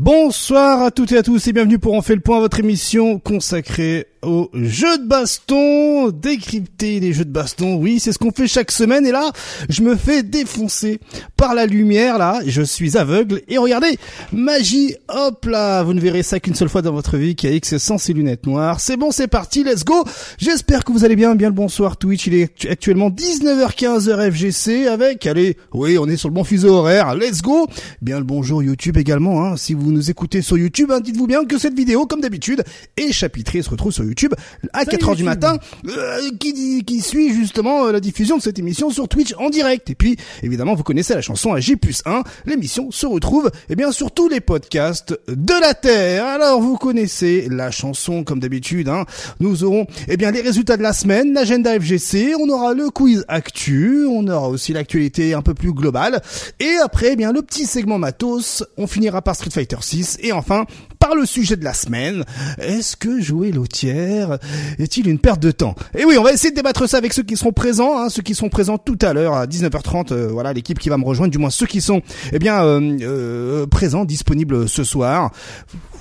Bonsoir 0.00 0.80
à 0.82 0.92
toutes 0.92 1.10
et 1.10 1.16
à 1.16 1.24
tous 1.24 1.48
et 1.48 1.52
bienvenue 1.52 1.80
pour 1.80 1.94
En 1.94 2.02
fait 2.02 2.14
le 2.14 2.20
point, 2.20 2.38
votre 2.38 2.60
émission 2.60 3.18
consacrée 3.18 4.06
aux 4.22 4.50
jeux 4.52 4.98
de 4.98 5.06
baston, 5.06 6.10
décrypter 6.10 7.00
les 7.00 7.12
jeux 7.12 7.24
de 7.24 7.32
baston. 7.32 7.76
Oui, 7.76 8.00
c'est 8.00 8.12
ce 8.12 8.18
qu'on 8.18 8.32
fait 8.32 8.48
chaque 8.48 8.70
semaine 8.70 9.06
et 9.06 9.12
là, 9.12 9.30
je 9.68 9.82
me 9.82 9.96
fais 9.96 10.22
défoncer 10.22 11.00
par 11.36 11.54
la 11.54 11.66
lumière 11.66 12.18
là, 12.18 12.40
je 12.46 12.62
suis 12.62 12.96
aveugle 12.96 13.42
et 13.48 13.58
regardez, 13.58 13.98
magie, 14.32 14.94
hop 15.08 15.44
là, 15.46 15.82
vous 15.82 15.94
ne 15.94 16.00
verrez 16.00 16.22
ça 16.22 16.40
qu'une 16.40 16.54
seule 16.54 16.68
fois 16.68 16.82
dans 16.82 16.92
votre 16.92 17.16
vie 17.16 17.34
qui 17.36 17.48
X 17.48 17.78
sans 17.78 17.98
ses 17.98 18.12
lunettes 18.12 18.46
noires. 18.46 18.80
C'est 18.80 18.96
bon, 18.96 19.10
c'est 19.10 19.28
parti, 19.28 19.64
let's 19.64 19.84
go. 19.84 20.04
J'espère 20.38 20.84
que 20.84 20.92
vous 20.92 21.04
allez 21.04 21.16
bien, 21.16 21.34
bien 21.34 21.48
le 21.48 21.54
bonsoir 21.54 21.96
Twitch, 21.96 22.26
il 22.26 22.34
est 22.34 22.66
actuellement 22.68 23.10
19h15 23.10 24.08
heure 24.08 24.32
FGC 24.32 24.86
avec 24.86 25.26
allez, 25.26 25.56
oui, 25.72 25.98
on 25.98 26.06
est 26.06 26.16
sur 26.16 26.28
le 26.28 26.34
bon 26.34 26.44
fuseau 26.44 26.74
horaire. 26.74 27.14
Let's 27.14 27.42
go. 27.42 27.66
Bien 28.02 28.18
le 28.18 28.24
bonjour 28.24 28.62
YouTube 28.62 28.96
également 28.96 29.44
hein, 29.44 29.56
si 29.56 29.74
vous 29.74 29.87
nous 29.90 30.10
écoutez 30.10 30.42
sur 30.42 30.58
YouTube, 30.58 30.90
hein, 30.92 31.00
dites-vous 31.00 31.26
bien 31.26 31.44
que 31.44 31.58
cette 31.58 31.74
vidéo 31.74 32.06
comme 32.06 32.20
d'habitude 32.20 32.64
est 32.96 33.12
chapitrée 33.12 33.62
se 33.62 33.70
retrouve 33.70 33.92
sur 33.92 34.04
YouTube 34.04 34.34
à 34.72 34.84
4 34.84 35.08
heures 35.08 35.16
du 35.16 35.24
matin, 35.24 35.58
euh, 35.86 36.20
qui, 36.38 36.84
qui 36.84 37.00
suit 37.00 37.32
justement 37.32 37.86
euh, 37.86 37.92
la 37.92 38.00
diffusion 38.00 38.36
de 38.36 38.42
cette 38.42 38.58
émission 38.58 38.90
sur 38.90 39.08
Twitch 39.08 39.34
en 39.38 39.50
direct. 39.50 39.90
Et 39.90 39.94
puis, 39.94 40.16
évidemment, 40.42 40.74
vous 40.74 40.82
connaissez 40.82 41.14
la 41.14 41.20
chanson 41.20 41.52
à 41.52 41.60
G 41.60 41.76
1. 42.04 42.22
L'émission 42.46 42.90
se 42.90 43.06
retrouve, 43.06 43.50
eh 43.68 43.76
bien, 43.76 43.92
sur 43.92 44.10
tous 44.10 44.28
les 44.28 44.40
podcasts 44.40 45.18
de 45.28 45.60
la 45.60 45.74
Terre. 45.74 46.26
Alors, 46.26 46.60
vous 46.60 46.76
connaissez 46.76 47.48
la 47.50 47.70
chanson 47.70 48.24
comme 48.24 48.40
d'habitude. 48.40 48.88
Hein. 48.88 49.04
Nous 49.40 49.64
aurons, 49.64 49.86
eh 50.08 50.16
bien, 50.16 50.30
les 50.30 50.40
résultats 50.40 50.76
de 50.76 50.82
la 50.82 50.92
semaine, 50.92 51.32
l'agenda 51.32 51.78
FGC, 51.78 52.34
on 52.38 52.48
aura 52.48 52.74
le 52.74 52.90
quiz 52.90 53.24
actu, 53.28 54.04
on 54.06 54.26
aura 54.28 54.48
aussi 54.48 54.72
l'actualité 54.72 55.34
un 55.34 55.42
peu 55.42 55.54
plus 55.54 55.72
globale. 55.72 56.22
Et 56.60 56.76
après, 56.82 57.12
eh 57.12 57.16
bien, 57.16 57.32
le 57.32 57.42
petit 57.42 57.66
segment 57.66 57.98
matos, 57.98 58.64
on 58.76 58.86
finira 58.86 59.22
par 59.22 59.34
Street 59.34 59.50
Fighter 59.50 59.77
6. 59.82 60.18
Et 60.22 60.32
enfin, 60.32 60.66
par 60.98 61.14
le 61.14 61.26
sujet 61.26 61.56
de 61.56 61.64
la 61.64 61.74
semaine, 61.74 62.24
est-ce 62.58 62.96
que 62.96 63.20
jouer 63.20 63.52
l'eau-tiers 63.52 64.38
est-il 64.78 65.08
une 65.08 65.18
perte 65.18 65.40
de 65.40 65.50
temps? 65.50 65.74
Et 65.96 66.04
oui, 66.04 66.16
on 66.18 66.22
va 66.22 66.32
essayer 66.32 66.50
de 66.50 66.56
débattre 66.56 66.88
ça 66.88 66.96
avec 66.96 67.12
ceux 67.12 67.22
qui 67.22 67.36
seront 67.36 67.52
présents, 67.52 67.98
hein, 67.98 68.08
ceux 68.08 68.22
qui 68.22 68.34
seront 68.34 68.48
présents 68.48 68.78
tout 68.78 68.98
à 69.02 69.12
l'heure 69.12 69.34
à 69.34 69.46
19h30. 69.46 70.12
Euh, 70.12 70.28
voilà, 70.28 70.52
l'équipe 70.52 70.78
qui 70.78 70.88
va 70.88 70.98
me 70.98 71.04
rejoindre, 71.04 71.30
du 71.30 71.38
moins 71.38 71.50
ceux 71.50 71.66
qui 71.66 71.80
sont, 71.80 72.02
eh 72.32 72.38
bien, 72.38 72.64
euh, 72.64 72.98
euh, 73.02 73.66
présents, 73.66 74.04
disponibles 74.04 74.68
ce 74.68 74.84
soir. 74.84 75.30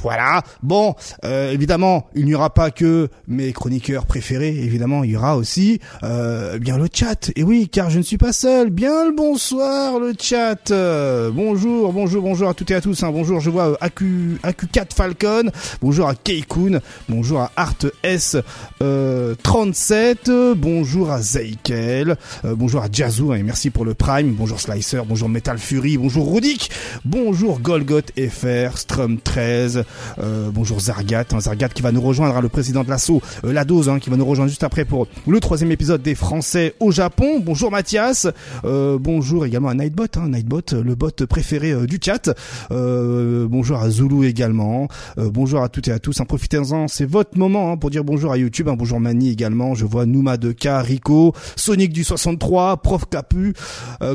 Voilà. 0.01 0.43
Bon, 0.61 0.95
euh, 1.25 1.51
évidemment, 1.51 2.07
il 2.15 2.25
n'y 2.25 2.35
aura 2.35 2.53
pas 2.53 2.71
que 2.71 3.09
mes 3.27 3.51
chroniqueurs 3.51 4.05
préférés. 4.05 4.55
Évidemment, 4.55 5.03
il 5.03 5.11
y 5.11 5.17
aura 5.17 5.37
aussi 5.37 5.79
euh, 6.03 6.59
bien 6.59 6.77
le 6.77 6.87
chat. 6.91 7.31
Et 7.35 7.43
oui, 7.43 7.67
car 7.69 7.89
je 7.89 7.97
ne 7.97 8.03
suis 8.03 8.17
pas 8.17 8.33
seul. 8.33 8.69
Bien 8.69 9.05
le 9.05 9.15
bonsoir, 9.15 9.99
le 9.99 10.13
chat. 10.19 10.71
Euh, 10.71 11.31
bonjour, 11.33 11.93
bonjour, 11.93 12.21
bonjour 12.21 12.49
à 12.49 12.53
toutes 12.53 12.71
et 12.71 12.75
à 12.75 12.81
tous. 12.81 13.01
Hein. 13.03 13.11
Bonjour, 13.11 13.39
je 13.39 13.49
vois 13.49 13.75
AQ, 13.81 14.39
AQ4 14.43 14.93
Falcon. 14.93 15.51
Bonjour 15.81 16.07
à 16.07 16.15
Keikun. 16.15 16.79
Bonjour 17.09 17.41
à 17.41 17.51
Art 17.55 17.73
S 18.03 18.37
37. 18.79 20.31
Bonjour 20.55 21.11
à 21.11 21.21
Zeikel. 21.21 22.17
bonjour 22.43 22.83
à 22.83 22.87
Jazoo. 22.91 23.31
Hein, 23.31 23.37
et 23.37 23.43
merci 23.43 23.71
pour 23.71 23.85
le 23.85 23.93
Prime. 23.93 24.33
Bonjour 24.33 24.59
Slicer. 24.59 25.01
Bonjour 25.07 25.29
Metal 25.29 25.57
Fury. 25.57 25.97
Bonjour 25.97 26.31
Rudik. 26.33 26.69
Bonjour 27.03 27.59
Golgoth 27.59 28.11
FR. 28.17 28.77
Strum 28.77 29.19
13. 29.19 29.85
Euh, 30.19 30.49
bonjour 30.51 30.79
Zargat, 30.79 31.25
hein, 31.31 31.39
Zargat 31.39 31.69
qui 31.69 31.81
va 31.81 31.91
nous 31.91 32.01
rejoindre, 32.01 32.37
hein, 32.37 32.41
le 32.41 32.49
président 32.49 32.83
de 32.83 32.89
l'assaut, 32.89 33.21
euh, 33.45 33.53
la 33.53 33.61
hein, 33.61 33.99
qui 33.99 34.09
va 34.09 34.17
nous 34.17 34.25
rejoindre 34.25 34.49
juste 34.49 34.63
après 34.63 34.85
pour 34.85 35.07
le 35.27 35.39
troisième 35.39 35.71
épisode 35.71 36.01
des 36.01 36.15
Français 36.15 36.75
au 36.79 36.91
Japon. 36.91 37.39
Bonjour 37.39 37.71
Mathias, 37.71 38.27
euh, 38.65 38.97
bonjour 38.99 39.45
également 39.45 39.69
à 39.69 39.73
Nightbot, 39.73 40.05
hein, 40.15 40.29
Nightbot, 40.29 40.61
le 40.71 40.95
bot 40.95 41.25
préféré 41.27 41.87
du 41.87 41.99
chat. 42.03 42.29
bonjour 42.69 43.77
à 43.77 43.89
Zulu 43.89 44.27
également. 44.27 44.87
bonjour 45.17 45.61
à 45.61 45.69
toutes 45.69 45.87
et 45.87 45.91
à 45.91 45.99
tous. 45.99 46.21
Profitez-en, 46.27 46.87
c'est 46.87 47.05
votre 47.05 47.37
moment 47.37 47.77
pour 47.77 47.89
dire 47.89 48.03
bonjour 48.03 48.31
à 48.31 48.37
YouTube. 48.37 48.69
bonjour 48.77 48.99
Mani 48.99 49.29
également. 49.29 49.75
Je 49.75 49.85
vois 49.85 50.05
Nouma 50.05 50.37
de 50.37 50.51
K, 50.51 50.67
Rico, 50.81 51.33
Sonic 51.55 51.93
du 51.93 52.03
63, 52.03 52.77
Prof 52.77 53.05
Capu, 53.09 53.53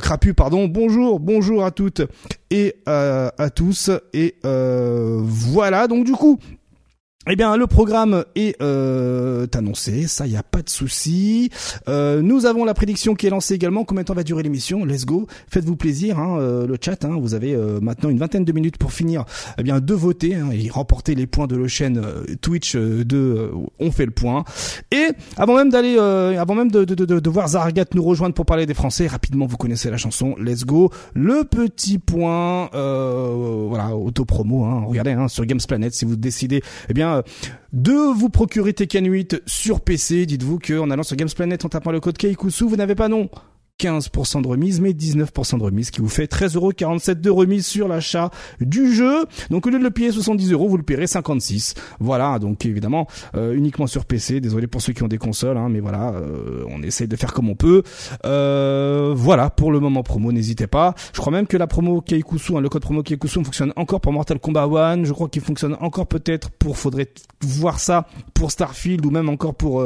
Crapu, 0.01 0.35
pardon. 0.35 0.67
Bonjour, 0.67 1.21
bonjour 1.21 1.65
à 1.65 1.71
toutes 1.71 2.03
et 2.51 2.77
à 2.87 3.51
tous 3.55 3.91
et 4.13 4.37
voilà 4.43 5.62
voilà, 5.63 5.87
donc 5.87 6.03
du 6.05 6.11
coup, 6.11 6.41
eh 7.29 7.37
bien, 7.37 7.57
le 7.57 7.69
programme 7.69 8.25
est 8.35 8.61
euh, 8.61 9.47
annoncé, 9.55 10.09
ça, 10.09 10.27
il 10.27 10.33
y 10.33 10.37
a 10.37 10.43
pas 10.43 10.61
de 10.61 10.69
souci. 10.69 11.51
Euh, 11.89 12.21
nous 12.21 12.47
avons 12.47 12.65
la 12.65 12.75
prédiction 12.75 13.15
qui 13.15 13.29
est 13.29 13.31
lancée 13.31 13.55
également. 13.55 13.85
Combien 13.85 14.03
de 14.03 14.09
temps 14.09 14.15
va 14.15 14.25
durer 14.25 14.43
l'émission? 14.43 14.85
Let's 14.85 15.05
go. 15.05 15.29
Faites-vous 15.49 15.77
plaisir, 15.77 16.19
hein, 16.19 16.39
euh, 16.41 16.67
le 16.67 16.77
chat. 16.81 17.05
Hein, 17.05 17.17
vous 17.21 17.35
avez 17.35 17.55
euh, 17.55 17.79
maintenant 17.81 18.11
une 18.11 18.19
vingtaine 18.19 18.45
de 18.45 18.51
minutes 18.51 18.77
pour 18.77 18.93
finir, 18.93 19.25
eh 19.57 19.63
bien, 19.63 19.79
de 19.79 19.95
voter 19.95 20.35
hein, 20.35 20.49
et 20.53 20.69
remporter 20.69 21.15
les 21.15 21.29
points 21.29 21.47
de 21.47 21.55
la 21.55 21.69
chaîne 21.69 22.03
euh, 22.05 22.25
Twitch 22.41 22.75
de 22.75 23.53
On 23.79 23.93
fait 23.93 24.07
le 24.07 24.11
point. 24.11 24.43
Et 24.91 25.07
avant 25.37 25.55
même 25.55 25.71
d'aller, 25.71 25.97
avant 25.99 26.57
même 26.57 26.73
de, 26.73 26.85
de, 26.85 26.97
de, 26.97 27.21
de, 27.21 27.31
voir 27.31 27.47
Zargat 27.47 27.85
nous 27.95 28.03
rejoindre 28.03 28.35
pour 28.35 28.47
parler 28.47 28.67
des 28.67 28.75
Français, 28.75 29.07
rapidement, 29.07 29.47
vous 29.47 29.57
connaissez 29.57 29.91
la 29.91 29.97
chanson. 29.97 30.35
Let's 30.41 30.65
go. 30.65 30.91
Le 31.15 31.45
petit 31.45 31.99
point, 31.99 32.69
voilà, 32.73 33.95
auto 33.97 34.25
promo. 34.25 34.65
Hein, 34.65 34.83
regardez 34.89 35.13
hein, 35.13 35.29
sur 35.29 35.47
Games 35.47 35.61
Planet 35.67 35.95
si 35.95 36.05
vous 36.05 36.17
décidez, 36.17 36.63
eh 36.89 36.95
bien 36.95 37.12
de 37.73 37.93
vous 37.93 38.29
procurer 38.29 38.73
Tekken 38.73 39.11
8 39.11 39.43
sur 39.47 39.81
PC. 39.81 40.27
Dites-vous 40.27 40.59
qu'en 40.59 40.91
allant 40.91 41.03
sur 41.03 41.17
Games 41.17 41.29
Planet 41.35 41.65
en 41.65 41.69
tapant 41.69 41.93
le 41.93 42.01
code 42.01 42.19
Keikusu, 42.19 42.65
vous 42.65 42.77
n'avez 42.77 42.95
pas 42.95 43.09
non 43.09 43.29
15% 43.81 44.43
de 44.43 44.49
remise, 44.49 44.81
mais 44.81 44.93
19% 44.93 45.59
de 45.59 45.63
remise, 45.65 45.91
qui 45.91 46.01
vous 46.01 46.09
fait 46.09 46.31
13,47€ 46.33 47.15
de 47.15 47.31
remise 47.31 47.67
sur 47.67 47.89
l'achat 47.89 48.31
du 48.61 48.95
jeu. 48.95 49.27
Donc 49.51 49.67
au 49.67 49.71
lieu 49.71 49.79
de 49.79 49.85
le 49.85 49.91
payer 49.91 50.11
70€, 50.11 50.55
vous 50.55 50.77
le 50.77 50.83
paierez 50.83 51.07
56. 51.07 51.75
Voilà, 51.99 52.39
donc 52.39 52.65
évidemment, 52.65 53.09
euh, 53.35 53.55
uniquement 53.55 53.87
sur 53.87 54.05
PC. 54.05 54.41
Désolé 54.41 54.67
pour 54.67 54.81
ceux 54.81 54.93
qui 54.93 55.03
ont 55.03 55.09
des 55.09 55.19
consoles, 55.19 55.57
hein, 55.57 55.69
mais 55.69 55.81
voilà, 55.81 56.13
euh, 56.13 56.65
on 56.69 56.83
essaye 56.83 57.09
de 57.09 57.17
faire 57.17 57.33
comme 57.33 57.49
on 57.49 57.57
peut. 57.57 57.83
Euh, 58.25 59.13
voilà, 59.17 59.51
pour 59.51 59.73
le 59.73 59.81
moment 59.81 60.03
promo, 60.03 60.31
n'hésitez 60.31 60.67
pas. 60.69 60.95
Je 61.13 61.21
crois 61.21 61.33
même 61.33 61.47
que 61.47 61.57
la 61.57 61.67
promo 61.67 62.01
Keikusu, 62.01 62.57
hein, 62.57 62.61
le 62.61 62.69
code 62.69 62.83
promo 62.83 63.03
Keikusu 63.03 63.43
fonctionne 63.45 63.73
encore 63.77 64.01
pour 64.01 64.13
Mortal 64.13 64.39
Kombat 64.39 64.65
1. 64.65 65.05
Je 65.05 65.13
crois 65.13 65.29
qu'il 65.29 65.43
fonctionne 65.43 65.77
encore 65.81 66.07
peut-être 66.07 66.51
pour, 66.51 66.79
faudrait 66.79 67.09
voir 67.41 67.81
ça 67.81 68.07
pour 68.35 68.53
Starfield 68.53 69.05
ou 69.05 69.11
même 69.11 69.29
encore 69.29 69.55
pour 69.55 69.85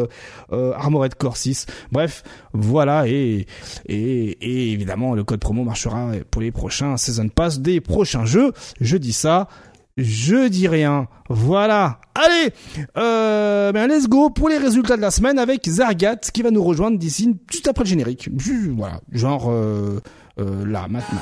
Armored 0.51 1.15
Core 1.15 1.37
6. 1.37 1.67
Bref, 1.93 2.23
voilà, 2.53 3.09
et 3.09 3.47
et, 3.87 4.73
évidemment, 4.73 5.15
le 5.15 5.25
code 5.25 5.41
promo 5.41 5.65
marchera 5.65 6.13
pour 6.31 6.43
les 6.43 6.53
prochains 6.53 6.97
Season 6.97 7.29
Pass 7.29 7.61
des 7.61 7.81
prochains 7.81 8.25
jeux. 8.25 8.53
Je 8.81 8.97
dis 8.97 9.13
ça, 9.13 9.49
je 9.97 10.49
dis 10.49 10.69
rien. 10.69 11.09
Voilà. 11.29 12.01
Allez, 12.15 12.53
euh, 12.97 13.73
ben 13.73 13.89
let's 13.89 14.09
go 14.09 14.31
pour 14.31 14.49
les 14.49 14.59
résultats 14.59 14.97
de 14.97 15.03
la 15.03 15.11
semaine 15.11 15.39
avec 15.39 15.67
Zargat 15.69 16.17
qui 16.33 16.43
va 16.43 16.51
nous 16.51 16.63
rejoindre 16.63 16.99
d'ici 16.99 17.37
juste 17.51 17.69
après 17.69 17.85
le 17.85 17.89
générique. 17.89 18.29
Voilà, 18.77 19.01
genre 19.11 19.51
euh, 19.51 20.01
euh, 20.39 20.67
là 20.67 20.87
maintenant. 20.89 21.21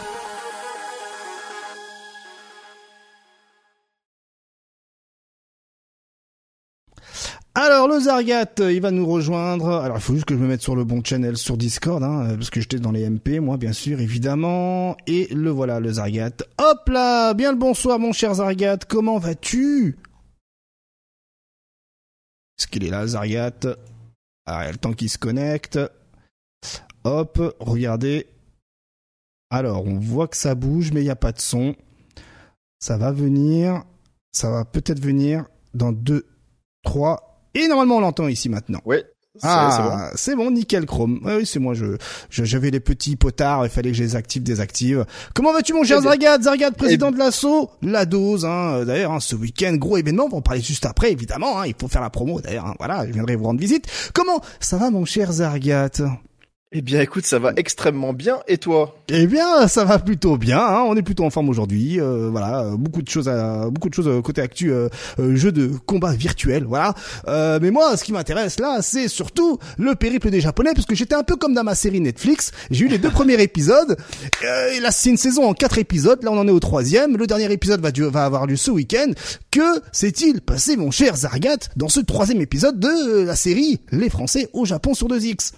Alors 7.56 7.86
le 7.86 8.00
Zargat, 8.00 8.54
il 8.58 8.80
va 8.80 8.90
nous 8.90 9.06
rejoindre. 9.06 9.70
Alors 9.70 9.98
il 9.98 10.02
faut 10.02 10.14
juste 10.14 10.26
que 10.26 10.34
je 10.34 10.40
me 10.40 10.48
mette 10.48 10.62
sur 10.62 10.74
le 10.74 10.84
bon 10.84 11.02
channel 11.04 11.36
sur 11.36 11.56
Discord, 11.56 12.02
hein, 12.02 12.34
parce 12.34 12.50
que 12.50 12.60
j'étais 12.60 12.80
dans 12.80 12.90
les 12.90 13.08
MP, 13.08 13.38
moi 13.40 13.56
bien 13.56 13.72
sûr, 13.72 14.00
évidemment. 14.00 14.96
Et 15.06 15.32
le 15.32 15.50
voilà, 15.50 15.78
le 15.78 15.92
Zargat. 15.92 16.32
Hop 16.58 16.88
là, 16.88 17.32
bien 17.32 17.52
le 17.52 17.58
bonsoir 17.58 18.00
mon 18.00 18.12
cher 18.12 18.34
Zargat, 18.34 18.78
comment 18.88 19.18
vas-tu? 19.18 19.96
Est-ce 22.58 22.66
qu'il 22.66 22.84
est 22.84 22.90
là, 22.90 23.06
Zargat? 23.06 23.76
Ah, 24.46 24.64
il 24.64 24.68
y 24.68 24.72
le 24.72 24.78
temps 24.78 24.92
qu'il 24.92 25.10
se 25.10 25.18
connecte. 25.18 25.78
Hop, 27.04 27.40
regardez. 27.60 28.26
Alors, 29.50 29.86
on 29.86 29.98
voit 29.98 30.28
que 30.28 30.36
ça 30.36 30.54
bouge, 30.54 30.92
mais 30.92 31.00
il 31.00 31.04
n'y 31.04 31.10
a 31.10 31.16
pas 31.16 31.32
de 31.32 31.40
son. 31.40 31.74
Ça 32.80 32.96
va 32.96 33.12
venir. 33.12 33.84
Ça 34.32 34.50
va 34.50 34.64
peut-être 34.64 35.00
venir 35.00 35.46
dans 35.74 35.92
deux, 35.92 36.26
trois 36.82 37.23
et 37.54 37.68
normalement, 37.68 37.96
on 37.96 38.00
l'entend 38.00 38.28
ici 38.28 38.48
maintenant. 38.48 38.80
Oui. 38.84 38.98
Ah, 39.42 40.10
c'est 40.14 40.36
bon. 40.36 40.50
nickel 40.52 40.86
chrome. 40.86 41.20
oui, 41.24 41.44
c'est 41.44 41.58
moi. 41.58 41.74
Je, 41.74 41.96
j'avais 42.30 42.70
les 42.70 42.78
petits 42.78 43.16
potards. 43.16 43.66
Il 43.66 43.70
fallait 43.70 43.90
que 43.90 43.96
je 43.96 44.02
les 44.04 44.14
active, 44.14 44.44
désactive. 44.44 45.04
Comment 45.34 45.52
vas-tu, 45.52 45.72
mon 45.72 45.82
cher 45.82 46.00
Zargad 46.00 46.42
Zargad, 46.42 46.76
président 46.76 47.10
de 47.10 47.18
l'assaut. 47.18 47.70
La 47.82 48.06
dose, 48.06 48.44
hein. 48.44 48.84
D'ailleurs, 48.84 49.12
hein, 49.12 49.20
ce 49.20 49.34
week-end, 49.34 49.74
gros 49.74 49.96
événement. 49.96 50.26
On 50.26 50.28
va 50.28 50.36
en 50.36 50.42
parler 50.42 50.62
juste 50.62 50.86
après, 50.86 51.10
évidemment. 51.10 51.60
Hein. 51.60 51.66
Il 51.66 51.74
faut 51.78 51.88
faire 51.88 52.02
la 52.02 52.10
promo. 52.10 52.40
D'ailleurs, 52.40 52.66
hein. 52.66 52.74
voilà, 52.78 53.06
je 53.06 53.12
viendrai 53.12 53.34
vous 53.34 53.44
rendre 53.44 53.60
visite. 53.60 53.86
Comment 54.14 54.40
ça 54.60 54.76
va, 54.76 54.90
mon 54.90 55.04
cher 55.04 55.32
Zargat 55.32 55.90
eh 56.76 56.82
bien, 56.82 57.00
écoute, 57.00 57.24
ça 57.24 57.38
va 57.38 57.52
extrêmement 57.56 58.12
bien. 58.12 58.40
Et 58.48 58.58
toi? 58.58 58.98
Eh 59.06 59.28
bien, 59.28 59.68
ça 59.68 59.84
va 59.84 60.00
plutôt 60.00 60.36
bien. 60.36 60.58
Hein. 60.58 60.84
On 60.88 60.96
est 60.96 61.02
plutôt 61.02 61.24
en 61.24 61.30
forme 61.30 61.48
aujourd'hui. 61.48 62.00
Euh, 62.00 62.30
voilà, 62.32 62.72
beaucoup 62.76 63.00
de 63.00 63.08
choses, 63.08 63.28
à, 63.28 63.70
beaucoup 63.70 63.88
de 63.88 63.94
choses 63.94 64.08
euh, 64.08 64.20
côté 64.20 64.40
actu, 64.40 64.72
euh, 64.72 64.88
euh, 65.20 65.36
jeu 65.36 65.52
de 65.52 65.68
combat 65.86 66.14
virtuel. 66.14 66.64
Voilà. 66.64 66.94
Euh, 67.28 67.60
mais 67.62 67.70
moi, 67.70 67.96
ce 67.96 68.02
qui 68.02 68.12
m'intéresse 68.12 68.58
là, 68.58 68.82
c'est 68.82 69.06
surtout 69.06 69.60
le 69.78 69.94
périple 69.94 70.30
des 70.30 70.40
Japonais, 70.40 70.72
parce 70.74 70.84
que 70.84 70.96
j'étais 70.96 71.14
un 71.14 71.22
peu 71.22 71.36
comme 71.36 71.54
dans 71.54 71.62
ma 71.62 71.76
série 71.76 72.00
Netflix. 72.00 72.50
J'ai 72.72 72.86
eu 72.86 72.88
les 72.88 72.98
deux 72.98 73.10
premiers 73.12 73.40
épisodes. 73.40 73.96
et 74.42 74.80
là, 74.80 74.90
c'est 74.90 75.10
une 75.10 75.16
saison 75.16 75.48
en 75.48 75.54
quatre 75.54 75.78
épisodes. 75.78 76.24
Là, 76.24 76.32
on 76.32 76.38
en 76.38 76.48
est 76.48 76.50
au 76.50 76.58
troisième. 76.58 77.16
Le 77.16 77.28
dernier 77.28 77.52
épisode 77.52 77.82
va, 77.82 77.92
va 78.10 78.24
avoir 78.24 78.46
lieu 78.46 78.56
ce 78.56 78.72
week-end. 78.72 79.12
Que 79.52 79.80
s'est-il 79.92 80.40
passé, 80.40 80.76
mon 80.76 80.90
cher 80.90 81.14
Zargat, 81.14 81.68
dans 81.76 81.88
ce 81.88 82.00
troisième 82.00 82.40
épisode 82.40 82.80
de 82.80 83.22
la 83.22 83.36
série 83.36 83.78
Les 83.92 84.10
Français 84.10 84.48
au 84.52 84.64
Japon 84.64 84.94
sur 84.94 85.06
2X 85.06 85.52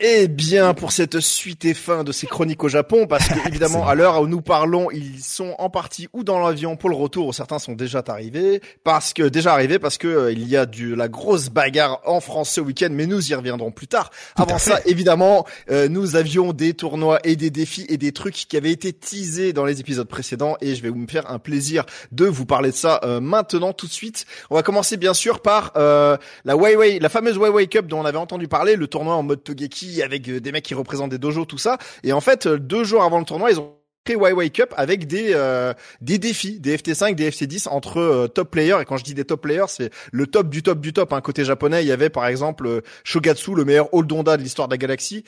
eh 0.00 0.26
bien, 0.26 0.74
pour 0.74 0.90
cette 0.90 1.20
suite 1.20 1.64
et 1.64 1.72
fin 1.72 2.02
de 2.02 2.10
ces 2.10 2.26
chroniques 2.26 2.64
au 2.64 2.68
Japon, 2.68 3.06
parce 3.06 3.28
que 3.28 3.46
évidemment, 3.46 3.86
à 3.86 3.94
l'heure 3.94 4.20
où 4.20 4.26
nous 4.26 4.40
parlons, 4.40 4.90
ils 4.90 5.22
sont 5.22 5.54
en 5.58 5.70
partie 5.70 6.08
ou 6.12 6.24
dans 6.24 6.40
l'avion 6.40 6.74
pour 6.74 6.90
le 6.90 6.96
retour, 6.96 7.28
ou 7.28 7.32
certains 7.32 7.60
sont 7.60 7.74
déjà 7.74 8.02
arrivés, 8.08 8.60
parce 8.82 9.12
que 9.12 9.22
déjà 9.22 9.52
arrivés, 9.52 9.78
parce 9.78 9.96
que 9.96 10.08
euh, 10.08 10.32
il 10.32 10.48
y 10.48 10.56
a 10.56 10.66
du 10.66 10.96
la 10.96 11.06
grosse 11.06 11.48
bagarre 11.48 12.00
en 12.06 12.18
France 12.18 12.50
ce 12.50 12.60
week-end, 12.60 12.88
mais 12.90 13.06
nous 13.06 13.30
y 13.30 13.34
reviendrons 13.36 13.70
plus 13.70 13.86
tard. 13.86 14.10
Avant 14.34 14.58
ça, 14.58 14.80
évidemment, 14.84 15.46
euh, 15.70 15.88
nous 15.88 16.16
avions 16.16 16.52
des 16.52 16.74
tournois 16.74 17.20
et 17.22 17.36
des 17.36 17.50
défis 17.50 17.86
et 17.88 17.96
des 17.96 18.10
trucs 18.10 18.34
qui 18.34 18.56
avaient 18.56 18.72
été 18.72 18.92
teasés 18.92 19.52
dans 19.52 19.64
les 19.64 19.78
épisodes 19.78 20.08
précédents, 20.08 20.56
et 20.60 20.74
je 20.74 20.82
vais 20.82 20.88
vous 20.88 20.98
me 20.98 21.06
faire 21.06 21.30
un 21.30 21.38
plaisir 21.38 21.86
de 22.10 22.24
vous 22.24 22.46
parler 22.46 22.72
de 22.72 22.76
ça 22.76 22.98
euh, 23.04 23.20
maintenant, 23.20 23.72
tout 23.72 23.86
de 23.86 23.92
suite. 23.92 24.26
On 24.50 24.56
va 24.56 24.64
commencer 24.64 24.96
bien 24.96 25.14
sûr 25.14 25.40
par 25.40 25.72
la 25.76 26.56
Weiwei, 26.56 26.98
la 26.98 27.08
fameuse 27.08 27.38
Weiwei 27.38 27.68
Cup 27.68 27.86
dont 27.86 28.00
on 28.00 28.04
avait 28.04 28.18
entendu 28.18 28.48
parler, 28.48 28.74
le 28.74 28.88
tournoi 28.88 29.14
en 29.14 29.22
mode 29.22 29.44
Togeki 29.44 29.83
avec 30.02 30.28
euh, 30.28 30.40
des 30.40 30.52
mecs 30.52 30.64
qui 30.64 30.74
représentent 30.74 31.10
des 31.10 31.18
dojos, 31.18 31.44
tout 31.44 31.58
ça. 31.58 31.78
Et 32.02 32.12
en 32.12 32.20
fait, 32.20 32.46
euh, 32.46 32.58
deux 32.58 32.84
jours 32.84 33.02
avant 33.02 33.18
le 33.18 33.24
tournoi, 33.24 33.50
ils 33.50 33.60
ont 33.60 33.72
Wake 34.12 34.52
Cup 34.52 34.74
avec 34.76 35.06
des 35.06 35.32
euh, 35.34 35.72
des 36.00 36.18
défis, 36.18 36.60
des 36.60 36.76
FT5, 36.76 37.14
des 37.14 37.30
FC10 37.30 37.68
entre 37.68 38.00
euh, 38.00 38.28
top 38.28 38.50
players 38.50 38.76
et 38.82 38.84
quand 38.84 38.98
je 38.98 39.04
dis 39.04 39.14
des 39.14 39.24
top 39.24 39.40
players, 39.40 39.64
c'est 39.68 39.90
le 40.12 40.26
top 40.26 40.50
du 40.50 40.62
top 40.62 40.80
du 40.80 40.92
top. 40.92 41.12
Hein. 41.12 41.20
Côté 41.22 41.44
japonais, 41.44 41.82
il 41.82 41.88
y 41.88 41.92
avait 41.92 42.10
par 42.10 42.26
exemple 42.26 42.66
euh, 42.66 42.80
Shogatsu, 43.02 43.54
le 43.54 43.64
meilleur 43.64 43.88
all-donda 43.94 44.36
de 44.36 44.42
l'histoire 44.42 44.68
de 44.68 44.74
la 44.74 44.78
galaxie. 44.78 45.24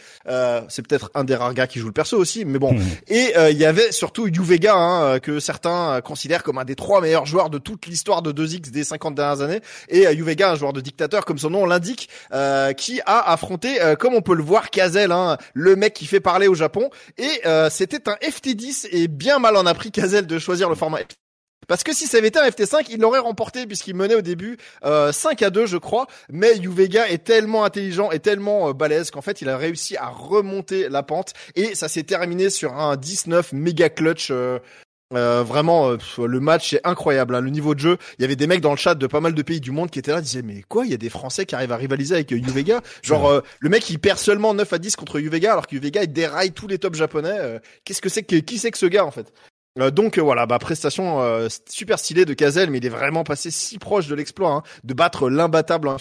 c'est 0.68 0.86
peut-être 0.86 1.10
un 1.14 1.24
des 1.24 1.34
rares 1.34 1.54
gars 1.54 1.66
qui 1.66 1.78
joue 1.78 1.86
le 1.86 1.92
perso 1.92 2.18
aussi, 2.18 2.44
mais 2.44 2.58
bon. 2.58 2.74
Hmm. 2.74 2.82
Et 3.08 3.32
il 3.50 3.56
y 3.56 3.64
avait 3.64 3.92
surtout 3.92 4.26
Yuvega 4.26 4.74
hein, 4.74 5.20
que 5.20 5.40
certains 5.40 6.00
considèrent 6.02 6.42
comme 6.42 6.58
un 6.58 6.64
des 6.64 6.74
trois 6.74 7.00
meilleurs 7.00 7.26
joueurs 7.26 7.50
de 7.50 7.58
toute 7.58 7.86
l'histoire 7.86 8.22
de 8.22 8.32
2X 8.32 8.70
des 8.70 8.84
50 8.84 9.14
dernières 9.14 9.40
années. 9.40 9.60
Et 9.88 10.02
Yuvega, 10.02 10.50
un 10.50 10.56
joueur 10.56 10.72
de 10.72 10.80
dictateur 10.80 11.24
comme 11.24 11.38
son 11.38 11.50
nom 11.50 11.66
l'indique, 11.66 12.08
qui 12.76 13.00
a 13.06 13.32
affronté, 13.32 13.78
comme 13.98 14.14
on 14.14 14.22
peut 14.22 14.34
le 14.34 14.42
voir, 14.42 14.70
Kazel, 14.70 15.12
hein, 15.12 15.38
le 15.54 15.76
mec 15.76 15.94
qui 15.94 16.06
fait 16.06 16.20
parler 16.20 16.48
au 16.48 16.54
Japon. 16.54 16.90
Et 17.18 17.42
c'était 17.70 18.08
un 18.08 18.16
FT10 18.16 18.65
et 18.90 19.08
bien 19.08 19.38
mal 19.38 19.56
en 19.56 19.66
a 19.66 19.74
pris 19.74 19.90
Kazel 19.90 20.26
de 20.26 20.38
choisir 20.38 20.68
le 20.68 20.74
format 20.74 21.00
parce 21.68 21.82
que 21.82 21.92
si 21.92 22.06
ça 22.06 22.18
avait 22.18 22.28
été 22.28 22.38
un 22.38 22.48
FT5, 22.48 22.86
il 22.90 23.00
l'aurait 23.00 23.18
remporté 23.18 23.66
puisqu'il 23.66 23.96
menait 23.96 24.14
au 24.14 24.20
début 24.20 24.56
euh, 24.84 25.10
5 25.10 25.42
à 25.42 25.50
2 25.50 25.66
je 25.66 25.76
crois. 25.76 26.06
Mais 26.30 26.56
Yuvega 26.56 27.08
est 27.08 27.24
tellement 27.24 27.64
intelligent 27.64 28.10
et 28.12 28.20
tellement 28.20 28.68
euh, 28.68 28.72
balèze 28.72 29.10
qu'en 29.10 29.22
fait 29.22 29.42
il 29.42 29.48
a 29.48 29.56
réussi 29.56 29.96
à 29.96 30.08
remonter 30.08 30.88
la 30.88 31.02
pente 31.02 31.32
et 31.54 31.74
ça 31.74 31.88
s'est 31.88 32.04
terminé 32.04 32.50
sur 32.50 32.74
un 32.74 32.96
19 32.96 33.52
méga 33.52 33.88
clutch 33.88 34.28
euh, 34.30 34.58
euh, 35.14 35.44
vraiment, 35.44 35.90
euh, 35.90 36.26
le 36.26 36.40
match 36.40 36.74
est 36.74 36.80
incroyable. 36.84 37.34
Hein. 37.34 37.40
Le 37.40 37.50
niveau 37.50 37.74
de 37.74 37.80
jeu, 37.80 37.96
il 38.18 38.22
y 38.22 38.24
avait 38.24 38.36
des 38.36 38.46
mecs 38.46 38.60
dans 38.60 38.72
le 38.72 38.76
chat 38.76 38.94
de 38.94 39.06
pas 39.06 39.20
mal 39.20 39.34
de 39.34 39.42
pays 39.42 39.60
du 39.60 39.70
monde 39.70 39.90
qui 39.90 39.98
étaient 39.98 40.10
là, 40.10 40.20
disaient 40.20 40.42
mais 40.42 40.62
quoi, 40.68 40.84
il 40.84 40.90
y 40.90 40.94
a 40.94 40.98
des 40.98 41.10
Français 41.10 41.46
qui 41.46 41.54
arrivent 41.54 41.72
à 41.72 41.76
rivaliser 41.76 42.14
avec 42.14 42.32
euh, 42.32 42.36
Uvega. 42.36 42.80
Genre 43.02 43.42
le 43.60 43.68
mec 43.68 43.88
il 43.90 43.98
perd 43.98 44.18
seulement 44.18 44.54
9 44.54 44.72
à 44.72 44.78
10 44.78 44.96
contre 44.96 45.20
Uvega 45.20 45.52
alors 45.52 45.66
que 45.66 45.76
Uvega 45.76 46.02
il 46.02 46.12
déraille 46.12 46.52
tous 46.52 46.66
les 46.66 46.78
tops 46.78 46.98
japonais. 46.98 47.60
Qu'est-ce 47.84 48.00
que 48.00 48.08
c'est 48.08 48.22
que 48.22 48.36
qui 48.36 48.58
c'est 48.58 48.70
que 48.70 48.78
ce 48.78 48.86
gars 48.86 49.04
en 49.04 49.10
fait? 49.10 49.32
Donc 49.92 50.18
voilà, 50.18 50.46
bah 50.46 50.58
prestation 50.58 51.48
super 51.68 51.98
stylée 51.98 52.24
de 52.24 52.34
Kazel, 52.34 52.70
mais 52.70 52.78
il 52.78 52.86
est 52.86 52.90
vraiment 52.90 53.24
passé 53.24 53.50
si 53.50 53.78
proche 53.78 54.06
de 54.08 54.14
l'exploit, 54.14 54.50
hein, 54.50 54.62
de 54.84 54.94
battre 54.94 55.28
l'imbattable 55.28 55.88
hein. 55.88 55.96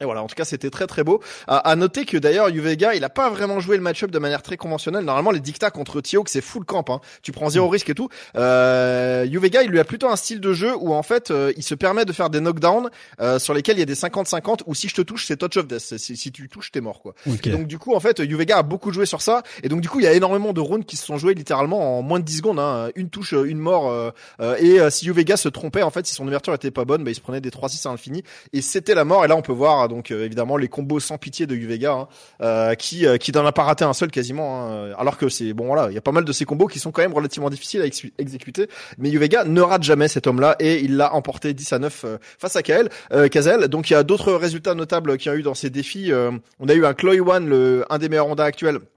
Et 0.00 0.04
voilà, 0.04 0.24
en 0.24 0.26
tout 0.26 0.34
cas, 0.34 0.44
c'était 0.44 0.70
très 0.70 0.88
très 0.88 1.04
beau. 1.04 1.20
À, 1.46 1.76
noter 1.76 2.04
que 2.04 2.16
d'ailleurs, 2.16 2.48
Uvega, 2.48 2.96
il 2.96 3.04
a 3.04 3.08
pas 3.08 3.30
vraiment 3.30 3.60
joué 3.60 3.76
le 3.76 3.82
match-up 3.82 4.10
de 4.10 4.18
manière 4.18 4.42
très 4.42 4.56
conventionnelle. 4.56 5.04
Normalement, 5.04 5.30
les 5.30 5.38
dictats 5.38 5.70
contre 5.70 6.00
Tio, 6.00 6.24
c'est 6.26 6.40
full 6.40 6.64
camp, 6.64 6.90
hein. 6.90 7.00
tu 7.22 7.30
prends 7.30 7.48
zéro 7.48 7.68
risque 7.68 7.90
et 7.90 7.94
tout. 7.94 8.08
Euh, 8.36 9.24
Uvega, 9.24 9.62
il 9.62 9.70
lui 9.70 9.78
a 9.78 9.84
plutôt 9.84 10.08
un 10.08 10.16
style 10.16 10.40
de 10.40 10.52
jeu 10.52 10.74
où 10.80 10.92
en 10.92 11.04
fait, 11.04 11.30
euh, 11.30 11.52
il 11.56 11.62
se 11.62 11.76
permet 11.76 12.04
de 12.04 12.12
faire 12.12 12.28
des 12.28 12.40
knockdowns 12.40 12.90
euh, 13.20 13.38
sur 13.38 13.54
lesquels 13.54 13.76
il 13.76 13.80
y 13.80 13.82
a 13.84 13.86
des 13.86 13.94
50-50 13.94 14.62
ou 14.66 14.74
si 14.74 14.88
je 14.88 14.96
te 14.96 15.02
touche, 15.02 15.26
c'est 15.26 15.36
touch 15.36 15.56
of 15.58 15.68
death. 15.68 15.96
Si, 15.96 16.32
tu 16.32 16.48
touches, 16.48 16.72
t'es 16.72 16.80
mort 16.80 17.00
quoi. 17.00 17.14
Donc 17.26 17.68
du 17.68 17.78
coup, 17.78 17.94
en 17.94 18.00
fait, 18.00 18.18
Uvega 18.18 18.58
a 18.58 18.62
beaucoup 18.64 18.92
joué 18.92 19.06
sur 19.06 19.22
ça 19.22 19.44
et 19.62 19.68
donc 19.68 19.80
du 19.80 19.88
coup, 19.88 20.00
il 20.00 20.04
y 20.04 20.08
a 20.08 20.12
énormément 20.12 20.52
de 20.52 20.60
rounds 20.60 20.84
qui 20.84 20.96
se 20.96 21.06
sont 21.06 21.18
joués 21.18 21.34
littéralement 21.34 21.98
en 21.98 22.02
moins 22.02 22.18
de 22.18 22.24
10 22.24 22.38
secondes. 22.38 22.58
Hein. 22.58 22.90
Une 22.96 23.10
touche, 23.10 23.32
une 23.32 23.58
mort. 23.58 23.90
Euh, 23.90 24.56
et 24.58 24.90
si 24.90 25.06
Uvega 25.06 25.36
se 25.36 25.48
trompait, 25.48 25.82
en 25.82 25.90
fait, 25.90 26.04
si 26.04 26.14
son 26.14 26.26
ouverture 26.26 26.52
était 26.52 26.72
pas 26.72 26.84
bonne, 26.84 27.04
bah, 27.04 27.12
il 27.12 27.14
se 27.14 27.20
prenait 27.20 27.40
des 27.40 27.50
3-6 27.50 27.86
à 27.86 27.92
l'infini 27.92 28.24
et 28.52 28.60
c'était 28.60 28.96
la 28.96 29.04
mort. 29.04 29.24
Et 29.24 29.28
là, 29.28 29.36
on 29.36 29.42
peut 29.42 29.52
voir 29.52 29.88
donc 29.94 30.10
évidemment 30.10 30.56
les 30.56 30.68
combos 30.68 31.00
sans 31.00 31.18
pitié 31.18 31.46
de 31.46 31.54
Uvega, 31.54 31.92
hein, 31.92 32.08
euh, 32.42 32.74
qui 32.74 33.06
euh, 33.06 33.16
qui 33.16 33.32
n'en 33.32 33.46
a 33.46 33.52
pas 33.52 33.62
raté 33.62 33.84
un 33.84 33.92
seul 33.92 34.10
quasiment. 34.10 34.66
Hein, 34.66 34.92
alors 34.98 35.16
que 35.16 35.28
c'est 35.28 35.52
bon 35.52 35.66
voilà, 35.66 35.88
il 35.90 35.94
y 35.94 35.98
a 35.98 36.00
pas 36.00 36.12
mal 36.12 36.24
de 36.24 36.32
ces 36.32 36.44
combos 36.44 36.66
qui 36.66 36.78
sont 36.78 36.90
quand 36.90 37.02
même 37.02 37.14
relativement 37.14 37.50
difficiles 37.50 37.82
à 37.82 37.86
exécuter, 38.18 38.68
mais 38.98 39.10
Uvega 39.10 39.44
ne 39.44 39.60
rate 39.60 39.82
jamais 39.82 40.08
cet 40.08 40.26
homme-là 40.26 40.56
et 40.58 40.80
il 40.80 40.96
l'a 40.96 41.14
emporté 41.14 41.54
10 41.54 41.72
à 41.72 41.78
9 41.78 42.04
euh, 42.04 42.18
face 42.38 42.56
à 42.56 42.62
Kael, 42.62 42.88
Kazel. 43.30 43.68
Donc 43.68 43.90
il 43.90 43.92
y 43.92 43.96
a 43.96 44.02
d'autres 44.02 44.32
résultats 44.32 44.74
notables 44.74 45.16
qu'il 45.16 45.30
y 45.30 45.34
a 45.34 45.38
eu 45.38 45.42
dans 45.42 45.54
ces 45.54 45.70
défis. 45.70 46.12
on 46.12 46.68
a 46.68 46.74
eu 46.74 46.84
un 46.84 46.94
Chloe 46.94 47.20
One, 47.20 47.48
le 47.48 47.84
un 47.90 47.98
des 47.98 48.08
meilleurs 48.08 48.28
Honda 48.28 48.44
actuels 48.44 48.64
euh, 48.74 48.93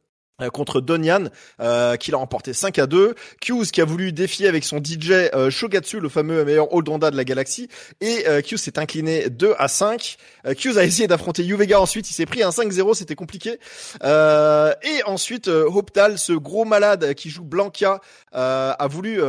contre 0.54 0.82
Donian 0.82 1.26
euh, 1.60 1.96
qui 1.96 2.12
l'a 2.12 2.18
remporté 2.18 2.54
5 2.54 2.78
à 2.78 2.86
2 2.86 3.16
Q's 3.42 3.72
qui 3.72 3.82
a 3.82 3.86
voulu 3.86 4.12
défier 4.12 4.48
avec 4.48 4.64
son 4.64 4.78
DJ 4.78 5.12
euh, 5.34 5.50
Shogatsu 5.50 6.00
le 6.00 6.10
fameux 6.10 6.46
meilleur 6.46 6.68
all 6.72 6.84
de 6.84 7.18
la 7.18 7.24
galaxie. 7.24 7.70
Et 8.02 8.28
euh, 8.28 8.42
Q's 8.42 8.58
s'est 8.58 8.78
incliné 8.78 9.30
2 9.30 9.56
à 9.58 9.68
5 9.68 10.18
euh, 10.46 10.54
Q's 10.54 10.78
a 10.78 10.84
essayé 10.84 11.08
d'affronter 11.08 11.46
Uvega 11.46 11.82
ensuite. 11.82 12.10
Il 12.12 12.14
s'est 12.14 12.28
pris 12.28 12.44
un 12.44 12.50
5-0 12.50 12.94
c'était 12.94 13.16
compliqué. 13.16 13.60
Euh, 14.04 14.74
et 14.84 15.04
ensuite 15.06 15.48
Hoptal 15.48 16.20
ce 16.20 16.34
gros 16.34 16.66
malade 16.66 17.14
qui 17.16 17.30
joue 17.30 17.44
Blanca 17.44 18.00
a 18.32 18.88
voulu 18.88 19.20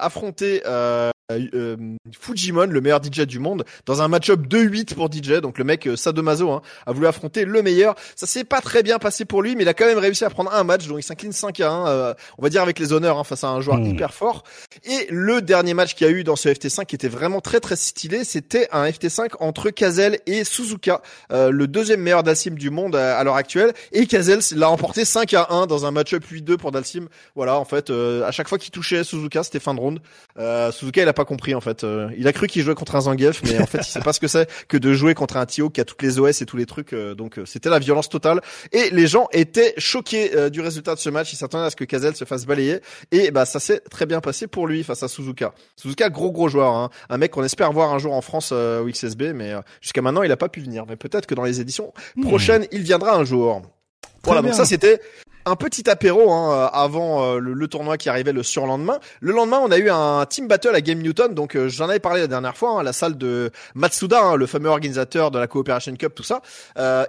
affronter 0.00 0.62
euh, 0.66 1.10
Fujimon, 2.18 2.66
le 2.66 2.80
meilleur 2.80 3.02
DJ 3.02 3.22
du 3.22 3.38
monde, 3.38 3.64
dans 3.86 4.02
un 4.02 4.08
match-up 4.08 4.40
2-8 4.46 4.94
pour 4.94 5.10
DJ. 5.12 5.40
Donc 5.40 5.58
le 5.58 5.64
mec 5.64 5.86
euh, 5.86 5.96
Sadomaso 5.96 6.50
hein, 6.50 6.62
a 6.86 6.92
voulu 6.92 7.06
affronter 7.06 7.44
le 7.44 7.62
meilleur. 7.62 7.94
Ça 8.16 8.26
s'est 8.26 8.44
pas 8.44 8.60
très 8.60 8.82
bien 8.82 8.98
passé 8.98 9.24
pour 9.24 9.42
lui, 9.42 9.56
mais 9.56 9.62
il 9.62 9.68
a 9.68 9.74
quand 9.74 9.86
même 9.86 9.98
réussi 9.98 10.24
à 10.24 10.30
prendre 10.30 10.52
un 10.52 10.64
match. 10.64 10.86
Donc 10.86 10.98
il 10.98 11.02
s'incline 11.02 11.32
5 11.32 11.60
à 11.60 11.70
1, 11.70 11.86
euh, 11.88 12.14
on 12.38 12.42
va 12.42 12.48
dire 12.48 12.62
avec 12.62 12.78
les 12.78 12.92
honneurs 12.92 13.18
hein, 13.18 13.24
face 13.24 13.44
à 13.44 13.48
un 13.48 13.60
joueur 13.60 13.78
hmm. 13.78 13.86
hyper 13.86 14.14
fort. 14.14 14.44
Et 14.84 15.06
le 15.10 15.42
dernier 15.42 15.74
match 15.74 15.94
qu'il 15.94 16.06
y 16.06 16.10
a 16.10 16.12
eu 16.12 16.24
dans 16.24 16.36
ce 16.36 16.48
FT5 16.48 16.86
qui 16.86 16.94
était 16.94 17.08
vraiment 17.08 17.40
très 17.40 17.60
très 17.60 17.76
stylé, 17.76 18.24
c'était 18.24 18.68
un 18.72 18.88
FT5 18.88 19.32
entre 19.40 19.70
Kazel 19.70 20.18
et 20.26 20.44
Suzuka, 20.44 21.02
euh, 21.32 21.50
le 21.50 21.66
deuxième 21.66 22.00
meilleur 22.00 22.22
Dalsim 22.22 22.54
du 22.54 22.70
monde 22.70 22.96
à, 22.96 23.22
l'heure 23.24 23.36
actuelle. 23.36 23.72
Et 23.92 24.06
Kazel 24.06 24.40
l'a 24.56 24.70
emporté 24.70 25.04
5 25.04 25.34
à 25.34 25.48
1 25.50 25.66
dans 25.66 25.86
un 25.86 25.90
match-up 25.90 26.24
8-2 26.24 26.56
pour 26.56 26.72
Dalsim. 26.72 27.08
Voilà, 27.34 27.58
en 27.58 27.64
fait, 27.64 27.90
à 27.90 28.30
chaque 28.30 28.48
fois 28.48 28.58
qu'il 28.58 28.70
touchait 28.70 29.04
Suzuka, 29.04 29.42
c'était 29.42 29.60
fin 29.60 29.74
de 29.74 29.80
round. 29.80 30.00
Suzuka, 30.72 31.02
il 31.02 31.08
a 31.08 31.12
pas 31.12 31.21
compris 31.24 31.54
en 31.54 31.60
fait. 31.60 31.84
Euh, 31.84 32.10
il 32.16 32.26
a 32.28 32.32
cru 32.32 32.46
qu'il 32.46 32.62
jouait 32.62 32.74
contre 32.74 32.96
un 32.96 33.02
Zangief, 33.02 33.42
mais 33.44 33.60
en 33.60 33.66
fait 33.66 33.78
il 33.78 33.84
sait 33.84 34.00
pas 34.00 34.12
ce 34.12 34.20
que 34.20 34.28
c'est 34.28 34.48
que 34.68 34.76
de 34.76 34.92
jouer 34.92 35.14
contre 35.14 35.36
un 35.36 35.46
Tio 35.46 35.70
qui 35.70 35.80
a 35.80 35.84
toutes 35.84 36.02
les 36.02 36.18
OS 36.18 36.42
et 36.42 36.46
tous 36.46 36.56
les 36.56 36.66
trucs. 36.66 36.92
Euh, 36.92 37.14
donc 37.14 37.38
euh, 37.38 37.44
c'était 37.46 37.70
la 37.70 37.78
violence 37.78 38.08
totale. 38.08 38.40
Et 38.72 38.90
les 38.90 39.06
gens 39.06 39.28
étaient 39.32 39.74
choqués 39.78 40.50
du 40.50 40.60
résultat 40.60 40.94
de 40.94 41.00
ce 41.00 41.10
match. 41.10 41.32
Ils 41.32 41.36
s'attendaient 41.36 41.66
à 41.66 41.70
ce 41.70 41.76
que 41.76 41.84
Kazel 41.84 42.14
se 42.16 42.24
fasse 42.24 42.46
balayer. 42.46 42.80
Et 43.10 43.30
bah 43.30 43.44
ça 43.44 43.60
s'est 43.60 43.80
très 43.80 44.06
bien 44.06 44.20
passé 44.20 44.46
pour 44.46 44.66
lui 44.66 44.82
face 44.84 45.02
à 45.02 45.08
Suzuka. 45.08 45.54
Suzuka 45.76 46.10
gros 46.10 46.32
gros 46.32 46.48
joueur, 46.48 46.74
hein. 46.74 46.90
un 47.08 47.18
mec 47.18 47.32
qu'on 47.32 47.44
espère 47.44 47.72
voir 47.72 47.92
un 47.92 47.98
jour 47.98 48.14
en 48.14 48.20
France 48.20 48.52
au 48.52 48.86
XSB, 48.86 49.32
mais 49.34 49.54
jusqu'à 49.80 50.02
maintenant 50.02 50.22
il 50.22 50.32
a 50.32 50.36
pas 50.36 50.48
pu 50.48 50.60
venir. 50.60 50.84
Mais 50.88 50.96
peut-être 50.96 51.26
que 51.26 51.34
dans 51.34 51.44
les 51.44 51.60
éditions 51.60 51.92
hmm. 52.16 52.22
prochaines 52.22 52.66
il 52.72 52.82
viendra 52.82 53.16
un 53.16 53.24
jour. 53.24 53.62
voilà, 54.24 54.42
donc 54.42 54.54
ça 54.54 54.64
c'était 54.64 55.00
un 55.44 55.56
petit 55.56 55.88
apéro 55.88 56.32
hein, 56.32 56.52
euh, 56.52 56.68
avant 56.72 57.24
euh, 57.24 57.38
le, 57.38 57.68
tournoi 57.68 57.96
qui 57.96 58.08
arrivait 58.08 58.32
le 58.32 58.42
surlendemain. 58.42 58.98
Le 59.20 59.32
lendemain, 59.32 59.60
on 59.62 59.70
a 59.70 59.78
eu 59.78 59.90
un 59.90 60.24
team 60.26 60.46
battle 60.46 60.74
à 60.74 60.80
Game 60.80 61.00
Newton, 61.00 61.34
donc 61.34 61.56
euh, 61.56 61.68
j'en 61.68 61.88
avais 61.88 62.00
parlé 62.00 62.20
la 62.20 62.26
dernière 62.26 62.56
fois, 62.56 62.78
hein, 62.78 62.82
la 62.82 62.92
salle 62.92 63.16
de 63.16 63.50
Matsuda, 63.74 64.20
hein, 64.22 64.36
le 64.36 64.46
fameux 64.46 64.68
organisateur 64.68 65.30
de 65.30 65.38
la 65.38 65.46
Cooperation 65.46 65.94
Cup, 65.96 66.14
tout 66.14 66.22
ça. 66.22 66.42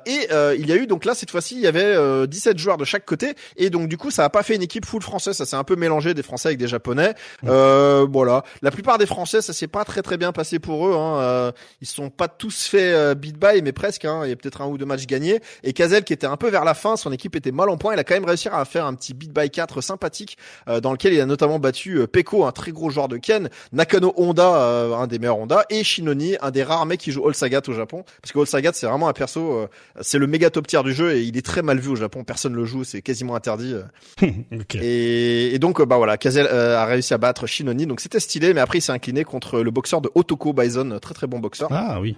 et 0.05 0.27
il 0.57 0.67
y 0.67 0.71
a 0.71 0.75
eu 0.75 0.87
donc 0.87 1.05
là 1.05 1.13
cette 1.13 1.31
fois-ci, 1.31 1.55
il 1.55 1.61
y 1.61 1.67
avait 1.67 2.27
17 2.27 2.57
joueurs 2.57 2.77
de 2.77 2.85
chaque 2.85 3.05
côté, 3.05 3.35
et 3.57 3.69
donc 3.69 3.87
du 3.87 3.97
coup, 3.97 4.11
ça 4.11 4.23
a 4.23 4.29
pas 4.29 4.43
fait 4.43 4.55
une 4.55 4.61
équipe 4.61 4.85
full 4.85 5.01
française, 5.01 5.35
ça 5.35 5.45
s'est 5.45 5.55
un 5.55 5.63
peu 5.63 5.75
mélangé 5.75 6.13
des 6.13 6.23
Français 6.23 6.49
avec 6.49 6.59
des 6.59 6.67
Japonais. 6.67 7.13
voilà, 7.41 8.43
la 8.61 8.71
plupart 8.71 8.97
des 8.97 9.05
Français, 9.05 9.41
ça 9.41 9.53
s'est 9.53 9.67
pas 9.67 9.85
très 9.85 10.01
très 10.01 10.17
bien 10.17 10.31
passé 10.31 10.59
pour 10.59 10.87
eux. 10.87 10.95
Hein. 10.95 11.51
ils 11.81 11.87
sont 11.87 12.09
pas 12.09 12.27
tous 12.27 12.67
fait 12.67 13.15
beat 13.15 13.37
by, 13.37 13.61
mais 13.61 13.71
presque. 13.71 14.05
Hein. 14.05 14.21
Il 14.23 14.29
y 14.29 14.33
a 14.33 14.35
peut-être 14.35 14.61
un 14.61 14.67
ou 14.67 14.77
deux 14.77 14.85
matchs 14.85 15.05
gagnés. 15.05 15.41
Et 15.63 15.73
Kazel, 15.73 16.03
qui 16.03 16.13
était 16.13 16.27
un 16.27 16.37
peu 16.37 16.49
vers 16.49 16.63
la 16.63 16.73
fin, 16.73 16.95
son 16.95 17.11
équipe 17.11 17.35
était 17.35 17.51
mal 17.51 17.69
en 17.69 17.77
point, 17.77 17.93
il 17.93 17.99
a 17.99 18.03
quand 18.03 18.15
même 18.15 18.22
même 18.23 18.29
réussir 18.29 18.53
à 18.53 18.65
faire 18.65 18.85
un 18.85 18.93
petit 18.95 19.13
beat 19.13 19.33
by 19.33 19.49
4 19.49 19.81
sympathique 19.81 20.37
dans 20.81 20.91
lequel 20.91 21.13
il 21.13 21.21
a 21.21 21.25
notamment 21.25 21.59
battu 21.59 22.07
Peko, 22.07 22.45
un 22.45 22.51
très 22.51 22.71
gros 22.71 22.89
joueur 22.89 23.07
de 23.07 23.17
Ken, 23.17 23.49
Nakano 23.71 24.13
Honda, 24.17 24.95
un 24.97 25.07
des 25.07 25.19
meilleurs 25.19 25.37
Honda, 25.37 25.65
et 25.69 25.83
Shinoni, 25.83 26.35
un 26.41 26.51
des 26.51 26.63
rares 26.63 26.85
mecs 26.85 26.99
qui 26.99 27.11
joue 27.11 27.27
All 27.27 27.35
Sagat 27.35 27.61
au 27.67 27.73
Japon, 27.73 28.03
parce 28.21 28.31
que 28.31 28.39
All 28.39 28.47
Sagat 28.47 28.71
c'est 28.73 28.87
vraiment 28.87 29.07
un 29.07 29.13
perso, 29.13 29.67
c'est 30.01 30.17
le 30.17 30.27
méga 30.27 30.49
top 30.49 30.67
tier 30.67 30.81
du 30.83 30.93
jeu 30.93 31.13
et 31.13 31.21
il 31.23 31.37
est 31.37 31.45
très 31.45 31.61
mal 31.61 31.79
vu 31.79 31.89
au 31.89 31.95
Japon, 31.95 32.23
personne 32.23 32.53
le 32.53 32.65
joue, 32.65 32.83
c'est 32.83 33.01
quasiment 33.01 33.35
interdit. 33.35 33.75
et, 34.21 35.53
et, 35.53 35.59
donc 35.59 35.81
bah 35.81 35.97
voilà, 35.97 36.17
Kazel 36.17 36.47
a 36.47 36.85
réussi 36.85 37.13
à 37.13 37.17
battre 37.17 37.47
Shinoni, 37.47 37.85
donc 37.85 37.99
c'était 37.99 38.19
stylé, 38.19 38.53
mais 38.53 38.61
après 38.61 38.79
il 38.79 38.81
s'est 38.81 38.91
incliné 38.91 39.23
contre 39.23 39.59
le 39.59 39.71
boxeur 39.71 40.01
de 40.01 40.09
Otoko 40.15 40.53
Bison, 40.53 40.99
très 40.99 41.13
très 41.13 41.27
bon 41.27 41.39
boxeur. 41.39 41.69
Ah 41.71 41.99
oui. 41.99 42.17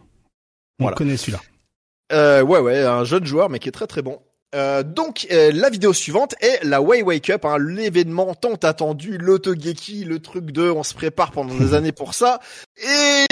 On 0.79 0.91
connaît 0.91 1.17
celui-là. 1.17 1.39
Euh, 2.11 2.41
ouais, 2.41 2.59
ouais, 2.59 2.83
un 2.83 3.03
jeune 3.03 3.25
joueur, 3.25 3.49
mais 3.49 3.59
qui 3.59 3.69
est 3.69 3.71
très 3.71 3.87
très 3.87 4.01
bon. 4.01 4.19
Euh, 4.55 4.83
donc 4.83 5.27
euh, 5.31 5.51
la 5.53 5.69
vidéo 5.69 5.91
suivante 5.91 6.33
est 6.39 6.63
la 6.63 6.81
Way 6.81 7.01
Wake 7.01 7.29
Up, 7.29 7.43
hein, 7.43 7.57
l'événement 7.59 8.33
tant 8.35 8.55
attendu, 8.63 9.17
l'autogeki, 9.17 10.05
le 10.05 10.19
truc 10.19 10.45
de 10.51 10.69
on 10.69 10.83
se 10.83 10.93
prépare 10.93 11.31
pendant 11.31 11.53
des 11.53 11.73
années 11.75 11.91
pour 11.91 12.13
ça. 12.13 12.39
Et 12.81 13.25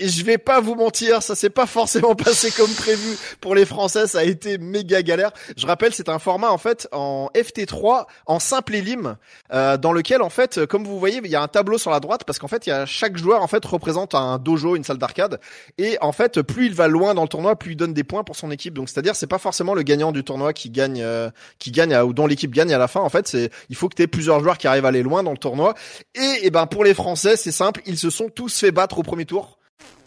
je 0.00 0.24
vais 0.24 0.38
pas 0.38 0.60
vous 0.60 0.74
mentir, 0.74 1.22
ça 1.22 1.36
s'est 1.36 1.50
pas 1.50 1.66
forcément 1.66 2.14
passé 2.16 2.50
comme 2.50 2.70
prévu 2.70 3.16
pour 3.40 3.54
les 3.54 3.66
Français, 3.66 4.08
ça 4.08 4.20
a 4.20 4.24
été 4.24 4.58
méga 4.58 5.02
galère. 5.02 5.30
Je 5.56 5.64
rappelle, 5.66 5.94
c'est 5.94 6.08
un 6.08 6.18
format 6.18 6.50
en 6.50 6.58
fait 6.58 6.88
en 6.90 7.28
FT3 7.36 8.06
en 8.26 8.40
simple 8.40 8.74
élim 8.74 9.16
euh, 9.52 9.76
dans 9.76 9.92
lequel 9.92 10.22
en 10.22 10.30
fait, 10.30 10.66
comme 10.66 10.84
vous 10.84 10.98
voyez, 10.98 11.20
il 11.22 11.30
y 11.30 11.36
a 11.36 11.42
un 11.42 11.48
tableau 11.48 11.78
sur 11.78 11.92
la 11.92 12.00
droite 12.00 12.24
parce 12.24 12.40
qu'en 12.40 12.48
fait, 12.48 12.66
il 12.66 12.70
y 12.70 12.72
a 12.72 12.84
chaque 12.84 13.16
joueur 13.16 13.42
en 13.42 13.46
fait 13.46 13.64
représente 13.64 14.16
un 14.16 14.38
dojo, 14.38 14.74
une 14.74 14.82
salle 14.82 14.98
d'arcade 14.98 15.38
et 15.78 15.98
en 16.00 16.10
fait, 16.10 16.42
plus 16.42 16.66
il 16.66 16.74
va 16.74 16.88
loin 16.88 17.14
dans 17.14 17.22
le 17.22 17.28
tournoi, 17.28 17.54
plus 17.54 17.72
il 17.72 17.76
donne 17.76 17.94
des 17.94 18.04
points 18.04 18.24
pour 18.24 18.34
son 18.34 18.50
équipe. 18.50 18.74
Donc 18.74 18.88
c'est-à-dire 18.88 19.14
c'est 19.14 19.28
pas 19.28 19.38
forcément 19.38 19.74
le 19.74 19.82
gagnant 19.82 20.10
du 20.10 20.24
tournoi 20.24 20.52
qui 20.52 20.63
gagne 20.70 21.00
euh, 21.02 21.30
qui 21.58 21.70
gagne 21.70 21.96
ou 21.96 22.12
dont 22.12 22.26
l'équipe 22.26 22.52
gagne 22.52 22.72
à 22.72 22.78
la 22.78 22.88
fin 22.88 23.00
en 23.00 23.08
fait, 23.08 23.28
c'est 23.28 23.50
il 23.68 23.76
faut 23.76 23.88
que 23.88 23.94
tu 23.94 24.02
aies 24.02 24.06
plusieurs 24.06 24.40
joueurs 24.40 24.58
qui 24.58 24.66
arrivent 24.66 24.84
à 24.84 24.88
aller 24.88 25.02
loin 25.02 25.22
dans 25.22 25.32
le 25.32 25.38
tournoi 25.38 25.74
et, 26.14 26.20
et 26.20 26.38
eh 26.44 26.50
ben 26.50 26.66
pour 26.66 26.84
les 26.84 26.94
Français, 26.94 27.36
c'est 27.36 27.52
simple, 27.52 27.80
ils 27.86 27.98
se 27.98 28.10
sont 28.10 28.28
tous 28.28 28.58
fait 28.58 28.72
battre 28.72 28.98
au 28.98 29.02
premier 29.02 29.24
tour 29.24 29.58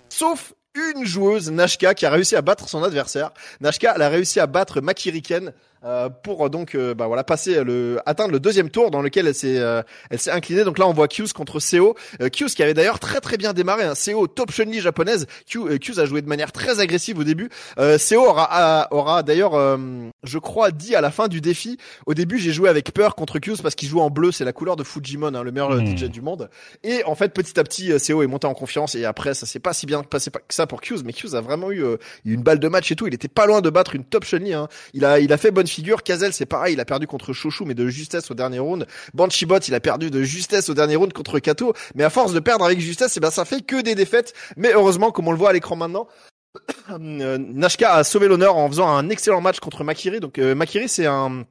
sauf 0.09 0.53
une 0.77 1.05
joueuse, 1.05 1.51
Nashka, 1.51 1.93
qui 1.93 2.05
a 2.05 2.09
réussi 2.09 2.35
à 2.35 2.41
battre 2.41 2.69
son 2.69 2.83
adversaire. 2.83 3.31
Nashka, 3.61 3.93
elle 3.95 4.01
a 4.01 4.09
réussi 4.09 4.39
à 4.39 4.47
battre 4.47 4.81
Makiriken 4.81 5.53
euh, 5.83 6.09
pour 6.09 6.45
euh, 6.45 6.49
donc 6.49 6.73
euh, 6.73 6.95
bah 6.95 7.05
voilà 7.05 7.23
passer 7.23 7.63
le 7.63 7.99
atteindre 8.07 8.31
le 8.31 8.39
deuxième 8.39 8.69
tour 8.69 8.89
dans 8.89 9.01
lequel 9.01 9.27
elle 9.27 9.35
s'est 9.35 9.61
elle 10.09 10.19
s'est 10.19 10.31
inclinée. 10.31 10.63
Donc 10.63 10.79
là 10.79 10.87
on 10.87 10.93
voit 10.93 11.07
Q's 11.07 11.33
contre 11.33 11.59
Seo. 11.59 11.95
Q's 12.31 12.55
qui 12.55 12.63
avait 12.63 12.73
d'ailleurs 12.73 12.99
très 12.99 13.19
très 13.19 13.37
bien 13.37 13.53
démarré. 13.53 13.83
Hein. 13.83 13.95
Seo 13.95 14.27
top 14.27 14.51
Chun-Li 14.51 14.81
japonaise. 14.81 15.27
Q, 15.45 15.79
Q's 15.79 15.99
a 15.99 16.05
joué 16.05 16.21
de 16.21 16.27
manière 16.27 16.51
très 16.51 16.79
agressive 16.79 17.19
au 17.19 17.23
début. 17.23 17.49
Seo 17.77 18.21
aura 18.21 18.87
aura 18.91 19.23
d'ailleurs 19.23 19.77
je 20.23 20.37
crois 20.39 20.71
dit 20.71 20.95
à 20.95 21.01
la 21.01 21.11
fin 21.11 21.27
du 21.27 21.41
défi. 21.41 21.77
Au 22.05 22.13
début 22.13 22.39
j'ai 22.39 22.51
joué 22.51 22.69
avec 22.69 22.91
peur 22.93 23.15
contre 23.15 23.39
Q's 23.39 23.61
parce 23.61 23.75
qu'il 23.75 23.89
joue 23.89 23.99
en 23.99 24.09
bleu. 24.09 24.31
C'est 24.31 24.45
la 24.45 24.53
couleur 24.53 24.75
de 24.75 24.83
Fujimon, 24.83 25.33
hein, 25.33 25.43
le 25.43 25.51
meilleur 25.51 25.75
hmm. 25.75 25.97
DJ 25.97 26.03
du 26.05 26.21
monde. 26.21 26.49
Et 26.83 27.03
en 27.05 27.15
fait 27.15 27.33
petit 27.33 27.59
à 27.59 27.63
petit 27.63 27.97
Seo 27.99 28.23
est 28.23 28.27
monté 28.27 28.47
en 28.47 28.53
confiance 28.53 28.95
et 28.95 29.05
après 29.05 29.33
ça 29.33 29.45
s'est 29.45 29.59
pas 29.59 29.73
si 29.73 29.85
bien 29.85 30.03
passé 30.03 30.31
que 30.31 30.53
ça 30.53 30.65
pour 30.65 30.81
Q's. 30.81 31.03
Mais 31.03 31.13
Q's 31.13 31.35
a 31.35 31.41
vraiment 31.41 31.71
eu 31.71 31.83
une 32.25 32.41
balle 32.41 32.59
de 32.59 32.67
match 32.67 32.91
et 32.91 32.95
tout. 32.95 33.07
Il 33.07 33.13
était 33.13 33.27
pas 33.27 33.45
loin 33.45 33.61
de 33.61 33.69
battre 33.69 33.95
une 33.95 34.03
top 34.03 34.25
Chun-Li. 34.25 34.53
Hein. 34.53 34.67
Il 34.93 35.05
a 35.05 35.19
il 35.19 35.31
a 35.31 35.37
fait 35.37 35.51
bonne 35.51 35.67
figure. 35.77 36.03
Kazel, 36.03 36.33
c'est 36.33 36.45
pareil, 36.45 36.73
il 36.73 36.79
a 36.79 36.85
perdu 36.85 37.07
contre 37.07 37.33
Chouchou, 37.33 37.65
mais 37.65 37.75
de 37.75 37.87
justesse 37.87 38.31
au 38.31 38.33
dernier 38.33 38.59
round. 38.59 38.87
Banshibot, 39.13 39.59
il 39.59 39.75
a 39.75 39.79
perdu 39.79 40.09
de 40.09 40.23
justesse 40.23 40.69
au 40.69 40.73
dernier 40.73 40.95
round 40.95 41.13
contre 41.13 41.39
Kato. 41.39 41.73
Mais 41.95 42.03
à 42.03 42.09
force 42.09 42.33
de 42.33 42.39
perdre 42.39 42.65
avec 42.65 42.79
justesse, 42.79 43.15
eh 43.17 43.19
ben, 43.19 43.29
ça 43.29 43.45
fait 43.45 43.61
que 43.61 43.81
des 43.81 43.95
défaites. 43.95 44.33
Mais 44.57 44.73
heureusement, 44.73 45.11
comme 45.11 45.27
on 45.27 45.31
le 45.31 45.37
voit 45.37 45.51
à 45.51 45.53
l'écran 45.53 45.75
maintenant, 45.75 46.07
euh, 46.89 47.37
Nashka 47.37 47.93
a 47.93 48.03
sauvé 48.03 48.27
l'honneur 48.27 48.55
en 48.55 48.67
faisant 48.67 48.87
un 48.87 49.09
excellent 49.09 49.41
match 49.41 49.59
contre 49.59 49.83
Makiri. 49.83 50.19
Donc, 50.19 50.39
euh, 50.39 50.55
Makiri, 50.55 50.89
c'est 50.89 51.05
un, 51.05 51.45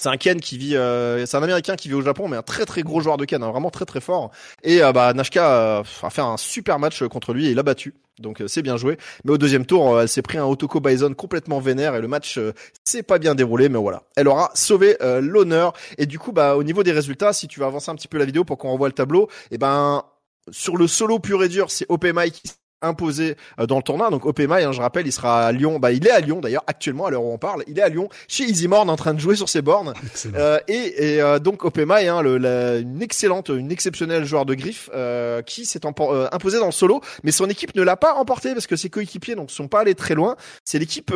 c'est 0.00 0.08
un 0.08 0.16
Ken 0.16 0.40
qui 0.40 0.56
vit, 0.56 0.76
euh, 0.76 1.26
c'est 1.26 1.36
un 1.36 1.42
Américain 1.42 1.76
qui 1.76 1.88
vit 1.88 1.94
au 1.94 2.00
Japon, 2.00 2.26
mais 2.26 2.38
un 2.38 2.42
très 2.42 2.64
très 2.64 2.82
gros 2.82 3.02
joueur 3.02 3.18
de 3.18 3.26
Ken, 3.26 3.42
hein, 3.42 3.50
vraiment 3.50 3.70
très 3.70 3.84
très 3.84 4.00
fort. 4.00 4.30
Et 4.62 4.82
euh, 4.82 4.92
bah 4.92 5.12
Nashka 5.12 5.80
a 5.80 5.84
fait 5.84 6.22
un 6.22 6.38
super 6.38 6.78
match 6.78 7.04
contre 7.04 7.34
lui 7.34 7.46
et 7.46 7.50
il 7.50 7.56
l'a 7.56 7.62
battu. 7.62 7.94
Donc 8.18 8.40
euh, 8.40 8.48
c'est 8.48 8.62
bien 8.62 8.78
joué. 8.78 8.96
Mais 9.24 9.32
au 9.32 9.38
deuxième 9.38 9.66
tour, 9.66 10.00
elle 10.00 10.08
s'est 10.08 10.22
pris 10.22 10.38
un 10.38 10.46
Otoko 10.46 10.80
Bison 10.80 11.12
complètement 11.12 11.60
vénère 11.60 11.94
et 11.94 12.00
le 12.00 12.08
match 12.08 12.40
s'est 12.82 13.02
pas 13.02 13.18
bien 13.18 13.34
déroulé. 13.34 13.68
Mais 13.68 13.78
voilà, 13.78 14.04
elle 14.16 14.28
aura 14.28 14.50
sauvé 14.54 14.96
l'honneur. 15.20 15.74
Et 15.98 16.06
du 16.06 16.18
coup, 16.18 16.32
bah 16.32 16.56
au 16.56 16.62
niveau 16.62 16.82
des 16.82 16.92
résultats, 16.92 17.34
si 17.34 17.46
tu 17.46 17.60
vas 17.60 17.66
avancer 17.66 17.90
un 17.90 17.94
petit 17.94 18.08
peu 18.08 18.16
la 18.16 18.24
vidéo 18.24 18.44
pour 18.44 18.56
qu'on 18.56 18.72
revoie 18.72 18.88
le 18.88 18.94
tableau, 18.94 19.28
et 19.50 19.56
eh 19.56 19.58
ben 19.58 20.02
sur 20.50 20.78
le 20.78 20.86
solo 20.86 21.18
pur 21.18 21.44
et 21.44 21.48
dur, 21.48 21.70
c'est 21.70 21.86
OPMI 21.90 22.30
qui 22.30 22.50
imposé 22.82 23.36
euh, 23.58 23.66
dans 23.66 23.76
le 23.76 23.82
tournoi. 23.82 24.10
Donc 24.10 24.24
OPMI, 24.24 24.62
hein, 24.62 24.72
je 24.72 24.80
rappelle, 24.80 25.06
il 25.06 25.12
sera 25.12 25.46
à 25.46 25.52
Lyon. 25.52 25.78
Bah, 25.78 25.92
il 25.92 26.06
est 26.06 26.10
à 26.10 26.20
Lyon 26.20 26.40
d'ailleurs 26.40 26.64
actuellement 26.66 27.06
à 27.06 27.10
l'heure 27.10 27.24
où 27.24 27.32
on 27.32 27.38
parle. 27.38 27.62
Il 27.66 27.78
est 27.78 27.82
à 27.82 27.88
Lyon 27.88 28.08
chez 28.28 28.44
EasyMorn 28.44 28.88
en 28.88 28.96
train 28.96 29.14
de 29.14 29.20
jouer 29.20 29.36
sur 29.36 29.48
ses 29.48 29.62
bornes. 29.62 29.94
Euh, 30.34 30.58
et, 30.68 31.14
et 31.14 31.22
euh, 31.22 31.38
donc 31.38 31.64
OPMI, 31.64 32.06
hein, 32.06 32.22
le, 32.22 32.38
la, 32.38 32.76
une 32.76 33.02
excellente, 33.02 33.48
une 33.48 33.72
exceptionnelle 33.72 34.24
joueur 34.24 34.44
de 34.44 34.54
griffe 34.54 34.88
euh, 34.94 35.42
qui 35.42 35.64
s'est 35.64 35.80
imposé 35.84 36.58
dans 36.58 36.66
le 36.66 36.72
solo, 36.72 37.00
mais 37.24 37.32
son 37.32 37.48
équipe 37.48 37.74
ne 37.74 37.82
l'a 37.82 37.96
pas 37.96 38.14
emporté 38.14 38.52
parce 38.52 38.66
que 38.66 38.76
ses 38.76 38.90
coéquipiers 38.90 39.34
donc 39.34 39.50
sont 39.50 39.66
pas 39.66 39.80
allés 39.80 39.94
très 39.94 40.14
loin. 40.14 40.36
C'est 40.64 40.78
l'équipe, 40.78 41.12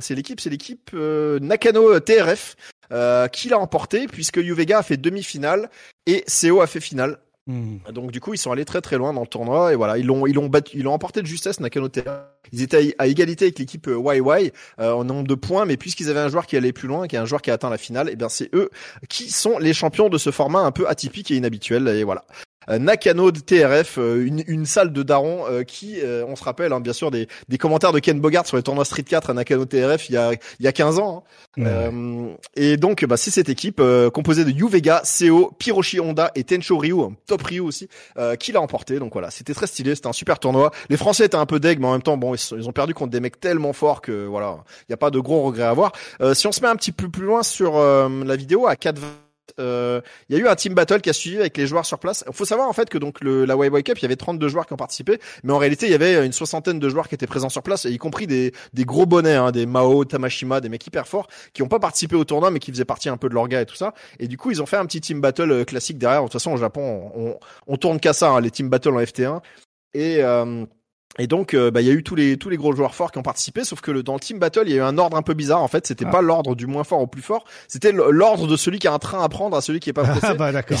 c'est 0.00 0.14
l'équipe, 0.14 0.40
c'est 0.40 0.50
l'équipe 0.50 0.92
Nakano 0.92 2.00
TRF. 2.00 2.56
qui 3.32 3.48
l'a 3.48 3.58
emporté 3.58 4.06
puisque 4.06 4.38
Uvega 4.38 4.78
a 4.78 4.82
fait 4.82 4.96
demi-finale 4.96 5.70
et 6.06 6.24
CO 6.28 6.62
a 6.62 6.66
fait 6.66 6.80
finale. 6.80 7.18
Hmm. 7.48 7.78
Donc 7.92 8.10
du 8.10 8.20
coup, 8.20 8.34
ils 8.34 8.38
sont 8.38 8.50
allés 8.50 8.64
très 8.64 8.80
très 8.80 8.98
loin 8.98 9.12
dans 9.12 9.20
le 9.20 9.26
tournoi 9.28 9.72
et 9.72 9.76
voilà, 9.76 9.98
ils 9.98 10.06
l'ont 10.06 10.26
ils 10.26 10.34
l'ont 10.34 10.48
battu, 10.48 10.78
ils 10.78 10.82
l'ont 10.82 10.92
emporté 10.92 11.22
de 11.22 11.26
justesse 11.26 11.60
Nakano 11.60 11.88
Ils 12.52 12.62
étaient 12.62 12.96
à, 12.98 13.06
égalité 13.06 13.44
avec 13.44 13.58
l'équipe 13.60 13.86
YY 13.86 14.20
euh, 14.20 14.50
euh, 14.80 14.92
en 14.92 15.04
nombre 15.04 15.28
de 15.28 15.34
points, 15.36 15.64
mais 15.64 15.76
puisqu'ils 15.76 16.10
avaient 16.10 16.20
un 16.20 16.28
joueur 16.28 16.46
qui 16.46 16.56
allait 16.56 16.72
plus 16.72 16.88
loin, 16.88 17.06
qui 17.06 17.14
est 17.14 17.20
un 17.20 17.24
joueur 17.24 17.42
qui 17.42 17.52
a 17.52 17.54
atteint 17.54 17.70
la 17.70 17.78
finale, 17.78 18.08
et 18.08 18.12
eh 18.14 18.16
bien 18.16 18.28
c'est 18.28 18.52
eux 18.52 18.70
qui 19.08 19.30
sont 19.30 19.58
les 19.58 19.72
champions 19.74 20.08
de 20.08 20.18
ce 20.18 20.32
format 20.32 20.60
un 20.60 20.72
peu 20.72 20.88
atypique 20.88 21.30
et 21.30 21.36
inhabituel 21.36 21.86
et 21.86 22.02
voilà. 22.02 22.24
Euh, 22.70 22.78
Nakano 22.78 23.30
de 23.30 23.40
TRF, 23.40 23.98
euh, 23.98 24.26
une, 24.26 24.42
une, 24.46 24.66
salle 24.66 24.92
de 24.92 25.02
daron 25.02 25.44
euh, 25.48 25.62
qui, 25.62 25.98
on 26.26 26.36
se 26.36 26.44
rappelle 26.44 26.72
hein, 26.72 26.80
bien 26.80 26.92
sûr 26.92 27.10
des, 27.10 27.28
des, 27.48 27.58
commentaires 27.58 27.92
de 27.92 27.98
Ken 27.98 28.20
Bogart 28.20 28.46
sur 28.46 28.56
les 28.56 28.62
tournois 28.62 28.84
Street 28.84 29.02
4 29.02 29.30
à 29.30 29.34
Nakano 29.34 29.64
TRF 29.64 30.08
il 30.08 30.14
y 30.14 30.16
a, 30.16 30.32
il 30.32 30.64
y 30.64 30.68
a 30.68 30.72
15 30.72 30.98
ans. 30.98 31.24
Hein. 31.58 32.34
et 32.54 32.76
donc 32.76 33.04
bah, 33.04 33.16
c'est 33.16 33.30
cette 33.30 33.48
équipe 33.48 33.82
composée 34.12 34.44
de 34.44 34.50
Yu 34.50 34.68
Vega, 34.68 35.00
Seo, 35.04 35.52
Piroshi 35.58 36.00
Honda 36.00 36.30
et 36.34 36.44
Tencho 36.44 36.78
Ryu, 36.78 36.96
top 37.26 37.42
Ryu 37.42 37.60
aussi, 37.60 37.88
qui 38.38 38.52
l'a 38.52 38.60
emporté. 38.60 38.98
Donc 38.98 39.12
voilà, 39.12 39.30
c'était 39.30 39.54
très 39.54 39.66
stylé, 39.66 39.94
c'était 39.94 40.08
un 40.08 40.12
super 40.12 40.38
tournoi. 40.38 40.70
Les 40.90 40.96
Français 40.96 41.26
étaient 41.26 41.36
un 41.36 41.46
peu 41.46 41.60
deg, 41.60 41.78
mais 41.80 41.86
en 41.86 41.92
même 41.92 42.02
temps 42.02 42.16
bon, 42.16 42.34
ils, 42.34 42.68
ont 42.68 42.72
perdu 42.72 42.94
contre 42.94 43.10
des 43.10 43.20
mecs 43.20 43.40
tellement 43.40 43.72
forts 43.72 44.02
que 44.02 44.26
voilà, 44.26 44.58
il 44.80 44.90
n'y 44.90 44.94
a 44.94 44.98
pas 44.98 45.10
de 45.10 45.18
gros 45.18 45.42
regrets 45.42 45.64
à 45.64 45.70
avoir. 45.70 45.92
si 46.34 46.46
on 46.46 46.52
se 46.52 46.60
met 46.60 46.68
un 46.68 46.76
petit 46.76 46.92
peu 46.92 47.08
plus 47.08 47.24
loin 47.24 47.42
sur 47.42 47.78
la 47.78 48.36
vidéo 48.36 48.66
à 48.66 48.76
4 48.76 49.00
euh, 49.58 50.00
il 50.28 50.36
y 50.36 50.38
a 50.40 50.42
eu 50.42 50.48
un 50.48 50.54
team 50.54 50.74
battle 50.74 51.00
qui 51.00 51.10
a 51.10 51.12
suivi 51.12 51.38
avec 51.38 51.56
les 51.56 51.66
joueurs 51.66 51.86
sur 51.86 51.98
place. 51.98 52.24
Il 52.26 52.34
faut 52.34 52.44
savoir 52.44 52.68
en 52.68 52.72
fait 52.72 52.88
que 52.88 52.98
donc 52.98 53.20
le, 53.20 53.44
la 53.44 53.56
Way 53.56 53.82
Cup, 53.82 53.98
il 53.98 54.02
y 54.02 54.04
avait 54.04 54.16
32 54.16 54.48
joueurs 54.48 54.66
qui 54.66 54.72
ont 54.72 54.78
participé, 54.78 55.18
mais 55.44 55.52
en 55.52 55.58
réalité 55.58 55.86
il 55.86 55.92
y 55.92 55.94
avait 55.94 56.24
une 56.24 56.32
soixantaine 56.32 56.78
de 56.78 56.88
joueurs 56.88 57.08
qui 57.08 57.14
étaient 57.14 57.26
présents 57.26 57.48
sur 57.48 57.62
place, 57.62 57.84
y 57.84 57.98
compris 57.98 58.26
des, 58.26 58.52
des 58.72 58.84
gros 58.84 59.06
bonnets, 59.06 59.34
hein, 59.34 59.52
des 59.52 59.66
Mao, 59.66 60.04
Tamashima, 60.04 60.60
des 60.60 60.68
mecs 60.68 60.86
hyper 60.86 61.06
forts, 61.06 61.28
qui 61.52 61.62
ont 61.62 61.68
pas 61.68 61.78
participé 61.78 62.16
au 62.16 62.24
tournoi, 62.24 62.50
mais 62.50 62.58
qui 62.58 62.70
faisaient 62.70 62.84
partie 62.84 63.08
un 63.08 63.16
peu 63.16 63.28
de 63.28 63.34
l'orga 63.34 63.60
et 63.60 63.66
tout 63.66 63.76
ça. 63.76 63.94
Et 64.18 64.28
du 64.28 64.36
coup 64.36 64.50
ils 64.50 64.62
ont 64.62 64.66
fait 64.66 64.76
un 64.76 64.86
petit 64.86 65.00
team 65.00 65.20
battle 65.20 65.50
euh, 65.50 65.64
classique 65.64 65.98
derrière. 65.98 66.22
De 66.22 66.26
toute 66.26 66.34
façon 66.34 66.52
au 66.52 66.56
Japon, 66.56 67.10
on, 67.14 67.38
on, 67.66 67.76
tourne 67.76 68.00
qu'à 68.00 68.12
ça, 68.12 68.30
hein, 68.30 68.40
les 68.40 68.50
team 68.50 68.68
battle 68.68 68.94
en 68.94 69.00
FT1. 69.00 69.40
Et 69.94 70.22
euh, 70.22 70.66
et 71.18 71.26
donc, 71.26 71.54
euh, 71.54 71.70
bah, 71.70 71.80
il 71.80 71.86
y 71.86 71.90
a 71.90 71.94
eu 71.94 72.02
tous 72.02 72.14
les 72.14 72.36
tous 72.36 72.50
les 72.50 72.56
gros 72.56 72.74
joueurs 72.74 72.94
forts 72.94 73.10
qui 73.10 73.18
ont 73.18 73.22
participé, 73.22 73.64
sauf 73.64 73.80
que 73.80 73.90
le, 73.90 74.02
dans 74.02 74.14
le 74.14 74.20
team 74.20 74.38
battle, 74.38 74.64
il 74.66 74.70
y 74.70 74.74
a 74.74 74.76
eu 74.78 74.82
un 74.82 74.98
ordre 74.98 75.16
un 75.16 75.22
peu 75.22 75.34
bizarre. 75.34 75.62
En 75.62 75.68
fait, 75.68 75.86
c'était 75.86 76.04
ah. 76.06 76.10
pas 76.10 76.20
l'ordre 76.20 76.54
du 76.54 76.66
moins 76.66 76.84
fort 76.84 77.00
au 77.00 77.06
plus 77.06 77.22
fort, 77.22 77.44
c'était 77.68 77.92
l'ordre 77.92 78.46
de 78.46 78.56
celui 78.56 78.78
qui 78.78 78.86
a 78.86 78.92
un 78.92 78.98
train 78.98 79.22
à 79.22 79.28
prendre 79.28 79.56
à 79.56 79.62
celui 79.62 79.80
qui 79.80 79.90
est 79.90 79.94
pas 79.94 80.04
pressé. 80.04 80.20
Ah 80.22 80.34
bah 80.34 80.52
d'accord. 80.52 80.78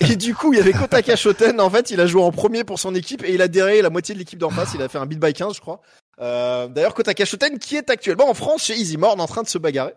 Et, 0.00 0.16
du 0.16 0.34
coup, 0.34 0.52
il 0.52 0.58
y 0.58 0.60
avait 0.60 0.72
Kotaka 0.72 1.14
Shoten. 1.14 1.60
En 1.60 1.70
fait, 1.70 1.90
il 1.90 2.00
a 2.00 2.06
joué 2.06 2.22
en 2.22 2.32
premier 2.32 2.64
pour 2.64 2.78
son 2.78 2.94
équipe 2.94 3.22
et 3.24 3.34
il 3.34 3.42
a 3.42 3.48
dérayé 3.48 3.82
la 3.82 3.90
moitié 3.90 4.14
de 4.14 4.18
l'équipe 4.18 4.38
d'en 4.38 4.50
face. 4.50 4.72
Il 4.74 4.82
a 4.82 4.88
fait 4.88 4.98
un 4.98 5.06
beat 5.06 5.20
by 5.20 5.32
15, 5.32 5.54
je 5.54 5.60
crois. 5.60 5.80
Euh, 6.20 6.66
D'ailleurs, 6.68 6.94
Kotaka 6.94 7.24
Shoten 7.24 7.58
qui 7.58 7.76
est 7.76 7.90
actuellement 7.90 8.28
en 8.28 8.34
France 8.34 8.64
chez 8.64 8.74
Easy 8.74 8.96
Morn 8.96 9.20
en 9.20 9.26
train 9.26 9.42
de 9.42 9.48
se 9.48 9.58
bagarrer. 9.58 9.94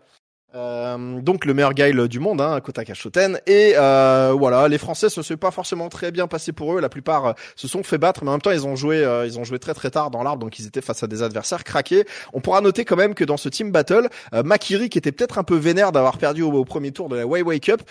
Euh, 0.54 1.20
donc 1.20 1.44
le 1.44 1.54
meilleur 1.54 1.74
guile 1.74 2.08
du 2.08 2.20
monde, 2.20 2.40
hein, 2.40 2.60
Kotaka 2.60 2.94
Shoten. 2.94 3.40
Et 3.46 3.74
euh, 3.76 4.34
voilà, 4.36 4.68
les 4.68 4.78
Français 4.78 5.08
se 5.08 5.22
sont 5.22 5.36
pas 5.36 5.50
forcément 5.50 5.88
très 5.88 6.10
bien 6.10 6.26
passé 6.26 6.52
pour 6.52 6.74
eux. 6.74 6.80
La 6.80 6.88
plupart 6.88 7.26
euh, 7.26 7.32
se 7.56 7.68
sont 7.68 7.82
fait 7.82 7.98
battre, 7.98 8.24
mais 8.24 8.30
en 8.30 8.32
même 8.32 8.40
temps 8.40 8.50
ils 8.50 8.66
ont 8.66 8.76
joué, 8.76 8.96
euh, 9.04 9.26
ils 9.26 9.38
ont 9.38 9.44
joué 9.44 9.58
très 9.58 9.74
très 9.74 9.90
tard 9.90 10.10
dans 10.10 10.22
l'arbre, 10.22 10.44
donc 10.44 10.58
ils 10.58 10.66
étaient 10.66 10.82
face 10.82 11.02
à 11.02 11.06
des 11.06 11.22
adversaires 11.22 11.64
craqués. 11.64 12.04
On 12.32 12.40
pourra 12.40 12.60
noter 12.60 12.84
quand 12.84 12.96
même 12.96 13.14
que 13.14 13.24
dans 13.24 13.36
ce 13.36 13.48
team 13.48 13.70
battle, 13.70 14.08
Makiri, 14.32 14.88
qui 14.88 14.98
était 14.98 15.12
peut-être 15.12 15.38
un 15.38 15.44
peu 15.44 15.56
vénère 15.56 15.92
d'avoir 15.92 16.18
perdu 16.18 16.42
au, 16.42 16.64
premier 16.64 16.92
tour 16.92 17.08
de 17.08 17.16
la 17.16 17.26
Weiwei 17.26 17.60
Cup, 17.60 17.82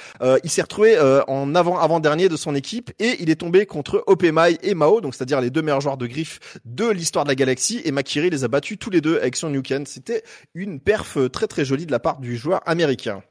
il 0.43 0.49
s'est 0.49 0.61
retrouvé 0.61 0.97
en 1.27 1.55
avant 1.55 1.77
avant 1.79 1.99
dernier 1.99 2.29
de 2.29 2.35
son 2.35 2.55
équipe 2.55 2.91
et 2.99 3.17
il 3.19 3.29
est 3.29 3.35
tombé 3.35 3.65
contre 3.65 4.03
Opemai 4.07 4.57
et 4.63 4.73
Mao, 4.73 5.01
donc 5.01 5.15
c'est-à-dire 5.15 5.41
les 5.41 5.49
deux 5.49 5.61
meilleurs 5.61 5.81
joueurs 5.81 5.97
de 5.97 6.07
griffe 6.07 6.39
de 6.65 6.89
l'histoire 6.89 7.25
de 7.25 7.29
la 7.29 7.35
galaxie. 7.35 7.81
Et 7.85 7.91
Makiri 7.91 8.29
les 8.29 8.43
a 8.43 8.47
battus 8.47 8.77
tous 8.79 8.89
les 8.89 9.01
deux 9.01 9.17
avec 9.17 9.35
son 9.35 9.49
Nuken. 9.49 9.85
C'était 9.85 10.23
une 10.53 10.79
perf 10.79 11.17
très 11.31 11.47
très 11.47 11.65
jolie 11.65 11.85
de 11.85 11.91
la 11.91 11.99
part 11.99 12.19
du 12.19 12.37
joueur 12.37 12.50
américain. 12.58 13.24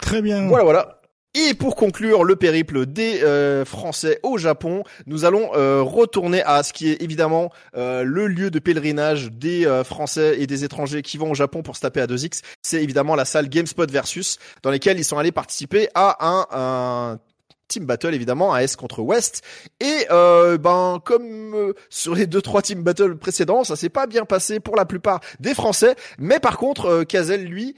Très 0.00 0.22
bien. 0.22 0.46
Voilà, 0.46 0.64
voilà. 0.64 1.00
Et 1.36 1.54
pour 1.54 1.74
conclure 1.74 2.22
le 2.22 2.36
périple 2.36 2.86
des 2.86 3.20
euh, 3.24 3.64
Français 3.64 4.20
au 4.22 4.38
Japon, 4.38 4.84
nous 5.06 5.24
allons 5.24 5.50
euh, 5.56 5.82
retourner 5.82 6.44
à 6.44 6.62
ce 6.62 6.72
qui 6.72 6.90
est 6.90 7.02
évidemment 7.02 7.50
euh, 7.76 8.04
le 8.04 8.28
lieu 8.28 8.52
de 8.52 8.60
pèlerinage 8.60 9.32
des 9.32 9.66
Français 9.84 10.36
et 10.38 10.46
des 10.46 10.64
étrangers 10.64 11.02
qui 11.02 11.18
vont 11.18 11.32
au 11.32 11.34
Japon 11.34 11.62
pour 11.62 11.74
se 11.74 11.80
taper 11.80 12.00
à 12.00 12.06
2X. 12.06 12.42
C'est 12.62 12.80
évidemment 12.80 13.16
la 13.16 13.24
salle 13.24 13.48
GameSpot 13.48 13.90
Versus, 13.90 14.38
dans 14.62 14.70
laquelle 14.70 14.98
ils 14.98 15.04
sont 15.04 15.18
allés 15.18 15.32
participer 15.32 15.88
à 15.96 16.16
un, 16.24 16.46
un 16.52 17.18
team 17.66 17.84
battle 17.84 18.14
évidemment, 18.14 18.54
un 18.54 18.58
S 18.58 18.76
contre 18.76 19.00
West. 19.00 19.42
Et 19.80 20.06
ben 20.08 21.00
comme 21.04 21.74
sur 21.90 22.14
les 22.14 22.28
deux 22.28 22.42
trois 22.42 22.62
team 22.62 22.84
battle 22.84 23.16
précédents, 23.16 23.64
ça 23.64 23.74
s'est 23.74 23.88
pas 23.88 24.06
bien 24.06 24.24
passé 24.24 24.60
pour 24.60 24.76
la 24.76 24.84
plupart 24.84 25.18
des 25.40 25.54
Français. 25.54 25.96
Mais 26.18 26.38
par 26.38 26.58
contre, 26.58 27.02
Kazel 27.02 27.44
lui 27.44 27.74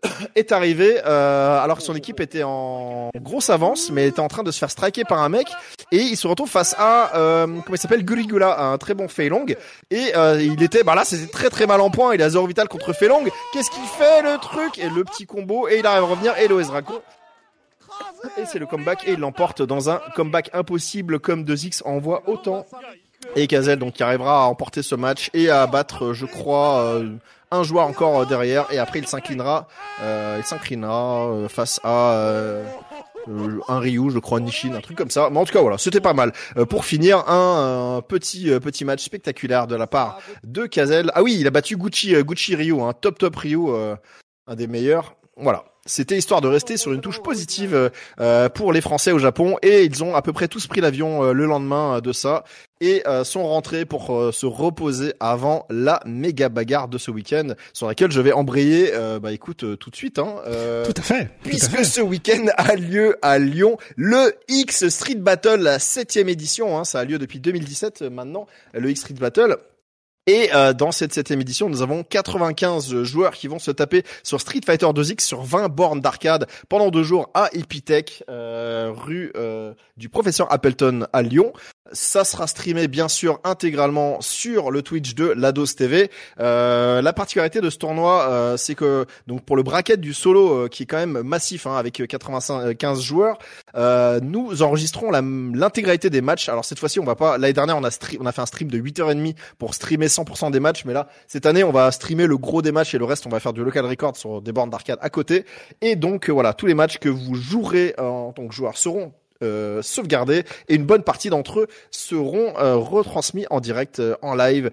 est 0.34 0.52
arrivé 0.52 1.00
euh, 1.04 1.60
alors 1.60 1.78
que 1.78 1.82
son 1.82 1.94
équipe 1.94 2.20
était 2.20 2.42
en 2.42 3.10
grosse 3.16 3.50
avance, 3.50 3.90
mais 3.90 4.08
était 4.08 4.20
en 4.20 4.28
train 4.28 4.42
de 4.42 4.50
se 4.50 4.58
faire 4.58 4.70
striker 4.70 5.04
par 5.04 5.20
un 5.22 5.28
mec, 5.28 5.48
et 5.90 5.98
il 5.98 6.16
se 6.16 6.26
retrouve 6.26 6.50
face 6.50 6.74
à 6.78 7.16
euh, 7.16 7.46
comment 7.46 7.74
il 7.74 7.78
s'appelle 7.78 8.04
Gurigula, 8.04 8.60
un 8.60 8.78
très 8.78 8.94
bon 8.94 9.08
Feilong, 9.08 9.54
et 9.90 10.16
euh, 10.16 10.42
il 10.42 10.62
était 10.62 10.82
bah 10.82 10.94
là 10.94 11.04
c'était 11.04 11.30
très 11.30 11.50
très 11.50 11.66
mal 11.66 11.80
en 11.80 11.90
point, 11.90 12.14
il 12.14 12.22
a 12.22 12.30
zéro 12.30 12.46
vital 12.46 12.68
contre 12.68 12.92
Feilong, 12.92 13.24
qu'est-ce 13.52 13.70
qu'il 13.70 13.84
fait 13.84 14.22
le 14.22 14.38
truc? 14.38 14.78
Et 14.78 14.88
le 14.88 15.04
petit 15.04 15.26
combo 15.26 15.68
et 15.68 15.78
il 15.78 15.86
arrive 15.86 16.04
à 16.04 16.06
revenir 16.06 16.38
et 16.38 16.48
le 16.48 16.60
et 18.38 18.46
c'est 18.46 18.58
le 18.58 18.66
comeback 18.66 19.06
et 19.06 19.12
il 19.12 19.18
l'emporte 19.18 19.62
dans 19.62 19.90
un 19.90 20.00
comeback 20.14 20.50
impossible 20.52 21.18
comme 21.18 21.44
2X 21.44 21.82
envoie 21.84 22.22
autant. 22.26 22.66
Et 23.36 23.46
Kazel 23.46 23.78
donc 23.78 23.94
qui 23.94 24.02
arrivera 24.02 24.44
à 24.44 24.46
emporter 24.46 24.82
ce 24.82 24.94
match 24.94 25.30
et 25.34 25.50
à 25.50 25.66
battre 25.66 26.12
je 26.12 26.26
crois 26.26 26.80
euh, 26.80 27.10
un 27.52 27.62
joueur 27.62 27.86
encore 27.86 28.20
euh, 28.20 28.24
derrière 28.24 28.66
et 28.72 28.78
après 28.78 28.98
il 28.98 29.06
s'inclinera 29.06 29.68
euh, 30.02 30.36
il 30.38 30.44
s'inclinera 30.44 31.26
euh, 31.26 31.48
face 31.48 31.80
à 31.84 32.18
un 33.68 33.78
Ryu, 33.78 34.10
je 34.10 34.18
crois 34.18 34.40
Nishin, 34.40 34.74
un 34.74 34.80
truc 34.80 34.98
comme 34.98 35.10
ça. 35.10 35.28
Mais 35.30 35.38
en 35.38 35.44
tout 35.44 35.52
cas 35.52 35.60
voilà, 35.60 35.78
c'était 35.78 36.00
pas 36.00 36.12
mal. 36.12 36.32
pour 36.68 36.84
finir, 36.84 37.18
un, 37.28 38.02
petit 38.06 38.50
petit 38.58 38.84
match 38.84 39.04
spectaculaire 39.04 39.68
de 39.68 39.76
la 39.76 39.86
part 39.86 40.18
de 40.42 40.66
Kazel. 40.66 41.12
Ah 41.14 41.22
oui, 41.22 41.36
il 41.38 41.46
a 41.46 41.50
battu 41.52 41.76
Gucci 41.76 42.14
Gucci 42.24 42.56
Ryu, 42.56 42.80
un 42.80 42.92
top 42.92 43.18
top 43.18 43.36
Ryu, 43.36 43.68
un 44.48 44.54
des 44.56 44.66
meilleurs. 44.66 45.14
Voilà. 45.36 45.71
C'était 45.84 46.16
histoire 46.16 46.40
de 46.40 46.46
rester 46.46 46.76
sur 46.76 46.92
une 46.92 47.00
touche 47.00 47.20
positive 47.20 47.90
euh, 48.20 48.48
pour 48.48 48.72
les 48.72 48.80
Français 48.80 49.10
au 49.10 49.18
Japon 49.18 49.56
et 49.62 49.82
ils 49.82 50.04
ont 50.04 50.14
à 50.14 50.22
peu 50.22 50.32
près 50.32 50.46
tous 50.46 50.68
pris 50.68 50.80
l'avion 50.80 51.24
euh, 51.24 51.32
le 51.32 51.44
lendemain 51.44 51.96
euh, 51.96 52.00
de 52.00 52.12
ça 52.12 52.44
et 52.80 53.04
sont 53.22 53.46
rentrés 53.46 53.84
pour 53.84 54.32
se 54.32 54.44
reposer 54.44 55.14
avant 55.20 55.66
la 55.70 56.00
méga 56.04 56.48
bagarre 56.48 56.88
de 56.88 56.98
ce 56.98 57.12
week-end 57.12 57.54
sur 57.72 57.86
laquelle 57.86 58.10
je 58.10 58.20
vais 58.20 58.32
embrayer. 58.32 58.90
bah 59.22 59.30
écoute 59.30 59.64
tout 59.78 59.90
de 59.90 59.94
suite. 59.94 60.18
Hein, 60.18 60.34
tout 60.84 60.94
à 60.96 61.02
fait. 61.02 61.30
puisque 61.44 61.84
ce 61.84 62.00
week-end 62.00 62.46
a 62.56 62.74
lieu 62.74 63.18
à 63.22 63.38
Lyon 63.38 63.76
le 63.94 64.34
X 64.48 64.88
Street 64.88 65.14
Battle, 65.14 65.60
la 65.60 65.78
septième 65.78 66.28
édition. 66.28 66.76
Hein, 66.76 66.82
ça 66.82 66.98
a 66.98 67.04
lieu 67.04 67.20
depuis 67.20 67.38
2017 67.38 68.02
maintenant. 68.02 68.48
Le 68.74 68.90
X 68.90 69.02
Street 69.02 69.14
Battle. 69.14 69.58
Et 70.28 70.50
euh, 70.54 70.72
dans 70.72 70.92
cette 70.92 71.12
septième 71.12 71.40
édition, 71.40 71.68
nous 71.68 71.82
avons 71.82 72.04
95 72.04 73.02
joueurs 73.02 73.32
qui 73.32 73.48
vont 73.48 73.58
se 73.58 73.72
taper 73.72 74.04
sur 74.22 74.40
Street 74.40 74.60
Fighter 74.64 74.86
2X 74.86 75.20
sur 75.20 75.42
20 75.42 75.68
bornes 75.68 76.00
d'arcade 76.00 76.46
pendant 76.68 76.90
deux 76.90 77.02
jours 77.02 77.28
à 77.34 77.48
Epitech, 77.52 78.22
euh, 78.28 78.92
rue 78.94 79.32
euh, 79.34 79.74
du 79.96 80.08
professeur 80.08 80.52
Appleton 80.52 81.08
à 81.12 81.22
Lyon. 81.22 81.52
Ça 81.90 82.22
sera 82.24 82.46
streamé 82.46 82.86
bien 82.86 83.08
sûr 83.08 83.40
intégralement 83.42 84.20
sur 84.20 84.70
le 84.70 84.82
Twitch 84.82 85.16
de 85.16 85.26
Lados 85.26 85.74
TV. 85.74 86.12
Euh, 86.38 87.02
la 87.02 87.12
particularité 87.12 87.60
de 87.60 87.68
ce 87.70 87.76
tournoi, 87.76 88.28
euh, 88.30 88.56
c'est 88.56 88.76
que 88.76 89.04
donc 89.26 89.44
pour 89.44 89.56
le 89.56 89.64
bracket 89.64 90.00
du 90.00 90.14
solo 90.14 90.52
euh, 90.52 90.68
qui 90.68 90.84
est 90.84 90.86
quand 90.86 90.98
même 90.98 91.22
massif 91.22 91.66
hein, 91.66 91.76
avec 91.76 91.94
95 92.06 92.76
15 92.78 93.02
joueurs, 93.02 93.38
nous 94.22 94.62
enregistrons 94.62 95.10
l'intégralité 95.10 96.08
des 96.08 96.20
matchs. 96.20 96.48
Alors 96.48 96.64
cette 96.64 96.78
fois-ci, 96.78 97.00
on 97.00 97.04
va 97.04 97.16
pas. 97.16 97.36
L'année 97.36 97.52
dernière, 97.52 97.76
on 97.76 97.84
a 97.84 97.90
on 98.20 98.26
a 98.26 98.32
fait 98.32 98.42
un 98.42 98.46
stream 98.46 98.70
de 98.70 98.78
8h30 98.78 99.34
pour 99.58 99.74
streamer 99.74 100.06
100% 100.06 100.52
des 100.52 100.60
matchs, 100.60 100.84
mais 100.84 100.92
là 100.92 101.08
cette 101.26 101.46
année, 101.46 101.64
on 101.64 101.72
va 101.72 101.90
streamer 101.90 102.28
le 102.28 102.38
gros 102.38 102.62
des 102.62 102.72
matchs 102.72 102.94
et 102.94 102.98
le 102.98 103.04
reste, 103.04 103.26
on 103.26 103.30
va 103.30 103.40
faire 103.40 103.52
du 103.52 103.64
local 103.64 103.84
record 103.86 104.16
sur 104.16 104.40
des 104.40 104.52
bornes 104.52 104.70
d'arcade 104.70 104.98
à 105.02 105.10
côté. 105.10 105.44
Et 105.80 105.96
donc 105.96 106.30
voilà, 106.30 106.54
tous 106.54 106.66
les 106.66 106.74
matchs 106.74 106.98
que 106.98 107.08
vous 107.08 107.34
jouerez 107.34 107.94
en 107.98 108.32
tant 108.32 108.46
que 108.46 108.54
joueur 108.54 108.78
seront 108.78 109.12
euh, 109.42 109.82
sauvegardés 109.82 110.44
et 110.68 110.74
une 110.74 110.84
bonne 110.84 111.02
partie 111.02 111.30
d'entre 111.30 111.60
eux 111.60 111.66
seront 111.90 112.56
euh, 112.58 112.76
retransmis 112.76 113.46
en 113.50 113.60
direct 113.60 114.00
euh, 114.00 114.16
en 114.22 114.34
live. 114.34 114.70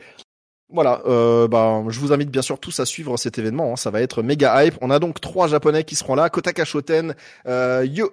Voilà, 0.71 1.01
euh, 1.07 1.47
bah, 1.47 1.83
je 1.89 1.99
vous 1.99 2.13
invite 2.13 2.29
bien 2.29 2.43
sûr 2.43 2.59
tous 2.59 2.79
à 2.79 2.85
suivre 2.85 3.17
cet 3.17 3.39
événement. 3.39 3.73
Hein. 3.73 3.75
ça 3.75 3.89
va 3.89 4.01
être 4.01 4.21
méga 4.21 4.63
hype. 4.63 4.75
On 4.81 4.91
a 4.91 4.99
donc 4.99 5.19
trois 5.19 5.47
japonais 5.47 5.83
qui 5.83 5.95
seront 5.95 6.13
là 6.13 6.29
Kota 6.29 6.53
Kashoten, 6.53 7.15
euh, 7.47 7.87
Yo, 7.89 8.11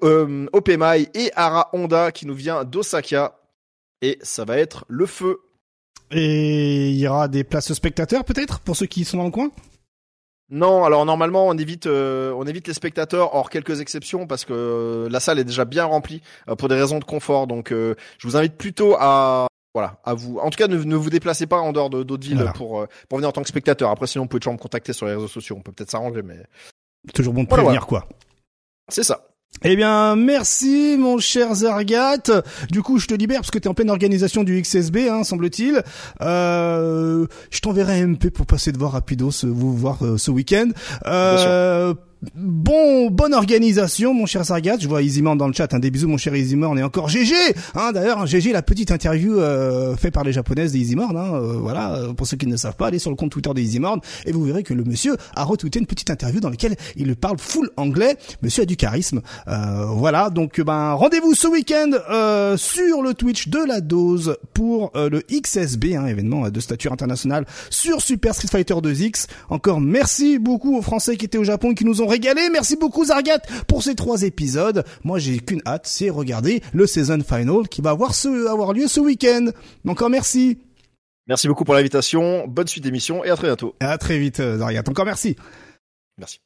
Opemai 0.53 1.09
et 1.15 1.31
Ara 1.37 1.69
Honda 1.75 2.13
qui 2.13 2.27
nous 2.27 2.35
vient 2.35 2.65
d'Osaka. 2.65 3.39
Et 4.01 4.19
ça 4.23 4.45
va 4.45 4.57
être 4.57 4.87
le 4.89 5.05
feu. 5.05 5.41
Et 6.11 6.91
il 6.91 6.97
y 6.97 7.07
aura 7.09 7.29
des 7.29 7.45
places 7.45 7.73
spectateurs 7.73 8.25
peut-être 8.25 8.61
pour 8.61 8.77
ceux 8.77 8.87
qui 8.87 9.05
sont 9.05 9.19
dans 9.19 9.25
le 9.25 9.31
coin? 9.31 9.51
Non, 10.49 10.85
alors 10.85 11.05
normalement 11.05 11.49
on 11.49 11.59
évite 11.59 11.87
euh, 11.87 12.33
on 12.37 12.47
évite 12.47 12.69
les 12.69 12.75
spectateurs 12.75 13.35
hors 13.35 13.51
quelques 13.51 13.81
exceptions 13.81 14.29
parce 14.29 14.45
que 14.45 14.53
euh, 14.53 15.09
la 15.09 15.19
salle 15.19 15.41
est 15.41 15.45
déjà 15.45 15.65
bien 15.65 15.85
remplie 15.85 16.23
euh, 16.49 16.55
pour 16.55 16.69
des 16.69 16.77
raisons 16.77 17.01
de 17.01 17.05
confort. 17.05 17.49
Donc 17.49 17.71
je 17.71 17.97
vous 18.23 18.37
invite 18.37 18.57
plutôt 18.57 18.95
à 18.99 19.49
voilà, 19.75 19.99
à 20.05 20.15
vous. 20.15 20.39
En 20.39 20.49
tout 20.51 20.57
cas, 20.57 20.69
ne, 20.69 20.97
vous 20.97 21.11
déplacez 21.11 21.47
pas 21.47 21.59
en 21.59 21.73
dehors 21.73 21.91
de 21.91 22.03
d'autres 22.03 22.27
villes 22.27 22.51
pour 22.55 22.87
pour 23.09 23.19
venir 23.19 23.29
en 23.29 23.33
tant 23.33 23.43
que 23.43 23.49
spectateur. 23.49 23.91
Après, 23.91 24.07
sinon, 24.07 24.25
vous 24.25 24.29
pouvez 24.29 24.41
toujours 24.41 24.55
me 24.55 24.59
contacter 24.59 24.93
sur 24.93 25.07
les 25.07 25.15
réseaux 25.15 25.29
sociaux. 25.29 25.57
On 25.59 25.63
peut 25.63 25.73
peut-être 25.73 25.91
s'arranger, 25.91 26.23
mais 26.23 26.39
toujours 27.13 27.35
bon 27.35 27.43
de 27.43 27.49
prévenir 27.49 27.87
quoi. 27.87 28.07
C'est 28.89 29.03
ça. 29.03 29.27
Eh 29.65 29.75
bien, 29.75 30.17
merci 30.17 30.97
mon 30.99 31.19
cher 31.19 31.55
Zargat. 31.55 32.43
Du 32.71 32.83
coup, 32.83 32.99
je 32.99 33.07
te 33.07 33.15
libère 33.15 33.41
parce 33.41 33.51
que 33.51 33.59
tu 33.59 33.65
es 33.65 33.69
en 33.71 33.75
pleine 33.75 33.91
organisation 33.91 34.45
du 34.45 34.61
XSB, 34.61 35.09
hein, 35.11 35.25
semble-t-il. 35.25 35.83
Euh, 36.21 37.27
je 37.51 37.61
t'enverrai 37.61 38.01
un 38.01 38.09
MP 38.09 38.31
pour 38.31 38.47
passer 38.47 38.71
de 38.71 38.79
voir 38.79 38.93
rapido, 38.93 39.31
vous 39.43 39.77
voir 39.77 40.05
euh, 40.05 40.19
ce 40.19 40.31
week-end. 40.31 40.69
Euh, 41.07 41.95
Bon, 42.35 43.11
bonne 43.11 43.35
organisation, 43.35 44.15
mon 44.15 44.27
cher 44.27 44.45
Sargat. 44.45 44.79
Je 44.81 44.89
vois 44.89 45.03
Easymorn 45.03 45.37
dans 45.37 45.47
le 45.47 45.53
chat. 45.53 45.73
Un 45.75 45.79
des 45.79 45.91
bisous, 45.91 46.09
mon 46.09 46.17
cher 46.17 46.35
Easymorn. 46.35 46.79
Et 46.79 46.83
encore 46.83 47.09
GG. 47.09 47.35
Hein, 47.75 47.93
D'ailleurs, 47.93 48.27
GG, 48.27 48.53
la 48.53 48.63
petite 48.63 48.91
interview 48.91 49.39
euh, 49.39 49.97
faite 49.97 50.15
par 50.15 50.25
les 50.25 50.33
japonaises 50.33 50.73
d'Easymorn. 50.73 51.17
Hein, 51.17 51.35
euh, 51.35 51.59
voilà, 51.61 51.95
euh, 51.95 52.13
pour 52.15 52.27
ceux 52.27 52.37
qui 52.37 52.47
ne 52.47 52.57
savent 52.57 52.77
pas, 52.77 52.87
allez 52.89 52.99
sur 52.99 53.11
le 53.11 53.17
compte 53.17 53.31
Twitter 53.31 53.51
d'Easymorn 53.55 54.01
et 54.25 54.33
vous 54.33 54.45
verrez 54.45 54.63
que 54.63 54.73
le 54.75 54.85
monsieur 54.85 55.17
a 55.35 55.45
retweeté 55.45 55.79
une 55.79 55.87
petite 55.87 56.11
interview 56.11 56.41
dans 56.41 56.51
laquelle 56.51 56.77
il 56.97 57.15
parle 57.17 57.39
full 57.39 57.71
anglais. 57.77 58.17
Monsieur 58.43 58.63
a 58.63 58.67
du 58.67 58.77
charisme. 58.77 59.21
Euh, 59.49 59.85
voilà, 59.87 60.31
donc 60.31 60.61
ben 60.61 60.93
rendez-vous 60.93 61.35
ce 61.35 61.49
week-end 61.49 61.91
euh, 62.11 62.57
sur 62.57 63.03
le 63.03 63.15
Twitch 63.15 63.49
de 63.49 63.59
la 63.59 63.81
dose 63.81 64.37
pour 64.55 64.91
le 64.95 65.23
XSB, 65.31 65.95
hein, 65.97 66.07
événement 66.07 66.49
de 66.49 66.61
stature 66.61 66.93
internationale 66.93 67.45
sur 67.71 68.01
Super 68.01 68.35
Street 68.35 68.49
Fighter 68.49 68.75
2X. 68.75 69.27
Encore 69.51 69.81
merci 69.81 70.39
beaucoup 70.39 70.77
aux 70.77 70.83
Français 70.83 71.17
qui 71.17 71.27
étaient 71.27 71.39
au 71.39 71.45
Japon 71.45 71.73
et 71.73 71.75
qui 71.75 71.85
nous 71.85 72.01
ont 72.01 72.07
régalé. 72.17 72.49
Merci 72.51 72.77
beaucoup 72.77 73.05
Zargat 73.05 73.41
pour 73.69 73.83
ces 73.83 73.95
trois 73.95 74.23
épisodes. 74.23 74.85
Moi 75.05 75.19
j'ai 75.19 75.39
qu'une 75.39 75.63
hâte, 75.67 75.87
c'est 75.87 76.11
regarder 76.11 76.63
le 76.73 76.87
season 76.87 77.21
final 77.23 77.69
qui 77.69 77.83
va 77.83 77.91
avoir, 77.91 78.15
ce, 78.15 78.49
avoir 78.49 78.73
lieu 78.73 78.89
ce 78.89 79.01
week-end. 79.01 79.47
Encore 79.87 80.11
merci. 80.11 80.59
Merci 81.29 81.49
beaucoup 81.49 81.65
pour 81.65 81.75
l'invitation. 81.75 82.47
Bonne 82.47 82.69
suite 82.69 82.85
d'émission 82.85 83.25
et 83.25 83.31
à 83.31 83.37
très 83.37 83.49
bientôt. 83.49 83.75
À 83.81 83.99
très 83.99 84.19
vite 84.19 84.37
Zargat. 84.37 84.83
Encore 84.89 85.05
merci. 85.05 85.37
Merci. 86.19 86.41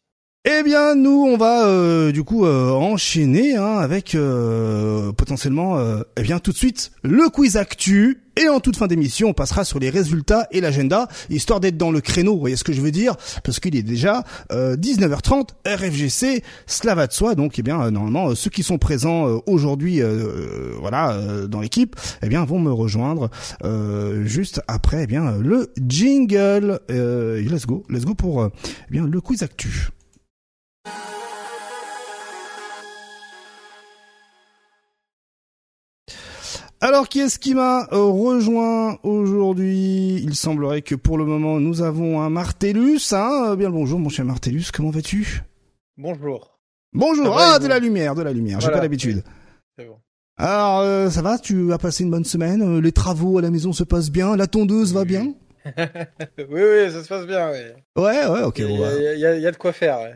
Eh 0.47 0.63
bien, 0.63 0.95
nous, 0.95 1.27
on 1.29 1.37
va 1.37 1.67
euh, 1.67 2.13
du 2.13 2.25
coup 2.25 2.47
euh, 2.47 2.71
enchaîner 2.71 3.57
hein, 3.57 3.77
avec 3.77 4.15
euh, 4.15 5.13
potentiellement, 5.13 5.79
eh 6.17 6.23
bien, 6.23 6.39
tout 6.39 6.53
de 6.53 6.57
suite 6.57 6.93
le 7.03 7.29
quiz 7.29 7.59
actu. 7.59 8.23
Et 8.41 8.49
en 8.49 8.59
toute 8.59 8.79
fin 8.79 8.87
d'émission, 8.87 9.29
on 9.29 9.33
passera 9.35 9.67
sur 9.67 9.79
les 9.79 9.91
résultats 9.91 10.47
et 10.51 10.63
l'agenda, 10.63 11.09
histoire 11.29 11.61
d'être 11.61 11.77
dans 11.77 11.91
le 11.91 12.01
créneau. 12.01 12.33
Vous 12.33 12.41
voyez 12.41 12.57
ce 12.57 12.65
que 12.65 12.73
je 12.73 12.81
veux 12.81 12.91
dire? 12.91 13.17
Parce 13.45 13.61
qu'il 13.61 13.77
est 13.77 13.83
déjà 13.83 14.25
19h30, 14.51 15.49
RFGC, 15.67 16.43
cela 16.67 16.95
va 16.95 17.07
de 17.07 17.13
soi. 17.13 17.35
Donc, 17.35 17.59
eh 17.59 17.63
bien, 17.63 17.91
normalement, 17.91 18.35
ceux 18.35 18.49
qui 18.49 18.63
sont 18.63 18.79
présents 18.79 19.43
aujourd'hui, 19.45 20.01
voilà, 20.81 21.21
dans 21.49 21.61
l'équipe, 21.61 21.97
eh 22.23 22.29
bien, 22.29 22.47
vont 22.47 22.61
me 22.61 22.73
rejoindre 22.73 23.29
juste 24.23 24.63
après, 24.69 25.03
eh 25.03 25.07
bien, 25.07 25.33
le 25.33 25.71
jingle. 25.87 26.81
let's 26.89 27.67
go, 27.67 27.85
let's 27.91 28.07
go 28.07 28.15
pour, 28.15 28.47
eh 28.47 28.91
bien, 28.91 29.07
le 29.07 29.21
quiz 29.21 29.43
actu. 29.43 29.91
Alors, 36.83 37.09
qui 37.11 37.21
est-ce 37.21 37.39
qui 37.39 37.55
m'a 37.55 37.87
euh, 37.93 38.05
rejoint 38.05 38.99
aujourd'hui? 39.03 40.17
Il 40.23 40.35
semblerait 40.35 40.81
que 40.81 40.95
pour 40.95 41.19
le 41.19 41.27
moment, 41.27 41.61
nous 41.61 41.83
avons 41.83 42.23
un 42.23 42.31
Martellus. 42.31 43.13
Hein 43.13 43.55
bien 43.57 43.69
le 43.69 43.75
bonjour, 43.75 43.99
mon 43.99 44.09
cher 44.09 44.25
Martellus. 44.25 44.71
Comment 44.73 44.89
vas-tu? 44.91 45.43
Bonjour. 45.99 46.59
Bonjour. 46.95 47.39
Ah, 47.39 47.59
de 47.59 47.67
la 47.67 47.79
lumière, 47.79 48.15
de 48.15 48.23
la 48.23 48.33
lumière. 48.33 48.61
J'ai 48.61 48.71
pas 48.71 48.81
l'habitude. 48.81 49.23
C'est 49.79 49.85
bon. 49.85 49.99
Alors, 50.39 50.81
euh, 50.81 51.11
ça 51.11 51.21
va? 51.21 51.39
Tu 51.39 51.71
as 51.71 51.77
passé 51.79 52.03
une 52.03 52.11
bonne 52.11 52.25
semaine? 52.25 52.63
Euh, 52.63 52.81
Les 52.81 52.93
travaux 52.93 53.37
à 53.37 53.43
la 53.43 53.51
maison 53.51 53.75
se 53.75 53.85
passent 53.85 54.11
bien? 54.11 54.35
La 54.35 54.47
tondeuse 54.47 54.95
va 54.95 55.05
bien? 55.05 55.35
Oui, 56.39 56.63
oui, 56.63 56.91
ça 56.91 57.05
se 57.05 57.09
passe 57.09 57.27
bien, 57.27 57.51
oui. 57.51 57.59
Ouais, 58.03 58.27
ouais, 58.27 58.43
ok. 58.43 58.59
Il 58.61 58.71
y, 58.71 59.27
a, 59.27 59.37
y, 59.37 59.47
a, 59.47 59.51
de 59.51 59.57
quoi 59.59 59.75
faire, 59.75 60.01
ouais. 60.01 60.15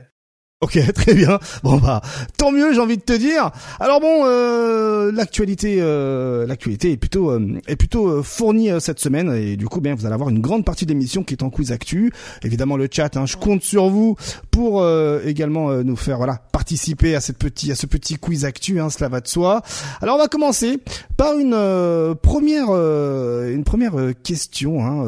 Ok, 0.61 0.79
très 0.95 1.15
bien. 1.15 1.39
Bon 1.63 1.77
bah, 1.79 2.01
tant 2.39 2.51
mieux, 2.51 2.73
j'ai 2.73 2.81
envie 2.81 2.97
de 2.97 3.03
te 3.03 3.13
dire. 3.13 3.51
Alors 3.81 4.01
bon, 4.01 4.23
euh, 4.25 5.13
l'actualité, 5.13 5.79
euh, 5.81 6.47
l'actualité 6.47 6.93
est 6.93 6.97
plutôt 6.97 7.31
euh, 7.33 7.61
est 7.67 7.77
plutôt 7.77 8.09
euh, 8.09 8.23
fournie 8.23 8.71
cette 8.81 8.99
semaine 8.99 9.35
et 9.35 9.57
du 9.57 9.67
coup, 9.67 9.81
bien, 9.81 9.95
vous 9.95 10.07
allez 10.07 10.15
avoir 10.15 10.31
une 10.31 10.41
grande 10.41 10.65
partie 10.65 10.87
de 10.87 10.91
l'émission 10.91 11.23
qui 11.23 11.35
est 11.35 11.43
en 11.43 11.51
quiz 11.51 11.71
actu. 11.73 12.13
Évidemment, 12.43 12.77
le 12.79 12.89
chat, 12.91 13.17
hein, 13.17 13.27
je 13.27 13.37
compte 13.37 13.63
sur 13.63 13.91
vous 13.91 14.17
pour 14.51 14.87
également 15.25 15.71
nous 15.83 15.97
faire 15.97 16.17
voilà 16.19 16.41
participer 16.53 17.17
à 17.17 17.21
cette 17.21 17.39
petit 17.39 17.73
à 17.73 17.75
ce 17.75 17.87
petit 17.87 18.15
quiz 18.15 18.45
actu. 18.45 18.81
Hein, 18.81 18.89
cela 18.89 19.09
va 19.09 19.21
de 19.21 19.29
soi. 19.29 19.63
Alors 20.01 20.17
on 20.17 20.19
va 20.19 20.29
commencer 20.29 20.79
par 21.17 21.37
une 21.37 22.15
première 22.23 22.69
une 22.71 23.65
première 23.65 23.95
question 24.23 24.85
hein, 24.85 25.05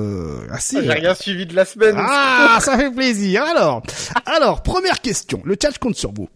assez. 0.50 0.82
J'ai 0.82 0.90
rien 0.90 1.14
suivi 1.14 1.46
de 1.46 1.54
la 1.54 1.64
semaine. 1.64 1.94
Ah, 1.96 2.58
ça 2.60 2.76
fait 2.76 2.90
plaisir. 2.90 3.44
Alors, 3.44 3.82
alors 4.26 4.62
première 4.62 5.00
question 5.00 5.35
le 5.44 5.56
chat 5.60 5.76
compte 5.78 5.96
sur 5.96 6.12
vous. 6.12 6.28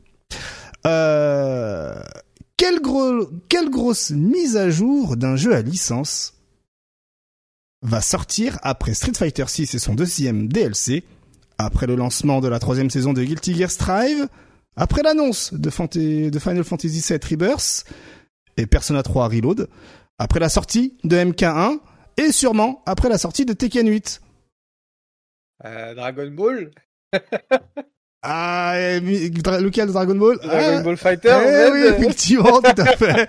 Euh, 0.87 2.03
quelle, 2.57 2.81
gros, 2.81 3.29
quelle 3.49 3.71
grosse 3.71 4.11
mise 4.11 4.57
à 4.57 4.71
jour 4.71 5.17
d'un 5.17 5.37
jeu 5.37 5.55
à 5.55 5.63
licence 5.63 6.35
va 7.83 8.01
sortir 8.01 8.59
après 8.63 8.95
Street 8.95 9.15
Fighter 9.15 9.47
6 9.47 9.75
et 9.75 9.79
son 9.79 9.95
deuxième 9.95 10.49
DLC, 10.49 11.05
après 11.59 11.87
le 11.87 11.97
lancement 11.97 12.41
de 12.41 12.49
la 12.49 12.59
troisième 12.59 12.91
saison 12.91 13.13
de 13.13 13.23
Guilty 13.23 13.55
Gear 13.55 13.71
Strive, 13.71 14.29
après 14.77 15.03
l'annonce 15.03 15.53
de, 15.53 16.29
de, 16.29 16.39
Final 16.39 16.65
Fantasy 16.65 17.03
VII 17.07 17.19
Rebirth 17.31 17.85
et 18.57 18.67
Persona 18.67 19.03
3 19.03 19.29
Reload, 19.29 19.69
après 20.19 20.41
la 20.41 20.49
sortie 20.49 20.99
de 21.05 21.17
MK1 21.17 21.79
et 22.17 22.33
sûrement 22.33 22.83
après 22.87 23.09
la 23.09 23.19
sortie 23.19 23.47
de 23.47 23.53
Tekken 23.53 23.89
8. 23.89 24.21
Euh, 25.65 25.95
Dragon 25.95 26.31
Ball? 26.31 26.71
Ah, 28.22 28.74
lequel 29.00 29.90
Dragon 29.90 30.14
Ball? 30.14 30.37
Dragon 30.42 30.76
ah, 30.78 30.83
Ball 30.83 30.96
Fighter 30.98 31.35
eh, 31.42 31.70
Oui, 31.72 31.80
effectivement, 31.88 32.61
tout 32.62 32.83
à 32.83 32.85
fait. 32.85 33.26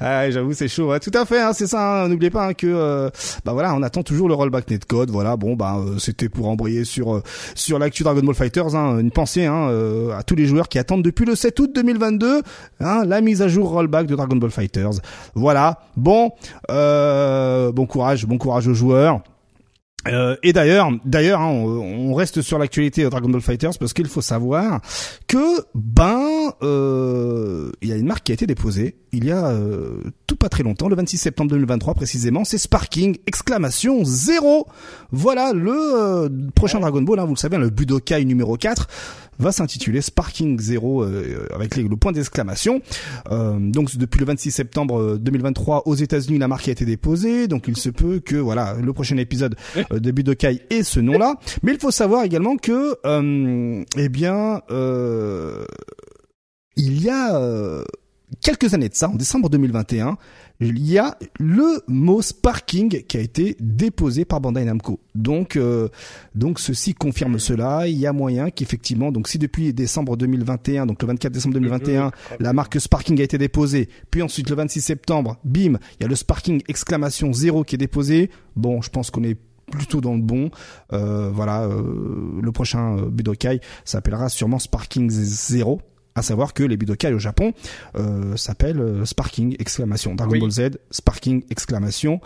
ah, 0.00 0.30
J'avoue, 0.30 0.52
c'est 0.52 0.68
chaud. 0.68 0.92
Tout 0.98 1.10
à 1.14 1.24
fait, 1.24 1.40
hein, 1.40 1.54
c'est 1.54 1.66
ça. 1.66 2.02
Hein. 2.02 2.08
N'oubliez 2.08 2.28
pas 2.28 2.48
hein, 2.48 2.52
que, 2.52 2.66
euh, 2.66 3.08
bah 3.46 3.54
voilà, 3.54 3.74
on 3.74 3.82
attend 3.82 4.02
toujours 4.02 4.28
le 4.28 4.34
rollback 4.34 4.70
netcode. 4.70 5.10
Voilà, 5.10 5.38
bon, 5.38 5.54
bah 5.54 5.76
euh, 5.78 5.98
c'était 5.98 6.28
pour 6.28 6.48
embrayer 6.48 6.84
sur 6.84 7.14
euh, 7.14 7.22
sur 7.54 7.78
l'actu 7.78 8.02
Dragon 8.02 8.20
Ball 8.20 8.34
Fighters. 8.34 8.74
Hein, 8.74 8.98
une 8.98 9.10
pensée 9.10 9.46
hein, 9.46 9.70
à 10.14 10.22
tous 10.22 10.34
les 10.34 10.44
joueurs 10.44 10.68
qui 10.68 10.78
attendent 10.78 11.02
depuis 11.02 11.24
le 11.24 11.36
7 11.36 11.58
août 11.60 11.70
2022 11.74 12.42
hein, 12.80 13.02
la 13.06 13.22
mise 13.22 13.40
à 13.40 13.48
jour 13.48 13.70
rollback 13.70 14.06
de 14.06 14.14
Dragon 14.14 14.36
Ball 14.36 14.50
Fighters. 14.50 15.00
Voilà. 15.34 15.80
Bon, 15.96 16.32
bon 16.68 17.86
courage, 17.86 18.26
bon 18.26 18.36
courage 18.36 18.68
aux 18.68 18.74
joueurs. 18.74 19.22
Euh, 20.08 20.36
et 20.42 20.52
d'ailleurs, 20.52 20.90
d'ailleurs, 21.04 21.40
hein, 21.40 21.48
on, 21.48 22.14
reste 22.14 22.42
sur 22.42 22.58
l'actualité 22.58 23.08
Dragon 23.08 23.28
Ball 23.28 23.40
Fighters 23.40 23.78
parce 23.78 23.92
qu'il 23.92 24.06
faut 24.06 24.20
savoir 24.20 24.80
que 25.26 25.64
ben, 25.74 26.52
euh, 26.62 27.72
il 27.82 27.88
y 27.88 27.92
a 27.92 27.96
une 27.96 28.06
marque 28.06 28.24
qui 28.24 28.32
a 28.32 28.34
été 28.34 28.46
déposée 28.46 28.96
il 29.14 29.24
y 29.24 29.30
a 29.30 29.46
euh, 29.46 30.02
tout 30.26 30.36
pas 30.36 30.48
très 30.48 30.62
longtemps, 30.62 30.88
le 30.88 30.96
26 30.96 31.18
septembre 31.18 31.50
2023 31.50 31.94
précisément, 31.94 32.44
c'est 32.44 32.58
Sparking 32.58 33.16
exclamation 33.26 34.04
zéro. 34.04 34.66
Voilà 35.12 35.52
le 35.52 35.72
euh, 35.72 36.28
prochain 36.54 36.80
Dragon 36.80 37.02
Ball, 37.02 37.20
hein, 37.20 37.24
vous 37.24 37.34
le 37.34 37.38
savez, 37.38 37.56
le 37.56 37.70
Budokai 37.70 38.24
numéro 38.24 38.56
4 38.56 38.88
va 39.38 39.52
s'intituler 39.52 40.00
Sparking 40.00 40.58
Zero 40.58 41.02
euh, 41.02 41.46
avec 41.54 41.76
le 41.76 41.96
point 41.96 42.12
d'exclamation. 42.12 42.80
Euh, 43.30 43.58
donc 43.58 43.96
depuis 43.96 44.20
le 44.20 44.26
26 44.26 44.50
septembre 44.50 45.16
2023 45.18 45.82
aux 45.86 45.94
États-Unis, 45.94 46.38
la 46.38 46.48
marque 46.48 46.68
a 46.68 46.72
été 46.72 46.84
déposée, 46.84 47.48
donc 47.48 47.64
il 47.68 47.76
se 47.76 47.90
peut 47.90 48.20
que 48.20 48.36
voilà 48.36 48.74
le 48.80 48.92
prochain 48.92 49.16
épisode 49.16 49.56
euh, 49.76 49.98
de 49.98 50.10
Budokai 50.10 50.62
ait 50.70 50.82
ce 50.82 51.00
nom-là. 51.00 51.34
Mais 51.62 51.72
il 51.72 51.78
faut 51.78 51.90
savoir 51.90 52.24
également 52.24 52.56
que 52.56 52.96
eh 53.96 54.08
bien 54.08 54.62
il 56.76 57.02
y 57.02 57.08
a 57.08 57.84
quelques 58.40 58.74
années 58.74 58.88
de 58.88 58.94
ça, 58.94 59.08
en 59.08 59.14
décembre 59.14 59.48
2021, 59.48 60.16
il 60.64 60.84
y 60.90 60.98
a 60.98 61.16
le 61.38 61.82
mot 61.88 62.22
Sparking 62.22 63.02
qui 63.04 63.16
a 63.16 63.20
été 63.20 63.56
déposé 63.60 64.24
par 64.24 64.40
Bandai 64.40 64.64
Namco. 64.64 65.00
Donc, 65.14 65.56
euh, 65.56 65.88
donc 66.34 66.58
ceci 66.58 66.94
confirme 66.94 67.38
cela. 67.38 67.86
Il 67.86 67.98
y 67.98 68.06
a 68.06 68.12
moyen 68.12 68.50
qu'effectivement, 68.50 69.12
donc 69.12 69.28
si 69.28 69.38
depuis 69.38 69.72
décembre 69.72 70.16
2021, 70.16 70.86
donc 70.86 71.02
le 71.02 71.08
24 71.08 71.32
décembre 71.32 71.54
2021, 71.54 72.10
la 72.40 72.52
marque 72.52 72.80
Sparking 72.80 73.20
a 73.20 73.24
été 73.24 73.38
déposée, 73.38 73.88
puis 74.10 74.22
ensuite 74.22 74.50
le 74.50 74.56
26 74.56 74.80
septembre, 74.80 75.36
bim, 75.44 75.78
il 75.98 76.02
y 76.02 76.04
a 76.04 76.08
le 76.08 76.16
Sparking 76.16 76.62
exclamation 76.68 77.32
zéro 77.32 77.64
qui 77.64 77.74
est 77.74 77.78
déposé. 77.78 78.30
Bon, 78.56 78.82
je 78.82 78.90
pense 78.90 79.10
qu'on 79.10 79.24
est 79.24 79.38
plutôt 79.70 80.00
dans 80.00 80.14
le 80.14 80.22
bon. 80.22 80.50
Euh, 80.92 81.30
voilà, 81.32 81.62
euh, 81.62 82.40
le 82.40 82.52
prochain 82.52 82.96
Budokai 82.96 83.60
s'appellera 83.84 84.28
sûrement 84.28 84.58
Sparking 84.58 85.10
Zero 85.10 85.80
à 86.14 86.22
savoir 86.22 86.54
que 86.54 86.62
les 86.62 86.76
Budokai 86.76 87.12
au 87.12 87.18
Japon 87.18 87.52
euh, 87.96 88.36
s'appellent 88.36 88.80
euh, 88.80 89.04
Sparking 89.04 89.56
exclamation. 89.58 90.14
Dragon 90.14 90.38
Ball 90.38 90.50
Z 90.50 90.70
Sparking 90.90 91.44
exclamation. 91.50 92.20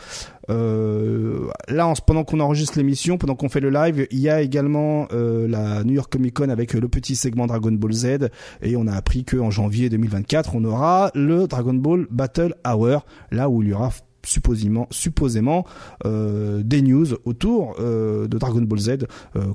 Euh, 0.51 1.49
là 1.69 1.93
pendant 2.07 2.25
qu'on 2.25 2.41
enregistre 2.41 2.79
l'émission 2.79 3.19
pendant 3.19 3.35
qu'on 3.35 3.51
fait 3.51 3.61
le 3.61 3.69
live 3.69 4.07
il 4.11 4.19
y 4.19 4.31
a 4.31 4.41
également 4.41 5.07
euh, 5.13 5.47
la 5.47 5.85
New 5.85 5.93
York 5.93 6.11
Comic 6.11 6.35
Con 6.35 6.49
avec 6.49 6.73
le 6.73 6.89
petit 6.89 7.17
segment 7.17 7.47
Dragon 7.47 7.73
Ball 7.73 7.93
Z. 7.93 8.29
Et 8.63 8.77
on 8.77 8.87
a 8.87 8.93
appris 8.93 9.25
que 9.25 9.37
en 9.37 9.51
janvier 9.51 9.89
2024 9.89 10.55
on 10.55 10.65
aura 10.65 11.11
le 11.15 11.47
Dragon 11.47 11.75
Ball 11.75 12.07
Battle 12.11 12.55
Hour 12.67 13.05
là 13.31 13.49
où 13.49 13.63
il 13.63 13.69
y 13.69 13.73
aura 13.73 13.91
supposément, 14.25 14.87
supposément 14.91 15.65
euh, 16.05 16.63
des 16.63 16.83
news 16.83 17.07
autour 17.25 17.77
euh, 17.79 18.27
de 18.27 18.37
Dragon 18.39 18.63
Ball 18.63 18.79
Z 18.79 18.91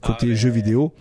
côté 0.01 0.29
ah, 0.31 0.35
jeux 0.35 0.49
vidéo. 0.49 0.93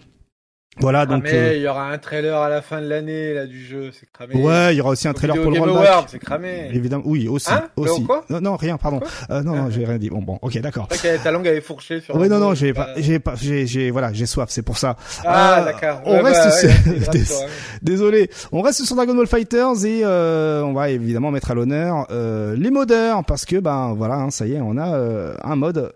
Voilà 0.80 1.00
ah, 1.00 1.06
donc. 1.06 1.26
Euh, 1.28 1.52
il 1.54 1.62
y 1.62 1.68
aura 1.68 1.90
un 1.90 1.98
trailer 1.98 2.36
à 2.36 2.48
la 2.48 2.62
fin 2.62 2.80
de 2.80 2.88
l'année 2.88 3.34
là 3.34 3.46
du 3.46 3.62
jeu, 3.62 3.90
c'est 3.92 4.10
cramé. 4.10 4.34
Ouais, 4.34 4.74
il 4.74 4.78
y 4.78 4.80
aura 4.80 4.90
aussi 4.90 5.06
un 5.06 5.12
trailer 5.12 5.36
pour 5.40 5.50
le 5.50 5.60
rollback. 5.60 6.06
c'est 6.08 6.18
cramé. 6.18 6.70
Évidemment, 6.72 7.04
oui, 7.06 7.28
aussi, 7.28 7.52
hein 7.52 7.64
aussi. 7.76 8.04
Quoi 8.04 8.24
non, 8.30 8.40
non, 8.40 8.56
rien, 8.56 8.78
pardon. 8.78 9.00
Euh, 9.30 9.42
non, 9.42 9.54
non, 9.54 9.70
j'ai 9.70 9.84
rien 9.84 9.98
dit. 9.98 10.08
Bon, 10.08 10.22
bon, 10.22 10.38
ok, 10.40 10.58
d'accord. 10.60 10.88
Ta 10.88 11.30
langue 11.30 11.46
avait 11.46 11.60
fourché 11.60 12.00
sur. 12.00 12.16
Oui, 12.16 12.28
non, 12.28 12.38
non, 12.38 12.54
j'ai 12.54 12.72
pas, 12.72 12.90
j'ai 12.96 13.18
pas, 13.18 13.34
j'ai, 13.36 13.66
j'ai, 13.66 13.90
voilà, 13.90 14.12
j'ai 14.12 14.26
soif, 14.26 14.48
c'est 14.50 14.62
pour 14.62 14.78
ça. 14.78 14.96
Ah, 15.24 15.60
euh, 15.60 15.64
d'accord. 15.66 16.00
On 16.06 16.22
reste. 16.22 16.44
Bah, 16.44 17.18
sur... 17.18 17.36
Désolé, 17.82 18.30
on 18.52 18.62
reste 18.62 18.84
sur 18.84 18.96
Dragon 18.96 19.14
Ball 19.14 19.26
Fighters 19.26 19.84
et 19.84 20.02
euh, 20.04 20.62
on 20.62 20.72
va 20.72 20.90
évidemment 20.90 21.30
mettre 21.30 21.50
à 21.50 21.54
l'honneur 21.54 22.06
euh, 22.10 22.54
les 22.56 22.70
modeurs 22.70 23.24
parce 23.24 23.44
que 23.44 23.56
ben 23.56 23.94
voilà, 23.96 24.14
hein, 24.14 24.30
ça 24.30 24.46
y 24.46 24.54
est, 24.54 24.60
on 24.60 24.76
a 24.76 24.94
euh, 24.94 25.34
un 25.42 25.56
mode 25.56 25.92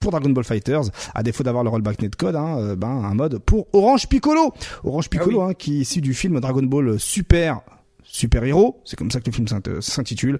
pour 0.00 0.12
Dragon 0.12 0.30
Ball 0.30 0.44
Fighters, 0.44 0.84
à 1.14 1.22
défaut 1.22 1.42
d'avoir 1.42 1.64
le 1.64 1.70
rollback 1.70 2.02
netcode, 2.02 2.36
hein, 2.36 2.58
euh, 2.58 2.76
ben 2.76 2.88
un 2.88 3.14
mode 3.14 3.38
pour 3.38 3.66
Orange 3.72 4.08
Piccolo. 4.08 4.52
Orange 4.84 5.08
Piccolo, 5.08 5.40
ah 5.40 5.48
hein, 5.48 5.54
qui 5.54 5.78
est 5.78 5.80
issu 5.80 6.00
du 6.00 6.14
film 6.14 6.40
Dragon 6.40 6.62
Ball 6.62 6.98
Super 6.98 7.60
Super 8.08 8.44
Héros, 8.44 8.80
c'est 8.84 8.96
comme 8.96 9.10
ça 9.10 9.20
que 9.20 9.26
le 9.26 9.32
film 9.32 9.46
s'intitule. 9.80 10.38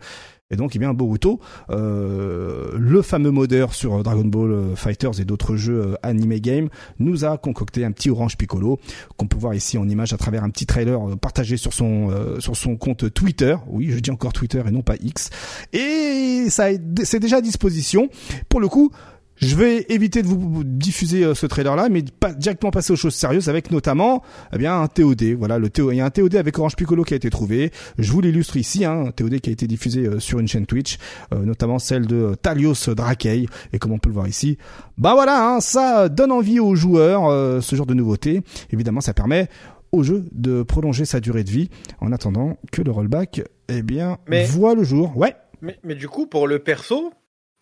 Et 0.50 0.56
donc, 0.56 0.76
eh 0.76 0.78
bien, 0.78 0.94
Boruto, 0.94 1.40
euh, 1.70 2.70
le 2.78 3.02
fameux 3.02 3.32
modeur 3.32 3.74
sur 3.74 4.04
Dragon 4.04 4.24
Ball 4.24 4.52
euh, 4.52 4.76
Fighters 4.76 5.20
et 5.20 5.24
d'autres 5.24 5.56
jeux 5.56 5.80
euh, 5.80 5.94
anime 6.04 6.38
game, 6.38 6.68
nous 7.00 7.24
a 7.24 7.36
concocté 7.36 7.84
un 7.84 7.90
petit 7.90 8.10
Orange 8.10 8.36
Piccolo 8.36 8.78
qu'on 9.16 9.26
peut 9.26 9.36
voir 9.36 9.54
ici 9.54 9.76
en 9.76 9.88
image 9.88 10.12
à 10.12 10.16
travers 10.16 10.44
un 10.44 10.50
petit 10.50 10.64
trailer 10.64 11.18
partagé 11.18 11.56
sur 11.56 11.72
son 11.72 12.10
sur 12.38 12.56
son 12.56 12.76
compte 12.76 13.12
Twitter. 13.12 13.56
Oui, 13.66 13.90
je 13.90 13.98
dis 13.98 14.10
encore 14.10 14.32
Twitter 14.32 14.62
et 14.66 14.70
non 14.70 14.82
pas 14.82 14.94
X. 15.00 15.30
Et 15.72 16.46
ça, 16.48 16.68
c'est 17.02 17.18
déjà 17.18 17.38
à 17.38 17.40
disposition. 17.40 18.08
Pour 18.48 18.60
le 18.60 18.68
coup, 18.68 18.92
je 19.36 19.54
vais 19.54 19.86
éviter 19.88 20.22
de 20.22 20.26
vous 20.26 20.64
diffuser 20.64 21.24
euh, 21.24 21.34
ce 21.34 21.46
trailer-là, 21.46 21.88
mais 21.88 22.02
pas 22.02 22.32
directement 22.32 22.70
passer 22.70 22.92
aux 22.92 22.96
choses 22.96 23.14
sérieuses 23.14 23.48
avec 23.48 23.70
notamment, 23.70 24.22
eh 24.52 24.58
bien, 24.58 24.80
un 24.80 24.88
TOD. 24.88 25.22
Voilà, 25.38 25.58
le 25.58 25.68
TOD. 25.68 25.92
Il 25.92 25.96
y 25.98 26.00
a 26.00 26.06
un 26.06 26.10
TOD 26.10 26.36
avec 26.36 26.58
Orange 26.58 26.76
Piccolo 26.76 27.04
qui 27.04 27.14
a 27.14 27.16
été 27.16 27.30
trouvé. 27.30 27.70
Je 27.98 28.10
vous 28.12 28.20
l'illustre 28.20 28.56
ici, 28.56 28.84
hein, 28.84 29.04
un 29.08 29.10
TOD 29.10 29.40
qui 29.40 29.50
a 29.50 29.52
été 29.52 29.66
diffusé 29.66 30.06
euh, 30.06 30.20
sur 30.20 30.38
une 30.38 30.48
chaîne 30.48 30.66
Twitch, 30.66 30.98
euh, 31.34 31.44
notamment 31.44 31.78
celle 31.78 32.06
de 32.06 32.34
Talios 32.40 32.94
Drakei. 32.94 33.46
Et 33.72 33.78
comme 33.78 33.92
on 33.92 33.98
peut 33.98 34.08
le 34.08 34.14
voir 34.14 34.28
ici, 34.28 34.58
bah 34.96 35.12
voilà, 35.14 35.48
hein, 35.48 35.60
ça 35.60 36.08
donne 36.08 36.32
envie 36.32 36.58
aux 36.58 36.74
joueurs 36.74 37.62
ce 37.62 37.76
genre 37.76 37.86
de 37.86 37.94
nouveauté. 37.94 38.42
Évidemment, 38.70 39.00
ça 39.00 39.12
permet 39.12 39.48
au 39.92 40.02
jeu 40.02 40.24
de 40.32 40.62
prolonger 40.62 41.04
sa 41.04 41.20
durée 41.20 41.44
de 41.44 41.50
vie 41.50 41.68
en 42.00 42.12
attendant 42.12 42.58
que 42.72 42.82
le 42.82 42.90
rollback, 42.90 43.42
eh 43.68 43.82
bien, 43.82 44.18
voit 44.48 44.74
le 44.74 44.82
jour. 44.82 45.16
Ouais. 45.16 45.34
Mais, 45.62 45.78
mais 45.84 45.94
du 45.94 46.08
coup, 46.08 46.26
pour 46.26 46.46
le 46.46 46.58
perso, 46.58 47.12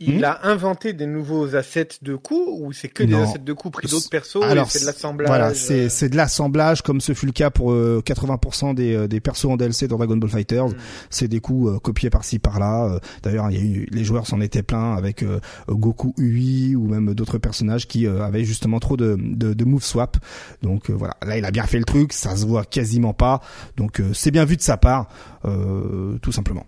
il 0.00 0.20
hmm? 0.20 0.24
a 0.24 0.48
inventé 0.48 0.92
des 0.92 1.06
nouveaux 1.06 1.54
assets 1.54 2.00
de 2.02 2.16
coups 2.16 2.48
ou 2.50 2.72
c'est 2.72 2.88
que 2.88 3.04
des 3.04 3.14
assets 3.14 3.38
de 3.38 3.52
coups 3.52 3.74
pris 3.74 3.86
d'autres 3.86 4.10
persos 4.10 4.42
Alors, 4.42 4.68
c'est 4.68 4.80
de 4.80 4.86
l'assemblage 4.86 5.28
Voilà, 5.28 5.54
c'est, 5.54 5.84
euh 5.84 5.88
c'est 5.88 6.08
de 6.08 6.16
l'assemblage 6.16 6.82
comme 6.82 7.00
ce 7.00 7.14
fut 7.14 7.26
le 7.26 7.32
cas 7.32 7.50
pour 7.50 7.72
80% 7.72 8.70
euh, 8.70 8.74
des, 8.74 8.94
euh, 8.96 9.06
des 9.06 9.20
persos 9.20 9.44
en 9.44 9.56
DLC 9.56 9.86
dans 9.86 9.96
Dragon 9.96 10.16
Ball 10.16 10.30
Fighters. 10.30 10.66
Hmm. 10.66 10.76
C'est 11.10 11.28
des 11.28 11.38
coups 11.38 11.80
copiés 11.80 12.10
par-ci 12.10 12.40
par-là. 12.40 12.98
D'ailleurs, 13.22 13.48
il 13.52 13.56
y 13.56 13.60
a 13.60 13.62
eu, 13.62 13.86
les 13.88 14.02
joueurs 14.02 14.26
s'en 14.26 14.40
étaient 14.40 14.64
pleins 14.64 14.94
avec 14.94 15.24
Goku 15.68 16.12
Ui 16.18 16.74
ou 16.74 16.88
même 16.88 17.14
d'autres 17.14 17.38
personnages 17.38 17.86
qui 17.86 18.08
avaient 18.08 18.44
justement 18.44 18.80
trop 18.80 18.96
de, 18.96 19.16
de, 19.18 19.54
de 19.54 19.64
move 19.64 19.84
swap. 19.84 20.16
Donc 20.62 20.90
voilà, 20.90 21.16
là 21.24 21.38
il 21.38 21.44
a 21.44 21.52
bien 21.52 21.64
fait 21.64 21.78
le 21.78 21.84
truc, 21.84 22.12
ça 22.12 22.34
se 22.34 22.46
voit 22.46 22.64
quasiment 22.64 23.14
pas. 23.14 23.40
Donc 23.76 24.02
c'est 24.12 24.32
bien 24.32 24.44
vu 24.44 24.56
de 24.56 24.62
sa 24.62 24.76
part, 24.76 25.08
tout 26.20 26.32
simplement. 26.32 26.66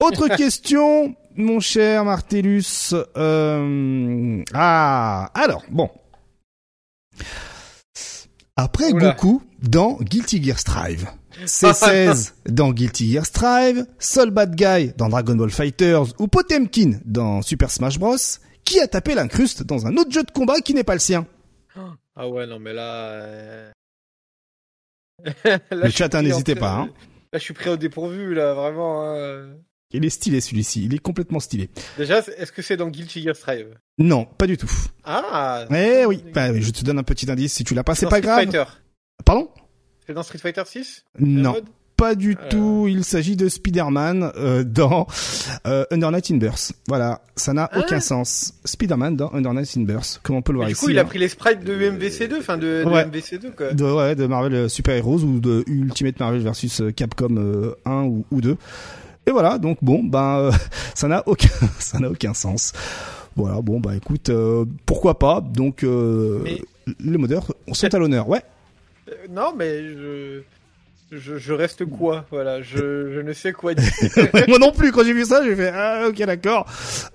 Autre 0.00 0.28
question, 0.36 1.14
mon 1.36 1.60
cher 1.60 2.04
Martellus. 2.04 2.94
Euh... 3.16 4.42
Ah, 4.54 5.30
alors, 5.34 5.62
bon. 5.70 5.90
Après 8.56 8.92
Oula. 8.92 9.12
Goku 9.12 9.42
dans 9.62 9.96
Guilty 10.00 10.42
Gear 10.42 10.58
Strive. 10.58 11.08
C16 11.44 12.32
dans 12.48 12.72
Guilty 12.72 13.12
Gear 13.12 13.24
Strive, 13.24 13.86
Soul 13.98 14.30
Bad 14.30 14.54
Guy 14.54 14.92
dans 14.96 15.08
Dragon 15.08 15.34
Ball 15.36 15.50
Fighters 15.50 16.06
ou 16.18 16.28
Potemkin 16.28 16.98
dans 17.04 17.40
Super 17.42 17.70
Smash 17.70 17.98
Bros. 17.98 18.16
Qui 18.64 18.78
a 18.80 18.86
tapé 18.86 19.14
l'incruste 19.14 19.62
dans 19.62 19.86
un 19.86 19.96
autre 19.96 20.10
jeu 20.12 20.22
de 20.22 20.30
combat 20.30 20.60
qui 20.60 20.74
n'est 20.74 20.84
pas 20.84 20.92
le 20.92 20.98
sien? 21.00 21.26
Ah 22.14 22.28
ouais, 22.28 22.46
non, 22.46 22.58
mais 22.58 22.74
là. 22.74 23.06
euh, 23.12 23.70
là, 25.44 25.58
Le 25.70 25.88
chat, 25.90 26.14
hein, 26.14 26.22
n'hésitez 26.22 26.54
pas, 26.54 26.72
hein. 26.72 26.90
Là, 27.32 27.38
je 27.38 27.44
suis 27.44 27.54
pris 27.54 27.70
au 27.70 27.76
dépourvu, 27.76 28.34
là, 28.34 28.52
vraiment. 28.52 29.02
hein. 29.04 29.54
Il 29.92 30.04
est 30.04 30.10
stylé 30.10 30.40
celui-ci, 30.40 30.84
il 30.84 30.94
est 30.94 30.98
complètement 30.98 31.40
stylé. 31.40 31.68
Déjà, 31.98 32.18
est-ce 32.38 32.52
que 32.52 32.62
c'est 32.62 32.76
dans 32.76 32.88
Guilty 32.88 33.22
Gear 33.22 33.34
Strive 33.34 33.74
Non, 33.98 34.24
pas 34.24 34.46
du 34.46 34.56
tout. 34.56 34.70
Ah 35.04 35.64
Eh 35.74 36.04
oui, 36.06 36.22
bah, 36.32 36.58
je 36.58 36.70
te 36.70 36.84
donne 36.84 36.98
un 36.98 37.02
petit 37.02 37.28
indice 37.30 37.54
si 37.54 37.64
tu 37.64 37.74
l'as 37.74 37.82
pas, 37.82 37.94
c'est 37.96 38.06
pas 38.06 38.18
Street 38.18 38.20
grave. 38.22 38.38
Fighter. 38.44 38.64
Pardon? 39.24 39.48
C'est 40.06 40.14
dans 40.14 40.22
Street 40.22 40.38
Fighter 40.38 40.62
6 40.64 41.04
Non, 41.18 41.56
pas 41.96 42.14
du 42.14 42.36
Alors. 42.36 42.48
tout. 42.50 42.86
Il 42.88 43.02
s'agit 43.04 43.34
de 43.36 43.48
Spider-Man 43.48 44.30
euh, 44.36 44.62
dans 44.64 45.06
euh, 45.66 45.84
Under 45.90 46.10
Night 46.12 46.30
in 46.30 46.36
Burst. 46.36 46.72
Voilà, 46.88 47.22
ça 47.36 47.52
n'a 47.52 47.68
Ah. 47.72 47.80
aucun 47.80 47.98
sens. 48.00 48.54
Spider-Man 48.64 49.16
dans 49.16 49.32
Under 49.34 49.52
Night 49.52 49.76
in 49.76 49.82
Burst, 49.82 50.20
comme 50.22 50.36
on 50.36 50.42
peut 50.42 50.52
le 50.52 50.58
voir 50.58 50.68
Du 50.68 50.74
ici. 50.74 50.84
coup, 50.84 50.90
il 50.90 50.98
a 50.98 51.02
hein? 51.02 51.04
pris 51.04 51.18
les 51.18 51.28
sprites 51.28 51.64
de 51.64 51.74
UMVC2, 51.76 52.38
enfin 52.38 52.56
de, 52.58 52.84
de 52.84 52.88
Ouais. 52.88 53.04
MVC2, 53.06 53.50
quoi. 53.56 53.72
de, 53.74 53.84
ouais, 53.84 54.14
de 54.14 54.26
Marvel 54.26 54.54
euh, 54.54 54.68
Super 54.68 54.94
Heroes 54.96 55.24
ou 55.24 55.40
de 55.40 55.64
Ultimate 55.66 56.18
Marvel 56.20 56.40
versus 56.42 56.80
euh, 56.80 56.92
Capcom 56.92 57.36
euh, 57.36 57.74
1 57.84 58.04
ou, 58.04 58.24
ou 58.30 58.40
2. 58.40 58.56
Et 59.26 59.30
voilà, 59.30 59.58
donc 59.58 59.78
bon, 59.82 60.02
ben 60.02 60.38
euh, 60.38 60.52
ça 60.94 61.08
n'a 61.08 61.22
aucun 61.26 61.48
ça 61.78 61.98
n'a 61.98 62.10
aucun 62.10 62.34
sens. 62.34 62.72
Voilà, 63.36 63.60
bon 63.60 63.80
bah 63.80 63.94
écoute, 63.96 64.28
euh, 64.28 64.64
pourquoi 64.86 65.18
pas. 65.18 65.40
Donc 65.40 65.84
euh, 65.84 66.44
les 66.98 67.18
modeurs 67.18 67.46
sont 67.72 67.94
à 67.94 67.98
l'honneur. 67.98 68.28
Ouais. 68.28 68.42
Euh, 69.08 69.12
non, 69.30 69.52
mais 69.56 69.82
je... 69.82 70.42
je. 71.10 71.38
Je 71.38 71.52
reste 71.52 71.84
quoi 71.84 72.24
Voilà, 72.30 72.62
je, 72.62 73.12
je 73.12 73.20
ne 73.20 73.32
sais 73.32 73.52
quoi 73.52 73.74
dire. 73.74 73.90
Moi 74.48 74.58
non 74.58 74.72
plus, 74.72 74.92
quand 74.92 75.04
j'ai 75.04 75.12
vu 75.12 75.24
ça, 75.24 75.42
j'ai 75.44 75.56
fait 75.56 75.72
ah 75.74 76.06
ok 76.08 76.16
d'accord, 76.24 76.66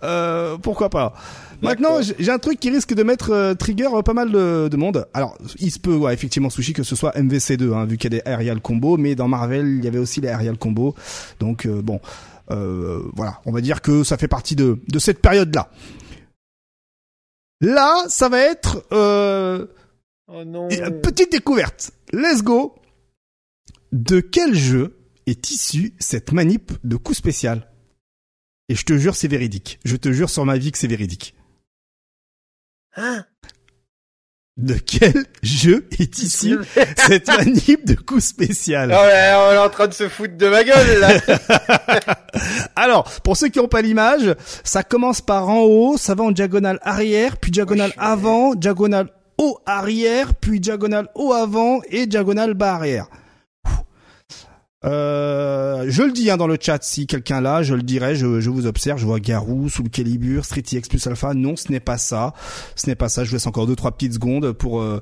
euh, 0.04 0.58
pourquoi 0.58 0.90
pas. 0.90 1.14
Maintenant, 1.62 2.00
j'ai 2.02 2.32
un 2.32 2.38
truc 2.38 2.60
qui 2.60 2.70
risque 2.70 2.94
de 2.94 3.02
mettre 3.04 3.32
euh, 3.32 3.54
trigger 3.54 3.88
euh, 3.94 4.02
pas 4.02 4.14
mal 4.14 4.32
de, 4.32 4.68
de 4.70 4.78
monde. 4.78 5.08
Alors, 5.14 5.38
il 5.60 5.72
se 5.72 5.80
peut, 5.80 5.96
ouais, 5.96 6.14
effectivement, 6.14 6.50
Sushi, 6.50 6.74
que 6.74 6.84
ce 6.84 6.96
soit 6.96 7.16
MVC2, 7.16 7.74
hein, 7.74 7.86
vu 7.86 7.98
qu'il 7.98 8.14
y 8.14 8.18
a 8.18 8.20
des 8.22 8.30
aerial 8.30 8.60
combos, 8.62 8.98
mais 8.98 9.16
dans 9.16 9.28
Marvel, 9.28 9.66
il 9.78 9.84
y 9.84 9.88
avait 9.88 9.98
aussi 9.98 10.22
les 10.22 10.28
aerial 10.28 10.58
combos. 10.58 10.94
Donc, 11.40 11.66
euh, 11.66 11.82
bon, 11.82 12.02
euh, 12.52 13.00
voilà, 13.16 13.40
on 13.46 13.52
va 13.52 13.62
dire 13.62 13.82
que 13.82 14.04
ça 14.04 14.18
fait 14.18 14.28
partie 14.28 14.56
de, 14.56 14.78
de 14.88 15.00
cette 15.00 15.22
période-là. 15.22 15.70
Là, 17.62 18.04
ça 18.10 18.30
va 18.30 18.40
être 18.40 18.84
euh, 18.92 19.66
Oh 20.28 20.44
non. 20.44 20.68
petite 21.02 21.32
découverte. 21.32 21.92
Let's 22.12 22.44
go. 22.44 22.76
De 23.96 24.20
quel 24.20 24.54
jeu 24.54 25.00
est 25.26 25.52
issue 25.52 25.94
cette 26.00 26.34
manip 26.34 26.74
de 26.84 26.98
coup 26.98 27.14
spécial? 27.14 27.72
Et 28.68 28.76
je 28.76 28.84
te 28.84 28.98
jure, 28.98 29.16
c'est 29.16 29.30
véridique. 29.30 29.80
Je 29.86 29.96
te 29.96 30.12
jure 30.12 30.30
sur 30.30 30.44
ma 30.44 30.58
vie 30.58 30.74
que 30.74 30.78
c'est 30.78 30.88
véridique. 30.88 31.34
Hein? 32.98 33.24
De 34.58 34.74
quel 34.74 35.26
jeu 35.44 35.88
est 35.98 36.20
issue 36.20 36.60
cette 36.98 37.30
manip 37.30 37.86
de 37.86 37.94
coup 37.94 38.20
spécial? 38.20 38.90
Ouais, 38.90 39.34
on 39.38 39.54
est 39.54 39.58
en 39.60 39.70
train 39.70 39.88
de 39.88 39.94
se 39.94 40.10
foutre 40.10 40.36
de 40.36 40.50
ma 40.50 40.66
gueule, 40.66 41.00
là. 41.00 41.14
Alors, 42.76 43.10
pour 43.24 43.38
ceux 43.38 43.48
qui 43.48 43.60
n'ont 43.60 43.70
pas 43.70 43.82
l'image, 43.82 44.36
ça 44.66 44.84
commence 44.84 45.22
par 45.22 45.48
en 45.48 45.62
haut, 45.62 45.98
ça 45.98 46.16
va 46.16 46.26
en 46.26 46.32
diagonale 46.32 46.80
arrière, 46.82 47.38
puis 47.38 47.50
diagonale 47.52 47.94
avant, 47.96 48.56
diagonale 48.56 49.08
haut 49.38 49.58
arrière, 49.66 50.34
puis 50.36 50.60
diagonale 50.60 51.08
haut 51.16 51.32
avant 51.32 51.80
et 51.88 52.08
diagonale 52.08 52.56
bas 52.56 52.74
arrière. 52.74 53.08
Euh, 54.86 55.86
je 55.88 56.04
le 56.04 56.12
dis 56.12 56.30
hein, 56.30 56.38
dans 56.38 56.48
le 56.48 56.58
chat 56.60 56.84
si 56.84 57.08
quelqu'un 57.08 57.42
là, 57.42 57.64
je 57.64 57.74
le 57.74 57.82
dirai, 57.82 58.16
je, 58.16 58.40
je 58.40 58.50
vous 58.50 58.68
observe, 58.68 59.00
je 59.00 59.06
vois 59.06 59.20
Garou, 59.20 59.68
Soul 59.70 59.90
Calibur, 59.90 60.46
Street 60.46 60.64
X 60.72 60.88
plus 60.88 61.06
Alpha. 61.08 61.34
Non, 61.34 61.56
ce 61.56 61.72
n'est 61.72 61.80
pas 61.80 61.98
ça. 61.98 62.34
Ce 62.76 62.88
n'est 62.88 62.96
pas 62.96 63.10
ça. 63.10 63.24
Je 63.24 63.30
vous 63.30 63.36
laisse 63.36 63.48
encore 63.48 63.68
deux 63.68 63.76
trois 63.76 63.92
petites 63.92 64.14
secondes 64.14 64.52
pour 64.52 64.82
euh, 64.82 65.02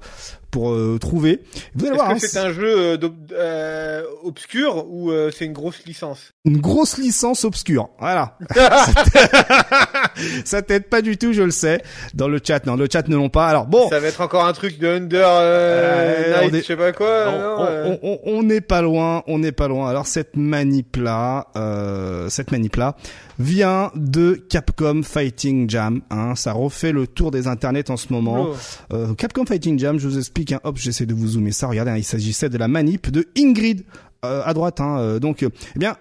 pour 0.53 0.69
euh, 0.71 0.97
trouver. 1.01 1.41
Vous 1.73 1.85
allez 1.85 1.95
Est-ce 1.95 1.95
voir, 1.95 2.09
hein, 2.11 2.13
que 2.19 2.27
c'est 2.27 2.37
un 2.39 2.53
jeu 2.53 2.77
euh, 2.77 2.97
euh, 3.33 4.03
obscur 4.23 4.85
ou 4.87 5.09
euh, 5.11 5.31
c'est 5.35 5.45
une 5.45 5.51
grosse 5.53 5.83
licence? 5.85 6.31
Une 6.45 6.59
grosse 6.61 6.97
licence 6.97 7.43
obscure. 7.43 7.89
Voilà. 7.99 8.37
ça 10.45 10.61
t'aide 10.61 10.85
pas 10.85 11.01
du 11.01 11.17
tout, 11.17 11.33
je 11.33 11.41
le 11.41 11.51
sais. 11.51 11.81
Dans 12.13 12.27
le 12.27 12.39
chat, 12.45 12.65
non, 12.65 12.75
le 12.75 12.87
chat 12.91 13.07
ne 13.07 13.15
l'ont 13.15 13.29
pas. 13.29 13.47
Alors 13.47 13.65
bon, 13.65 13.89
Ça 13.89 13.99
va 13.99 14.07
être 14.07 14.21
encore 14.21 14.45
un 14.45 14.53
truc 14.53 14.77
de 14.79 14.87
Under 14.87 15.27
euh, 15.27 16.33
on 16.37 16.41
Night, 16.45 16.53
est- 16.55 16.61
je 16.61 16.65
sais 16.67 16.75
pas 16.77 16.91
quoi. 16.91 17.31
non, 17.31 17.99
on 18.23 18.43
n'est 18.43 18.61
pas 18.61 18.81
loin, 18.81 19.23
on 19.27 19.39
n'est 19.39 19.51
pas 19.51 19.67
loin. 19.67 19.89
Alors 19.89 20.05
cette 20.05 20.35
manip 20.35 20.97
là, 20.97 21.47
euh, 21.55 22.29
cette 22.29 22.51
manip 22.51 22.75
là 22.75 22.95
vient 23.39 23.91
de 23.95 24.33
Capcom 24.49 25.03
Fighting 25.03 25.69
Jam. 25.69 26.01
Hein, 26.09 26.35
ça 26.35 26.53
refait 26.53 26.91
le 26.91 27.07
tour 27.07 27.31
des 27.31 27.47
internets 27.47 27.89
en 27.89 27.97
ce 27.97 28.11
moment. 28.11 28.49
Oh. 28.49 28.55
Euh, 28.93 29.13
Capcom 29.15 29.45
Fighting 29.45 29.79
Jam, 29.79 29.99
je 29.99 30.07
vous 30.07 30.17
explique. 30.17 30.51
Hein, 30.51 30.59
hop, 30.63 30.77
j'essaie 30.77 31.05
de 31.05 31.13
vous 31.13 31.27
zoomer 31.27 31.51
ça. 31.51 31.67
Regardez, 31.67 31.91
hein, 31.91 31.97
il 31.97 32.03
s'agissait 32.03 32.49
de 32.49 32.57
la 32.57 32.67
manip 32.67 33.09
de 33.09 33.27
Ingrid 33.37 33.83
euh, 34.25 34.41
à 34.45 34.53
droite. 34.53 34.79
Hein, 34.79 34.97
euh, 34.99 35.19
donc, 35.19 35.43
eh 35.43 35.79
bien. 35.79 35.95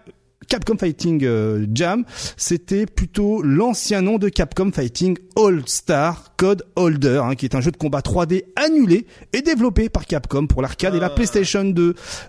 Capcom 0.49 0.77
Fighting 0.79 1.25
euh, 1.25 1.67
Jam, 1.75 2.05
c'était 2.37 2.87
plutôt 2.87 3.43
l'ancien 3.43 4.03
nom 4.03 4.19
de 4.19 4.29
Capcom 4.29 4.71
Fighting 4.73 5.17
All 5.37 5.63
Star 5.67 6.35
Code 6.37 6.65
Holder, 6.77 7.21
hein, 7.25 7.35
qui 7.35 7.45
est 7.47 7.55
un 7.55 7.61
jeu 7.61 7.71
de 7.71 7.77
combat 7.77 8.01
3D 8.01 8.45
annulé 8.57 9.07
et 9.33 9.43
développé 9.43 9.89
par 9.89 10.07
Capcom 10.07 10.47
pour 10.47 10.63
l'arcade 10.63 10.95
et 10.95 11.01
la 11.01 11.07
Ah. 11.07 11.11
PlayStation 11.11 11.65
2. 11.65 11.83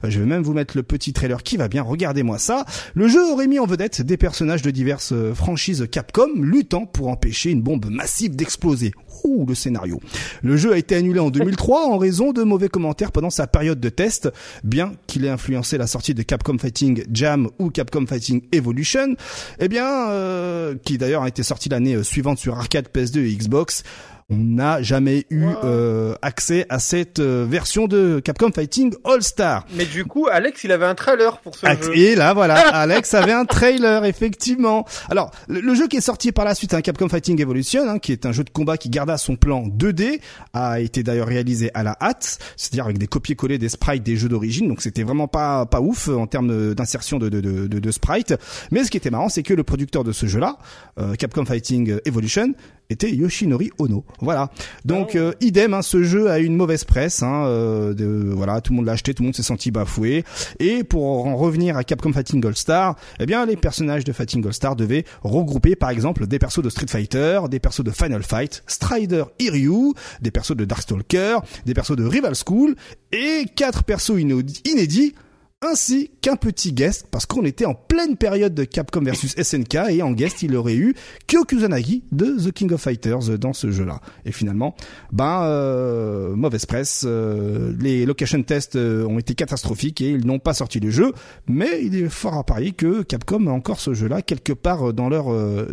Euh, 0.05 0.09
Je 0.09 0.19
vais 0.19 0.25
même 0.25 0.43
vous 0.43 0.53
mettre 0.53 0.77
le 0.77 0.83
petit 0.83 1.13
trailer 1.13 1.41
qui 1.43 1.57
va 1.57 1.67
bien. 1.67 1.81
Regardez-moi 1.83 2.37
ça. 2.37 2.65
Le 2.93 3.07
jeu 3.07 3.23
aurait 3.31 3.47
mis 3.47 3.59
en 3.59 3.65
vedette 3.65 4.01
des 4.01 4.17
personnages 4.17 4.61
de 4.61 4.71
diverses 4.71 5.13
euh, 5.13 5.33
franchises 5.33 5.87
Capcom 5.91 6.29
luttant 6.35 6.85
pour 6.85 7.07
empêcher 7.09 7.49
une 7.51 7.61
bombe 7.61 7.87
massive 7.89 8.35
d'exploser. 8.35 8.91
Ouh, 9.23 9.45
le 9.45 9.55
scénario. 9.55 9.99
Le 10.41 10.57
jeu 10.57 10.73
a 10.73 10.77
été 10.77 10.95
annulé 10.95 11.19
en 11.19 11.29
2003 11.29 11.87
en 11.87 11.97
raison 11.97 12.33
de 12.33 12.43
mauvais 12.43 12.69
commentaires 12.69 13.11
pendant 13.11 13.29
sa 13.29 13.47
période 13.47 13.79
de 13.79 13.89
test, 13.89 14.29
bien 14.63 14.93
qu'il 15.07 15.25
ait 15.25 15.29
influencé 15.29 15.77
la 15.77 15.87
sortie 15.87 16.13
de 16.13 16.23
Capcom 16.23 16.57
Fighting 16.57 17.03
Jam 17.11 17.49
ou 17.59 17.69
Capcom 17.69 18.05
Fighting 18.05 18.41
Evolution, 18.51 19.15
eh 19.59 19.67
bien, 19.67 20.09
euh, 20.09 20.75
qui 20.83 20.97
d'ailleurs 20.97 21.23
a 21.23 21.27
été 21.27 21.43
sorti 21.43 21.69
l'année 21.69 21.95
euh, 21.95 22.03
suivante 22.03 22.37
sur 22.37 22.57
arcade, 22.57 22.87
PS2 22.93 23.19
et 23.19 23.35
Xbox. 23.35 23.83
On 24.29 24.37
n'a 24.37 24.81
jamais 24.81 25.25
eu 25.29 25.43
Wow. 25.43 25.55
euh, 25.65 26.15
accès 26.21 26.65
à 26.69 26.79
cette 26.79 27.19
euh, 27.19 27.45
version 27.49 27.87
de 27.87 28.21
Capcom 28.23 28.51
Fighting 28.51 28.93
All 29.03 29.21
Star. 29.21 29.65
Mais 29.75 29.85
du 29.85 30.05
coup, 30.05 30.27
Alex, 30.31 30.63
il 30.63 30.71
avait 30.71 30.85
un 30.85 30.95
trailer 30.95 31.39
pour 31.39 31.55
ce 31.55 31.65
Ah, 31.65 31.75
jeu. 31.75 31.95
Et 31.97 32.15
là, 32.15 32.33
voilà, 32.33 32.55
Alex 32.73 33.13
avait 33.13 33.33
un 33.33 33.45
trailer, 33.45 34.05
effectivement. 34.05 34.85
Alors, 35.09 35.31
le, 35.47 35.59
le 35.59 35.75
jeu 35.75 35.87
qui 35.87 35.97
est 35.97 36.01
sorti 36.01 36.31
par 36.31 36.45
la 36.45 36.55
suite, 36.55 36.73
hein, 36.73 36.81
Capcom 36.81 37.09
Fighting 37.09 37.39
Evolution, 37.41 37.87
hein, 37.89 37.99
qui 37.99 38.11
est 38.11 38.25
un 38.25 38.31
jeu 38.31 38.43
de 38.43 38.49
combat 38.49 38.77
qui 38.77 38.89
garda 38.89 39.17
son 39.17 39.35
plan 39.35 39.63
2D, 39.67 40.19
a 40.53 40.79
été 40.79 41.03
d'ailleurs 41.03 41.27
réalisé 41.27 41.69
à 41.73 41.83
la 41.83 41.97
hâte, 42.01 42.39
c'est-à-dire 42.55 42.85
avec 42.85 42.97
des 42.97 43.07
copier-coller 43.07 43.57
des 43.57 43.69
sprites 43.69 44.03
des 44.03 44.15
jeux 44.15 44.29
d'origine, 44.29 44.67
donc 44.69 44.81
c'était 44.81 45.03
vraiment 45.03 45.27
pas 45.27 45.65
pas 45.65 45.81
ouf 45.81 46.07
euh, 46.07 46.15
en 46.15 46.27
termes 46.27 46.73
d'insertion 46.73 47.19
de, 47.19 47.29
de, 47.29 47.41
de, 47.41 47.67
de, 47.67 47.79
de 47.79 47.91
sprites. 47.91 48.33
Mais 48.71 48.83
ce 48.83 48.91
qui 48.91 48.97
était 48.97 49.09
marrant, 49.11 49.29
c'est 49.29 49.43
que 49.43 49.53
le 49.53 49.63
producteur 49.63 50.03
de 50.03 50.11
ce 50.11 50.25
jeu-là, 50.25 50.57
euh, 50.99 51.15
Capcom 51.15 51.45
Fighting 51.45 51.97
Evolution, 52.05 52.53
était 52.89 53.11
Yoshinori 53.11 53.71
Ono. 53.79 54.05
Voilà. 54.19 54.49
Donc 54.85 55.11
Oh. 55.15 55.17
euh, 55.17 55.31
idem, 55.41 55.73
hein, 55.73 55.81
ce 55.81 56.03
jeu 56.03 56.29
a 56.29 56.39
eu 56.39 56.45
une 56.45 56.55
mauvaise 56.55 56.83
presse. 56.83 57.23
Hein, 57.23 57.45
euh, 57.45 57.93
de, 57.93 58.05
voilà, 58.33 58.61
tout 58.61 58.71
le 58.73 58.77
monde 58.77 58.85
l'a 58.85 58.91
acheté, 58.93 59.13
tout 59.13 59.23
le 59.23 59.27
monde 59.27 59.35
s'est 59.35 59.43
senti 59.43 59.71
bafoué. 59.71 60.23
Et 60.59 60.83
pour 60.83 61.25
en 61.25 61.35
revenir 61.35 61.77
à 61.77 61.83
Capcom 61.83 62.11
Fighting 62.13 62.45
All 62.45 62.55
Star, 62.55 62.95
eh 63.19 63.25
bien 63.25 63.45
les 63.45 63.55
personnages 63.55 64.03
de 64.03 64.11
Fighting 64.13 64.45
All 64.45 64.53
Star 64.53 64.75
devaient 64.75 65.05
regrouper 65.23 65.75
par 65.75 65.89
exemple 65.89 66.27
des 66.27 66.39
persos 66.39 66.61
de 66.63 66.69
Street 66.69 66.87
Fighter, 66.87 67.41
des 67.49 67.59
persos 67.59 67.83
de 67.83 67.91
Final 67.91 68.23
Fight, 68.23 68.63
Strider 68.67 69.23
Hiryu, 69.39 69.93
des 70.21 70.31
persos 70.31 70.55
de 70.55 70.65
Darkstalker, 70.65 71.37
des 71.65 71.73
persos 71.73 71.95
de 71.95 72.05
Rival 72.05 72.33
School 72.35 72.75
et 73.11 73.45
quatre 73.55 73.83
persos 73.83 74.19
inédits 74.19 75.15
ainsi 75.63 76.11
qu'un 76.21 76.35
petit 76.35 76.73
guest, 76.73 77.07
parce 77.11 77.25
qu'on 77.25 77.43
était 77.45 77.65
en 77.65 77.73
pleine 77.73 78.17
période 78.17 78.53
de 78.53 78.63
Capcom 78.63 79.01
versus 79.01 79.35
SNK, 79.41 79.75
et 79.89 80.01
en 80.01 80.11
guest, 80.11 80.43
il 80.43 80.55
aurait 80.55 80.75
eu 80.75 80.95
Kyo 81.27 81.43
Kusanagi 81.43 82.03
de 82.11 82.37
The 82.37 82.51
King 82.51 82.71
of 82.73 82.81
Fighters 82.81 83.37
dans 83.37 83.53
ce 83.53 83.71
jeu-là. 83.71 83.99
Et 84.25 84.31
finalement, 84.31 84.75
ben, 85.11 85.43
euh, 85.43 86.35
mauvaise 86.35 86.65
presse, 86.65 87.03
euh, 87.05 87.73
les 87.79 88.05
location 88.05 88.41
tests 88.43 88.75
euh, 88.75 89.05
ont 89.05 89.19
été 89.19 89.35
catastrophiques 89.35 90.01
et 90.01 90.09
ils 90.09 90.25
n'ont 90.25 90.39
pas 90.39 90.53
sorti 90.53 90.79
le 90.79 90.89
jeu, 90.89 91.13
mais 91.47 91.83
il 91.83 91.95
est 91.95 92.09
fort 92.09 92.35
à 92.35 92.43
parier 92.43 92.71
que 92.71 93.03
Capcom 93.03 93.47
a 93.47 93.51
encore 93.51 93.79
ce 93.79 93.93
jeu-là 93.93 94.21
quelque 94.21 94.53
part 94.53 94.93
dans 94.93 95.09
leur 95.09 95.23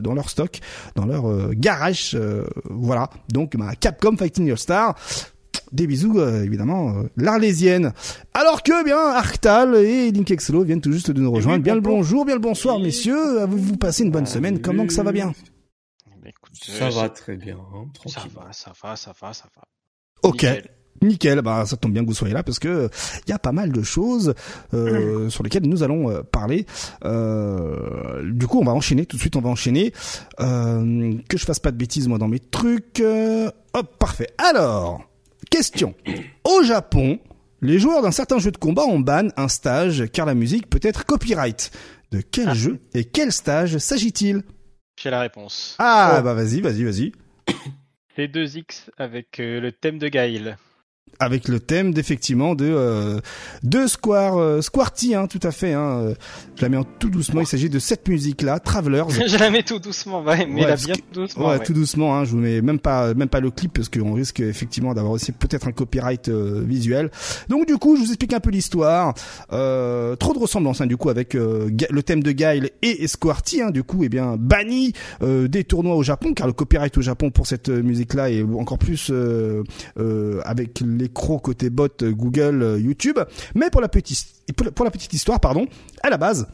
dans 0.00 0.14
leur 0.14 0.30
stock, 0.30 0.60
dans 0.94 1.06
leur 1.06 1.54
garage, 1.54 2.16
voilà. 2.68 3.10
Donc, 3.32 3.56
ben, 3.56 3.72
Capcom 3.78 4.16
Fighting 4.16 4.50
All 4.50 4.58
Star, 4.58 4.96
des 5.72 5.86
bisous, 5.86 6.18
euh, 6.18 6.42
évidemment, 6.44 6.90
euh, 6.96 7.02
l'Arlésienne. 7.16 7.92
Alors 8.34 8.62
que, 8.62 8.84
bien, 8.84 8.98
Arctal 8.98 9.74
et 9.76 10.10
Link 10.10 10.30
Exelo 10.30 10.64
viennent 10.64 10.80
tout 10.80 10.92
juste 10.92 11.10
de 11.10 11.20
nous 11.20 11.30
rejoindre. 11.30 11.58
oui, 11.58 11.62
Bien 11.64 11.74
le 11.74 11.80
bonjour. 11.80 12.24
bien 12.24 12.34
le 12.34 12.40
bonsoir, 12.40 12.78
messieurs. 12.78 13.40
Avez-vous 13.40 13.76
passé 13.76 14.04
une 14.04 14.10
bonne 14.10 14.26
semaine 14.26 14.60
Comment 14.60 14.86
que 14.86 14.92
ça 14.92 15.02
va 15.02 15.12
bien 15.12 15.32
Bah, 16.06 16.28
écoute, 16.28 16.52
Ça 16.62 16.86
euh, 16.86 16.90
va 16.90 17.08
très 17.08 17.36
bien, 17.36 17.56
hein, 17.58 17.84
Ça 18.06 18.20
tranquille. 18.20 18.32
va, 18.34 18.52
ça 18.52 18.72
va, 18.82 18.96
ça 18.96 19.12
va, 19.20 19.32
ça 19.32 19.44
va. 19.56 19.62
Ok. 20.22 20.42
Nickel. 20.42 20.70
Nickel, 21.02 21.40
bah 21.40 21.64
ça 21.64 21.78
tombe 21.78 21.92
bien 21.94 22.02
que 22.02 22.08
vous 22.08 22.14
soyez 22.14 22.34
là 22.34 22.42
parce 22.42 22.58
que 22.58 22.90
il 23.26 23.30
y 23.30 23.32
a 23.32 23.38
pas 23.38 23.52
mal 23.52 23.72
de 23.72 23.82
choses 23.82 24.34
euh, 24.74 25.30
sur 25.30 25.42
lesquelles 25.42 25.66
nous 25.66 25.82
allons 25.82 26.10
euh, 26.10 26.22
parler. 26.22 26.66
Euh, 27.06 28.22
du 28.30 28.46
coup, 28.46 28.58
on 28.60 28.64
va 28.64 28.72
enchaîner 28.72 29.06
tout 29.06 29.16
de 29.16 29.20
suite. 29.20 29.34
On 29.36 29.40
va 29.40 29.48
enchaîner. 29.48 29.92
Euh, 30.40 31.14
que 31.28 31.38
je 31.38 31.44
fasse 31.46 31.58
pas 31.58 31.70
de 31.70 31.76
bêtises 31.78 32.06
moi 32.06 32.18
dans 32.18 32.28
mes 32.28 32.38
trucs. 32.40 33.00
Euh, 33.00 33.50
hop, 33.72 33.96
parfait. 33.98 34.28
Alors, 34.36 35.02
question. 35.50 35.94
Au 36.44 36.62
Japon, 36.62 37.18
les 37.60 37.78
joueurs 37.78 38.02
d'un 38.02 38.10
certain 38.12 38.38
jeu 38.38 38.50
de 38.50 38.56
combat 38.56 38.84
ont 38.84 39.00
ban 39.00 39.28
un 39.36 39.48
stage 39.48 40.06
car 40.12 40.24
la 40.26 40.34
musique 40.34 40.70
peut 40.70 40.80
être 40.82 41.04
copyright. 41.04 41.70
De 42.12 42.20
quel 42.22 42.48
Ah. 42.48 42.54
jeu 42.54 42.80
et 42.94 43.04
quel 43.04 43.30
stage 43.32 43.78
s'agit-il? 43.78 44.42
J'ai 45.00 45.10
la 45.10 45.20
réponse. 45.20 45.76
Ah 45.78 46.16
Oh. 46.18 46.22
bah 46.22 46.34
vas-y, 46.34 46.60
vas-y, 46.60 46.84
vas-y. 46.84 47.12
C2X 48.16 48.88
avec 48.98 49.38
euh, 49.40 49.60
le 49.60 49.72
thème 49.72 49.98
de 49.98 50.08
Gaïl. 50.08 50.56
Avec 51.20 51.46
le 51.48 51.60
thème 51.60 51.92
d'effectivement 51.92 52.54
de 52.54 52.64
euh, 52.68 53.20
de 53.62 53.86
Square 53.86 54.38
euh, 54.38 54.60
Squarty 54.60 55.14
hein, 55.14 55.26
tout 55.26 55.40
à 55.42 55.52
fait 55.52 55.72
hein. 55.74 56.14
je 56.56 56.62
la 56.62 56.68
mets 56.68 56.76
en 56.78 56.84
tout 56.84 57.10
doucement 57.10 57.40
il 57.42 57.46
s'agit 57.46 57.68
de 57.70 57.78
cette 57.78 58.08
musique 58.08 58.42
là 58.42 58.58
Travelers 58.58 59.04
je 59.26 59.36
la 59.36 59.50
mets 59.50 59.62
tout 59.62 59.78
doucement, 59.78 60.22
ouais, 60.22 60.46
mais 60.46 60.62
Ouais, 60.62 60.68
la 60.68 60.76
bien 60.76 60.94
tout 60.94 61.20
doucement. 61.20 61.46
ouais, 61.50 61.58
ouais. 61.58 61.64
tout 61.64 61.72
doucement 61.74 62.16
hein, 62.16 62.24
je 62.24 62.30
vous 62.32 62.38
mets 62.38 62.60
même 62.62 62.78
pas 62.78 63.14
même 63.14 63.28
pas 63.28 63.40
le 63.40 63.50
clip 63.50 63.74
parce 63.74 63.88
qu'on 63.88 64.14
risque 64.14 64.40
effectivement 64.40 64.94
d'avoir 64.94 65.12
aussi 65.12 65.32
peut-être 65.32 65.68
un 65.68 65.72
copyright 65.72 66.28
euh, 66.28 66.62
visuel 66.66 67.10
donc 67.48 67.66
du 67.66 67.76
coup 67.76 67.96
je 67.96 68.00
vous 68.00 68.08
explique 68.08 68.32
un 68.32 68.40
peu 68.40 68.50
l'histoire 68.50 69.14
euh, 69.52 70.16
trop 70.16 70.32
de 70.32 70.38
ressemblances 70.38 70.80
hein, 70.80 70.86
du 70.86 70.96
coup 70.96 71.10
avec 71.10 71.34
euh, 71.34 71.68
le 71.90 72.02
thème 72.02 72.22
de 72.22 72.32
Guile 72.32 72.70
et 72.82 73.06
Squarty 73.06 73.60
hein, 73.62 73.70
du 73.70 73.82
coup 73.82 74.04
eh 74.04 74.08
bien 74.08 74.36
banni 74.38 74.94
euh, 75.22 75.48
des 75.48 75.64
tournois 75.64 75.96
au 75.96 76.02
Japon 76.02 76.32
car 76.32 76.46
le 76.46 76.52
copyright 76.54 76.96
au 76.96 77.02
Japon 77.02 77.30
pour 77.30 77.46
cette 77.46 77.68
musique 77.68 78.14
là 78.14 78.30
est 78.30 78.42
encore 78.42 78.78
plus 78.78 79.10
euh, 79.10 79.62
euh, 79.98 80.40
avec 80.44 80.80
les 80.80 81.08
crocs 81.10 81.42
côté 81.42 81.70
bot 81.70 81.88
euh, 82.02 82.12
Google, 82.12 82.62
euh, 82.62 82.78
YouTube. 82.80 83.18
Mais 83.54 83.70
pour 83.70 83.80
la 83.80 83.88
petite, 83.88 84.26
pour 84.56 84.64
la- 84.66 84.72
pour 84.72 84.84
la 84.84 84.90
petite 84.90 85.12
histoire, 85.12 85.40
pardon, 85.40 85.66
à 86.02 86.10
la 86.10 86.16
base, 86.16 86.46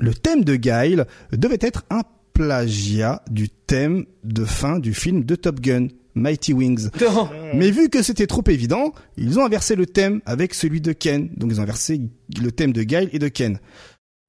le 0.00 0.14
thème 0.14 0.44
de 0.44 0.56
Guile 0.56 1.06
devait 1.32 1.58
être 1.60 1.84
un 1.90 2.02
plagiat 2.32 3.22
du 3.30 3.48
thème 3.48 4.04
de 4.24 4.44
fin 4.44 4.78
du 4.78 4.94
film 4.94 5.24
de 5.24 5.34
Top 5.34 5.60
Gun. 5.60 5.88
Mighty 6.16 6.52
Wings. 6.52 6.88
Non. 7.00 7.28
Mais 7.54 7.70
vu 7.70 7.88
que 7.88 8.02
c'était 8.02 8.26
trop 8.26 8.42
évident, 8.48 8.92
ils 9.16 9.38
ont 9.38 9.44
inversé 9.44 9.76
le 9.76 9.86
thème 9.86 10.20
avec 10.26 10.54
celui 10.54 10.80
de 10.80 10.92
Ken. 10.92 11.30
Donc 11.36 11.52
ils 11.52 11.60
ont 11.60 11.62
inversé 11.62 12.00
le 12.42 12.50
thème 12.50 12.72
de 12.72 12.82
Guile 12.82 13.08
et 13.12 13.20
de 13.20 13.28
Ken. 13.28 13.60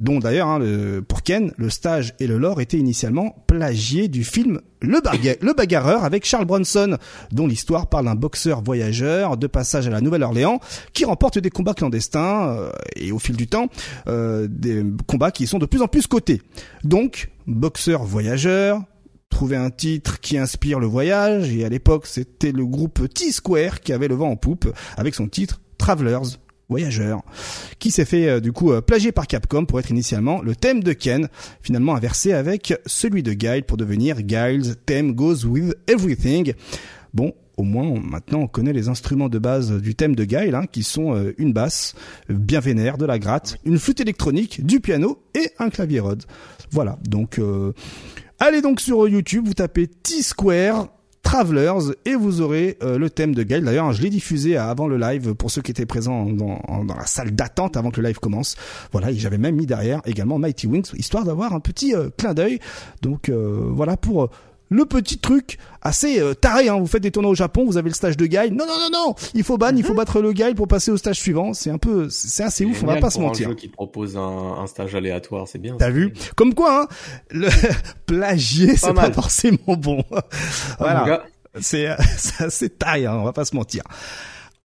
Dont 0.01 0.19
d'ailleurs, 0.19 0.47
hein, 0.47 0.59
pour 1.07 1.23
Ken, 1.23 1.53
le 1.57 1.69
stage 1.69 2.13
et 2.19 2.27
le 2.27 2.37
lore 2.37 2.59
étaient 2.59 2.77
initialement 2.77 3.43
plagiés 3.47 4.07
du 4.07 4.23
film 4.23 4.59
le 4.81 5.53
Bagarreur 5.53 6.03
avec 6.03 6.25
Charles 6.25 6.45
Bronson, 6.45 6.97
dont 7.31 7.47
l'histoire 7.47 7.87
parle 7.87 8.05
d'un 8.05 8.15
boxeur 8.15 8.61
voyageur 8.61 9.37
de 9.37 9.47
passage 9.47 9.87
à 9.87 9.91
la 9.91 10.01
Nouvelle-Orléans 10.01 10.59
qui 10.93 11.05
remporte 11.05 11.37
des 11.37 11.49
combats 11.49 11.73
clandestins 11.73 12.49
euh, 12.49 12.71
et 12.95 13.11
au 13.11 13.19
fil 13.19 13.35
du 13.35 13.47
temps, 13.47 13.67
euh, 14.07 14.47
des 14.49 14.83
combats 15.07 15.31
qui 15.31 15.47
sont 15.47 15.59
de 15.59 15.65
plus 15.65 15.81
en 15.81 15.87
plus 15.87 16.07
cotés. 16.07 16.41
Donc, 16.83 17.29
boxeur 17.47 18.03
voyageur, 18.03 18.81
trouver 19.29 19.55
un 19.55 19.69
titre 19.69 20.19
qui 20.19 20.37
inspire 20.37 20.79
le 20.79 20.87
voyage 20.87 21.53
et 21.53 21.63
à 21.63 21.69
l'époque 21.69 22.05
c'était 22.05 22.51
le 22.51 22.65
groupe 22.65 23.07
T-Square 23.13 23.79
qui 23.81 23.93
avait 23.93 24.07
le 24.07 24.15
vent 24.15 24.29
en 24.29 24.35
poupe 24.35 24.73
avec 24.97 25.15
son 25.15 25.27
titre 25.27 25.61
Travelers 25.77 26.37
Voyageurs 26.71 27.21
qui 27.79 27.91
s'est 27.91 28.05
fait 28.05 28.27
euh, 28.29 28.39
du 28.39 28.53
coup 28.53 28.71
euh, 28.71 28.79
plagier 28.81 29.11
par 29.11 29.27
Capcom 29.27 29.65
pour 29.65 29.77
être 29.79 29.89
initialement 29.91 30.41
le 30.41 30.55
thème 30.55 30.81
de 30.81 30.93
Ken 30.93 31.27
finalement 31.61 31.95
inversé 31.95 32.31
avec 32.31 32.73
celui 32.85 33.23
de 33.23 33.33
Guile 33.33 33.63
pour 33.63 33.75
devenir 33.75 34.21
Guile's 34.21 34.75
Theme 34.85 35.11
Goes 35.13 35.45
With 35.45 35.75
Everything. 35.87 36.53
Bon 37.13 37.33
au 37.57 37.63
moins 37.63 37.83
on- 37.83 37.99
maintenant 37.99 38.39
on 38.39 38.47
connaît 38.47 38.71
les 38.71 38.87
instruments 38.87 39.27
de 39.27 39.37
base 39.37 39.71
du 39.81 39.95
thème 39.95 40.15
de 40.15 40.23
Guile 40.23 40.55
hein, 40.55 40.65
qui 40.71 40.83
sont 40.83 41.13
euh, 41.13 41.33
une 41.37 41.51
basse 41.51 41.93
euh, 42.29 42.35
bien 42.35 42.61
vénère 42.61 42.97
de 42.97 43.05
la 43.05 43.19
gratte 43.19 43.57
une 43.65 43.77
flûte 43.77 43.99
électronique 43.99 44.65
du 44.65 44.79
piano 44.79 45.21
et 45.35 45.51
un 45.59 45.69
clavier 45.69 45.99
Rhodes. 45.99 46.23
Voilà 46.71 46.97
donc 47.07 47.37
euh, 47.37 47.73
Allez 48.39 48.61
donc 48.61 48.79
sur 48.79 49.07
YouTube, 49.09 49.45
vous 49.45 49.53
tapez 49.53 49.87
T-Square 49.87 50.87
Travelers 51.31 51.93
et 52.03 52.13
vous 52.15 52.41
aurez 52.41 52.77
euh, 52.83 52.97
le 52.97 53.09
thème 53.09 53.33
de 53.33 53.43
Guile. 53.43 53.63
D'ailleurs, 53.63 53.93
je 53.93 54.01
l'ai 54.01 54.09
diffusé 54.09 54.57
avant 54.57 54.85
le 54.85 54.97
live 54.97 55.33
pour 55.33 55.49
ceux 55.49 55.61
qui 55.61 55.71
étaient 55.71 55.85
présents 55.85 56.25
dans, 56.25 56.59
la 56.93 57.05
salle 57.05 57.31
d'attente 57.31 57.77
avant 57.77 57.89
que 57.89 58.01
le 58.01 58.07
live 58.09 58.19
commence. 58.19 58.57
Voilà, 58.91 59.11
et 59.11 59.15
j'avais 59.15 59.37
même 59.37 59.55
mis 59.55 59.65
derrière 59.65 60.01
également 60.03 60.37
Mighty 60.39 60.67
Wings, 60.67 60.91
histoire 60.97 61.23
d'avoir 61.23 61.53
un 61.53 61.61
petit 61.61 61.95
euh, 61.95 62.09
clin 62.17 62.33
d'œil. 62.33 62.59
Donc 63.01 63.29
euh, 63.29 63.63
voilà 63.69 63.95
pour 63.95 64.29
le 64.71 64.85
petit 64.85 65.19
truc 65.19 65.59
assez 65.81 66.19
euh, 66.19 66.33
taré. 66.33 66.69
Hein. 66.69 66.79
Vous 66.79 66.87
faites 66.87 67.03
des 67.03 67.11
tournois 67.11 67.31
au 67.31 67.35
Japon, 67.35 67.65
vous 67.65 67.77
avez 67.77 67.89
le 67.89 67.93
stage 67.95 68.17
de 68.17 68.25
Guile. 68.25 68.53
Non, 68.53 68.65
non, 68.65 68.79
non, 68.79 68.89
non, 68.91 69.15
il 69.35 69.43
faut 69.43 69.57
ban, 69.57 69.75
il 69.75 69.83
faut 69.83 69.93
battre 69.93 70.21
le 70.21 70.33
Guile 70.33 70.55
pour 70.55 70.67
passer 70.67 70.89
au 70.89 70.97
stage 70.97 71.19
suivant. 71.19 71.53
C'est 71.53 71.69
un 71.69 71.77
peu, 71.77 72.09
c'est 72.09 72.43
assez 72.43 72.65
ouf, 72.65 72.81
on 72.81 72.87
va 72.87 72.97
pas 72.97 73.11
se 73.11 73.19
mentir. 73.19 73.47
Un 73.47 73.51
jeu 73.51 73.55
qui 73.55 73.67
propose 73.67 74.17
un, 74.17 74.55
un 74.57 74.65
stage 74.65 74.95
aléatoire, 74.95 75.47
c'est 75.47 75.59
bien. 75.59 75.75
T'as 75.77 75.91
vu 75.91 76.13
Comme 76.35 76.55
quoi, 76.55 76.83
hein, 76.83 76.87
le 77.29 77.49
plagier, 78.07 78.75
c'est 78.77 78.93
pas 78.93 79.11
forcément 79.11 79.75
bon. 79.77 80.03
Voilà. 80.79 81.25
C'est 81.59 81.89
euh, 81.89 81.95
c'est 82.17 82.45
assez 82.45 82.69
taille, 82.69 83.05
hein, 83.05 83.15
on 83.15 83.23
va 83.23 83.33
pas 83.33 83.45
se 83.45 83.55
mentir. 83.55 83.83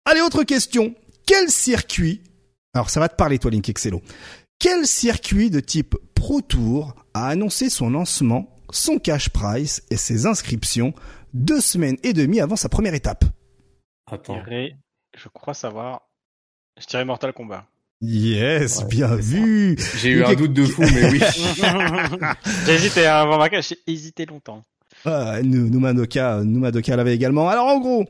Allez, 0.05 0.21
autre 0.21 0.43
question. 0.43 0.95
Quel 1.25 1.49
circuit 1.49 2.21
Alors, 2.73 2.89
ça 2.89 2.99
va 2.99 3.09
te 3.09 3.15
parler, 3.15 3.37
toi, 3.37 3.51
Link 3.51 3.67
Excello. 3.67 4.01
Quel 4.59 4.87
circuit 4.87 5.49
de 5.49 5.59
type 5.59 5.95
Pro 6.15 6.41
Tour 6.41 6.95
a 7.13 7.27
annoncé 7.27 7.69
son 7.69 7.89
lancement, 7.89 8.49
son 8.71 8.99
cash 8.99 9.29
price 9.29 9.81
et 9.89 9.97
ses 9.97 10.25
inscriptions 10.25 10.93
deux 11.33 11.61
semaines 11.61 11.97
et 12.03 12.13
demie 12.13 12.39
avant 12.39 12.55
sa 12.55 12.69
première 12.69 12.93
étape 12.93 13.23
Je 14.09 14.15
Attends. 14.15 14.33
dirais- 14.43 14.75
je 15.17 15.27
crois 15.29 15.53
savoir. 15.53 16.01
Je 16.79 16.85
dirais 16.87 17.05
Mortal 17.05 17.33
Kombat. 17.33 17.65
Yes, 18.01 18.79
Ouais, 18.79 18.85
bien 18.85 19.15
vu. 19.15 19.77
J'ai 19.97 20.11
eu 20.11 20.23
un 20.23 20.33
doute 20.33 20.53
de 20.53 20.65
fou, 20.65 20.81
mais 20.81 21.11
oui. 21.11 21.19
j'ai 22.65 22.73
hésité 22.73 23.05
avant 23.05 23.37
ma 23.37 23.49
j'ai 23.61 23.77
hésité 23.87 24.25
longtemps. 24.25 24.61
Ah, 25.05 25.41
nous, 25.43 25.69
nous 25.69 25.79
Madoka, 25.79 26.41
nous 26.43 26.59
Madoka 26.59 26.95
l'avait 26.95 27.13
également. 27.15 27.49
Alors 27.49 27.67
en 27.67 27.79
gros, 27.79 28.05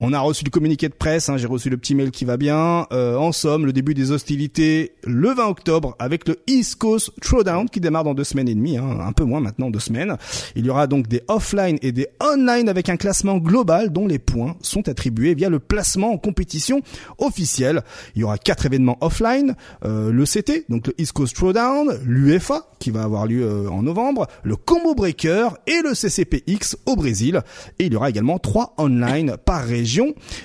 on 0.00 0.12
a 0.12 0.20
reçu 0.20 0.44
le 0.44 0.50
communiqué 0.50 0.88
de 0.88 0.94
presse, 0.94 1.28
hein, 1.28 1.38
j'ai 1.38 1.48
reçu 1.48 1.70
le 1.70 1.76
petit 1.76 1.96
mail 1.96 2.12
qui 2.12 2.24
va 2.24 2.36
bien. 2.36 2.86
Euh, 2.92 3.16
en 3.16 3.32
somme, 3.32 3.66
le 3.66 3.72
début 3.72 3.94
des 3.94 4.12
hostilités 4.12 4.92
le 5.02 5.30
20 5.30 5.46
octobre 5.46 5.96
avec 5.98 6.28
le 6.28 6.36
East 6.46 6.76
Coast 6.76 7.10
Throwdown 7.20 7.68
qui 7.68 7.80
démarre 7.80 8.04
dans 8.04 8.14
deux 8.14 8.22
semaines 8.22 8.48
et 8.48 8.54
demie, 8.54 8.78
hein, 8.78 8.98
un 9.00 9.12
peu 9.12 9.24
moins 9.24 9.40
maintenant, 9.40 9.70
deux 9.70 9.80
semaines. 9.80 10.16
Il 10.54 10.64
y 10.64 10.70
aura 10.70 10.86
donc 10.86 11.08
des 11.08 11.22
offline 11.26 11.78
et 11.82 11.90
des 11.90 12.06
online 12.22 12.68
avec 12.68 12.88
un 12.88 12.96
classement 12.96 13.38
global 13.38 13.92
dont 13.92 14.06
les 14.06 14.20
points 14.20 14.54
sont 14.62 14.88
attribués 14.88 15.34
via 15.34 15.48
le 15.48 15.58
placement 15.58 16.12
en 16.12 16.18
compétition 16.18 16.80
officielle. 17.18 17.82
Il 18.14 18.20
y 18.20 18.24
aura 18.24 18.38
quatre 18.38 18.66
événements 18.66 18.98
offline, 19.00 19.56
euh, 19.84 20.12
le 20.12 20.24
CT, 20.24 20.66
donc 20.68 20.86
le 20.86 20.94
East 20.98 21.10
Coast 21.10 21.34
Throwdown, 21.34 21.98
l'UFA 22.04 22.68
qui 22.78 22.92
va 22.92 23.02
avoir 23.02 23.26
lieu 23.26 23.42
euh, 23.42 23.68
en 23.68 23.82
novembre, 23.82 24.28
le 24.44 24.54
Combo 24.54 24.94
Breaker 24.94 25.48
et 25.66 25.82
le 25.82 25.94
CCPX 25.94 26.76
au 26.86 26.94
Brésil. 26.94 27.42
Et 27.80 27.86
il 27.86 27.92
y 27.92 27.96
aura 27.96 28.10
également 28.10 28.38
trois 28.38 28.74
online 28.78 29.36
par 29.44 29.64
région. 29.64 29.87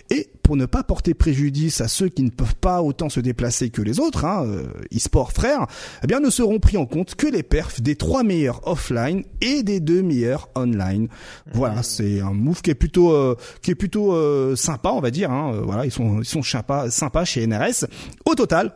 Et 0.10 0.30
pour 0.44 0.58
ne 0.58 0.66
pas 0.66 0.84
porter 0.84 1.14
préjudice 1.14 1.82
à 1.82 1.88
ceux 1.88 2.10
qui 2.10 2.24
ne 2.24 2.30
peuvent 2.30 2.56
pas 2.56 2.82
autant 2.82 3.10
se 3.10 3.20
déplacer 3.20 3.70
que 3.70 3.82
les 3.82 4.00
autres, 4.00 4.26
hein, 4.26 4.46
euh, 4.46 4.64
e-sport 4.94 5.32
frères, 5.32 5.68
eh 6.04 6.08
bien 6.08 6.20
ne 6.20 6.30
seront 6.30 6.60
pris 6.60 6.78
en 6.78 6.86
compte 6.86 7.16
que 7.16 7.28
les 7.28 7.44
perfs 7.44 7.82
des 7.82 7.96
trois 7.96 8.24
meilleurs 8.24 8.68
offline 8.68 9.24
et 9.42 9.64
des 9.64 9.80
deux 9.80 10.02
meilleurs 10.02 10.50
online. 10.56 11.08
Voilà, 11.54 11.82
c'est 11.84 12.20
un 12.20 12.34
move 12.34 12.62
qui 12.62 12.72
est 12.72 12.76
plutôt 12.76 13.12
euh, 13.12 13.36
qui 13.62 13.72
est 13.72 13.76
plutôt 13.76 14.14
euh, 14.14 14.56
sympa, 14.56 14.90
on 14.90 15.00
va 15.00 15.12
dire. 15.12 15.32
Hein. 15.32 15.54
Euh, 15.56 15.62
Voilà, 15.64 15.86
ils 15.86 15.92
sont 15.92 16.20
ils 16.20 16.26
sont 16.26 16.44
sympas 16.44 16.90
sympas 16.90 17.26
chez 17.26 17.46
NRS. 17.48 17.86
Au 18.26 18.36
total. 18.36 18.74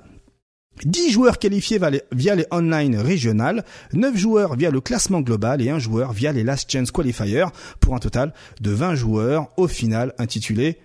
10 0.85 1.11
joueurs 1.11 1.39
qualifiés 1.39 1.79
via 2.11 2.35
les, 2.35 2.45
online 2.51 2.97
régionales, 2.97 3.63
9 3.93 4.15
joueurs 4.15 4.55
via 4.55 4.69
le 4.69 4.81
classement 4.81 5.21
global 5.21 5.61
et 5.61 5.69
1 5.69 5.79
joueur 5.79 6.13
via 6.13 6.31
les 6.31 6.43
Last 6.43 6.71
Chance 6.71 6.91
Qualifiers 6.91 7.45
pour 7.79 7.95
un 7.95 7.99
total 7.99 8.33
de 8.61 8.71
20 8.71 8.95
joueurs 8.95 9.49
au 9.57 9.67
final 9.67 10.13
intitulé 10.17 10.77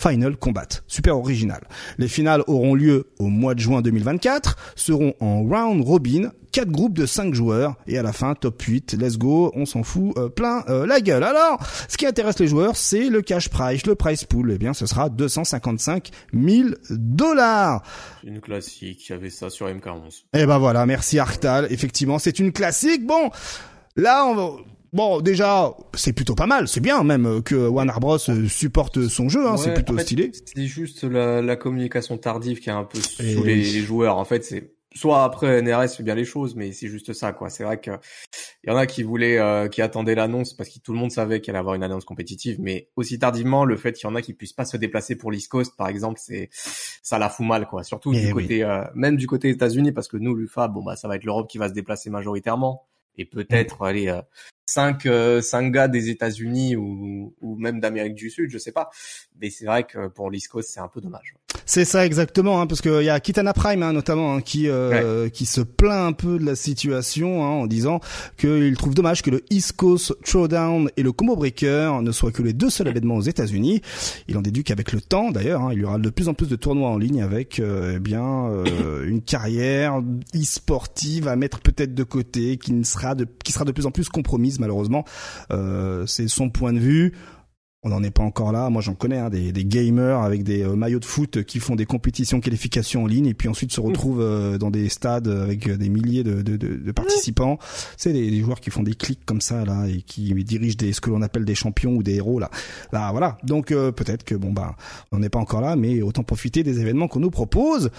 Final 0.00 0.36
Combat. 0.36 0.68
Super 0.86 1.18
original. 1.18 1.66
Les 1.98 2.06
finales 2.06 2.42
auront 2.46 2.74
lieu 2.74 3.10
au 3.18 3.26
mois 3.26 3.54
de 3.54 3.60
juin 3.60 3.82
2024, 3.82 4.56
seront 4.76 5.14
en 5.20 5.42
round 5.42 5.84
robin, 5.84 6.30
4 6.52 6.70
groupes 6.70 6.96
de 6.96 7.04
5 7.04 7.34
joueurs 7.34 7.74
et 7.88 7.98
à 7.98 8.02
la 8.02 8.12
fin 8.12 8.34
top 8.34 8.62
8, 8.62 8.96
let's 9.00 9.18
go, 9.18 9.52
on 9.56 9.66
s'en 9.66 9.82
fout 9.82 10.16
euh, 10.16 10.28
plein 10.28 10.64
euh, 10.68 10.86
la 10.86 11.00
gueule. 11.00 11.24
Alors, 11.24 11.58
ce 11.88 11.96
qui 11.96 12.06
intéresse 12.06 12.38
les 12.38 12.46
joueurs, 12.46 12.76
c'est 12.76 13.08
le 13.08 13.22
cash 13.22 13.48
prize, 13.48 13.84
le 13.86 13.96
prize 13.96 14.24
pool. 14.24 14.52
Eh 14.52 14.58
bien, 14.58 14.72
ce 14.72 14.86
sera 14.86 15.08
255 15.08 16.10
000 16.32 16.68
dollars. 16.90 17.82
Une 18.22 18.40
classique, 18.40 19.08
il 19.08 19.12
y 19.12 19.14
avait 19.14 19.30
ça 19.30 19.50
sur 19.50 19.66
MK11. 19.66 20.22
Eh 20.32 20.46
ben 20.46 20.58
voilà, 20.58 20.86
merci 20.86 21.18
Arctal. 21.18 21.66
Effectivement, 21.70 22.20
c'est 22.20 22.38
une 22.38 22.52
classique. 22.52 23.04
Bon, 23.04 23.30
là, 23.96 24.24
on 24.26 24.34
va... 24.36 24.50
Bon, 24.92 25.20
déjà, 25.20 25.74
c'est 25.94 26.12
plutôt 26.12 26.34
pas 26.34 26.46
mal. 26.46 26.66
C'est 26.68 26.80
bien 26.80 27.02
même 27.04 27.26
euh, 27.26 27.40
que 27.42 27.54
Warner 27.54 27.92
Bros 28.00 28.18
euh, 28.30 28.48
supporte 28.48 29.06
son 29.08 29.28
jeu. 29.28 29.46
Hein, 29.46 29.56
c'est 29.56 29.74
plutôt 29.74 29.94
en 29.94 29.98
fait, 29.98 30.02
stylé. 30.04 30.32
C'est 30.44 30.66
juste 30.66 31.04
la, 31.04 31.42
la 31.42 31.56
communication 31.56 32.16
tardive 32.18 32.58
qui 32.60 32.70
a 32.70 32.76
un 32.76 32.84
peu 32.84 32.98
Et 33.20 33.34
saoulé 33.34 33.54
oui. 33.54 33.72
les 33.72 33.80
joueurs. 33.80 34.16
En 34.16 34.24
fait, 34.24 34.44
c'est 34.44 34.72
soit 34.94 35.22
après 35.22 35.60
NRS 35.62 35.88
fait 35.96 36.02
bien 36.02 36.14
les 36.14 36.24
choses, 36.24 36.56
mais 36.56 36.72
c'est 36.72 36.88
juste 36.88 37.12
ça, 37.12 37.32
quoi. 37.32 37.50
C'est 37.50 37.62
vrai 37.62 37.78
que 37.78 37.90
il 38.64 38.70
y 38.70 38.72
en 38.72 38.76
a 38.76 38.86
qui 38.86 39.02
voulaient, 39.02 39.38
euh, 39.38 39.68
qui 39.68 39.82
attendaient 39.82 40.14
l'annonce 40.14 40.54
parce 40.54 40.70
que 40.70 40.78
tout 40.80 40.92
le 40.92 40.98
monde 40.98 41.12
savait 41.12 41.40
qu'il 41.40 41.50
allait 41.52 41.58
avoir 41.60 41.74
une 41.74 41.82
annonce 41.84 42.04
compétitive, 42.06 42.56
mais 42.58 42.88
aussi 42.96 43.18
tardivement, 43.18 43.64
le 43.66 43.76
fait 43.76 43.92
qu'il 43.92 44.08
y 44.08 44.10
en 44.10 44.14
a 44.16 44.22
qui 44.22 44.32
puissent 44.32 44.54
pas 44.54 44.64
se 44.64 44.76
déplacer 44.78 45.14
pour 45.16 45.30
l'East 45.30 45.48
Coast, 45.50 45.76
par 45.76 45.88
exemple, 45.88 46.18
c'est 46.22 46.48
ça 47.02 47.18
la 47.18 47.28
fout 47.28 47.46
mal, 47.46 47.66
quoi. 47.66 47.84
Surtout 47.84 48.12
Eh 48.14 48.20
du 48.26 48.32
oui. 48.32 48.42
côté, 48.44 48.64
euh, 48.64 48.82
même 48.94 49.16
du 49.16 49.26
côté 49.26 49.50
États-Unis, 49.50 49.92
parce 49.92 50.08
que 50.08 50.16
nous, 50.16 50.34
l'UFA, 50.34 50.66
bon 50.68 50.82
bah 50.82 50.96
ça 50.96 51.06
va 51.06 51.16
être 51.16 51.24
l'Europe 51.24 51.48
qui 51.48 51.58
va 51.58 51.68
se 51.68 51.74
déplacer 51.74 52.08
majoritairement, 52.10 52.86
et 53.18 53.24
peut-être 53.24 53.82
aller 53.82 54.08
euh, 54.08 54.22
cinq 54.66 55.06
euh, 55.06 55.42
cinq 55.42 55.72
gars 55.72 55.88
des 55.88 56.08
États-Unis 56.08 56.76
ou 56.76 57.34
ou 57.40 57.56
même 57.56 57.80
d'Amérique 57.80 58.14
du 58.14 58.30
Sud, 58.30 58.50
je 58.50 58.58
sais 58.58 58.72
pas. 58.72 58.90
Mais 59.40 59.50
c'est 59.50 59.66
vrai 59.66 59.84
que 59.84 60.08
pour 60.08 60.30
l'East 60.30 60.48
Coast, 60.48 60.70
c'est 60.72 60.80
un 60.80 60.88
peu 60.88 61.00
dommage. 61.00 61.34
C'est 61.68 61.84
ça 61.84 62.06
exactement, 62.06 62.62
hein, 62.62 62.66
parce 62.66 62.80
qu'il 62.80 63.02
y 63.02 63.10
a 63.10 63.20
Kitana 63.20 63.52
Prime 63.52 63.82
hein, 63.82 63.92
notamment 63.92 64.34
hein, 64.34 64.40
qui 64.40 64.70
euh, 64.70 65.28
qui 65.28 65.44
se 65.44 65.60
plaint 65.60 66.08
un 66.08 66.12
peu 66.14 66.38
de 66.38 66.46
la 66.46 66.56
situation 66.56 67.44
hein, 67.44 67.48
en 67.48 67.66
disant 67.66 68.00
qu'il 68.38 68.74
trouve 68.78 68.94
dommage 68.94 69.20
que 69.20 69.28
le 69.28 69.44
East 69.50 69.72
Coast 69.72 70.16
Throwdown 70.24 70.88
et 70.96 71.02
le 71.02 71.12
Combo 71.12 71.36
Breaker 71.36 71.98
ne 72.00 72.10
soient 72.10 72.32
que 72.32 72.42
les 72.42 72.54
deux 72.54 72.70
seuls 72.70 72.88
événements 72.88 73.16
aux 73.16 73.20
États-Unis. 73.20 73.82
Il 74.28 74.38
en 74.38 74.40
déduit 74.40 74.64
qu'avec 74.64 74.92
le 74.92 75.02
temps, 75.02 75.30
d'ailleurs, 75.30 75.60
hein, 75.60 75.74
il 75.74 75.80
y 75.80 75.84
aura 75.84 75.98
de 75.98 76.08
plus 76.08 76.28
en 76.28 76.32
plus 76.32 76.48
de 76.48 76.56
tournois 76.56 76.88
en 76.88 76.96
ligne 76.96 77.20
avec 77.20 77.60
euh, 77.60 77.96
eh 77.96 77.98
bien 77.98 78.46
euh, 78.46 79.06
une 79.06 79.20
carrière 79.20 80.00
e-sportive 80.34 81.28
à 81.28 81.36
mettre 81.36 81.60
peut-être 81.60 81.94
de 81.94 82.02
côté, 82.02 82.56
qui 82.56 82.72
ne 82.72 82.82
sera 82.82 83.14
de 83.14 83.26
qui 83.44 83.52
sera 83.52 83.66
de 83.66 83.72
plus 83.72 83.84
en 83.84 83.90
plus 83.90 84.08
compromise 84.08 84.58
malheureusement. 84.58 85.04
Euh, 85.50 86.06
C'est 86.06 86.28
son 86.28 86.48
point 86.48 86.72
de 86.72 86.78
vue. 86.78 87.12
On 87.88 87.92
n'en 87.92 88.02
est 88.02 88.10
pas 88.10 88.22
encore 88.22 88.52
là. 88.52 88.68
Moi, 88.68 88.82
j'en 88.82 88.92
connais 88.92 89.16
hein, 89.16 89.30
des, 89.30 89.50
des 89.50 89.64
gamers 89.64 90.20
avec 90.20 90.42
des 90.42 90.62
euh, 90.62 90.76
maillots 90.76 90.98
de 90.98 91.06
foot 91.06 91.42
qui 91.44 91.58
font 91.58 91.74
des 91.74 91.86
compétitions 91.86 92.38
qualifications 92.38 93.04
en 93.04 93.06
ligne 93.06 93.24
et 93.24 93.32
puis 93.32 93.48
ensuite 93.48 93.72
se 93.72 93.80
retrouvent 93.80 94.20
euh, 94.20 94.58
dans 94.58 94.70
des 94.70 94.90
stades 94.90 95.26
avec 95.26 95.66
euh, 95.66 95.78
des 95.78 95.88
milliers 95.88 96.22
de, 96.22 96.42
de, 96.42 96.58
de, 96.58 96.76
de 96.76 96.92
participants. 96.92 97.58
C'est 97.96 98.12
des, 98.12 98.30
des 98.30 98.40
joueurs 98.40 98.60
qui 98.60 98.70
font 98.70 98.82
des 98.82 98.92
clics 98.92 99.24
comme 99.24 99.40
ça 99.40 99.64
là 99.64 99.86
et 99.88 100.02
qui 100.02 100.34
dirigent 100.44 100.76
des 100.76 100.92
ce 100.92 101.00
que 101.00 101.08
l'on 101.08 101.22
appelle 101.22 101.46
des 101.46 101.54
champions 101.54 101.92
ou 101.92 102.02
des 102.02 102.16
héros 102.16 102.38
là. 102.38 102.50
Là, 102.92 103.10
voilà. 103.10 103.38
Donc 103.42 103.72
euh, 103.72 103.90
peut-être 103.90 104.22
que 104.22 104.34
bon 104.34 104.52
bah 104.52 104.76
on 105.10 105.20
n'est 105.20 105.30
pas 105.30 105.38
encore 105.38 105.62
là, 105.62 105.74
mais 105.74 106.02
autant 106.02 106.24
profiter 106.24 106.62
des 106.62 106.80
événements 106.80 107.08
qu'on 107.08 107.20
nous 107.20 107.30
propose. 107.30 107.90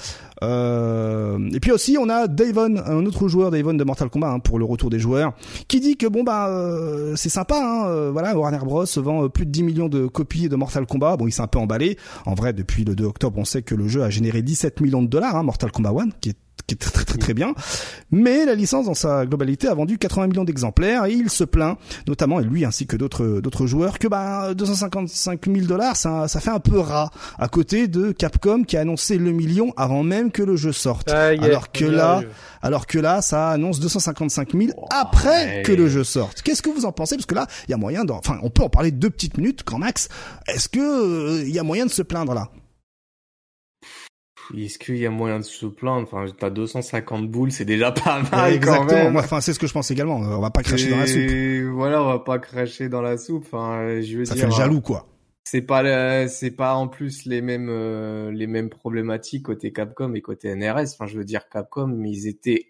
Et 0.41 1.59
puis 1.59 1.71
aussi, 1.71 1.97
on 1.99 2.09
a 2.09 2.27
Davon, 2.27 2.77
un 2.77 3.05
autre 3.07 3.27
joueur 3.27 3.49
Davon 3.49 3.73
de 3.73 3.83
Mortal 3.83 4.09
Kombat 4.09 4.29
hein, 4.29 4.39
pour 4.39 4.59
le 4.59 4.65
retour 4.65 4.91
des 4.91 4.99
joueurs, 4.99 5.33
qui 5.67 5.79
dit 5.79 5.97
que 5.97 6.05
bon 6.05 6.23
bah 6.23 6.47
c'est 7.15 7.29
sympa, 7.29 7.59
hein, 7.59 8.11
voilà, 8.11 8.37
Warner 8.37 8.59
Bros 8.59 8.85
vend 8.97 9.27
plus 9.29 9.45
de 9.45 9.51
10 9.51 9.63
millions 9.63 9.78
de 9.87 10.07
copies 10.07 10.49
de 10.49 10.55
Mortal 10.55 10.85
Kombat. 10.85 11.15
Bon, 11.15 11.27
il 11.27 11.31
s'est 11.31 11.41
un 11.41 11.47
peu 11.47 11.59
emballé. 11.59 11.97
En 12.25 12.33
vrai, 12.33 12.51
depuis 12.51 12.83
le 12.83 12.95
2 12.95 13.05
octobre, 13.05 13.37
on 13.37 13.45
sait 13.45 13.61
que 13.61 13.75
le 13.75 13.87
jeu 13.87 14.03
a 14.03 14.09
généré 14.09 14.41
17 14.41 14.81
millions 14.81 15.01
de 15.01 15.07
dollars, 15.07 15.37
hein, 15.37 15.43
Mortal 15.43 15.71
Kombat 15.71 15.91
1, 15.91 16.09
qui 16.19 16.29
est 16.29 16.37
qui 16.69 16.75
est 16.75 16.77
très 16.77 16.91
très 16.91 17.05
très 17.05 17.17
très 17.17 17.33
bien, 17.33 17.53
mais 18.11 18.45
la 18.45 18.55
licence 18.55 18.85
dans 18.85 18.93
sa 18.93 19.25
globalité 19.25 19.67
a 19.67 19.73
vendu 19.73 19.97
80 19.97 20.27
millions 20.27 20.43
d'exemplaires 20.43 21.05
et 21.05 21.13
il 21.13 21.29
se 21.29 21.43
plaint, 21.43 21.77
notamment 22.07 22.39
et 22.39 22.43
lui 22.43 22.65
ainsi 22.65 22.87
que 22.87 22.95
d'autres 22.95 23.41
d'autres 23.41 23.67
joueurs, 23.67 23.99
que 23.99 24.07
bah 24.07 24.53
255 24.53 25.45
000 25.45 25.65
dollars 25.65 25.95
ça 25.95 26.27
ça 26.27 26.39
fait 26.39 26.51
un 26.51 26.59
peu 26.59 26.79
ras 26.79 27.09
à 27.37 27.47
côté 27.47 27.87
de 27.87 28.11
Capcom 28.11 28.63
qui 28.63 28.77
a 28.77 28.81
annoncé 28.81 29.17
le 29.17 29.31
million 29.31 29.73
avant 29.77 30.03
même 30.03 30.31
que 30.31 30.43
le 30.43 30.55
jeu 30.55 30.71
sorte. 30.71 31.09
Ah, 31.11 31.33
yeah, 31.33 31.43
Alors 31.43 31.71
que 31.71 31.85
là, 31.85 32.21
alors 32.61 32.87
que 32.87 32.99
là, 32.99 33.21
ça 33.21 33.49
annonce 33.49 33.79
255 33.79 34.53
000 34.53 34.71
Oh, 34.77 34.85
après 34.91 35.63
que 35.63 35.71
le 35.71 35.87
jeu 35.87 36.03
sorte. 36.03 36.41
Qu'est-ce 36.41 36.61
que 36.61 36.69
vous 36.69 36.85
en 36.85 36.91
pensez? 36.91 37.15
Parce 37.15 37.25
que 37.25 37.35
là, 37.35 37.47
il 37.67 37.71
y 37.71 37.73
a 37.73 37.77
moyen 37.77 38.05
d'en... 38.05 38.17
Enfin, 38.17 38.39
on 38.43 38.49
peut 38.49 38.63
en 38.63 38.69
parler 38.69 38.91
deux 38.91 39.09
petites 39.09 39.37
minutes, 39.37 39.65
grand 39.65 39.79
max. 39.79 40.09
Est-ce 40.47 40.69
que 40.69 40.79
euh, 40.79 41.43
il 41.43 41.53
y 41.53 41.59
a 41.59 41.63
moyen 41.63 41.85
de 41.85 41.91
se 41.91 42.01
plaindre 42.01 42.33
là? 42.33 42.49
Est-ce 44.57 44.79
qu'il 44.79 44.97
y 44.97 45.05
a 45.05 45.09
moyen 45.11 45.39
de 45.39 45.43
se 45.43 45.65
plaindre? 45.67 46.03
Enfin, 46.11 46.25
t'as 46.37 46.49
250 46.49 47.29
boules, 47.29 47.51
c'est 47.51 47.65
déjà 47.65 47.91
pas 47.91 48.21
mal 48.23 48.23
Ouais, 48.23 48.29
quand 48.31 48.45
Exactement. 48.73 48.85
même. 49.03 49.13
Moi, 49.13 49.21
Enfin, 49.23 49.41
c'est 49.41 49.53
ce 49.53 49.59
que 49.59 49.67
je 49.67 49.73
pense 49.73 49.91
également. 49.91 50.23
Euh, 50.23 50.35
On 50.37 50.41
va 50.41 50.49
pas 50.49 50.63
cracher 50.63 50.89
dans 50.89 50.97
la 50.97 51.07
soupe. 51.07 51.73
Voilà, 51.75 52.01
on 52.03 52.07
va 52.07 52.19
pas 52.19 52.39
cracher 52.39 52.89
dans 52.89 53.01
la 53.01 53.17
soupe. 53.17 53.45
Enfin, 53.45 53.79
euh, 53.81 54.01
je 54.01 54.17
veux 54.17 54.25
Ça 54.25 54.33
dire, 54.33 54.45
fait 54.45 54.49
le 54.49 54.55
jaloux, 54.55 54.81
quoi. 54.81 55.07
c'est 55.43 55.61
pas 55.61 55.83
le- 55.83 56.27
c'est 56.29 56.51
pas 56.51 56.73
en 56.75 56.87
plus 56.87 57.25
les 57.25 57.41
mêmes 57.41 57.69
euh, 57.69 58.31
les 58.31 58.47
mêmes 58.47 58.69
problématiques 58.69 59.43
côté 59.45 59.71
Capcom 59.71 60.13
et 60.15 60.21
côté 60.21 60.49
NRS. 60.55 60.93
Enfin, 60.93 61.05
je 61.07 61.17
veux 61.17 61.25
dire 61.25 61.47
Capcom, 61.49 62.03
ils 62.03 62.27
étaient 62.27 62.65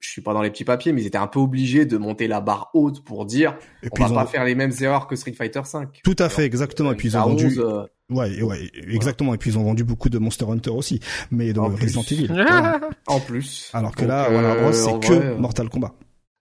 je 0.00 0.10
suis 0.10 0.22
pas 0.22 0.32
dans 0.32 0.42
les 0.42 0.50
petits 0.50 0.64
papiers, 0.64 0.92
mais 0.92 1.02
ils 1.02 1.06
étaient 1.08 1.18
un 1.18 1.26
peu 1.26 1.40
obligés 1.40 1.84
de 1.84 1.96
monter 1.98 2.28
la 2.28 2.40
barre 2.40 2.70
haute 2.72 3.02
pour 3.04 3.26
dire 3.26 3.58
Et 3.82 3.88
on 3.90 4.04
va 4.04 4.10
ont... 4.12 4.14
pas 4.14 4.26
faire 4.26 4.44
les 4.44 4.54
mêmes 4.54 4.70
erreurs 4.80 5.08
que 5.08 5.16
Street 5.16 5.32
Fighter 5.32 5.62
5. 5.64 6.00
Tout 6.04 6.14
à 6.20 6.28
fait, 6.28 6.44
exactement. 6.44 6.92
Et 6.92 6.94
puis 6.94 7.08
ils 7.08 7.16
ont 7.16 7.22
vendu. 7.22 7.58
euh, 7.58 7.82
Ouais, 8.10 8.42
ouais, 8.42 8.70
exactement. 8.90 9.34
Et 9.34 9.38
puis 9.38 9.50
ils 9.50 9.58
ont 9.58 9.64
vendu 9.64 9.84
beaucoup 9.84 10.08
de 10.08 10.18
Monster 10.18 10.46
Hunter 10.48 10.70
aussi, 10.70 10.98
mais 11.30 11.52
de 11.52 11.60
En. 11.60 11.68
Resident 11.76 12.02
Evil. 12.10 12.26
Voilà. 12.32 12.80
en 13.06 13.20
plus. 13.20 13.70
Alors 13.74 13.94
que 13.94 14.00
Donc, 14.00 14.08
là, 14.08 14.28
euh, 14.30 14.62
Bros, 14.62 14.72
c'est 14.72 15.00
que 15.00 15.12
vrai, 15.14 15.26
euh, 15.26 15.36
Mortal 15.38 15.68
Kombat. 15.68 15.92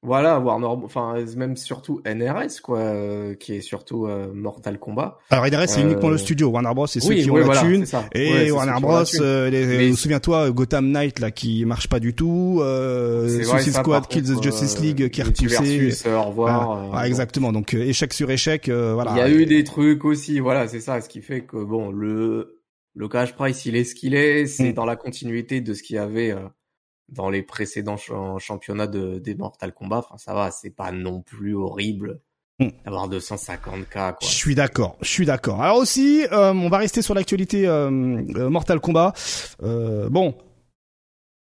Voilà, 0.07 0.39
Warner, 0.39 0.65
enfin 0.65 1.15
même 1.35 1.55
surtout 1.57 2.01
NRS 2.05 2.61
quoi, 2.63 2.79
euh, 2.79 3.35
qui 3.35 3.53
est 3.53 3.61
surtout 3.61 4.07
euh, 4.07 4.31
Mortal 4.33 4.79
Kombat. 4.79 5.19
Alors, 5.29 5.45
NRS, 5.45 5.67
c'est 5.67 5.81
euh, 5.81 5.83
uniquement 5.83 6.09
le 6.09 6.17
studio. 6.17 6.47
Warner 6.47 6.73
Bros, 6.73 6.87
c'est 6.87 6.99
ceux 6.99 7.09
oui, 7.09 7.21
qui 7.23 7.29
ont 7.29 7.33
oui, 7.35 7.41
la 7.41 7.45
voilà, 7.45 7.61
thune. 7.61 7.85
c'est. 7.85 7.97
Et 8.15 8.31
Ouais, 8.31 8.45
c'est 8.45 8.51
Warner 8.51 8.71
ceux 8.73 8.77
qui 8.79 8.85
ont 8.85 8.87
la 8.89 8.95
Bros, 8.95 9.03
thune. 9.03 9.19
euh, 9.21 9.49
les, 9.49 9.65
Mais- 9.89 9.93
souviens-toi 9.93 10.49
Gotham 10.51 10.89
Knight 10.91 11.19
là 11.19 11.29
qui 11.29 11.65
marche 11.65 11.87
pas 11.89 11.99
du 11.99 12.15
tout, 12.15 12.59
euh, 12.61 13.27
C'est 13.27 13.43
Suicide 13.43 13.73
Squad 13.73 14.07
Kills 14.07 14.23
the 14.23 14.41
Justice 14.41 14.77
euh, 14.79 14.81
League 14.81 15.09
qui 15.09 15.21
est 15.21 15.23
repoussé. 15.25 15.91
Euh, 16.07 16.17
au 16.17 16.23
revoir. 16.23 16.71
Euh, 16.71 16.89
Ah, 16.93 17.07
exactement. 17.07 17.51
Donc 17.51 17.73
euh, 17.73 17.79
échec 17.83 18.13
sur 18.13 18.31
échec, 18.31 18.69
euh, 18.69 18.93
voilà. 18.93 19.11
Il 19.11 19.17
y 19.17 19.21
a 19.21 19.29
eu 19.29 19.45
des 19.45 19.63
trucs 19.63 20.05
aussi, 20.05 20.39
voilà, 20.39 20.67
c'est 20.67 20.79
ça, 20.79 21.01
ce 21.01 21.09
qui 21.09 21.21
fait 21.21 21.41
que 21.41 21.57
bon, 21.63 21.91
le 21.91 22.53
le 22.95 23.07
cash 23.07 23.33
price, 23.35 23.65
il 23.67 23.75
est 23.75 23.83
ce 23.83 23.93
qu'il 23.93 24.15
est, 24.15 24.47
c'est 24.47 24.71
Mm. 24.71 24.73
dans 24.73 24.85
la 24.85 24.95
continuité 24.95 25.61
de 25.61 25.73
ce 25.75 25.83
qu'il 25.83 25.97
y 25.97 25.99
avait 25.99 26.31
euh, 26.31 26.39
dans 27.09 27.29
les 27.29 27.41
précédents 27.43 27.97
ch- 27.97 28.11
championnats 28.39 28.87
de 28.87 29.19
des 29.19 29.35
Mortal 29.35 29.73
Kombat. 29.73 29.99
Enfin, 29.99 30.17
ça 30.17 30.33
va, 30.33 30.51
c'est 30.51 30.69
pas 30.69 30.91
non 30.91 31.21
plus 31.21 31.55
horrible 31.55 32.19
Mm. 32.59 32.69
d'avoir 32.85 33.07
250 33.07 33.85
k 33.87 33.93
quoi. 33.93 34.17
Je 34.21 34.25
suis 34.25 34.55
d'accord, 34.55 34.97
je 35.01 35.07
suis 35.07 35.27
d'accord. 35.27 35.61
Alors 35.61 35.77
aussi, 35.77 36.25
euh, 36.31 36.51
on 36.53 36.69
va 36.69 36.79
rester 36.79 37.03
sur 37.03 37.13
l'actualité 37.13 37.67
euh, 37.67 37.85
euh, 38.35 38.49
Mortal 38.49 38.79
Kombat. 38.79 39.13
Euh, 39.61 40.09
bon, 40.09 40.33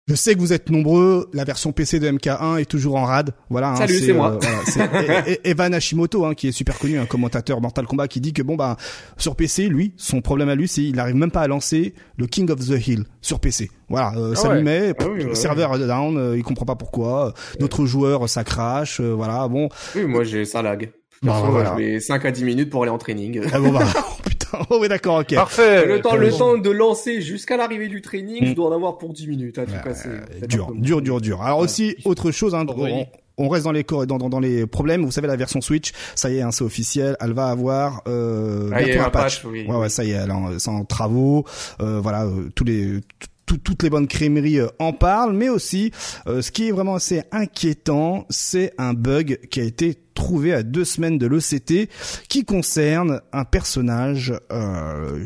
je 0.08 0.16
sais 0.16 0.34
que 0.36 0.40
vous 0.40 0.54
êtes 0.54 0.70
nombreux. 0.70 1.30
La 1.34 1.44
version 1.44 1.72
PC 1.72 2.00
de 2.00 2.10
MK1 2.10 2.60
est 2.60 2.66
toujours 2.66 2.96
en 2.96 3.04
rade. 3.06 3.32
Voilà. 3.50 3.72
hein, 3.72 3.76
Salut, 3.76 4.00
c'est 4.00 4.14
moi. 4.14 4.38
voilà, 4.42 4.58
c'est 4.66 4.80
E- 4.82 5.32
E- 5.34 5.38
Evan 5.44 5.74
Hashimoto, 5.74 6.26
hein, 6.26 6.34
qui 6.34 6.48
est 6.48 6.52
super 6.52 6.78
connu, 6.80 6.98
un 6.98 7.06
commentateur 7.06 7.60
Mortal 7.62 7.86
Kombat, 7.86 8.08
qui 8.08 8.22
dit 8.22 8.34
que 8.34 8.42
bon 8.42 8.56
bah 8.56 8.78
sur 9.18 9.36
PC, 9.36 9.68
lui, 9.68 9.94
son 9.98 10.22
problème 10.22 10.50
à 10.50 10.56
lui, 10.56 10.68
c'est 10.68 10.82
il 10.84 10.96
n'arrive 10.96 11.16
même 11.16 11.32
pas 11.32 11.42
à 11.42 11.48
lancer 11.48 11.94
le 12.18 12.26
King 12.28 12.50
of 12.52 12.60
the 12.60 12.88
Hill 12.88 13.04
sur 13.22 13.40
PC. 13.40 13.70
Voilà, 13.90 14.14
euh, 14.18 14.36
ça 14.36 14.50
ouais. 14.50 14.58
lui 14.58 14.64
met 14.64 14.94
Ah 15.00 15.06
oui, 15.14 15.26
ouais, 15.26 15.36
serveur 15.36 15.78
down, 15.78 16.18
euh, 16.18 16.38
il 16.38 16.44
comprend 16.44 16.66
pas 16.66 16.76
pourquoi. 16.76 17.34
D'autres 17.60 17.86
joueurs, 17.86 18.28
ça 18.30 18.44
crache. 18.44 19.00
euh, 19.02 19.14
voilà, 19.14 19.48
bon. 19.48 19.70
Oui, 19.96 20.06
moi 20.06 20.24
j'ai 20.24 20.46
ça 20.46 20.62
lag. 20.62 20.90
Bah, 21.24 21.42
voilà. 21.50 21.74
Je 21.78 21.84
mets 21.84 22.00
5 22.00 22.26
à 22.26 22.32
10 22.32 22.44
minutes 22.44 22.70
pour 22.70 22.84
aller 22.84 22.92
en 22.92 23.00
training. 23.00 23.42
Ah 23.52 23.60
bon 23.60 23.72
bah 23.72 23.86
oh. 24.54 24.58
Oh 24.70 24.78
oui 24.82 24.88
d'accord, 24.90 25.20
ok. 25.20 25.34
Parfait. 25.36 25.86
le 25.86 26.02
temps, 26.02 26.16
le 26.16 26.32
temps 26.32 26.58
de 26.58 26.70
lancer 26.70 27.22
jusqu'à 27.22 27.58
l'arrivée 27.58 27.88
du 27.88 28.02
training, 28.02 28.44
Mm. 28.44 28.48
je 28.48 28.54
dois 28.54 28.68
en 28.70 28.74
avoir 28.76 28.98
pour 28.98 29.14
10 29.14 29.28
minutes 29.28 29.58
à 29.58 29.66
tout 29.66 29.74
casser. 29.84 30.10
Euh, 30.10 30.46
dur, 30.48 30.68
peu. 30.68 30.76
dur, 30.80 31.02
dur, 31.02 31.22
dur. 31.22 31.42
Alors 31.42 31.60
Ouais. 31.60 31.64
aussi, 31.66 31.96
autre 32.06 32.32
chose, 32.32 32.54
hein, 32.56 32.66
Oui. 32.78 32.92
on, 33.38 33.46
on 33.46 33.50
reste 33.50 33.66
dans 33.66 33.72
les 33.72 33.84
dans, 33.84 34.06
dans, 34.06 34.30
dans 34.30 34.40
les 34.40 34.66
problèmes. 34.66 35.04
Vous 35.06 35.12
savez, 35.12 35.28
la 35.28 35.36
version 35.36 35.62
Switch, 35.62 35.92
ça 36.16 36.30
y 36.30 36.38
est, 36.38 36.42
hein, 36.42 36.52
c'est 36.52 36.64
officiel. 36.64 37.16
Elle 37.20 37.34
va 37.34 37.48
avoir 37.48 38.02
euh, 38.08 38.70
Ah, 38.74 38.82
bientôt 38.84 39.02
un 39.02 39.10
patch. 39.10 39.42
patch, 39.42 39.46
oui. 39.46 39.66
Ouais, 39.68 39.76
ouais, 39.78 39.90
ça 39.90 40.04
y 40.04 40.12
est, 40.12 40.14
elle 40.16 40.30
est 40.32 40.68
en 40.68 40.86
travaux. 40.86 41.46
Euh, 41.82 42.00
voilà, 42.02 42.26
euh, 42.26 42.50
tous 42.56 42.64
les 42.64 43.00
tout- 43.48 43.58
toutes 43.58 43.82
les 43.82 43.90
bonnes 43.90 44.08
crèmeries 44.08 44.60
euh, 44.60 44.68
en 44.78 44.94
parlent, 44.94 45.34
mais 45.34 45.50
aussi, 45.50 45.92
euh, 46.28 46.44
ce 46.44 46.52
qui 46.52 46.68
est 46.68 46.72
vraiment 46.72 46.94
assez 46.96 47.24
inquiétant, 47.32 48.28
c'est 48.30 48.74
un 48.78 48.94
bug 48.94 49.40
qui 49.50 49.60
a 49.60 49.64
été 49.64 49.96
trouvé 50.14 50.54
à 50.54 50.62
deux 50.62 50.86
semaines 50.86 51.18
de 51.18 51.26
l'ECT, 51.28 51.90
qui 52.30 52.44
concerne 52.46 53.22
un 53.34 53.46
personnage, 53.46 54.34
euh, 54.52 55.26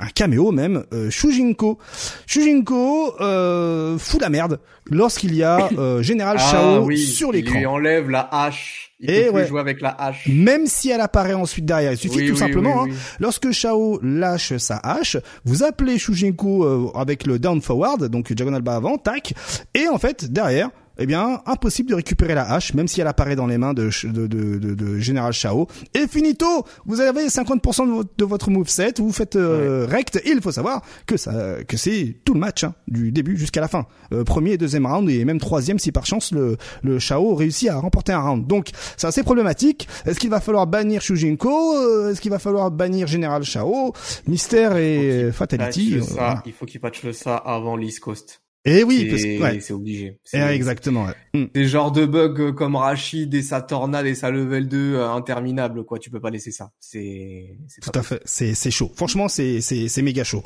un 0.00 0.08
caméo 0.08 0.50
même, 0.50 0.84
euh, 0.94 1.10
Shujinko. 1.10 1.78
Shujinko 2.26 3.14
euh, 3.20 3.98
fout 3.98 4.20
la 4.20 4.28
merde 4.30 4.60
lorsqu'il 4.86 5.34
y 5.34 5.42
a 5.42 5.68
euh, 5.78 6.02
Général 6.02 6.36
Ah, 6.40 6.50
Shao 6.50 6.84
oui, 6.84 6.98
sur 6.98 7.34
Il 7.34 7.42
lui 7.44 7.52
l'écran. 7.52 7.74
enlève 7.74 8.08
la 8.10 8.28
hache. 8.32 8.86
Il 9.02 9.10
Et 9.10 9.24
peut 9.24 9.28
plus 9.30 9.36
ouais. 9.36 9.46
jouer 9.48 9.60
avec 9.60 9.80
la 9.80 9.90
hache. 9.90 10.28
Même 10.28 10.66
si 10.66 10.90
elle 10.90 11.00
apparaît 11.00 11.32
ensuite 11.34 11.64
derrière, 11.64 11.92
il 11.92 11.96
suffit 11.98 12.16
Oui, 12.18 12.26
tout 12.28 12.32
oui, 12.34 12.38
simplement, 12.38 12.84
hein, 12.84 12.88
lorsque 13.18 13.50
Shao 13.50 13.98
lâche 14.02 14.56
sa 14.58 14.76
hache, 14.76 15.16
vous 15.44 15.62
appelez 15.62 15.98
Shujinko 15.98 16.64
euh, 16.64 16.90
avec 16.98 17.26
le 17.26 17.38
down 17.38 17.62
forward, 17.62 18.08
donc 18.08 18.30
diagonal 18.32 18.60
bas 18.60 18.76
avant, 18.76 18.98
tac, 18.98 19.32
et 19.74 19.88
en 19.88 19.98
fait 19.98 20.30
derrière, 20.30 20.68
eh 21.00 21.06
bien 21.06 21.40
impossible 21.46 21.90
de 21.90 21.94
récupérer 21.96 22.34
la 22.34 22.48
hache, 22.52 22.74
même 22.74 22.86
si 22.86 23.00
elle 23.00 23.06
apparaît 23.08 23.34
dans 23.36 23.46
les 23.48 23.58
mains 23.58 23.74
de 23.74 23.90
de, 24.04 24.26
de, 24.26 24.58
de, 24.58 24.74
de 24.74 24.98
Général 24.98 25.32
Shao. 25.32 25.66
Et 25.94 26.06
finito, 26.06 26.46
vous 26.86 27.00
avez 27.00 27.26
50% 27.26 27.86
de 27.86 27.92
votre, 27.92 28.10
de 28.16 28.24
votre 28.24 28.50
moveset, 28.50 28.94
vous 28.98 29.12
faites 29.12 29.36
euh, 29.36 29.86
rect, 29.88 30.20
et 30.24 30.30
il 30.30 30.40
faut 30.40 30.52
savoir 30.52 30.82
que 31.06 31.16
ça, 31.16 31.32
que 31.66 31.76
c'est 31.76 32.16
tout 32.24 32.34
le 32.34 32.40
match, 32.40 32.64
hein, 32.64 32.74
du 32.86 33.10
début 33.12 33.36
jusqu'à 33.36 33.60
la 33.60 33.68
fin, 33.68 33.86
Euh, 34.12 34.24
premier 34.24 34.52
et 34.52 34.58
deuxième 34.58 34.86
round 34.86 35.08
et 35.08 35.24
même 35.24 35.38
troisième 35.40 35.78
si 35.78 35.92
par 35.92 36.04
chance 36.06 36.32
le 36.32 36.56
le 36.82 36.98
Shao 36.98 37.34
réussit 37.34 37.68
à 37.68 37.78
remporter 37.78 38.12
un 38.12 38.20
round. 38.20 38.46
Donc 38.46 38.70
c'est 38.96 39.06
assez 39.06 39.22
problématique. 39.22 39.88
Est-ce 40.06 40.18
qu'il 40.20 40.30
va 40.30 40.40
falloir 40.40 40.66
bannir 40.66 41.00
Shujinko? 41.00 41.76
Euh, 41.76 42.10
Est-ce 42.10 42.20
qu'il 42.20 42.30
va 42.30 42.38
falloir 42.38 42.70
bannir 42.70 43.06
Général 43.06 43.42
Shao 43.44 43.92
Mystère 44.26 44.76
et 44.76 45.30
Fatality. 45.32 45.94
euh, 45.94 46.02
ça, 46.02 46.12
voilà. 46.14 46.42
Il 46.46 46.52
faut 46.52 46.66
qu'il 46.66 46.80
patche 46.80 47.02
le 47.04 47.12
ça 47.12 47.36
avant 47.36 47.76
l'East 47.76 48.00
Coast. 48.00 48.39
Et 48.66 48.84
oui, 48.84 49.06
parce 49.08 49.22
c'est 49.22 49.36
que, 49.36 49.42
ouais. 49.42 49.60
c'est 49.60 49.72
obligé. 49.72 50.18
Eh, 50.34 50.38
exactement. 50.38 51.06
ouais. 51.06 51.14
Mm. 51.32 51.44
Des 51.54 51.64
genres 51.66 51.92
de 51.92 52.04
bugs 52.04 52.34
euh, 52.38 52.52
comme 52.52 52.76
Rachid 52.76 53.32
et 53.34 53.40
sa 53.40 53.62
tornade 53.62 54.04
et 54.04 54.14
sa 54.14 54.30
level 54.30 54.68
2 54.68 54.96
euh, 54.96 55.08
interminable, 55.10 55.84
quoi. 55.84 55.98
Tu 55.98 56.10
peux 56.10 56.20
pas 56.20 56.28
laisser 56.28 56.50
ça. 56.50 56.70
C'est, 56.78 57.56
Tout 57.80 57.90
à 57.94 58.02
fait, 58.02 58.20
c'est 58.26 58.52
c'est 58.54 58.70
chaud. 58.70 58.92
Franchement, 58.94 59.28
c'est 59.28 59.62
c'est 59.62 59.88
c'est 59.88 60.02
méga 60.02 60.24
chaud. 60.24 60.42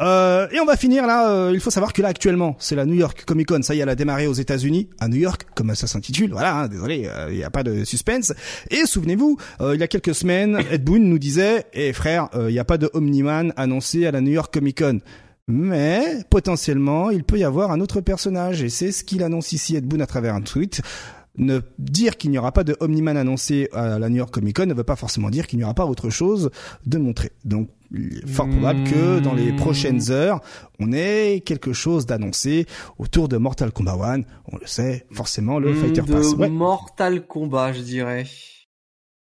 Euh, 0.00 0.48
et 0.50 0.58
on 0.58 0.64
va 0.64 0.76
finir 0.76 1.06
là. 1.06 1.30
euh, 1.30 1.50
il 1.54 1.60
faut 1.60 1.70
savoir 1.70 1.92
que 1.92 2.02
là 2.02 2.08
actuellement, 2.08 2.56
c'est 2.58 2.74
la 2.74 2.86
New 2.86 2.94
York 2.94 3.24
Comic 3.24 3.46
Con. 3.46 3.62
Ça 3.62 3.74
y 3.76 3.78
est, 3.78 3.82
elle 3.82 3.88
a 3.88 3.94
démarré 3.94 4.26
aux 4.26 4.32
États-Unis, 4.32 4.90
à 4.98 5.06
New 5.06 5.18
York, 5.18 5.46
comme 5.54 5.72
ça 5.76 5.86
s'intitule. 5.86 6.32
Voilà, 6.32 6.56
hein, 6.56 6.68
désolé, 6.68 7.06
euh, 7.06 7.28
il 7.30 7.36
n'y 7.36 7.44
a 7.44 7.50
pas 7.50 7.62
de 7.62 7.84
suspense. 7.84 8.32
Et 8.72 8.84
souvenez-vous, 8.84 9.36
euh, 9.60 9.74
il 9.76 9.80
y 9.80 9.84
a 9.84 9.88
quelques 9.88 10.14
semaines, 10.16 10.58
Ed 10.72 10.82
Boon 10.82 10.98
nous 10.98 11.20
disait 11.20 11.66
"Eh 11.72 11.92
frère, 11.92 12.30
euh, 12.34 12.50
il 12.50 12.52
n'y 12.54 12.58
a 12.58 12.64
pas 12.64 12.78
de 12.78 12.90
Omni-Man 12.94 13.52
annoncé 13.56 14.06
à 14.06 14.10
la 14.10 14.20
New 14.20 14.32
York 14.32 14.52
Comic 14.52 14.78
Con." 14.78 14.98
Mais 15.46 16.18
potentiellement, 16.30 17.10
il 17.10 17.24
peut 17.24 17.38
y 17.38 17.44
avoir 17.44 17.70
un 17.70 17.80
autre 17.80 18.00
personnage, 18.00 18.62
et 18.62 18.70
c'est 18.70 18.92
ce 18.92 19.04
qu'il 19.04 19.22
annonce 19.22 19.52
ici 19.52 19.76
Ed 19.76 19.84
Boon 19.86 20.00
à 20.00 20.06
travers 20.06 20.34
un 20.34 20.40
tweet. 20.40 20.80
Ne 21.36 21.60
dire 21.78 22.16
qu'il 22.16 22.30
n'y 22.30 22.38
aura 22.38 22.52
pas 22.52 22.62
de 22.62 22.76
Omni-Man 22.78 23.16
annoncé 23.16 23.68
à 23.72 23.98
la 23.98 24.08
New 24.08 24.16
York 24.18 24.32
Comic 24.32 24.54
Con 24.56 24.66
ne 24.66 24.74
veut 24.74 24.84
pas 24.84 24.94
forcément 24.94 25.30
dire 25.30 25.48
qu'il 25.48 25.58
n'y 25.58 25.64
aura 25.64 25.74
pas 25.74 25.84
autre 25.84 26.08
chose 26.08 26.50
de 26.86 26.96
montrer. 26.96 27.32
Donc, 27.44 27.70
il 27.92 28.18
est 28.18 28.28
fort 28.28 28.48
probable 28.48 28.84
que 28.84 29.18
dans 29.18 29.34
les 29.34 29.52
prochaines 29.52 30.12
heures, 30.12 30.40
on 30.78 30.92
ait 30.92 31.42
quelque 31.44 31.72
chose 31.72 32.06
d'annoncé 32.06 32.66
autour 32.98 33.28
de 33.28 33.36
Mortal 33.36 33.72
Kombat 33.72 33.98
1. 34.14 34.20
On 34.52 34.58
le 34.58 34.66
sait, 34.66 35.06
forcément, 35.10 35.58
le 35.58 35.72
Hmm, 35.72 35.76
Fighter 35.80 36.02
de 36.02 36.12
Pass. 36.12 36.34
Ouais, 36.34 36.48
Mortal 36.48 37.26
Kombat, 37.26 37.72
je 37.72 37.80
dirais. 37.80 38.26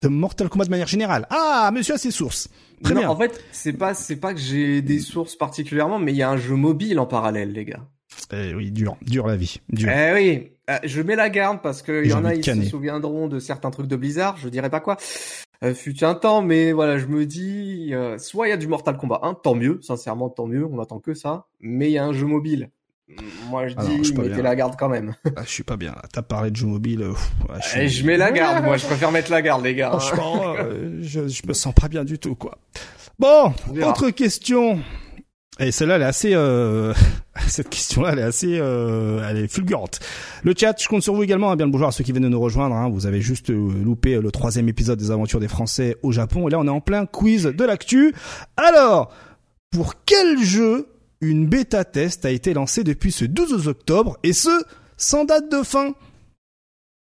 de 0.02 0.10
Mortal 0.10 0.50
Kombat 0.50 0.66
de 0.66 0.70
manière 0.72 0.88
générale. 0.88 1.26
Ah, 1.30 1.72
monsieur 1.74 1.94
a 1.96 1.98
ses 1.98 2.12
sources. 2.12 2.50
Très 2.84 2.94
Non, 2.94 3.00
bien. 3.02 3.10
En 3.10 3.16
fait, 3.16 3.44
c'est 3.52 3.74
pas, 3.74 3.94
c'est 3.94 4.18
pas 4.18 4.34
que 4.34 4.40
j'ai 4.40 4.82
des 4.82 5.00
sources 5.00 5.36
particulièrement, 5.36 6.00
mais 6.00 6.12
il 6.12 6.18
y 6.18 6.22
a 6.24 6.30
un 6.30 6.38
jeu 6.38 6.56
mobile 6.56 7.00
en 7.00 7.06
parallèle, 7.06 7.52
les 7.54 7.66
gars. 7.66 7.88
Eh 8.32 8.54
oui, 8.54 8.72
dur, 8.72 8.96
dur 9.02 9.26
la 9.28 9.36
vie. 9.36 9.60
Dur. 9.70 9.90
Eh 9.90 10.14
oui, 10.14 10.52
euh, 10.70 10.78
je 10.84 11.02
mets 11.02 11.16
la 11.16 11.30
garde 11.30 11.62
parce 11.62 11.82
que 11.82 12.04
il 12.04 12.12
y 12.12 12.14
en 12.14 12.26
a, 12.26 12.36
ils 12.36 12.42
canner. 12.42 12.66
se 12.66 12.70
souviendront 12.70 13.28
de 13.28 13.40
certains 13.40 13.72
trucs 13.72 13.88
de 13.88 13.96
Blizzard, 13.96 14.38
je 14.38 14.50
dirais 14.50 14.70
pas 14.70 14.80
quoi. 14.80 14.98
Euh, 15.64 15.74
fut 15.74 16.04
un 16.04 16.14
temps, 16.14 16.42
mais 16.42 16.74
voilà, 16.74 16.98
je 16.98 17.06
me 17.06 17.26
dis, 17.26 17.90
euh, 17.94 18.18
soit 18.18 18.48
il 18.48 18.50
y 18.52 18.54
a 18.54 18.58
du 18.58 18.68
Mortal 18.68 18.98
Kombat 18.98 19.22
1, 19.24 19.34
tant 19.36 19.56
mieux, 19.56 19.80
sincèrement, 19.82 20.30
tant 20.30 20.46
mieux, 20.46 20.66
on 20.66 20.80
attend 20.80 21.00
que 21.00 21.14
ça, 21.14 21.48
mais 21.62 21.90
il 21.90 21.94
y 21.94 21.98
a 21.98 22.06
un 22.06 22.14
jeu 22.14 22.26
mobile. 22.26 22.70
Moi, 23.50 23.68
je 23.68 23.76
Ah 23.78 23.84
non, 23.84 23.90
je 23.90 23.98
dis, 23.98 24.06
suis 24.06 24.14
pas 24.14 24.22
mettez 24.24 24.42
la 24.42 24.56
garde 24.56 24.76
quand 24.78 24.90
même. 24.90 25.14
Ah, 25.36 25.42
je 25.46 25.50
suis 25.50 25.64
pas 25.64 25.78
bien. 25.78 25.92
là. 25.92 26.02
T'as 26.12 26.22
parlé 26.22 26.52
de 26.52 26.56
jeux 26.56 26.68
mobiles. 26.68 27.02
euh, 27.04 27.12
pff, 27.12 27.32
ouais, 27.50 27.56
je, 27.62 27.68
suis- 27.70 27.90
je 27.90 28.06
mets 28.06 28.18
la 28.18 28.32
garde, 28.32 28.64
moi, 28.64 28.78
je 28.78 28.86
préfère 28.86 29.12
mettre 29.12 29.30
la 29.32 29.42
garde, 29.42 29.64
les 29.64 29.76
gars. 29.76 29.90
Franchement, 29.90 30.54
euh, 30.58 31.00
je, 31.02 31.28
je 31.28 31.42
me 31.48 31.54
sens 31.54 31.74
pas 31.74 31.88
bien 31.90 32.04
du 32.06 32.18
tout, 32.18 32.36
quoi. 32.36 32.58
Bon, 33.20 33.54
autre 33.86 34.10
question. 34.10 34.80
Et 35.60 35.72
celle-là, 35.72 35.98
elle 35.98 36.02
est 36.02 36.06
assez, 36.06 36.34
euh, 36.34 36.94
cette 37.48 37.70
question-là, 37.70 38.14
elle 38.14 38.20
est 38.20 38.24
assez, 38.24 38.58
euh, 38.60 39.24
elle 39.30 39.38
est 39.38 39.48
fulgurante. 39.48 40.00
Le 40.44 40.54
chat, 40.58 40.74
je 40.82 40.88
compte 40.88 41.04
sur 41.04 41.14
vous 41.14 41.22
également, 41.22 41.52
hein, 41.52 41.56
bien 41.56 41.68
le 41.68 41.72
bonjour 41.72 41.88
à 41.88 41.92
ceux 41.92 42.04
qui 42.04 42.12
viennent 42.12 42.24
de 42.24 42.30
nous 42.30 42.40
rejoindre. 42.42 42.74
hein. 42.76 42.90
Vous 42.90 43.06
avez 43.06 43.22
juste 43.22 43.52
euh, 43.52 43.72
loupé 43.84 44.20
le 44.20 44.32
troisième 44.32 44.68
épisode 44.70 44.98
des 44.98 45.12
aventures 45.12 45.40
des 45.40 45.48
Français 45.48 45.98
au 46.02 46.12
Japon. 46.12 46.48
Et 46.48 46.52
là, 46.52 46.58
on 46.60 46.66
est 46.66 46.70
en 46.72 46.82
plein 46.82 47.06
quiz 47.06 47.44
de 47.44 47.64
l'actu. 47.66 48.16
Alors, 48.58 49.14
pour 49.72 49.94
quel 50.06 50.40
jeu 50.42 50.88
une 51.24 51.48
bêta 51.48 51.86
test 51.86 52.26
a 52.26 52.32
été 52.32 52.54
lancée 52.54 52.84
depuis 52.84 53.12
ce 53.12 53.26
12 53.26 53.68
octobre 53.68 54.18
et 54.24 54.34
ce 54.34 54.64
sans 54.98 55.26
date 55.26 55.50
de 55.52 55.64
fin 55.64 55.94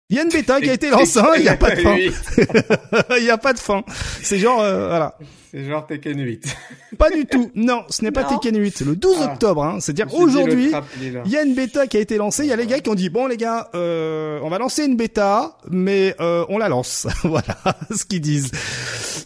Il 0.10 0.18
y 0.18 0.20
a 0.20 0.24
une 0.24 0.30
bêta 0.30 0.62
qui 0.62 0.70
a 0.70 0.74
été 0.74 0.90
lancée, 0.90 1.20
hein, 1.20 1.34
il 1.38 1.44
n'y 1.44 1.50
a 1.50 1.58
pas 1.58 1.76
de 1.76 1.82
fin. 1.82 1.98
Il 3.18 3.24
n'y 3.24 3.30
a 3.30 3.38
pas 3.38 3.54
de 3.54 3.60
fin. 3.60 3.84
C'est 4.22 4.38
genre, 4.38 4.62
euh, 4.62 4.88
voilà. 4.88 5.18
C'est 5.52 5.66
genre 5.66 5.86
Tekken 5.86 6.18
8. 6.18 6.46
Pas 6.98 7.10
du 7.10 7.26
tout. 7.26 7.52
Non, 7.56 7.82
ce 7.90 8.04
n'est 8.04 8.12
pas 8.12 8.24
Non. 8.24 8.30
Tekken 8.38 8.58
8. 8.58 8.78
C'est 8.78 8.86
le 8.86 8.96
12 8.96 9.18
Ah. 9.22 9.34
octobre. 9.34 9.64
Hein. 9.66 9.78
C'est-à-dire 9.82 10.14
aujourd'hui, 10.14 10.72
il 11.26 11.32
y 11.32 11.36
a 11.36 11.44
une 11.44 11.56
bêta 11.56 11.88
qui 11.88 11.98
a 11.98 12.00
été 12.00 12.16
lancée. 12.18 12.44
Il 12.44 12.50
y 12.50 12.54
a 12.54 12.56
les 12.56 12.68
gars 12.68 12.80
qui 12.80 12.90
ont 12.90 12.96
dit 12.96 13.10
bon 13.10 13.28
les 13.28 13.36
gars, 13.38 13.70
euh, 13.76 14.40
on 14.44 14.50
va 14.50 14.60
lancer 14.60 14.86
une 14.86 14.96
bêta, 14.96 15.58
mais 15.70 16.16
euh, 16.22 16.46
on 16.48 16.58
la 16.58 16.70
lance. 16.70 17.06
voilà 17.24 17.58
ce 17.94 18.06
qu'ils 18.06 18.22
disent. 18.22 18.52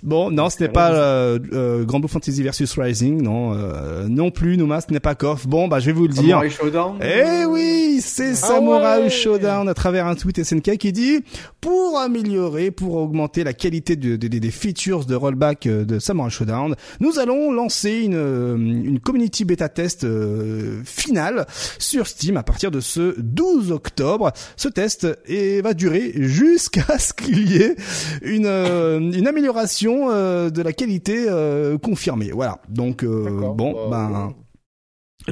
Bon, 0.01 0.32
non, 0.32 0.49
ce 0.49 0.61
n'est 0.63 0.69
pas 0.69 0.91
euh, 0.93 1.38
euh, 1.53 1.84
Grand 1.84 1.99
Blue 1.99 2.07
Fantasy 2.09 2.41
versus 2.43 2.73
Rising, 2.78 3.21
non, 3.21 3.53
euh, 3.53 4.07
non 4.07 4.32
plus. 4.32 4.57
Numa, 4.57 4.82
ce 4.82 4.91
n'est 4.91 4.99
pas 4.99 5.13
KOF. 5.15 5.45
Bon, 5.47 5.67
bah 5.67 5.80
je 5.80 5.88
vais 5.88 5.91
vous 5.93 6.07
le 6.07 6.13
dire. 6.13 6.38
Samurai 6.39 6.49
Showdown. 6.49 6.99
Eh 7.03 7.45
oui, 7.45 7.99
c'est 8.01 8.32
Ah 8.32 8.36
Samurai 8.36 9.03
ouais. 9.03 9.09
Showdown 9.09 9.67
à 9.69 9.73
travers 9.76 10.07
un 10.07 10.15
tweet 10.15 10.43
SNK 10.43 10.78
qui 10.78 10.91
dit 10.91 11.23
pour 11.61 11.99
améliorer, 11.99 12.71
pour 12.71 12.95
augmenter 12.95 13.43
la 13.43 13.53
qualité 13.53 13.95
de- 13.95 14.15
de- 14.15 14.28
de- 14.28 14.39
des 14.39 14.51
features 14.51 15.05
de 15.05 15.15
rollback 15.15 15.65
euh, 15.67 15.86
de 15.86 15.99
Samurai 15.99 16.14
Showdown, 16.30 16.76
nous 16.99 17.20
allons 17.20 17.51
lancer 17.51 18.01
une, 18.01 18.16
euh, 18.16 18.55
une 18.55 18.99
community 18.99 19.45
beta 19.45 19.70
test 19.70 20.03
euh, 20.03 20.82
finale 20.84 21.45
sur 21.80 22.07
Steam 22.07 22.38
à 22.38 22.43
partir 22.43 22.72
de 22.72 22.80
ce 22.80 23.16
12 23.20 23.72
octobre. 23.72 24.32
Ce 24.55 24.68
test 24.70 25.07
et 25.26 25.61
va 25.61 25.74
durer 25.74 26.11
jusqu'à 26.16 26.97
ce 26.99 27.13
qu'il 27.13 27.51
y 27.51 27.57
ait 27.57 27.76
une, 28.22 28.45
euh, 28.47 28.99
une 28.99 29.28
amélioration 29.28 30.09
euh, 30.09 30.49
de 30.49 30.61
la 30.61 30.74
qualité 30.74 31.26
euh, 31.28 31.78
confirmée. 31.78 32.32
Voilà. 32.34 32.59
Donc 32.70 33.03
euh, 33.03 33.53
bon, 33.55 33.89
Bah, 33.89 34.09
ben. 34.11 34.34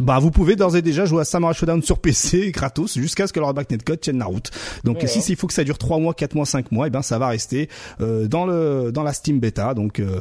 Bah, 0.01 0.19
vous 0.19 0.31
pouvez 0.31 0.55
d'ores 0.55 0.75
et 0.75 0.81
déjà 0.81 1.05
jouer 1.05 1.21
à 1.21 1.23
Samurai 1.23 1.53
Showdown 1.53 1.81
sur 1.83 1.99
PC 1.99 2.51
gratos 2.53 2.95
jusqu'à 2.95 3.27
ce 3.27 3.33
que 3.33 3.39
le 3.39 3.45
rollback 3.45 3.69
netcode 3.69 3.99
tienne 3.99 4.17
la 4.17 4.25
route. 4.25 4.49
Donc 4.83 5.03
si 5.05 5.21
s'il 5.21 5.35
faut 5.35 5.47
que 5.47 5.53
ça 5.53 5.63
dure 5.63 5.77
3 5.77 5.99
mois, 5.99 6.13
4 6.13 6.35
mois, 6.35 6.45
5 6.45 6.71
mois, 6.71 6.87
et 6.87 6.89
ben 6.89 7.01
ça 7.01 7.19
va 7.19 7.27
rester 7.27 7.69
euh, 8.01 8.27
dans 8.27 8.45
le 8.45 8.91
dans 8.91 9.03
la 9.03 9.13
Steam 9.13 9.39
bêta. 9.39 9.73
Donc 9.73 9.99
euh, 9.99 10.19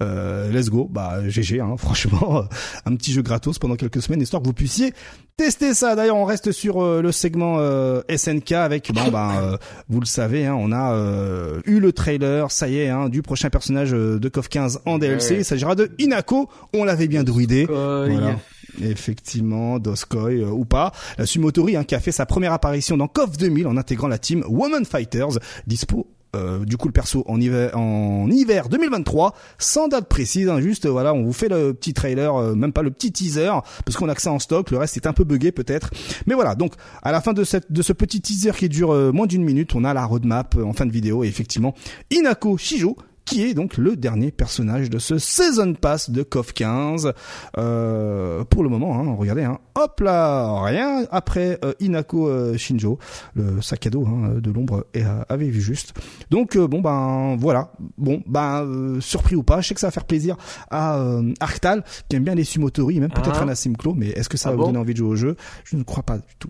euh, 0.00 0.50
let's 0.50 0.70
go. 0.70 0.88
Bah 0.90 1.28
GG 1.28 1.60
hein, 1.60 1.74
franchement, 1.78 2.44
un 2.86 2.96
petit 2.96 3.12
jeu 3.12 3.22
gratos 3.22 3.58
pendant 3.58 3.76
quelques 3.76 4.00
semaines 4.02 4.22
histoire 4.22 4.42
que 4.42 4.48
vous 4.48 4.54
puissiez 4.54 4.94
tester 5.40 5.72
ça. 5.72 5.96
D'ailleurs, 5.96 6.16
on 6.16 6.26
reste 6.26 6.52
sur 6.52 6.82
euh, 6.82 7.00
le 7.00 7.12
segment 7.12 7.56
euh, 7.58 8.02
SNK 8.14 8.52
avec 8.52 8.92
bon 8.92 9.08
bah 9.10 9.32
euh, 9.40 9.56
vous 9.88 10.00
le 10.00 10.06
savez, 10.06 10.44
hein, 10.44 10.54
on 10.58 10.70
a 10.70 10.92
euh, 10.92 11.60
eu 11.64 11.80
le 11.80 11.92
trailer, 11.92 12.50
ça 12.50 12.68
y 12.68 12.78
est, 12.78 12.88
hein, 12.88 13.08
du 13.08 13.22
prochain 13.22 13.48
personnage 13.48 13.94
euh, 13.94 14.18
de 14.18 14.28
KOF 14.28 14.48
15 14.48 14.80
en 14.84 14.98
DLC. 14.98 15.34
Ouais. 15.34 15.40
Il 15.40 15.44
s'agira 15.44 15.74
de 15.74 15.90
Inako. 15.98 16.48
On 16.74 16.84
l'avait 16.84 17.08
bien 17.08 17.24
druidé. 17.24 17.64
Voilà. 17.66 18.36
Effectivement, 18.82 19.78
Doskoi 19.78 20.32
euh, 20.32 20.50
ou 20.50 20.64
pas. 20.64 20.92
La 21.18 21.26
Sumotori 21.26 21.76
hein, 21.76 21.84
qui 21.84 21.94
a 21.94 22.00
fait 22.00 22.12
sa 22.12 22.26
première 22.26 22.52
apparition 22.52 22.96
dans 22.96 23.08
KOF 23.08 23.36
2000 23.36 23.66
en 23.66 23.76
intégrant 23.76 24.08
la 24.08 24.18
team 24.18 24.44
Woman 24.48 24.84
Fighters, 24.84 25.38
dispo 25.66 26.06
euh, 26.36 26.64
du 26.64 26.76
coup 26.76 26.86
le 26.86 26.92
perso 26.92 27.24
en 27.26 27.40
hiver 27.40 27.76
en 27.76 28.30
hiver 28.30 28.68
2023 28.68 29.34
sans 29.58 29.88
date 29.88 30.08
précise 30.08 30.48
hein, 30.48 30.60
juste 30.60 30.86
voilà 30.86 31.12
on 31.12 31.24
vous 31.24 31.32
fait 31.32 31.48
le 31.48 31.74
petit 31.74 31.92
trailer 31.92 32.36
euh, 32.36 32.54
même 32.54 32.72
pas 32.72 32.82
le 32.82 32.92
petit 32.92 33.10
teaser 33.10 33.50
parce 33.84 33.96
qu'on 33.96 34.08
a 34.08 34.14
que 34.14 34.22
ça 34.22 34.30
en 34.30 34.38
stock. 34.38 34.70
Le 34.70 34.78
reste 34.78 34.96
est 34.96 35.06
un 35.08 35.12
peu 35.12 35.24
buggé 35.24 35.50
peut-être. 35.50 35.90
Mais 36.26 36.34
voilà 36.34 36.54
donc 36.54 36.74
à 37.02 37.10
la 37.10 37.20
fin 37.20 37.32
de 37.32 37.42
cette 37.42 37.72
de 37.72 37.82
ce 37.82 37.92
petit 37.92 38.20
teaser 38.20 38.52
qui 38.52 38.68
dure 38.68 38.92
euh, 38.92 39.10
moins 39.10 39.26
d'une 39.26 39.42
minute 39.42 39.74
on 39.74 39.82
a 39.82 39.92
la 39.92 40.04
roadmap 40.04 40.54
euh, 40.56 40.64
en 40.64 40.72
fin 40.72 40.86
de 40.86 40.92
vidéo. 40.92 41.24
Et 41.24 41.26
effectivement 41.26 41.74
Inako 42.12 42.56
Shijo 42.56 42.96
qui 43.24 43.44
est 43.44 43.54
donc 43.54 43.76
le 43.76 43.96
dernier 43.96 44.30
personnage 44.30 44.90
de 44.90 44.98
ce 44.98 45.18
Season 45.18 45.74
Pass 45.74 46.10
de 46.10 46.22
KOF 46.22 46.52
15. 46.52 47.12
Euh, 47.58 48.44
pour 48.44 48.62
le 48.64 48.68
moment, 48.68 48.98
hein, 48.98 49.14
regardez, 49.16 49.44
hein, 49.44 49.58
hop 49.76 50.00
là, 50.00 50.62
rien 50.64 51.04
après 51.10 51.58
euh, 51.64 51.72
Inako 51.80 52.28
euh, 52.28 52.56
Shinjo, 52.56 52.98
le 53.34 53.60
sac 53.62 53.86
à 53.86 53.90
dos 53.90 54.04
hein, 54.06 54.34
de 54.40 54.50
l'ombre 54.50 54.86
et, 54.94 55.04
euh, 55.04 55.22
avait 55.28 55.48
vu 55.48 55.60
juste. 55.60 55.94
Donc 56.30 56.56
euh, 56.56 56.66
bon 56.66 56.80
ben 56.80 57.36
voilà, 57.38 57.72
bon 57.98 58.22
ben 58.26 58.64
euh, 58.64 59.00
surpris 59.00 59.36
ou 59.36 59.42
pas, 59.42 59.60
je 59.60 59.68
sais 59.68 59.74
que 59.74 59.80
ça 59.80 59.86
va 59.86 59.90
faire 59.92 60.04
plaisir 60.06 60.36
à 60.70 60.98
euh, 60.98 61.32
Arctal 61.40 61.84
qui 62.08 62.16
aime 62.16 62.24
bien 62.24 62.34
les 62.34 62.44
Sumotori, 62.44 63.00
même 63.00 63.10
peut-être 63.10 63.38
Ah. 63.40 63.44
un 63.44 63.48
Asimclo, 63.48 63.94
mais 63.94 64.08
est-ce 64.08 64.28
que 64.28 64.36
ça 64.36 64.48
Ah 64.48 64.52
va 64.52 64.58
vous 64.58 64.64
donner 64.66 64.78
envie 64.78 64.92
de 64.92 64.98
jouer 64.98 65.08
au 65.08 65.16
jeu? 65.16 65.36
Je 65.64 65.76
ne 65.76 65.82
crois 65.82 66.02
pas 66.02 66.18
du 66.18 66.34
tout. 66.38 66.48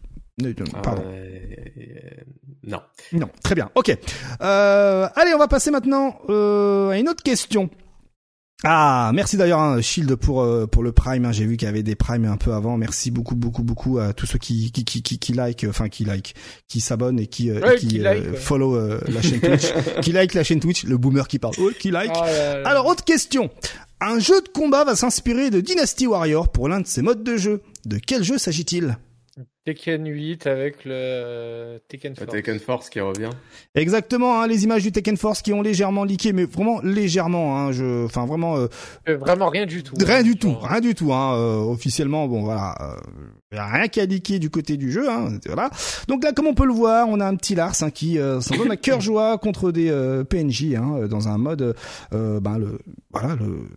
Pardon. 0.82 1.02
Euh, 1.06 2.10
non. 2.66 2.80
Non, 3.12 3.28
très 3.42 3.54
bien. 3.54 3.70
Ok. 3.74 3.96
Euh, 4.42 5.08
allez, 5.16 5.34
on 5.34 5.38
va 5.38 5.48
passer 5.48 5.70
maintenant 5.70 6.18
euh, 6.28 6.90
à 6.90 6.98
une 6.98 7.08
autre 7.08 7.22
question. 7.22 7.70
Ah, 8.62 9.10
merci 9.14 9.38
d'ailleurs 9.38 9.60
hein, 9.60 9.80
Shield 9.80 10.14
pour 10.16 10.42
euh, 10.42 10.66
pour 10.66 10.82
le 10.82 10.92
Prime. 10.92 11.24
hein. 11.24 11.32
J'ai 11.32 11.46
vu 11.46 11.56
qu'il 11.56 11.64
y 11.64 11.68
avait 11.70 11.82
des 11.82 11.94
Primes 11.94 12.26
un 12.26 12.36
peu 12.36 12.52
avant. 12.52 12.76
Merci 12.76 13.10
beaucoup 13.10 13.34
beaucoup 13.34 13.62
beaucoup 13.62 13.98
à 13.98 14.12
tous 14.12 14.26
ceux 14.26 14.36
qui 14.38 14.70
qui 14.70 14.84
qui 14.84 15.02
qui, 15.02 15.18
qui 15.18 15.32
like, 15.32 15.64
enfin 15.66 15.88
qui 15.88 16.04
like, 16.04 16.34
qui 16.68 16.80
s'abonnent 16.80 17.18
et 17.18 17.26
qui 17.26 17.48
euh, 17.50 17.58
Ouais, 17.62 17.76
et 17.76 17.78
qui, 17.78 17.88
qui 17.88 17.98
like, 18.00 18.22
ouais. 18.22 18.36
follow 18.36 18.76
euh, 18.76 19.00
la 19.08 19.22
chaîne 19.22 19.40
Twitch, 19.40 19.72
qui 20.02 20.12
like 20.12 20.34
la 20.34 20.44
chaîne 20.44 20.60
Twitch. 20.60 20.84
Le 20.84 20.98
boomer 20.98 21.26
qui 21.26 21.38
parle. 21.38 21.54
Ouais, 21.58 21.72
qui 21.72 21.90
like. 21.90 22.14
Là 22.14 22.60
là. 22.60 22.68
Alors, 22.68 22.84
autre 22.84 23.02
question. 23.04 23.48
Un 24.02 24.18
jeu 24.18 24.38
de 24.42 24.48
combat 24.48 24.84
va 24.84 24.94
s'inspirer 24.94 25.48
de 25.48 25.62
Dynasty 25.62 26.06
Warrior 26.06 26.50
pour 26.52 26.68
l'un 26.68 26.80
de 26.80 26.86
ses 26.86 27.00
modes 27.00 27.22
de 27.24 27.38
jeu. 27.38 27.62
De 27.86 27.96
quel 27.98 28.22
jeu 28.22 28.36
s'agit-il? 28.36 28.98
Tekken 29.66 30.06
8 30.06 30.46
avec 30.46 30.84
le 30.86 31.78
Tekken 31.88 32.14
La 32.18 32.24
Force. 32.24 32.32
Tekken 32.36 32.58
Force 32.58 32.88
qui 32.88 32.98
revient. 33.00 33.28
Exactement, 33.74 34.40
hein, 34.40 34.46
les 34.46 34.64
images 34.64 34.82
du 34.82 34.90
Tekken 34.90 35.18
Force 35.18 35.42
qui 35.42 35.52
ont 35.52 35.60
légèrement 35.60 36.04
leaké, 36.04 36.32
mais 36.32 36.44
vraiment 36.46 36.80
légèrement. 36.82 37.58
Hein, 37.58 37.72
je, 37.72 38.06
enfin 38.06 38.24
vraiment 38.24 38.56
euh, 38.56 38.68
Euh, 39.08 39.16
Vraiment 39.18 39.50
rien 39.50 39.66
du 39.66 39.82
tout. 39.82 39.94
rien 39.98 40.20
hein. 40.20 40.22
du 40.22 40.36
tout, 40.36 40.48
Genre, 40.50 40.62
rien 40.64 40.80
du 40.80 40.94
tout. 40.94 41.12
Hein, 41.12 41.34
euh, 41.36 41.56
officiellement, 41.58 42.26
bon 42.26 42.42
voilà, 42.42 42.74
euh, 42.80 42.96
rien 43.52 43.88
qui 43.88 44.00
a 44.00 44.06
leaké 44.06 44.38
du 44.38 44.48
côté 44.48 44.78
du 44.78 44.90
jeu. 44.90 45.10
Hein, 45.10 45.28
voilà. 45.44 45.68
Donc 46.08 46.24
là, 46.24 46.32
comme 46.32 46.46
on 46.46 46.54
peut 46.54 46.66
le 46.66 46.72
voir, 46.72 47.06
on 47.10 47.20
a 47.20 47.26
un 47.26 47.36
petit 47.36 47.54
Lars 47.54 47.74
hein, 47.82 47.90
qui 47.90 48.18
euh, 48.18 48.40
s'en 48.40 48.56
donne 48.56 48.70
à 48.70 48.76
cœur 48.76 49.02
joie 49.02 49.36
contre 49.36 49.72
des 49.72 49.90
euh, 49.90 50.24
PNJ 50.24 50.74
hein, 50.74 51.06
dans 51.08 51.28
un 51.28 51.36
mode, 51.36 51.74
euh, 52.14 52.40
ben 52.40 52.56
le, 52.58 52.78
voilà 53.12 53.34
le 53.34 53.68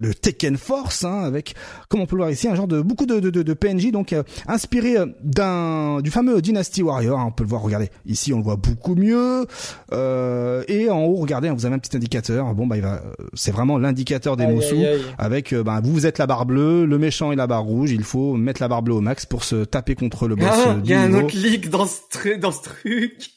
le 0.00 0.14
Tekken 0.14 0.56
Force, 0.56 1.04
hein, 1.04 1.20
avec, 1.24 1.54
comme 1.88 2.00
on 2.00 2.06
peut 2.06 2.16
le 2.16 2.22
voir 2.22 2.30
ici, 2.30 2.48
un 2.48 2.54
genre 2.54 2.66
de 2.66 2.80
beaucoup 2.80 3.06
de, 3.06 3.20
de, 3.20 3.30
de, 3.30 3.52
PNJ, 3.54 3.92
donc 3.92 4.12
euh, 4.12 4.22
inspiré 4.48 4.96
euh, 4.96 5.06
d'un 5.22 6.00
du 6.00 6.10
fameux 6.10 6.40
Dynasty 6.40 6.82
Warrior. 6.82 7.18
hein, 7.20 7.26
on 7.28 7.32
peut 7.32 7.44
le 7.44 7.50
voir, 7.50 7.62
regardez, 7.62 7.90
ici 8.06 8.32
on 8.32 8.38
le 8.38 8.42
voit 8.44 8.56
beaucoup 8.56 8.94
mieux. 8.94 9.46
Euh, 9.92 10.64
et 10.68 10.88
en 10.90 11.04
haut, 11.04 11.16
regardez, 11.16 11.48
hein, 11.48 11.54
vous 11.54 11.66
avez 11.66 11.74
un 11.74 11.78
petit 11.78 11.96
indicateur. 11.96 12.54
Bon, 12.54 12.66
bah, 12.66 12.76
il 12.76 12.82
va, 12.82 12.94
euh, 12.94 13.24
c'est 13.34 13.50
vraiment 13.52 13.78
l'indicateur 13.78 14.36
des 14.36 14.46
Mossou. 14.46 14.76
Avec, 15.18 15.52
euh, 15.52 15.62
bah, 15.62 15.80
vous, 15.84 15.92
vous 15.92 16.06
êtes 16.06 16.18
la 16.18 16.26
barre 16.26 16.46
bleue, 16.46 16.86
le 16.86 16.98
méchant 16.98 17.30
est 17.32 17.36
la 17.36 17.46
barre 17.46 17.64
rouge. 17.64 17.90
Il 17.90 18.04
faut 18.04 18.34
mettre 18.34 18.60
la 18.62 18.68
barre 18.68 18.82
bleue 18.82 18.94
au 18.94 19.00
max 19.00 19.26
pour 19.26 19.44
se 19.44 19.64
taper 19.64 19.94
contre 19.94 20.28
le 20.28 20.34
boss. 20.36 20.48
Ah, 20.50 20.76
il 20.82 20.88
y 20.90 20.94
a 20.94 21.02
un 21.02 21.12
autre 21.14 21.36
leak 21.36 21.68
dans 21.70 21.86
ce, 21.86 21.98
tru- 22.10 22.38
dans 22.38 22.52
ce 22.52 22.62
truc. 22.62 23.30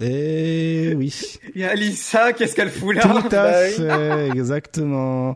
Et 0.00 0.94
oui. 0.96 1.12
Il 1.54 1.60
y 1.60 1.64
a 1.64 1.70
Alissa, 1.70 2.32
qu'est-ce 2.32 2.54
qu'elle 2.54 2.70
fout 2.70 2.94
là 2.94 3.02
Tout 3.02 3.34
à 3.34 3.52
fait, 3.52 4.28
exactement. 4.34 5.34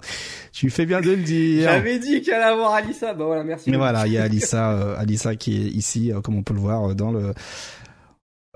Tu 0.53 0.71
fais 0.71 0.87
bien 0.87 1.01
de 1.01 1.11
le 1.11 1.17
dire. 1.17 1.69
J'avais 1.69 1.99
dit 1.99 2.23
qu'elle 2.23 2.35
allait 2.35 2.53
avoir 2.53 2.75
Alissa. 2.75 3.13
Bah 3.13 3.25
voilà, 3.25 3.43
merci. 3.43 3.71
Mais 3.71 3.77
voilà, 3.77 4.07
il 4.07 4.13
y 4.13 4.19
a 4.19 4.23
Alissa, 4.25 4.71
euh, 4.73 4.95
Alissa 4.99 5.35
qui 5.35 5.57
est 5.57 5.71
ici, 5.71 6.13
euh, 6.13 6.21
comme 6.21 6.37
on 6.37 6.43
peut 6.43 6.55
le 6.55 6.61
voir 6.61 6.91
euh, 6.91 6.95
dans 6.95 7.11
le 7.11 7.35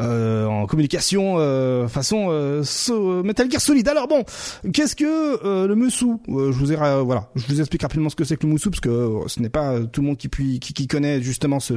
euh, 0.00 0.44
en 0.46 0.66
communication 0.66 1.36
euh, 1.38 1.88
façon 1.88 2.26
euh, 2.30 2.62
so- 2.62 3.22
Metal 3.22 3.50
Gear 3.50 3.60
Solid. 3.60 3.88
Alors 3.88 4.08
bon, 4.08 4.24
qu'est-ce 4.72 4.94
que 4.96 5.44
euh, 5.44 5.66
le 5.66 5.74
Musou 5.74 6.20
Euh, 6.28 6.52
Je 6.52 6.58
vous 6.58 6.72
ai 6.72 6.76
euh, 6.76 7.02
voilà, 7.02 7.30
explique 7.58 7.82
rapidement 7.82 8.10
ce 8.10 8.16
que 8.16 8.24
c'est 8.24 8.36
que 8.36 8.46
le 8.46 8.52
Musou 8.52 8.70
parce 8.70 8.80
que 8.80 9.20
ce 9.26 9.40
n'est 9.40 9.48
pas 9.48 9.80
tout 9.80 10.02
le 10.02 10.08
monde 10.08 10.16
qui, 10.18 10.28
puis, 10.28 10.60
connaît 10.88 11.22
justement 11.22 11.60
ce 11.60 11.76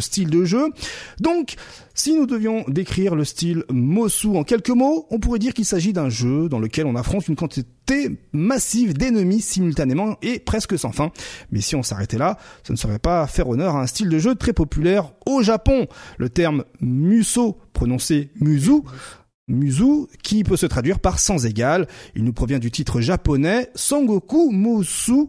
style 0.00 0.30
de 0.30 0.44
jeu. 0.44 0.66
Donc, 1.20 1.54
si 1.94 2.14
nous 2.14 2.26
devions 2.26 2.64
décrire 2.68 3.14
le 3.14 3.24
style 3.24 3.64
Mosu 3.70 4.28
en 4.36 4.42
quelques 4.44 4.70
mots, 4.70 5.06
on 5.10 5.18
pourrait 5.18 5.38
dire 5.38 5.54
qu'il 5.54 5.64
s'agit 5.64 5.92
d'un 5.92 6.08
jeu 6.08 6.48
dans 6.48 6.58
lequel 6.58 6.86
on 6.86 6.96
affronte 6.96 7.28
une 7.28 7.36
quantité 7.36 7.68
massive 8.32 8.94
d'ennemis 8.94 9.40
simultanément 9.40 10.16
et 10.22 10.38
presque 10.38 10.78
sans 10.78 10.92
fin. 10.92 11.10
Mais 11.50 11.60
si 11.60 11.76
on 11.76 11.82
s'arrêtait 11.82 12.18
là, 12.18 12.38
ce 12.62 12.72
ne 12.72 12.76
serait 12.76 12.98
pas 12.98 13.26
faire 13.26 13.48
honneur 13.48 13.76
à 13.76 13.82
un 13.82 13.86
style 13.86 14.08
de 14.08 14.18
jeu 14.18 14.34
très 14.34 14.52
populaire 14.52 15.12
au 15.26 15.42
Japon. 15.42 15.86
Le 16.18 16.28
terme 16.28 16.64
Muso, 16.80 17.58
prononcé 17.72 18.30
Musu, 18.40 18.82
Musu, 19.48 20.06
qui 20.22 20.44
peut 20.44 20.56
se 20.56 20.66
traduire 20.66 21.00
par 21.00 21.18
sans 21.18 21.46
égal. 21.46 21.86
Il 22.14 22.24
nous 22.24 22.32
provient 22.32 22.58
du 22.58 22.70
titre 22.70 23.00
japonais 23.00 23.68
Sangoku 23.74 24.50
Musu, 24.52 25.28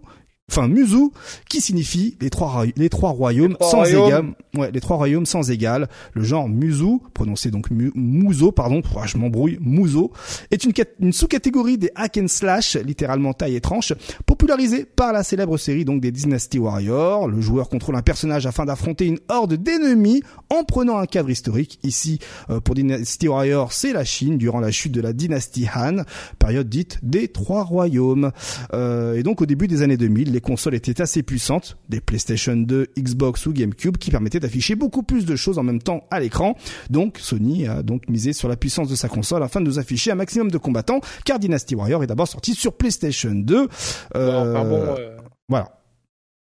enfin 0.50 0.68
Musu, 0.68 1.12
qui 1.50 1.62
signifie 1.62 2.18
les 2.20 2.30
trois, 2.30 2.50
roy- 2.50 2.66
les 2.76 2.90
trois 2.90 3.12
royaumes 3.12 3.54
trois 3.54 3.70
sans 3.72 3.78
royaumes. 3.78 4.08
égal. 4.08 4.34
Ouais, 4.62 4.72
les 4.74 4.82
trois 4.82 4.98
royaumes 4.98 5.26
sans 5.26 5.50
égal. 5.50 5.88
Le 6.14 6.24
genre 6.24 6.50
Musu, 6.50 6.98
prononcé 7.14 7.52
donc 7.52 7.72
mu, 7.72 7.90
Muso, 7.96 8.52
pardon, 8.52 8.82
je 9.06 9.18
m'embrouille, 9.18 9.58
Muso, 9.62 10.12
est 10.52 10.66
une, 10.66 10.74
cat- 10.74 10.84
une 11.00 11.14
sous-catégorie 11.14 11.78
des 11.78 11.90
hack 11.96 12.18
and 12.18 12.28
slash, 12.28 12.76
littéralement 12.76 13.32
taille 13.34 13.56
et 13.56 13.62
tranche, 13.62 13.94
popularisée 14.26 14.84
par 14.84 15.14
la 15.14 15.24
célèbre 15.24 15.58
série 15.58 15.86
donc 15.86 16.02
des 16.02 16.12
Dynasty 16.12 16.60
Warriors. 16.60 17.30
Le 17.30 17.40
joueur 17.40 17.70
contrôle 17.70 17.96
un 17.96 18.02
personnage 18.02 18.46
afin 18.46 18.66
d'affronter 18.66 19.06
une 19.06 19.20
horde 19.30 19.54
d'ennemis 19.54 20.22
en 20.50 20.66
prenant 20.66 20.98
un 20.98 21.06
cadre 21.06 21.30
historique. 21.30 21.80
Ici, 21.84 22.20
euh, 22.50 22.60
pour 22.60 22.76
Dynasty 22.76 23.30
Warriors, 23.30 23.72
c'est 23.72 23.94
la 23.94 24.04
Chine 24.04 24.38
durant 24.38 24.60
la 24.60 24.72
chute 24.72 24.92
de 24.92 25.00
la 25.02 25.14
dynastie 25.14 25.66
Han, 25.74 26.04
période 26.40 26.68
dite 26.68 27.00
des 27.04 27.30
trois 27.30 27.64
royaumes. 27.64 28.32
Euh, 28.74 29.16
et 29.16 29.24
donc 29.24 29.42
au 29.42 29.46
début 29.46 29.70
des 29.70 29.82
années 29.82 29.96
2000, 29.96 30.34
les 30.34 30.41
consoles 30.42 30.76
étaient 30.76 31.02
assez 31.02 31.24
puissantes, 31.24 31.78
des 31.90 32.02
PlayStation 32.02 32.56
2, 32.56 32.88
Xbox 32.98 33.46
ou 33.46 33.54
GameCube, 33.54 33.98
qui 33.98 34.12
permettaient 34.12 34.40
d'afficher 34.40 34.76
beaucoup 34.76 35.04
plus 35.04 35.26
de 35.26 35.36
choses 35.36 35.58
en 35.58 35.64
même 35.64 35.82
temps 35.82 36.04
à 36.12 36.20
l'écran. 36.20 36.56
Donc 36.90 37.18
Sony 37.20 37.68
a 37.68 37.84
donc 37.84 38.10
misé 38.10 38.34
sur 38.34 38.50
la 38.50 38.58
puissance 38.58 38.90
de 38.90 38.96
sa 38.96 39.08
console 39.08 39.44
afin 39.44 39.62
de 39.62 39.66
nous 39.66 39.80
afficher 39.80 40.12
un 40.12 40.16
maximum 40.16 40.52
de 40.52 40.58
combattants, 40.58 41.02
car 41.26 41.40
Dynasty 41.40 41.76
Warrior 41.76 42.04
est 42.04 42.08
d'abord 42.08 42.28
sorti 42.28 42.54
sur 42.54 42.74
PlayStation 42.74 43.32
2. 43.34 43.68
Euh, 44.16 44.64
bon, 44.64 44.96
euh, 45.00 45.18
Voilà. 45.48 45.80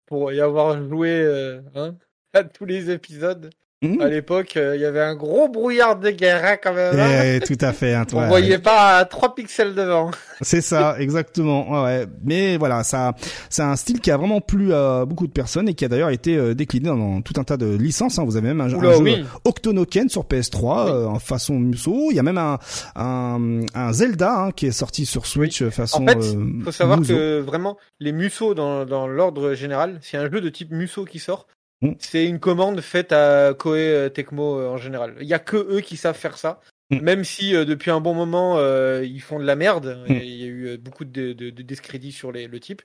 pour 0.06 0.32
y 0.32 0.40
avoir 0.40 0.82
joué 0.88 1.10
euh, 1.10 1.60
hein, 1.74 1.94
à 2.32 2.44
tous 2.44 2.64
les 2.64 2.90
épisodes, 2.90 3.50
À 3.82 4.08
l'époque, 4.08 4.58
euh, 4.58 4.76
il 4.76 4.82
y 4.82 4.84
avait 4.84 5.00
un 5.00 5.14
gros 5.14 5.48
brouillard 5.48 5.98
de 5.98 6.10
guerre 6.10 6.44
hein, 6.44 6.56
quand 6.62 6.74
même. 6.74 7.00
hein. 7.00 7.22
Eh, 7.24 7.40
tout 7.40 7.56
à 7.64 7.72
fait. 7.72 7.94
Hein, 7.94 8.04
On 8.12 8.18
ouais. 8.20 8.28
voyait 8.28 8.58
pas 8.58 8.98
à 8.98 9.04
3 9.06 9.34
pixels 9.34 9.74
devant. 9.74 10.10
C'est 10.42 10.60
ça, 10.60 10.96
exactement. 11.00 11.82
Ouais. 11.84 12.04
Mais 12.22 12.58
voilà, 12.58 12.84
ça, 12.84 13.14
c'est 13.48 13.62
un 13.62 13.76
style 13.76 14.00
qui 14.00 14.10
a 14.10 14.18
vraiment 14.18 14.42
plu 14.42 14.74
à 14.74 15.06
beaucoup 15.06 15.26
de 15.26 15.32
personnes 15.32 15.66
et 15.66 15.72
qui 15.72 15.86
a 15.86 15.88
d'ailleurs 15.88 16.10
été 16.10 16.36
euh, 16.36 16.54
décliné 16.54 16.88
dans, 16.88 16.96
dans 16.98 17.22
tout 17.22 17.32
un 17.38 17.44
tas 17.44 17.56
de 17.56 17.74
licences. 17.74 18.18
hein. 18.18 18.24
Vous 18.26 18.36
avez 18.36 18.48
même 18.48 18.60
un, 18.60 18.68
jeu 18.68 18.76
oui. 19.00 19.24
Octonoken 19.44 20.10
sur 20.10 20.24
PS3 20.24 20.84
Oui. 20.84 20.90
euh, 20.92 21.06
en 21.06 21.18
façon 21.18 21.58
Muso. 21.58 22.08
Il 22.10 22.16
y 22.16 22.18
a 22.18 22.22
même 22.22 22.36
un, 22.36 22.58
un, 22.96 23.60
un 23.74 23.92
Zelda 23.94 24.40
hein, 24.42 24.50
qui 24.52 24.66
est 24.66 24.72
sorti 24.72 25.06
sur 25.06 25.24
Switch 25.24 25.62
euh, 25.62 25.70
façon. 25.70 26.02
En 26.02 26.06
fait, 26.06 26.18
faut 26.64 26.70
savoir 26.72 26.98
Muso. 26.98 27.14
que 27.14 27.40
vraiment, 27.40 27.78
les 27.98 28.12
Musso 28.12 28.52
dans, 28.52 28.84
dans 28.84 29.06
l'ordre 29.06 29.54
général, 29.54 30.00
c'est 30.02 30.18
un 30.18 30.30
jeu 30.30 30.42
de 30.42 30.50
type 30.50 30.70
Musso 30.70 31.06
qui 31.06 31.18
sort. 31.18 31.46
Mm. 31.82 31.92
C'est 31.98 32.26
une 32.26 32.40
commande 32.40 32.80
faite 32.80 33.12
à 33.12 33.54
Koei 33.54 33.80
euh, 33.94 34.08
Tecmo 34.10 34.58
euh, 34.58 34.68
en 34.68 34.76
général. 34.76 35.14
Il 35.20 35.26
y 35.26 35.34
a 35.34 35.38
que 35.38 35.56
eux 35.56 35.80
qui 35.80 35.96
savent 35.96 36.16
faire 36.16 36.36
ça. 36.36 36.60
Mm. 36.90 37.00
Même 37.00 37.24
si 37.24 37.54
euh, 37.54 37.64
depuis 37.64 37.90
un 37.90 38.00
bon 38.00 38.14
moment 38.14 38.56
Hmm. 38.56 39.02
ils 39.04 39.20
font 39.22 39.38
de 39.38 39.44
la 39.44 39.56
merde, 39.56 40.02
il 40.08 40.14
y 40.16 40.18
a- 40.18 40.22
il 40.24 40.36
y 40.36 40.44
a 40.44 40.46
eu 40.46 40.78
beaucoup 40.78 41.04
de, 41.04 41.32
de, 41.32 41.50
de 41.50 41.62
discrédits 41.62 42.12
sur 42.12 42.32
les, 42.32 42.46
le 42.48 42.60
type. 42.60 42.82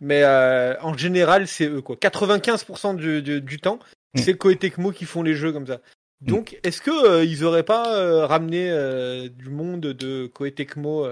Mais 0.00 0.22
euh, 0.24 0.74
en 0.82 0.94
général, 0.96 1.46
c'est 1.48 1.66
eux 1.68 1.80
quoi. 1.80 1.96
95% 1.96 2.96
du, 2.96 3.22
du, 3.22 3.40
du 3.40 3.58
temps, 3.58 3.78
c'est 4.14 4.34
Koei 4.36 4.56
Tecmo 4.56 4.90
qui 4.92 5.04
font 5.06 5.22
les 5.22 5.34
jeux 5.34 5.52
comme 5.52 5.66
ça. 5.66 5.80
Donc, 6.22 6.58
est-ce 6.64 6.80
que 6.82 7.24
ils 7.24 7.44
auraient 7.44 7.62
pas 7.62 8.26
ramené 8.26 8.70
du 9.30 9.48
monde 9.50 9.80
de 9.80 10.26
Koei 10.26 10.50
Tecmo 10.52 11.06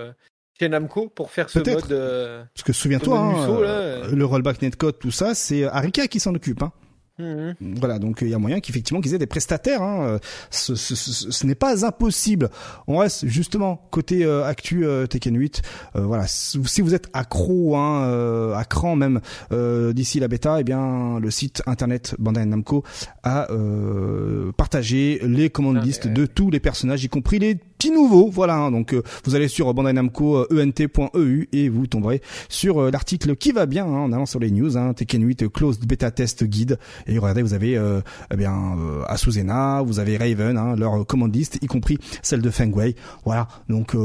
chez 0.59 0.69
Namco 0.69 1.09
pour 1.09 1.31
faire 1.31 1.49
ce 1.51 1.59
mode 1.59 2.49
Parce 2.55 2.63
que 2.65 2.73
souviens-toi, 2.73 3.19
hein, 3.19 4.09
le 4.13 4.25
rollback 4.25 4.61
netcode, 4.63 4.99
tout 4.99 5.11
ça, 5.11 5.35
c'est 5.35 5.65
Arika 5.65 6.07
qui 6.09 6.21
s'en 6.21 6.35
occupe. 6.35 6.63
Hein. 6.63 6.73
Mhm. 7.19 7.55
Voilà, 7.79 7.99
donc 7.99 8.19
il 8.23 8.29
y 8.29 8.35
a 8.35 8.39
moyen 8.39 8.61
qu'effectivement 8.61 9.01
qu'ils 9.01 9.15
aient 9.15 9.19
des 9.19 9.27
prestataires. 9.27 9.83
Hein. 9.83 10.03
Euh, 10.03 10.19
Ce, 10.51 10.75
ce- 10.75 10.95
ce- 10.95 11.31
ce 11.31 11.47
n'est 11.47 11.55
pas 11.55 11.85
impossible. 11.87 12.51
On 12.87 12.99
reste 12.99 13.27
justement 13.27 13.87
côté 13.91 14.25
euh, 14.25 14.45
actu 14.45 14.85
euh, 14.87 15.07
Tekken 15.07 15.37
8. 15.37 15.63
Euh, 15.97 16.03
voilà, 16.03 16.27
si 16.27 16.59
vous 16.83 16.95
êtes 16.95 17.09
accro, 17.13 17.77
hein, 17.77 18.05
euh, 18.05 18.55
à 18.55 18.65
cran 18.65 18.97
même 18.97 19.21
euh, 19.53 19.93
d'ici 19.93 20.21
la 20.21 20.29
bêta, 20.29 20.61
eh 20.61 20.65
bien 20.65 21.19
le 21.21 21.31
site 21.31 21.63
internet 21.67 22.15
Bandai 22.19 22.45
Namco 22.47 22.83
a 23.23 23.51
euh, 23.53 24.53
partagé 24.57 25.21
les 25.23 25.51
commandes 25.51 25.79
Ah, 25.81 25.85
listes 25.85 26.07
de 26.09 26.27
tous 26.27 26.51
les 26.51 26.61
personnages, 26.61 27.05
y 27.05 27.09
compris 27.09 27.39
les 27.39 27.59
petits 27.85 27.95
nouveaux. 27.95 28.31
Voilà, 28.31 28.57
hein. 28.57 28.71
donc 28.71 28.95
euh, 28.95 29.03
vous 29.25 29.35
allez 29.35 29.49
sur 29.49 29.73
Bandai 29.75 29.93
Namco 29.93 30.39
euh, 30.39 30.65
ent.eu 30.65 31.49
et 31.53 31.69
vous 31.69 31.87
tomberez 31.87 32.23
sur 32.49 32.81
euh, 32.81 32.91
l'article 32.91 33.37
qui 33.37 33.53
va 33.53 33.67
bien 33.67 33.85
hein, 33.85 34.05
en 34.05 34.13
allant 34.13 34.27
sur 34.27 34.41
les 34.41 34.51
news. 34.51 34.79
Hein, 34.79 34.95
Tekken 34.95 35.23
8 35.23 35.49
closed 35.53 35.87
beta 35.87 36.11
test 36.11 36.45
guide. 36.45 36.79
Et 37.07 37.19
regardez, 37.19 37.43
vous 37.43 37.53
avez 37.53 37.77
euh, 37.77 38.01
eh 38.33 38.37
bien 38.37 38.77
Asuzena, 39.07 39.83
vous 39.83 39.99
avez 39.99 40.17
Raven, 40.17 40.57
hein, 40.57 40.77
leur 40.77 41.07
commande 41.07 41.35
liste, 41.35 41.59
y 41.61 41.67
compris 41.67 41.99
celle 42.23 42.41
de 42.41 42.51
Feng 42.51 42.73
Wei. 42.73 42.95
Voilà, 43.25 43.49
donc 43.69 43.97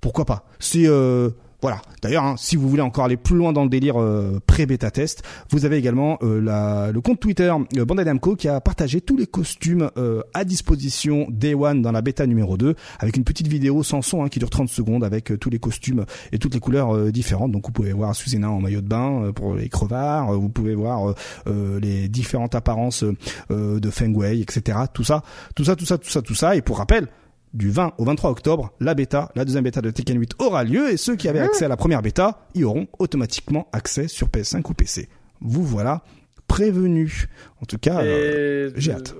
pourquoi 0.00 0.24
pas. 0.24 0.44
C'est 0.58 0.88
voilà. 1.62 1.82
D'ailleurs, 2.02 2.24
hein, 2.24 2.34
si 2.38 2.56
vous 2.56 2.68
voulez 2.68 2.82
encore 2.82 3.04
aller 3.04 3.16
plus 3.16 3.36
loin 3.36 3.52
dans 3.52 3.64
le 3.64 3.68
délire 3.68 4.00
euh, 4.00 4.40
pré-bêta 4.46 4.90
test, 4.90 5.22
vous 5.50 5.64
avez 5.64 5.76
également 5.76 6.18
euh, 6.22 6.92
le 6.92 7.00
compte 7.00 7.20
Twitter 7.20 7.52
euh, 7.76 7.84
Bandai 7.84 8.04
Namco 8.04 8.36
qui 8.36 8.48
a 8.48 8.60
partagé 8.60 9.00
tous 9.00 9.16
les 9.16 9.26
costumes 9.26 9.90
euh, 9.98 10.22
à 10.32 10.44
disposition 10.44 11.26
Day 11.30 11.54
One 11.54 11.82
dans 11.82 11.92
la 11.92 12.00
bêta 12.00 12.26
numéro 12.26 12.56
2 12.56 12.74
avec 12.98 13.16
une 13.16 13.24
petite 13.24 13.48
vidéo 13.48 13.82
sans 13.82 14.00
son 14.00 14.24
hein, 14.24 14.28
qui 14.28 14.38
dure 14.38 14.50
30 14.50 14.68
secondes 14.68 15.04
avec 15.04 15.38
tous 15.38 15.50
les 15.50 15.58
costumes 15.58 16.06
et 16.32 16.38
toutes 16.38 16.54
les 16.54 16.60
couleurs 16.60 17.12
différentes. 17.12 17.52
Donc 17.52 17.66
vous 17.66 17.72
pouvez 17.72 17.92
voir 17.92 18.14
Suzena 18.14 18.50
en 18.50 18.60
maillot 18.60 18.80
de 18.80 18.88
bain 18.88 19.32
pour 19.34 19.54
les 19.54 19.68
crevards, 19.68 20.32
vous 20.32 20.48
pouvez 20.48 20.74
voir 20.74 21.14
les 21.46 22.08
différentes 22.08 22.54
apparences 22.54 23.04
de 23.50 23.90
Feng 23.90 24.14
Wei, 24.14 24.40
etc. 24.40 24.78
Tout 24.92 25.04
ça, 25.04 25.22
tout 25.54 25.64
ça, 25.64 25.76
tout 25.76 25.84
ça, 25.84 25.98
tout 25.98 26.10
ça, 26.10 26.22
tout 26.22 26.34
ça. 26.34 26.56
Et 26.56 26.62
pour 26.62 26.78
rappel, 26.78 27.08
du 27.52 27.70
20 27.70 27.94
au 27.98 28.04
23 28.04 28.30
octobre, 28.30 28.72
la 28.80 28.94
bêta, 28.94 29.30
la 29.34 29.44
deuxième 29.44 29.64
bêta 29.64 29.80
de 29.80 29.90
Tekken 29.90 30.18
8 30.18 30.34
aura 30.38 30.62
lieu 30.64 30.90
et 30.90 30.96
ceux 30.96 31.16
qui 31.16 31.28
avaient 31.28 31.40
accès 31.40 31.64
à 31.64 31.68
la 31.68 31.76
première 31.76 32.00
bêta 32.02 32.46
y 32.54 32.64
auront 32.64 32.86
automatiquement 32.98 33.68
accès 33.72 34.06
sur 34.08 34.28
PS5 34.28 34.62
ou 34.70 34.74
PC. 34.74 35.08
Vous 35.40 35.64
voilà 35.64 36.02
prévenus. 36.46 37.28
En 37.62 37.64
tout 37.66 37.78
cas, 37.78 38.02
euh, 38.02 38.70
j'ai 38.76 38.92
hâte. 38.92 39.14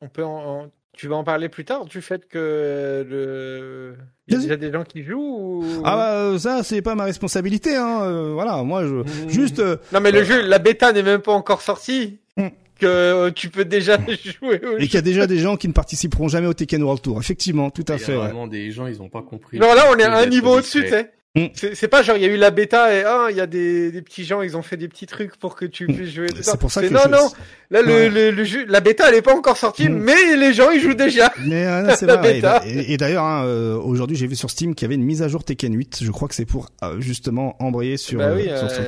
On 0.00 0.08
peut 0.08 0.24
en, 0.24 0.62
en- 0.62 0.70
Tu 0.94 1.06
vas 1.08 1.16
en 1.16 1.24
parler 1.24 1.48
plus 1.48 1.64
tard 1.64 1.84
du 1.84 2.00
fait 2.02 2.26
que 2.28 3.06
le. 3.08 3.96
Il 4.26 4.34
y 4.34 4.36
a 4.36 4.40
déjà 4.40 4.56
des 4.56 4.72
gens 4.72 4.84
qui 4.84 5.02
jouent 5.04 5.62
ou... 5.62 5.64
ah 5.84 5.96
bah, 5.96 6.12
euh, 6.14 6.38
ça 6.38 6.62
c'est 6.62 6.82
pas 6.82 6.94
ma 6.94 7.04
responsabilité. 7.04 7.76
Hein. 7.76 8.00
euh, 8.02 8.32
voilà, 8.34 8.62
moi 8.62 8.84
je 8.86 8.94
Mmh. 8.94 9.28
juste. 9.28 9.62
Non 9.92 10.00
mais 10.00 10.10
le 10.10 10.22
jeu, 10.24 10.42
la 10.42 10.58
bêta 10.58 10.92
n'est 10.92 11.02
même 11.02 11.20
pas 11.22 11.32
encore 11.32 11.62
sortie. 11.62 12.18
Mm. 12.36 12.48
Que 12.78 12.86
euh, 12.86 13.30
tu 13.32 13.48
peux 13.50 13.64
déjà 13.64 13.98
jouer 14.40 14.60
au 14.64 14.78
et 14.78 14.84
qu'il 14.84 14.94
y 14.94 14.98
a 14.98 15.02
déjà 15.02 15.26
des 15.26 15.38
gens 15.38 15.56
qui 15.56 15.66
ne 15.68 15.72
participeront 15.72 16.28
jamais 16.28 16.46
au 16.46 16.54
Tekken 16.54 16.82
World 16.82 17.02
Tour. 17.02 17.18
Effectivement, 17.18 17.70
tout 17.70 17.84
à 17.88 17.94
Il 17.94 18.00
y 18.00 18.02
a 18.02 18.06
fait. 18.06 18.12
ouais. 18.12 18.18
vraiment 18.18 18.46
des 18.46 18.70
gens, 18.70 18.86
ils 18.86 19.02
ont 19.02 19.08
pas 19.08 19.22
compris. 19.22 19.58
Non 19.58 19.74
là 19.74 19.86
on 19.92 19.96
est 19.98 20.04
à 20.04 20.16
un 20.16 20.26
niveau 20.26 20.56
au-dessus, 20.58 20.82
tu 20.84 20.90
sais. 20.90 21.10
Mm. 21.36 21.44
C'est 21.74 21.88
pas 21.88 22.02
genre 22.02 22.16
il 22.16 22.22
y 22.22 22.24
a 22.26 22.28
eu 22.28 22.38
la 22.38 22.50
bêta 22.50 22.92
et 22.96 23.04
ah 23.04 23.26
il 23.30 23.36
y 23.36 23.40
a 23.42 23.46
des, 23.46 23.92
des 23.92 24.00
petits 24.00 24.24
gens 24.24 24.40
ils 24.40 24.56
ont 24.56 24.62
fait 24.62 24.78
des 24.78 24.88
petits 24.88 25.04
trucs 25.06 25.36
pour 25.36 25.56
que 25.56 25.66
tu 25.66 25.86
puisses 25.86 26.10
jouer. 26.14 26.28
Mm. 26.28 26.38
C'est 26.40 26.58
pour 26.58 26.72
ça 26.72 26.80
que 26.80 26.86
non 26.88 27.00
je- 27.04 27.10
non 27.10 27.30
là 27.70 27.82
le, 27.82 27.88
Ouais. 27.92 28.08
le, 28.08 28.30
le 28.30 28.44
jeu 28.44 28.64
la 28.66 28.80
bêta 28.80 29.08
elle 29.10 29.14
est 29.16 29.22
pas 29.22 29.34
encore 29.36 29.58
sortie 29.58 29.90
Mm. 29.90 29.98
mais 29.98 30.36
les 30.36 30.54
gens 30.54 30.70
ils 30.70 30.80
jouent 30.80 30.94
déjà. 30.94 31.30
Mais 31.44 31.66
euh, 31.66 31.82
non, 31.86 31.94
c'est 31.98 32.06
La 32.06 32.16
vrai. 32.16 32.32
bêta. 32.34 32.62
Et, 32.66 32.96
d'ailleurs, 32.96 33.24
hein, 33.24 33.44
euh, 33.44 33.76
aujourd'hui, 33.76 34.16
j'ai 34.16 34.26
vu 34.26 34.36
sur 34.36 34.50
Steam 34.50 34.74
qu'il 34.74 34.86
y 34.86 34.88
avait 34.88 34.94
une 34.94 35.04
mise 35.04 35.20
à 35.22 35.28
jour 35.28 35.44
Tekken 35.44 35.74
8. 35.76 35.98
Je 36.02 36.10
crois 36.10 36.28
que 36.28 36.34
c'est 36.34 36.46
pour 36.46 36.70
euh, 36.82 36.98
justement 37.00 37.56
embrayer 37.62 37.98
sur, 37.98 38.18
bah 38.18 38.32
oui 38.34 38.48
euh, 38.48 38.56
sur 38.56 38.66
euh, 38.80 38.84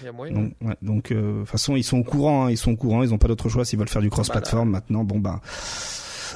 ce 0.00 0.04
y 0.04 0.08
a 0.08 0.12
moyen. 0.12 0.34
Donc, 0.34 0.52
ouais, 0.62 0.74
donc 0.82 1.12
euh, 1.12 1.14
de 1.36 1.40
toute 1.42 1.48
façon, 1.50 1.76
ils 1.76 1.84
sont 1.84 1.98
au 1.98 2.04
courant. 2.04 2.46
hein, 2.46 2.50
ils 2.50 2.58
sont 2.58 2.72
au 2.72 2.76
courant. 2.76 3.04
Ils 3.04 3.14
ont 3.14 3.18
pas 3.18 3.28
d'autre 3.28 3.48
choix 3.48 3.64
s'ils 3.64 3.78
veulent 3.78 3.88
faire 3.88 4.02
du 4.02 4.10
cross-platform 4.10 4.68
maintenant. 4.68 5.04
Bon 5.04 5.20
ben. 5.20 5.40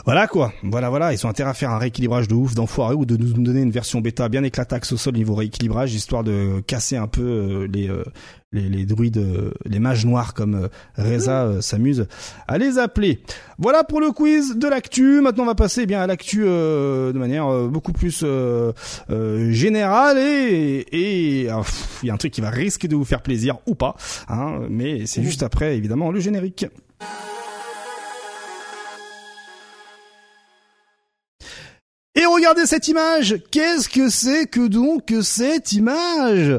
Voilà 0.09 0.27
quoi, 0.27 0.55
voilà 0.63 0.89
voilà, 0.89 1.13
ils 1.13 1.27
ont 1.27 1.29
intérêt 1.29 1.51
à 1.51 1.53
faire 1.53 1.71
un 1.71 1.77
rééquilibrage 1.77 2.29
de 2.29 2.35
ouf, 2.35 2.55
d'enfoiré 2.55 2.95
ou 2.95 3.05
de 3.05 3.19
nous 3.19 3.43
donner 3.43 3.61
une 3.61 3.71
version 3.71 4.01
bêta 4.01 4.31
bien 4.31 4.43
éclataxe 4.43 4.91
au 4.93 4.97
sol 4.97 5.13
niveau 5.13 5.35
rééquilibrage, 5.35 5.93
histoire 5.93 6.25
de 6.25 6.61
casser 6.67 6.97
un 6.97 7.09
peu 7.09 7.21
euh, 7.21 7.69
les, 7.71 7.91
euh, 7.91 8.05
les 8.51 8.71
les 8.71 8.87
druides, 8.87 9.19
euh, 9.19 9.51
les 9.67 9.79
mages 9.79 10.07
noirs 10.07 10.33
comme 10.33 10.71
Reza 10.97 11.61
s'amuse 11.61 12.07
à 12.47 12.57
les 12.57 12.79
appeler. 12.79 13.21
Voilà 13.59 13.85
pour 13.85 14.01
le 14.01 14.11
quiz 14.11 14.57
de 14.57 14.67
l'actu. 14.67 15.21
Maintenant, 15.21 15.43
on 15.43 15.47
va 15.47 15.55
passer 15.55 15.83
eh 15.83 15.87
bien 15.87 16.01
à 16.01 16.07
l'actu 16.07 16.43
euh, 16.47 17.13
de 17.13 17.19
manière 17.19 17.47
euh, 17.47 17.69
beaucoup 17.69 17.93
plus 17.93 18.23
euh, 18.25 18.73
euh, 19.11 19.51
générale 19.53 20.17
et 20.17 20.87
et 20.91 21.51
ah, 21.51 21.61
il 22.03 22.07
y 22.07 22.11
a 22.11 22.15
un 22.15 22.17
truc 22.17 22.33
qui 22.33 22.41
va 22.41 22.49
risquer 22.49 22.89
de 22.89 22.97
vous 22.97 23.05
faire 23.05 23.21
plaisir 23.21 23.59
ou 23.67 23.75
pas, 23.75 23.95
hein, 24.31 24.61
mais 24.71 25.05
c'est 25.05 25.23
juste 25.23 25.43
après 25.43 25.77
évidemment 25.77 26.11
le 26.11 26.21
générique. 26.21 26.65
Et 32.21 32.27
regardez 32.27 32.67
cette 32.67 32.89
image. 32.89 33.37
Qu'est-ce 33.53 33.89
que 33.89 34.09
c'est 34.09 34.47
que 34.47 34.67
donc 34.67 35.07
que 35.07 35.23
cette 35.23 35.73
image? 35.73 36.59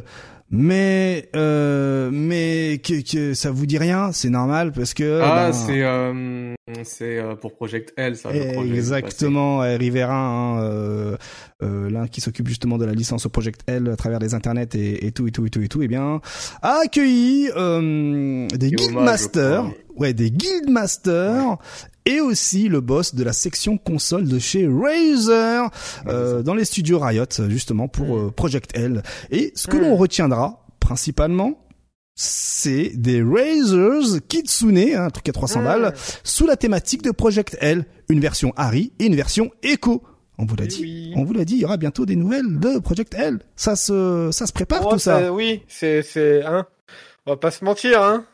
Mais 0.52 1.30
euh, 1.36 2.10
mais 2.12 2.80
que, 2.84 3.04
que 3.04 3.34
ça 3.36 3.52
vous 3.52 3.68
dit 3.68 3.78
rien? 3.78 4.12
C'est 4.14 4.30
normal 4.32 4.72
parce 4.72 4.96
que 4.96 5.20
Ah, 5.22 5.48
ben, 5.48 5.54
c'est 5.54 5.84
euh, 5.84 6.56
c'est 6.84 7.20
euh, 7.20 7.36
pour 7.36 7.54
Project 7.54 7.94
L, 7.98 8.16
ça. 8.16 8.32
le 8.32 8.54
projet. 8.54 8.74
Exactement, 8.74 9.60
Rivera, 9.60 10.16
hein, 10.16 10.62
euh, 10.64 11.18
euh, 11.62 11.90
l'un 11.92 12.08
qui 12.08 12.20
s'occupe 12.22 12.48
justement 12.48 12.80
de 12.80 12.86
la 12.86 12.94
licence 12.94 13.28
Project 13.28 13.62
L 13.68 13.90
à 13.94 13.96
travers 13.96 14.18
les 14.18 14.34
internets 14.34 14.70
et, 14.74 15.06
et 15.06 15.12
tout 15.12 15.28
et 15.28 15.32
tout 15.32 15.46
et 15.46 15.50
tout 15.52 15.62
et 15.62 15.68
tout, 15.68 15.84
eh 15.84 15.88
bien, 15.88 16.20
a 16.64 16.80
accueilli 16.84 17.50
euh, 17.56 18.48
des 18.48 18.72
guildmasters. 18.72 19.66
Ouais, 20.00 20.14
des 20.14 20.32
guildmasters. 20.32 21.58
Et 22.06 22.22
aussi 22.22 22.70
le 22.70 22.82
boss 22.82 23.14
de 23.14 23.24
la 23.24 23.34
section 23.34 23.78
console 23.78 24.28
de 24.28 24.40
chez 24.40 24.68
Razer 24.68 25.70
euh, 26.08 26.42
dans 26.42 26.56
les 26.56 26.66
studios 26.66 26.98
Riot 27.00 27.26
justement 27.50 27.88
pour 27.88 28.18
euh, 28.18 28.32
Project 28.36 28.72
L. 28.76 29.04
Et 29.30 29.52
ce 29.56 29.68
que 29.68 29.78
Mm. 29.78 29.82
l'on 29.82 29.96
retiendra 29.96 30.66
principalement, 30.80 31.68
c'est 32.16 32.94
des 32.96 33.22
Razers 33.22 34.22
Kitsune, 34.28 34.78
hein, 34.80 35.06
un 35.06 35.10
truc 35.12 35.30
à 35.30 35.34
300 35.34 35.62
Mm. 35.62 35.64
balles, 35.66 35.94
sous 36.24 36.48
la 36.48 36.56
thématique 36.56 37.04
de 37.04 37.12
Project 37.12 37.58
L, 37.62 37.86
une 38.10 38.20
version 38.22 38.54
Harry 38.58 38.92
et 38.98 39.06
une 39.06 39.16
version 39.16 39.52
Echo. 39.62 40.02
On 40.40 40.46
vous 40.46 40.56
l'a 40.56 40.64
Oui, 40.64 40.68
dit. 40.70 40.82
oui. 40.82 41.14
On 41.16 41.26
vous 41.26 41.34
l'a 41.34 41.46
dit, 41.46 41.56
il 41.56 41.60
y 41.62 41.66
aura 41.66 41.78
bientôt 41.78 42.06
des 42.08 42.16
nouvelles 42.16 42.60
de 42.60 42.80
Project 42.80 43.14
L. 43.14 43.40
Ça 43.56 43.76
se, 43.76 44.30
ça 44.32 44.48
se 44.48 44.54
prépare 44.54 44.82
Oh, 44.88 44.94
tout 44.94 45.00
ça. 45.00 45.20
ça- 45.20 45.34
Oui, 45.34 45.62
c'est, 45.68 46.02
c'est, 46.02 46.44
hein. 46.44 46.66
On 47.28 47.32
va 47.34 47.38
pas 47.38 47.52
se 47.52 47.64
mentir, 47.64 48.02
hein. 48.02 48.26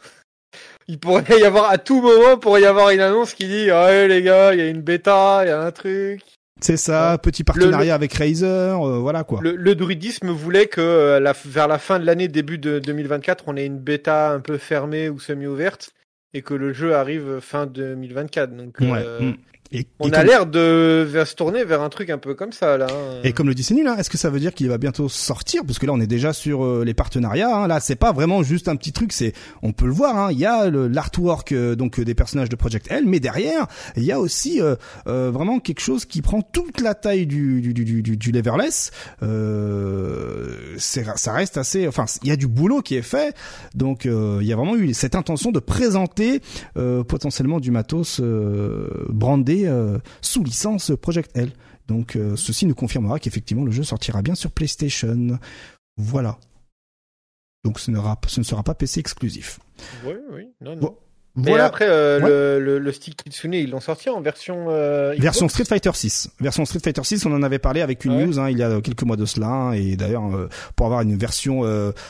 Il 0.87 0.99
pourrait 0.99 1.39
y 1.39 1.43
avoir, 1.43 1.69
à 1.71 1.77
tout 1.77 2.01
moment, 2.01 2.37
pourrait 2.37 2.61
y 2.61 2.65
avoir 2.65 2.91
une 2.91 2.99
annonce 2.99 3.33
qui 3.33 3.45
dit, 3.47 3.71
ouais, 3.71 4.07
les 4.07 4.21
gars, 4.21 4.53
il 4.53 4.59
y 4.59 4.61
a 4.61 4.67
une 4.67 4.81
bêta, 4.81 5.39
il 5.43 5.47
y 5.47 5.51
a 5.51 5.59
un 5.61 5.71
truc. 5.71 6.21
C'est 6.61 6.77
ça, 6.77 7.13
Ouais. 7.13 7.17
petit 7.17 7.43
partenariat 7.43 7.95
avec 7.95 8.13
Razer, 8.13 8.47
euh, 8.81 8.99
voilà 8.99 9.23
quoi. 9.23 9.39
Le, 9.41 9.55
le 9.55 9.75
druidisme 9.75 10.29
voulait 10.29 10.67
que, 10.67 10.79
euh, 10.81 11.19
la, 11.19 11.33
vers 11.45 11.67
la 11.67 11.79
fin 11.79 11.99
de 11.99 12.05
l'année, 12.05 12.27
début 12.27 12.57
de 12.57 12.79
2024, 12.79 13.43
on 13.47 13.57
ait 13.57 13.65
une 13.65 13.79
bêta 13.79 14.29
un 14.31 14.39
peu 14.39 14.57
fermée 14.57 15.09
ou 15.09 15.19
semi-ouverte 15.19 15.89
et 16.33 16.41
que 16.41 16.53
le 16.53 16.71
jeu 16.71 16.95
arrive 16.95 17.39
fin 17.41 17.65
2024. 17.65 18.55
Donc, 18.55 18.77
Ouais. 18.79 18.87
euh, 19.03 19.19
mm. 19.21 19.35
Et, 19.71 19.87
on 19.99 20.07
et 20.07 20.13
a 20.13 20.17
comme, 20.19 20.27
l'air 20.27 20.45
de 20.45 21.07
se 21.25 21.33
tourner 21.35 21.65
vers 21.65 21.81
un 21.81 21.89
truc 21.89 22.09
un 22.09 22.17
peu 22.19 22.35
comme 22.35 22.51
ça, 22.51 22.77
là. 22.77 22.87
hein. 22.89 23.19
et 23.23 23.33
comme 23.33 23.47
le 23.47 23.55
dit 23.55 23.63
Sénil, 23.63 23.87
hein, 23.87 23.95
est-ce 23.97 24.09
que 24.11 24.17
ça 24.17 24.29
veut 24.29 24.39
dire 24.39 24.53
qu'il 24.53 24.69
va 24.69 24.77
bientôt 24.77 25.09
sortir? 25.09 25.63
Parce 25.65 25.79
que 25.79 25.85
là, 25.85 25.93
on 25.93 25.99
est 25.99 26.07
déjà 26.07 26.33
sur 26.33 26.63
euh, 26.63 26.83
les 26.85 26.93
partenariats. 26.93 27.55
Hein. 27.55 27.67
Là, 27.67 27.79
c'est 27.79 27.95
pas 27.95 28.11
vraiment 28.13 28.43
juste 28.43 28.67
un 28.67 28.75
petit 28.75 28.91
truc. 28.93 29.11
C'est, 29.11 29.33
on 29.63 29.73
peut 29.73 29.87
le 29.87 29.91
voir. 29.91 30.17
Hein. 30.17 30.31
Il 30.31 30.37
y 30.37 30.45
a 30.45 30.69
l'artwork 30.69 31.51
euh, 31.51 31.75
donc 31.75 31.99
euh, 31.99 32.05
des 32.05 32.13
personnages 32.13 32.49
de 32.49 32.55
Project 32.55 32.87
L, 32.91 33.05
mais 33.07 33.19
derrière, 33.19 33.65
il 33.97 34.03
y 34.03 34.11
a 34.11 34.19
aussi 34.19 34.61
euh, 34.61 34.75
euh, 35.07 35.31
vraiment 35.31 35.59
quelque 35.59 35.81
chose 35.81 36.05
qui 36.05 36.21
prend 36.21 36.41
toute 36.41 36.79
la 36.81 36.93
taille 36.93 37.25
du 37.25 37.61
du 37.61 37.73
du, 37.73 38.01
du, 38.01 38.17
du 38.17 38.31
leverless. 38.31 38.91
Euh, 39.23 40.75
ça 40.77 41.33
reste 41.33 41.57
assez. 41.57 41.87
Enfin, 41.87 42.05
il 42.23 42.29
y 42.29 42.31
a 42.31 42.35
du 42.35 42.47
boulot 42.47 42.81
qui 42.81 42.95
est 42.95 43.01
fait. 43.01 43.35
Donc, 43.73 44.05
euh, 44.05 44.37
il 44.41 44.47
y 44.47 44.53
a 44.53 44.55
vraiment 44.55 44.75
eu 44.75 44.93
cette 44.93 45.15
intention 45.15 45.51
de 45.51 45.59
présenter 45.59 46.41
euh, 46.77 47.03
potentiellement 47.03 47.59
du 47.59 47.71
matos 47.71 48.19
euh, 48.21 48.87
brandé 49.09 49.54
euh, 49.65 49.97
sous 50.21 50.43
licence 50.43 50.91
Project 51.01 51.31
L. 51.35 51.51
Donc 51.87 52.15
euh, 52.15 52.35
ceci 52.35 52.65
nous 52.65 52.75
confirmera 52.75 53.19
qu'effectivement 53.19 53.63
le 53.63 53.71
jeu 53.71 53.83
sortira 53.83 54.21
bien 54.21 54.35
sur 54.35 54.51
PlayStation. 54.51 55.39
Voilà. 55.97 56.37
Donc 57.63 57.79
ce, 57.79 57.89
ne 57.91 58.43
sera 58.43 58.63
pas 58.63 58.75
PC 58.75 58.99
exclusif. 58.99 59.59
Oui, 60.05 60.13
oui, 60.31 60.47
non, 60.61 60.75
non. 60.75 60.81
Bon, 60.81 60.97
Mais 61.35 61.49
Voilà. 61.49 61.65
après, 61.65 61.87
euh, 61.87 62.19
Ouais. 62.21 62.29
le, 62.29 62.59
le, 62.65 62.79
le 62.79 62.91
stick 62.91 63.17
Kitsune, 63.23 63.53
ils 63.53 63.69
l'ont 63.69 63.79
sorti 63.79 64.09
en 64.09 64.21
version. 64.21 64.67
Euh, 64.69 65.15
Version 65.17 65.47
Street 65.49 65.65
Fighter 65.65 65.91
6. 65.93 66.29
Version 66.39 66.63
Street 66.65 66.79
Fighter 66.83 67.03
6, 67.03 67.25
on 67.25 67.33
en 67.33 67.43
avait 67.43 67.59
parlé 67.59 67.81
avec 67.81 68.05
une 68.05 68.13
ouais 68.13 68.25
news 68.25 68.39
hein, 68.39 68.49
il 68.49 68.57
y 68.57 68.63
a 68.63 68.79
quelques 68.81 69.03
mois 69.03 69.17
de 69.17 69.25
cela. 69.25 69.47
hein, 69.47 69.71
et 69.73 69.95
d'ailleurs, 69.95 70.33
euh, 70.35 70.47
pour 70.75 70.85
avoir 70.85 71.01
une 71.01 71.17
version 71.17 71.61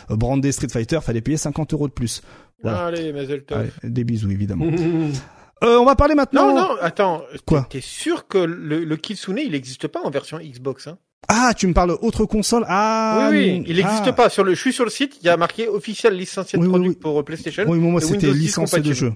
brandée 0.10 0.52
Street 0.52 0.70
Fighter, 0.70 1.00
fallait 1.02 1.22
payer 1.22 1.38
50 1.38 1.74
euros 1.74 1.88
de 1.88 1.94
plus. 1.94 2.22
Voilà. 2.62 2.86
Allez, 2.88 3.12
Mazel 3.14 3.44
des 3.84 4.04
bisous 4.04 4.32
évidemment. 4.32 4.66
Euh, 5.66 5.78
on 5.80 5.86
va 5.86 5.96
parler 5.96 6.16
maintenant. 6.16 6.54
Non, 6.54 6.62
non, 6.62 6.76
attends. 6.82 7.24
Quoi 7.46 7.68
T'es 7.70 7.82
sûr 7.82 8.28
que 8.28 8.38
le, 8.38 8.84
le 8.84 8.96
Kitsune, 8.98 9.40
il 9.44 9.52
n'existe 9.52 9.88
pas 9.88 10.02
en 10.02 10.10
version 10.10 10.38
Xbox 10.40 10.88
hein 10.88 10.98
Ah, 11.28 11.54
tu 11.58 11.68
me 11.68 11.74
parles 11.74 11.92
autre 12.02 12.26
console. 12.26 12.66
Ah, 12.68 13.30
Oui, 13.32 13.38
oui, 13.38 13.64
il 13.68 13.76
n'existe 13.78 14.04
ah. 14.08 14.14
pas. 14.14 14.30
Sur 14.30 14.44
le, 14.44 14.54
je 14.54 14.60
suis 14.60 14.74
sur 14.74 14.84
le 14.84 14.90
site, 14.92 15.18
il 15.22 15.26
y 15.26 15.30
a 15.30 15.38
marqué 15.38 15.68
officiel 15.68 16.16
licencié 16.16 16.60
de 16.60 16.64
Oui, 16.64 16.70
produit 16.70 16.90
oui. 16.90 16.96
pour 16.96 17.20
euh, 17.20 17.24
PlayStation. 17.24 17.64
Oui, 17.68 17.80
moi 17.80 18.00
c'était 18.02 18.28
Windows 18.28 18.34
10 18.34 18.40
licencié 18.40 18.80
de 18.82 18.94
jeu. 18.94 19.14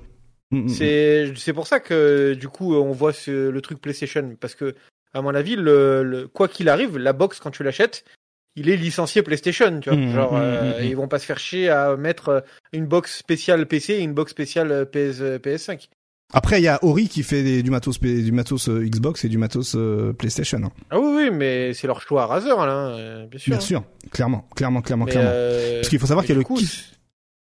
Mm, 0.52 0.62
mm, 0.64 0.70
C'est 0.70 1.34
c'est 1.36 1.54
pour 1.54 1.68
ça 1.68 1.80
que 1.80 2.34
du 2.34 2.48
coup 2.48 2.74
on 2.76 2.92
voit 2.92 3.14
ce, 3.14 3.50
le 3.50 3.62
truc 3.62 3.80
PlayStation 3.80 4.36
parce 4.40 4.56
que 4.56 4.74
à 5.14 5.22
mon 5.22 5.36
avis 5.36 5.56
le, 5.56 6.02
le- 6.04 6.28
quoi 6.28 6.48
qu'il 6.48 6.70
arrive 6.70 6.98
la 6.98 7.14
box 7.14 7.40
quand 7.40 7.52
tu 7.52 7.62
l'achètes 7.64 8.04
il 8.56 8.68
est 8.68 8.76
licencié 8.76 9.22
PlayStation 9.22 9.80
tu 9.80 9.92
vois 9.92 10.12
genre 10.12 10.36
euh, 10.36 10.74
ils 10.82 10.96
vont 10.96 11.08
pas 11.08 11.20
se 11.20 11.26
faire 11.28 11.38
chier 11.38 11.70
à 11.70 11.96
mettre 11.98 12.30
euh, 12.30 12.40
une 12.74 12.88
box 12.88 13.16
spéciale 13.20 13.68
PC 13.68 13.94
et 13.94 14.00
une 14.00 14.14
box 14.16 14.32
spéciale 14.32 14.72
euh, 14.72 14.86
PS 14.86 15.22
euh, 15.22 15.38
PS5 15.38 15.88
Après, 16.32 16.60
il 16.60 16.64
y 16.64 16.68
a 16.68 16.78
Ori 16.84 17.08
qui 17.08 17.24
fait 17.24 17.42
des- 17.42 17.64
du 17.64 17.72
matos, 17.72 17.98
P- 17.98 18.22
du 18.22 18.32
matos 18.32 18.70
euh, 18.70 18.86
Xbox 18.88 19.26
et 19.26 19.30
du 19.30 19.38
matos 19.40 19.74
euh, 19.76 20.14
PlayStation. 20.14 20.60
hein. 20.64 20.72
ah 20.92 21.00
oui 21.00 21.08
oui 21.16 21.30
mais 21.32 21.74
c'est 21.74 21.88
leur 21.88 22.02
choix 22.02 22.24
à 22.24 22.26
Razer 22.28 22.56
là 22.66 22.90
euh, 22.90 23.26
bien 23.26 23.40
sûr 23.40 23.50
Bien 23.52 23.58
hein. 23.58 23.62
sûr, 23.62 23.84
clairement, 24.12 24.48
clairement, 24.56 24.82
clairement, 24.82 25.06
Mais, 25.06 25.12
clairement. 25.12 25.32
Parce 25.78 25.90
qu'il 25.90 25.98
faut 26.00 26.06
savoir 26.06 26.24
qu'il 26.26 26.36
y 26.36 26.38
a 26.38 26.40
le 26.40 26.44
coup, 26.46 26.60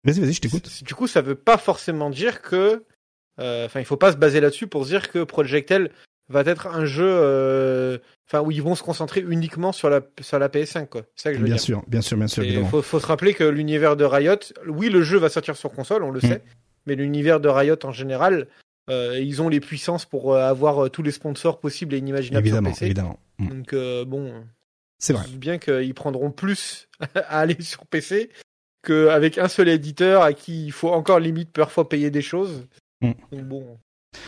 Vas-y, 0.04 0.20
vas-y, 0.22 0.34
je 0.34 0.42
t'écoute. 0.42 0.84
Du 0.84 0.94
coup, 0.94 1.08
ça 1.08 1.22
veut 1.22 1.36
pas 1.36 1.58
forcément 1.58 2.10
dire 2.12 2.42
que, 2.42 2.84
enfin, 3.40 3.80
il 3.80 3.86
faut 3.86 3.98
pas 3.98 4.12
se 4.12 4.18
baser 4.18 4.40
là-dessus 4.42 4.68
pour 4.68 4.86
dire 4.86 5.10
que 5.12 5.24
Project 5.24 5.72
L 5.72 5.92
va 6.30 6.42
être 6.42 6.68
un 6.68 6.86
jeu, 6.86 8.00
enfin, 8.30 8.42
où 8.46 8.52
ils 8.52 8.62
vont 8.62 8.76
se 8.76 8.84
concentrer 8.84 9.22
uniquement 9.28 9.72
sur 9.72 9.90
la 9.90 10.02
sur 10.22 10.38
la 10.40 10.50
PS5, 10.50 10.88
quoi. 10.88 11.02
C'est 11.16 11.24
ça 11.24 11.30
que 11.32 11.36
je 11.38 11.42
veux 11.42 11.46
Bien 11.48 11.56
dire. 11.56 11.64
sûr, 11.64 11.84
bien 11.88 12.02
sûr, 12.02 12.16
bien 12.18 12.28
sûr, 12.28 12.44
Il 12.44 12.64
faut 12.66 13.00
se 13.00 13.06
rappeler 13.08 13.34
que 13.34 13.44
l'univers 13.44 13.96
de 13.98 14.06
Riot, 14.06 14.36
oui, 14.68 14.90
le 14.90 15.02
jeu 15.02 15.18
va 15.18 15.30
sortir 15.30 15.58
sur 15.58 15.72
console, 15.72 16.04
on 16.04 16.12
le 16.12 16.20
Mm. 16.20 16.28
sait, 16.30 16.44
mais 16.86 16.96
l'univers 16.96 17.40
de 17.40 17.50
Riot 17.50 17.76
en 17.84 17.92
général, 17.92 18.48
euh, 18.90 19.20
ils 19.20 19.42
ont 19.42 19.50
les 19.50 19.60
puissances 19.60 20.06
pour 20.06 20.34
euh, 20.34 20.50
avoir 20.50 20.86
euh, 20.86 20.90
tous 20.90 21.04
les 21.04 21.12
sponsors 21.12 21.60
possibles 21.60 21.94
et 21.94 21.98
inimaginables 21.98 22.46
Évidemment, 22.46 22.70
sur 22.70 22.76
PC. 22.76 22.86
évidemment. 22.86 23.20
Mm. 23.40 23.48
Donc 23.50 23.76
bon, 24.08 24.34
C'est 24.98 25.14
vrai. 25.14 25.26
bien 25.34 25.58
qu'ils 25.58 25.94
prendront 25.94 26.32
plus 26.32 26.88
à 27.16 27.40
aller 27.40 27.58
sur 27.62 27.86
PC 27.86 28.30
qu'avec 28.86 29.38
un 29.38 29.48
seul 29.50 29.68
éditeur 29.70 30.22
à 30.22 30.34
qui 30.34 30.66
il 30.66 30.72
faut 30.72 30.90
encore 30.90 31.20
limite 31.20 31.52
parfois 31.52 31.90
payer 31.90 32.10
des 32.12 32.22
choses. 32.22 32.66
Mm. 33.02 33.12
Donc 33.32 33.44
bon, 33.44 33.78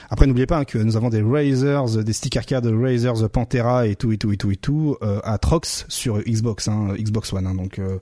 Après, 0.10 0.28
n'oubliez 0.28 0.46
pas 0.46 0.58
hein, 0.58 0.66
que 0.66 0.78
nous 0.78 0.98
avons 0.98 1.10
des 1.10 1.22
Razers, 1.22 2.04
des 2.04 2.14
stick 2.14 2.36
arcade 2.38 2.66
Razers 2.66 3.30
Pantera 3.32 3.88
et 3.88 3.96
tout, 3.96 4.12
et 4.12 4.18
tout, 4.18 4.32
et 4.32 4.38
tout, 4.38 4.52
et 4.52 4.58
tout, 4.58 4.98
euh, 5.02 5.20
à 5.24 5.38
Trox 5.38 5.86
sur 5.88 6.20
Xbox, 6.20 6.68
hein, 6.68 6.94
Xbox 6.98 7.32
One. 7.34 7.48
hein, 7.48 7.56
donc, 7.56 7.80
euh, 7.80 8.00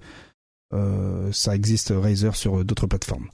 euh, 0.74 1.32
ça 1.32 1.56
existe 1.56 1.94
Razer 1.96 2.36
sur 2.36 2.66
d'autres 2.66 2.88
plateformes. 2.88 3.30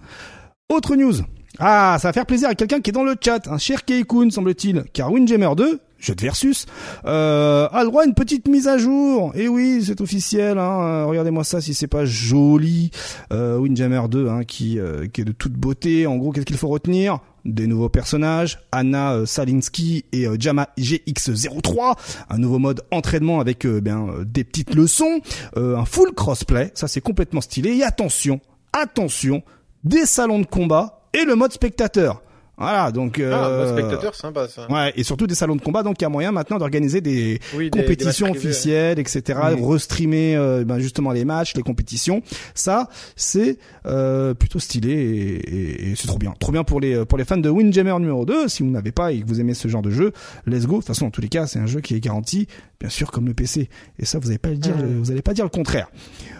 Autre 0.69 0.95
news. 0.95 1.15
Ah, 1.59 1.97
ça 1.99 2.07
va 2.09 2.13
faire 2.13 2.25
plaisir 2.25 2.49
à 2.49 2.55
quelqu'un 2.55 2.81
qui 2.81 2.89
est 2.89 2.93
dans 2.93 3.03
le 3.03 3.15
chat, 3.19 3.47
un 3.47 3.59
cher 3.59 3.85
Keikun, 3.85 4.31
semble-t-il, 4.31 4.83
car 4.91 5.11
Windjammer 5.11 5.51
2, 5.55 5.79
jeu 5.99 6.15
de 6.15 6.21
versus, 6.21 6.65
euh, 7.05 7.67
a 7.71 7.83
le 7.83 7.89
droit 7.89 8.03
à 8.03 8.05
une 8.05 8.15
petite 8.15 8.47
mise 8.47 8.67
à 8.67 8.79
jour. 8.79 9.31
Et 9.35 9.47
oui, 9.47 9.83
c'est 9.85 10.01
officiel. 10.01 10.57
Hein. 10.57 10.81
Euh, 10.81 11.05
Regardez-moi 11.05 11.43
ça 11.43 11.61
si 11.61 11.75
c'est 11.75 11.87
pas 11.87 12.05
joli. 12.05 12.89
Euh, 13.31 13.57
Windjammer 13.59 14.01
2, 14.09 14.29
hein, 14.29 14.43
qui, 14.43 14.79
euh, 14.79 15.07
qui 15.07 15.21
est 15.21 15.25
de 15.25 15.31
toute 15.31 15.53
beauté. 15.53 16.07
En 16.07 16.17
gros, 16.17 16.31
qu'est-ce 16.31 16.45
qu'il 16.45 16.57
faut 16.57 16.69
retenir? 16.69 17.19
Des 17.45 17.67
nouveaux 17.67 17.89
personnages, 17.89 18.59
Anna 18.71 19.13
euh, 19.13 19.25
Salinsky 19.25 20.05
et 20.11 20.25
euh, 20.25 20.37
Jama 20.39 20.69
GX03, 20.79 21.95
un 22.29 22.37
nouveau 22.37 22.57
mode 22.57 22.81
entraînement 22.89 23.41
avec 23.41 23.65
euh, 23.65 23.81
des 24.25 24.43
petites 24.45 24.73
leçons, 24.73 25.19
euh, 25.57 25.75
un 25.77 25.83
full 25.85 26.13
crossplay, 26.13 26.71
ça 26.73 26.87
c'est 26.87 27.01
complètement 27.01 27.41
stylé. 27.41 27.75
Et 27.75 27.83
attention, 27.83 28.39
attention, 28.71 29.43
des 29.83 30.05
salons 30.05 30.39
de 30.39 30.45
combat 30.45 31.02
et 31.13 31.25
le 31.25 31.35
mode 31.35 31.51
spectateur. 31.53 32.21
Voilà, 32.55 32.91
donc 32.91 33.17
Ah, 33.19 33.47
euh, 33.47 33.65
bah, 33.65 33.71
spectateur, 33.81 34.13
sympa 34.13 34.47
ça. 34.47 34.71
Ouais, 34.71 34.93
et 34.95 35.03
surtout 35.03 35.25
des 35.25 35.33
salons 35.33 35.55
de 35.55 35.61
combat, 35.61 35.81
donc 35.81 35.95
il 35.99 36.03
y 36.03 36.05
a 36.05 36.09
moyen 36.09 36.31
maintenant 36.31 36.59
d'organiser 36.59 37.01
des 37.01 37.39
Oui, 37.55 37.63
des- 37.65 37.69
des 37.71 37.81
compétitions 37.81 38.29
privés, 38.29 38.49
officielles, 38.49 38.99
etc. 38.99 39.39
Restreamer 39.59 40.35
euh, 40.35 40.63
ben 40.63 40.77
justement 40.77 41.11
les 41.11 41.25
matchs, 41.25 41.55
les 41.55 41.63
compétitions. 41.63 42.21
Ça, 42.53 42.89
c'est 43.15 43.57
euh, 43.87 44.35
plutôt 44.35 44.59
stylé 44.59 44.91
et, 44.91 45.55
et- 45.55 45.91
et 45.91 45.95
c'est 45.95 46.05
trop 46.05 46.19
bien. 46.19 46.35
Trop 46.39 46.51
bien 46.51 46.63
pour 46.63 46.79
les 46.79 47.03
pour 47.05 47.17
les 47.17 47.25
fans 47.25 47.37
de 47.37 47.49
Windjammer 47.49 47.95
numéro 47.99 48.23
2. 48.23 48.47
Si 48.47 48.61
vous 48.61 48.69
n'avez 48.69 48.91
pas 48.91 49.11
et 49.11 49.21
que 49.21 49.27
vous 49.27 49.39
aimez 49.41 49.55
ce 49.55 49.67
genre 49.67 49.81
de 49.81 49.89
jeu, 49.89 50.11
let's 50.45 50.67
go. 50.67 50.73
De 50.73 50.77
toute 50.81 50.87
façon, 50.87 51.07
en 51.07 51.11
tous 51.11 51.21
les 51.21 51.29
cas, 51.29 51.47
c'est 51.47 51.57
un 51.59 51.65
jeu 51.65 51.81
qui 51.81 51.95
est 51.95 51.99
garanti, 51.99 52.47
bien 52.79 52.89
sûr, 52.89 53.09
comme 53.09 53.25
le 53.25 53.33
PC. 53.33 53.67
Et 53.97 54.05
ça, 54.05 54.19
vous 54.19 54.27
n'allez 54.27 54.37
pas 54.37 54.49
le 54.49 54.57
dire, 54.57 54.77
Mhm. 54.77 54.99
vous 55.01 55.09
allez 55.11 55.23
pas 55.23 55.33
dire 55.33 55.45
le 55.45 55.49
contraire. 55.49 55.89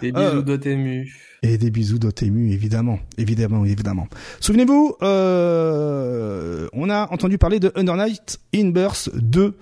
Des 0.00 0.12
Euh, 0.14 0.30
bisous 0.30 0.42
Dotemu. 0.42 1.12
Et 1.44 1.58
des 1.58 1.70
bisous 1.70 1.98
d'Otemu, 1.98 2.52
évidemment. 2.52 2.98
Évidemment, 3.18 3.66
évidemment. 3.66 4.08
Souvenez-vous, 4.40 4.96
euh, 5.02 6.68
on 6.72 6.88
a 6.88 7.12
entendu 7.12 7.36
parler 7.36 7.60
de 7.60 7.70
Under 7.74 7.96
Night 7.96 8.40
in 8.54 8.70
Burst 8.70 9.14
2. 9.14 9.54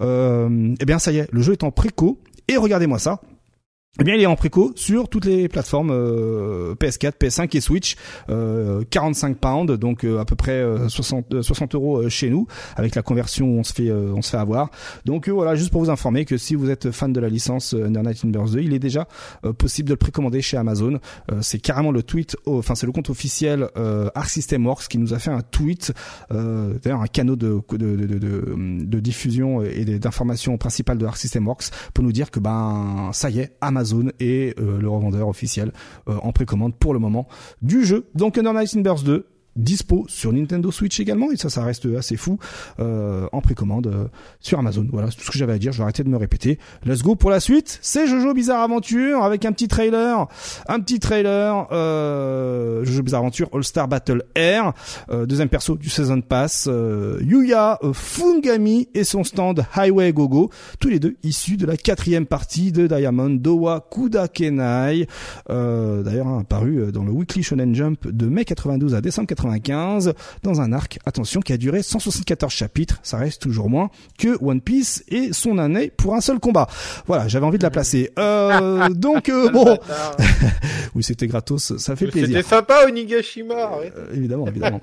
Euh, 0.00 0.74
eh 0.80 0.84
bien, 0.86 0.98
ça 0.98 1.12
y 1.12 1.18
est, 1.18 1.28
le 1.30 1.42
jeu 1.42 1.52
est 1.52 1.62
en 1.62 1.70
préco. 1.70 2.18
Et 2.48 2.56
regardez-moi 2.56 2.98
ça. 2.98 3.20
Eh 3.98 4.04
bien, 4.04 4.14
il 4.14 4.20
est 4.20 4.26
en 4.26 4.36
préco 4.36 4.72
sur 4.76 5.08
toutes 5.08 5.24
les 5.24 5.48
plateformes 5.48 5.90
euh, 5.90 6.74
PS4, 6.74 7.12
PS5 7.18 7.56
et 7.56 7.62
Switch. 7.62 7.96
Euh, 8.28 8.84
45 8.90 9.38
pounds, 9.38 9.78
donc 9.78 10.04
euh, 10.04 10.18
à 10.18 10.26
peu 10.26 10.36
près 10.36 10.52
euh, 10.52 10.90
60, 10.90 11.32
euh, 11.32 11.42
60 11.42 11.74
euros 11.74 12.02
euh, 12.02 12.08
chez 12.10 12.28
nous, 12.28 12.46
avec 12.76 12.94
la 12.94 13.00
conversion 13.00 13.46
on 13.48 13.64
se 13.64 13.72
fait, 13.72 13.88
euh, 13.88 14.12
on 14.14 14.20
se 14.20 14.28
fait 14.28 14.36
avoir. 14.36 14.70
Donc 15.06 15.28
euh, 15.28 15.32
voilà, 15.32 15.54
juste 15.54 15.70
pour 15.70 15.80
vous 15.82 15.88
informer 15.88 16.26
que 16.26 16.36
si 16.36 16.54
vous 16.54 16.68
êtes 16.68 16.90
fan 16.90 17.10
de 17.10 17.20
la 17.20 17.30
licence 17.30 17.72
euh, 17.72 17.86
Under 17.86 18.02
Night 18.02 18.22
in 18.22 18.28
Burst 18.28 18.52
2, 18.52 18.60
il 18.60 18.74
est 18.74 18.78
déjà 18.78 19.08
euh, 19.46 19.54
possible 19.54 19.88
de 19.88 19.94
le 19.94 19.98
précommander 19.98 20.42
chez 20.42 20.58
Amazon. 20.58 20.98
Euh, 21.32 21.38
c'est 21.40 21.58
carrément 21.58 21.90
le 21.90 22.02
tweet, 22.02 22.36
enfin 22.44 22.74
c'est 22.74 22.84
le 22.86 22.92
compte 22.92 23.08
officiel 23.08 23.68
euh, 23.78 24.10
Arc 24.14 24.28
System 24.28 24.66
Works 24.66 24.88
qui 24.88 24.98
nous 24.98 25.14
a 25.14 25.18
fait 25.18 25.30
un 25.30 25.40
tweet, 25.40 25.94
euh, 26.32 26.74
d'ailleurs 26.82 27.00
un 27.00 27.06
canot 27.06 27.36
de, 27.36 27.60
de, 27.70 27.76
de, 27.76 27.96
de, 28.06 28.18
de- 28.18 28.84
de 28.84 29.00
diffusion 29.00 29.62
et 29.62 29.86
d'information 29.98 30.58
principale 30.58 30.98
de 30.98 31.06
Arc 31.06 31.16
System 31.16 31.46
Works 31.48 31.70
pour 31.94 32.04
nous 32.04 32.12
dire 32.12 32.30
que 32.30 32.40
ben 32.40 33.08
ça 33.14 33.30
y 33.30 33.38
est, 33.40 33.52
Amazon 33.62 33.85
est 34.20 34.58
euh, 34.58 34.78
le 34.78 34.88
revendeur 34.88 35.28
officiel 35.28 35.72
euh, 36.08 36.16
en 36.22 36.32
précommande 36.32 36.74
pour 36.76 36.92
le 36.94 36.98
moment 36.98 37.26
du 37.62 37.84
jeu. 37.84 38.06
Donc 38.14 38.38
Under 38.38 38.52
Night 38.54 38.74
in 38.76 38.80
Burst 38.80 39.04
2 39.04 39.26
dispo 39.56 40.04
sur 40.08 40.32
Nintendo 40.32 40.70
Switch 40.70 41.00
également 41.00 41.30
et 41.32 41.36
ça 41.36 41.48
ça 41.48 41.64
reste 41.64 41.86
assez 41.96 42.16
fou 42.16 42.38
euh, 42.78 43.26
en 43.32 43.40
précommande 43.40 43.86
euh, 43.86 44.04
sur 44.40 44.58
Amazon. 44.58 44.86
Voilà 44.92 45.10
c'est 45.10 45.16
tout 45.16 45.24
ce 45.24 45.30
que 45.30 45.38
j'avais 45.38 45.54
à 45.54 45.58
dire 45.58 45.72
je 45.72 45.78
vais 45.78 45.84
arrêter 45.84 46.04
de 46.04 46.08
me 46.08 46.16
répéter. 46.16 46.58
Let's 46.84 47.02
go 47.02 47.14
pour 47.14 47.30
la 47.30 47.40
suite. 47.40 47.78
C'est 47.82 48.06
Jojo 48.06 48.34
Bizarre 48.34 48.62
Aventure 48.62 49.22
avec 49.22 49.44
un 49.44 49.52
petit 49.52 49.68
trailer 49.68 50.26
un 50.68 50.80
petit 50.80 51.00
trailer 51.00 51.68
euh, 51.72 52.84
Jojo 52.84 53.02
Bizarre 53.02 53.20
Aventure 53.20 53.48
All 53.52 53.64
Star 53.64 53.88
Battle 53.88 54.24
Air 54.34 54.72
euh, 55.10 55.26
deuxième 55.26 55.48
perso 55.48 55.76
du 55.76 55.88
Season 55.88 56.20
Pass 56.20 56.66
euh, 56.68 57.18
Yuya 57.22 57.78
Fungami 57.92 58.88
et 58.94 59.04
son 59.04 59.24
stand 59.24 59.64
Highway 59.74 60.12
Gogo 60.12 60.50
tous 60.80 60.88
les 60.88 60.98
deux 60.98 61.16
issus 61.22 61.56
de 61.56 61.66
la 61.66 61.76
quatrième 61.76 62.26
partie 62.26 62.72
de 62.72 62.86
Diamond 62.86 63.30
Dowa 63.30 63.86
Kudakenai 63.90 65.06
euh, 65.50 66.02
d'ailleurs 66.02 66.26
hein, 66.26 66.40
apparu 66.40 66.92
dans 66.92 67.04
le 67.04 67.12
Weekly 67.12 67.42
Shonen 67.42 67.74
Jump 67.74 68.08
de 68.08 68.26
mai 68.26 68.44
92 68.44 68.94
à 68.94 69.00
décembre 69.00 69.28
95 69.50 70.14
dans 70.42 70.60
un 70.60 70.72
arc 70.72 70.98
attention 71.06 71.40
qui 71.40 71.52
a 71.52 71.56
duré 71.56 71.82
174 71.82 72.52
chapitres 72.52 72.98
ça 73.02 73.16
reste 73.16 73.42
toujours 73.42 73.68
moins 73.70 73.90
que 74.18 74.36
One 74.42 74.60
Piece 74.60 75.04
et 75.08 75.32
son 75.32 75.58
année 75.58 75.90
pour 75.96 76.14
un 76.14 76.20
seul 76.20 76.38
combat 76.38 76.66
voilà 77.06 77.28
j'avais 77.28 77.46
envie 77.46 77.58
de 77.58 77.62
la 77.62 77.70
placer 77.70 78.10
euh, 78.18 78.88
donc 78.94 79.28
euh, 79.28 79.48
bon 79.50 79.78
oui 80.94 81.02
c'était 81.02 81.26
gratos 81.26 81.76
ça 81.78 81.96
fait 81.96 82.06
plaisir 82.08 82.28
C'était 82.38 82.48
sympa 82.48 82.84
Onigashima. 82.86 83.54
euh, 83.54 84.12
évidemment, 84.14 84.46
évidemment. 84.46 84.80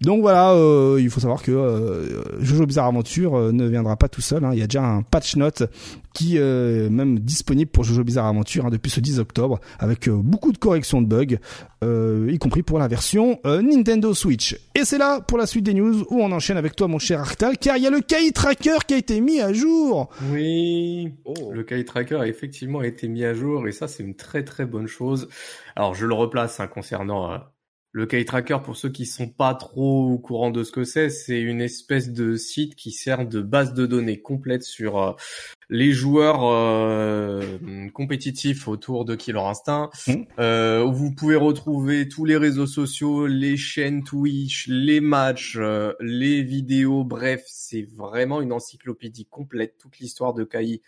Donc 0.00 0.20
voilà, 0.20 0.52
euh, 0.52 0.98
il 1.00 1.10
faut 1.10 1.20
savoir 1.20 1.42
que 1.42 2.08
Jojo 2.40 2.66
Bizarre 2.66 2.86
Aventure 2.86 3.52
ne 3.52 3.66
viendra 3.66 3.96
pas 3.96 4.08
tout 4.08 4.20
seul. 4.20 4.44
hein. 4.44 4.50
Il 4.52 4.58
y 4.58 4.62
a 4.62 4.66
déjà 4.66 4.82
un 4.82 5.02
patch 5.02 5.36
note 5.36 5.62
qui 6.18 6.36
est 6.36 6.90
même 6.90 7.20
disponible 7.20 7.70
pour 7.70 7.84
Jojo 7.84 8.02
Bizarre 8.02 8.26
Aventure 8.26 8.66
hein, 8.66 8.70
depuis 8.70 8.90
ce 8.90 8.98
10 8.98 9.20
octobre, 9.20 9.60
avec 9.78 10.08
euh, 10.08 10.16
beaucoup 10.16 10.50
de 10.50 10.58
corrections 10.58 11.00
de 11.00 11.06
bugs, 11.06 11.38
euh, 11.84 12.28
y 12.32 12.38
compris 12.38 12.64
pour 12.64 12.80
la 12.80 12.88
version 12.88 13.38
euh, 13.46 13.62
Nintendo 13.62 14.12
Switch. 14.14 14.58
Et 14.74 14.84
c'est 14.84 14.98
là 14.98 15.20
pour 15.20 15.38
la 15.38 15.46
suite 15.46 15.64
des 15.64 15.74
news 15.74 16.04
où 16.10 16.20
on 16.20 16.32
enchaîne 16.32 16.56
avec 16.56 16.74
toi, 16.74 16.88
mon 16.88 16.98
cher 16.98 17.20
Arctal, 17.20 17.56
car 17.56 17.76
il 17.76 17.84
y 17.84 17.86
a 17.86 17.90
le 17.90 18.00
KI 18.00 18.32
Tracker 18.32 18.78
qui 18.86 18.94
a 18.94 18.96
été 18.96 19.20
mis 19.20 19.40
à 19.40 19.52
jour. 19.52 20.08
Oui. 20.32 21.12
Oh. 21.24 21.52
Le 21.52 21.62
Kai 21.62 21.84
Tracker 21.84 22.16
a 22.16 22.26
effectivement 22.26 22.82
été 22.82 23.06
mis 23.06 23.24
à 23.24 23.32
jour 23.32 23.68
et 23.68 23.72
ça 23.72 23.86
c'est 23.86 24.02
une 24.02 24.16
très 24.16 24.42
très 24.42 24.66
bonne 24.66 24.88
chose. 24.88 25.28
Alors 25.76 25.94
je 25.94 26.04
le 26.04 26.14
replace 26.14 26.58
hein, 26.58 26.66
concernant 26.66 27.32
euh, 27.32 27.38
le 27.92 28.06
Kai 28.06 28.24
Tracker 28.24 28.58
pour 28.62 28.76
ceux 28.76 28.90
qui 28.90 29.06
sont 29.06 29.28
pas 29.28 29.54
trop 29.54 30.10
au 30.12 30.18
courant 30.18 30.50
de 30.50 30.62
ce 30.62 30.72
que 30.72 30.84
c'est, 30.84 31.08
c'est 31.08 31.40
une 31.40 31.60
espèce 31.60 32.10
de 32.10 32.36
site 32.36 32.74
qui 32.74 32.92
sert 32.92 33.26
de 33.26 33.40
base 33.40 33.72
de 33.74 33.86
données 33.86 34.20
complète 34.20 34.62
sur 34.62 34.98
euh, 35.02 35.12
les 35.70 35.92
joueurs 35.92 36.44
euh, 36.44 37.58
compétitifs 37.94 38.68
autour 38.68 39.04
de 39.04 39.14
Killer 39.14 39.40
Instinct, 39.40 39.90
Mhm. 40.06 40.26
euh, 40.38 40.84
vous 40.84 41.12
pouvez 41.14 41.36
retrouver 41.36 42.08
tous 42.08 42.24
les 42.24 42.36
réseaux 42.36 42.66
sociaux, 42.66 43.26
les 43.26 43.56
chaînes 43.56 44.04
Twitch, 44.04 44.66
les 44.68 45.00
matchs, 45.00 45.56
euh, 45.58 45.92
les 46.00 46.42
vidéos, 46.42 47.04
bref, 47.04 47.42
c'est 47.46 47.86
vraiment 47.96 48.40
une 48.40 48.52
encyclopédie 48.52 49.26
complète, 49.26 49.76
toute 49.78 49.98
l'histoire 49.98 50.34
de 50.34 50.44
Kai 50.44 50.82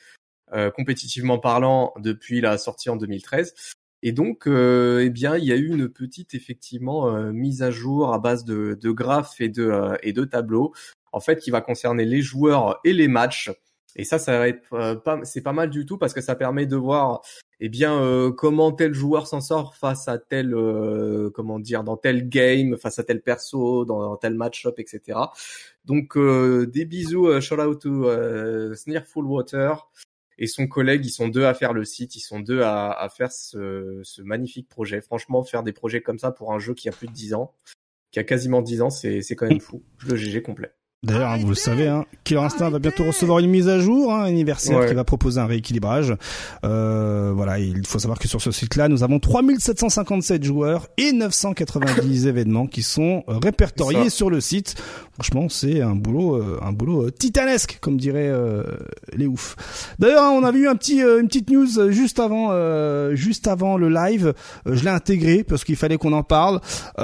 euh, 0.52 0.70
compétitivement 0.70 1.38
parlant 1.38 1.92
depuis 1.98 2.40
la 2.40 2.58
sortie 2.58 2.90
en 2.90 2.96
2013. 2.96 3.54
Et 4.02 4.12
donc, 4.12 4.46
euh, 4.46 5.02
eh 5.04 5.10
bien, 5.10 5.36
il 5.36 5.44
y 5.44 5.52
a 5.52 5.56
eu 5.56 5.68
une 5.68 5.88
petite 5.88 6.34
effectivement 6.34 7.14
euh, 7.14 7.32
mise 7.32 7.62
à 7.62 7.70
jour 7.70 8.14
à 8.14 8.18
base 8.18 8.44
de, 8.44 8.78
de 8.80 8.90
graphes 8.90 9.40
et 9.40 9.48
de 9.48 9.64
euh, 9.64 9.96
et 10.02 10.12
de 10.12 10.24
tableaux, 10.24 10.72
en 11.12 11.20
fait, 11.20 11.38
qui 11.38 11.50
va 11.50 11.60
concerner 11.60 12.04
les 12.04 12.22
joueurs 12.22 12.80
et 12.84 12.92
les 12.92 13.08
matchs. 13.08 13.50
Et 13.96 14.04
ça, 14.04 14.18
ça 14.18 14.38
va 14.38 14.48
être 14.48 14.72
euh, 14.72 14.94
pas, 14.94 15.20
c'est 15.24 15.42
pas 15.42 15.52
mal 15.52 15.70
du 15.70 15.84
tout 15.84 15.98
parce 15.98 16.14
que 16.14 16.20
ça 16.20 16.34
permet 16.34 16.66
de 16.66 16.76
voir, 16.76 17.22
eh 17.58 17.68
bien, 17.68 18.00
euh, 18.00 18.30
comment 18.30 18.72
tel 18.72 18.94
joueur 18.94 19.26
s'en 19.26 19.40
sort 19.40 19.74
face 19.74 20.08
à 20.08 20.18
tel, 20.18 20.54
euh, 20.54 21.30
comment 21.34 21.58
dire, 21.58 21.82
dans 21.84 21.96
tel 21.96 22.28
game, 22.28 22.76
face 22.78 22.98
à 22.98 23.04
tel 23.04 23.20
perso, 23.20 23.84
dans, 23.84 24.16
tel 24.16 24.34
match-up, 24.34 24.78
etc. 24.78 25.18
Donc, 25.84 26.16
des 26.16 26.84
bisous, 26.84 27.40
shout 27.40 27.60
out 27.60 27.80
to 27.80 28.74
Sneerful 28.74 29.24
Water 29.24 29.88
et 30.40 30.46
son 30.46 30.66
collègue, 30.66 31.04
ils 31.04 31.10
sont 31.10 31.28
deux 31.28 31.44
à 31.44 31.52
faire 31.52 31.74
le 31.74 31.84
site, 31.84 32.16
ils 32.16 32.20
sont 32.20 32.40
deux 32.40 32.62
à, 32.62 32.90
à 32.90 33.08
faire 33.10 33.30
ce, 33.30 34.00
ce 34.02 34.22
magnifique 34.22 34.68
projet. 34.70 35.02
Franchement, 35.02 35.44
faire 35.44 35.62
des 35.62 35.74
projets 35.74 36.00
comme 36.00 36.18
ça 36.18 36.32
pour 36.32 36.54
un 36.54 36.58
jeu 36.58 36.72
qui 36.72 36.88
a 36.88 36.92
plus 36.92 37.08
de 37.08 37.12
10 37.12 37.34
ans, 37.34 37.54
qui 38.10 38.18
a 38.18 38.24
quasiment 38.24 38.62
10 38.62 38.82
ans, 38.82 38.90
c'est 38.90 39.20
c'est 39.20 39.36
quand 39.36 39.46
même 39.46 39.60
fou. 39.60 39.84
Le 40.08 40.16
GG 40.16 40.42
complet. 40.42 40.72
D'ailleurs, 41.02 41.30
hein, 41.30 41.38
vous 41.40 41.48
le 41.48 41.54
savez, 41.54 41.88
hein, 41.88 42.04
Killer 42.24 42.40
Instinct 42.40 42.68
va 42.68 42.78
bientôt 42.78 43.04
recevoir 43.04 43.38
une 43.38 43.48
mise 43.48 43.68
à 43.68 43.78
jour, 43.80 44.12
hein, 44.12 44.22
anniversaire 44.24 44.80
Ouais. 44.80 44.86
qui 44.88 44.92
va 44.94 45.02
proposer 45.02 45.40
un 45.40 45.46
rééquilibrage. 45.46 46.14
Euh, 46.62 47.32
voilà, 47.34 47.58
il 47.58 47.86
faut 47.86 47.98
savoir 47.98 48.18
que 48.18 48.28
sur 48.28 48.42
ce 48.42 48.50
site-là, 48.52 48.88
nous 48.88 49.02
avons 49.02 49.18
3757 49.18 50.44
joueurs 50.44 50.88
et 50.98 51.12
990 51.12 52.26
événements 52.26 52.66
qui 52.66 52.82
sont 52.82 53.24
euh, 53.30 53.38
répertoriés 53.42 54.10
sur 54.10 54.28
le 54.28 54.42
site. 54.42 54.74
Franchement, 55.14 55.48
c'est 55.48 55.80
un 55.80 55.94
boulot, 55.94 56.36
euh, 56.36 56.58
un 56.62 56.72
boulot 56.72 57.06
euh, 57.06 57.10
titanesque, 57.10 57.78
comme 57.80 57.96
diraient 57.96 58.28
euh, 58.28 58.62
les 59.14 59.26
oufs. 59.26 59.56
D'ailleurs, 59.98 60.24
hein, 60.24 60.32
on 60.38 60.44
avait 60.44 60.58
eu 60.58 60.68
un 60.68 60.76
petit, 60.76 61.02
euh, 61.02 61.18
une 61.22 61.28
petite 61.28 61.48
news 61.48 61.90
juste 61.90 62.20
avant, 62.20 62.48
euh, 62.50 63.14
juste 63.14 63.48
avant 63.48 63.78
le 63.78 63.88
live. 63.88 64.34
Euh, 64.66 64.74
je 64.76 64.84
l'ai 64.84 64.90
intégré 64.90 65.44
parce 65.44 65.64
qu'il 65.64 65.76
fallait 65.76 65.96
qu'on 65.96 66.12
en 66.12 66.22
parle. 66.24 66.60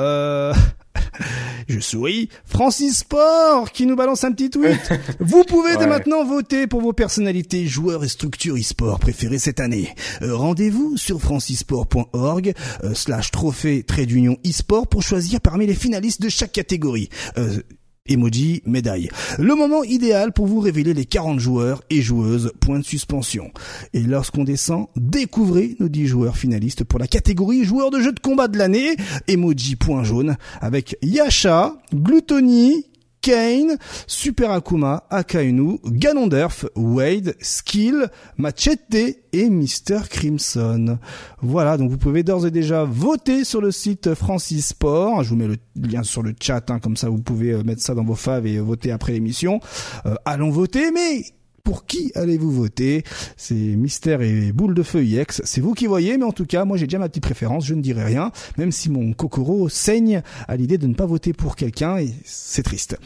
Je 1.68 1.80
souris. 1.80 2.28
Francis 2.44 2.98
Sport 2.98 3.72
qui 3.72 3.86
nous 3.86 3.96
balance 3.96 4.24
un 4.24 4.32
petit 4.32 4.50
tweet. 4.50 4.92
Vous 5.20 5.44
pouvez 5.44 5.76
dès 5.76 5.86
maintenant 5.86 6.24
voter 6.24 6.66
pour 6.66 6.80
vos 6.80 6.92
personnalités, 6.92 7.66
joueurs 7.66 8.04
et 8.04 8.08
structures 8.08 8.56
e-sport 8.56 8.98
préférées 8.98 9.38
cette 9.38 9.60
année. 9.60 9.94
Euh, 10.22 10.36
Rendez-vous 10.36 10.96
sur 10.96 11.20
francisport.org 11.20 12.54
euh, 12.84 12.94
slash 12.94 13.30
trophée 13.30 13.82
trait 13.82 14.06
d'union 14.06 14.36
e-sport 14.46 14.86
pour 14.86 15.02
choisir 15.02 15.40
parmi 15.40 15.66
les 15.66 15.74
finalistes 15.74 16.22
de 16.22 16.28
chaque 16.28 16.52
catégorie. 16.52 17.08
Euh, 17.38 17.60
Emoji, 18.08 18.62
médaille. 18.66 19.08
Le 19.38 19.54
moment 19.54 19.84
idéal 19.84 20.32
pour 20.32 20.46
vous 20.46 20.60
révéler 20.60 20.94
les 20.94 21.04
40 21.04 21.38
joueurs 21.38 21.82
et 21.90 22.02
joueuses, 22.02 22.52
point 22.60 22.78
de 22.78 22.84
suspension. 22.84 23.50
Et 23.92 24.00
lorsqu'on 24.00 24.44
descend, 24.44 24.86
découvrez 24.96 25.76
nos 25.80 25.88
10 25.88 26.06
joueurs 26.06 26.36
finalistes 26.36 26.84
pour 26.84 26.98
la 26.98 27.06
catégorie 27.06 27.64
joueurs 27.64 27.90
de 27.90 28.00
jeu 28.00 28.12
de 28.12 28.20
combat 28.20 28.48
de 28.48 28.58
l'année, 28.58 28.96
emoji 29.28 29.76
point 29.76 30.04
jaune, 30.04 30.36
avec 30.60 30.96
Yasha, 31.02 31.76
Gluttony, 31.94 32.86
Kane, 33.26 33.76
Super 34.06 34.52
Akuma, 34.52 35.02
Akainu, 35.10 35.80
Ganondorf, 35.84 36.64
Wade, 36.76 37.34
Skill, 37.40 38.06
Machete 38.36 39.18
et 39.32 39.50
Mr. 39.50 40.08
Crimson. 40.08 40.96
Voilà, 41.42 41.76
donc 41.76 41.90
vous 41.90 41.98
pouvez 41.98 42.22
d'ores 42.22 42.46
et 42.46 42.52
déjà 42.52 42.84
voter 42.84 43.42
sur 43.42 43.60
le 43.60 43.72
site 43.72 44.14
Francis 44.14 44.68
Sport. 44.68 45.24
Je 45.24 45.30
vous 45.30 45.34
mets 45.34 45.48
le 45.48 45.56
lien 45.74 46.04
sur 46.04 46.22
le 46.22 46.34
chat, 46.40 46.70
hein, 46.70 46.78
comme 46.78 46.96
ça 46.96 47.08
vous 47.08 47.18
pouvez 47.18 47.50
euh, 47.50 47.64
mettre 47.64 47.82
ça 47.82 47.96
dans 47.96 48.04
vos 48.04 48.14
faves 48.14 48.46
et 48.46 48.60
voter 48.60 48.92
après 48.92 49.14
l'émission. 49.14 49.58
Euh, 50.06 50.14
allons 50.24 50.50
voter, 50.50 50.92
mais 50.92 51.24
pour 51.66 51.84
qui 51.84 52.12
allez-vous 52.14 52.52
voter? 52.52 53.02
C'est 53.36 53.56
Mystère 53.56 54.22
et 54.22 54.52
Boule 54.52 54.72
de 54.72 54.84
Feu 54.84 55.02
IX. 55.04 55.26
C'est 55.28 55.60
vous 55.60 55.74
qui 55.74 55.88
voyez, 55.88 56.16
mais 56.16 56.24
en 56.24 56.30
tout 56.30 56.46
cas, 56.46 56.64
moi 56.64 56.76
j'ai 56.76 56.86
déjà 56.86 57.00
ma 57.00 57.08
petite 57.08 57.24
préférence. 57.24 57.66
Je 57.66 57.74
ne 57.74 57.82
dirai 57.82 58.04
rien, 58.04 58.30
même 58.56 58.70
si 58.70 58.88
mon 58.88 59.12
Kokoro 59.12 59.68
saigne 59.68 60.22
à 60.46 60.56
l'idée 60.56 60.78
de 60.78 60.86
ne 60.86 60.94
pas 60.94 61.06
voter 61.06 61.32
pour 61.32 61.56
quelqu'un 61.56 61.98
et 61.98 62.14
c'est 62.24 62.62
triste. 62.62 62.96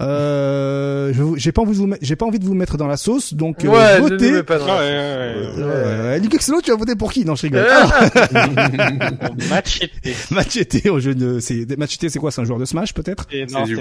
Euh, 0.00 1.12
je 1.12 1.22
vous- 1.22 1.36
j'ai 1.36 1.50
pas 1.50 1.62
envie 1.62 1.72
de 1.72 1.76
vous, 1.76 1.92
j'ai 2.00 2.14
pas 2.14 2.24
envie 2.24 2.38
de 2.38 2.44
vous 2.44 2.54
mettre 2.54 2.76
dans 2.76 2.86
la 2.86 2.96
sauce, 2.96 3.34
donc 3.34 3.64
euh, 3.64 3.68
Ouais, 3.68 3.96
ne 4.00 4.08
votez. 4.08 4.30
mets 4.30 4.42
pas 4.44 4.58
dans 4.58 4.66
Ouais, 4.66 4.70
la- 4.70 4.78
ouais, 4.78 5.42
ouais. 5.46 5.52
Euh, 5.58 6.18
Luc 6.18 6.38
tu 6.38 6.70
vas 6.70 6.76
voter 6.76 6.94
pour 6.94 7.12
qui? 7.12 7.24
Non, 7.24 7.34
je 7.34 7.42
rigole. 7.42 7.66
Ah, 7.68 8.08
Machete. 9.50 10.30
Machete 10.30 10.86
au 10.88 11.00
jeu 11.00 11.14
de, 11.16 11.40
c'est 11.40 11.76
Machete, 11.76 12.08
c'est 12.10 12.18
quoi? 12.20 12.30
C'est 12.30 12.40
un 12.40 12.44
joueur 12.44 12.58
de 12.60 12.64
Smash 12.64 12.94
peut-être? 12.94 13.26
C'est 13.30 13.50
non, 13.50 13.64
du 13.64 13.74
c'est- 13.74 13.80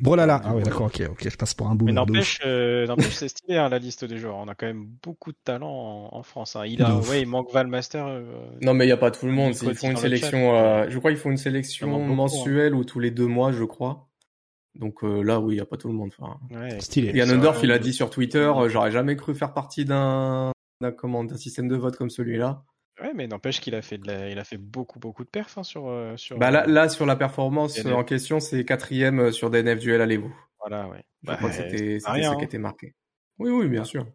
Brolala. 0.00 0.42
Ah 0.44 0.54
ouais, 0.54 0.62
d'accord, 0.62 0.86
ok, 0.86 1.02
ok, 1.10 1.28
je 1.30 1.36
passe 1.36 1.54
pour 1.54 1.68
un 1.68 1.74
bout. 1.74 1.86
Mais 1.86 1.92
n'empêche, 1.92 2.40
euh, 2.44 2.86
n'empêche, 2.88 3.14
c'est 3.14 3.28
stylé 3.28 3.56
hein, 3.56 3.68
la 3.70 3.78
liste 3.78 4.04
des 4.04 4.18
joueurs. 4.18 4.36
On 4.36 4.48
a 4.48 4.54
quand 4.54 4.66
même 4.66 4.86
beaucoup 5.02 5.32
de 5.32 5.38
talent 5.42 5.70
en, 6.12 6.18
en 6.18 6.22
France. 6.22 6.56
hein. 6.56 6.64
Il 6.66 6.82
a, 6.82 6.94
ouf. 6.96 7.08
ouais, 7.10 7.22
il 7.22 7.26
manque 7.28 7.52
Valmaster. 7.52 8.04
euh, 8.06 8.22
Non, 8.60 8.74
mais 8.74 8.84
il 8.84 8.88
n'y 8.88 8.92
a 8.92 8.96
pas 8.98 9.10
tout 9.10 9.24
le 9.26 9.32
monde. 9.32 9.54
Ils 9.62 9.74
font 9.74 9.90
une 9.90 9.96
sélection, 9.96 10.54
euh, 10.56 10.86
je 10.90 10.98
crois 10.98 11.10
qu'ils 11.10 11.20
font 11.20 11.30
une 11.30 11.36
sélection 11.38 11.98
y 11.98 12.02
hein. 12.02 12.06
mensuelle 12.14 12.74
ou 12.74 12.84
tous 12.84 13.00
les 13.00 13.10
deux 13.10 13.26
mois, 13.26 13.52
je 13.52 13.64
crois. 13.64 14.07
Donc 14.78 15.02
euh, 15.02 15.22
là, 15.22 15.40
oui, 15.40 15.54
il 15.54 15.56
n'y 15.56 15.62
a 15.62 15.66
pas 15.66 15.76
tout 15.76 15.88
le 15.88 15.94
monde. 15.94 16.10
Enfin, 16.18 16.38
ouais. 16.50 16.80
Stylé. 16.80 17.12
Ganondorf, 17.12 17.56
vrai, 17.58 17.66
il 17.66 17.72
a 17.72 17.78
dit 17.78 17.92
sur 17.92 18.10
Twitter, 18.10 18.38
euh, 18.56 18.68
j'aurais 18.68 18.90
jamais 18.92 19.16
cru 19.16 19.34
faire 19.34 19.52
partie 19.52 19.84
d'un 19.84 20.52
système 21.36 21.68
de 21.68 21.76
vote 21.76 21.96
comme 21.96 22.10
celui-là. 22.10 22.62
Ouais, 23.00 23.12
mais 23.14 23.26
n'empêche 23.28 23.60
qu'il 23.60 23.74
a 23.74 23.82
fait 23.82 23.98
de 23.98 24.06
la- 24.08 24.28
il 24.30 24.38
a 24.38 24.44
fait 24.44 24.56
beaucoup, 24.56 24.98
beaucoup 24.98 25.24
de 25.24 25.28
perfs 25.28 25.58
hein, 25.58 25.62
sur, 25.62 25.88
euh, 25.88 26.16
sur. 26.16 26.38
Bah 26.38 26.50
là, 26.50 26.66
là, 26.66 26.88
sur 26.88 27.06
la 27.06 27.14
performance 27.16 27.74
DNF. 27.74 27.94
en 27.94 28.04
question, 28.04 28.40
c'est 28.40 28.64
quatrième 28.64 29.30
sur 29.32 29.50
DNF 29.50 29.78
Duel, 29.80 30.00
allez-vous. 30.00 30.34
Voilà, 30.60 30.88
ouais. 30.88 31.04
Je 31.22 31.26
Bah, 31.28 31.36
crois 31.36 31.50
que 31.50 31.54
c'est 31.56 31.70
c'était 31.70 32.00
ça 32.00 32.12
hein. 32.12 32.36
qui 32.36 32.44
était 32.44 32.58
marqué. 32.58 32.94
Oui, 33.38 33.50
oui, 33.50 33.68
bien 33.68 33.84
sûr. 33.84 34.06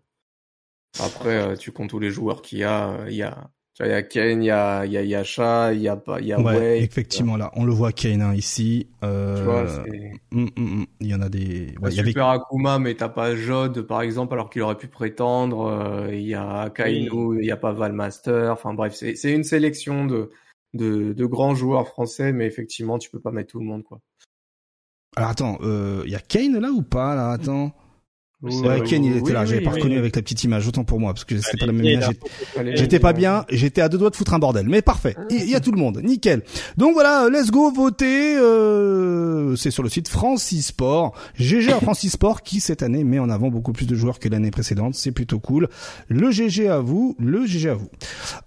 Après, 1.01 1.35
euh, 1.41 1.55
tu 1.55 1.71
comptes 1.71 1.89
tous 1.89 1.99
les 1.99 2.09
joueurs 2.11 2.41
qu'il 2.41 2.59
y 2.59 2.63
a. 2.63 3.05
Il 3.07 3.15
y 3.15 3.23
a, 3.23 3.49
il 3.79 3.87
y 3.87 3.91
a 3.91 4.03
Ken, 4.03 4.43
il 4.43 4.45
y 4.45 4.51
a, 4.51 4.85
il 4.85 4.91
y 4.91 4.97
a 4.97 5.03
Yasha, 5.03 5.73
il 5.73 5.81
y 5.81 5.87
a, 5.87 5.95
pas- 5.95 6.19
il 6.19 6.27
y 6.27 6.33
a 6.33 6.39
Ouais, 6.39 6.43
Wade. 6.55 6.83
effectivement, 6.83 7.37
là, 7.37 7.51
on 7.55 7.65
le 7.65 7.73
voit 7.73 7.91
Kane 7.91 8.21
hein, 8.21 8.33
ici. 8.35 8.87
Euh, 9.03 9.37
Tu 9.37 9.43
vois, 9.43 9.67
c'est... 9.67 10.11
hum, 10.31 10.49
hum, 10.57 10.73
hum, 10.79 10.85
il 10.99 11.07
y 11.07 11.15
en 11.15 11.21
a 11.21 11.29
des. 11.29 11.73
Ouais, 11.81 11.89
il 11.89 11.95
y 11.95 11.99
avait 11.99 12.09
Super 12.09 12.27
Akuma, 12.27 12.77
mais 12.77 12.93
t'as 12.93 13.09
pas 13.09 13.35
Jod, 13.35 13.81
par 13.81 14.01
exemple, 14.03 14.33
alors 14.33 14.49
qu'il 14.51 14.61
aurait 14.61 14.77
pu 14.77 14.87
prétendre. 14.87 15.65
euh, 15.65 16.13
Il 16.13 16.21
y 16.21 16.35
a 16.35 16.69
Kainu, 16.69 17.39
il 17.41 17.45
y 17.45 17.51
a 17.51 17.57
pas 17.57 17.71
Valmaster. 17.73 18.51
Enfin 18.51 18.75
bref, 18.75 18.93
c'est 18.93 19.15
c'est 19.15 19.33
une 19.33 19.43
sélection 19.43 20.05
de, 20.05 20.29
de 20.75 21.13
de 21.13 21.25
grands 21.25 21.55
joueurs 21.55 21.87
français, 21.87 22.31
mais 22.31 22.45
effectivement, 22.45 22.99
tu 22.99 23.09
peux 23.09 23.19
pas 23.19 23.31
mettre 23.31 23.51
tout 23.53 23.59
le 23.59 23.65
monde, 23.65 23.83
quoi. 23.83 23.99
Alors 25.15 25.29
attends, 25.29 25.57
euh, 25.61 26.03
il 26.05 26.11
y 26.11 26.15
a 26.15 26.19
Kane 26.19 26.59
là 26.59 26.69
ou 26.71 26.81
pas 26.83 27.15
là 27.15 27.31
Attends. 27.31 27.71
Ouais, 28.43 28.81
oui, 28.81 28.89
Kane 28.89 29.05
il 29.05 29.13
oui, 29.13 29.19
était 29.19 29.31
là, 29.31 29.43
oui, 29.43 29.47
j'avais 29.47 29.61
pas 29.61 29.71
reconnu 29.71 29.97
avec 29.97 30.17
la 30.17 30.21
petite 30.21 30.43
image, 30.43 30.67
autant 30.67 30.83
pour 30.83 30.99
moi 30.99 31.13
parce 31.13 31.23
que 31.23 31.39
c'était 31.39 31.57
pas 31.57 31.65
la 31.65 31.71
même 31.71 31.85
image. 31.85 32.09
J'étais 32.75 32.99
pas 32.99 33.13
bien, 33.13 33.45
j'étais 33.49 33.79
à 33.79 33.87
deux 33.87 33.97
doigts 33.97 34.09
de 34.09 34.15
foutre 34.17 34.33
un 34.33 34.39
bordel, 34.39 34.67
mais 34.67 34.81
parfait. 34.81 35.15
Il 35.29 35.49
y 35.49 35.55
a 35.55 35.61
tout 35.61 35.71
le 35.71 35.79
monde, 35.79 36.01
nickel. 36.03 36.41
Donc 36.75 36.93
voilà, 36.93 37.29
let's 37.29 37.51
go 37.51 37.71
voter. 37.71 38.35
Euh, 38.35 39.55
c'est 39.55 39.71
sur 39.71 39.81
le 39.81 39.87
site 39.87 40.09
Francis 40.09 40.67
Sport. 40.67 41.13
GG 41.35 41.71
à 41.71 41.79
Francis 41.81 42.11
Sport 42.13 42.41
qui 42.41 42.59
cette 42.59 42.83
année 42.83 43.05
met 43.05 43.19
en 43.19 43.29
avant 43.29 43.49
beaucoup 43.49 43.71
plus 43.71 43.85
de 43.85 43.95
joueurs 43.95 44.19
que 44.19 44.27
l'année 44.27 44.51
précédente. 44.51 44.95
C'est 44.95 45.11
plutôt 45.11 45.39
cool. 45.39 45.69
Le 46.09 46.29
GG 46.29 46.67
à 46.67 46.79
vous, 46.79 47.15
le 47.19 47.45
GG 47.45 47.69
à 47.69 47.75
vous. 47.75 47.89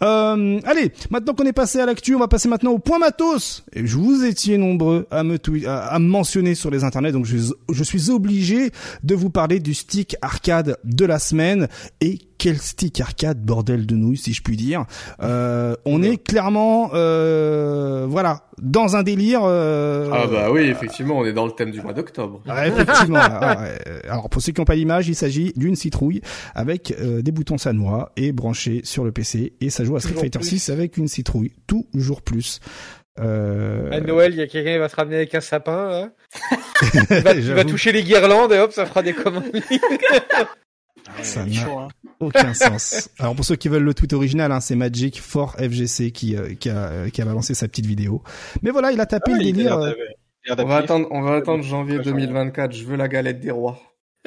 Euh, 0.02 0.60
allez, 0.64 0.92
maintenant 1.10 1.32
qu'on 1.32 1.44
est 1.46 1.54
passé 1.54 1.80
à 1.80 1.86
l'actu, 1.86 2.14
on 2.14 2.18
va 2.18 2.28
passer 2.28 2.48
maintenant 2.48 2.72
au 2.72 2.78
point 2.78 2.98
matos. 2.98 3.64
Et 3.72 3.86
je 3.86 3.96
vous 3.96 4.24
étiez 4.24 4.58
nombreux 4.58 5.06
à 5.10 5.24
me 5.24 5.38
à, 5.66 5.86
à 5.86 5.98
me 5.98 6.06
mentionner 6.06 6.54
sur 6.54 6.70
les 6.70 6.84
internets, 6.84 7.12
donc 7.12 7.24
je, 7.24 7.36
je 7.70 7.84
suis 7.84 8.10
obligé 8.10 8.70
de 9.04 9.14
vous 9.14 9.30
parler 9.30 9.60
du 9.60 9.74
stick 9.86 10.16
arcade 10.20 10.78
de 10.82 11.04
la 11.04 11.20
semaine 11.20 11.68
et 12.00 12.18
quel 12.38 12.58
stick 12.58 13.00
arcade 13.00 13.40
bordel 13.40 13.86
de 13.86 13.94
nouilles 13.94 14.16
si 14.16 14.32
je 14.32 14.42
puis 14.42 14.56
dire. 14.56 14.84
Euh, 15.22 15.74
on 15.84 16.02
est 16.02 16.16
clairement 16.22 16.90
euh, 16.94 18.04
voilà 18.08 18.42
dans 18.60 18.96
un 18.96 19.02
délire. 19.04 19.42
euh, 19.44 20.10
Ah 20.12 20.26
bah 20.26 20.48
oui, 20.50 20.62
effectivement, 20.62 21.18
on 21.18 21.24
est 21.24 21.32
dans 21.32 21.46
le 21.46 21.52
thème 21.52 21.70
du 21.70 21.80
mois 21.80 21.92
d'octobre. 21.92 22.42
Ouais, 22.46 22.68
effectivement. 22.68 23.20
Alors 24.08 24.28
pour 24.28 24.42
ceux 24.42 24.50
qui 24.52 24.60
n'ont 24.60 24.64
pas 24.64 24.74
l'image, 24.74 25.08
il 25.08 25.14
s'agit 25.14 25.52
d'une 25.56 25.76
citrouille 25.76 26.20
avec 26.54 26.92
euh, 27.00 27.22
des 27.22 27.30
boutons 27.32 27.58
sanois 27.58 28.10
et 28.16 28.32
branché 28.32 28.80
sur 28.82 29.04
le 29.04 29.12
PC 29.12 29.52
et 29.60 29.70
ça 29.70 29.84
joue 29.84 29.94
à 29.96 30.00
Street 30.00 30.14
Fighter 30.14 30.40
plus. 30.40 30.48
6 30.48 30.70
avec 30.70 30.96
une 30.96 31.06
citrouille, 31.08 31.52
toujours 31.68 32.22
plus. 32.22 32.60
Euh... 33.20 33.90
À 33.92 34.00
Noël, 34.00 34.32
il 34.32 34.38
y 34.38 34.42
a 34.42 34.46
quelqu'un 34.46 34.72
qui 34.74 34.78
va 34.78 34.88
se 34.88 34.96
ramener 34.96 35.16
avec 35.16 35.34
un 35.34 35.40
sapin, 35.40 35.88
là. 35.88 36.10
Il 36.94 37.00
va, 37.00 37.06
il 37.16 37.22
va 37.22 37.40
J'avoue, 37.56 37.70
toucher 37.70 37.92
les 37.92 38.02
guirlandes 38.02 38.52
et 38.52 38.58
hop, 38.58 38.72
ça 38.72 38.86
fera 38.86 39.02
des 39.02 39.12
commandes. 39.14 39.44
Ça 41.22 41.44
n'a- 41.46 41.60
hein. 41.68 41.88
aucun 42.20 42.52
sens. 42.52 43.08
Alors 43.18 43.34
pour 43.36 43.44
ceux 43.44 43.54
qui 43.56 43.68
veulent 43.68 43.84
le 43.84 43.94
tweet 43.94 44.12
original, 44.12 44.50
hein, 44.52 44.60
c'est 44.60 44.74
Magic 44.74 45.20
for 45.20 45.54
FGC 45.56 46.10
qui 46.10 46.36
euh, 46.36 46.54
qui 46.54 46.68
a 46.68 46.88
euh, 46.88 47.08
qui 47.10 47.22
a 47.22 47.24
balancé 47.24 47.54
sa 47.54 47.68
petite 47.68 47.86
vidéo. 47.86 48.22
Mais 48.62 48.70
voilà, 48.70 48.90
il 48.92 49.00
a 49.00 49.06
tapé 49.06 49.30
Ah, 49.34 49.38
le 49.38 49.44
délire. 49.44 49.78
euh, 49.78 49.92
On 50.58 50.64
va 50.64 50.76
attendre, 50.76 51.06
on 51.10 51.22
va 51.22 51.36
attendre 51.36 51.62
janvier 51.62 51.98
Ouais, 51.98 52.04
2024. 52.04 52.72
Je 52.72 52.84
veux 52.84 52.96
la 52.96 53.06
galette 53.08 53.40
des 53.40 53.50
rois. 53.52 53.78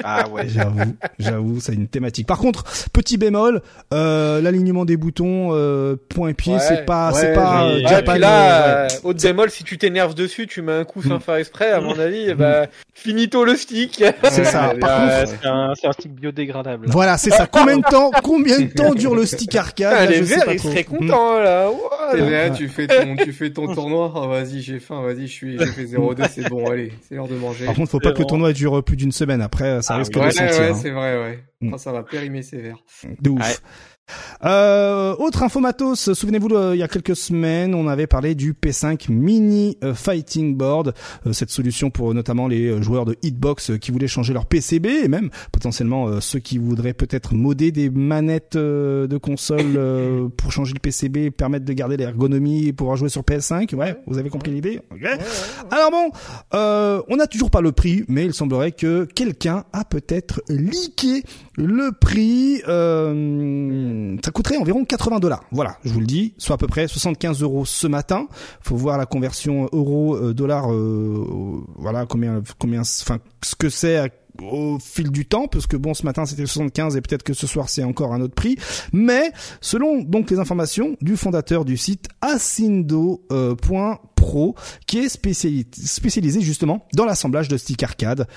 Ah 0.04 0.28
ouais. 0.30 0.48
J'avoue, 0.48 0.96
j'avoue, 1.20 1.60
c'est 1.60 1.74
une 1.74 1.88
thématique. 1.88 2.28
Par 2.28 2.38
contre, 2.38 2.64
petit 2.94 3.18
bémol, 3.18 3.62
euh, 3.94 4.42
l'alignement 4.42 4.86
des 4.86 4.98
boutons, 4.98 5.50
euh, 5.54 5.96
point 6.10 6.30
et 6.30 6.34
pied, 6.34 6.54
Ouais, 6.54 6.60
c'est 6.60 6.86
pas, 6.86 7.12
ouais, 7.12 7.20
c'est 7.20 7.34
pas 7.34 7.66
mais- 7.66 7.72
euh, 7.72 7.76
Ouais, 7.84 7.88
Japan, 7.88 8.12
puis 8.14 8.22
là, 8.22 8.54
euh, 8.84 8.88
ouais. 8.88 8.94
euh, 8.94 9.10
au 9.10 9.14
bémol, 9.14 9.50
si 9.50 9.64
tu 9.64 9.78
t'énerves 9.78 10.16
dessus, 10.16 10.48
tu 10.48 10.62
mets 10.62 10.74
un 10.74 10.84
coup 10.84 11.02
sans 11.02 11.16
Mm. 11.18 11.22
faire 11.22 11.36
exprès, 11.36 11.72
à 11.72 11.82
mon 11.82 11.98
avis, 12.00 12.26
eh 12.30 12.34
ben, 12.34 12.68
finito 12.94 13.44
le 13.46 13.56
stick. 13.56 14.04
C'est 14.30 14.44
ça. 14.46 14.74
Par 14.80 15.00
contre- 15.02 15.30
c'est 15.42 15.48
un, 15.48 15.74
c'est 15.80 15.88
un 15.88 15.92
stick 15.92 16.14
biodégradable. 16.14 16.86
là. 16.88 16.92
Voilà, 16.92 17.18
c'est 17.18 17.32
ça. 17.32 17.48
Combien 17.48 17.78
de 17.78 17.84
temps, 17.84 18.12
combien 18.24 18.60
de 18.60 18.68
temps 18.72 18.94
dure 18.94 19.16
le 19.16 19.26
stick 19.26 19.56
arcade 19.56 19.94
Ah, 19.96 20.06
Là, 20.06 20.12
les 20.12 20.22
verts, 20.22 20.44
ils 20.52 20.60
seraient 20.60 20.84
contents, 20.84 21.40
là. 21.40 21.70
Tu 22.56 22.68
fais 22.68 22.88
ton, 22.88 23.16
tu 23.16 23.34
fais 23.34 23.50
ton 23.52 23.68
tournoi. 23.74 24.12
Oh, 24.16 24.28
vas-y, 24.28 24.62
j'ai 24.62 24.80
faim. 24.80 25.02
Vas-y, 25.04 25.28
je 25.28 25.32
suis, 25.34 25.58
j'ai 25.60 25.66
fait 25.66 25.86
0-2, 25.86 26.24
c'est 26.34 26.50
bon. 26.50 26.70
Allez, 26.70 26.92
c'est 27.08 27.16
l'heure 27.16 27.28
de 27.28 27.36
manger. 27.36 27.66
Par 27.66 27.76
contre, 27.76 27.92
faut 27.92 28.00
pas 28.00 28.12
que 28.12 28.20
le 28.20 28.26
tournoi 28.26 28.54
dure 28.54 28.84
plus 28.84 28.96
d'une 28.96 29.12
semaine. 29.12 29.42
Après, 29.42 29.82
ça 29.90 29.96
Ah 29.96 29.98
risque 29.98 30.14
oui. 30.16 30.22
de 30.22 30.26
ouais, 30.26 30.32
sentir. 30.32 30.60
ouais, 30.60 30.70
hein. 30.70 30.76
c'est 30.76 30.92
vrai, 30.92 31.20
ouais. 31.20 31.44
Mm. 31.62 31.74
Oh, 31.74 31.78
ça 31.78 31.92
va 31.92 32.04
périmer 32.04 32.42
sévère. 32.44 32.78
De 33.20 33.30
ouf. 33.32 33.62
Euh, 34.46 35.16
autre 35.18 35.44
info 35.44 35.60
matos, 35.60 36.14
souvenez-vous, 36.14 36.48
le- 36.48 36.76
il 36.76 36.80
y 36.80 36.84
a 36.84 36.88
quelques 36.88 37.16
semaines, 37.16 37.76
on 37.76 37.88
avait 37.88 38.08
parlé 38.08 38.36
du 38.36 38.54
P5 38.54 39.10
Mini 39.12 39.78
euh, 39.84 39.94
Fighting 39.94 40.56
Board, 40.56 40.94
euh, 41.28 41.34
cette 41.34 41.50
solution 41.50 41.90
pour 41.90 42.12
euh, 42.12 42.14
notamment 42.14 42.48
les 42.48 42.68
euh, 42.68 42.82
joueurs 42.82 43.06
de 43.06 43.16
Hitbox 43.22 43.72
euh, 43.72 43.78
qui 43.78 43.92
voulaient 43.92 44.08
changer 44.08 44.34
leur 44.34 44.46
PCB 44.46 44.88
et 45.04 45.08
même 45.08 45.30
potentiellement 45.52 46.08
euh, 46.08 46.20
ceux 46.22 46.40
qui 46.40 46.58
voudraient 46.58 46.94
peut-être 46.94 47.34
modder 47.34 47.72
des 47.72 47.90
manettes 47.90 48.56
euh, 48.56 49.08
de 49.08 49.18
console 49.18 49.76
euh, 49.76 50.28
pour 50.38 50.52
changer 50.52 50.74
le 50.74 50.80
PCB, 50.80 51.18
et 51.26 51.32
permettre 51.32 51.66
de 51.66 51.74
garder 51.74 51.98
l'ergonomie 51.98 52.68
et 52.68 52.74
pouvoir 52.74 52.96
jouer 52.98 53.10
sur 53.10 53.22
PS5. 53.24 53.76
Ouais, 53.76 53.98
vous 54.08 54.18
avez 54.18 54.30
compris 54.30 54.52
l'idée 54.52 54.80
Ok. 54.92 55.06
Alors 55.72 55.92
bon, 55.92 56.12
euh, 56.54 57.02
on 57.10 57.18
n'a 57.18 57.28
toujours 57.28 57.52
pas 57.52 57.62
le 57.62 57.72
prix, 57.72 58.04
mais 58.08 58.26
il 58.26 58.34
semblerait 58.34 58.72
que 58.72 59.06
quelqu'un 59.06 59.64
a 59.74 59.84
peut-être 59.86 60.42
leaké 60.50 61.24
le 61.60 61.92
prix. 61.92 62.62
Euh, 62.68 64.16
ça 64.24 64.32
coûterait 64.32 64.56
environ 64.58 64.86
80 64.86 65.20
dollars. 65.20 65.44
Voilà, 65.52 65.78
je 65.84 65.92
vous 65.94 66.00
le 66.00 66.06
dis, 66.08 66.34
soit 66.38 66.56
à 66.56 66.58
peu 66.58 66.68
près 66.68 66.88
75 66.88 67.42
euros 67.42 67.66
ce 67.66 67.86
matin. 67.88 68.28
Faut 68.62 68.76
voir 68.78 68.98
la 68.98 69.06
conversion 69.06 69.70
euh, 69.74 70.34
dollar. 70.34 70.72
euh, 70.72 71.26
voilà 71.76 72.06
combien, 72.06 72.42
combien, 72.58 72.82
enfin 72.82 73.18
ce 73.44 73.56
que 73.56 73.70
c'est. 73.70 74.10
au 74.42 74.80
fil 74.80 75.12
du 75.12 75.26
temps, 75.26 75.48
parce 75.48 75.68
que 75.68 75.76
bon, 75.76 75.94
ce 75.94 76.06
matin 76.06 76.26
c'était 76.26 76.46
75 76.46 76.96
et 76.96 77.02
peut-être 77.02 77.24
que 77.24 77.34
ce 77.34 77.46
soir 77.46 77.68
c'est 77.68 77.84
encore 77.84 78.14
un 78.14 78.22
autre 78.22 78.36
prix. 78.36 78.58
Mais 78.94 79.32
selon 79.60 80.02
donc 80.02 80.32
les 80.32 80.40
informations 80.40 80.96
du 81.02 81.18
fondateur 81.18 81.66
du 81.66 81.76
site 81.76 82.08
Asindo.pro, 83.30 84.56
qui 84.88 85.00
est 85.00 85.08
spéciali- 85.14 85.66
spécialisé 85.74 86.40
justement 86.42 86.88
dans 86.94 87.04
l'assemblage 87.06 87.48
de 87.50 87.58
stick 87.58 87.84
arcade, 87.84 88.28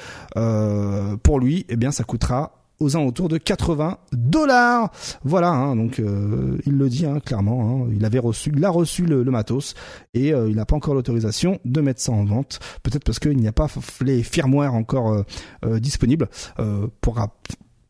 pour 1.22 1.38
lui, 1.38 1.66
eh 1.68 1.76
bien, 1.76 1.92
ça 1.92 2.02
coûtera 2.04 2.61
aux 2.82 3.28
de 3.28 3.38
80 3.38 3.98
dollars. 4.12 4.90
Voilà, 5.24 5.50
hein, 5.50 5.76
donc 5.76 5.98
euh, 6.00 6.58
il 6.66 6.76
le 6.76 6.88
dit 6.88 7.06
hein, 7.06 7.20
clairement. 7.24 7.84
hein, 7.84 7.90
il 7.94 8.04
avait 8.04 8.18
reçu, 8.18 8.52
il 8.54 8.64
a 8.64 8.70
reçu 8.70 9.06
le, 9.06 9.22
le 9.22 9.30
matos 9.30 9.74
et 10.14 10.34
euh, 10.34 10.48
il 10.48 10.56
n'a 10.56 10.66
pas 10.66 10.76
encore 10.76 10.94
l'autorisation 10.94 11.58
de 11.64 11.80
mettre 11.80 12.00
ça 12.00 12.12
en 12.12 12.24
vente. 12.24 12.58
Peut-être 12.82 13.04
parce 13.04 13.18
qu'il 13.18 13.36
n'y 13.36 13.48
a 13.48 13.52
pas 13.52 13.68
les 14.00 14.22
firmware 14.22 14.74
encore 14.74 15.12
euh, 15.12 15.22
euh, 15.64 15.78
disponibles. 15.78 16.28
Euh, 16.58 16.86
pour 17.00 17.14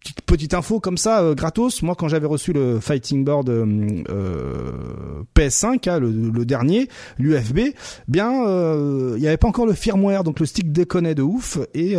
petite, 0.01 0.23
petite 0.23 0.55
info 0.55 0.81
comme 0.81 0.99
ça, 0.99 1.23
euh, 1.23 1.35
gratos. 1.35 1.83
Moi, 1.83 1.95
quand 1.95 2.09
j'avais 2.09 2.27
reçu 2.27 2.53
le 2.53 2.81
Fighting 2.81 3.25
Board 3.25 3.49
euh, 3.49 4.03
euh, 4.11 5.23
PS5, 5.37 5.89
hein, 5.89 5.99
le, 5.99 6.11
le 6.11 6.45
dernier, 6.45 6.89
l'UFB, 7.19 7.75
bien, 8.09 8.33
il 8.33 9.21
n'y 9.21 9.27
avait 9.27 9.37
pas 9.37 9.49
encore 9.49 9.67
le 9.67 9.75
firmware, 9.75 10.25
donc 10.25 10.41
le 10.41 10.47
stick 10.47 10.73
déconnait 10.73 11.15
de 11.15 11.23
ouf 11.23 11.59
et 11.75 11.97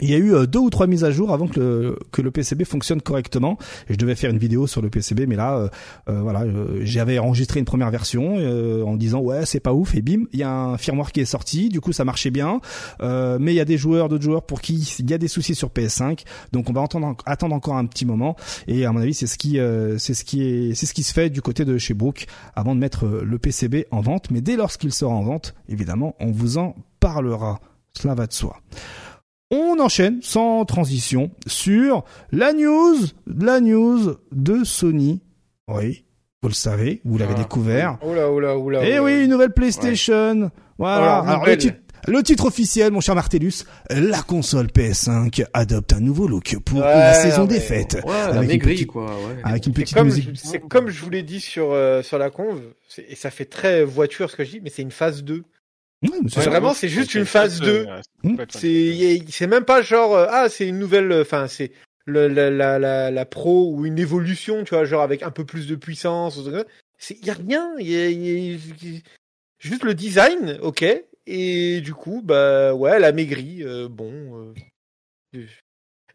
il 0.00 0.10
y 0.10 0.14
a 0.14 0.18
eu 0.18 0.34
euh, 0.34 0.46
deux 0.46 0.58
ou 0.58 0.70
trois 0.70 0.86
mises 0.86 1.04
à 1.04 1.10
jour 1.10 1.32
avant 1.32 1.46
que 1.46 1.60
le, 1.60 1.98
que 2.12 2.22
le 2.22 2.30
PCB 2.30 2.64
fonctionne 2.64 3.00
correctement. 3.00 3.58
Je 3.88 3.96
devais 3.96 4.14
faire 4.14 4.30
une 4.30 4.38
vidéo 4.38 4.66
sur 4.66 4.82
le 4.82 4.90
PCB, 4.90 5.26
mais 5.26 5.36
là, 5.36 5.56
euh, 5.56 5.68
euh, 6.08 6.20
voilà, 6.20 6.42
euh, 6.42 6.80
j'avais 6.82 7.18
enregistré 7.18 7.60
une 7.60 7.66
première 7.66 7.90
version 7.90 8.36
euh, 8.38 8.82
en 8.84 8.96
disant 8.96 9.20
ouais 9.20 9.46
c'est 9.46 9.60
pas 9.60 9.72
ouf 9.72 9.94
et 9.94 10.02
bim, 10.02 10.24
il 10.32 10.40
y 10.40 10.42
a 10.42 10.50
un 10.50 10.78
firmware 10.78 11.12
qui 11.12 11.20
est 11.20 11.24
sorti. 11.24 11.68
Du 11.68 11.80
coup 11.80 11.92
ça 11.92 12.04
marchait 12.04 12.30
bien, 12.30 12.60
mais 13.00 13.52
il 13.52 13.56
y 13.56 13.60
a 13.60 13.64
des 13.64 13.78
joueurs, 13.78 14.08
d'autres 14.08 14.24
joueurs 14.24 14.42
pour 14.42 14.60
qui 14.60 14.74
il 14.98 15.10
y 15.10 15.14
a 15.14 15.18
des 15.18 15.28
soucis 15.28 15.54
sur 15.54 15.68
PS5. 15.68 16.24
Donc 16.52 16.70
on 16.70 16.72
va 16.72 16.82
attendre 16.82 17.54
encore 17.54 17.76
un 17.76 17.86
petit 17.86 18.06
moment. 18.06 18.36
Et 18.66 18.84
à 18.84 18.92
mon 18.92 19.00
avis 19.00 19.14
c'est 19.14 19.26
ce 19.26 19.38
qui 19.38 19.58
c'est 19.98 20.14
ce 20.14 20.24
qui 20.24 20.42
est 20.42 20.74
c'est 20.74 20.86
ce 20.86 20.94
qui 20.94 21.02
se 21.02 21.12
fait 21.12 21.30
du 21.30 21.42
côté 21.42 21.64
de 21.64 21.78
chez 21.78 21.94
Brook 21.94 22.26
avant 22.54 22.74
de 22.74 22.80
mettre 22.80 23.06
le 23.06 23.38
PCB 23.38 23.86
en 23.90 24.00
vente. 24.00 24.30
Mais 24.30 24.40
dès 24.40 24.56
lorsqu'il 24.56 24.92
sera 24.92 25.12
en 25.12 25.22
vente, 25.22 25.54
évidemment, 25.68 26.14
on 26.20 26.30
vous 26.30 26.58
en 26.58 26.74
parlera. 27.00 27.60
Cela 27.94 28.14
va 28.14 28.26
de 28.26 28.32
soi. 28.32 28.60
On 29.50 29.78
enchaîne 29.80 30.20
sans 30.22 30.64
transition 30.66 31.30
sur 31.46 32.04
la 32.32 32.52
news, 32.52 32.96
la 33.26 33.60
news 33.60 34.16
de 34.30 34.62
Sony. 34.64 35.22
Oui, 35.68 36.04
vous 36.42 36.48
le 36.50 36.54
savez, 36.54 37.00
vous 37.04 37.16
l'avez 37.16 37.32
Ah, 37.36 37.38
découvert. 37.42 37.98
Oula, 38.02 38.30
oula, 38.30 38.58
oula. 38.58 38.80
Eh 38.84 38.98
oula. 38.98 39.02
oui, 39.04 39.24
une 39.24 39.30
nouvelle 39.30 39.52
PlayStation. 39.54 40.50
Voilà. 40.76 41.20
Alors, 41.20 41.46
le, 41.46 41.56
le 42.08 42.22
titre 42.22 42.44
officiel, 42.44 42.92
mon 42.92 43.00
cher 43.00 43.14
Martellus, 43.14 43.64
la 43.90 44.20
console 44.20 44.66
PS5 44.66 45.44
adopte 45.54 45.94
un 45.94 46.00
nouveau 46.00 46.28
look 46.28 46.56
pour 46.66 46.80
Ouais, 46.80 46.84
la 46.84 47.14
saison 47.14 47.42
mais- 47.42 47.54
des 47.54 47.60
fêtes. 47.60 47.98
Ouais, 48.06 48.14
Avec 48.14 48.52
une 48.52 48.70
petite- 48.70 48.86
quoi. 48.86 49.06
Ouais. 49.06 49.40
Avec 49.44 49.66
une 49.66 49.74
C'est 49.74 49.80
petite 49.80 49.96
comme, 49.96 50.06
musique. 50.08 50.28
je- 50.34 50.40
c'est 50.46 50.58
comme 50.60 50.90
je 50.90 51.02
vous 51.02 51.10
l'ai 51.10 51.22
dit 51.22 51.40
sur, 51.40 51.72
euh, 51.72 52.02
sur 52.02 52.18
la 52.18 52.28
conve, 52.28 52.60
et 53.08 53.14
ça 53.16 53.30
fait 53.30 53.46
très 53.46 53.82
voiture 53.82 54.30
ce 54.30 54.36
que 54.36 54.44
je 54.44 54.50
dis, 54.52 54.60
mais 54.62 54.68
c'est 54.70 54.82
une 54.82 54.90
phase 54.90 55.24
2. 55.24 55.42
C'est 56.28 56.42
ça. 56.42 56.50
vraiment, 56.50 56.74
c'est 56.74 56.88
juste 56.88 57.14
une 57.14 57.24
phase 57.24 57.60
2. 57.60 57.86
Hmm. 58.22 58.36
C'est 58.50 59.20
a- 59.20 59.24
c'est 59.30 59.46
même 59.46 59.64
pas 59.64 59.82
genre 59.82 60.14
euh, 60.14 60.26
ah 60.30 60.48
c'est 60.48 60.68
une 60.68 60.78
nouvelle 60.78 61.10
euh, 61.10 61.22
enfin 61.22 61.48
c'est 61.48 61.72
la, 62.06 62.28
la, 62.28 62.78
la, 62.78 63.10
la 63.10 63.24
pro 63.26 63.72
ou 63.74 63.84
une 63.84 63.98
évolution 63.98 64.64
tu 64.64 64.74
vois 64.74 64.84
genre 64.84 65.02
avec 65.02 65.22
un 65.22 65.30
peu 65.30 65.44
plus 65.44 65.66
de 65.66 65.74
puissance 65.74 66.38
c'est 66.98 67.22
y 67.24 67.30
a 67.30 67.34
rien 67.34 67.70
juste 69.58 69.84
le 69.84 69.94
design 69.94 70.58
ok 70.62 70.84
et 71.26 71.80
du 71.80 71.94
coup 71.94 72.22
bah 72.24 72.74
ouais 72.74 72.92
elle 72.92 73.04
a 73.04 73.12
maigri 73.12 73.62
euh, 73.62 73.88
bon 73.88 74.54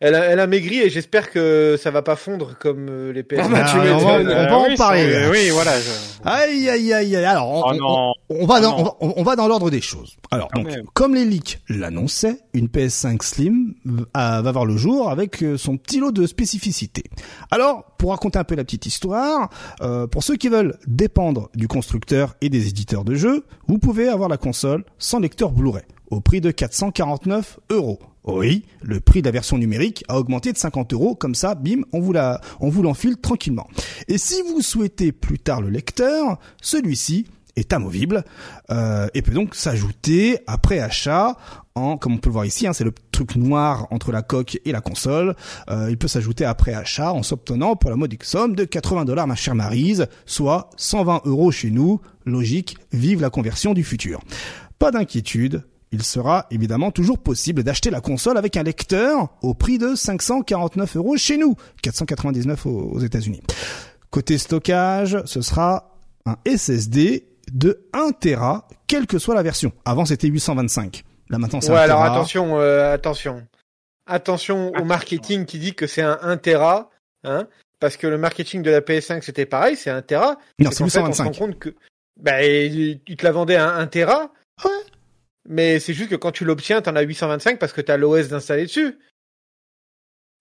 elle 0.03 0.15
a, 0.15 0.25
elle 0.25 0.39
a 0.39 0.47
maigri 0.47 0.79
et 0.81 0.89
j'espère 0.89 1.31
que 1.31 1.77
ça 1.81 1.89
va 1.91 2.01
pas 2.01 2.15
fondre 2.15 2.55
comme 2.59 2.87
euh, 2.89 3.11
les 3.13 3.23
PS. 3.23 3.37
Ah 3.43 3.47
bah, 3.49 3.63
tu 3.71 3.77
Ah, 3.77 3.95
on 3.95 3.97
va, 3.99 4.19
on 4.19 4.23
va 4.23 4.57
en 4.57 4.75
parler. 4.75 5.27
Oui, 5.31 5.49
voilà. 5.51 5.71
je- 5.79 5.89
Aïe, 6.25 6.69
aïe, 6.69 6.93
aïe, 6.93 7.15
aïe. 7.15 7.25
Alors, 7.25 7.49
on, 7.49 7.63
Oh 7.81 8.13
on- 8.29 8.45
va 8.45 8.59
dans, 8.61 8.77
non. 8.77 8.95
on 8.99 9.07
va, 9.07 9.13
on 9.17 9.23
va 9.23 9.35
dans 9.35 9.47
l'ordre 9.47 9.69
des 9.69 9.81
choses. 9.81 10.15
Alors, 10.31 10.49
Quand 10.53 10.61
donc, 10.63 10.71
comme 10.93 11.15
les 11.15 11.25
leaks 11.25 11.59
l'annonçaient, 11.69 12.37
une 12.53 12.67
PS5 12.67 13.21
Slim 13.23 13.73
va 14.13 14.41
voir 14.51 14.65
le 14.65 14.77
jour 14.77 15.09
avec 15.09 15.41
euh, 15.43 15.57
son 15.57 15.77
petit 15.77 15.99
lot 15.99 16.11
de 16.11 16.25
spécificités. 16.27 17.03
Alors, 17.51 17.85
pour 17.97 18.11
raconter 18.11 18.37
un 18.39 18.43
peu 18.43 18.55
la 18.55 18.63
petite 18.63 18.85
histoire, 18.85 19.49
euh, 19.81 20.07
pour 20.07 20.23
ceux 20.23 20.35
qui 20.35 20.49
veulent 20.49 20.77
dépendre 20.87 21.49
du 21.55 21.67
constructeur 21.67 22.35
et 22.41 22.49
des 22.49 22.67
éditeurs 22.67 23.03
de 23.05 23.15
jeux, 23.15 23.45
vous 23.67 23.77
pouvez 23.77 24.09
avoir 24.09 24.27
la 24.29 24.37
console 24.37 24.83
sans 24.97 25.19
lecteur 25.19 25.51
Blu-ray 25.51 25.83
au 26.09 26.19
prix 26.21 26.41
de 26.41 26.51
449 26.51 27.59
euros. 27.69 27.99
Oui, 28.25 28.65
le 28.81 28.99
prix 29.01 29.21
de 29.21 29.27
la 29.27 29.31
version 29.31 29.57
numérique 29.57 30.05
a 30.07 30.17
augmenté 30.17 30.53
de 30.53 30.57
50 30.57 30.93
euros, 30.93 31.13
comme 31.15 31.35
ça, 31.35 31.55
bim, 31.55 31.81
on 31.91 31.99
vous 31.99 32.13
la, 32.13 32.39
on 32.61 32.69
vous 32.69 32.81
l'enfile 32.81 33.17
tranquillement. 33.17 33.67
Et 34.07 34.17
si 34.17 34.41
vous 34.41 34.61
souhaitez 34.61 35.11
plus 35.11 35.39
tard 35.39 35.61
le 35.61 35.69
lecteur, 35.69 36.39
celui-ci 36.61 37.25
est 37.55 37.73
amovible 37.73 38.23
euh, 38.71 39.07
et 39.13 39.21
peut 39.21 39.33
donc 39.33 39.55
s'ajouter 39.55 40.39
après 40.47 40.79
achat 40.79 41.37
en 41.75 41.97
comme 41.97 42.13
on 42.13 42.17
peut 42.17 42.29
le 42.29 42.33
voir 42.33 42.45
ici 42.45 42.65
hein, 42.65 42.73
c'est 42.73 42.83
le 42.83 42.93
truc 43.11 43.35
noir 43.35 43.87
entre 43.91 44.11
la 44.11 44.23
coque 44.23 44.59
et 44.65 44.71
la 44.71 44.81
console 44.81 45.35
euh, 45.69 45.87
il 45.89 45.97
peut 45.99 46.07
s'ajouter 46.07 46.45
après 46.45 46.73
achat 46.73 47.13
en 47.13 47.21
s'obtenant 47.21 47.75
pour 47.75 47.91
la 47.91 47.95
modique 47.95 48.23
somme 48.23 48.55
de 48.55 48.63
80 48.63 49.05
dollars 49.05 49.27
ma 49.27 49.35
chère 49.35 49.53
Marise 49.53 50.07
soit 50.25 50.71
120 50.77 51.21
euros 51.25 51.51
chez 51.51 51.69
nous 51.69 52.01
logique 52.25 52.77
vive 52.91 53.21
la 53.21 53.29
conversion 53.29 53.75
du 53.75 53.83
futur 53.83 54.21
pas 54.79 54.89
d'inquiétude 54.89 55.63
il 55.93 56.03
sera 56.03 56.47
évidemment 56.51 56.91
toujours 56.91 57.19
possible 57.19 57.63
d'acheter 57.63 57.89
la 57.91 58.01
console 58.01 58.37
avec 58.37 58.57
un 58.57 58.63
lecteur 58.63 59.29
au 59.41 59.53
prix 59.53 59.77
de 59.77 59.95
549 59.95 60.97
euros 60.97 61.15
chez 61.17 61.37
nous, 61.37 61.55
499 61.83 62.65
aux 62.65 62.69
aux 62.95 62.99
États-Unis. 62.99 63.41
Côté 64.09 64.37
stockage, 64.37 65.17
ce 65.25 65.41
sera 65.41 65.95
un 66.25 66.35
SSD 66.45 67.27
de 67.51 67.87
1 67.93 68.11
Tera, 68.19 68.67
quelle 68.87 69.05
que 69.07 69.19
soit 69.19 69.35
la 69.35 69.43
version. 69.43 69.71
Avant, 69.85 70.05
c'était 70.05 70.27
825. 70.27 71.03
Là, 71.29 71.37
maintenant, 71.37 71.61
c'est 71.61 71.71
Ouais 71.71 71.77
1 71.77 71.81
alors 71.81 71.99
Tera. 71.99 72.11
attention 72.15 72.59
euh, 72.59 72.93
attention 72.93 73.43
attention 74.05 74.71
au 74.77 74.83
marketing 74.83 75.45
qui 75.45 75.59
dit 75.59 75.73
que 75.75 75.87
c'est 75.87 76.01
un 76.01 76.19
1 76.21 76.37
Tera 76.37 76.89
hein 77.23 77.47
parce 77.79 77.97
que 77.97 78.07
le 78.07 78.17
marketing 78.17 78.61
de 78.63 78.71
la 78.71 78.81
PS5 78.81 79.21
c'était 79.21 79.45
pareil 79.45 79.75
c'est 79.77 79.89
1 79.89 80.01
Tera 80.01 80.37
Non, 80.59 80.71
C'est 80.71 80.77
c'est 80.77 80.83
qu'en 80.83 80.89
fait, 80.89 80.99
on 80.99 81.13
se 81.13 81.23
825. 81.23 81.23
rend 81.23 81.31
compte 81.31 81.59
que 81.59 81.75
bah, 82.21 82.43
il 82.43 82.99
te 83.17 83.25
la 83.25 83.31
vendait 83.31 83.55
à 83.55 83.73
1 83.75 83.87
Tera. 83.87 84.31
Ouais. 84.63 84.71
Mais 85.49 85.79
c'est 85.79 85.93
juste 85.93 86.09
que 86.09 86.15
quand 86.15 86.31
tu 86.31 86.45
l'obtiens, 86.45 86.81
t'en 86.81 86.95
as 86.95 87.01
825 87.01 87.59
parce 87.59 87.73
que 87.73 87.81
t'as 87.81 87.97
l'OS 87.97 88.29
d'installer 88.29 88.63
dessus. 88.63 88.97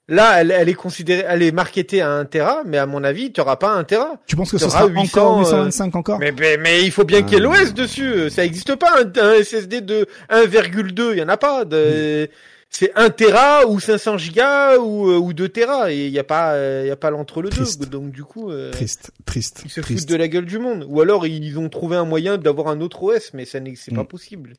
Là, 0.08 0.40
elle, 0.40 0.50
elle 0.50 0.68
est 0.68 0.74
considérée, 0.74 1.24
elle 1.26 1.42
est 1.42 1.52
marketée 1.52 2.00
à 2.02 2.10
1 2.10 2.24
Tera, 2.26 2.62
mais 2.66 2.76
à 2.76 2.86
mon 2.86 3.04
avis, 3.04 3.32
tu 3.32 3.40
auras 3.40 3.56
pas 3.56 3.70
1 3.70 3.84
Tera. 3.84 4.20
Tu 4.26 4.34
penses 4.34 4.50
que 4.50 4.58
ce 4.58 4.68
sera 4.68 4.86
800, 4.86 5.02
encore 5.20 5.36
euh, 5.38 5.42
825 5.42 5.94
encore? 5.96 6.18
Mais, 6.18 6.32
mais, 6.32 6.56
mais 6.56 6.82
il 6.84 6.90
faut 6.90 7.04
bien 7.04 7.22
qu'il 7.22 7.38
y 7.38 7.40
ait 7.40 7.46
Ah. 7.46 7.60
l'OS 7.62 7.72
dessus. 7.72 8.28
Ça 8.28 8.44
existe 8.44 8.74
pas 8.74 9.00
un, 9.00 9.12
un 9.20 9.42
SSD 9.42 9.80
de 9.80 10.06
1,2. 10.28 11.12
Il 11.12 11.18
y 11.18 11.22
en 11.22 11.28
a 11.28 11.36
pas. 11.36 11.64
De... 11.64 12.28
C'est 12.68 12.90
1 12.96 13.10
Tera 13.10 13.66
ou 13.68 13.78
500 13.78 14.18
gigas 14.18 14.78
ou, 14.78 15.08
euh, 15.08 15.18
ou 15.18 15.32
2 15.32 15.48
Tera. 15.48 15.92
Et 15.92 16.06
il 16.06 16.12
y 16.12 16.18
a 16.18 16.24
pas, 16.24 16.54
euh, 16.54 16.82
il 16.84 16.88
y 16.88 16.90
a 16.90 16.96
pas 16.96 17.10
l'entre-le-deux. 17.10 17.54
Triste. 17.56 17.88
Donc, 17.88 18.10
du 18.10 18.24
coup. 18.24 18.50
euh, 18.50 18.72
Triste, 18.72 19.12
triste, 19.24 19.62
ils 19.64 19.70
se 19.70 19.80
triste. 19.80 20.00
foutent 20.00 20.08
de 20.10 20.16
la 20.16 20.26
gueule 20.26 20.46
du 20.46 20.58
monde. 20.58 20.84
Ou 20.88 21.00
alors 21.00 21.26
ils 21.26 21.58
ont 21.60 21.68
trouvé 21.68 21.96
un 21.96 22.04
moyen 22.04 22.38
d'avoir 22.38 22.68
un 22.68 22.80
autre 22.80 23.02
OS, 23.04 23.32
mais 23.34 23.44
ça 23.44 23.60
n'est 23.60 23.76
c'est 23.76 23.94
pas 23.94 24.02
Mm. 24.02 24.06
possible. 24.08 24.54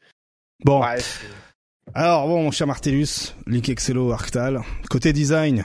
Bon, 0.64 0.82
Ouais, 0.82 0.98
alors 1.94 2.28
bon, 2.28 2.44
mon 2.44 2.52
cher 2.52 2.68
Martellus, 2.68 3.34
Link 3.48 3.68
Excello, 3.70 4.12
Arctal. 4.12 4.62
Côté 4.90 5.12
design, 5.14 5.64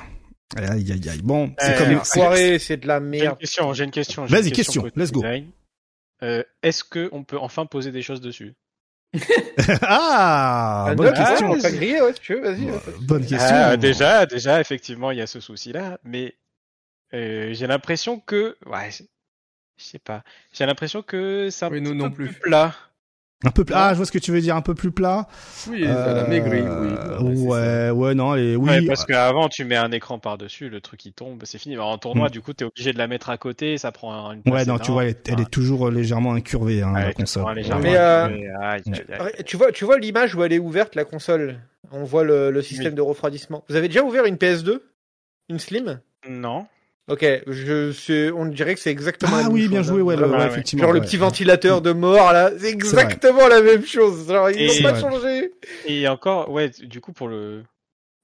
aïe, 0.57 0.91
aïe, 0.93 1.09
aïe. 1.09 1.21
Bon, 1.23 1.55
c'est 1.59 1.75
Euh, 1.75 1.79
comme... 1.79 2.05
c'est 2.05 2.21
foiré, 2.21 2.59
c'est 2.59 2.77
de 2.79 2.87
la 2.89 2.99
J'ai 2.99 3.05
une 3.05 3.11
merde. 3.11 3.39
question, 3.39 3.73
j'ai 3.73 3.85
une 3.85 3.91
question. 3.91 4.25
Vas-y, 4.27 4.51
question, 4.53 4.85
let's 4.97 5.13
go. 5.13 5.21
design. 5.23 5.51
Euh, 6.23 6.43
Est-ce 6.63 6.83
que 6.83 7.09
on 7.13 7.23
peut 7.23 7.39
enfin 7.39 7.65
poser 7.67 7.93
des 7.93 8.03
choses 8.03 8.21
dessus 8.21 8.55
ah, 9.83 10.87
Un 10.89 10.95
bonne 10.97 11.09
autre, 11.09 11.17
question. 11.17 11.59
pas 11.61 11.71
griller, 11.71 12.01
ouais, 12.03 12.13
si 12.15 12.21
tu 12.21 12.35
veux, 12.35 12.41
vas-y. 12.41 12.65
Ouais. 12.65 12.79
Bonne 13.03 13.25
question. 13.27 13.49
Ah, 13.57 13.77
Déjà, 13.77 14.27
déjà, 14.27 14.61
effectivement, 14.61 15.13
il 15.13 15.19
y 15.19 15.23
a 15.23 15.27
ce 15.29 15.39
souci-là, 15.41 15.99
mais 16.03 16.35
euh, 17.15 17.55
j'ai 17.55 17.67
l'impression 17.69 18.19
que, 18.21 18.57
ouais, 18.67 18.91
je 18.91 19.05
sais 19.85 19.99
pas, 20.01 20.25
j'ai 20.53 20.67
l'impression 20.67 21.03
que 21.03 21.49
c'est 21.51 21.65
un 21.65 21.71
Oui, 21.71 21.81
petit 21.81 21.89
nous 21.89 21.95
non 21.95 22.11
peu 22.11 22.17
plus. 22.17 22.33
plat. 22.35 22.75
Un 23.45 23.51
peu 23.53 23.65
plat. 23.65 23.87
Ah, 23.87 23.93
je 23.93 23.99
vois 23.99 24.07
ce 24.07 24.11
que 24.11 24.19
tu 24.19 24.33
veux 24.33 24.41
dire, 24.41 24.57
un 24.57 24.63
peu 24.63 24.75
plus 24.75 24.91
plat. 24.91 25.29
Oui, 25.71 25.85
ça 25.85 26.13
la 26.13 26.27
maigri, 26.27 26.61
oui. 26.61 26.67
Euh, 26.67 27.19
Ouais, 27.21 27.59
c'est 27.87 27.91
ouais, 27.93 28.15
non, 28.15 28.35
et 28.35 28.57
oui. 28.57 28.69
Ouais, 28.69 28.83
parce 28.87 29.05
qu'avant, 29.05 29.49
tu 29.49 29.65
mets 29.65 29.77
un 29.77 29.93
écran 29.93 30.19
par-dessus, 30.19 30.69
le 30.69 30.81
truc 30.81 31.05
il 31.05 31.13
tombe, 31.13 31.41
c'est 31.45 31.59
fini. 31.59 31.75
Alors, 31.77 31.89
en 31.91 31.99
tournoi, 31.99 32.27
Mm. 32.27 32.31
du 32.33 32.41
coup, 32.41 32.53
t'es 32.53 32.65
obligé 32.65 32.93
de 32.93 32.99
la 32.99 33.07
mettre 33.07 33.31
à 33.31 33.37
côté, 33.39 33.79
ça 33.79 33.93
prend 33.93 34.33
une 34.33 34.43
place 34.43 34.55
Ouais, 34.55 34.65
non, 34.65 34.79
tu 34.81 34.91
vois, 34.91 35.05
elle 35.05 35.11
est, 35.11 35.29
elle 35.29 35.41
est 35.41 35.51
toujours 35.51 35.87
euh, 35.87 35.91
légèrement 35.93 36.33
incurvée, 36.35 36.83
hein, 36.83 36.93
Ouais, 36.95 37.05
la 37.05 37.13
console. 37.13 37.43
prend 37.45 37.53
légèrement 37.53 37.83
Mais, 37.83 37.97
euh, 37.97 38.25
incurvé. 38.25 38.49
Aïe, 38.61 38.83
aïe, 38.87 39.05
aïe. 39.13 39.21
Ouais, 39.23 39.43
Tu 39.45 39.57
vois, 39.57 39.71
tu 39.71 39.85
vois 39.85 39.99
l'image 40.01 40.35
où 40.35 40.43
elle 40.43 40.53
est 40.53 40.59
ouverte, 40.59 40.97
la 40.97 41.05
console? 41.05 41.61
On 41.93 42.03
voit 42.03 42.25
le, 42.25 42.51
le 42.51 42.61
système 42.63 42.89
Oui. 42.93 42.97
de 42.97 43.03
refroidissement. 43.03 43.63
Vous 43.69 43.77
avez 43.77 43.87
déjà 43.87 44.03
ouvert 44.03 44.25
une 44.25 44.37
PS2 44.37 44.81
Une 45.49 45.61
Slim? 45.61 46.01
Non. 46.29 46.67
Ok, 47.09 47.25
je, 47.47 48.31
on 48.33 48.45
dirait 48.47 48.75
que 48.75 48.81
c'est 48.81 48.91
exactement 48.91 49.33
la 49.37 49.39
Ah 49.39 49.43
même 49.45 49.53
oui, 49.53 49.63
chose, 49.63 49.71
bien 49.71 49.83
joué, 49.83 50.03
ouais, 50.03 50.15
le- 50.17 50.23
vraiment. 50.27 50.39
ouais, 50.39 50.45
ouais. 50.45 50.51
effectivement. 50.51 50.85
Genre 50.85 50.93
le 50.93 51.01
petit 51.01 51.17
ventilateur 51.17 51.81
de 51.81 51.93
mort, 51.93 52.33
là, 52.33 52.51
c'est 52.59 52.69
exactement 52.71 53.49
la 53.49 53.63
même 53.63 53.85
chose. 53.87 54.29
Genre, 54.29 54.51
ils 54.51 54.67
n'ont 54.85 54.91
pas 54.93 55.01
changé. 55.01 55.53
Et 55.87 56.07
encore, 56.07 56.51
ouais, 56.51 56.69
du 56.69 57.01
coup, 57.01 57.13
pour 57.13 57.29
le, 57.29 57.65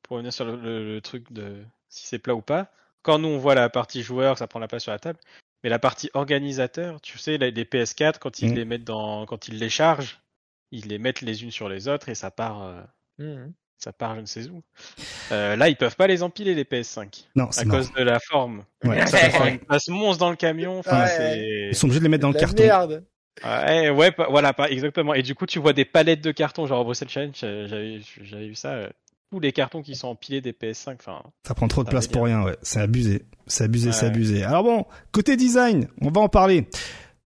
pour 0.02 0.16
revenir 0.16 0.32
sur 0.32 0.44
le, 0.44 0.56
le- 0.56 0.94
le 0.94 1.00
truc 1.00 1.32
de 1.32 1.56
si 1.88 2.06
c'est 2.06 2.18
plat 2.18 2.34
ou 2.34 2.42
pas, 2.42 2.70
quand 3.02 3.18
nous 3.18 3.28
on 3.28 3.38
voit 3.38 3.54
la 3.54 3.68
partie 3.70 4.02
joueur, 4.02 4.36
ça 4.36 4.46
prend 4.46 4.58
la 4.58 4.68
place 4.68 4.82
sur 4.82 4.92
la 4.92 4.98
table, 4.98 5.18
mais 5.62 5.70
la 5.70 5.78
partie 5.78 6.10
organisateur, 6.14 7.00
tu 7.00 7.16
sais, 7.18 7.38
les 7.38 7.50
les 7.52 7.64
PS4, 7.64 8.18
quand 8.18 8.40
ils 8.40 8.50
Mhm. 8.50 8.54
les 8.54 8.64
mettent 8.66 8.84
dans, 8.84 9.24
quand 9.24 9.48
ils 9.48 9.58
les 9.58 9.70
chargent, 9.70 10.20
ils 10.72 10.88
les 10.88 10.98
mettent 10.98 11.20
les 11.22 11.42
unes 11.42 11.50
sur 11.50 11.68
les 11.70 11.88
autres 11.88 12.08
et 12.10 12.14
ça 12.14 12.30
part, 12.30 12.62
euh, 12.64 12.80
Mhm. 13.18 13.52
Ça 13.78 13.92
part 13.92 14.14
je 14.16 14.20
ne 14.20 14.26
sais 14.26 14.48
où. 14.48 14.62
Euh, 15.32 15.56
là, 15.56 15.68
ils 15.68 15.76
peuvent 15.76 15.96
pas 15.96 16.06
les 16.06 16.22
empiler 16.22 16.54
les 16.54 16.64
PS5 16.64 17.24
Non, 17.36 17.48
à 17.56 17.64
cause 17.64 17.92
de 17.92 18.02
la 18.02 18.18
forme. 18.20 18.64
Ouais, 18.84 19.06
Ça 19.06 19.28
prend 19.30 19.46
une 19.46 19.58
place 19.58 19.88
monstre 19.88 20.20
dans 20.20 20.30
le 20.30 20.36
camion. 20.36 20.78
Enfin, 20.78 21.02
Ouais. 21.02 21.08
c'est. 21.16 21.68
Ils 21.70 21.74
sont 21.74 21.86
obligés 21.86 22.00
de 22.00 22.04
les 22.04 22.10
mettre 22.10 22.22
dans 22.22 22.28
le 22.28 22.34
La 22.34 22.40
carton. 22.40 22.62
merde. 22.62 23.04
Ouais, 23.44 23.90
ouais, 23.90 24.12
pas- 24.12 24.28
voilà, 24.30 24.52
pas 24.52 24.70
exactement. 24.70 25.12
Et 25.12 25.22
du 25.22 25.34
coup, 25.34 25.44
tu 25.46 25.58
vois 25.58 25.72
des 25.72 25.84
palettes 25.84 26.20
de 26.22 26.30
carton, 26.30 26.66
genre 26.66 26.80
au 26.82 26.84
Bruxelles 26.84 27.08
Challenge, 27.08 27.34
euh, 27.42 27.98
j'avais, 28.22 28.46
vu 28.46 28.54
ça. 28.54 28.70
euh, 28.74 28.88
tous 29.32 29.40
les 29.40 29.50
cartons 29.52 29.82
qui 29.82 29.96
sont 29.96 30.06
empilés 30.08 30.40
des 30.40 30.52
PS5. 30.52 30.94
Enfin, 31.00 31.20
Ça 31.44 31.54
prend 31.54 31.66
trop 31.66 31.82
de 31.82 31.88
place 31.90 32.06
pour 32.06 32.24
rien, 32.24 32.42
ouais. 32.44 32.56
C'est 32.62 32.78
abusé. 32.80 33.22
C'est 33.48 33.64
abusé, 33.64 33.90
c'est 33.90 34.06
abusé. 34.06 34.44
Alors 34.44 34.62
bon, 34.62 34.86
côté 35.10 35.36
design, 35.36 35.88
on 36.00 36.10
va 36.10 36.20
en 36.20 36.28
parler. 36.28 36.68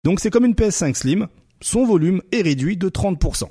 Donc 0.06 0.22
c'est 0.22 0.30
comme 0.30 0.46
une 0.46 0.54
PS5 0.56 0.96
Slim. 0.96 1.28
Son 1.60 1.86
volume 1.86 2.22
est 2.32 2.42
réduit 2.44 2.78
de 2.78 2.88
30%. 2.88 3.50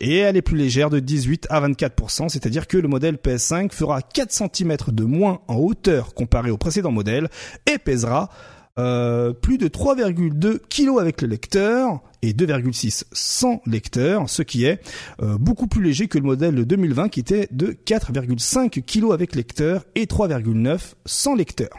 Et 0.00 0.16
elle 0.16 0.36
est 0.36 0.42
plus 0.42 0.56
légère 0.56 0.88
de 0.88 0.98
18 0.98 1.46
à 1.50 1.60
24%, 1.60 2.28
c'est-à-dire 2.30 2.66
que 2.66 2.78
le 2.78 2.88
modèle 2.88 3.16
PS5 3.16 3.70
fera 3.72 4.00
4 4.00 4.32
cm 4.32 4.76
de 4.88 5.04
moins 5.04 5.40
en 5.46 5.56
hauteur 5.56 6.14
comparé 6.14 6.50
au 6.50 6.56
précédent 6.56 6.90
modèle 6.90 7.28
et 7.70 7.76
pèsera 7.76 8.30
euh, 8.78 9.34
plus 9.34 9.58
de 9.58 9.68
3,2 9.68 10.58
kg 10.70 11.00
avec 11.00 11.20
le 11.20 11.28
lecteur 11.28 12.00
et 12.22 12.32
2,6 12.32 13.04
sans 13.12 13.60
lecteur, 13.66 14.30
ce 14.30 14.42
qui 14.42 14.64
est 14.64 14.80
euh, 15.22 15.36
beaucoup 15.38 15.66
plus 15.66 15.82
léger 15.82 16.08
que 16.08 16.16
le 16.16 16.24
modèle 16.24 16.54
de 16.54 16.64
2020 16.64 17.08
qui 17.10 17.20
était 17.20 17.48
de 17.50 17.76
4,5 17.84 18.82
kg 18.82 19.12
avec 19.12 19.34
lecteur 19.34 19.84
et 19.96 20.06
3,9 20.06 20.94
sans 21.04 21.34
lecteur. 21.34 21.70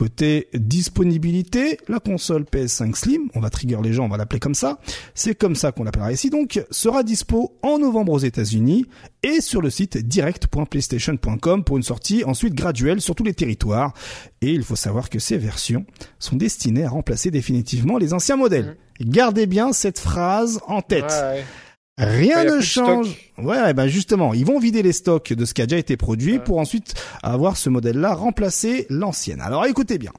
Côté 0.00 0.48
disponibilité, 0.54 1.78
la 1.86 2.00
console 2.00 2.44
PS5 2.44 2.94
Slim, 2.94 3.28
on 3.34 3.40
va 3.40 3.50
trigger 3.50 3.76
les 3.82 3.92
gens, 3.92 4.06
on 4.06 4.08
va 4.08 4.16
l'appeler 4.16 4.40
comme 4.40 4.54
ça, 4.54 4.78
c'est 5.14 5.34
comme 5.34 5.54
ça 5.54 5.72
qu'on 5.72 5.84
l'appellera 5.84 6.10
ici 6.10 6.30
donc, 6.30 6.64
sera 6.70 7.02
dispo 7.02 7.58
en 7.60 7.78
novembre 7.78 8.12
aux 8.12 8.18
États-Unis 8.18 8.86
et 9.22 9.42
sur 9.42 9.60
le 9.60 9.68
site 9.68 9.98
direct.playstation.com 9.98 11.64
pour 11.64 11.76
une 11.76 11.82
sortie 11.82 12.24
ensuite 12.24 12.54
graduelle 12.54 13.02
sur 13.02 13.14
tous 13.14 13.24
les 13.24 13.34
territoires. 13.34 13.92
Et 14.40 14.52
il 14.52 14.62
faut 14.62 14.74
savoir 14.74 15.10
que 15.10 15.18
ces 15.18 15.36
versions 15.36 15.84
sont 16.18 16.36
destinées 16.36 16.84
à 16.84 16.88
remplacer 16.88 17.30
définitivement 17.30 17.98
les 17.98 18.14
anciens 18.14 18.36
modèles. 18.36 18.78
Gardez 19.02 19.44
bien 19.44 19.74
cette 19.74 19.98
phrase 19.98 20.60
en 20.66 20.80
tête. 20.80 21.12
Ouais. 21.12 21.44
Rien 22.00 22.38
a 22.38 22.44
ne 22.44 22.60
change. 22.60 23.08
Ouais, 23.38 23.60
ouais, 23.60 23.74
bah 23.74 23.88
justement, 23.88 24.32
ils 24.34 24.44
vont 24.46 24.58
vider 24.58 24.82
les 24.82 24.92
stocks 24.92 25.32
de 25.32 25.44
ce 25.44 25.54
qui 25.54 25.62
a 25.62 25.66
déjà 25.66 25.78
été 25.78 25.96
produit 25.96 26.34
Ouais. 26.34 26.38
pour 26.38 26.58
ensuite 26.58 26.94
avoir 27.22 27.56
ce 27.56 27.68
modèle-là 27.70 28.14
remplacer 28.14 28.86
l'ancienne. 28.90 29.40
Alors 29.40 29.66
écoutez 29.66 29.98
bien, 29.98 30.12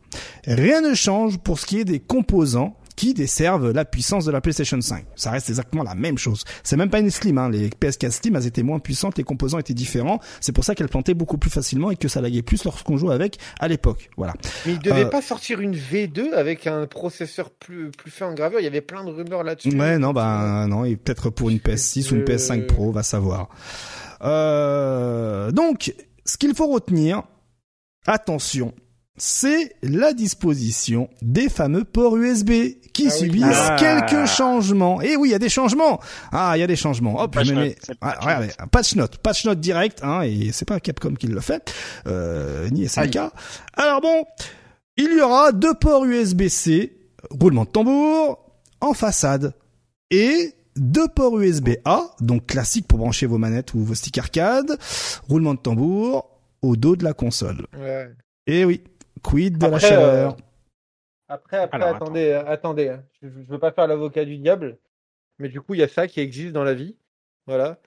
rien 0.45 0.81
ne 0.81 0.93
change 0.93 1.37
pour 1.39 1.59
ce 1.59 1.65
qui 1.65 1.79
est 1.79 1.85
des 1.85 1.99
composants 1.99 2.75
qui 3.01 3.15
desservent 3.15 3.71
la 3.71 3.83
puissance 3.83 4.25
de 4.25 4.31
la 4.31 4.41
PlayStation 4.41 4.79
5. 4.79 5.05
Ça 5.15 5.31
reste 5.31 5.49
exactement 5.49 5.81
la 5.81 5.95
même 5.95 6.19
chose. 6.19 6.43
C'est 6.63 6.77
même 6.77 6.91
pas 6.91 6.99
une 6.99 7.09
Slim, 7.09 7.39
hein. 7.39 7.49
les 7.49 7.69
PS4 7.69 8.11
Slim, 8.11 8.35
elles 8.35 8.45
étaient 8.45 8.61
moins 8.61 8.77
puissantes, 8.77 9.17
les 9.17 9.23
composants 9.23 9.57
étaient 9.57 9.73
différents. 9.73 10.19
C'est 10.39 10.51
pour 10.51 10.63
ça 10.65 10.75
qu'elles 10.75 10.87
plantaient 10.87 11.15
beaucoup 11.15 11.39
plus 11.39 11.49
facilement 11.49 11.89
et 11.89 11.95
que 11.95 12.07
ça 12.07 12.21
laguait 12.21 12.43
plus 12.43 12.63
lorsqu'on 12.63 12.97
jouait 12.97 13.15
avec 13.15 13.39
à 13.59 13.67
l'époque. 13.67 14.11
Voilà. 14.17 14.35
Mais 14.67 14.73
il 14.73 14.79
devait 14.79 15.05
Euh, 15.05 15.09
pas 15.09 15.23
sortir 15.23 15.61
une 15.61 15.75
V2 15.75 16.33
avec 16.33 16.67
un 16.67 16.85
processeur 16.85 17.49
plus, 17.49 17.89
plus 17.89 18.11
fin 18.11 18.27
en 18.27 18.35
gravure. 18.35 18.59
Il 18.59 18.65
y 18.65 18.67
avait 18.67 18.81
plein 18.81 19.03
de 19.03 19.09
rumeurs 19.09 19.43
là-dessus. 19.43 19.75
Ouais, 19.75 19.97
non, 19.97 20.13
bah 20.13 20.67
non, 20.69 20.85
et 20.85 20.95
peut-être 20.95 21.31
pour 21.31 21.49
une 21.49 21.57
PS6 21.57 22.11
ou 22.11 22.17
une 22.17 22.21
Euh, 22.21 22.25
PS5 22.25 22.67
Pro, 22.67 22.91
va 22.91 23.01
savoir. 23.01 23.49
Euh, 24.21 25.49
donc, 25.49 25.91
ce 26.23 26.37
qu'il 26.37 26.53
faut 26.53 26.67
retenir, 26.67 27.23
attention, 28.05 28.75
c'est 29.17 29.75
la 29.83 30.13
disposition 30.13 31.09
des 31.21 31.49
fameux 31.49 31.83
ports 31.83 32.17
USB 32.17 32.51
qui 32.93 33.07
Ah 33.07 33.11
oui. 33.13 33.19
subissent 33.19 33.45
Ah. 33.69 33.75
quelques 33.79 34.27
changements. 34.27 35.01
Et 35.01 35.15
oui, 35.15 35.29
il 35.29 35.31
y 35.31 35.35
a 35.35 35.39
des 35.39 35.49
changements. 35.49 35.99
Ah, 36.31 36.53
il 36.55 36.59
y 36.59 36.63
a 36.63 36.67
des 36.67 36.75
changements. 36.75 37.19
Hop, 37.21 37.33
Patch 37.33 37.47
je 37.47 37.53
me 37.53 37.59
mets- 37.61 37.75
Ah, 38.01 38.11
patch 38.13 38.23
regardez, 38.23 38.49
un 38.59 38.67
patch 38.67 38.95
note, 38.95 39.17
patch 39.17 39.45
note 39.45 39.59
direct, 39.59 39.99
hein, 40.03 40.21
et 40.21 40.51
c'est 40.51 40.65
pas 40.65 40.79
Capcom 40.79 41.13
qui 41.15 41.27
le 41.27 41.39
fait, 41.39 41.73
euh, 42.07 42.69
ni 42.69 42.87
SNK. 42.87 43.17
Alors 43.73 44.01
bon, 44.01 44.25
il 44.97 45.13
y 45.17 45.21
aura 45.21 45.51
deux 45.51 45.73
ports 45.73 46.05
USB-C, 46.05 46.97
roulement 47.29 47.65
de 47.65 47.69
tambour, 47.69 48.39
en 48.81 48.93
façade, 48.93 49.53
et 50.09 50.53
deux 50.75 51.07
ports 51.07 51.39
USB-A, 51.39 52.11
donc 52.21 52.47
classique 52.47 52.87
pour 52.87 52.99
brancher 52.99 53.25
vos 53.25 53.37
manettes 53.37 53.73
ou 53.73 53.83
vos 53.83 53.93
sticks 53.95 54.17
arcade, 54.17 54.77
roulement 55.29 55.53
de 55.53 55.59
tambour, 55.59 56.29
au 56.61 56.75
dos 56.75 56.95
de 56.95 57.03
la 57.03 57.13
console. 57.13 57.65
Ouais. 57.77 58.09
Et 58.47 58.65
oui, 58.65 58.81
quid 59.23 59.57
de 59.57 59.65
la 59.67 59.75
Après, 59.75 59.87
chaleur. 59.89 60.31
euh, 60.33 60.41
Après, 61.27 61.57
après, 61.57 61.75
Alors, 61.81 61.95
attendez, 61.95 62.25
euh, 62.31 62.45
attendez. 62.45 62.89
hein. 62.89 63.03
Je, 63.21 63.27
je 63.29 63.49
veux 63.49 63.59
pas 63.59 63.71
faire 63.71 63.87
l'avocat 63.87 64.25
du 64.25 64.37
diable, 64.37 64.77
mais 65.39 65.49
du 65.49 65.61
coup, 65.61 65.73
il 65.75 65.79
y 65.79 65.83
a 65.83 65.87
ça 65.87 66.07
qui 66.07 66.19
existe 66.19 66.51
dans 66.53 66.63
la 66.63 66.73
vie. 66.73 66.95
Voilà. 67.47 67.77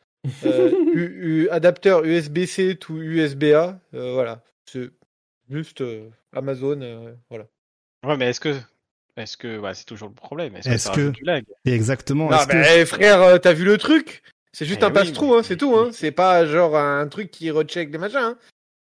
Euh, 0.44 0.70
U- 0.94 1.44
U- 1.44 1.48
adapteur 1.50 2.04
USB-C 2.04 2.76
to 2.76 2.94
USB-A. 3.00 3.78
euh, 3.94 4.12
voilà. 4.14 4.42
C'est 4.66 4.90
juste 5.50 5.80
euh, 5.82 6.08
Amazon. 6.32 6.80
euh, 6.80 7.12
voilà. 7.28 7.46
Ouais, 8.06 8.16
mais 8.16 8.30
est-ce 8.30 8.40
que, 8.40 8.54
est-ce 9.16 9.36
que, 9.36 9.58
ouais, 9.58 9.74
c'est 9.74 9.84
toujours 9.84 10.08
le 10.08 10.14
problème. 10.14 10.56
Est-ce, 10.56 10.90
que, 10.90 11.10
du 11.10 11.24
lag? 11.24 11.44
Exactement. 11.66 12.30
Non, 12.30 12.36
est-ce 12.38 12.46
que- 12.48 12.56
mais 12.56 12.80
eh, 12.80 12.86
frère, 12.86 13.20
euh, 13.22 13.38
t'as 13.38 13.52
vu 13.52 13.64
le 13.64 13.76
truc? 13.78 14.22
C'est 14.52 14.64
juste 14.66 14.80
Eh 14.82 14.84
un 14.84 14.88
oui, 14.88 14.94
passe-trou, 14.94 15.32
mais- 15.32 15.38
hein, 15.38 15.42
c'est 15.42 15.56
tout. 15.56 15.74
Hein. 15.76 15.90
C'est 15.92 16.12
pas 16.12 16.46
genre 16.46 16.76
un 16.76 17.06
truc 17.08 17.30
qui 17.30 17.50
recheck 17.50 17.90
des 17.90 17.98
machins. 17.98 18.16
Hein. 18.18 18.38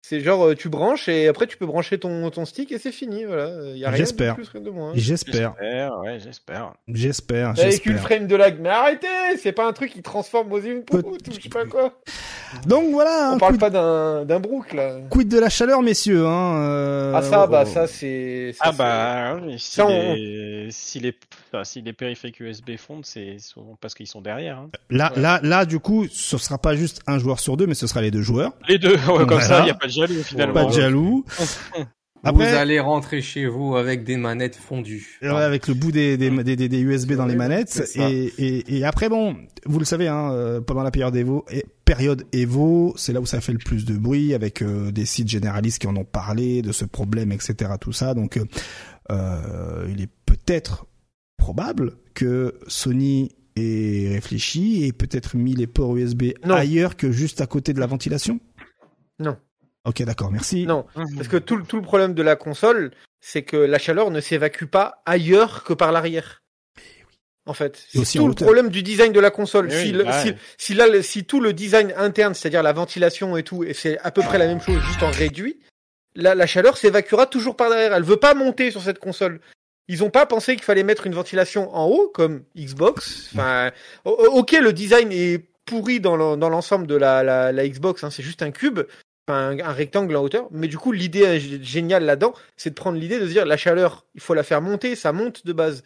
C'est 0.03 0.19
genre 0.19 0.47
euh, 0.47 0.55
tu 0.55 0.67
branches 0.67 1.07
et 1.09 1.27
après 1.27 1.45
tu 1.45 1.57
peux 1.57 1.67
brancher 1.67 1.99
ton, 1.99 2.29
ton 2.31 2.43
stick 2.45 2.71
et 2.71 2.79
c'est 2.79 2.91
fini. 2.91 3.23
Voilà. 3.23 3.43
Euh, 3.43 3.73
Y 3.77 3.85
a 3.85 3.89
rien 3.89 3.99
de 3.99 4.05
J'espère. 4.05 4.33
plus, 4.35 4.47
rien 4.49 4.61
de 4.61 4.69
moins. 4.71 4.89
hein. 4.89 4.93
J'espère, 4.95 5.53
J'espère, 5.61 5.99
ouais, 5.99 6.19
j'espère. 6.19 6.73
j'espère, 6.87 7.49
Avec 7.59 7.85
une 7.85 7.97
frame 7.99 8.27
de 8.27 8.35
lag. 8.35 8.57
Mais 8.59 8.69
arrêtez 8.69 9.07
C'est 9.37 9.51
pas 9.51 9.67
un 9.67 9.73
truc 9.73 9.91
qui 9.91 10.01
transforme 10.01 10.49
vos 10.49 10.57
inputs 10.57 10.83
Peut- 10.85 11.03
ou 11.05 11.17
je 11.31 11.39
sais 11.39 11.49
pas 11.49 11.65
quoi. 11.65 11.93
Donc 12.65 12.91
voilà, 12.91 13.29
On 13.31 13.35
un 13.35 13.37
parle 13.37 13.51
quid, 13.53 13.61
pas 13.61 13.69
d'un 13.69 14.25
d'un 14.25 14.39
brook 14.39 14.73
là. 14.73 14.97
quid 15.09 15.27
de 15.29 15.39
la 15.39 15.49
chaleur, 15.49 15.81
messieurs. 15.83 16.25
Hein, 16.25 16.55
euh, 16.63 17.13
Ah 17.15 17.21
ça, 17.21 17.45
oh, 17.45 17.51
bah 17.51 17.63
oh. 17.65 17.69
ça 17.69 17.87
c'est... 17.87 18.53
Ah 18.59 18.71
bah, 18.71 19.37
oui, 19.41 19.57
si, 19.59 19.71
Ça, 19.75 19.85
on- 19.85 20.13
les, 20.15 20.67
si 20.71 20.99
les, 20.99 21.15
enfin, 21.53 21.63
si 21.63 21.81
les 21.81 21.93
périphériques 21.93 22.39
USB 22.41 22.75
fondent, 22.77 23.05
c'est 23.05 23.37
souvent 23.39 23.77
parce 23.79 23.93
qu'ils 23.93 24.07
sont 24.07 24.19
derrière. 24.21 24.57
Hein. 24.57 24.69
Là, 24.89 25.13
Ouais. 25.15 25.21
là, 25.21 25.39
là, 25.43 25.65
du 25.65 25.79
coup, 25.79 26.07
ce 26.11 26.37
sera 26.37 26.57
pas 26.57 26.75
juste 26.75 27.01
un 27.07 27.19
joueur 27.19 27.39
sur 27.39 27.55
deux, 27.55 27.67
mais 27.67 27.75
ce 27.75 27.87
sera 27.87 28.01
les 28.01 28.11
deux 28.11 28.21
joueurs. 28.23 28.51
Les 28.67 28.77
deux, 28.79 28.95
ouais, 28.95 28.99
comme 29.05 29.27
Voilà. 29.27 29.41
ça, 29.45 29.59
il 29.59 29.65
n'y 29.65 29.69
a 29.71 29.75
pas 29.75 29.87
de 29.91 30.07
jaloux 30.07 30.23
finalement. 30.23 30.53
Pas 30.53 30.65
de 30.65 30.71
jaloux. 30.73 31.25
Après- 32.23 32.51
Vous 32.51 32.55
allez 32.55 32.79
rentrer 32.79 33.19
chez 33.21 33.47
vous 33.47 33.75
avec 33.75 34.03
des 34.03 34.15
manettes 34.15 34.55
fondues. 34.55 35.17
Ouais, 35.23 35.29
avec 35.29 35.67
le 35.67 35.73
bout 35.73 35.91
des, 35.91 36.17
des, 36.17 36.29
des, 36.29 36.55
des- 36.55 36.69
des 36.69 36.79
USB 36.79 37.13
dans 37.13 37.25
les 37.25 37.35
manettes. 37.35 37.81
Et, 37.95 38.31
et, 38.37 38.77
et 38.77 38.85
après, 38.85 39.09
bon, 39.09 39.35
vous 39.65 39.79
le 39.79 39.85
savez, 39.85 40.07
hein, 40.07 40.31
euh, 40.31 40.61
pendant 40.61 40.83
la 40.83 40.91
période 40.91 41.15
Evo, 41.15 41.43
et- 41.49 41.65
période 41.83 42.23
Evo, 42.31 42.93
c'est 42.95 43.11
là 43.11 43.21
où 43.21 43.25
ça 43.25 43.41
fait 43.41 43.53
le 43.53 43.57
plus 43.57 43.85
de 43.85 43.97
bruit, 43.97 44.35
avec 44.35 44.61
euh, 44.61 44.91
des 44.91 45.05
sites 45.07 45.29
généralistes 45.29 45.79
qui 45.79 45.87
en 45.87 45.95
ont 45.95 46.03
parlé 46.05 46.61
de 46.61 46.71
ce 46.71 46.85
problème, 46.85 47.31
etc. 47.31 47.71
Tout 47.81 47.91
ça. 47.91 48.13
Donc, 48.13 48.37
euh, 48.37 48.45
euh, 49.11 49.87
il 49.89 49.99
est 50.03 50.09
peut-être 50.27 50.85
probable 51.37 51.93
que 52.13 52.53
Sony 52.67 53.31
ait 53.55 54.09
réfléchi 54.13 54.83
et 54.85 54.93
peut-être 54.93 55.35
mis 55.35 55.55
les 55.55 55.65
ports 55.65 55.97
USB 55.97 56.33
Non. 56.45 56.53
ailleurs 56.53 56.95
que 56.97 57.11
juste 57.11 57.41
à 57.41 57.47
côté 57.47 57.73
de 57.73 57.79
la 57.79 57.87
ventilation? 57.87 58.39
Non. 59.19 59.37
Ok, 59.85 60.01
d'accord, 60.03 60.31
merci. 60.31 60.65
Non, 60.65 60.85
parce 61.15 61.27
que 61.27 61.37
tout, 61.37 61.55
le- 61.55 61.63
tout 61.63 61.75
le 61.77 61.81
problème 61.81 62.13
de 62.13 62.21
la 62.21 62.35
console, 62.35 62.91
c'est 63.19 63.41
que 63.43 63.57
la 63.57 63.79
chaleur 63.79 64.11
ne 64.11 64.21
s'évacue 64.21 64.65
pas 64.65 65.01
ailleurs 65.05 65.63
que 65.63 65.73
par 65.73 65.91
l'arrière. 65.91 66.41
En 67.47 67.53
fait, 67.53 67.83
c'est 67.89 67.97
tout 68.19 68.27
le 68.27 68.33
problème 68.45 68.69
du 68.69 68.83
design 68.83 69.11
de 69.11 69.19
la 69.19 69.31
console. 69.31 69.67
Oui, 69.71 69.75
si, 69.81 69.91
le- 69.91 70.05
ouais. 70.05 70.21
si, 70.21 70.33
si, 70.57 70.73
là, 70.75 70.85
si 71.01 71.25
tout 71.25 71.39
le 71.41 71.53
design 71.53 71.91
interne, 71.97 72.35
c'est-à-dire 72.35 72.61
la 72.61 72.73
ventilation 72.73 73.35
et 73.35 73.43
tout, 73.43 73.63
et 73.63 73.73
c'est 73.73 73.97
à 73.99 74.11
peu 74.11 74.21
près 74.21 74.37
la 74.37 74.45
même 74.45 74.61
chose, 74.61 74.79
juste 74.83 75.01
en 75.01 75.09
réduit, 75.09 75.59
la, 76.13 76.35
la 76.35 76.45
chaleur 76.45 76.77
s'évacuera 76.77 77.25
toujours 77.25 77.55
par 77.55 77.69
derrière. 77.71 77.93
Elle 77.95 78.03
veut 78.03 78.17
pas 78.17 78.35
monter 78.35 78.69
sur 78.69 78.81
cette 78.83 78.99
console. 78.99 79.39
Ils 79.87 80.03
ont 80.03 80.11
pas 80.11 80.27
pensé 80.27 80.53
qu'il 80.55 80.63
fallait 80.63 80.83
mettre 80.83 81.07
une 81.07 81.15
ventilation 81.15 81.75
en 81.75 81.87
haut, 81.87 82.11
comme 82.13 82.43
Xbox. 82.55 83.29
Enfin, 83.33 83.71
ok, 84.05 84.51
le 84.61 84.71
design 84.71 85.11
est 85.11 85.43
pourri 85.65 85.99
dans 85.99 86.15
l'en- 86.15 86.37
dans 86.37 86.49
l'ensemble 86.49 86.85
de 86.85 86.95
la, 86.95 87.23
la, 87.23 87.51
la 87.51 87.67
Xbox, 87.67 88.03
hein, 88.03 88.11
c'est 88.11 88.23
juste 88.23 88.43
un 88.43 88.51
cube, 88.51 88.81
un, 89.27 89.59
un 89.59 89.73
rectangle 89.73 90.15
en 90.15 90.23
hauteur. 90.23 90.47
Mais 90.51 90.67
du 90.67 90.77
coup, 90.77 90.91
l'idée 90.91 91.39
géniale 91.39 92.05
là-dedans, 92.05 92.33
c'est 92.57 92.71
de 92.71 92.75
prendre 92.75 92.97
l'idée 92.97 93.19
de 93.19 93.25
se 93.25 93.31
dire 93.31 93.45
la 93.45 93.57
chaleur, 93.57 94.05
il 94.15 94.21
faut 94.21 94.33
la 94.33 94.43
faire 94.43 94.61
monter, 94.61 94.95
ça 94.95 95.11
monte 95.11 95.45
de 95.45 95.53
base. 95.53 95.83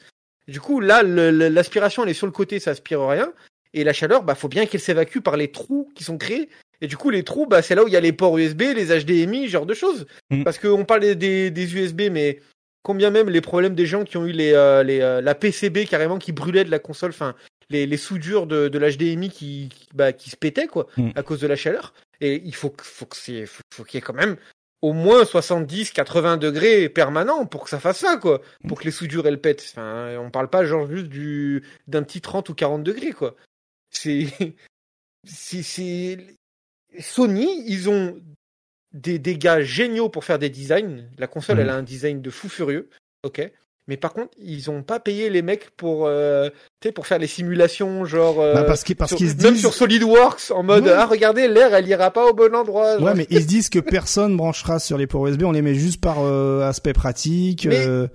Du 0.48 0.62
coup, 0.62 0.80
là, 0.80 1.02
l'aspiration, 1.04 2.04
elle 2.04 2.10
est 2.10 2.14
sur 2.14 2.28
le 2.28 2.32
côté, 2.32 2.60
ça 2.60 2.72
aspire 2.72 3.02
rien. 3.06 3.34
Et 3.74 3.84
la 3.84 3.94
chaleur, 3.94 4.24
bah, 4.24 4.36
faut 4.36 4.48
bien 4.48 4.66
qu'elle 4.66 4.80
s'évacue 4.80 5.20
par 5.20 5.38
les 5.38 5.52
trous 5.52 5.90
qui 5.96 6.04
sont 6.04 6.18
créés. 6.18 6.50
Et 6.82 6.88
du 6.88 6.98
coup, 6.98 7.10
les 7.10 7.24
trous, 7.24 7.46
bah, 7.48 7.62
c'est 7.62 7.76
là 7.76 7.84
où 7.84 7.88
il 7.88 7.94
y 7.94 7.98
a 7.98 8.02
les 8.02 8.14
ports 8.14 8.38
USB, 8.38 8.62
les 8.76 8.88
HDMI, 9.04 9.48
genre 9.48 9.66
de 9.66 9.74
choses. 9.74 10.06
Mm. 10.30 10.44
Parce 10.44 10.60
qu'on 10.60 10.86
parle 10.86 11.02
des, 11.02 11.16
des, 11.16 11.52
des 11.52 11.76
USB, 11.76 12.04
mais 12.12 12.40
combien 12.84 13.10
même 13.10 13.30
les 13.30 13.42
problèmes 13.42 13.76
des 13.76 13.86
gens 13.86 14.04
qui 14.04 14.18
ont 14.18 14.26
eu 14.26 14.32
les, 14.32 14.54
euh, 14.54 14.84
les, 14.84 15.02
euh, 15.02 15.20
la 15.20 15.36
PCB 15.36 15.86
carrément 15.86 16.20
qui 16.20 16.32
brûlait 16.32 16.64
de 16.64 16.72
la 16.72 16.80
console, 16.80 17.10
enfin, 17.10 17.36
les, 17.70 17.86
les 17.86 17.98
soudures 17.98 18.48
de, 18.48 18.68
de 18.68 18.80
l'HDMI 18.80 19.30
qui, 19.30 19.70
qui, 19.74 19.88
bah, 19.94 20.14
qui 20.14 20.30
se 20.30 20.38
pétaient, 20.38 20.68
quoi, 20.68 20.88
Mm. 20.98 21.10
à 21.16 21.24
cause 21.24 21.40
de 21.40 21.48
la 21.48 21.56
chaleur. 21.56 21.94
Et 22.22 22.42
il 22.46 22.56
faut, 22.56 22.74
faut 22.82 23.06
que 23.06 23.18
c'est, 23.18 23.46
faut, 23.46 23.62
faut 23.74 23.84
qu'il 23.84 23.98
y 23.98 24.00
ait 24.00 24.02
quand 24.02 24.14
même 24.14 24.38
au 24.82 24.94
moins 24.94 25.26
70, 25.26 25.92
80 25.92 26.38
degrés 26.38 26.90
permanents 26.90 27.46
pour 27.48 27.64
que 27.64 27.70
ça 27.72 27.80
fasse 27.80 27.98
ça, 28.00 28.18
quoi. 28.18 28.42
Pour 28.68 28.80
que 28.80 28.84
les 28.86 28.92
soudures, 28.92 29.26
elles 29.28 29.42
pètent. 29.42 29.66
Enfin, 29.72 30.18
on 30.20 30.30
parle 30.30 30.50
pas 30.50 30.64
genre 30.66 30.88
juste 30.88 31.08
du, 31.08 31.64
d'un 31.88 32.04
petit 32.04 32.22
30 32.22 32.50
ou 32.50 32.54
40 32.54 32.84
degrés, 32.84 33.12
quoi. 33.12 33.36
C'est, 33.90 34.28
c'est, 35.64 36.18
Sony, 37.00 37.64
ils 37.66 37.90
ont 37.90 38.22
des, 38.92 39.18
des 39.20 39.38
gars 39.38 39.62
géniaux 39.64 40.10
pour 40.10 40.24
faire 40.26 40.38
des 40.38 40.50
designs. 40.50 41.06
La 41.18 41.28
console, 41.28 41.60
elle 41.60 41.70
a 41.70 41.76
un 41.76 41.82
design 41.84 42.22
de 42.22 42.30
fou 42.30 42.50
furieux. 42.50 42.90
Ok. 43.24 43.42
Mais 43.88 43.98
par 43.98 44.14
contre, 44.14 44.30
ils 44.42 44.72
ont 44.72 44.82
pas 44.82 45.00
payé 45.00 45.30
les 45.30 45.42
mecs 45.44 45.70
pour, 45.78 46.08
euh, 46.08 46.50
tu 46.82 46.88
sais, 46.88 46.92
pour 46.92 47.06
faire 47.06 47.20
les 47.20 47.28
simulations, 47.28 48.04
genre. 48.06 48.40
euh, 48.42 48.54
Bah, 48.56 48.64
parce 48.64 48.84
qu'ils 48.84 48.96
parce 48.96 49.14
qu'ils 49.14 49.30
se 49.30 49.36
même 49.44 49.54
disent. 49.54 49.62
sur 49.62 49.74
SolidWorks, 49.76 50.50
en 50.52 50.64
mode 50.64 50.86
Ouais. 50.86 50.92
ah 50.92 51.06
regardez 51.06 51.48
l'air, 51.48 51.74
elle 51.74 51.88
ira 51.88 52.10
pas 52.12 52.26
au 52.26 52.34
bon 52.34 52.56
endroit. 52.56 52.98
genre. 52.98 53.04
Ouais, 53.08 53.14
mais 53.16 53.28
ils 53.30 53.42
se 53.42 53.48
disent 53.48 53.70
que 53.70 53.78
personne 53.80 54.36
branchera 54.38 54.80
sur 54.80 54.98
les 54.98 55.06
ports 55.06 55.28
USB. 55.28 55.44
On 55.44 55.52
les 55.52 55.62
met 55.62 55.76
juste 55.76 56.02
par 56.02 56.18
euh, 56.20 56.62
aspect 56.68 56.94
pratique. 56.94 57.68
Mais- 57.70 57.86
euh, 57.86 58.08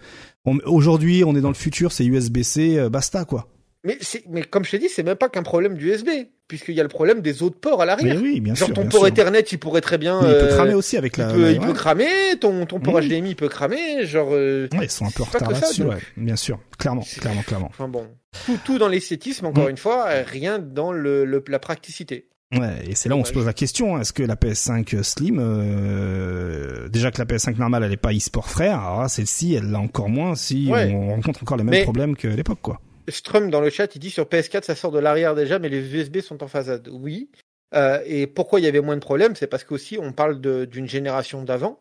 Aujourd'hui, 0.64 1.22
on 1.24 1.36
est 1.36 1.40
dans 1.40 1.48
le 1.48 1.55
futur, 1.55 1.92
c'est 1.92 2.05
USB-C, 2.05 2.78
euh, 2.78 2.88
basta 2.88 3.24
quoi. 3.24 3.47
Mais, 3.84 3.98
c'est- 4.01 4.24
mais 4.28 4.42
comme 4.42 4.64
je 4.64 4.72
t'ai 4.72 4.78
dit, 4.78 4.88
c'est 4.88 5.02
même 5.02 5.16
pas 5.16 5.28
qu'un 5.28 5.42
problème 5.42 5.74
du 5.76 5.90
USB, 5.90 6.09
puisqu'il 6.51 6.74
y 6.74 6.81
a 6.81 6.82
le 6.82 6.89
problème 6.90 7.22
des 7.22 7.43
autres 7.43 7.59
ports 7.59 7.81
à 7.81 7.86
Mais 7.86 7.93
l'arrière. 7.93 8.18
oui, 8.20 8.40
bien 8.40 8.55
Genre 8.55 8.66
sûr. 8.66 8.74
ton 8.74 8.81
bien 8.82 8.90
port 8.90 9.01
sûr. 9.01 9.09
Ethernet, 9.09 9.40
il 9.40 9.59
pourrait 9.59 9.81
très 9.81 9.97
bien. 9.97 10.20
Mais 10.20 10.28
il 10.28 10.35
peut 10.35 10.44
euh, 10.44 10.55
cramer 10.56 10.74
aussi 10.74 10.97
avec 10.98 11.16
il 11.16 11.20
la. 11.20 11.32
peut, 11.32 11.43
la- 11.43 11.51
il 11.52 11.60
peut 11.60 11.72
cramer, 11.72 12.09
ton, 12.40 12.66
ton 12.66 12.81
port. 12.81 13.01
HDMI 13.01 13.35
peut 13.36 13.48
cramer, 13.48 14.05
genre. 14.05 14.28
euh, 14.32 14.68
Ouais, 14.77 14.85
ils 14.86 14.90
sont 14.90 15.06
un 15.06 15.10
peu 15.10 15.22
en 15.22 15.27
retard 15.27 15.51
là-dessus, 15.51 15.85
ouais. 15.85 15.97
Bien 16.16 16.36
sûr. 16.36 16.59
Clairement, 16.78 17.02
clairement, 17.20 17.43
clairement. 17.43 17.68
Enfin 17.70 17.89
bon, 17.89 18.06
tout, 18.44 18.59
tout 18.64 18.78
dans 18.78 18.89
l'esthétisme, 18.89 19.47
encore 19.47 19.64
Mhm. 19.64 19.70
une 19.70 19.77
fois, 19.78 20.06
euh, 20.09 20.24
rien 20.27 20.59
dans 20.59 20.93
le, 20.93 21.24
le- 21.24 21.43
la 21.48 21.59
praticité. 21.60 22.27
Ouais, 22.52 22.82
et 22.89 22.97
c'est 22.97 23.09
là 23.09 23.14
où 23.14 23.20
on 23.20 23.24
se 23.24 23.32
pose 23.32 23.47
la 23.47 23.52
question, 23.52 23.94
hein, 23.94 24.01
est-ce 24.01 24.12
que 24.12 24.24
la 24.24 24.35
PS5 24.35 25.05
Slim, 25.05 25.39
euh, 25.39 26.89
déjà 26.89 27.10
que 27.10 27.18
la 27.18 27.24
PS5 27.24 27.56
normale 27.59 27.85
elle 27.85 27.93
est 27.93 27.97
pas 27.97 28.12
eSport 28.12 28.48
frère, 28.48 28.81
alors 28.81 29.09
celle-ci 29.10 29.55
elle 29.55 29.70
l'a 29.70 29.78
encore 29.78 30.09
moins 30.09 30.35
si 30.35 30.68
Ouais. 30.70 30.90
on 30.93 31.10
rencontre 31.10 31.43
encore 31.43 31.56
les 31.56 31.62
mêmes 31.64 31.70
Mais- 31.74 31.82
problèmes 31.85 32.16
que 32.16 32.28
l'époque 32.28 32.59
quoi. 32.62 32.81
Strum 33.09 33.51
dans 33.51 33.60
le 33.60 33.70
chat, 33.70 33.94
il 33.94 33.98
dit 33.98 34.10
sur 34.10 34.24
PS4 34.27 34.62
ça 34.64 34.74
sort 34.74 34.93
de 34.93 34.98
l'arrière 34.98 35.35
déjà, 35.35 35.59
mais 35.59 35.68
les 35.68 35.94
USB 35.94 36.20
sont 36.20 36.43
en 36.43 36.48
phasade. 36.48 36.89
Oui. 36.93 37.31
Euh, 37.74 38.01
et 38.05 38.27
pourquoi 38.27 38.60
il 38.60 38.64
y 38.64 38.66
avait 38.66 38.81
moins 38.81 38.97
de 38.97 39.01
problèmes 39.01 39.36
C'est 39.36 39.47
parce 39.47 39.64
qu'aussi 39.64 39.98
on 40.01 40.12
parle 40.12 40.40
d'une 40.66 40.89
génération 40.89 41.43
d'avant, 41.43 41.78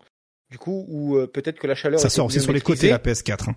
du 0.52 0.58
coup 0.58 0.86
où 0.88 1.18
euh, 1.18 1.28
peut-être 1.28 1.60
que 1.60 1.68
la 1.68 1.76
chaleur 1.76 2.00
Ça 2.00 2.10
sort 2.10 2.28
aussi 2.28 2.40
sur 2.40 2.52
les 2.54 2.62
côtés 2.62 2.90
la 2.90 3.00
PS4. 3.00 3.50
hein. 3.50 3.56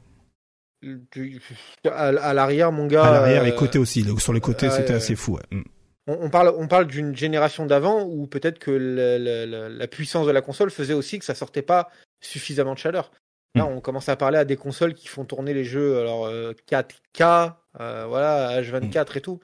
Du- 1.13 1.41
à, 1.85 2.09
à 2.09 2.35
l'arrière, 2.35 2.73
mon 2.73 2.87
gars. 2.87 3.05
À 3.05 3.13
l'arrière, 3.13 3.43
euh, 3.43 3.47
les 3.47 3.55
côtés 3.55 3.79
aussi. 3.79 4.05
Sur 4.19 4.33
les 4.33 4.41
côtés, 4.41 4.69
c'était 4.71 4.95
assez 4.95 5.15
fou. 5.15 5.35
ouais. 5.37 5.43
Mm. 5.51 5.63
On, 6.09 6.31
parle, 6.31 6.53
on 6.59 6.67
parle 6.67 6.89
d'une 6.89 7.15
génération 7.17 7.65
d'avant 7.67 8.03
où 8.03 8.27
peut-être 8.27 8.59
que 8.59 8.73
le- 8.73 9.19
le- 9.19 9.47
le- 9.47 9.69
la 9.69 9.87
puissance 9.87 10.27
de 10.27 10.33
la 10.33 10.41
console 10.43 10.73
faisait 10.73 10.95
aussi 10.95 11.21
que 11.21 11.25
ça 11.25 11.37
sortait 11.37 11.63
pas 11.63 11.89
suffisamment 12.21 12.75
de 12.75 12.79
chaleur. 12.81 13.13
Là, 13.55 13.67
on 13.67 13.81
commence 13.81 14.09
à 14.09 14.17
parler 14.17 14.39
à 14.39 14.45
des 14.45 14.57
consoles 14.57 14.95
qui 14.95 15.09
font 15.09 15.25
tourner 15.25 15.53
les 15.53 15.65
jeux 15.65 15.99
alors 16.01 16.27
euh, 16.27 16.55
4K, 16.71 17.55
euh, 17.81 18.07
voilà, 18.07 18.61
H24 18.63 19.19
et 19.19 19.21
tout. 19.21 19.41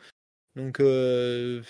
Donc 0.56 0.80
euh, 0.80 1.62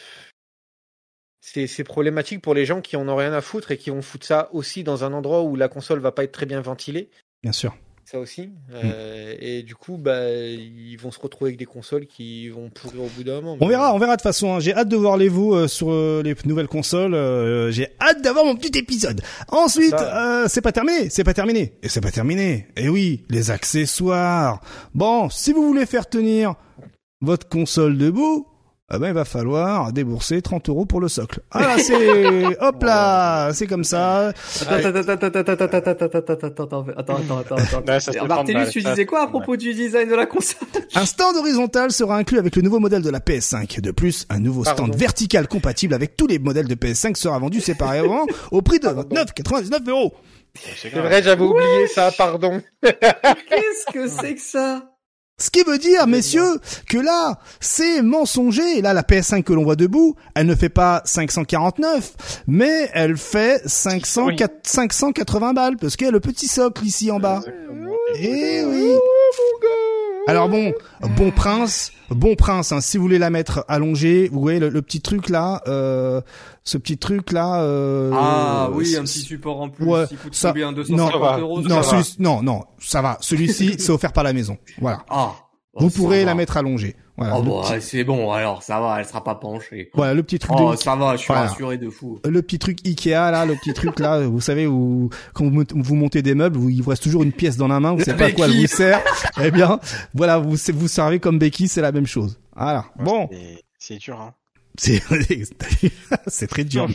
c'est 1.40 1.66
c'est 1.66 1.84
problématique 1.84 2.40
pour 2.40 2.54
les 2.54 2.64
gens 2.64 2.80
qui 2.80 2.96
en 2.96 3.08
ont 3.08 3.16
rien 3.16 3.32
à 3.32 3.40
foutre 3.40 3.72
et 3.72 3.76
qui 3.76 3.90
vont 3.90 4.02
foutre 4.02 4.26
ça 4.26 4.48
aussi 4.52 4.84
dans 4.84 5.02
un 5.02 5.12
endroit 5.12 5.42
où 5.42 5.56
la 5.56 5.68
console 5.68 5.98
va 5.98 6.12
pas 6.12 6.22
être 6.22 6.32
très 6.32 6.46
bien 6.46 6.60
ventilée. 6.60 7.10
Bien 7.42 7.52
sûr. 7.52 7.76
Ça 8.10 8.18
aussi. 8.20 8.48
Euh, 8.72 9.34
Et 9.38 9.62
du 9.62 9.74
coup, 9.74 9.98
bah, 9.98 10.30
ils 10.30 10.96
vont 10.96 11.10
se 11.10 11.20
retrouver 11.20 11.50
avec 11.50 11.58
des 11.58 11.66
consoles 11.66 12.06
qui 12.06 12.48
vont 12.48 12.70
pourrir 12.70 13.02
au 13.02 13.08
bout 13.08 13.22
d'un 13.22 13.42
moment. 13.42 13.58
On 13.60 13.66
verra, 13.68 13.92
on 13.94 13.98
verra 13.98 14.12
de 14.16 14.20
toute 14.20 14.22
façon. 14.22 14.54
hein. 14.54 14.60
J'ai 14.60 14.72
hâte 14.74 14.88
de 14.88 14.96
voir 14.96 15.18
les 15.18 15.28
vous 15.28 15.52
euh, 15.52 15.68
sur 15.68 15.90
euh, 15.90 16.22
les 16.22 16.34
nouvelles 16.46 16.68
consoles. 16.68 17.12
euh, 17.12 17.70
J'ai 17.70 17.88
hâte 18.00 18.22
d'avoir 18.22 18.46
mon 18.46 18.56
petit 18.56 18.78
épisode. 18.78 19.20
Ensuite, 19.48 19.92
euh, 19.92 20.46
c'est 20.48 20.62
pas 20.62 20.72
terminé, 20.72 21.10
c'est 21.10 21.22
pas 21.24 21.34
terminé, 21.34 21.74
et 21.82 21.90
c'est 21.90 22.00
pas 22.00 22.10
terminé. 22.10 22.68
Et 22.78 22.88
oui, 22.88 23.26
les 23.28 23.50
accessoires. 23.50 24.62
Bon, 24.94 25.28
si 25.28 25.52
vous 25.52 25.66
voulez 25.66 25.84
faire 25.84 26.08
tenir 26.08 26.54
votre 27.20 27.46
console 27.46 27.98
debout, 27.98 28.46
eh 28.90 28.98
ben, 28.98 29.08
il 29.08 29.12
va 29.12 29.26
falloir 29.26 29.92
débourser 29.92 30.40
30 30.40 30.70
euros 30.70 30.86
pour 30.86 31.00
le 31.00 31.08
socle. 31.08 31.40
Ah, 31.50 31.76
c'est, 31.78 32.46
hop 32.60 32.82
là, 32.82 33.52
c'est 33.52 33.66
comme 33.66 33.84
ça. 33.84 34.28
Attends, 34.66 34.94
attends, 34.94 35.12
attends, 35.12 35.26
attends, 35.26 35.52
attends, 35.52 35.74
attends, 35.76 36.86
attends, 36.96 37.38
attends. 37.38 38.26
Martellus, 38.26 38.70
tu 38.70 38.80
disais 38.80 39.04
quoi 39.04 39.24
à 39.24 39.26
propos 39.26 39.56
du 39.56 39.74
design 39.74 40.08
de 40.08 40.14
la 40.14 40.24
console? 40.24 40.68
Un 40.94 41.04
stand 41.04 41.36
horizontal 41.36 41.92
sera 41.92 42.16
inclus 42.16 42.38
avec 42.38 42.56
le 42.56 42.62
nouveau 42.62 42.78
modèle 42.78 43.02
de 43.02 43.10
la 43.10 43.20
PS5. 43.20 43.80
De 43.80 43.90
plus, 43.90 44.26
un 44.30 44.38
nouveau 44.38 44.64
stand 44.64 44.94
vertical 44.96 45.48
compatible 45.48 45.92
avec 45.92 46.16
tous 46.16 46.26
les 46.26 46.38
modèles 46.38 46.68
de 46.68 46.74
PS5 46.74 47.16
sera 47.16 47.38
vendu 47.38 47.60
séparément 47.60 48.26
au 48.50 48.62
prix 48.62 48.78
de 48.78 48.88
29,99 48.88 49.90
euros. 49.90 50.14
C'est 50.76 50.88
vrai, 50.90 51.22
j'avais 51.22 51.44
oublié 51.44 51.86
ça, 51.88 52.10
pardon. 52.16 52.62
Qu'est-ce 52.82 53.92
que 53.92 54.08
c'est 54.08 54.34
que 54.34 54.40
ça? 54.40 54.82
Ce 55.40 55.50
qui 55.50 55.62
veut 55.62 55.78
dire, 55.78 56.06
messieurs, 56.08 56.58
que 56.88 56.98
là, 56.98 57.38
c'est 57.60 58.02
mensonger. 58.02 58.82
Là, 58.82 58.92
la 58.92 59.02
PS5 59.02 59.44
que 59.44 59.52
l'on 59.52 59.62
voit 59.62 59.76
debout, 59.76 60.16
elle 60.34 60.46
ne 60.46 60.54
fait 60.56 60.68
pas 60.68 61.00
549, 61.04 62.42
mais 62.48 62.90
elle 62.92 63.16
fait 63.16 63.62
500, 63.64 64.26
Oui. 64.26 64.36
580 64.64 65.52
balles, 65.52 65.76
parce 65.76 65.96
qu'il 65.96 66.06
y 66.06 66.08
a 66.08 66.12
le 66.12 66.20
petit 66.20 66.48
socle 66.48 66.84
ici 66.84 67.10
en 67.12 67.20
bas. 67.20 67.40
Eh 68.16 68.64
oui. 68.64 68.94
Alors 70.28 70.48
bon, 70.48 70.72
bon 71.16 71.30
prince, 71.30 71.90
bon 72.10 72.34
prince. 72.36 72.70
Hein, 72.72 72.80
si 72.80 72.96
vous 72.98 73.02
voulez 73.02 73.18
la 73.18 73.30
mettre 73.30 73.64
allongée, 73.66 74.28
vous 74.30 74.40
voyez 74.40 74.60
le, 74.60 74.68
le 74.68 74.82
petit 74.82 75.00
truc 75.00 75.28
là, 75.30 75.62
euh, 75.66 76.20
ce 76.64 76.76
petit 76.78 76.98
truc 76.98 77.32
là. 77.32 77.62
Euh, 77.62 78.10
Ah 78.14 78.68
oui, 78.72 78.94
un 78.96 79.02
petit 79.02 79.20
support 79.20 79.60
en 79.60 79.70
plus, 79.70 79.86
Ouais, 79.86 80.04
il 80.10 80.18
coûte 80.18 80.34
ça- 80.34 80.48
combien 80.50 80.66
non, 80.66 80.72
250 80.72 81.40
euros 81.40 81.62
Non, 81.62 81.82
ça 81.82 81.96
va. 81.96 82.02
celui- 82.04 82.22
non, 82.22 82.42
non, 82.42 82.62
ça 82.78 83.00
va. 83.02 83.16
Celui-ci, 83.20 83.76
c'est 83.78 83.90
offert 83.90 84.12
par 84.12 84.22
la 84.24 84.32
maison. 84.32 84.58
Voilà. 84.80 84.98
Ah. 85.08 85.32
vous 85.74 85.86
Oh, 85.86 85.90
pourrez 85.90 86.20
va. 86.20 86.26
la 86.26 86.34
mettre 86.34 86.56
allongée. 86.56 86.94
Voilà. 87.18 87.36
Oh 87.36 87.42
petit, 87.42 87.72
ouais, 87.72 87.80
c'est 87.80 88.04
bon, 88.04 88.30
alors 88.30 88.62
ça 88.62 88.78
va, 88.80 89.00
elle 89.00 89.04
sera 89.04 89.24
pas 89.24 89.34
penchée. 89.34 89.90
voilà, 89.92 90.14
le 90.14 90.22
petit 90.22 90.38
truc 90.38 90.56
Oh, 90.56 90.70
de 90.70 90.76
ça 90.76 90.94
va, 90.94 91.16
je 91.16 91.18
suis 91.22 91.26
Voilà. 91.26 91.48
rassuré 91.48 91.76
de 91.76 91.90
fou. 91.90 92.20
le 92.24 92.42
petit 92.42 92.60
truc 92.60 92.78
Ikea 92.86 93.10
là, 93.10 93.44
le 93.44 93.54
petit 93.56 93.72
truc 93.74 93.98
là, 93.98 94.20
vous 94.20 94.40
savez 94.40 94.66
où 94.68 95.10
quand 95.34 95.44
vous, 95.44 95.50
mont- 95.50 95.66
vous 95.74 95.94
montez 95.96 96.22
des 96.22 96.34
meubles, 96.36 96.56
vous, 96.56 96.68
il 96.70 96.80
vous 96.80 96.90
reste 96.90 97.02
toujours 97.02 97.24
une 97.24 97.32
pièce 97.32 97.56
dans 97.56 97.66
la 97.68 97.80
main, 97.80 97.92
vous 97.94 98.04
savez 98.04 98.16
pas 98.16 98.24
à 98.26 98.30
quoi 98.32 98.44
elle 98.46 98.52
Becky. 98.52 98.66
vous 98.66 98.72
sert. 98.76 99.02
eh 99.42 99.50
bien, 99.50 99.80
voilà, 100.14 100.38
vous 100.38 100.56
vous 100.74 100.88
servez 100.88 101.18
comme 101.18 101.38
Becky, 101.40 101.66
c'est 101.66 101.80
la 101.82 101.90
même 101.92 102.06
chose. 102.06 102.38
Voilà. 102.54 102.84
Bon, 103.00 103.28
C'est- 103.80 103.98
dur, 103.98 104.20
hein. 104.20 104.34
c'est 104.76 105.02
c'est 106.28 106.46
très 106.46 106.62
dur. 106.64 106.86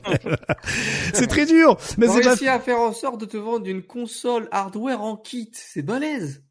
c'est 1.14 1.28
très 1.28 1.46
dur, 1.46 1.78
mais 1.98 2.08
c'est 2.08 2.22
pas 2.22 2.30
réussi 2.30 2.48
à 2.48 2.60
faire 2.60 2.80
en 2.80 2.94
sorte 2.94 3.20
de 3.20 3.26
te 3.26 3.38
vendre 3.38 3.68
une 3.68 3.82
console 3.84 4.48
hardware 4.52 5.02
en 5.02 5.18
kit, 5.18 5.52
c'est 5.54 5.82
balèze. 5.82 6.44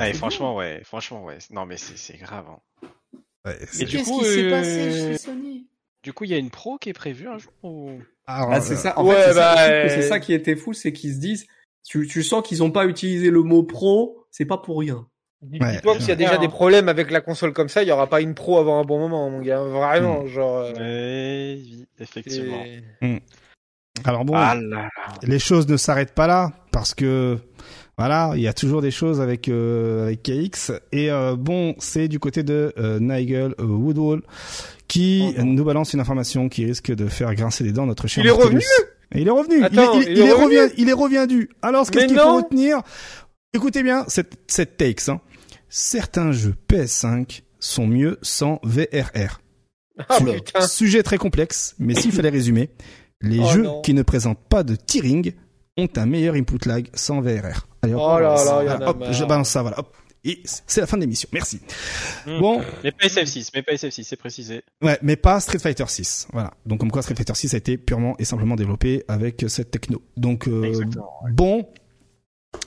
Ouais, 0.00 0.12
franchement, 0.14 0.56
ouais, 0.56 0.80
franchement, 0.84 1.24
ouais. 1.24 1.38
Non, 1.52 1.64
mais 1.64 1.76
c'est 1.76 1.96
c'est 1.96 2.16
grave. 2.16 2.44
hein. 2.50 2.58
Ouais, 3.46 3.58
Et 3.80 3.84
du 3.84 3.96
Qu'est-ce 3.96 4.04
coup, 4.10 4.20
qui 4.20 4.26
s'est 4.26 4.44
euh, 4.44 4.50
passé 4.50 4.90
chez 5.12 5.18
Sony? 5.18 5.66
Du 6.02 6.12
coup, 6.12 6.24
il 6.24 6.30
y 6.30 6.34
a 6.34 6.38
une 6.38 6.50
pro 6.50 6.78
qui 6.78 6.88
est 6.90 6.94
prévue 6.94 7.28
un 7.28 7.38
jour 7.38 7.52
ou... 7.62 7.90
Alors, 8.26 8.52
Ah, 8.52 8.60
c'est 8.60 8.74
euh, 8.74 8.76
ça. 8.76 8.98
En 8.98 9.04
ouais, 9.06 9.14
fait, 9.14 9.22
c'est 9.28 9.32
ça, 9.34 9.54
bah, 9.54 9.88
c'est 9.88 9.98
euh, 9.98 10.08
ça 10.08 10.20
qui 10.20 10.32
était 10.32 10.56
fou, 10.56 10.72
c'est 10.72 10.92
qu'ils 10.92 11.14
se 11.14 11.18
disent, 11.18 11.46
tu, 11.86 12.06
tu 12.06 12.22
sens 12.22 12.46
qu'ils 12.46 12.62
ont 12.62 12.70
pas 12.70 12.86
utilisé 12.86 13.30
le 13.30 13.42
mot 13.42 13.62
pro, 13.62 14.24
c'est 14.30 14.44
pas 14.44 14.58
pour 14.58 14.78
rien. 14.80 15.06
Ouais. 15.42 15.58
Dis-toi 15.76 15.94
que 15.94 16.00
s'il 16.00 16.10
y 16.10 16.12
a 16.12 16.16
déjà 16.16 16.36
des 16.36 16.48
problèmes 16.48 16.88
avec 16.90 17.10
la 17.10 17.22
console 17.22 17.52
comme 17.54 17.70
ça, 17.70 17.82
il 17.82 17.88
y 17.88 17.92
aura 17.92 18.06
pas 18.08 18.20
une 18.20 18.34
pro 18.34 18.58
avant 18.58 18.78
un 18.78 18.84
bon 18.84 18.98
moment, 18.98 19.28
mon 19.30 19.40
gars. 19.40 19.62
Vraiment, 19.62 20.26
genre. 20.26 20.70
euh, 20.76 21.54
oui, 21.54 21.86
effectivement. 21.98 22.62
c'est- 23.00 23.22
alors 24.04 24.24
bon, 24.24 24.34
Ah 24.36 24.54
là 24.54 24.60
là. 24.60 24.88
les 25.22 25.38
choses 25.38 25.66
ne 25.68 25.76
s'arrêtent 25.76 26.14
pas 26.14 26.26
là 26.26 26.52
parce 26.72 26.94
que 26.94 27.38
voilà, 28.00 28.32
il 28.34 28.40
y 28.42 28.48
a 28.48 28.52
toujours 28.52 28.80
des 28.82 28.90
choses 28.90 29.20
avec 29.20 29.48
euh, 29.48 30.06
avec 30.06 30.22
KX 30.22 30.72
et 30.92 31.10
euh, 31.10 31.36
bon, 31.36 31.74
c'est 31.78 32.08
du 32.08 32.18
côté 32.18 32.42
de 32.42 32.72
euh, 32.78 32.98
Nigel 32.98 33.54
euh, 33.60 33.64
Woodwall 33.64 34.22
qui 34.88 35.34
Oh 35.38 35.42
nous 35.44 35.64
balance 35.64 35.92
une 35.92 36.00
information 36.00 36.48
qui 36.48 36.64
risque 36.64 36.92
de 36.92 37.06
faire 37.08 37.34
grincer 37.34 37.62
les 37.62 37.72
dents 37.72 37.86
notre 37.86 38.06
cher 38.08 38.24
Il 38.24 38.28
est 38.28 38.32
revenu 38.32 38.62
Et 39.12 39.20
il 39.20 39.28
est 39.28 39.30
revenu. 39.30 39.62
Attends, 39.62 40.00
il 40.00 40.02
est, 40.02 40.06
il, 40.06 40.12
il 40.12 40.18
il 40.18 40.20
est 40.22 40.28
est 40.28 40.32
revenu. 40.32 40.72
Il 40.78 40.88
est 40.88 40.92
revenu. 40.92 41.48
Alors, 41.62 41.90
qu'est-ce 41.90 42.06
qu'il 42.06 42.18
faut 42.18 42.36
retenir? 42.36 42.80
Écoutez 43.52 43.82
bien 43.82 44.04
cette 44.08 44.32
cette 44.46 44.76
takes. 44.76 45.08
Hein. 45.08 45.20
Certains 45.68 46.32
jeux 46.32 46.54
PS5 46.68 47.42
sont 47.60 47.86
mieux 47.86 48.18
sans 48.22 48.60
VRR. 48.64 49.40
Ah 50.08 50.16
Su- 50.18 50.24
putain. 50.24 50.60
Sujet 50.66 51.02
très 51.02 51.18
complexe, 51.18 51.74
mais 51.78 51.94
s'il 51.94 52.12
fallait 52.12 52.30
résumer, 52.30 52.70
les 53.20 53.40
Oh 53.40 53.46
jeux 53.48 53.62
non. 53.62 53.80
qui 53.82 53.92
ne 53.94 54.02
présentent 54.02 54.42
pas 54.48 54.62
de 54.62 54.74
tearing 54.74 55.32
ont 55.76 55.88
un 55.96 56.06
meilleur 56.06 56.34
input 56.34 56.66
lag 56.66 56.88
sans 56.94 57.20
VRR. 57.20 57.66
Allez, 57.82 57.94
hop, 57.94 58.00
Oh 58.04 58.18
là 58.18 58.34
là, 58.44 58.64
y 58.64 58.68
en 58.70 58.80
a 58.80 58.88
hop, 58.90 58.98
marre. 59.00 59.12
je 59.12 59.24
balance 59.24 59.48
ça, 59.48 59.62
voilà. 59.62 59.78
Hop. 59.78 59.94
Et 60.22 60.42
c'est 60.44 60.82
la 60.82 60.86
fin 60.86 60.98
de 60.98 61.02
l'émission. 61.02 61.30
Merci. 61.32 61.60
Hmm. 62.26 62.40
Bon, 62.40 62.60
Mais 62.84 62.92
pas 62.92 63.06
SF6, 63.06 63.50
mais 63.54 63.62
pas 63.62 63.72
SF6, 63.72 64.02
c'est 64.04 64.16
précisé. 64.16 64.62
ouais, 64.82 64.98
mais 65.00 65.16
pas 65.16 65.40
Street 65.40 65.58
Fighter 65.58 65.84
6. 65.86 66.28
Voilà. 66.34 66.50
Donc 66.66 66.80
comme 66.80 66.90
quoi 66.90 67.00
Street 67.00 67.14
Fighter 67.14 67.34
6 67.34 67.54
a 67.54 67.56
été 67.56 67.78
purement 67.78 68.16
et 68.18 68.26
simplement 68.26 68.54
développé 68.54 69.02
avec 69.08 69.44
cette 69.48 69.70
techno. 69.70 70.02
Donc 70.18 70.46
euh, 70.46 70.72
bon, 71.32 71.66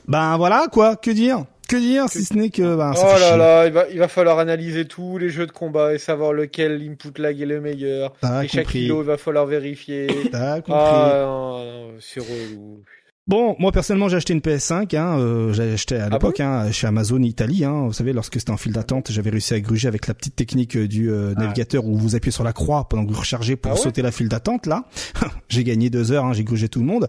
ben 0.07 0.37
voilà 0.37 0.65
quoi. 0.71 0.95
Que 0.95 1.11
dire? 1.11 1.45
Que 1.69 1.77
dire 1.77 2.09
si 2.09 2.25
ce 2.25 2.33
n'est 2.33 2.49
que 2.49 2.75
ben, 2.75 2.93
ça 2.93 3.05
Oh 3.05 3.19
là 3.19 3.27
chier. 3.29 3.37
là, 3.37 3.65
il 3.67 3.71
va, 3.73 3.87
il 3.89 3.99
va 3.99 4.07
falloir 4.07 4.39
analyser 4.39 4.85
tous 4.85 5.17
les 5.19 5.29
jeux 5.29 5.45
de 5.45 5.51
combat 5.51 5.93
et 5.93 5.97
savoir 5.99 6.33
lequel 6.33 6.81
input 6.81 7.21
lag 7.21 7.39
est 7.39 7.45
le 7.45 7.61
meilleur. 7.61 8.13
T'as 8.19 8.43
et 8.43 8.47
chaque 8.47 8.63
compris. 8.65 8.79
kilo, 8.81 9.01
il 9.03 9.05
va 9.05 9.17
falloir 9.17 9.45
vérifier. 9.45 10.07
T'as 10.31 10.55
compris. 10.57 10.73
ah, 10.75 11.21
non, 11.23 11.63
non, 11.63 11.91
c'est 12.01 12.19
relou. 12.19 12.83
Bon, 13.25 13.55
moi 13.57 13.71
personnellement 13.71 14.09
j'ai 14.09 14.17
acheté 14.17 14.33
une 14.33 14.41
PS5, 14.41 14.97
hein, 14.97 15.17
euh, 15.17 15.53
j'ai 15.53 15.71
acheté 15.73 15.95
à 15.95 16.07
Ah 16.07 16.09
l'époque 16.09 16.41
hein, 16.41 16.69
chez 16.73 16.87
Amazon 16.87 17.21
Italie. 17.21 17.63
Hein, 17.63 17.85
vous 17.87 17.93
savez, 17.93 18.11
lorsque 18.11 18.37
c'était 18.37 18.51
en 18.51 18.57
file 18.57 18.73
d'attente, 18.73 19.11
j'avais 19.13 19.29
réussi 19.29 19.53
à 19.53 19.61
gruger 19.61 19.87
avec 19.87 20.07
la 20.07 20.13
petite 20.13 20.35
technique 20.35 20.75
euh, 20.75 20.89
du 20.89 21.09
euh, 21.09 21.33
navigateur 21.35 21.85
où 21.85 21.95
vous 21.97 22.15
appuyez 22.17 22.33
sur 22.33 22.43
la 22.43 22.51
croix 22.51 22.89
pendant 22.89 23.05
que 23.05 23.13
vous 23.13 23.19
rechargez 23.19 23.55
pour 23.55 23.71
Ah 23.71 23.75
ouais? 23.75 23.81
sauter 23.81 24.01
la 24.01 24.11
file 24.11 24.27
d'attente. 24.27 24.65
Là, 24.65 24.83
j'ai 25.47 25.63
gagné 25.63 25.89
deux 25.89 26.11
heures, 26.11 26.25
hein, 26.25 26.33
j'ai 26.33 26.43
grugé 26.43 26.67
tout 26.67 26.79
le 26.81 26.85
monde. 26.85 27.07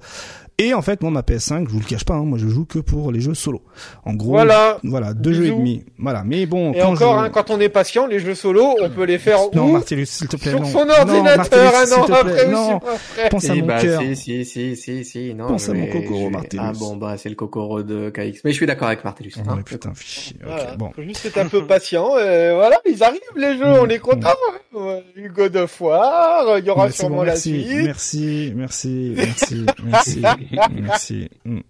Et 0.59 0.72
en 0.72 0.82
fait, 0.82 1.02
moi, 1.02 1.10
ma 1.10 1.22
PS5, 1.22 1.66
je 1.66 1.72
vous 1.72 1.81
le 1.81 1.85
cache 1.85 2.05
pas, 2.05 2.14
hein, 2.14 2.22
moi, 2.24 2.39
je 2.39 2.47
joue 2.47 2.64
que 2.64 2.78
pour 2.78 3.10
les 3.10 3.20
jeux 3.20 3.35
solo. 3.35 3.60
En 4.05 4.14
gros, 4.14 4.31
Voilà. 4.31 4.78
voilà, 4.85 5.12
deux 5.12 5.32
jeux 5.32 5.47
et 5.47 5.51
demi. 5.51 5.85
Voilà, 5.98 6.22
mais 6.24 6.47
bon, 6.47 6.72
Et 6.72 6.78
quand 6.78 6.93
encore, 6.93 7.18
je... 7.20 7.24
hein, 7.26 7.31
quand 7.31 7.51
on 7.51 7.59
est 7.59 7.68
patient, 7.68 8.06
les 8.06 8.20
jeux 8.20 8.36
solo, 8.36 8.76
on 8.81 8.89
peut 8.89 9.02
les 9.02 9.18
faire 9.18 9.39
non, 9.52 9.64
où 9.64 9.72
Martellus, 9.72 10.06
s'il 10.06 10.28
te 10.28 10.36
plaît, 10.36 10.51
Sur 10.52 10.60
non. 10.60 10.66
son 10.66 10.85
Non, 10.86 10.94
ordinateur, 11.01 11.36
Martellus, 11.39 11.76
un 11.76 11.86
s'il 11.86 11.94
an 11.94 12.02
te 12.05 12.06
plaît, 12.06 12.18
après, 12.20 12.48
non. 12.52 12.60
aussi, 12.60 12.70
mon 12.86 12.97
frère. 12.98 13.28
Pense 13.31 13.44
à 13.44 13.52
Si, 13.55 13.60
mon 13.62 13.66
bah, 13.66 13.81
cœur. 13.82 14.01
si, 14.02 14.16
si, 14.16 14.44
si, 14.44 14.76
si, 14.76 15.05
si, 15.05 15.35
non. 15.35 15.47
Pense 15.48 15.68
à 15.68 15.74
mon 15.74 15.86
Kokoro, 15.89 16.31
Martellus. 16.31 16.62
Ah 16.64 16.72
bon, 16.78 16.97
bah, 16.97 17.16
c'est 17.18 17.28
le 17.31 17.35
Kokoro 17.35 17.82
de 17.82 18.10
KX. 18.10 18.40
Mais 18.44 18.52
je 18.52 18.56
suis 18.56 18.66
d'accord 18.66 18.86
avec 18.86 19.02
Martellus. 19.05 19.32
Oh, 19.39 19.51
hein. 19.51 19.59
putain, 19.66 19.93
fichier. 19.94 20.36
Bon. 20.78 20.90
Faut 20.94 21.02
juste 21.02 21.26
être 21.26 21.39
un 21.39 21.48
peu 21.48 21.66
patient. 21.66 22.16
Et 22.18 22.52
voilà, 22.55 22.78
ils 22.89 23.02
arrivent 23.02 23.20
les 23.36 23.59
jeux, 23.59 23.64
on 23.81 23.89
est 23.89 23.98
content. 23.98 24.28
Ouais, 24.72 25.05
du 25.16 25.28
God 25.31 25.56
of 25.56 25.81
War, 25.81 26.59
il 26.59 26.64
y 26.64 26.70
aura 26.70 26.90
sûrement 26.90 27.22
la 27.24 27.36
suite. 27.36 27.66
merci, 27.85 28.52
merci, 28.56 29.12
merci, 29.16 29.66
merci, 29.85 30.22
merci. 30.73 31.29
Mm. 31.45 31.61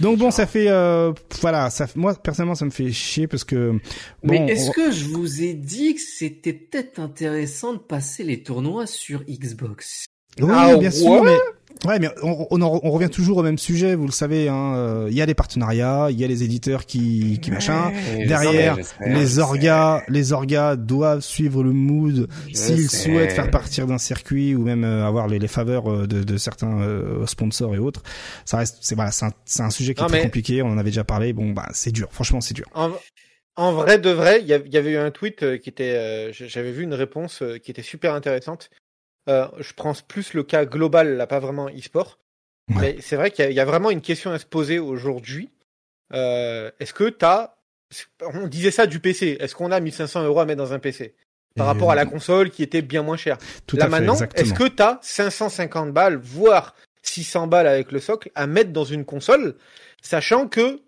Donc 0.00 0.18
bon, 0.18 0.30
ça 0.30 0.46
fait, 0.46 0.68
euh, 0.68 1.12
voilà, 1.40 1.70
ça, 1.70 1.86
moi 1.96 2.14
personnellement, 2.14 2.54
ça 2.54 2.64
me 2.64 2.70
fait 2.70 2.90
chier 2.92 3.26
parce 3.28 3.44
que. 3.44 3.72
Bon, 3.72 3.78
Mais 4.46 4.52
est-ce 4.52 4.70
on- 4.70 4.72
que 4.72 4.90
je 4.90 5.04
vous 5.06 5.42
ai 5.42 5.54
dit 5.54 5.94
que 5.94 6.00
c'était 6.00 6.52
peut-être 6.54 6.98
intéressant 6.98 7.74
de 7.74 7.78
passer 7.78 8.24
les 8.24 8.42
tournois 8.42 8.86
sur 8.86 9.22
Xbox? 9.24 10.06
Oui, 10.40 10.48
Ah, 10.50 10.76
bien 10.76 10.90
sûr, 10.90 11.10
ouais? 11.10 11.20
mais 11.24 11.36
ouais, 11.84 11.98
mais 11.98 12.08
on, 12.22 12.46
on, 12.50 12.62
en- 12.62 12.80
on 12.82 12.90
revient 12.90 13.08
toujours 13.10 13.38
au 13.38 13.42
même 13.42 13.58
sujet, 13.58 13.94
vous 13.94 14.06
le 14.06 14.12
savez. 14.12 14.48
hein, 14.48 14.74
euh, 14.76 15.08
Il 15.10 15.16
y 15.16 15.22
a 15.22 15.26
les 15.26 15.34
partenariats, 15.34 16.08
il 16.10 16.18
y 16.20 16.24
a 16.24 16.26
les 16.26 16.42
éditeurs 16.42 16.86
qui, 16.86 17.38
qui 17.40 17.50
machin. 17.50 17.90
Ouais, 18.14 18.26
Derrière, 18.26 18.76
Les 19.04 19.38
orgas, 19.38 20.02
les 20.08 20.32
orgas 20.32 20.76
doivent 20.76 21.20
suivre 21.20 21.62
le 21.62 21.72
mood 21.72 22.28
s'ils 22.52 22.90
souhaitent 22.90 23.32
faire 23.32 23.50
partir 23.50 23.86
d'un 23.86 23.98
circuit 23.98 24.54
ou 24.54 24.62
même 24.62 24.84
euh, 24.84 25.06
avoir 25.06 25.28
les, 25.28 25.38
les 25.38 25.48
faveurs 25.48 25.90
euh, 25.92 26.06
de, 26.06 26.22
de 26.22 26.36
certains 26.36 26.80
euh, 26.82 27.26
sponsors 27.26 27.74
et 27.74 27.78
autres. 27.78 28.02
Ça 28.44 28.58
reste, 28.58 28.78
c'est 28.80 28.94
voilà, 28.94 29.10
c'est 29.10 29.26
un, 29.26 29.32
c'est 29.44 29.62
un 29.62 29.70
sujet 29.70 29.94
qui 29.94 30.02
Non, 30.02 30.08
est 30.08 30.10
très 30.12 30.22
compliqué. 30.22 30.62
On 30.62 30.68
en 30.68 30.78
avait 30.78 30.90
déjà 30.90 31.04
parlé. 31.04 31.32
Bon, 31.32 31.50
bah, 31.50 31.68
c'est 31.72 31.92
dur. 31.92 32.08
Franchement, 32.10 32.40
c'est 32.40 32.54
dur. 32.54 32.66
En, 32.74 32.90
en 33.56 33.72
vrai 33.72 33.98
de 33.98 34.10
vrai, 34.10 34.40
il 34.40 34.46
y, 34.46 34.62
il 34.66 34.76
avait 34.76 34.92
eu 34.92 34.96
un 34.96 35.10
tweet 35.10 35.58
qui 35.60 35.68
était, 35.68 35.94
euh, 35.96 36.32
j'avais 36.32 36.72
vu 36.72 36.82
une 36.84 36.94
réponse 36.94 37.42
qui 37.62 37.70
était 37.70 37.82
super 37.82 38.14
intéressante. 38.14 38.70
Euh, 39.28 39.46
je 39.58 39.72
prends 39.74 39.92
plus 40.06 40.34
le 40.34 40.42
cas 40.42 40.64
global, 40.64 41.16
là, 41.16 41.26
pas 41.26 41.38
vraiment 41.38 41.68
e-sport. 41.68 42.18
Ouais. 42.68 42.76
Mais 42.80 42.96
c'est 43.00 43.16
vrai 43.16 43.30
qu'il 43.30 43.44
y, 43.44 43.48
a- 43.48 43.50
il 43.50 43.56
y 43.56 43.60
a 43.60 43.64
vraiment 43.64 43.90
une 43.90 44.00
question 44.00 44.30
à 44.32 44.38
se 44.38 44.46
poser 44.46 44.78
aujourd'hui. 44.78 45.50
Euh, 46.12 46.70
Est-ce 46.80 46.92
que 46.94 47.08
t'as, 47.08 47.54
on 48.20 48.46
disait 48.46 48.70
ça 48.70 48.86
du 48.86 49.00
PC. 49.00 49.36
Est-ce 49.40 49.54
qu'on 49.54 49.70
a 49.70 49.80
1500 49.80 50.24
euros 50.24 50.40
à 50.40 50.44
mettre 50.44 50.58
dans 50.58 50.72
un 50.72 50.78
PC 50.78 51.14
par 51.56 51.66
Et- 51.66 51.68
rapport 51.68 51.90
à 51.90 51.94
la 51.94 52.06
console 52.06 52.50
qui 52.50 52.62
était 52.62 52.82
bien 52.82 53.02
moins 53.02 53.16
chère? 53.16 53.38
Tout 53.66 53.76
Là 53.76 53.86
à 53.86 53.88
maintenant, 53.88 54.16
est-ce 54.34 54.54
que 54.54 54.68
tu 54.68 54.82
as 54.82 54.98
550 55.02 55.92
balles, 55.92 56.16
voire 56.16 56.74
600 57.02 57.46
balles 57.46 57.66
avec 57.66 57.92
le 57.92 58.00
socle 58.00 58.30
à 58.34 58.46
mettre 58.46 58.70
dans 58.72 58.84
une 58.84 59.04
console, 59.04 59.56
sachant 60.02 60.46
que, 60.48 60.80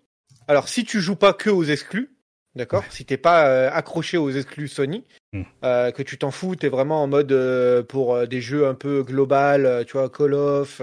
alors 0.47 0.67
si 0.69 0.83
tu 0.85 1.01
joues 1.01 1.15
pas 1.17 1.33
que 1.33 1.49
aux 1.49 1.63
exclus, 1.65 2.14
d'accord, 2.55 2.83
si 2.89 3.05
t'es 3.05 3.17
pas 3.17 3.47
euh, 3.47 3.69
accroché 3.71 4.17
aux 4.17 4.29
exclus 4.31 4.67
Sony, 4.67 5.03
Mm. 5.33 5.41
euh, 5.65 5.91
que 5.91 6.01
tu 6.03 6.17
t'en 6.17 6.31
fous, 6.31 6.55
t'es 6.55 6.69
vraiment 6.69 7.03
en 7.03 7.07
mode 7.07 7.31
euh, 7.33 7.83
pour 7.83 8.15
euh, 8.15 8.25
des 8.25 8.39
jeux 8.41 8.67
un 8.67 8.73
peu 8.73 9.03
global, 9.03 9.65
euh, 9.65 9.83
tu 9.83 9.93
vois, 9.93 10.09
Call 10.09 10.33
of, 10.33 10.81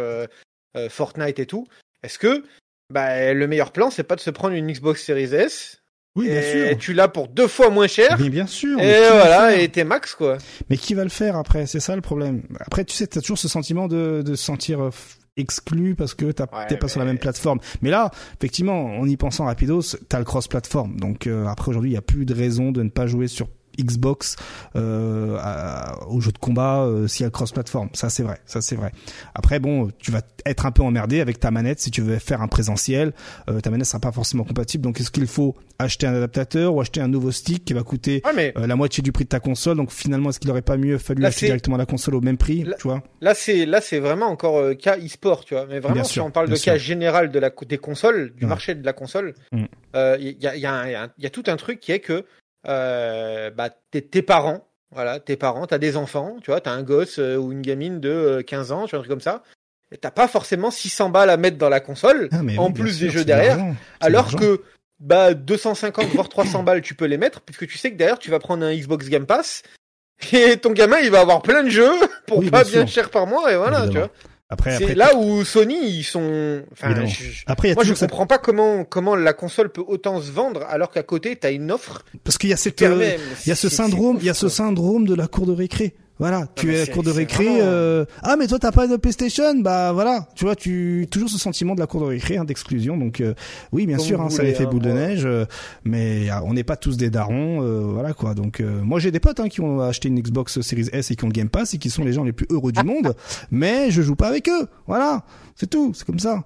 Fortnite 0.91 1.39
et 1.39 1.47
tout, 1.47 1.67
est-ce 2.03 2.19
que 2.19 2.45
bah, 2.93 3.33
le 3.33 3.47
meilleur 3.47 3.73
plan, 3.73 3.91
c'est 3.91 4.03
pas 4.03 4.17
de 4.17 4.21
se 4.21 4.31
prendre 4.31 4.55
une 4.55 4.71
Xbox 4.71 5.03
Series 5.05 5.35
S 5.35 5.83
Oui, 6.17 6.29
bien 6.29 6.41
et 6.41 6.69
sûr. 6.69 6.79
tu 6.79 6.93
l'as 6.93 7.09
pour 7.09 7.29
deux 7.29 7.47
fois 7.49 7.71
moins 7.71 7.87
cher. 7.87 8.19
Mais 8.21 8.29
bien 8.29 8.47
sûr. 8.47 8.79
Et 8.79 8.83
mais 8.83 9.09
voilà, 9.11 9.57
et 9.57 9.69
t'es 9.71 9.85
max 9.85 10.15
quoi. 10.15 10.37
Mais 10.69 10.77
qui 10.77 10.93
va 10.95 11.05
le 11.05 11.11
faire 11.11 11.37
après? 11.37 11.67
C'est 11.67 11.81
ça 11.81 11.95
le 11.97 12.03
problème. 12.03 12.43
Après, 12.61 12.85
tu 12.85 12.95
sais, 12.95 13.07
t'as 13.07 13.21
toujours 13.21 13.39
ce 13.39 13.49
sentiment 13.49 13.87
de, 13.89 14.23
de 14.25 14.35
se 14.35 14.45
sentir 14.45 14.91
exclu 15.37 15.95
parce 15.95 16.15
que 16.15 16.27
Ouais, 16.27 16.67
t'es 16.69 16.77
pas 16.77 16.89
sur 16.89 17.01
la 17.01 17.07
même 17.07 17.19
plateforme. 17.19 17.59
Mais 17.81 17.91
là, 17.91 18.11
effectivement, 18.39 18.99
en 18.99 19.07
y 19.07 19.17
pensant 19.17 19.45
rapidos, 19.45 19.97
t'as 20.09 20.19
le 20.19 20.25
cross-platform. 20.25 20.97
Donc 20.97 21.27
euh, 21.27 21.47
après, 21.47 21.71
aujourd'hui, 21.71 21.91
il 21.91 21.95
y 21.95 21.99
a 21.99 22.03
plus 22.03 22.27
de 22.27 22.35
raison 22.35 22.73
de 22.73 22.83
ne 22.83 22.91
pas 22.91 23.07
jouer 23.07 23.29
sur 23.29 23.49
Xbox 23.79 24.37
euh, 24.77 25.37
à- 25.41 26.07
aux 26.09 26.21
jeux 26.21 26.33
de 26.33 26.39
combat 26.39 26.83
euh, 26.83 27.07
s'il 27.09 27.25
y 27.25 27.27
a 27.27 27.31
cross-platform. 27.31 27.89
Ça, 27.93 28.11
c'est 28.11 28.23
vrai. 28.23 28.39
Ça, 28.47 28.61
c'est 28.61 28.77
vrai. 28.77 28.93
Après, 29.35 29.59
bon, 29.59 29.91
tu 29.99 30.11
vas 30.11 30.23
être 30.47 30.67
un 30.67 30.71
peu 30.73 30.83
emmerdé 30.83 31.21
avec 31.21 31.39
ta 31.41 31.51
manette 31.51 31.81
si 31.81 31.91
tu 31.91 32.01
veux 32.03 32.19
faire 32.19 32.43
un 32.43 32.49
présentiel. 32.49 33.13
Euh, 33.49 33.61
ta 33.61 33.71
manette 33.71 33.87
sera 33.87 34.01
pas 34.01 34.13
forcément 34.13 34.45
compatible. 34.45 34.83
Donc, 34.85 35.01
est-ce 35.01 35.11
qu'il 35.11 35.27
faut 35.27 35.55
acheter 35.79 36.07
un 36.07 36.15
adaptateur 36.15 36.75
ou 36.75 36.81
acheter 36.81 37.01
un 37.01 37.09
nouveau 37.09 37.31
stick 37.33 37.65
qui 37.65 37.73
va 37.73 37.83
coûter 37.83 38.23
Ouais, 38.25 38.33
mais 38.35 38.53
euh, 38.57 38.67
la 38.67 38.77
moitié 38.77 39.03
du 39.03 39.13
prix 39.13 39.25
de 39.25 39.29
ta 39.29 39.41
console? 39.41 39.77
Donc 39.77 39.91
finalement, 39.91 40.31
est-ce 40.31 40.39
qu'il 40.41 40.51
aurait 40.51 40.63
pas 40.63 40.77
mieux 40.77 40.99
fallu 40.99 41.23
Là, 41.23 41.29
acheter 41.29 41.47
directement 41.47 41.77
la 41.77 41.87
console 41.87 42.15
au 42.15 42.21
même 42.21 42.37
prix, 42.39 42.65
Là- 42.65 42.77
tu 42.79 42.89
vois? 42.89 43.03
Là, 43.21 43.35
c'est 43.35 43.67
là, 43.67 43.81
c'est 43.81 43.99
vraiment 43.99 44.27
encore 44.27 44.59
euh, 44.59 44.75
cas 44.75 44.97
e-sport, 44.99 45.45
tu 45.45 45.55
vois. 45.55 45.67
Mais 45.67 45.81
vraiment, 45.81 45.95
Bien 45.97 46.05
si 46.05 46.15
sûr, 46.15 46.25
on 46.25 46.31
parle 46.31 46.49
de 46.49 46.57
cas 46.57 46.77
général 46.77 47.31
de 47.31 47.39
la 47.39 47.51
des 47.69 47.79
consoles, 47.79 48.33
du 48.37 48.45
Ouais. 48.45 48.49
marché 48.49 48.75
de 48.75 48.85
la 48.85 48.93
console, 48.93 49.35
Mm. 49.53 49.65
euh, 49.97 50.17
il 50.21 50.37
y, 50.43 50.47
a, 50.47 50.57
y, 50.57 50.67
a 50.67 50.91
y 50.91 50.95
a 50.95 51.09
y 51.19 51.27
a 51.27 51.31
tout 51.31 51.45
un 51.47 51.57
truc 51.57 51.81
qui 51.81 51.93
est 51.93 52.01
que 52.01 52.25
euh, 52.69 53.51
bah, 53.51 53.71
tes, 53.91 54.03
tes 54.03 54.23
parents, 54.23 54.67
voilà, 54.91 55.21
tes 55.21 55.37
parents, 55.37 55.67
t'as 55.67 55.79
des 55.79 55.97
enfants, 55.97 56.37
tu 56.43 56.51
vois, 56.51 56.61
t'as 56.61 56.73
un 56.73 56.83
gosse 56.83 57.19
euh, 57.19 57.37
ou 57.37 57.53
une 57.53 57.63
gamine 57.63 58.01
de 58.01 58.09
euh, 58.11 58.43
15 58.43 58.73
ans, 58.73 58.85
tu 58.85 58.91
vois, 58.91 58.99
un 58.99 59.03
truc 59.03 59.11
comme 59.11 59.21
ça. 59.21 59.43
et 59.91 59.97
T'as 59.97 60.11
pas 60.11 60.29
forcément 60.29 60.71
600 60.71 61.11
balles 61.11 61.31
à 61.31 61.37
mettre 61.37 61.59
dans 61.59 61.69
la 61.69 61.81
console, 61.81 62.29
Ah, 62.33 62.39
en 62.59 62.67
oui, 62.69 62.73
plus 62.73 62.93
sûr, 62.99 63.07
des 63.07 63.13
jeux 63.13 63.25
derrière, 63.25 63.59
alors 64.01 64.35
que 64.37 64.63
bah 65.01 65.35
250 65.35 66.07
voire 66.11 66.29
300 66.29 66.63
balles 66.63 66.81
tu 66.81 66.95
peux 66.95 67.07
les 67.07 67.19
mettre 67.19 67.41
puisque 67.41 67.67
tu 67.67 67.77
sais 67.77 67.91
que 67.91 67.97
derrière 67.97 68.21
tu 68.21 68.31
vas 68.31 68.39
prendre 68.39 68.65
un 68.65 68.73
Xbox 68.73 69.09
Game 69.09 69.27
Pass 69.27 69.65
et 70.33 70.57
ton 70.59 70.71
gamin 70.71 70.99
il 71.01 71.11
va 71.11 71.19
avoir 71.23 71.43
plein 71.43 71.65
de 71.65 71.71
jeux 71.71 71.91
pour 72.29 72.39
Oui, 72.39 72.51
pas 72.51 72.63
bien 72.63 72.73
bien, 72.85 72.87
cher 72.87 73.11
par 73.11 73.27
mois 73.27 73.53
et 73.53 73.57
voilà 73.57 73.89
tu 73.89 73.99
vois. 73.99 74.11
Après, 74.53 74.77
C'est 74.77 74.83
après, 74.85 74.95
là 74.95 75.17
où 75.17 75.45
Sony 75.45 75.79
ils 75.89 76.03
sont 76.05 76.61
enfin 76.73 76.95
je- 77.07 77.43
après, 77.47 77.69
il 77.69 77.71
y 77.71 77.73
a 77.73 77.75
moi 77.75 77.85
je 77.85 77.95
comprends 77.95 78.27
pas 78.27 78.37
comment 78.37 78.85
comment 78.85 79.17
la 79.17 79.33
console 79.33 79.71
peut 79.73 79.83
autant 79.87 80.21
se 80.21 80.31
vendre 80.31 80.63
alors 80.69 80.91
qu'à 80.91 81.03
côté 81.03 81.37
t'as 81.37 81.53
une 81.53 81.73
offre 81.73 82.05
parce 82.23 82.37
qu'il 82.37 82.51
y 82.51 82.53
a 82.53 82.59
cette, 82.59 82.83
euh, 82.83 83.17
il 83.47 83.49
y 83.49 83.53
a 83.53 83.57
ce 83.57 83.71
syndrome, 83.71 84.19
il 84.21 84.27
y 84.27 84.31
a 84.31 84.35
ce 84.35 84.51
syndrome 84.51 85.07
de 85.07 85.15
la 85.15 85.27
cour 85.27 85.47
de 85.47 85.53
récré. 85.53 85.95
Voilà, 86.19 86.47
tu 86.55 86.67
mais 86.67 86.73
es 86.73 86.77
à 86.77 86.79
la 86.81 86.85
c'est- 86.87 86.93
cour 86.93 87.03
de 87.03 87.11
récré. 87.11 87.47
euh, 87.49 88.05
Ah, 88.23 88.37
mais 88.39 88.47
toi 88.47 88.59
t'as 88.61 88.71
pas 88.71 88.87
de 88.87 88.97
PlayStation, 88.97 89.59
bah 89.61 89.93
voilà. 89.93 90.29
Tu 90.37 90.45
vois, 90.45 90.55
tu 90.55 91.09
toujours 91.11 91.29
ce 91.29 91.39
sentiment 91.39 91.75
de 91.75 91.81
la 91.81 91.87
cour 91.89 92.01
de 92.01 92.07
récré, 92.07 92.37
hein, 92.37 92.45
d'exclusion. 92.45 92.97
Donc 92.97 93.21
euh, 93.21 93.35
oui, 93.73 93.87
bien 93.87 93.97
Comme 93.97 94.07
sûr, 94.07 94.21
hein, 94.21 94.29
ça 94.31 94.37
voulez, 94.37 94.49
l'effet 94.51 94.67
hein, 94.67 94.71
boule 94.71 94.83
de 94.83 94.93
neige. 94.93 95.23
euh, 95.25 95.47
mais 95.85 96.31
euh, 96.31 96.35
on 96.45 96.55
n'est 96.55 96.63
pas 96.65 96.77
tous 96.77 96.97
des 96.97 97.11
darons, 97.11 97.63
euh, 97.63 97.81
voilà 97.81 98.13
quoi. 98.13 98.35
Donc 98.35 98.61
euh, 98.61 98.83
moi 98.83 99.01
j'ai 99.01 99.11
des 99.11 99.21
potes 99.21 99.41
hein, 99.41 99.49
qui 99.49 99.61
ont 99.63 99.81
acheté 99.81 100.09
une 100.09 100.21
Xbox 100.21 100.61
Series 100.61 100.89
S 100.93 101.11
et 101.11 101.17
qui 101.17 101.25
ont 101.25 101.29
le 101.29 101.33
Game 101.33 101.49
Pass 101.49 101.75
et 101.75 101.79
qui 101.79 101.91
sont 101.91 102.05
les 102.05 102.13
gens 102.13 102.23
les 102.25 102.33
plus 102.33 102.47
heureux 102.51 102.71
du 102.73 102.83
monde. 102.85 103.15
mais 103.51 103.91
je 103.91 104.01
joue 104.03 104.15
pas 104.15 104.29
avec 104.29 104.49
eux. 104.49 104.69
Voilà, 104.87 105.25
c'est 105.57 105.69
tout, 105.69 105.93
c'est 105.95 106.05
comme 106.07 106.21
ça. 106.21 106.45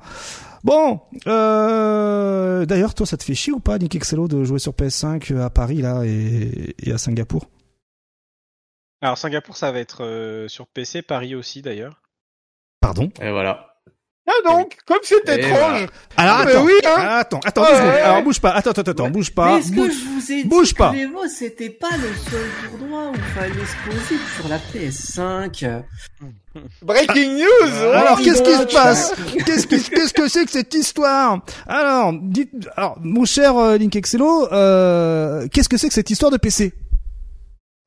Bon, 0.64 1.01
euh, 1.26 2.66
d'ailleurs, 2.66 2.94
toi, 2.94 3.06
ça 3.06 3.16
te 3.16 3.24
fait 3.24 3.34
chier 3.34 3.52
ou 3.52 3.60
pas, 3.60 3.78
Nick 3.78 3.94
Excello, 3.94 4.26
de 4.28 4.43
jouer 4.44 4.59
sur 4.59 4.72
PS5 4.72 5.36
à 5.38 5.51
Paris 5.51 5.82
là 5.82 6.02
et, 6.05 6.74
et 6.82 6.93
à 6.93 6.98
Singapour? 6.98 7.47
Alors 9.02 9.18
Singapour, 9.18 9.56
ça 9.56 9.70
va 9.73 9.78
être 9.78 10.05
euh, 10.05 10.48
sur 10.48 10.66
PC, 10.66 11.02
Paris 11.02 11.35
aussi 11.35 11.62
d'ailleurs. 11.62 12.01
Pardon? 12.81 13.10
Et 13.20 13.31
voilà. 13.31 13.74
ah 14.28 14.32
donc 14.44 14.77
comme 14.86 14.98
c'est 15.02 15.28
Et 15.28 15.40
étrange 15.40 15.86
Alors 16.16 16.36
Ah, 16.39 16.44
mais 16.44 16.52
attends, 16.52 16.64
oui, 16.64 16.73
hein. 16.85 16.90
alors, 16.97 17.12
attends, 17.18 17.40
attends, 17.44 17.62
Ouais, 17.62 17.68
deux 17.70 17.77
secondes. 17.77 17.90
ouais. 17.93 18.01
Alors 18.01 18.23
bouge 18.23 18.40
pas, 18.40 18.51
attends, 18.52 18.70
attends, 18.70 18.90
attends, 18.90 19.10
bouge 19.10 19.35
pas. 19.35 19.52
Mais 19.55 19.59
est-ce 19.60 19.70
que 19.70 19.74
Bouge- 19.77 19.93
je 19.93 20.09
vous 20.09 20.32
ai 20.32 20.43
dit 20.43 20.48
bouge 20.48 20.74
pas. 20.74 20.93
que 20.93 21.28
c'était 21.28 21.70
pas 21.70 21.90
le 21.97 22.31
seul 22.31 22.48
tournoi 22.78 23.10
où 23.10 23.14
il 23.14 23.20
fallait 23.23 23.52
se 23.52 23.90
poser 23.90 24.20
sur 24.36 24.48
la 24.48 24.59
PS5 24.59 25.82
breaking 26.82 27.35
news 27.36 27.93
Ah, 27.93 27.98
Alors 28.01 28.16
Oh, 28.18 28.24
qu'est-ce 28.24 28.43
qui 28.43 28.55
se 28.55 28.74
passe? 28.74 29.14
Qu'est-ce 29.44 29.66
qui- 29.66 29.82
qu'est-ce 29.90 30.14
que 30.14 30.28
c'est 30.28 30.44
que 30.47 30.51
cette 30.52 30.73
histoire? 30.74 31.40
Alors, 31.66 32.12
dites, 32.14 32.51
alors 32.77 32.97
mon 33.01 33.24
cher 33.24 33.56
euh, 33.56 33.77
Link 33.77 33.94
Excello, 33.94 34.48
euh, 34.52 35.47
qu'est-ce 35.52 35.68
que 35.68 35.77
c'est 35.77 35.89
que 35.89 35.94
cette 35.94 36.10
histoire 36.10 36.31
de 36.32 36.39
PC 36.39 36.73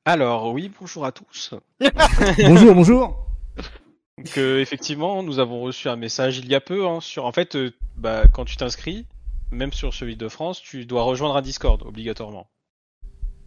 Alors 0.05 0.51
oui, 0.51 0.71
bonjour 0.79 1.05
à 1.05 1.11
tous. 1.11 1.53
Bonjour, 2.39 2.73
bonjour. 2.73 3.25
Donc 4.17 4.37
euh, 4.37 4.59
effectivement, 4.59 5.23
nous 5.23 5.39
avons 5.39 5.61
reçu 5.61 5.87
un 5.87 5.95
message 5.95 6.39
il 6.39 6.47
y 6.47 6.55
a 6.55 6.61
peu 6.61 6.87
hein, 6.87 6.99
sur 6.99 7.25
en 7.25 7.31
fait 7.31 7.55
euh, 7.55 7.71
bah, 7.95 8.27
quand 8.27 8.45
tu 8.45 8.57
t'inscris, 8.57 9.05
même 9.51 9.71
sur 9.71 9.93
celui 9.93 10.15
de 10.15 10.27
France, 10.27 10.61
tu 10.61 10.85
dois 10.85 11.03
rejoindre 11.03 11.35
un 11.37 11.41
Discord 11.41 11.81
obligatoirement. 11.83 12.49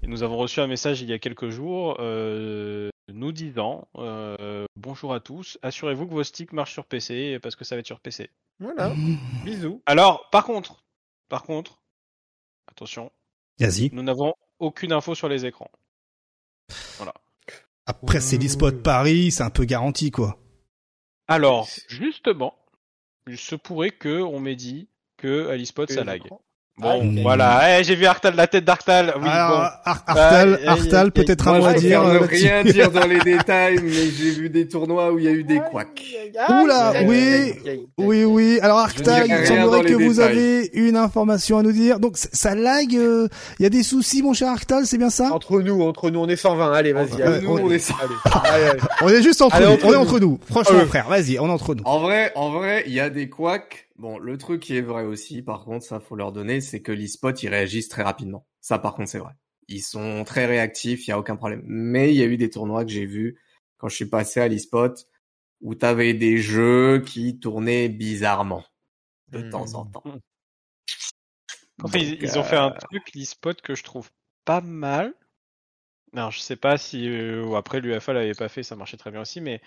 Et 0.03 0.07
nous 0.07 0.23
avons 0.23 0.37
reçu 0.37 0.61
un 0.61 0.67
message 0.67 1.01
il 1.03 1.09
y 1.09 1.13
a 1.13 1.19
quelques 1.19 1.51
jours 1.51 1.97
euh, 2.01 2.91
nous 3.13 3.33
disant 3.33 3.89
euh, 3.99 4.65
bonjour 4.77 5.15
à 5.15 5.21
tous, 5.21 5.59
assurez-vous 5.63 6.07
que 6.07 6.13
vos 6.15 6.25
sticks 6.25 6.53
marchent 6.53 6.73
sur 6.73 6.87
PC 6.87 7.39
parce 7.43 7.57
que 7.57 7.65
ça 7.65 7.77
va 7.77 7.81
être 7.81 7.87
sur 7.87 8.01
PC. 8.01 8.31
voilà 8.61 8.93
bisous 9.45 9.83
Alors 9.87 10.29
par 10.31 10.45
contre, 10.45 10.83
par 11.29 11.43
contre, 11.43 11.83
attention, 12.71 13.11
Vas-y. 13.59 13.91
nous 13.93 14.03
n'avons 14.03 14.35
aucune 14.59 14.93
info 14.93 15.15
sur 15.15 15.29
les 15.29 15.45
écrans. 15.45 15.71
Après, 17.87 18.21
c'est 18.21 18.39
l'e-spot 18.39 18.77
de 18.77 18.81
Paris, 18.81 19.31
c'est 19.33 19.43
un 19.43 19.51
peu 19.51 19.65
garanti, 19.65 20.11
quoi. 20.11 20.39
Alors 21.29 21.69
justement, 21.89 22.55
il 23.27 23.39
se 23.39 23.55
pourrait 23.55 23.91
que 23.91 24.21
on 24.21 24.41
m'ait 24.41 24.57
dit 24.57 24.89
que 25.17 25.49
à 25.49 25.57
l'eSpot 25.57 25.87
ça 25.89 26.05
lag. 26.05 26.23
Bon, 26.79 26.89
Ah, 27.19 27.21
voilà. 27.23 27.79
Eh, 27.81 27.85
j'ai 27.85 27.95
vu 27.95 28.07
Arctal, 28.07 28.35
la 28.35 28.47
tête 28.47 28.65
d'Arctal. 28.65 29.13
Oui, 29.21 29.29
Alors, 29.29 29.51
bon. 29.51 29.57
Ar- 29.85 30.03
Artal, 30.07 30.59
Artal, 30.67 31.09
y- 31.09 31.11
peut-être 31.11 31.47
un 31.49 31.59
Moi, 31.59 31.61
mot 31.61 31.67
à 31.67 31.75
je 31.75 31.79
dire. 31.81 32.03
euh, 32.03 32.15
ne 32.15 32.19
là-dessus. 32.21 32.45
rien 32.47 32.65
dire 32.65 32.91
dans 32.91 33.07
les 33.07 33.19
détails, 33.25 33.79
mais 33.83 33.91
j'ai 33.93 34.31
vu 34.31 34.49
des 34.49 34.67
tournois 34.67 35.13
où 35.13 35.19
il 35.19 35.27
y 35.27 35.29
a 35.29 35.33
eu 35.33 35.45
des 35.45 35.61
couacs. 35.61 36.03
Oula, 36.49 36.95
oui, 37.05 37.53
Oui, 37.99 38.25
oui. 38.25 38.59
Alors 38.63 38.79
Arctal, 38.79 39.25
dirai 39.25 39.41
il 39.43 39.47
semblerait 39.47 39.85
que 39.85 39.93
vous 39.93 40.19
avez 40.21 40.71
une 40.73 40.97
information 40.97 41.59
à 41.59 41.63
nous 41.63 41.73
dire. 41.73 42.01
Donc 42.01 42.17
ça 42.17 42.55
lag, 42.55 42.91
il 42.91 43.29
y 43.61 43.67
a 43.67 43.71
des 43.71 43.83
soucis, 43.83 44.23
mon 44.23 44.33
cher 44.33 44.49
Arctal, 44.49 44.87
c'est 44.87 44.99
bien 44.99 45.11
ça? 45.11 45.31
Entre 45.31 45.61
nous, 45.61 45.83
entre 45.83 46.09
nous, 46.11 46.21
on 46.21 46.29
est 46.29 46.37
120. 46.37 46.73
Allez, 46.73 46.95
vas-y. 46.95 47.21
Allez. 47.23 47.43
Nous, 47.43 47.51
on 47.59 47.71
est. 47.71 47.93
On 49.03 49.09
est 49.09 49.23
juste 49.23 49.43
entre 49.43 49.61
nous. 49.61 49.67
entre 49.73 49.85
on 49.87 49.93
est 49.93 49.97
entre 49.97 50.19
nous. 50.21 50.39
Franchement, 50.51 50.79
Euh. 50.81 50.87
frère, 50.87 51.09
vas-y, 51.09 51.39
on 51.39 51.49
est 51.49 51.53
entre 51.53 51.75
nous. 51.75 51.83
En 51.85 51.99
vrai, 52.01 52.33
en 52.35 52.51
vrai, 52.51 52.83
il 52.87 52.93
y 52.95 53.01
a 53.01 53.11
des 53.11 53.29
couacs. 53.29 53.89
Bon, 53.97 54.19
le 54.19 54.39
truc 54.39 54.63
qui 54.63 54.77
est 54.77 54.83
vrai 54.83 55.05
aussi, 55.05 55.43
par 55.43 55.65
contre, 55.65 55.85
ça 55.85 56.01
faut 56.01 56.17
leur 56.17 56.33
donner, 56.33 56.61
c'est 56.61 56.81
que 56.81 56.93
l'e-spot, 56.93 57.43
ils 57.43 57.49
réagissent 57.49 57.89
très 57.89 58.03
rapidement. 58.03 58.47
Ça, 58.61 58.79
par 58.79 58.95
contre, 58.95 59.11
c'est 59.11 59.19
vrai. 59.19 59.33
Ils 59.69 59.83
sont 59.83 60.25
très 60.25 60.47
réactifs, 60.47 61.07
il 61.07 61.11
y 61.11 61.13
a 61.13 61.19
aucun 61.19 61.37
problème. 61.37 61.63
Mais 61.67 62.13
il 62.13 62.17
y 62.17 62.23
a 62.23 62.27
eu 62.27 62.37
des 62.37 62.51
tournois 62.51 62.85
que 62.85 62.91
j'ai 62.91 63.07
vus 63.07 63.39
quand 63.77 63.89
je 63.89 63.97
suis 63.97 64.07
passé 64.07 64.41
à 64.41 64.49
l'e-spot 64.49 65.07
où 65.61 65.75
t'avais 65.75 66.15
des 66.15 66.39
jeux 66.39 67.03
qui 67.07 67.39
tournaient 67.39 67.89
bizarrement 67.89 68.65
de 69.29 69.41
Hmm. 69.41 69.51
temps 69.51 69.75
en 69.75 69.85
temps. 69.87 70.03
Ils, 70.07 70.19
Donc, 71.79 71.95
ils 71.95 72.39
ont 72.39 72.45
fait 72.45 72.57
un 72.57 72.71
euh, 72.71 72.79
truc, 72.79 73.15
l'e-spot, 73.15 73.61
que 73.63 73.75
je 73.75 73.83
trouve 73.83 74.11
pas 74.45 74.61
mal. 74.61 75.15
Alors, 76.13 76.31
je 76.31 76.41
sais 76.41 76.57
pas 76.57 76.77
si, 76.77 77.09
euh, 77.09 77.45
ou 77.45 77.57
après 77.57 77.81
l'UFA 77.81 78.13
l'avait 78.13 78.35
pas 78.35 78.49
fait, 78.49 78.63
ça 78.63 78.77
marchait 78.77 78.97
très 78.97 79.11
bien 79.11 79.23
aussi, 79.23 79.41
mais 79.41 79.63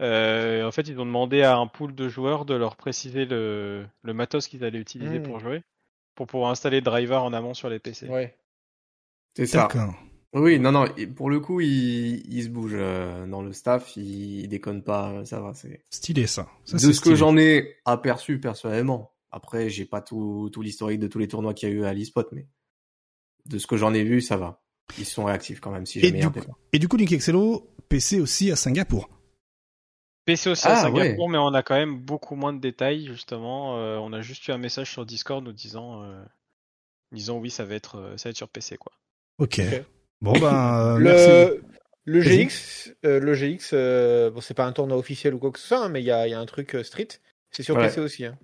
euh, 0.00 0.66
en 0.66 0.70
fait, 0.72 0.88
ils 0.88 0.98
ont 1.00 1.06
demandé 1.06 1.42
à 1.42 1.56
un 1.56 1.66
pool 1.66 1.94
de 1.94 2.08
joueurs 2.08 2.44
de 2.44 2.54
leur 2.54 2.76
préciser 2.76 3.24
le, 3.26 3.86
le 4.02 4.14
matos 4.14 4.46
qu'ils 4.48 4.64
allaient 4.64 4.78
utiliser 4.78 5.18
Mm. 5.18 5.22
pour 5.24 5.40
jouer, 5.40 5.62
pour 6.14 6.26
pouvoir 6.26 6.50
installer 6.50 6.80
driver 6.80 7.22
en 7.22 7.32
amont 7.32 7.54
sur 7.54 7.68
les 7.68 7.78
PC. 7.78 8.08
Ouais. 8.08 8.36
C'est 9.36 9.46
ça. 9.46 9.68
Oui, 10.32 10.58
non, 10.60 10.70
non. 10.72 10.86
et 10.96 11.06
Pour 11.08 11.28
le 11.28 11.40
coup, 11.40 11.60
il, 11.60 12.22
il 12.32 12.44
se 12.44 12.48
bouge 12.48 12.72
euh, 12.74 13.26
dans 13.26 13.42
le 13.42 13.52
staff, 13.52 13.96
il, 13.96 14.40
il 14.40 14.48
déconne 14.48 14.82
pas, 14.82 15.24
ça 15.24 15.40
va. 15.40 15.54
C'est 15.54 15.82
Stylé 15.90 16.26
ça. 16.28 16.48
ça 16.64 16.74
de 16.76 16.78
ce 16.80 16.92
stylé. 16.92 17.10
que 17.12 17.16
j'en 17.18 17.36
ai 17.36 17.76
aperçu 17.84 18.38
personnellement. 18.40 19.12
Après, 19.32 19.68
j'ai 19.70 19.84
pas 19.86 20.00
tout, 20.00 20.48
tout 20.52 20.62
l'historique 20.62 21.00
de 21.00 21.08
tous 21.08 21.18
les 21.18 21.28
tournois 21.28 21.52
qu'il 21.54 21.68
y 21.68 21.72
a 21.72 21.74
eu 21.74 21.84
à 21.84 21.92
l'e-spot, 21.92 22.28
mais 22.32 22.46
de 23.46 23.58
ce 23.58 23.66
que 23.66 23.76
j'en 23.76 23.92
ai 23.92 24.02
vu, 24.04 24.20
ça 24.20 24.36
va. 24.36 24.60
Ils 24.98 25.04
sont 25.04 25.24
réactifs 25.24 25.60
quand 25.60 25.70
même, 25.70 25.86
si 25.86 25.98
Et 26.00 26.02
jamais 26.08 26.22
un 26.24 26.28
du, 26.30 26.40
pépin. 26.40 26.52
et 26.72 26.78
du 26.80 26.88
coup, 26.88 26.96
Link 26.96 27.10
Excello, 27.12 27.68
PC 27.88 28.20
aussi 28.20 28.50
à 28.50 28.56
Singapour. 28.56 29.08
PC 30.24 30.50
aussi 30.50 30.66
à 30.68 30.72
Ah, 30.72 30.76
Singapour, 30.82 31.28
mais 31.28 31.38
on 31.38 31.54
a 31.54 31.62
quand 31.62 31.74
même 31.74 31.98
beaucoup 31.98 32.34
moins 32.36 32.52
de 32.52 32.60
détails, 32.60 33.06
justement. 33.06 33.78
Euh, 33.78 33.96
on 33.98 34.12
a 34.12 34.20
juste 34.20 34.46
eu 34.48 34.52
un 34.52 34.58
message 34.58 34.90
sur 34.90 35.04
Discord 35.06 35.42
nous 35.44 35.52
disant, 35.52 36.02
euh, 36.04 36.22
disant 37.12 37.38
oui, 37.38 37.50
ça 37.50 37.64
va 37.64 37.74
être, 37.74 37.96
euh, 37.96 38.16
ça 38.16 38.28
va 38.28 38.30
être 38.30 38.36
sur 38.36 38.48
PC, 38.48 38.76
quoi. 38.76 38.92
Ok. 39.38 39.60
Ok. 39.60 39.82
Bon 40.20 40.32
ben, 40.32 40.96
euh, 40.96 40.98
merci. 40.98 41.60
Le. 42.04 42.20
GX, 42.20 42.94
euh, 43.06 43.20
le 43.20 43.34
GX, 43.34 43.70
euh, 43.72 44.30
bon, 44.30 44.40
c'est 44.40 44.54
pas 44.54 44.66
un 44.66 44.72
tournoi 44.72 44.96
officiel 44.98 45.34
ou 45.34 45.38
quoi 45.38 45.50
que 45.50 45.58
ce 45.58 45.68
soit, 45.68 45.84
hein, 45.84 45.88
mais 45.88 46.00
il 46.02 46.06
y 46.06 46.10
a, 46.10 46.26
il 46.26 46.30
y 46.30 46.34
a 46.34 46.40
un 46.40 46.46
truc 46.46 46.74
euh, 46.74 46.82
street. 46.82 47.08
C'est 47.50 47.62
sur 47.62 47.76
Ouais. 47.76 47.82
PC 47.86 48.00
aussi. 48.00 48.24
Hein. 48.26 48.38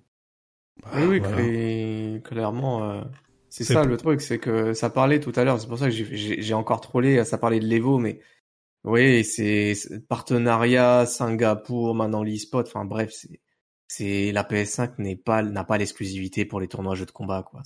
Oui, 0.95 1.03
oui, 1.05 1.19
Voilà. 1.19 1.35
clé- 1.37 2.21
clairement. 2.23 2.89
euh, 2.91 3.01
c'est 3.49 3.63
ça 3.63 3.83
le 3.83 3.97
truc, 3.97 4.21
c'est 4.21 4.37
que 4.39 4.73
ça 4.73 4.89
parlait 4.89 5.19
tout 5.19 5.33
à 5.35 5.43
l'heure. 5.43 5.59
C'est 5.59 5.67
pour 5.67 5.79
ça 5.79 5.89
que 5.89 5.91
j'ai 5.91 6.53
encore 6.53 6.81
trollé. 6.81 7.23
Ça 7.25 7.37
parlait 7.37 7.59
de 7.59 7.65
l'Evo, 7.65 7.97
mais 7.99 8.19
oui, 8.87 9.23
c'est 9.23 9.73
partenariat 10.07 11.05
Singapour, 11.05 11.95
maintenant 11.95 12.23
l'e-spot. 12.23 12.67
Enfin 12.67 12.85
bref, 12.85 13.11
c'est 13.13 13.39
c'est 13.89 14.33
la 14.33 14.43
PS5 14.43 14.95
n'est 14.97 15.15
pas 15.15 15.41
n'a 15.43 15.63
pas 15.63 15.77
l'exclusivité 15.77 16.43
pour 16.43 16.59
les 16.59 16.67
tournois 16.67 16.95
jeux 16.95 17.05
de 17.05 17.11
combat 17.11 17.43
quoi. 17.43 17.61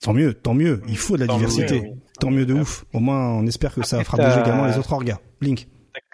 Tant 0.00 0.12
mieux, 0.12 0.34
tant 0.34 0.52
mieux. 0.54 0.82
Il 0.86 0.98
faut 0.98 1.14
de 1.16 1.20
la 1.22 1.26
Tant 1.28 1.38
mieux, 1.38 1.46
diversité. 1.46 1.80
oui. 1.80 1.92
Tant 2.20 2.30
mieux 2.30 2.44
de 2.44 2.52
ouf. 2.54 2.84
Au 2.92 3.00
moins, 3.00 3.30
on 3.30 3.46
espère 3.46 3.74
que 3.74 3.82
ça 3.82 3.96
Après, 3.98 4.16
fera 4.18 4.28
bouger 4.28 4.40
également 4.40 4.66
les 4.66 4.76
autres 4.76 4.92
orgas. 4.92 5.18
Link. 5.40 5.68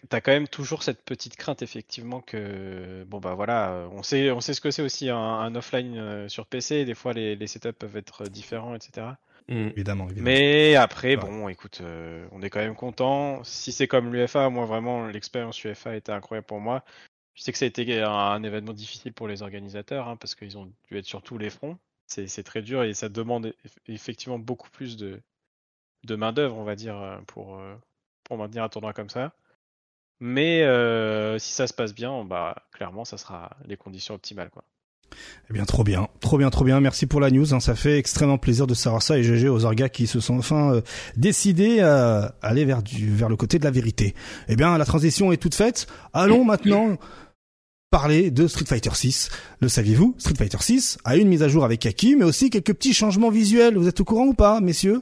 T'as- 0.09 0.21
quand 0.21 0.31
même 0.33 0.47
toujours 0.49 0.83
cette 0.85 1.03
petite 1.05 1.37
crainte 1.37 1.63
effectivement 1.63 2.21
que 2.21 3.05
bon 3.09 3.19
bah 3.21 3.35
voilà 3.35 3.89
on 3.93 4.03
sait 4.03 4.31
on 4.31 4.41
sait 4.41 4.55
ce 4.55 4.61
que 4.61 4.71
c'est 4.71 4.83
aussi 4.83 5.09
un, 5.09 5.17
un 5.17 5.55
offline 5.57 5.97
euh, 5.97 6.29
sur 6.29 6.47
PC 6.47 6.85
des 6.85 6.95
fois 6.95 7.13
les, 7.13 7.37
les 7.37 7.47
setups 7.47 7.73
peuvent 7.73 7.97
être 7.97 8.25
différents 8.25 8.75
etc 8.75 9.07
Mm. 9.49 9.69
Évidemment, 9.71 10.11
évidemment. 10.11 10.27
mais 10.27 10.75
après 10.77 11.17
bon 11.17 11.49
écoute 11.49 11.81
euh, 11.81 12.27
on 12.33 12.43
est 12.43 12.51
quand 12.51 12.61
même 12.61 12.75
content 12.75 13.43
si 13.45 13.73
c'est 13.73 13.89
comme 13.89 14.13
l'UFA 14.13 14.51
moi 14.51 14.67
vraiment 14.67 15.07
l'expérience 15.07 15.63
UFA 15.65 15.97
était 15.97 16.13
incroyable 16.13 16.47
pour 16.47 16.61
moi 16.61 16.85
je 17.35 17.43
sais 17.43 17.53
que 17.53 17.59
ça 17.59 17.65
a 17.65 17.69
été 17.69 18.03
un, 18.03 18.11
un 18.11 18.43
événement 18.43 18.75
difficile 18.75 19.13
pour 19.15 19.29
les 19.29 19.43
organisateurs 19.43 20.09
hein, 20.09 20.17
parce 20.17 20.35
qu'ils 20.35 20.59
ont 20.59 20.67
dû 20.91 20.99
être 20.99 21.07
sur 21.07 21.23
tous 21.23 21.39
les 21.39 21.51
fronts 21.51 21.79
c'est 22.07 22.43
très 22.43 22.63
dur 22.63 22.83
et 22.85 22.95
ça 22.95 23.09
demande 23.09 23.47
eff- 23.65 23.79
effectivement 23.87 24.39
beaucoup 24.39 24.71
plus 24.71 24.97
de 24.99 25.21
de 26.05 26.17
main 26.17 26.33
d'œuvre 26.33 26.57
on 26.57 26.65
va 26.65 26.77
dire 26.77 26.97
euh, 26.99 27.19
pour 27.27 27.59
euh, 27.59 27.75
pour 28.25 28.37
maintenir 28.39 28.65
un 28.65 28.69
tournoi 28.69 28.93
comme 28.93 29.11
ça 29.11 29.35
mais 30.21 30.63
euh, 30.63 31.39
si 31.39 31.53
ça 31.53 31.67
se 31.67 31.75
passe 31.75 31.95
bien, 31.95 32.25
bah 32.25 32.67
clairement, 32.73 33.05
ça 33.05 33.19
sera 33.19 33.57
les 33.67 33.77
conditions 33.77 34.15
optimales, 34.15 34.51
quoi. 34.51 34.65
Eh 35.51 35.53
bien, 35.55 35.65
trop 35.65 35.85
bien, 35.85 36.09
trop 36.21 36.37
bien, 36.39 36.51
trop 36.51 36.65
bien. 36.65 36.81
Merci 36.81 37.07
pour 37.07 37.21
la 37.21 37.31
news. 37.31 37.55
hein. 37.55 37.61
Ça 37.61 37.75
fait 37.75 37.99
extrêmement 37.99 38.39
plaisir 38.39 38.67
de 38.67 38.75
savoir 38.75 39.03
ça 39.03 39.19
et 39.19 39.23
GG 39.23 39.49
aux 39.49 39.65
orgas 39.65 39.89
qui 39.89 40.07
se 40.07 40.21
sont 40.21 40.37
enfin 40.39 40.75
euh, 40.75 40.81
décidés 41.17 41.81
à 41.81 42.35
aller 42.43 42.65
vers 42.65 42.83
du 42.83 43.11
vers 43.15 43.29
le 43.29 43.37
côté 43.37 43.59
de 43.59 43.65
la 43.65 43.71
vérité. 43.71 44.15
Eh 44.49 44.57
bien, 44.57 44.77
la 44.77 44.85
transition 44.85 45.33
est 45.33 45.37
toute 45.39 45.55
faite. 45.55 45.87
Allons 46.13 46.45
maintenant 46.45 46.97
parler 47.91 48.31
de 48.31 48.47
Street 48.47 48.67
Fighter 48.67 48.91
6. 48.93 49.31
Le 49.61 49.69
saviez-vous? 49.69 50.15
Street 50.19 50.35
Fighter 50.37 50.59
6 50.61 50.99
a 51.05 51.17
une 51.17 51.29
mise 51.29 51.43
à 51.43 51.49
jour 51.49 51.65
avec 51.65 51.87
Aki, 51.87 52.17
mais 52.17 52.25
aussi 52.25 52.51
quelques 52.51 52.75
petits 52.75 52.93
changements 52.93 53.31
visuels. 53.31 53.77
Vous 53.79 53.89
êtes 53.89 54.01
au 54.01 54.05
courant 54.05 54.27
ou 54.27 54.35
pas, 54.35 54.61
messieurs? 54.61 55.01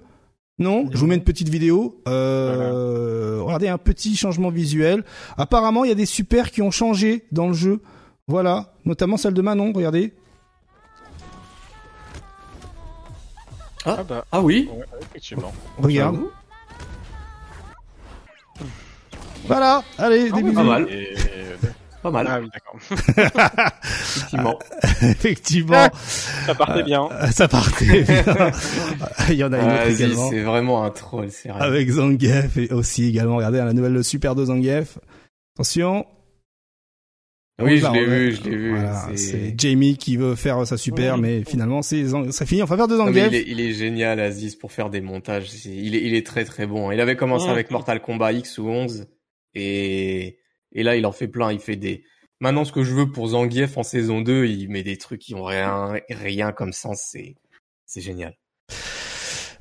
Non, 0.58 0.88
je 0.92 0.96
vous 0.96 1.06
mets 1.06 1.16
une 1.16 1.24
petite 1.24 1.48
vidéo. 1.50 2.00
Euh, 2.08 3.40
Regardez 3.42 3.68
un 3.68 3.76
petit 3.78 4.16
changement 4.16 4.50
visuel. 4.50 5.04
Apparemment, 5.36 5.84
il 5.84 5.88
y 5.88 5.92
a 5.92 5.96
des 5.96 6.06
supers 6.06 6.50
qui 6.50 6.62
ont 6.62 6.70
changé 6.70 7.24
dans 7.32 7.48
le 7.48 7.54
jeu. 7.54 7.80
Voilà, 8.28 8.72
notamment 8.84 9.16
celle 9.16 9.34
de 9.34 9.42
Manon. 9.42 9.72
Regardez. 9.72 10.12
Ah. 13.84 13.96
Ah 14.00 14.02
bah, 14.02 14.24
Ah 14.32 14.40
oui. 14.40 14.68
ouais, 14.72 14.84
effectivement. 15.00 15.52
Regarde. 15.78 16.18
Voilà. 19.46 19.82
Allez, 19.98 20.28
Ah 20.32 20.36
des 20.36 20.42
oui, 20.42 20.50
bisous. 20.50 20.54
pas 20.54 20.62
mal. 20.64 20.88
Et... 20.90 21.14
Pas 22.02 22.10
mal. 22.10 22.26
Ah 22.28 22.40
oui, 22.40 22.48
d'accord. 22.52 22.80
Effectivement. 23.84 24.58
Effectivement, 25.02 25.88
Ça 26.46 26.54
partait 26.56 26.82
bien. 26.82 27.08
euh, 27.12 27.26
ça 27.28 27.46
partait 27.48 28.02
bien. 28.02 28.24
il 29.28 29.34
y 29.36 29.44
en 29.44 29.52
a 29.52 29.58
une 29.58 29.64
autre 29.66 29.74
Vas-y, 29.84 29.94
également. 29.94 30.30
c'est 30.30 30.42
vraiment 30.42 30.84
un 30.84 30.90
troll, 30.90 31.30
c'est 31.30 31.48
vrai. 31.48 31.60
Avec 31.60 31.88
Zangief 31.90 32.56
et 32.56 32.72
aussi 32.72 33.08
également. 33.08 33.36
Regardez 33.36 33.58
la 33.58 33.72
nouvelle 33.72 34.02
super 34.02 34.34
de 34.34 34.44
Zangief. 34.46 34.98
Attention. 35.54 36.04
Oui, 37.58 37.78
je 37.78 37.86
l'ai 37.90 38.04
vu, 38.04 38.32
je 38.34 38.42
l'ai 38.42 38.56
vu. 38.56 38.70
Voilà, 38.70 39.08
c'est- 39.16 39.54
Jamie 39.56 39.96
qui 39.96 40.16
veut 40.18 40.34
faire 40.34 40.66
sa 40.66 40.76
super, 40.76 41.14
Oui. 41.14 41.20
mais 41.22 41.44
finalement, 41.44 41.80
c'est 41.80 42.04
ça 42.30 42.44
finit 42.44 42.62
en 42.62 42.66
faveur 42.66 42.86
de 42.86 42.96
Zangief. 42.96 43.28
il, 43.28 43.34
est, 43.34 43.44
il 43.46 43.60
est 43.60 43.72
génial, 43.72 44.20
Aziz, 44.20 44.56
pour 44.56 44.72
faire 44.72 44.90
des 44.90 45.00
montages. 45.00 45.64
Il 45.64 45.94
est, 45.94 46.02
il 46.02 46.14
est 46.14 46.26
très 46.26 46.44
très 46.44 46.66
bon. 46.66 46.90
Il 46.92 47.00
avait 47.00 47.16
commencé 47.16 47.46
Ouais. 47.46 47.52
avec 47.52 47.70
Mortal 47.70 48.02
Kombat 48.02 48.32
X 48.34 48.58
ou 48.58 48.68
11. 48.68 49.06
Et, 49.54 50.36
et 50.72 50.82
là, 50.82 50.96
il 50.96 51.06
en 51.06 51.12
fait 51.12 51.28
plein. 51.28 51.50
Il 51.50 51.58
fait 51.60 51.76
des... 51.76 52.04
Maintenant, 52.40 52.66
ce 52.66 52.72
que 52.72 52.82
je 52.84 52.92
veux 52.94 53.10
pour 53.10 53.28
Zangief 53.28 53.78
en 53.78 53.82
saison 53.82 54.20
2, 54.20 54.44
il 54.44 54.68
met 54.68 54.82
des 54.82 54.98
trucs 54.98 55.22
qui 55.22 55.34
ont 55.34 55.44
rien, 55.44 55.94
rien 56.10 56.52
comme 56.52 56.74
sens. 56.74 57.00
C'est, 57.10 57.36
c'est 57.86 58.02
génial. 58.02 58.36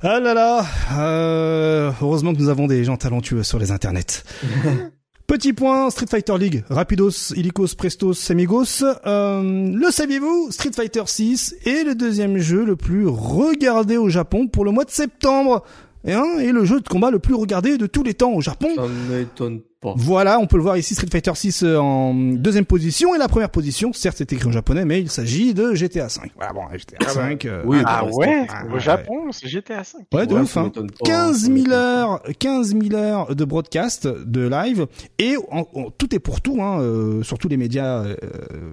Ah 0.02 0.20
là 0.20 0.34
là, 0.34 0.66
euh, 0.98 1.90
heureusement 2.02 2.34
que 2.34 2.38
nous 2.38 2.50
avons 2.50 2.66
des 2.66 2.84
gens 2.84 2.98
talentueux 2.98 3.42
sur 3.42 3.58
les 3.58 3.70
internets. 3.70 4.22
Petit 5.36 5.52
point, 5.52 5.90
Street 5.90 6.06
Fighter 6.08 6.38
League, 6.38 6.64
Rapidos, 6.70 7.34
Illicos, 7.36 7.74
Prestos, 7.76 8.30
Amigos. 8.30 8.82
Euh, 8.82 9.70
le 9.70 9.90
saviez-vous? 9.90 10.50
Street 10.50 10.70
Fighter 10.74 11.02
6 11.04 11.56
est 11.66 11.84
le 11.84 11.94
deuxième 11.94 12.38
jeu 12.38 12.64
le 12.64 12.74
plus 12.74 13.06
regardé 13.06 13.98
au 13.98 14.08
Japon 14.08 14.46
pour 14.48 14.64
le 14.64 14.70
mois 14.70 14.86
de 14.86 14.90
septembre. 14.90 15.62
Et, 16.06 16.12
hein, 16.12 16.38
et 16.40 16.52
le 16.52 16.64
jeu 16.64 16.80
de 16.80 16.88
combat 16.88 17.10
le 17.10 17.18
plus 17.18 17.34
regardé 17.34 17.76
de 17.78 17.86
tous 17.86 18.02
les 18.02 18.14
temps 18.14 18.32
au 18.32 18.40
Japon. 18.40 18.68
Ça 18.76 18.82
ne 18.82 19.16
m'étonne 19.18 19.60
pas. 19.80 19.92
Voilà, 19.96 20.38
on 20.40 20.46
peut 20.46 20.56
le 20.56 20.62
voir 20.62 20.76
ici, 20.76 20.94
Street 20.94 21.06
Fighter 21.10 21.32
6 21.34 21.62
euh, 21.62 21.76
en 21.78 22.14
deuxième 22.14 22.64
position. 22.64 23.14
Et 23.14 23.18
la 23.18 23.28
première 23.28 23.50
position, 23.50 23.92
certes 23.92 24.16
c'est 24.18 24.32
écrit 24.32 24.48
en 24.48 24.52
japonais, 24.52 24.84
mais 24.84 25.00
il 25.00 25.10
s'agit 25.10 25.52
de 25.54 25.74
GTA 25.74 26.08
5. 26.08 26.30
Voilà, 26.36 26.52
bon, 26.52 26.62
GTA 26.72 27.08
5. 27.08 27.44
euh, 27.44 27.62
Oui, 27.66 27.78
Ah 27.84 28.02
bah, 28.04 28.10
ouais, 28.12 28.46
Ah, 28.48 28.62
au. 28.74 28.78
Japon, 28.78 29.32
c'est 29.32 29.48
GTA 29.48 29.84
5. 29.84 30.06
Ouais, 30.14 30.26
de 30.26 30.34
Ouais, 30.34 30.40
ouf, 30.40 30.56
hein. 30.56 30.64
m'étonne 30.64 30.90
pas, 30.90 31.04
15 31.04 31.36
ça 31.40 31.46
000 31.46 31.52
m'étonne 31.56 31.70
pas. 31.70 31.76
heures, 31.76 32.22
15 32.38 32.76
000 32.80 32.94
heures 32.94 33.34
de 33.36 33.44
broadcast, 33.44 34.06
de 34.08 34.48
live, 34.48 34.86
et 35.18 35.36
en- 35.50 35.66
en- 35.74 35.90
tout 35.90 36.14
est 36.14 36.20
pour 36.20 36.40
tout, 36.40 36.58
hein, 36.62 36.80
euh, 36.80 37.22
sur 37.22 37.38
tous 37.38 37.48
les 37.48 37.56
médias 37.56 38.02
euh, 38.04 38.16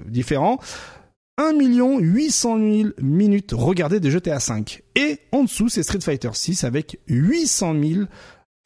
différents. 0.07 0.57
1 1.37 1.53
800 1.99 2.57
000 2.57 2.89
minutes 3.01 3.51
regardées 3.53 3.99
de 3.99 4.09
GTA 4.09 4.39
5. 4.39 4.83
Et 4.95 5.19
en 5.31 5.43
dessous, 5.43 5.69
c'est 5.69 5.83
Street 5.83 6.01
Fighter 6.01 6.29
6 6.33 6.63
avec 6.63 6.99
800 7.07 7.73
000 7.81 8.01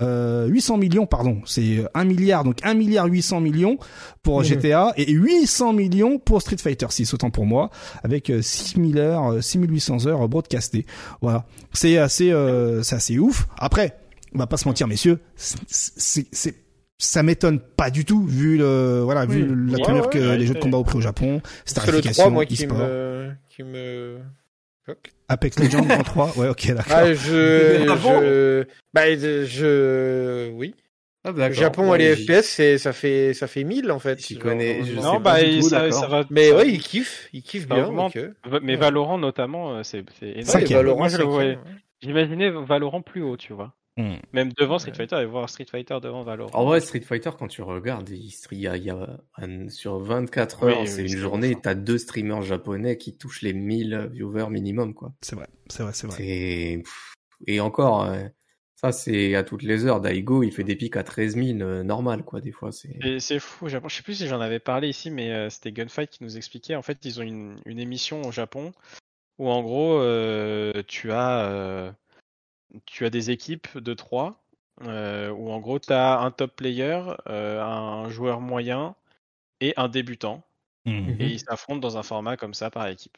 euh, 0.03 0.45
800 0.45 0.77
millions, 0.77 1.07
pardon, 1.07 1.41
c'est 1.47 1.83
1 1.95 2.03
milliard, 2.03 2.43
donc 2.43 2.59
1 2.61 2.75
milliard 2.75 3.07
800 3.07 3.41
millions 3.41 3.79
pour 4.21 4.41
Mhm. 4.41 4.45
GTA 4.45 4.93
et 4.95 5.11
800 5.11 5.73
millions 5.73 6.19
pour 6.19 6.39
Street 6.43 6.57
Fighter 6.57 6.85
6, 6.91 7.15
autant 7.15 7.31
pour 7.31 7.47
moi, 7.47 7.71
avec 8.03 8.29
euh, 8.29 8.43
6000 8.43 8.99
heures, 8.99 9.31
euh, 9.33 9.41
6800 9.41 10.05
heures 10.05 10.29
broadcastées. 10.29 10.85
Voilà, 11.21 11.47
c'est 11.73 11.97
assez, 11.97 12.29
euh, 12.31 12.83
c'est 12.83 12.93
assez 12.95 13.17
ouf. 13.17 13.47
Après, 13.57 13.97
on 14.35 14.37
va 14.37 14.45
pas 14.45 14.57
se 14.57 14.67
mentir, 14.67 14.87
messieurs, 14.87 15.17
c'est- 15.35 16.55
ça 16.97 17.21
m'étonne 17.23 17.59
pas 17.59 17.89
du 17.91 18.05
tout 18.05 18.25
vu 18.25 18.57
le, 18.57 19.01
voilà, 19.03 19.25
vu 19.25 19.45
la 19.45 19.73
Ouais, 19.77 19.83
tournure 19.83 20.05
ouais, 20.05 20.09
que 20.13 20.17
ouais, 20.19 20.37
les 20.37 20.45
jeux 20.47 20.53
de 20.55 20.59
combat 20.59 20.77
ont 20.79 20.83
pris 20.83 20.97
au 20.97 21.01
Japon, 21.01 21.41
C'est 21.65 21.75
le 21.77 21.81
3, 21.81 21.83
starification, 21.85 22.31
moi, 22.31 22.45
qui 22.45 22.55
e-sport. 22.55 22.77
me, 22.77 23.31
qui 23.49 23.63
me 23.63 24.17
choque. 24.85 25.11
Apex 25.29 25.59
Legends 25.59 25.89
en 25.89 26.03
3, 26.03 26.37
ouais, 26.37 26.49
ok, 26.49 26.67
d'accord. 26.73 26.93
Ah, 26.95 27.13
je, 27.13 27.87
Ah 27.89 27.95
bon 27.95 28.21
je, 28.21 28.63
bah, 28.93 29.15
je, 29.15 30.49
oui. 30.51 30.73
Ah, 31.23 31.31
Le 31.31 31.37
d'accord. 31.37 31.57
Japon 31.59 31.89
Ouais, 31.89 32.01
et 32.01 32.15
les 32.15 32.15
FPS, 32.15 32.45
c'est, 32.47 32.77
ça 32.77 32.93
fait, 32.93 33.33
ça 33.33 33.47
fait 33.47 33.63
1000, 33.65 33.91
en 33.91 33.99
fait. 33.99 34.17
Genre, 34.31 34.41
connais- 34.41 34.83
je. 34.85 34.93
Non, 34.93 35.13
sais 35.15 35.19
bah 35.19 35.41
il- 35.41 35.61
tout, 35.61 35.67
ça, 35.69 35.91
ça 35.91 36.07
va. 36.07 36.23
Mais 36.29 36.49
ça- 36.49 36.55
ouais, 36.55 36.69
ils 36.69 36.79
kiffent, 36.81 37.27
ils 37.33 37.41
kiffent 37.43 37.67
Ça 37.67 37.75
bien. 37.75 37.91
donc, 37.91 38.15
euh, 38.15 38.31
Mais 38.63 38.73
Ouais. 38.73 38.75
Valorant 38.77 39.17
notamment, 39.17 39.75
euh, 39.75 39.83
c'est 39.83 40.05
c'est 40.19 40.27
énorme. 40.29 40.45
Cinquième. 40.45 40.69
Ouais, 40.69 40.75
Valorant, 40.85 40.99
Moi, 40.99 41.07
je 41.09 41.17
le 41.17 41.23
voyais. 41.25 41.59
J'imaginais 42.01 42.49
Valorant 42.49 43.01
plus 43.01 43.23
haut, 43.23 43.35
tu 43.35 43.51
vois. 43.51 43.73
Hmm. 43.97 44.15
Même 44.31 44.51
devant 44.53 44.77
Street. 44.77 44.93
Fighter 44.93 45.17
et 45.17 45.25
voir 45.25 45.49
Street 45.49 45.65
Fighter 45.69 45.97
devant 46.01 46.23
Valorant. 46.23 46.51
En 46.53 46.65
vrai, 46.65 46.79
Street 46.81 47.01
Fighter, 47.01 47.31
quand 47.37 47.47
tu 47.47 47.63
regardes, 47.63 48.09
il 48.09 48.31
il 48.51 48.59
y 48.59 48.67
a, 48.67 48.77
il 48.77 48.83
y 48.83 48.89
a 48.91 49.19
un- 49.37 49.69
sur 49.69 49.99
24 49.99 50.65
Oui, 50.65 50.71
heures, 50.71 50.81
oui, 50.81 50.87
c'est 50.87 51.01
oui, 51.01 51.11
une 51.11 51.17
journée, 51.17 51.55
t'as 51.61 51.73
deux 51.73 51.97
streamers 51.97 52.43
japonais 52.43 52.97
qui 52.97 53.17
touchent 53.17 53.41
les 53.41 53.53
1000 53.53 54.09
viewers 54.11 54.49
minimum, 54.49 54.93
quoi. 54.93 55.13
C'est 55.21 55.35
vrai, 55.35 55.47
c'est 55.69 55.83
vrai, 55.83 55.93
c'est 55.93 56.07
vrai. 56.07 56.83
Et 57.45 57.59
encore, 57.59 58.03
euh, 58.03 58.23
ça, 58.75 58.91
c'est 58.91 59.35
à 59.35 59.43
toutes 59.43 59.63
les 59.63 59.85
heures. 59.85 60.01
Daigo, 60.01 60.43
il 60.43 60.51
fait 60.51 60.63
des 60.63 60.75
pics 60.75 60.95
à 60.95 61.03
13 61.03 61.35
000, 61.35 61.61
euh, 61.61 61.83
normal, 61.83 62.23
quoi, 62.23 62.41
des 62.41 62.51
fois, 62.51 62.71
c'est... 62.71 62.95
Et 63.03 63.19
c'est 63.19 63.39
fou. 63.39 63.67
Je 63.67 63.77
sais 63.89 64.03
plus 64.03 64.15
si 64.15 64.27
j'en 64.27 64.39
avais 64.39 64.59
parlé 64.59 64.89
ici, 64.89 65.09
mais 65.09 65.31
euh, 65.31 65.49
c'était 65.49 65.71
Gunfight 65.71 66.09
qui 66.09 66.23
nous 66.23 66.37
expliquait. 66.37 66.75
En 66.75 66.81
fait, 66.81 66.99
ils 67.03 67.19
ont 67.19 67.23
une, 67.23 67.59
une 67.65 67.79
émission 67.79 68.21
au 68.21 68.31
Japon 68.31 68.71
où, 69.39 69.49
en 69.49 69.61
gros, 69.61 69.99
euh, 69.99 70.83
tu 70.87 71.11
as 71.11 71.45
euh, 71.45 71.91
tu 72.85 73.05
as 73.05 73.09
des 73.09 73.31
équipes 73.31 73.77
de 73.77 73.93
trois 73.93 74.43
euh, 74.83 75.29
où, 75.29 75.51
en 75.51 75.59
gros, 75.59 75.79
tu 75.79 75.91
as 75.91 76.19
un 76.19 76.31
top 76.31 76.55
player, 76.55 77.01
euh, 77.29 77.61
un 77.63 78.09
joueur 78.09 78.41
moyen 78.41 78.95
et 79.61 79.73
un 79.77 79.87
débutant, 79.87 80.43
Hmm. 80.85 81.09
et 81.19 81.25
ils 81.25 81.39
s'affrontent 81.41 81.79
dans 81.79 81.97
un 81.97 82.03
format 82.03 82.37
comme 82.37 82.53
ça 82.53 82.69
par 82.71 82.87
équipe. 82.87 83.17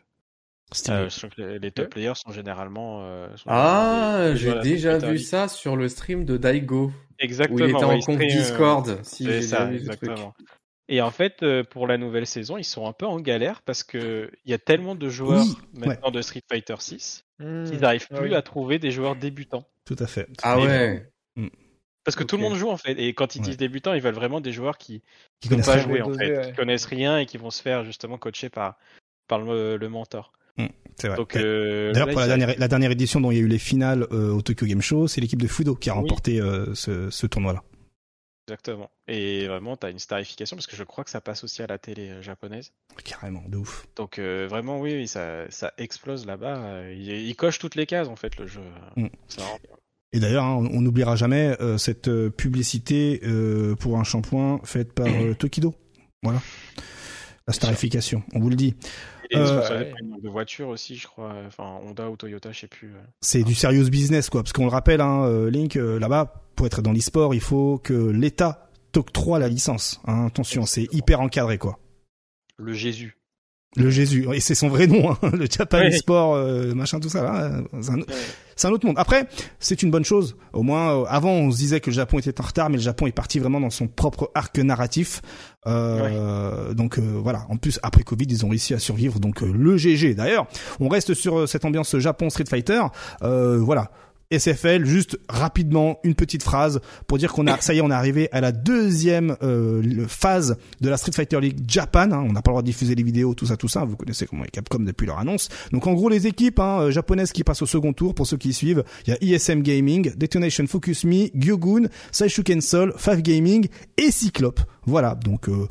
Euh, 0.90 1.07
les, 1.38 1.60
les 1.60 1.72
top 1.72 1.90
players 1.90 2.14
sont 2.15 2.31
généralement. 2.31 3.02
euh, 3.03 3.27
sont 3.38 3.45
Ah, 3.48 4.31
j'ai 4.34 4.57
déjà 4.61 4.98
vu 4.98 5.15
League. 5.18 5.26
ça 5.26 5.48
sur 5.48 5.76
le 5.76 5.88
stream 5.88 6.26
de 6.26 6.38
Daigo, 6.38 6.91
Exactement. 7.19 7.57
où 7.60 7.64
il 7.68 7.69
était 7.69 7.84
en 7.84 7.99
compte 7.99 8.22
euh, 8.22 8.26
Discord. 8.26 8.99
Si, 9.03 9.44
ça, 9.44 9.72
exactement. 9.72 10.34
Et 10.91 11.02
en 11.02 11.11
fait, 11.11 11.44
euh, 11.44 11.64
pour 11.64 11.86
la 11.88 11.98
nouvelle 11.98 12.26
saison, 12.26 12.57
ils 12.57 12.64
sont 12.64 12.88
un 12.88 12.94
peu 12.94 13.06
en 13.06 13.20
galère 13.20 13.61
parce 13.61 13.84
que 13.84 14.30
il 14.44 14.52
y 14.52 14.53
a 14.53 14.57
tellement 14.57 14.95
de 14.95 15.07
joueurs 15.07 15.44
Oui, 15.45 15.56
maintenant 15.74 16.10
de 16.11 16.22
Street 16.22 16.41
Fighter 16.49 16.76
6 16.80 17.24
Hmm. 17.41 17.64
qu'ils 17.70 17.80
n'arrivent 17.80 18.07
Ah 18.11 18.18
plus 18.18 18.34
à 18.34 18.41
trouver 18.41 18.80
des 18.80 18.91
joueurs 18.91 19.16
débutants. 19.16 19.64
Tout 19.86 19.95
à 19.99 20.07
fait. 20.07 20.28
Ah 20.44 20.57
Et- 20.60 20.64
ouais. 20.66 21.10
Parce 22.03 22.16
que 22.18 22.24
tout 22.26 22.36
le 22.38 22.41
monde 22.41 22.56
joue 22.56 22.70
en 22.70 22.76
fait. 22.78 22.94
Et 22.99 23.14
quand 23.14 23.36
ils 23.36 23.40
Ouais. 23.40 23.45
disent 23.45 23.57
débutants, 23.57 23.94
ils 23.94 24.02
veulent 24.02 24.14
vraiment 24.16 24.41
des 24.41 24.52
joueurs 24.52 24.78
qui 24.78 25.03
ne 25.45 25.49
connaissent 25.49 25.66
pas 25.68 25.74
rien. 25.76 25.84
jouer 25.84 26.02
en 26.02 26.11
fait, 26.14 26.36
ouais. 26.38 26.45
qui 26.48 26.53
connaissent 26.53 26.86
rien 26.86 27.18
et 27.20 27.26
qui 27.26 27.38
vont 27.38 27.49
se 27.52 27.61
faire 27.61 27.86
justement 27.86 28.18
coacher 28.18 28.49
par, 28.49 28.78
par 29.28 29.40
le, 29.40 29.78
le 29.78 29.90
mentor. 29.90 30.34
C'est 30.98 31.07
vrai. 31.07 31.16
Donc, 31.16 31.38
euh, 31.38 31.94
D'ailleurs, 31.94 32.10
pour 32.10 32.20
la 32.20 32.28
dernière, 32.28 32.53
la 32.57 32.68
dernière 32.68 32.91
édition 32.91 33.22
dont 33.22 33.32
il 33.32 33.38
y 33.38 33.40
a 33.40 33.44
eu 33.44 33.48
les 33.48 33.60
finales 33.60 34.06
euh, 34.11 34.32
au 34.34 34.41
Tokyo 34.41 34.66
Game 34.66 34.82
Show, 34.82 35.07
c'est 35.07 35.22
l'équipe 35.22 35.41
de 35.41 35.48
Fudo 35.48 35.76
qui 35.76 35.90
a 35.90 35.94
Oui. 35.94 35.99
remporté 36.02 36.41
euh, 36.41 36.74
ce, 36.76 37.10
ce 37.10 37.26
tournoi-là. 37.28 37.64
Exactement. 38.50 38.90
Et 39.08 39.48
vraiment, 39.48 39.78
tu 39.78 39.86
as 39.86 39.92
une 39.92 40.00
starification 40.00 40.58
parce 40.58 40.66
que 40.66 40.76
je 40.76 40.84
crois 40.84 41.04
que 41.04 41.12
ça 41.12 41.22
passe 41.22 41.44
aussi 41.44 41.62
à 41.62 41.68
la 41.68 41.78
télé 41.78 42.10
euh, 42.10 42.22
japonaise. 42.24 42.72
Carrément, 43.04 43.44
de 43.48 43.58
ouf. 43.58 43.86
Donc 43.96 44.18
euh, 44.18 44.48
vraiment, 44.50 44.80
oui, 44.80 44.96
oui, 44.96 45.08
ça, 45.08 45.50
ça 45.52 45.72
explose 45.78 46.26
là-bas. 46.26 46.90
Il, 46.92 47.10
il 47.10 47.36
coche 47.36 47.60
toutes 47.60 47.76
les 47.76 47.86
cases 47.86 48.08
en 48.08 48.16
fait 48.16 48.38
le 48.38 48.48
jeu. 48.48 48.62
Mm. 48.96 49.08
Et 50.14 50.20
d'ailleurs, 50.20 50.46
hein, 50.46 50.68
on 50.72 50.82
n'oubliera 50.82 51.16
jamais 51.16 51.56
euh, 51.62 51.78
cette 51.78 52.10
publicité 52.30 53.20
euh, 53.24 53.76
pour 53.76 54.00
un 54.00 54.04
shampoing 54.04 54.60
faite 54.64 54.94
par 54.94 55.08
Tokido. 55.38 55.76
Voilà. 56.24 56.42
La 57.48 57.54
starification, 57.54 58.24
on 58.34 58.40
vous 58.40 58.50
le 58.50 58.56
dit. 58.56 58.76
Et 59.32 59.38
Euh, 59.38 59.84
de 60.24 60.30
voiture 60.30 60.70
aussi, 60.70 60.96
je 60.96 61.06
crois. 61.08 61.34
Enfin, 61.46 61.80
Honda 61.84 62.10
ou 62.10 62.16
Toyota, 62.16 62.52
je 62.52 62.62
sais 62.62 62.68
plus. 62.68 62.90
euh. 62.90 63.00
C'est 63.22 63.44
du 63.44 63.54
serious 63.54 63.90
business, 63.90 64.30
quoi. 64.30 64.42
Parce 64.42 64.54
qu'on 64.54 64.64
le 64.66 64.72
rappelle, 64.72 65.02
hein, 65.02 65.24
euh, 65.26 65.50
Link, 65.52 65.76
euh, 65.76 66.00
là-bas, 66.00 66.46
pour 66.56 66.66
être 66.66 66.82
dans 66.82 66.92
l'e-sport, 66.92 67.34
il 67.36 67.42
faut 67.42 67.78
que 67.78 67.94
l'État 67.94 68.70
t'octroie 68.92 69.38
la 69.38 69.48
licence. 69.48 70.02
Hein, 70.06 70.26
attention, 70.26 70.66
c'est 70.66 70.88
hyper 70.92 71.22
encadré, 71.22 71.58
quoi. 71.60 71.78
Le 72.58 72.74
Jésus. 72.74 73.16
Le 73.76 73.90
Jésus, 73.91 74.26
et 74.34 74.40
c'est 74.40 74.56
son 74.56 74.68
vrai 74.68 74.88
nom, 74.88 75.12
hein, 75.12 75.18
le 75.32 75.46
Japan 75.46 75.80
Oui. 75.82 75.90
e-sport, 75.96 76.34
euh, 76.34 76.74
machin, 76.74 77.00
tout 77.00 77.08
ça, 77.10 77.22
là. 77.22 77.44
euh, 77.44 77.62
C'est 77.82 77.91
un, 77.91 78.00
c'est 78.56 78.68
un 78.68 78.72
autre 78.72 78.86
monde. 78.88 78.96
Après, 78.98 79.26
c'est 79.60 79.84
une 79.84 79.91
bonne 79.91 80.04
chose. 80.04 80.36
Au 80.54 80.64
moins, 80.64 81.02
euh, 81.02 81.06
avant, 81.08 81.30
on 81.32 81.52
se 81.52 81.58
disait 81.58 81.80
que 81.80 81.91
le 81.91 81.96
Japon 81.96 82.18
était 82.18 82.41
en 82.41 82.44
retard, 82.44 82.70
mais 82.72 82.78
le 82.78 82.82
Japon 82.82 83.06
est 83.06 83.12
parti 83.12 83.38
vraiment 83.38 83.62
dans 83.62 83.70
son 83.70 83.88
propre 83.88 84.32
arc 84.34 84.58
narratif. 84.58 85.22
Euh, 85.68 86.74
Donc 86.74 86.98
euh, 86.98 87.20
voilà. 87.22 87.46
En 87.50 87.58
plus, 87.58 87.80
après 87.84 88.04
Covid, 88.04 88.26
ils 88.30 88.46
ont 88.46 88.50
réussi 88.50 88.74
à 88.74 88.80
survivre. 88.80 89.20
Donc 89.20 89.44
euh, 89.44 89.52
le 89.56 89.78
GG. 89.78 90.16
D'ailleurs, 90.16 90.48
on 90.80 90.88
reste 90.90 91.14
sur 91.14 91.48
cette 91.48 91.64
ambiance 91.64 91.98
Japon 92.00 92.30
Street 92.30 92.46
Fighter. 92.50 92.82
Euh, 93.24 93.60
voilà. 93.60 93.91
SFL, 94.32 94.86
juste 94.86 95.20
rapidement 95.28 96.00
une 96.04 96.16
petite 96.16 96.44
phrase 96.44 96.82
pour 97.08 97.18
dire 97.18 97.34
qu'on 97.34 97.48
a, 97.48 97.60
ça 97.62 97.74
y 97.74 97.80
est, 97.80 97.82
on 97.82 97.90
est 97.90 97.94
arrivé 97.94 98.30
à 98.32 98.42
la 98.42 98.52
deuxième 98.52 99.36
euh, 99.42 100.06
phase 100.08 100.58
de 100.82 100.90
la 100.90 100.98
Street 100.98 101.12
Fighter 101.12 101.40
League 101.42 101.60
Japan. 101.68 102.12
hein. 102.12 102.26
on 102.28 102.34
n'a 102.34 102.42
pas 102.42 102.52
le 102.52 102.54
droit 102.54 102.62
de 102.62 102.68
diffuser 102.68 102.94
les 102.96 103.04
vidéos, 103.04 103.34
tout 103.34 103.46
ça, 103.48 103.58
tout 103.58 103.68
ça. 103.68 103.86
Vous 103.86 103.96
connaissez 103.96 104.26
comment 104.28 104.44
est 104.44 104.52
Capcom 104.52 104.80
depuis 104.80 105.08
leur 105.08 105.20
annonce. 105.20 105.50
Donc 105.72 105.88
en 105.88 105.94
gros, 105.94 106.10
les 106.10 106.28
équipes 106.28 106.60
hein, 106.60 106.82
euh, 106.82 106.92
japonaises 106.92 107.32
qui 107.32 107.44
passent 107.44 107.62
au 107.62 107.68
second 107.68 107.94
tour, 107.94 108.14
pour 108.14 108.28
ceux 108.28 108.38
qui 108.38 108.54
suivent, 108.54 108.84
il 109.08 109.14
y 109.14 109.34
a 109.34 109.36
ISM 109.36 109.62
Gaming, 109.62 110.14
Detonation 110.16 110.68
Focus 110.68 111.06
Me, 111.06 111.30
Gyogun, 111.36 111.88
Saishuken 112.12 112.62
Sol, 112.62 112.94
Five 112.98 113.22
Gaming 113.22 113.68
et 113.98 114.12
Cyclope. 114.12 114.62
Voilà, 114.86 115.16
donc 115.16 115.50
euh, 115.50 115.68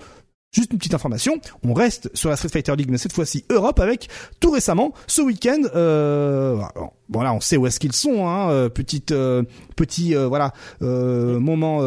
Juste 0.58 0.72
une 0.72 0.78
petite 0.78 0.94
information, 0.94 1.40
on 1.62 1.72
reste 1.72 2.10
sur 2.14 2.30
la 2.30 2.34
Street 2.34 2.48
Fighter 2.48 2.74
League, 2.74 2.90
mais 2.90 2.98
cette 2.98 3.12
fois-ci 3.12 3.44
Europe 3.48 3.78
avec 3.78 4.08
tout 4.40 4.50
récemment 4.50 4.92
ce 5.06 5.22
week-end. 5.22 5.60
Euh, 5.76 6.56
alors, 6.74 6.94
bon 7.08 7.20
là, 7.20 7.32
on 7.32 7.38
sait 7.38 7.56
où 7.56 7.68
est-ce 7.68 7.78
qu'ils 7.78 7.92
sont, 7.92 8.26
hein, 8.26 8.50
euh, 8.50 8.68
petite, 8.68 9.12
euh, 9.12 9.44
petit, 9.76 10.16
euh, 10.16 10.26
voilà, 10.26 10.52
moment 10.80 11.80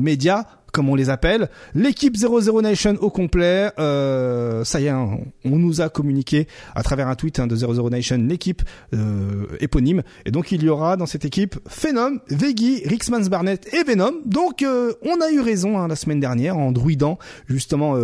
média 0.00 0.44
comme 0.76 0.90
on 0.90 0.94
les 0.94 1.08
appelle. 1.08 1.48
L'équipe 1.74 2.14
00 2.14 2.60
Nation 2.60 2.96
au 3.00 3.08
complet, 3.08 3.70
euh, 3.78 4.62
ça 4.62 4.78
y 4.78 4.84
est, 4.84 4.90
hein, 4.90 5.20
on 5.46 5.56
nous 5.56 5.80
a 5.80 5.88
communiqué 5.88 6.48
à 6.74 6.82
travers 6.82 7.08
un 7.08 7.14
tweet 7.14 7.40
hein, 7.40 7.46
de 7.46 7.56
00 7.56 7.88
Nation 7.88 8.18
l'équipe 8.18 8.62
euh, 8.92 9.46
éponyme. 9.60 10.02
Et 10.26 10.30
donc 10.30 10.52
il 10.52 10.62
y 10.62 10.68
aura 10.68 10.98
dans 10.98 11.06
cette 11.06 11.24
équipe 11.24 11.56
Phenom, 11.66 12.18
Veggie, 12.28 12.82
Rixmans 12.84 13.30
Barnett 13.30 13.72
et 13.72 13.84
Venom. 13.84 14.12
Donc 14.26 14.62
euh, 14.62 14.92
on 15.00 15.18
a 15.22 15.30
eu 15.30 15.40
raison 15.40 15.78
hein, 15.78 15.88
la 15.88 15.96
semaine 15.96 16.20
dernière 16.20 16.58
en 16.58 16.72
druidant 16.72 17.18
justement 17.48 17.94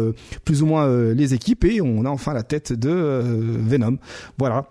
plus 0.46 0.62
ou 0.62 0.66
moins 0.66 1.12
les 1.12 1.34
équipes 1.34 1.66
et 1.66 1.82
on 1.82 2.06
a 2.06 2.08
enfin 2.08 2.32
la 2.32 2.42
tête 2.42 2.72
de 2.72 2.90
Venom. 2.90 3.98
Voilà. 4.38 4.64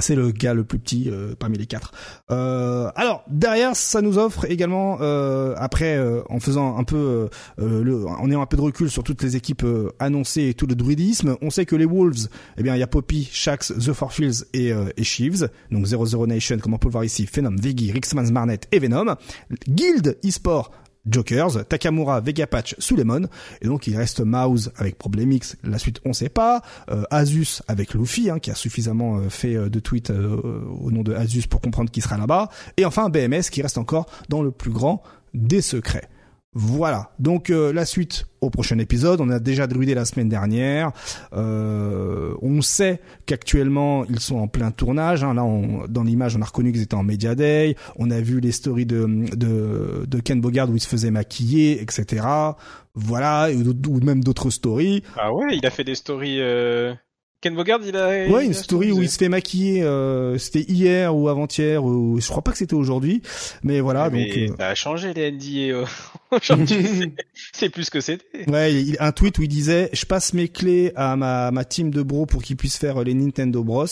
C'est 0.00 0.16
le 0.16 0.32
gars 0.32 0.54
le 0.54 0.64
plus 0.64 0.78
petit 0.80 1.08
euh, 1.08 1.34
parmi 1.38 1.56
les 1.56 1.66
quatre. 1.66 1.92
Euh, 2.30 2.90
alors 2.96 3.24
derrière, 3.28 3.76
ça 3.76 4.02
nous 4.02 4.18
offre 4.18 4.44
également 4.50 4.98
euh, 5.00 5.54
après 5.56 5.96
euh, 5.96 6.22
en 6.28 6.40
faisant 6.40 6.76
un 6.76 6.84
peu 6.84 6.96
euh, 6.96 7.28
euh, 7.60 7.84
le, 7.84 8.06
en 8.06 8.28
ayant 8.28 8.42
un 8.42 8.46
peu 8.46 8.56
de 8.56 8.62
recul 8.62 8.90
sur 8.90 9.04
toutes 9.04 9.22
les 9.22 9.36
équipes 9.36 9.64
annoncées 10.00 10.48
et 10.48 10.54
tout 10.54 10.66
le 10.66 10.74
druidisme, 10.74 11.36
on 11.42 11.50
sait 11.50 11.64
que 11.64 11.76
les 11.76 11.84
Wolves, 11.84 12.28
eh 12.58 12.62
bien 12.62 12.74
il 12.74 12.80
y 12.80 12.82
a 12.82 12.88
Poppy, 12.88 13.28
Shax, 13.32 13.72
The 13.78 13.92
Four 13.92 14.12
Fields 14.12 14.44
et, 14.52 14.72
et 14.96 15.04
Sheaves, 15.04 15.48
donc 15.70 15.86
00 15.86 16.26
Nation 16.26 16.58
comme 16.58 16.74
on 16.74 16.78
peut 16.78 16.88
le 16.88 16.92
voir 16.92 17.04
ici, 17.04 17.26
Phenom, 17.26 17.54
Veggie, 17.56 17.92
Rixmans 17.92 18.32
Marnet 18.32 18.60
et 18.72 18.80
Venom, 18.80 19.14
Guild 19.68 20.18
eSport 20.24 20.70
Jokers, 21.08 21.66
Takamura, 21.68 22.20
Vegapatch, 22.20 22.76
Suleiman, 22.78 23.28
et 23.60 23.66
donc 23.66 23.86
il 23.86 23.96
reste 23.96 24.20
Mouse 24.20 24.72
avec 24.76 24.98
Problemix, 24.98 25.56
la 25.62 25.78
suite 25.78 26.00
on 26.04 26.12
sait 26.12 26.28
pas, 26.28 26.62
euh, 26.90 27.02
Asus 27.10 27.62
avec 27.68 27.94
Luffy, 27.94 28.30
hein, 28.30 28.38
qui 28.38 28.50
a 28.50 28.54
suffisamment 28.54 29.18
euh, 29.18 29.28
fait 29.28 29.54
euh, 29.54 29.68
de 29.68 29.80
tweets 29.80 30.10
au 30.10 30.90
nom 30.90 31.02
de 31.02 31.14
Asus 31.14 31.46
pour 31.48 31.60
comprendre 31.60 31.90
qui 31.90 32.00
sera 32.00 32.16
là-bas, 32.16 32.48
et 32.76 32.84
enfin 32.84 33.08
BMS 33.08 33.50
qui 33.50 33.62
reste 33.62 33.78
encore 33.78 34.06
dans 34.28 34.42
le 34.42 34.50
plus 34.50 34.70
grand 34.70 35.02
des 35.34 35.60
secrets. 35.60 36.08
Voilà, 36.54 37.10
donc 37.18 37.50
euh, 37.50 37.72
la 37.72 37.84
suite 37.84 38.26
au 38.40 38.50
prochain 38.50 38.78
épisode. 38.78 39.20
On 39.20 39.28
a 39.30 39.40
déjà 39.40 39.66
druidé 39.66 39.94
la 39.94 40.04
semaine 40.04 40.28
dernière. 40.28 40.92
Euh, 41.32 42.34
on 42.42 42.60
sait 42.62 43.00
qu'actuellement 43.26 44.04
ils 44.04 44.20
sont 44.20 44.36
en 44.36 44.46
plein 44.46 44.70
tournage. 44.70 45.24
Hein. 45.24 45.34
Là, 45.34 45.44
on, 45.44 45.86
dans 45.88 46.04
l'image, 46.04 46.36
on 46.36 46.42
a 46.42 46.44
reconnu 46.44 46.70
qu'ils 46.70 46.82
étaient 46.82 46.94
en 46.94 47.02
Media 47.02 47.34
Day. 47.34 47.74
On 47.96 48.10
a 48.10 48.20
vu 48.20 48.38
les 48.38 48.52
stories 48.52 48.86
de, 48.86 49.04
de, 49.34 50.04
de 50.06 50.20
Ken 50.20 50.40
Bogard 50.40 50.70
où 50.70 50.76
il 50.76 50.80
se 50.80 50.88
faisait 50.88 51.10
maquiller, 51.10 51.82
etc. 51.82 52.24
Voilà, 52.94 53.48
ou, 53.50 54.00
même 54.00 54.22
d'autres 54.22 54.50
stories. 54.50 55.02
Ah 55.16 55.32
ouais, 55.34 55.56
il 55.56 55.66
a 55.66 55.70
fait 55.70 55.82
des 55.82 55.96
stories 55.96 56.40
euh, 56.40 56.94
Ken 57.44 57.54
Bogard, 57.54 57.80
il 57.84 57.94
a. 57.94 58.08
Ouais, 58.08 58.26
il 58.30 58.34
a 58.36 58.42
une 58.42 58.54
story 58.54 58.90
où 58.90 59.02
il 59.02 59.10
se 59.10 59.18
fait 59.18 59.28
maquiller. 59.28 59.82
euh, 59.82 60.38
c'était 60.38 60.62
hier 60.62 61.14
ou 61.14 61.28
avant-hier 61.28 61.84
ou 61.84 62.18
je 62.18 62.26
crois 62.28 62.40
pas 62.42 62.52
que 62.52 62.56
c'était 62.56 62.72
aujourd'hui, 62.72 63.20
mais 63.62 63.80
voilà. 63.80 64.08
Mais 64.08 64.24
donc 64.26 64.36
euh, 64.52 64.56
ça 64.56 64.68
a 64.68 64.74
changé 64.74 65.12
les 65.12 65.30
NDA 65.30 65.76
euh, 65.76 65.84
aujourd'hui. 66.30 67.12
c'est- 67.52 67.68
plus 67.68 67.84
ce 67.84 67.90
que 67.90 68.00
c'était. 68.00 68.50
ouais, 68.50 68.72
il, 68.74 68.96
un 68.98 69.12
tweet 69.12 69.36
où 69.38 69.42
il 69.42 69.48
disait 69.48 69.90
je 69.92 70.06
passe 70.06 70.32
mes 70.32 70.48
clés 70.48 70.92
à 70.96 71.16
ma 71.16 71.50
ma 71.50 71.66
team 71.66 71.90
de 71.90 72.02
bro 72.02 72.24
pour 72.24 72.42
qu'ils 72.42 72.56
puissent 72.56 72.78
faire 72.78 73.04
les 73.04 73.12
Nintendo 73.12 73.62
Bros 73.62 73.84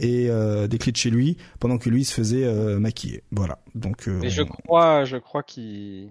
et 0.00 0.28
euh, 0.28 0.66
des 0.66 0.78
clés 0.78 0.90
de 0.90 0.96
chez 0.96 1.10
lui 1.10 1.36
pendant 1.60 1.78
que 1.78 1.88
lui 1.90 2.00
il 2.00 2.04
se 2.04 2.14
faisait 2.14 2.42
euh, 2.44 2.80
maquiller. 2.80 3.22
Voilà. 3.30 3.60
Donc 3.76 4.08
euh, 4.08 4.18
Mais 4.20 4.30
je 4.30 4.42
on- 4.42 4.46
crois, 4.46 5.04
je 5.04 5.18
crois 5.18 5.44
qu'ils, 5.44 6.08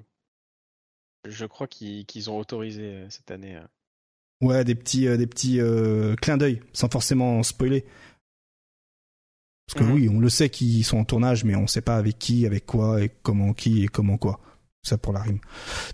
je 1.28 1.46
crois 1.46 1.68
qu'ils 1.68 2.06
qu'ils 2.06 2.30
ont 2.30 2.38
autorisé 2.38 2.84
euh, 2.84 3.06
cette 3.10 3.30
année. 3.32 3.58
Ouais, 4.42 4.64
des 4.64 4.76
petits 4.76 5.08
euh, 5.08 5.18
des 5.18 5.28
petits 5.28 5.60
euh, 5.60 6.16
clins 6.16 6.38
d'œil 6.38 6.62
sans 6.74 6.90
forcément 6.92 7.42
spoiler. 7.44 7.86
Parce 9.68 9.80
que 9.80 9.84
Mhm. 9.84 9.94
oui, 9.96 10.10
on 10.10 10.20
le 10.20 10.30
sait 10.30 10.50
qu'ils 10.50 10.86
sont 10.86 10.98
en 10.98 11.04
tournage, 11.04 11.44
mais 11.44 11.56
on 11.56 11.68
sait 11.68 11.82
pas 11.82 11.98
avec 11.98 12.18
qui, 12.18 12.46
avec 12.46 12.66
quoi, 12.66 13.02
et 13.04 13.10
comment 13.22 13.54
qui 13.54 13.84
et 13.84 13.88
comment 13.88 14.18
quoi. 14.18 14.40
Ça 14.84 14.98
pour 14.98 15.12
la 15.12 15.22
rime. 15.22 15.40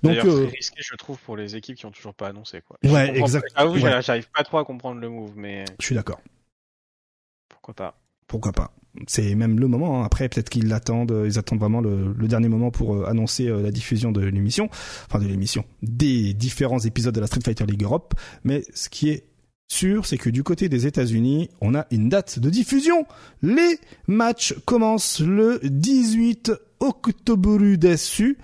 Donc 0.04 0.18
euh, 0.18 0.46
risqué, 0.46 0.76
je 0.84 0.96
trouve, 0.96 1.18
pour 1.18 1.36
les 1.36 1.56
équipes 1.56 1.78
qui 1.78 1.86
ont 1.88 1.92
toujours 1.92 2.14
pas 2.14 2.28
annoncé 2.28 2.62
quoi. 2.62 2.78
Ouais, 2.84 2.90
Je 2.90 3.12
comprends 3.14 3.26
exact- 3.26 3.54
pas- 3.54 3.62
Ah 3.62 3.68
oui, 3.68 3.82
ouais. 3.82 4.02
j'arrive 4.04 4.30
pas 4.30 4.44
trop 4.44 4.60
à 4.60 4.66
comprendre 4.66 5.02
le 5.02 5.10
move, 5.10 5.34
mais 5.36 5.66
je 5.80 5.86
suis 5.88 5.96
d'accord. 5.96 6.22
pourquoi 7.50 7.74
pas. 7.74 7.98
Pourquoi 8.34 8.52
pas 8.52 8.74
C'est 9.06 9.36
même 9.36 9.60
le 9.60 9.68
moment. 9.68 10.02
hein. 10.02 10.06
Après, 10.06 10.28
peut-être 10.28 10.50
qu'ils 10.50 10.68
l'attendent. 10.68 11.12
euh, 11.12 11.28
Ils 11.28 11.38
attendent 11.38 11.60
vraiment 11.60 11.82
le, 11.82 12.16
dernier 12.28 12.48
moment 12.50 12.72
pour 12.72 12.96
euh, 12.96 13.06
annoncer 13.08 13.48
euh, 13.48 13.62
la 13.62 13.70
diffusion 13.70 14.12
de 14.12 14.22
l'émission, 14.22 14.70
enfin 15.08 15.20
de 15.20 15.28
l'émission, 15.28 15.66
des 15.84 16.34
différents 16.34 16.80
épisodes 16.80 17.14
de 17.14 17.20
la 17.20 17.28
Street 17.28 17.42
Fighter 17.46 17.68
League 17.68 17.84
Europe. 17.84 18.16
Mais 18.44 18.64
ce 18.74 18.90
qui 18.90 19.10
est 19.10 19.26
sûr, 19.72 20.08
c'est 20.08 20.18
que 20.18 20.32
du 20.32 20.42
côté 20.42 20.68
des 20.68 20.88
États-Unis, 20.88 21.52
on 21.62 21.76
a 21.76 21.86
une 21.92 22.10
date 22.10 22.40
de 22.40 22.50
diffusion. 22.50 23.06
Les 23.44 23.78
matchs 24.08 24.56
commencent 24.66 25.20
le 25.20 25.60
18 25.64 26.52
octobre 26.80 27.60
dessus. 27.78 28.40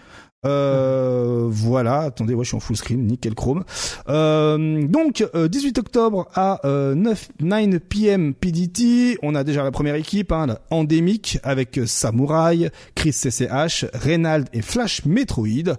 Euh, 0.46 1.48
voilà, 1.50 2.00
attendez, 2.02 2.34
ouais, 2.34 2.44
je 2.46 2.50
suis 2.50 2.56
en 2.58 2.62
full 2.62 2.78
screen, 2.78 3.06
nickel 3.06 3.36
chrome. 3.36 3.66
Euh, 4.08 4.88
donc, 4.88 5.28
euh, 5.36 5.48
18 5.50 5.80
octobre 5.80 6.28
à 6.34 6.66
euh, 6.66 6.96
9, 6.96 7.30
9 7.42 7.80
p.m. 7.80 8.34
PDT, 8.34 9.18
on 9.22 9.36
a 9.36 9.44
déjà 9.44 9.64
la 9.64 9.72
première 9.72 9.96
équipe, 9.96 10.32
hein, 10.32 10.48
la 10.48 10.62
Endémique, 10.70 11.40
avec 11.44 11.78
euh, 11.78 11.86
Samurai, 11.86 12.72
Chris 12.96 13.12
CCH, 13.12 13.86
Reynald 13.94 14.48
et 14.54 14.62
Flash 14.62 15.06
Metroid. 15.06 15.76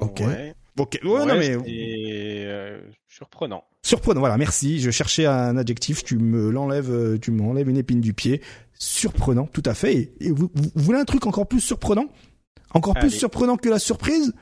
Ok. 0.00 0.20
Ouais. 0.20 0.54
Ok, 0.76 0.98
ouais, 1.04 1.24
non 1.24 1.36
mais 1.38 1.56
euh, 1.68 2.80
surprenant. 3.06 3.62
surprenant. 3.84 4.18
Voilà, 4.18 4.36
merci. 4.36 4.80
Je 4.80 4.90
cherchais 4.90 5.24
un 5.24 5.56
adjectif, 5.56 6.02
tu 6.02 6.18
me 6.18 6.50
l'enlèves, 6.50 7.20
tu 7.20 7.30
m'enlèves 7.30 7.68
une 7.68 7.76
épine 7.76 8.00
du 8.00 8.12
pied. 8.12 8.40
Surprenant, 8.76 9.46
tout 9.46 9.62
à 9.66 9.74
fait. 9.74 9.94
Et, 9.94 10.12
et 10.18 10.30
vous, 10.32 10.50
vous 10.52 10.70
voulez 10.74 10.98
un 10.98 11.04
truc 11.04 11.26
encore 11.28 11.46
plus 11.46 11.60
surprenant? 11.60 12.06
Encore 12.74 12.94
plus 12.94 13.10
surprenant 13.10 13.56
que 13.56 13.68
la 13.68 13.78
surprise 13.78 14.32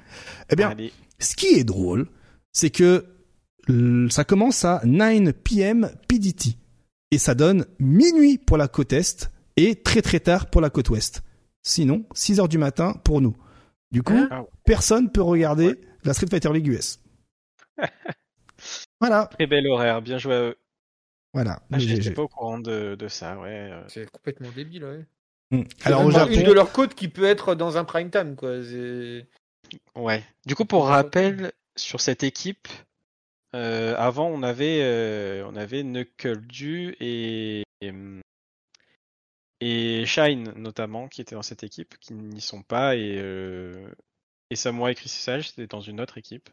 Eh 0.50 0.56
bien, 0.56 0.70
Allez. 0.70 0.92
Ce 1.18 1.36
qui 1.36 1.46
est 1.54 1.64
drôle, 1.64 2.08
c'est 2.52 2.70
que 2.70 3.06
ça 4.10 4.24
commence 4.24 4.64
à 4.64 4.80
9 4.84 5.32
p.m. 5.44 5.90
PDT 6.08 6.56
et 7.12 7.18
ça 7.18 7.34
donne 7.34 7.66
minuit 7.78 8.38
pour 8.38 8.56
la 8.56 8.66
côte 8.68 8.92
est 8.92 9.30
et 9.56 9.76
très 9.82 10.02
très 10.02 10.18
tard 10.20 10.46
pour 10.50 10.60
la 10.60 10.70
côte 10.70 10.90
ouest. 10.90 11.22
Sinon, 11.62 12.04
6 12.14 12.40
heures 12.40 12.48
du 12.48 12.58
matin 12.58 12.94
pour 13.04 13.20
nous. 13.20 13.36
Du 13.92 14.02
coup, 14.02 14.14
Hein 14.14 14.28
Ah 14.30 14.40
ouais. 14.42 14.48
personne 14.64 15.12
peut 15.12 15.22
regarder 15.22 15.66
Ouais. 15.68 15.80
la 16.04 16.14
Street 16.14 16.26
Fighter 16.30 16.52
League 16.52 16.66
US. 16.66 16.98
voilà, 19.00 19.26
Très 19.26 19.46
bel 19.46 19.66
horaire, 19.68 20.02
bien 20.02 20.18
joué 20.18 20.34
à 20.34 20.40
eux. 20.40 20.56
voilà. 21.34 21.62
Ah, 21.70 21.78
j'étais 21.78 22.00
j'ai- 22.02 22.10
pas 22.12 22.22
au 22.22 22.28
courant 22.28 22.58
de, 22.58 22.94
de 22.94 23.08
ça, 23.08 23.38
ouais. 23.38 23.70
euh. 23.72 23.82
C'est 23.88 24.10
complètement 24.10 24.48
débile, 24.54 24.84
ouais. 24.84 25.04
Alors 25.84 26.04
au 26.04 26.10
Japon, 26.10 26.32
une 26.32 26.42
de 26.44 26.52
leurs 26.52 26.72
côtes 26.72 26.94
qui 26.94 27.08
peut 27.08 27.24
être 27.24 27.54
dans 27.54 27.76
un 27.76 27.84
prime 27.84 28.10
time, 28.10 28.36
quoi. 28.36 28.58
Ouais. 29.94 30.22
Du 30.46 30.54
coup, 30.54 30.64
pour 30.64 30.86
rappel, 30.86 31.52
sur 31.76 32.00
cette 32.00 32.22
équipe, 32.22 32.68
euh, 33.54 33.94
avant, 33.96 34.28
on 34.28 34.42
avait, 34.42 34.80
euh, 34.82 35.46
on 35.46 35.56
avait 35.56 35.82
Knuckle 35.82 36.40
Du 36.46 36.96
et, 37.00 37.62
et, 37.80 37.92
et 39.60 40.06
Shine, 40.06 40.52
notamment, 40.56 41.08
qui 41.08 41.20
étaient 41.20 41.34
dans 41.34 41.42
cette 41.42 41.62
équipe, 41.62 41.96
qui 41.98 42.14
n'y 42.14 42.40
sont 42.40 42.62
pas, 42.62 42.96
et, 42.96 43.18
euh, 43.18 43.88
et 44.50 44.56
Samurai 44.56 44.92
et 44.92 44.94
Chris 44.94 45.08
Sage, 45.08 45.50
c'était 45.50 45.66
dans 45.66 45.80
une 45.80 46.00
autre 46.00 46.18
équipe. 46.18 46.50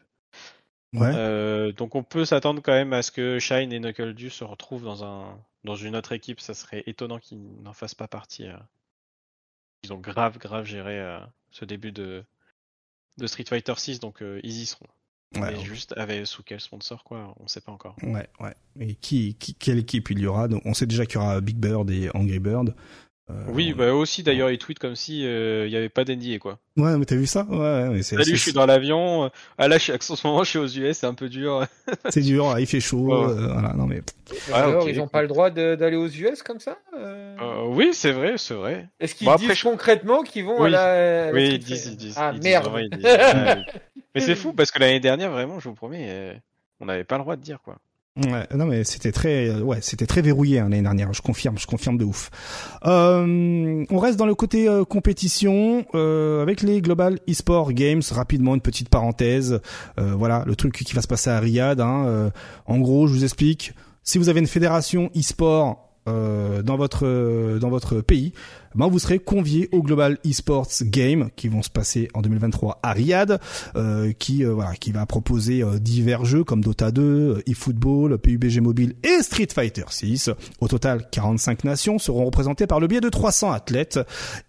ouais. 0.94 1.12
Euh, 1.14 1.72
donc 1.72 1.94
on 1.94 2.02
peut 2.02 2.24
s'attendre 2.24 2.62
quand 2.62 2.72
même 2.72 2.92
à 2.92 3.02
ce 3.02 3.10
que 3.10 3.38
Shine 3.38 3.72
et 3.72 3.80
Knuckle 3.80 4.14
Du 4.14 4.30
se 4.30 4.44
retrouvent 4.44 4.84
dans 4.84 5.04
un 5.04 5.38
dans 5.64 5.76
une 5.76 5.96
autre 5.96 6.12
équipe. 6.12 6.40
Ça 6.40 6.54
serait 6.54 6.82
étonnant 6.86 7.18
qu'ils 7.18 7.42
n'en 7.62 7.72
fassent 7.74 7.94
pas 7.94 8.08
partie. 8.08 8.46
euh. 8.46 8.56
Ils 9.84 9.92
ont 9.92 9.98
grave 9.98 10.38
grave 10.38 10.64
géré 10.66 10.98
euh, 11.00 11.18
ce 11.50 11.64
début 11.64 11.92
de 11.92 12.22
de 13.18 13.26
Street 13.26 13.44
Fighter 13.48 13.74
6, 13.76 14.00
donc 14.00 14.22
euh, 14.22 14.40
ils 14.44 14.60
y 14.62 14.66
seront. 14.66 14.86
Ouais, 15.36 15.52
Mais 15.52 15.60
juste 15.64 15.94
avec 15.96 16.26
sous 16.26 16.42
quel 16.42 16.60
sponsor 16.60 17.04
quoi, 17.04 17.34
on 17.38 17.46
sait 17.46 17.60
pas 17.60 17.70
encore. 17.72 17.94
ouais, 18.02 18.28
ouais. 18.40 18.54
Et 18.80 18.94
qui, 18.96 19.34
qui, 19.36 19.54
quelle 19.54 19.78
équipe 19.78 20.10
il 20.10 20.18
y 20.18 20.26
aura? 20.26 20.48
Donc, 20.48 20.62
On 20.64 20.74
sait 20.74 20.86
déjà 20.86 21.06
qu'il 21.06 21.20
y 21.20 21.22
aura 21.22 21.40
Big 21.40 21.56
Bird 21.56 21.88
et 21.90 22.10
Angry 22.14 22.40
Bird. 22.40 22.74
Euh, 23.30 23.44
Oui, 23.48 23.70
on- 23.72 23.78
bah 23.78 23.86
eux 23.88 23.92
aussi 23.92 24.24
d'ailleurs 24.24 24.50
ils 24.50 24.58
tweetent 24.58 24.80
comme 24.80 24.96
si 24.96 25.24
euh, 25.24 25.66
il 25.66 25.72
y 25.72 25.76
avait 25.76 25.88
pas 25.88 26.04
d'NDA 26.04 26.38
quoi. 26.40 26.58
Ouais, 26.76 26.96
mais 26.98 27.04
t'as 27.04 27.14
vu 27.14 27.26
ça? 27.26 27.44
Ouais, 27.44 27.58
ouais, 27.58 27.88
mais 27.90 28.02
c'est 28.02 28.16
Salut, 28.16 28.36
je 28.36 28.42
suis 28.42 28.52
dans 28.52 28.66
l'avion. 28.66 29.24
euh, 29.24 29.28
Ah 29.56 29.68
là, 29.68 29.78
je 29.78 29.84
suis, 29.84 29.92
en 29.92 30.00
ce 30.16 30.26
moment, 30.26 30.42
je 30.42 30.50
suis 30.50 30.58
aux 30.58 30.66
US, 30.66 30.98
c'est 30.98 31.06
un 31.06 31.14
peu 31.14 31.28
dur. 31.28 31.64
c'est 32.08 32.22
dur, 32.22 32.58
il 32.58 32.66
fait 32.66 32.80
chaud. 32.80 33.06
Ouais, 33.06 33.30
euh, 33.32 33.52
voilà, 33.52 33.72
non 33.74 33.86
mais 33.86 34.02
Ah, 34.52 34.64
Alors, 34.64 34.88
ils 34.88 34.96
n'ont 34.96 35.02
écoute. 35.02 35.12
pas 35.12 35.22
le 35.22 35.28
droit 35.28 35.50
d'aller 35.50 35.96
aux 35.96 36.08
US 36.08 36.42
comme 36.42 36.58
ça 36.58 36.76
euh 37.40 37.66
oui, 37.68 37.90
c'est 37.92 38.12
vrai, 38.12 38.34
c'est 38.36 38.54
vrai. 38.54 38.88
Est-ce 38.98 39.14
qu'ils 39.14 39.26
bon, 39.26 39.36
disent 39.36 39.62
concrètement 39.62 40.22
qu'ils 40.22 40.44
vont 40.44 40.60
Oui. 40.60 40.74
à 40.74 41.26
la. 41.26 41.32
Oui, 41.32 41.50
ils 41.54 41.58
disent, 41.58 41.84
Fighter 41.84 41.90
ils 41.92 41.96
disent. 41.96 42.14
Ah 42.18 42.30
ils 42.34 42.40
disent 42.40 42.50
merde 42.50 42.70
ils 42.80 42.90
disent. 42.90 43.06
Oui. 43.06 43.80
Mais 44.14 44.20
c'est 44.20 44.34
fou 44.34 44.52
parce 44.52 44.70
que 44.70 44.78
l'année 44.80 45.00
dernière, 45.00 45.30
vraiment, 45.30 45.60
je 45.60 45.68
vous 45.68 45.74
promets, 45.74 46.06
euh, 46.08 46.34
on 46.80 46.86
n'avait 46.86 47.04
pas 47.04 47.16
le 47.16 47.22
droit 47.22 47.36
de 47.36 47.42
dire 47.42 47.60
quoi. 47.62 47.76
Ouais, 48.16 48.44
non 48.56 48.66
mais 48.66 48.82
c'était 48.82 49.12
très, 49.12 49.50
ouais, 49.60 49.78
c'était 49.80 50.04
très 50.04 50.20
verrouillé 50.20 50.58
hein, 50.58 50.64
l'année 50.64 50.82
dernière. 50.82 51.12
Je 51.12 51.22
confirme, 51.22 51.58
je 51.58 51.66
confirme 51.66 51.96
de 51.96 52.04
ouf. 52.04 52.30
Euh, 52.84 53.84
on 53.88 53.98
reste 53.98 54.18
dans 54.18 54.26
le 54.26 54.34
côté 54.34 54.68
euh, 54.68 54.84
compétition 54.84 55.86
euh, 55.94 56.42
avec 56.42 56.62
les 56.62 56.82
Global 56.82 57.20
eSport 57.28 57.72
Games. 57.72 58.02
Rapidement, 58.10 58.56
une 58.56 58.60
petite 58.60 58.88
parenthèse. 58.88 59.60
Euh, 59.98 60.12
voilà, 60.16 60.42
le 60.44 60.56
truc 60.56 60.74
qui 60.74 60.92
va 60.92 61.02
se 61.02 61.08
passer 61.08 61.30
à 61.30 61.38
Riyad. 61.38 61.80
Hein, 61.80 62.04
euh, 62.06 62.30
en 62.66 62.78
gros, 62.78 63.06
je 63.06 63.12
vous 63.12 63.22
explique. 63.24 63.74
Si 64.02 64.18
vous 64.18 64.28
avez 64.28 64.40
une 64.40 64.48
fédération 64.48 65.08
e-sport 65.16 65.89
euh, 66.10 66.62
dans 66.62 66.76
votre 66.76 67.06
euh, 67.06 67.58
dans 67.58 67.70
votre 67.70 68.00
pays, 68.00 68.32
ben 68.74 68.88
vous 68.88 68.98
serez 68.98 69.18
convié 69.18 69.68
au 69.72 69.82
Global 69.82 70.18
Esports 70.24 70.68
Games 70.82 71.30
qui 71.34 71.48
vont 71.48 71.62
se 71.62 71.70
passer 71.70 72.08
en 72.14 72.22
2023 72.22 72.78
à 72.82 72.92
Riyad, 72.92 73.40
euh, 73.76 74.12
qui 74.12 74.44
euh, 74.44 74.52
voilà 74.52 74.74
qui 74.74 74.92
va 74.92 75.06
proposer 75.06 75.62
euh, 75.62 75.78
divers 75.78 76.24
jeux 76.24 76.44
comme 76.44 76.62
Dota 76.62 76.90
2, 76.92 77.02
euh, 77.02 77.42
eFootball, 77.46 78.18
PUBG 78.18 78.60
Mobile 78.60 78.94
et 79.02 79.22
Street 79.22 79.48
Fighter 79.52 79.84
6. 79.88 80.30
Au 80.60 80.68
total, 80.68 81.08
45 81.10 81.64
nations 81.64 81.98
seront 81.98 82.24
représentées 82.24 82.66
par 82.66 82.80
le 82.80 82.86
biais 82.86 83.00
de 83.00 83.08
300 83.08 83.50
athlètes 83.50 83.98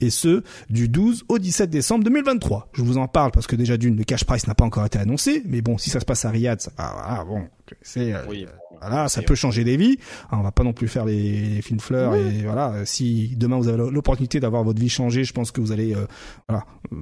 et 0.02 0.10
ce 0.10 0.44
du 0.70 0.88
12 0.88 1.26
au 1.28 1.40
17 1.40 1.70
décembre 1.70 2.04
2023. 2.04 2.70
Je 2.74 2.84
vous 2.84 2.98
en 2.98 3.08
parle 3.08 3.32
parce 3.32 3.48
que 3.48 3.56
déjà 3.56 3.78
d'une 3.78 3.98
le 3.98 4.04
cash 4.04 4.24
price 4.24 4.48
n'a 4.48 4.56
pas 4.56 4.66
encore 4.66 4.86
été 4.86 5.00
annoncé, 5.00 5.42
mais 5.46 5.62
bon 5.62 5.78
si 5.78 5.90
ça 5.90 6.00
se 6.00 6.06
passe 6.06 6.26
à 6.26 6.30
Riyad, 6.30 6.62
ça, 6.62 6.72
ah, 6.78 7.24
bon 7.28 7.48
c'est 7.82 8.14
Oui. 8.28 8.46
Voilà, 8.82 9.08
ça 9.08 9.22
peut 9.22 9.36
changer 9.36 9.64
des 9.64 9.78
vies. 9.78 9.98
Hein, 10.32 10.38
on 10.40 10.42
va 10.44 10.52
pas 10.52 10.64
non 10.64 10.74
plus 10.74 10.88
faire 10.88 11.06
les, 11.06 11.42
les 11.56 11.62
fines 11.62 11.80
fleurs 11.80 12.16
et 12.16 12.44
voilà. 12.44 12.86
Si 12.86 13.36
demain 13.38 13.58
vous 13.58 13.68
avez 13.68 13.78
l'opportunité 13.92 14.40
d'avoir 14.40 14.64
votre 14.64 14.80
vie 14.80 14.90
changée, 14.90 15.24
je 15.24 15.34
pense 15.34 15.52
que 15.52 15.62
vous 15.62 15.72
allez 15.72 15.94
euh, 15.96 16.06
voilà 16.48 16.66
euh, 16.94 16.98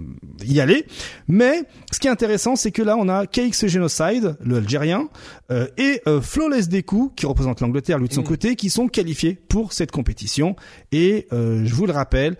y 0.46 0.60
aller. 0.60 0.86
Mais 1.28 1.64
ce 1.92 2.00
qui 2.00 2.08
est 2.08 2.12
intéressant, 2.12 2.56
c'est 2.56 2.72
que 2.72 2.82
là 2.82 2.96
on 2.98 3.08
a 3.10 3.26
KX 3.28 3.68
Genocide, 3.68 4.36
le 4.44 4.58
Algérien, 4.58 5.08
euh, 5.52 5.68
et 5.78 6.02
euh, 6.08 6.22
Flawless 6.22 6.70
Deku 6.70 7.12
qui 7.16 7.26
représente 7.26 7.62
l'Angleterre, 7.62 7.98
lui 7.98 8.08
de 8.08 8.14
son 8.14 8.22
Mm. 8.22 8.26
côté, 8.26 8.56
qui 8.56 8.70
sont 8.70 8.88
qualifiés 8.88 9.34
pour 9.48 9.74
cette 9.74 9.92
compétition. 9.92 10.56
Et 10.92 11.28
euh, 11.34 11.64
je 11.66 11.74
vous 11.74 11.86
le 11.86 11.94
rappelle. 11.94 12.36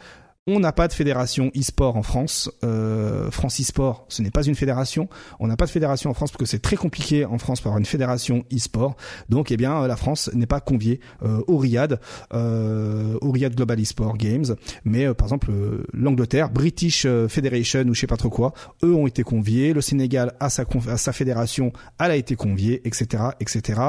On 0.52 0.60
n'a 0.60 0.72
pas 0.72 0.88
de 0.88 0.94
fédération 0.94 1.52
e-sport 1.56 1.96
en 1.96 2.02
France. 2.02 2.50
Euh, 2.64 3.30
France 3.30 3.62
e-sport, 3.62 4.06
ce 4.10 4.24
n'est 4.24 4.32
pas 4.32 4.42
une 4.42 4.56
fédération. 4.56 5.08
On 5.40 5.46
n'a 5.46 5.56
pas 5.56 5.68
de 5.68 5.70
fédération 5.70 6.10
en 6.10 6.16
France 6.16 6.32
parce 6.32 6.40
que 6.40 6.48
c'est 6.48 6.58
très 6.58 6.76
compliqué 6.76 7.24
en 7.24 7.38
France 7.38 7.62
pour 7.62 7.68
avoir 7.68 7.78
une 7.78 7.86
fédération 7.86 8.44
e-sport. 8.52 8.96
Donc, 9.30 9.52
eh 9.52 9.58
bien, 9.58 9.86
la 9.86 9.96
France 9.96 10.32
n'est 10.34 10.48
pas 10.48 10.60
conviée 10.60 11.02
euh, 11.22 11.44
au 11.46 11.58
Riyad, 11.58 12.00
euh, 12.34 13.16
au 13.22 13.30
Riyad 13.30 13.54
Global 13.54 13.80
e-sport 13.80 14.18
Games. 14.18 14.56
Mais 14.86 15.06
euh, 15.06 15.14
par 15.14 15.28
exemple, 15.28 15.52
euh, 15.52 15.84
l'Angleterre, 15.94 16.50
British 16.50 17.06
euh, 17.06 17.28
Federation 17.28 17.82
ou 17.82 17.94
je 17.94 18.00
sais 18.00 18.08
pas 18.08 18.18
trop 18.18 18.32
quoi, 18.32 18.56
eux 18.84 18.96
ont 18.96 19.06
été 19.06 19.22
conviés. 19.22 19.74
Le 19.74 19.82
Sénégal 19.82 20.34
a 20.40 20.50
sa, 20.50 20.64
a 20.88 20.98
sa 20.98 21.14
fédération, 21.14 21.72
elle 22.00 22.10
a 22.10 22.16
été 22.16 22.36
conviée, 22.36 22.82
etc., 22.88 23.22
etc 23.40 23.82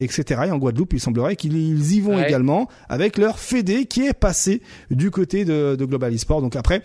etc. 0.00 0.42
Et 0.46 0.50
en 0.50 0.58
Guadeloupe, 0.58 0.92
il 0.94 1.00
semblerait 1.00 1.36
qu'ils 1.36 1.92
y 1.92 2.00
vont 2.00 2.16
Ouais. 2.16 2.26
également 2.26 2.68
avec 2.88 3.18
leur 3.18 3.38
fédé 3.38 3.84
qui 3.86 4.06
est 4.06 4.12
passé 4.14 4.62
du 4.90 5.10
côté 5.10 5.44
de, 5.44 5.76
de 5.76 5.84
Global 5.84 6.12
eSport. 6.12 6.40
Donc 6.42 6.56
après, 6.56 6.82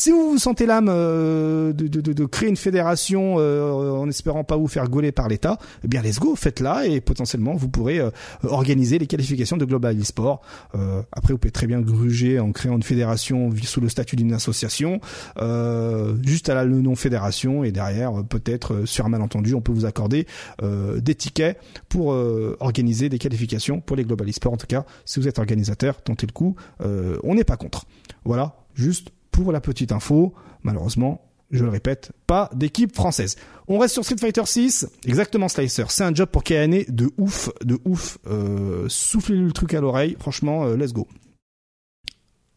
Si 0.00 0.12
vous 0.12 0.30
vous 0.30 0.38
sentez 0.38 0.64
l'âme 0.64 0.86
euh, 0.88 1.72
de, 1.72 1.88
de, 1.88 2.12
de, 2.12 2.24
créer 2.24 2.48
une 2.48 2.56
fédération 2.56 3.34
euh, 3.38 3.90
en 3.90 4.08
espérant 4.08 4.44
pas 4.44 4.56
vous 4.56 4.68
faire 4.68 4.88
gauler 4.88 5.10
par 5.10 5.26
l'État, 5.26 5.58
eh 5.82 5.88
bien 5.88 6.02
let's 6.02 6.20
go, 6.20 6.36
faites-la 6.36 6.86
et 6.86 7.00
potentiellement 7.00 7.54
vous 7.54 7.68
pourrez 7.68 7.98
euh, 7.98 8.10
organiser 8.44 9.00
les 9.00 9.08
qualifications 9.08 9.56
de 9.56 9.64
Global 9.64 9.98
eSport. 9.98 10.40
Euh, 10.76 11.02
après, 11.10 11.32
vous 11.32 11.38
pouvez 11.40 11.50
très 11.50 11.66
bien 11.66 11.80
gruger 11.80 12.38
en 12.38 12.52
créant 12.52 12.76
une 12.76 12.84
fédération 12.84 13.50
sous 13.64 13.80
le 13.80 13.88
statut 13.88 14.14
d'une 14.14 14.32
association, 14.32 15.00
euh, 15.40 16.14
juste 16.24 16.48
à 16.48 16.54
la, 16.54 16.64
le 16.64 16.80
nom 16.80 16.94
fédération 16.94 17.64
et 17.64 17.72
derrière 17.72 18.20
euh, 18.20 18.22
peut-être 18.22 18.84
sur 18.84 19.04
un 19.04 19.08
malentendu, 19.08 19.54
on 19.54 19.60
peut 19.60 19.72
vous 19.72 19.84
accorder 19.84 20.28
des 20.62 21.14
tickets 21.16 21.58
pour 21.88 22.14
organiser 22.60 23.08
des 23.08 23.18
qualifications 23.18 23.80
pour 23.80 23.96
les 23.96 24.04
Global 24.04 24.28
eSport. 24.28 24.52
En 24.52 24.58
tout 24.58 24.68
cas, 24.68 24.84
si 25.04 25.18
vous 25.18 25.26
êtes 25.26 25.40
organisateur, 25.40 26.00
tentez 26.02 26.28
le 26.28 26.32
coup. 26.32 26.54
On 26.78 27.34
n'est 27.34 27.42
pas 27.42 27.56
contre. 27.56 27.84
Voilà, 28.24 28.54
juste 28.74 29.10
pour 29.42 29.52
la 29.52 29.60
petite 29.60 29.92
info. 29.92 30.34
Malheureusement, 30.64 31.20
je 31.50 31.62
le 31.62 31.70
répète, 31.70 32.12
pas 32.26 32.50
d'équipe 32.54 32.94
française. 32.94 33.36
On 33.68 33.78
reste 33.78 33.94
sur 33.94 34.04
Street 34.04 34.16
Fighter 34.18 34.44
6, 34.44 34.88
exactement 35.06 35.48
Slicer. 35.48 35.84
C'est 35.90 36.02
un 36.02 36.12
job 36.12 36.28
pour 36.28 36.42
Kaane 36.42 36.82
de 36.88 37.10
ouf, 37.18 37.50
de 37.64 37.78
ouf. 37.84 38.18
Euh, 38.26 38.86
soufflez-lui 38.88 39.44
le 39.44 39.52
truc 39.52 39.74
à 39.74 39.80
l'oreille, 39.80 40.16
franchement, 40.18 40.64
euh, 40.64 40.76
let's 40.76 40.92
go. 40.92 41.06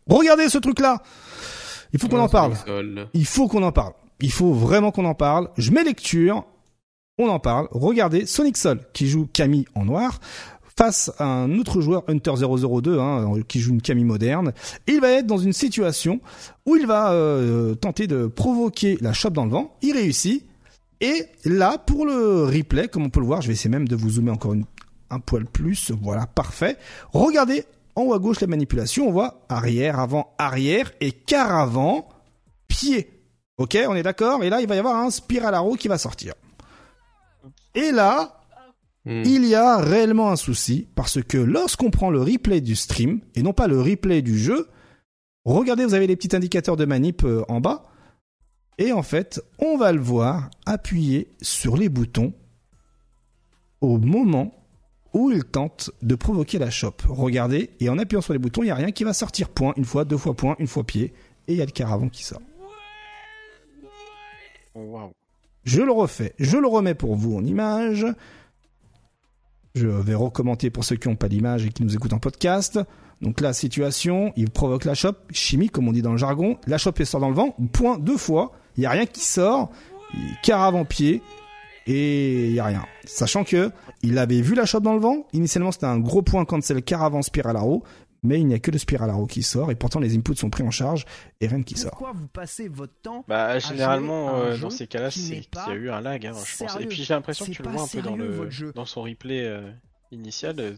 Regardez 0.07 0.49
ce 0.49 0.57
truc-là. 0.57 1.03
Il 1.93 1.99
faut 1.99 2.07
qu'on 2.07 2.19
en 2.19 2.29
parle. 2.29 2.53
Il 3.13 3.25
faut 3.25 3.47
qu'on 3.47 3.63
en 3.63 3.71
parle. 3.71 3.93
Il 4.19 4.31
faut 4.31 4.53
vraiment 4.53 4.91
qu'on 4.91 5.05
en 5.05 5.15
parle. 5.15 5.49
Je 5.57 5.71
mets 5.71 5.83
lecture. 5.83 6.45
On 7.19 7.29
en 7.29 7.39
parle. 7.39 7.67
Regardez 7.71 8.25
Sonic 8.25 8.57
Sol 8.57 8.79
qui 8.93 9.07
joue 9.07 9.27
Camille 9.31 9.65
en 9.75 9.85
noir 9.85 10.19
face 10.81 11.11
à 11.19 11.25
un 11.25 11.59
autre 11.59 11.79
joueur 11.79 12.03
Hunter 12.07 12.33
002 12.35 12.97
hein, 12.97 13.33
qui 13.47 13.59
joue 13.59 13.73
une 13.73 13.83
Camille 13.83 14.03
moderne. 14.03 14.51
Il 14.87 14.99
va 14.99 15.11
être 15.11 15.27
dans 15.27 15.37
une 15.37 15.53
situation 15.53 16.19
où 16.65 16.75
il 16.75 16.87
va 16.87 17.11
euh, 17.11 17.75
tenter 17.75 18.07
de 18.07 18.25
provoquer 18.25 18.97
la 18.99 19.13
chope 19.13 19.33
dans 19.33 19.45
le 19.45 19.51
vent. 19.51 19.77
Il 19.83 19.93
réussit. 19.93 20.43
Et 20.99 21.25
là, 21.45 21.77
pour 21.77 22.07
le 22.07 22.45
replay, 22.45 22.87
comme 22.87 23.03
on 23.03 23.09
peut 23.11 23.19
le 23.19 23.27
voir, 23.27 23.43
je 23.43 23.47
vais 23.47 23.53
essayer 23.53 23.69
même 23.69 23.87
de 23.87 23.95
vous 23.95 24.09
zoomer 24.09 24.31
encore 24.31 24.55
un 25.11 25.19
poil 25.19 25.45
plus. 25.45 25.91
Voilà, 26.01 26.25
parfait. 26.25 26.77
Regardez 27.13 27.63
en 27.95 28.01
haut 28.01 28.13
à 28.15 28.19
gauche 28.19 28.41
la 28.41 28.47
manipulation. 28.47 29.07
On 29.07 29.11
voit 29.11 29.45
arrière, 29.49 29.99
avant, 29.99 30.33
arrière 30.39 30.91
et 30.99 31.11
quart 31.11 31.55
avant, 31.55 32.09
pied. 32.67 33.21
Ok, 33.59 33.77
on 33.87 33.93
est 33.93 34.01
d'accord 34.03 34.43
Et 34.43 34.49
là, 34.49 34.61
il 34.61 34.67
va 34.67 34.75
y 34.75 34.79
avoir 34.79 34.95
un 34.95 35.11
spiral 35.11 35.53
arrow 35.53 35.75
qui 35.75 35.87
va 35.87 35.99
sortir. 35.99 36.33
Et 37.75 37.91
là, 37.91 38.40
Hmm. 39.05 39.23
il 39.25 39.45
y 39.45 39.55
a 39.55 39.77
réellement 39.77 40.29
un 40.29 40.35
souci 40.35 40.87
parce 40.93 41.23
que 41.23 41.37
lorsqu'on 41.37 41.89
prend 41.89 42.11
le 42.11 42.21
replay 42.21 42.61
du 42.61 42.75
stream 42.75 43.21
et 43.33 43.41
non 43.41 43.51
pas 43.51 43.67
le 43.67 43.81
replay 43.81 44.21
du 44.21 44.37
jeu, 44.37 44.67
regardez, 45.43 45.85
vous 45.85 45.95
avez 45.95 46.05
les 46.05 46.15
petits 46.15 46.35
indicateurs 46.35 46.77
de 46.77 46.85
manip 46.85 47.23
euh, 47.23 47.43
en 47.47 47.61
bas 47.61 47.91
et 48.77 48.91
en 48.91 49.03
fait, 49.03 49.41
on 49.59 49.77
va 49.77 49.91
le 49.91 49.99
voir 49.99 50.49
appuyer 50.65 51.31
sur 51.41 51.77
les 51.77 51.89
boutons 51.89 52.33
au 53.79 53.97
moment 53.97 54.53
où 55.13 55.29
il 55.31 55.43
tente 55.43 55.91
de 56.01 56.15
provoquer 56.15 56.57
la 56.57 56.69
chope. 56.69 57.03
Regardez, 57.07 57.71
et 57.79 57.89
en 57.89 57.97
appuyant 57.97 58.21
sur 58.21 58.33
les 58.33 58.39
boutons, 58.39 58.63
il 58.63 58.67
n'y 58.67 58.71
a 58.71 58.75
rien 58.75 58.91
qui 58.91 59.03
va 59.03 59.13
sortir. 59.13 59.49
Point, 59.49 59.73
une 59.77 59.85
fois, 59.85 60.05
deux 60.05 60.17
fois 60.17 60.35
point, 60.35 60.55
une 60.57 60.67
fois 60.67 60.83
pied, 60.83 61.13
et 61.47 61.53
il 61.53 61.57
y 61.57 61.61
a 61.61 61.65
le 61.65 61.71
caravan 61.71 62.09
qui 62.09 62.23
sort. 62.23 62.41
Je 65.63 65.81
le 65.81 65.91
refais, 65.91 66.33
je 66.39 66.57
le 66.57 66.67
remets 66.67 66.95
pour 66.95 67.15
vous 67.15 67.35
en 67.35 67.43
image. 67.43 68.05
Je 69.73 69.87
vais 69.87 70.15
recommenter 70.15 70.69
pour 70.69 70.83
ceux 70.83 70.97
qui 70.97 71.07
n'ont 71.07 71.15
pas 71.15 71.29
d'image 71.29 71.65
et 71.65 71.69
qui 71.69 71.83
nous 71.83 71.95
écoutent 71.95 72.13
en 72.13 72.19
podcast. 72.19 72.79
Donc 73.21 73.39
la 73.39 73.53
situation, 73.53 74.33
il 74.35 74.49
provoque 74.49 74.83
la 74.83 74.95
chope, 74.95 75.17
chimie 75.31 75.69
comme 75.69 75.87
on 75.87 75.91
dit 75.91 76.01
dans 76.01 76.11
le 76.11 76.17
jargon. 76.17 76.57
La 76.67 76.77
chope 76.77 76.99
elle 76.99 77.05
sort 77.05 77.21
dans 77.21 77.29
le 77.29 77.35
vent, 77.35 77.55
point 77.71 77.97
deux 77.97 78.17
fois. 78.17 78.51
Il 78.77 78.83
y 78.83 78.85
a 78.85 78.89
rien 78.89 79.05
qui 79.05 79.23
sort, 79.23 79.69
en 80.49 80.85
pied 80.85 81.21
et 81.87 82.47
il 82.47 82.53
y 82.53 82.59
a 82.59 82.65
rien. 82.65 82.83
Sachant 83.05 83.43
que 83.43 83.71
il 84.01 84.17
avait 84.17 84.41
vu 84.41 84.55
la 84.55 84.65
chope 84.65 84.83
dans 84.83 84.93
le 84.93 84.99
vent. 84.99 85.27
Initialement 85.33 85.71
c'était 85.71 85.85
un 85.85 85.99
gros 85.99 86.21
point 86.21 86.45
quand 86.45 86.61
c'est 86.63 86.73
le 86.73 86.81
caravan 86.81 87.21
spiral 87.21 87.55
arrow, 87.55 87.83
mais 88.23 88.39
il 88.39 88.45
n'y 88.47 88.53
a 88.53 88.59
que 88.59 88.69
le 88.71 88.77
spiral 88.77 89.09
arrow 89.09 89.25
qui 89.25 89.41
sort 89.43 89.71
et 89.71 89.75
pourtant 89.75 89.99
les 89.99 90.15
inputs 90.15 90.35
sont 90.35 90.49
pris 90.49 90.63
en 90.63 90.71
charge 90.71 91.05
et 91.39 91.47
rien 91.47 91.63
qui 91.63 91.75
sort. 91.75 91.91
Pourquoi 91.91 92.11
vous 92.13 92.27
passez 92.27 92.67
votre 92.67 92.93
temps 93.01 93.25
Bah 93.27 93.57
généralement 93.59 94.29
à 94.35 94.39
euh, 94.39 94.57
dans 94.57 94.69
ces 94.69 94.87
cas-là, 94.87 95.09
c'est 95.11 95.39
qu'il 95.41 95.61
y 95.67 95.71
a 95.71 95.73
eu 95.75 95.89
un 95.89 96.01
lag, 96.01 96.25
hein, 96.25 96.33
je 96.45 96.57
pense. 96.57 96.75
Et 96.79 96.85
puis 96.85 97.03
j'ai 97.03 97.13
l'impression 97.13 97.45
que 97.45 97.51
tu 97.51 97.63
le 97.63 97.69
vois 97.69 97.83
un 97.83 97.87
peu 97.87 98.01
dans 98.01 98.15
le 98.15 98.49
jeu. 98.49 98.71
dans 98.75 98.85
son 98.85 99.01
replay 99.03 99.43
euh, 99.45 99.71
initial. 100.11 100.55
euh, 100.59 100.73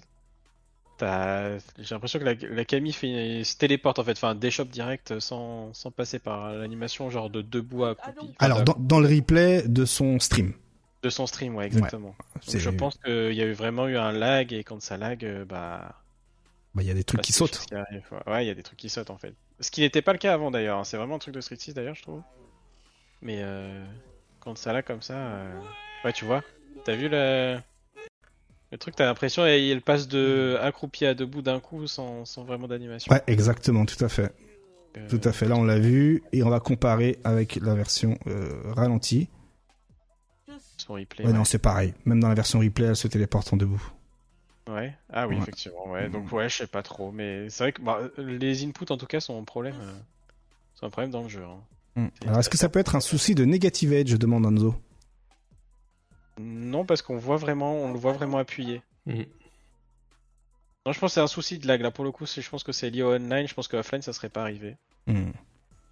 t'as- 0.97 1.57
J'ai 1.79 1.95
l'impression 1.95 2.19
que 2.19 2.23
la, 2.25 2.33
la 2.33 2.65
Camille 2.65 2.93
fait, 2.93 3.43
se 3.43 3.57
téléporte 3.57 3.99
en 3.99 4.03
fait, 4.03 4.11
enfin 4.13 4.35
déchoppe 4.35 4.69
direct 4.69 5.19
sans, 5.19 5.73
sans 5.73 5.91
passer 5.91 6.19
par 6.19 6.53
l'animation 6.53 7.09
genre 7.09 7.29
de 7.29 7.41
debout 7.41 7.83
à 7.83 7.91
accroupi. 7.91 8.19
Enfin, 8.21 8.33
Alors 8.39 8.63
dans, 8.63 8.75
dans 8.79 8.99
le 8.99 9.07
replay 9.07 9.63
de 9.67 9.85
son 9.85 10.19
stream. 10.19 10.53
de 11.01 11.09
son 11.09 11.27
stream, 11.27 11.55
ouais, 11.55 11.65
exactement. 11.65 12.15
Donc, 12.47 12.57
je 12.57 12.69
pense 12.69 12.97
qu'il 13.03 13.33
y 13.33 13.41
a 13.41 13.45
eu 13.45 13.53
vraiment 13.53 13.87
eu 13.87 13.97
un 13.97 14.11
lag 14.13 14.53
et 14.53 14.63
quand 14.63 14.81
ça 14.81 14.97
lag, 14.97 15.23
euh, 15.25 15.45
bah. 15.45 15.99
Bah, 16.75 16.81
il 16.81 16.87
y 16.87 16.91
a 16.91 16.93
des 16.93 17.03
trucs 17.03 17.19
bah, 17.19 17.23
qui 17.23 17.33
sautent. 17.33 17.65
qui 17.67 17.75
ouais. 17.75 18.45
Il 18.45 18.47
y 18.47 18.51
a 18.51 18.55
des 18.55 18.63
trucs 18.63 18.79
qui 18.79 18.89
sautent 18.89 19.09
en 19.11 19.17
fait. 19.17 19.33
Ce 19.59 19.69
qui 19.69 19.81
n'était 19.81 20.01
pas 20.01 20.13
le 20.13 20.17
cas 20.19 20.33
avant 20.33 20.51
d'ailleurs. 20.51 20.79
hein. 20.79 20.83
C'est 20.83 20.97
vraiment 20.97 21.15
un 21.15 21.19
truc 21.19 21.35
de 21.35 21.41
Street 21.41 21.57
6 21.57 21.73
d'ailleurs, 21.73 21.95
je 21.95 22.01
trouve. 22.01 22.21
Mais 23.21 23.37
euh, 23.41 23.85
quand 24.39 24.57
ça 24.57 24.73
lag 24.73 24.83
comme 24.83 25.01
ça, 25.01 25.13
euh, 25.15 25.59
ouais, 26.03 26.13
tu 26.13 26.25
vois. 26.25 26.43
T'as 26.83 26.95
vu 26.95 27.07
le 27.09 27.57
le 28.71 28.77
truc 28.79 28.95
T'as 28.95 29.05
l'impression 29.05 29.45
il 29.45 29.81
passe 29.83 30.07
de 30.07 30.57
accroupi 30.59 31.05
à 31.05 31.13
debout 31.13 31.43
d'un 31.43 31.59
coup 31.59 31.85
sans, 31.85 32.25
sans 32.25 32.43
vraiment 32.43 32.67
d'animation. 32.67 33.13
Ouais, 33.13 33.21
exactement, 33.27 33.85
tout 33.85 34.03
à 34.03 34.09
fait. 34.09 34.33
Euh, 34.97 35.07
Tout 35.09 35.21
à 35.23 35.31
fait. 35.31 35.47
Là, 35.47 35.55
on 35.55 35.63
l'a 35.63 35.79
vu 35.79 36.23
et 36.33 36.43
on 36.43 36.49
va 36.49 36.59
comparer 36.59 37.17
avec 37.23 37.55
la 37.57 37.73
version 37.73 38.17
euh, 38.27 38.61
ralentie. 38.73 39.27
Son 40.77 40.93
replay. 40.93 41.23
Ouais, 41.23 41.31
ouais. 41.31 41.37
non, 41.37 41.45
c'est 41.45 41.59
pareil. 41.59 41.93
Même 42.05 42.19
dans 42.19 42.29
la 42.29 42.35
version 42.35 42.59
replay, 42.59 42.87
elle 42.87 42.95
se 42.95 43.07
téléporte 43.07 43.53
en 43.53 43.57
debout. 43.57 43.81
Ouais. 44.69 44.93
Ah 45.11 45.27
oui, 45.27 45.35
Ouais. 45.35 45.41
effectivement. 45.41 45.87
Ouais. 45.89 46.09
Donc 46.09 46.31
ouais, 46.31 46.47
je 46.49 46.55
sais 46.57 46.67
pas 46.67 46.83
trop, 46.83 47.11
mais 47.11 47.49
c'est 47.49 47.63
vrai 47.65 47.71
que 47.73 47.81
bah, 47.81 47.99
les 48.17 48.63
inputs 48.65 48.91
en 48.91 48.97
tout 48.97 49.05
cas 49.07 49.19
sont 49.19 49.39
un 49.39 49.43
problème. 49.43 49.75
euh, 49.81 49.93
sont 50.75 50.85
un 50.85 50.89
problème 50.89 51.11
dans 51.11 51.23
le 51.23 51.29
jeu. 51.29 51.43
hein. 51.43 52.09
C'est 52.19 52.27
Alors, 52.27 52.39
est-ce 52.39 52.49
que 52.49 52.57
ça 52.57 52.69
peut 52.69 52.79
être 52.79 52.95
un 52.95 52.99
souci 53.01 53.35
de 53.35 53.45
negative 53.45 53.93
edge 53.93 54.15
demande 54.15 54.45
Anzo. 54.45 54.73
Non, 56.39 56.85
parce 56.85 57.01
qu'on 57.03 57.17
voit 57.17 57.37
vraiment, 57.37 57.75
on 57.75 57.93
le 57.93 57.99
voit 57.99 58.13
vraiment 58.13 58.39
appuyé. 58.39 58.81
Hmm. 59.05 59.21
Non, 60.85 60.91
je 60.91 60.99
pense 60.99 61.11
que 61.11 61.13
c'est 61.15 61.21
un 61.21 61.27
souci 61.27 61.59
de 61.59 61.67
lag 61.67 61.79
là. 61.81 61.91
Pour 61.91 62.03
le 62.03 62.11
coup, 62.11 62.25
c'est- 62.25 62.41
je 62.41 62.49
pense 62.49 62.63
que 62.63 62.71
c'est 62.71 62.89
lié 62.89 63.03
au 63.03 63.13
online. 63.13 63.47
Je 63.47 63.53
pense 63.53 63.67
que 63.67 63.77
offline, 63.77 64.01
ça 64.01 64.11
serait 64.13 64.29
pas 64.29 64.41
arrivé. 64.41 64.75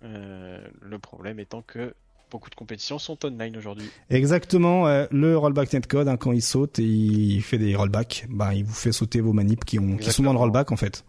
Euh, 0.03 0.68
le 0.81 0.98
problème 0.99 1.39
étant 1.39 1.61
que 1.61 1.93
beaucoup 2.32 2.49
de 2.49 2.56
compétitions 2.56 2.98
sont 2.98 3.24
online 3.26 3.56
aujourd'hui. 3.58 3.90
Exactement. 4.10 4.88
euh, 4.88 5.06
le 5.12 5.38
rollback 5.38 5.72
netcode, 5.74 6.08
hein, 6.08 6.18
quand 6.18 6.32
il 6.32 6.41
saute 6.41 6.80
et 6.80 6.84
il 6.84 7.41
fait 7.44 7.58
des 7.60 7.76
rollbacks, 7.76 8.26
bah, 8.30 8.53
il 8.56 8.64
vous 8.64 8.74
fait 8.74 8.91
sauter 8.91 9.22
vos 9.22 9.34
manips 9.34 9.64
qui, 9.66 9.78
ont, 9.78 9.98
qui 9.98 10.12
sont 10.12 10.24
dans 10.24 10.34
le 10.34 10.40
rollback 10.40 10.72
en 10.72 10.78
fait. 10.78 11.06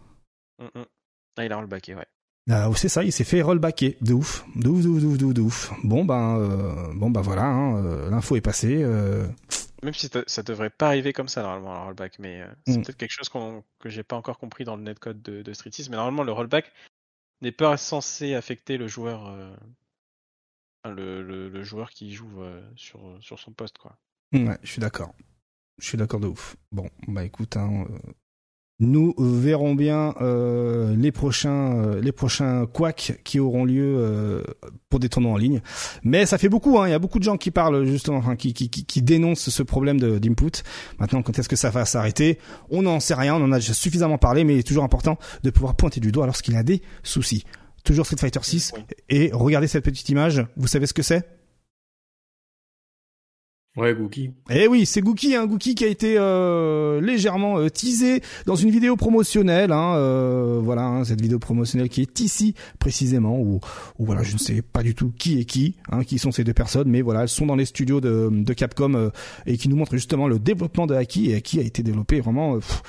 Mm, 0.59 0.79
mm. 0.79 0.85
Ah, 1.37 1.45
il 1.45 1.51
a 1.51 1.55
rollbacké, 1.57 1.95
ouais. 1.95 2.05
Ah, 2.51 2.69
c'est 2.75 2.89
ça, 2.89 3.03
il 3.03 3.11
s'est 3.13 3.23
fait 3.23 3.41
rollbacker. 3.41 3.97
De 4.01 4.13
ouf. 4.13 4.45
De 4.55 4.67
ouf, 4.67 4.83
de 4.83 4.87
ouf, 4.89 5.01
de 5.17 5.25
ouf, 5.25 5.33
de 5.33 5.41
ouf. 5.41 5.71
Bon, 5.83 6.03
ben, 6.05 6.37
euh, 6.37 6.93
bon, 6.93 7.09
bah 7.09 7.21
voilà, 7.21 7.45
hein, 7.45 7.83
euh, 7.85 8.09
l'info 8.09 8.35
est 8.35 8.41
passée. 8.41 8.83
euh, 8.83 9.25
Même 9.81 9.93
si 9.93 10.09
ça- 10.27 10.43
devrait 10.43 10.69
pas 10.69 10.87
arriver 10.87 11.13
comme 11.13 11.29
ça 11.29 11.41
normalement, 11.41 11.73
le 11.73 11.85
rollback, 11.85 12.19
mais 12.19 12.41
euh, 12.41 12.47
c'est 12.67 12.77
Mm. 12.77 12.83
peut-être 12.83 12.97
quelque 12.97 13.11
chose 13.11 13.29
qu'on 13.29 13.63
que 13.79 13.89
j'ai 13.89 14.03
pas 14.03 14.15
encore 14.17 14.37
compris 14.39 14.65
dans 14.65 14.75
le 14.75 14.83
netcode 14.83 15.21
de, 15.21 15.41
de 15.41 15.53
Street 15.53 15.71
6. 15.71 15.89
Mais 15.89 15.95
normalement, 15.95 16.23
le 16.23 16.31
rollback 16.33 16.71
n'est 17.41 17.51
pas 17.53 17.75
censé 17.77 18.35
affecter 18.35 18.77
le 18.77 18.87
joueur, 18.87 19.27
le, 20.89 21.23
le- 21.23 21.49
le 21.49 21.63
joueur 21.63 21.89
qui 21.89 22.11
joue 22.13 22.41
euh, 22.41 22.61
sur, 22.75 22.99
sur 23.21 23.39
son 23.39 23.51
poste, 23.51 23.77
quoi. 23.77 23.97
Ouais, 24.33 24.57
je 24.63 24.71
suis 24.71 24.81
d'accord. 24.81 25.13
Je 25.79 25.87
suis 25.87 25.97
d'accord 25.97 26.19
de 26.19 26.27
ouf. 26.27 26.55
Bon, 26.71 26.89
bah 27.07 27.23
écoute, 27.23 27.57
hein, 27.57 27.85
euh, 27.89 28.11
nous 28.79 29.13
verrons 29.17 29.75
bien 29.75 30.15
euh, 30.21 30.95
les 30.95 31.11
prochains, 31.11 31.75
euh, 31.77 32.01
les 32.01 32.11
prochains 32.11 32.65
quacks 32.65 33.21
qui 33.23 33.39
auront 33.39 33.63
lieu 33.63 33.95
euh, 33.97 34.43
pour 34.89 34.99
des 34.99 35.09
tournois 35.09 35.31
en 35.31 35.37
ligne. 35.37 35.61
Mais 36.03 36.25
ça 36.25 36.37
fait 36.37 36.49
beaucoup, 36.49 36.79
hein. 36.79 36.87
Il 36.87 36.91
y 36.91 36.95
a 36.95 36.99
beaucoup 36.99 37.19
de 37.19 37.23
gens 37.23 37.37
qui 37.37 37.51
parlent 37.51 37.85
justement, 37.85 38.17
enfin, 38.17 38.35
qui, 38.35 38.53
qui, 38.53 38.69
qui, 38.69 38.85
qui 38.85 39.01
dénoncent 39.01 39.49
ce 39.49 39.63
problème 39.63 39.99
de- 39.99 40.17
d'input. 40.19 40.63
Maintenant, 40.99 41.21
quand 41.21 41.37
est-ce 41.39 41.49
que 41.49 41.55
ça 41.55 41.69
va 41.69 41.85
s'arrêter? 41.85 42.39
On 42.69 42.81
n'en 42.81 42.99
sait 42.99 43.15
rien. 43.15 43.35
On 43.35 43.43
en 43.43 43.51
a 43.51 43.57
déjà 43.59 43.73
suffisamment 43.73 44.17
parlé, 44.17 44.43
mais 44.43 44.55
il 44.55 44.59
est 44.59 44.67
toujours 44.67 44.83
important 44.83 45.17
de 45.43 45.49
pouvoir 45.49 45.75
pointer 45.75 45.99
du 45.99 46.11
doigt 46.11 46.25
lorsqu'il 46.25 46.55
y 46.55 46.57
a 46.57 46.63
des 46.63 46.81
soucis. 47.03 47.45
Toujours 47.83 48.05
Street 48.05 48.17
Fighter 48.17 48.39
6. 48.41 48.73
Oui. 48.75 48.83
Et 49.09 49.29
regardez 49.33 49.67
cette 49.67 49.83
petite 49.83 50.07
image. 50.09 50.45
Vous 50.55 50.67
savez 50.67 50.87
ce 50.87 50.93
que 50.93 51.01
c'est? 51.03 51.27
Ouais, 53.75 53.95
Gookie. 53.95 54.29
Eh 54.51 54.67
oui, 54.67 54.85
c'est 54.85 55.01
Gookie, 55.01 55.33
hein, 55.35 55.47
Gookie 55.47 55.73
qui 55.73 55.83
a 55.83 55.87
été 55.87 56.13
euh, 56.19 57.01
légèrement 57.01 57.57
euh, 57.57 57.69
teasé 57.69 58.21
dans 58.45 58.53
une 58.55 58.69
vidéo 58.69 58.95
promotionnelle. 58.95 59.71
Hein, 59.71 59.95
euh, 59.95 60.59
voilà, 60.63 60.83
hein, 60.83 61.03
cette 61.03 61.19
vidéo 61.19 61.39
promotionnelle 61.39 61.89
qui 61.89 62.01
est 62.01 62.19
ici 62.19 62.53
précisément, 62.77 63.39
où, 63.39 63.61
où 63.97 64.05
voilà, 64.05 64.21
je 64.21 64.33
ne 64.33 64.37
sais 64.37 64.61
pas 64.61 64.83
du 64.83 64.93
tout 64.93 65.11
qui 65.17 65.39
est 65.39 65.45
qui, 65.45 65.75
hein, 65.91 66.03
qui 66.03 66.19
sont 66.19 66.31
ces 66.31 66.43
deux 66.43 66.53
personnes, 66.53 66.87
mais 66.87 67.01
voilà, 67.01 67.23
elles 67.23 67.29
sont 67.29 67.47
dans 67.47 67.55
les 67.55 67.65
studios 67.65 67.99
de, 67.99 68.29
de 68.31 68.53
Capcom 68.53 68.93
euh, 68.93 69.09
et 69.47 69.57
qui 69.57 69.69
nous 69.69 69.75
montrent 69.75 69.95
justement 69.95 70.27
le 70.27 70.37
développement 70.37 70.85
de 70.85 70.93
Haki 70.93 71.31
et 71.31 71.35
Haki 71.35 71.59
a 71.59 71.63
été 71.63 71.81
développé 71.81 72.21
vraiment. 72.21 72.53
euh, 72.53 72.59
pff, 72.59 72.83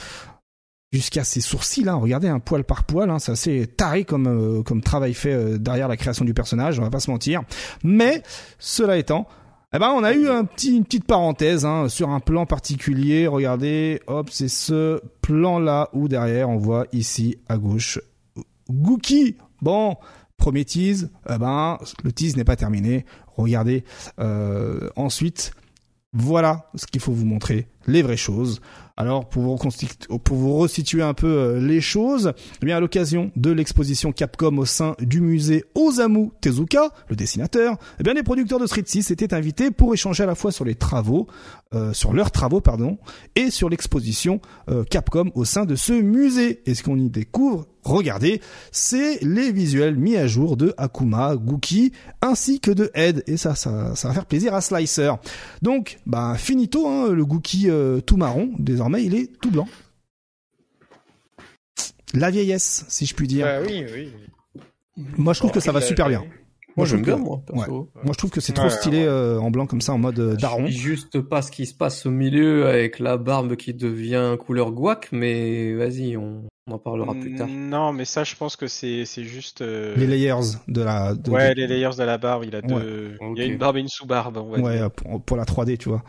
jusqu'à 0.95 1.25
ses 1.25 1.41
sourcils. 1.41 1.89
Hein. 1.89 1.97
Regardez 1.97 2.29
un 2.29 2.39
poil 2.39 2.65
par 2.65 2.85
poil, 2.85 3.11
hein, 3.11 3.19
c'est 3.19 3.33
assez 3.33 3.67
taré 3.67 4.05
comme 4.05 4.27
euh, 4.27 4.81
travail 4.81 5.13
fait 5.13 5.33
euh, 5.33 5.59
derrière 5.59 5.89
la 5.89 5.97
création 5.97 6.25
du 6.25 6.35
personnage. 6.35 6.79
On 6.79 6.83
va 6.83 6.91
pas 6.91 7.01
se 7.01 7.11
mentir. 7.11 7.43
Mais 7.83 8.23
cela 8.59 8.97
étant, 8.97 9.27
eh 9.75 9.79
ben, 9.79 9.91
on 9.91 10.05
a 10.05 10.13
eu 10.13 10.29
une 10.29 10.85
petite 10.85 11.05
parenthèse 11.05 11.65
hein, 11.65 11.89
sur 11.89 12.11
un 12.11 12.21
plan 12.21 12.47
particulier. 12.47 13.27
Regardez, 13.27 14.01
hop, 14.07 14.31
c'est 14.31 14.49
ce 14.49 15.01
plan-là 15.21 15.91
où 15.93 16.07
derrière 16.07 16.49
on 16.49 16.59
voit 16.59 16.87
ici 16.93 17.39
à 17.49 17.59
gauche 17.59 17.99
Gookie. 18.71 19.37
Bon, 19.63 19.97
premier 20.37 20.65
tease, 20.65 21.11
eh 21.29 21.39
ben, 21.39 21.79
le 22.05 22.13
tease 22.13 22.37
n'est 22.37 22.45
pas 22.45 22.57
terminé. 22.57 23.05
Regardez 23.37 23.85
euh, 24.21 24.91
ensuite. 24.95 25.53
Voilà 26.17 26.71
ce 26.77 26.87
qu'il 26.87 27.01
faut 27.01 27.11
vous 27.11 27.27
montrer, 27.27 27.67
les 27.89 28.03
vraies 28.03 28.17
choses. 28.17 28.61
Alors 28.97 29.29
pour 29.29 29.43
vous, 29.43 30.57
resituer 30.57 31.03
un 31.03 31.15
peu 31.15 31.27
euh, 31.27 31.61
les 31.61 31.81
choses, 31.81 32.33
eh 32.63 32.67
bien 32.67 32.77
à 32.77 32.81
l'occasion 32.81 33.33
de 33.35 33.51
l'exposition 33.51 34.13
Capcom 34.13 34.57
au 34.57 34.65
sein 34.65 34.95
du 35.01 35.21
musée 35.21 35.65
Osamu 35.75 36.31
Tezuka, 36.41 36.91
le 37.09 37.17
dessinateur, 37.17 37.77
eh 37.99 38.05
bien 38.05 38.15
les 38.15 38.23
producteurs 38.23 38.61
de 38.61 38.67
Street 38.67 38.85
6 38.87 39.11
étaient 39.11 39.35
invités 39.35 39.73
pour 39.73 39.93
échanger 39.93 40.23
à 40.23 40.27
la 40.27 40.37
fois 40.37 40.53
sur 40.53 40.65
les 40.65 40.77
travaux, 40.77 41.27
euh, 41.75 41.93
sur 41.93 42.13
leurs 42.13 42.31
travaux 42.31 42.61
pardon, 42.61 42.99
et 43.37 43.51
sur 43.51 43.69
l'exposition 43.69 44.41
euh, 44.69 44.85
Capcom 44.85 45.31
au 45.35 45.45
sein 45.45 45.65
de 45.65 45.75
ce 45.75 45.93
musée. 45.93 46.63
Et 46.67 46.75
ce 46.75 46.83
qu'on 46.83 46.99
y 46.99 47.11
découvre, 47.11 47.67
regardez, 47.83 48.41
c'est 48.73 49.23
les 49.23 49.53
visuels 49.53 49.97
mis 49.97 50.17
à 50.17 50.27
jour 50.27 50.57
de 50.57 50.75
Akuma, 50.77 51.37
Gookie, 51.37 51.93
ainsi 52.23 52.61
que 52.61 52.71
de 52.71 52.91
Ed. 52.95 53.23
Et 53.27 53.37
ça, 53.37 53.55
ça, 53.55 53.95
ça 53.97 54.09
va 54.09 54.15
faire 54.15 54.27
plaisir 54.27 54.55
à 54.55 54.61
Slicer. 54.61 55.13
Donc, 55.63 55.99
bah 56.07 56.37
finito, 56.37 56.89
hein, 56.89 57.09
le 57.11 57.25
Gookie 57.25 57.69
tout 58.07 58.17
marron, 58.17 58.51
désormais 58.59 59.05
il 59.05 59.15
est 59.15 59.31
tout 59.41 59.51
blanc. 59.51 59.69
La 62.15 62.31
vieillesse, 62.31 62.85
si 62.89 63.07
je 63.07 63.15
puis 63.15 63.27
dire. 63.27 63.47
Bah 63.47 63.61
oui, 63.67 63.85
oui. 63.93 64.13
Moi 65.17 65.33
je 65.33 65.41
trouve 65.41 65.51
que 65.51 65.61
ça 65.61 65.73
va 65.73 65.81
super 65.81 66.09
bien. 66.09 66.25
Moi, 66.77 66.87
je 66.87 66.97
j'aime 66.97 67.03
trouve 67.05 67.15
bien, 67.15 67.23
que- 67.25 67.29
moi, 67.29 67.43
perso. 67.47 67.91
Moi 67.95 68.13
je 68.13 68.19
trouve 68.19 68.31
que 68.31 68.41
c'est 68.41 68.53
trop 68.53 68.65
Ouais, 68.65 68.71
stylé 68.71 69.05
euh, 69.05 69.39
en 69.41 69.51
blanc 69.51 69.67
comme 69.67 69.81
ça 69.81 69.93
en 69.93 69.99
mode 69.99 70.19
euh, 70.19 70.35
daron. 70.37 70.67
Je 70.67 70.73
sais 70.73 70.79
juste 70.79 71.21
pas 71.21 71.41
ce 71.43 71.51
qui 71.51 71.67
se 71.67 71.75
passe 71.75 72.05
au 72.07 72.11
milieu 72.11 72.67
avec 72.67 72.99
la 72.99 73.17
barbe 73.17 73.55
qui 73.57 73.75
devient 73.75 74.37
couleur 74.39 74.73
guac, 74.73 75.09
mais 75.13 75.73
vas-y, 75.75 76.17
on, 76.17 76.45
on 76.67 76.73
en 76.73 76.79
parlera 76.79 77.15
plus 77.15 77.35
tard. 77.37 77.47
Non, 77.49 77.93
mais 77.93 78.05
ça, 78.05 78.25
je 78.25 78.35
pense 78.35 78.57
que 78.57 78.67
c'est 78.67 79.05
c'est 79.05 79.25
juste. 79.25 79.61
euh, 79.61 79.95
Les 79.97 80.07
layers 80.07 80.35
de 80.67 80.83
la. 80.83 81.15
de- 81.15 81.31
Ouais, 81.31 81.51
de- 81.55 81.61
les 81.61 81.67
layers 81.67 81.97
de 81.97 82.03
la 82.05 82.19
barbe. 82.19 82.45
Il 82.47 82.57
a 82.57 82.59
Ouais. 82.59 82.67
deux. 82.67 83.17
Il 83.37 83.39
y 83.39 83.43
a 83.43 83.45
une 83.45 83.59
barbe 83.59 83.77
et 83.77 83.81
une 83.81 83.89
sous-barbe. 83.89 84.37
on 84.39 84.51
va 84.51 84.59
Ouais, 84.59 84.77
dire. 84.79 84.91
pour, 84.91 85.23
pour 85.23 85.37
la 85.37 85.45
3D, 85.45 85.77
tu 85.79 85.89
vois. 85.91 86.03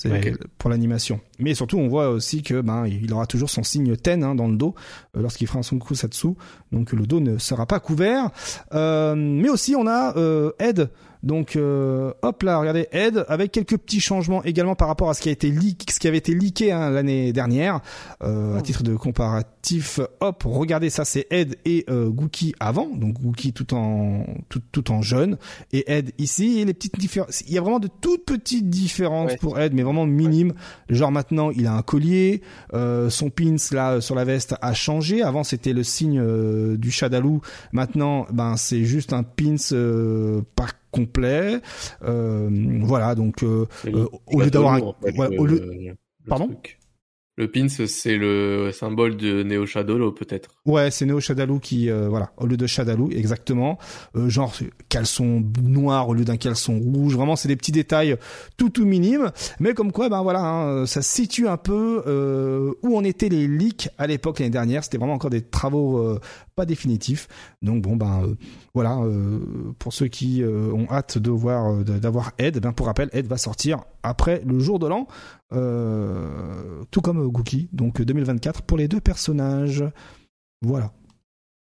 C'est 0.00 0.12
Ouais. 0.12 0.32
pour 0.58 0.70
l'animation. 0.70 1.18
Mais 1.40 1.54
surtout, 1.54 1.76
on 1.76 1.88
voit 1.88 2.10
aussi 2.10 2.42
que 2.44 2.60
ben 2.60 2.86
il 2.86 3.12
aura 3.12 3.26
toujours 3.26 3.50
son 3.50 3.64
signe 3.64 3.96
ten 3.96 4.22
hein, 4.22 4.36
dans 4.36 4.46
le 4.46 4.56
dos 4.56 4.76
euh, 5.16 5.22
lorsqu'il 5.22 5.48
fera 5.48 5.64
son 5.64 5.80
kusatsu. 5.80 6.28
Donc 6.70 6.92
le 6.92 7.04
dos 7.04 7.18
ne 7.18 7.36
sera 7.38 7.66
pas 7.66 7.80
couvert. 7.80 8.30
Euh, 8.74 9.16
mais 9.16 9.48
aussi, 9.48 9.74
on 9.74 9.88
a 9.88 10.16
euh, 10.16 10.52
Ed. 10.60 10.88
Donc 11.24 11.56
euh, 11.56 12.12
hop 12.22 12.44
là, 12.44 12.58
regardez 12.60 12.86
Ed 12.92 13.24
avec 13.26 13.50
quelques 13.50 13.76
petits 13.76 13.98
changements 14.00 14.44
également 14.44 14.76
par 14.76 14.86
rapport 14.86 15.10
à 15.10 15.14
ce 15.14 15.20
qui 15.20 15.28
a 15.30 15.32
été 15.32 15.50
leak, 15.50 15.90
ce 15.90 15.98
qui 15.98 16.06
avait 16.06 16.18
été 16.18 16.32
leaké 16.32 16.70
hein, 16.70 16.90
l'année 16.90 17.32
dernière. 17.32 17.80
Euh, 18.22 18.56
À 18.56 18.62
titre 18.62 18.84
de 18.84 18.94
comparatif, 18.94 19.48
hop, 20.20 20.42
regardez 20.44 20.90
ça, 20.90 21.04
c'est 21.04 21.26
Ed 21.30 21.56
et 21.64 21.84
euh, 21.90 22.08
Gookie 22.08 22.54
avant, 22.60 22.86
donc 22.88 23.20
Gookie 23.20 23.52
tout 23.52 23.74
en 23.74 24.24
tout, 24.48 24.60
tout 24.72 24.90
en 24.90 25.02
jaune 25.02 25.38
et 25.72 25.84
Ed 25.92 26.12
ici. 26.18 26.58
Et 26.60 26.64
les 26.64 26.74
petites 26.74 26.98
différences, 26.98 27.42
il 27.42 27.52
y 27.52 27.58
a 27.58 27.60
vraiment 27.60 27.78
de 27.80 27.88
toutes 28.00 28.24
petites 28.24 28.68
différences 28.70 29.32
Ouais. 29.32 29.36
pour 29.38 29.58
Ed, 29.58 29.74
mais 29.74 29.82
vraiment 29.82 30.06
minimes. 30.06 30.54
Genre 30.88 31.10
maintenant, 31.12 31.50
il 31.50 31.66
a 31.66 31.74
un 31.74 31.82
collier, 31.82 32.42
euh, 32.72 33.10
son 33.10 33.30
pins 33.30 33.56
là 33.72 34.00
sur 34.00 34.14
la 34.14 34.24
veste 34.24 34.54
a 34.60 34.72
changé. 34.74 35.22
Avant, 35.22 35.44
c'était 35.44 35.72
le 35.72 35.82
signe 35.82 36.18
euh, 36.20 36.76
du 36.76 36.90
Shadaloo. 36.90 37.40
Maintenant, 37.72 38.26
ben 38.32 38.56
c'est 38.56 38.84
juste 38.84 39.12
un 39.12 39.22
pins 39.22 39.56
euh, 39.72 40.42
pas 40.56 40.66
complet. 40.90 41.60
Euh, 42.04 42.48
voilà, 42.82 43.14
donc 43.14 43.42
au 43.42 43.66
lieu 44.40 44.50
d'avoir 44.50 44.74
un, 44.74 44.80
au 44.80 45.46
lieu- 45.46 45.94
Pardon? 46.26 46.46
truc. 46.46 46.78
Le 47.38 47.48
pins, 47.48 47.68
c'est 47.68 48.16
le 48.16 48.72
symbole 48.72 49.16
de 49.16 49.44
Neo 49.44 49.64
Shadow, 49.64 50.10
peut-être. 50.10 50.57
Ouais, 50.68 50.90
c'est 50.90 51.06
Neo 51.06 51.18
Shadaloo 51.18 51.60
qui, 51.60 51.88
euh, 51.88 52.10
voilà, 52.10 52.30
au 52.36 52.44
lieu 52.44 52.58
de 52.58 52.66
Shadaloo, 52.66 53.08
exactement. 53.10 53.78
Euh, 54.14 54.28
genre 54.28 54.54
caleçon 54.90 55.42
noir 55.62 56.10
au 56.10 56.12
lieu 56.14 56.26
d'un 56.26 56.36
caleçon 56.36 56.78
rouge. 56.78 57.16
Vraiment, 57.16 57.36
c'est 57.36 57.48
des 57.48 57.56
petits 57.56 57.72
détails 57.72 58.16
tout 58.58 58.68
tout 58.68 58.84
minimes, 58.84 59.32
mais 59.60 59.72
comme 59.72 59.92
quoi, 59.92 60.10
ben 60.10 60.22
voilà, 60.22 60.44
hein, 60.44 60.84
ça 60.84 61.00
situe 61.00 61.48
un 61.48 61.56
peu 61.56 62.02
euh, 62.06 62.74
où 62.82 62.98
en 62.98 63.02
étaient 63.02 63.30
les 63.30 63.48
leaks 63.48 63.88
à 63.96 64.06
l'époque 64.06 64.40
l'année 64.40 64.50
dernière. 64.50 64.84
C'était 64.84 64.98
vraiment 64.98 65.14
encore 65.14 65.30
des 65.30 65.40
travaux 65.40 66.18
pas 66.54 66.66
définitifs. 66.66 67.28
Donc 67.62 67.80
bon, 67.80 67.96
ben 67.96 68.34
voilà, 68.74 69.00
pour 69.78 69.94
ceux 69.94 70.08
qui 70.08 70.42
ont 70.44 70.86
hâte 70.90 71.16
de 71.16 71.30
voir, 71.30 71.82
d'avoir 71.82 72.32
Ed, 72.36 72.60
ben 72.60 72.72
pour 72.72 72.86
rappel, 72.86 73.08
Ed 73.12 73.26
va 73.26 73.38
sortir 73.38 73.84
après 74.02 74.42
le 74.44 74.58
jour 74.58 74.78
de 74.78 74.86
l'an, 74.86 75.06
tout 76.90 77.00
comme 77.00 77.26
Gookie, 77.28 77.68
donc 77.72 78.00
euh, 78.00 78.04
2024 78.04 78.62
pour 78.62 78.76
les 78.76 78.88
deux 78.88 79.00
personnages. 79.00 79.84
Voilà 80.62 80.92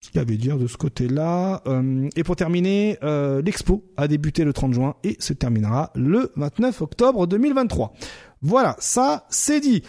ce 0.04 0.10
qu'il 0.10 0.20
y 0.20 0.22
avait 0.22 0.34
à 0.34 0.38
dire 0.38 0.58
de 0.58 0.68
ce 0.68 0.78
côté-là. 0.78 1.62
Euh, 1.66 2.10
et 2.16 2.24
pour 2.24 2.36
terminer, 2.36 2.98
euh, 3.04 3.42
l'expo 3.42 3.86
a 3.96 4.08
débuté 4.08 4.44
le 4.44 4.52
30 4.52 4.74
juin 4.74 4.96
et 5.04 5.16
se 5.20 5.32
terminera 5.34 5.92
le 5.96 6.32
29 6.36 6.82
octobre 6.82 7.26
2023. 7.26 7.94
Voilà, 8.42 8.76
ça 8.80 9.26
c'est 9.30 9.62
dit. 9.62 9.82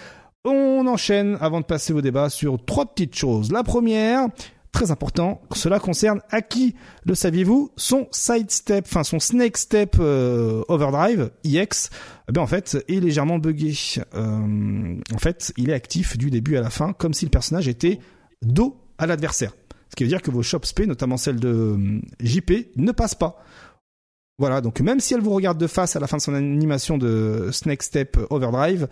On 0.44 0.86
enchaîne 0.86 1.36
avant 1.40 1.60
de 1.60 1.66
passer 1.66 1.92
au 1.92 2.00
débat 2.00 2.30
sur 2.30 2.64
trois 2.64 2.86
petites 2.86 3.16
choses. 3.16 3.50
La 3.50 3.64
première, 3.64 4.28
très 4.70 4.92
important, 4.92 5.40
cela 5.52 5.80
concerne 5.80 6.20
Aki. 6.30 6.76
Le 7.04 7.14
saviez-vous 7.16 7.72
Son 7.76 8.06
sidestep, 8.12 8.84
enfin 8.86 9.02
son 9.02 9.18
snake 9.18 9.56
step 9.56 9.96
euh, 9.98 10.62
overdrive 10.68 11.30
EX, 11.44 11.90
eh 12.28 12.32
bien 12.32 12.42
en 12.42 12.46
fait 12.46 12.84
est 12.88 13.00
légèrement 13.00 13.38
buggé. 13.38 13.74
En 14.14 15.18
fait, 15.18 15.52
il 15.56 15.70
est 15.70 15.74
actif 15.74 16.16
du 16.16 16.30
début 16.30 16.56
à 16.56 16.60
la 16.60 16.70
fin, 16.70 16.92
comme 16.92 17.14
si 17.14 17.24
le 17.24 17.30
personnage 17.30 17.66
était 17.66 17.98
dos 18.42 18.83
à 18.98 19.06
l'adversaire. 19.06 19.52
Ce 19.90 19.96
qui 19.96 20.04
veut 20.04 20.08
dire 20.08 20.22
que 20.22 20.30
vos 20.30 20.42
shop 20.42 20.60
spé, 20.64 20.86
notamment 20.86 21.16
celle 21.16 21.38
de 21.38 21.48
euh, 21.48 22.00
JP, 22.20 22.76
ne 22.76 22.92
passent 22.92 23.14
pas. 23.14 23.42
Voilà, 24.38 24.60
donc 24.60 24.80
même 24.80 24.98
si 24.98 25.14
elle 25.14 25.20
vous 25.20 25.30
regarde 25.30 25.58
de 25.58 25.68
face 25.68 25.94
à 25.94 26.00
la 26.00 26.08
fin 26.08 26.16
de 26.16 26.22
son 26.22 26.34
animation 26.34 26.98
de 26.98 27.50
Snake 27.52 27.84
Step 27.84 28.18
Overdrive, 28.30 28.88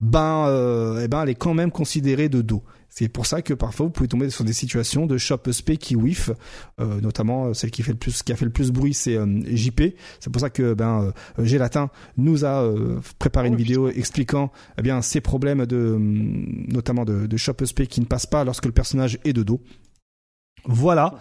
ben, 0.00 0.46
euh, 0.46 1.02
eh 1.04 1.08
ben, 1.08 1.22
elle 1.22 1.28
est 1.30 1.34
quand 1.34 1.54
même 1.54 1.70
considérée 1.70 2.28
de 2.28 2.42
dos. 2.42 2.62
C'est 2.92 3.08
pour 3.08 3.24
ça 3.24 3.40
que 3.40 3.54
parfois 3.54 3.86
vous 3.86 3.92
pouvez 3.92 4.08
tomber 4.08 4.30
sur 4.30 4.44
des 4.44 4.52
situations 4.52 5.06
de 5.06 5.16
shop 5.16 5.52
spé 5.52 5.76
qui 5.76 5.94
whiff, 5.94 6.30
euh, 6.80 7.00
notamment 7.00 7.46
euh, 7.46 7.54
celle 7.54 7.70
qui 7.70 7.84
fait 7.84 7.92
le 7.92 7.98
plus, 7.98 8.24
qui 8.24 8.32
a 8.32 8.36
fait 8.36 8.44
le 8.44 8.50
plus 8.50 8.72
bruit, 8.72 8.94
c'est 8.94 9.16
euh, 9.16 9.26
JP. 9.46 9.94
C'est 10.18 10.30
pour 10.30 10.40
ça 10.40 10.50
que 10.50 10.74
ben 10.74 11.12
euh, 11.38 11.44
Gélatin 11.44 11.88
nous 12.16 12.44
a 12.44 12.62
euh, 12.62 12.98
préparé 13.20 13.46
une 13.46 13.54
Oh, 13.54 13.58
vidéo 13.58 13.88
expliquant 13.88 14.50
eh 14.76 14.82
bien 14.82 15.02
ces 15.02 15.20
problèmes 15.20 15.66
de, 15.66 15.92
hum, 15.94 16.64
notamment 16.66 17.04
de, 17.04 17.26
de 17.26 17.36
shop 17.36 17.64
spé 17.64 17.86
qui 17.86 18.00
ne 18.00 18.06
passent 18.06 18.26
pas 18.26 18.42
lorsque 18.42 18.66
le 18.66 18.72
personnage 18.72 19.18
est 19.24 19.32
de 19.32 19.44
dos. 19.44 19.60
Voilà. 20.64 21.14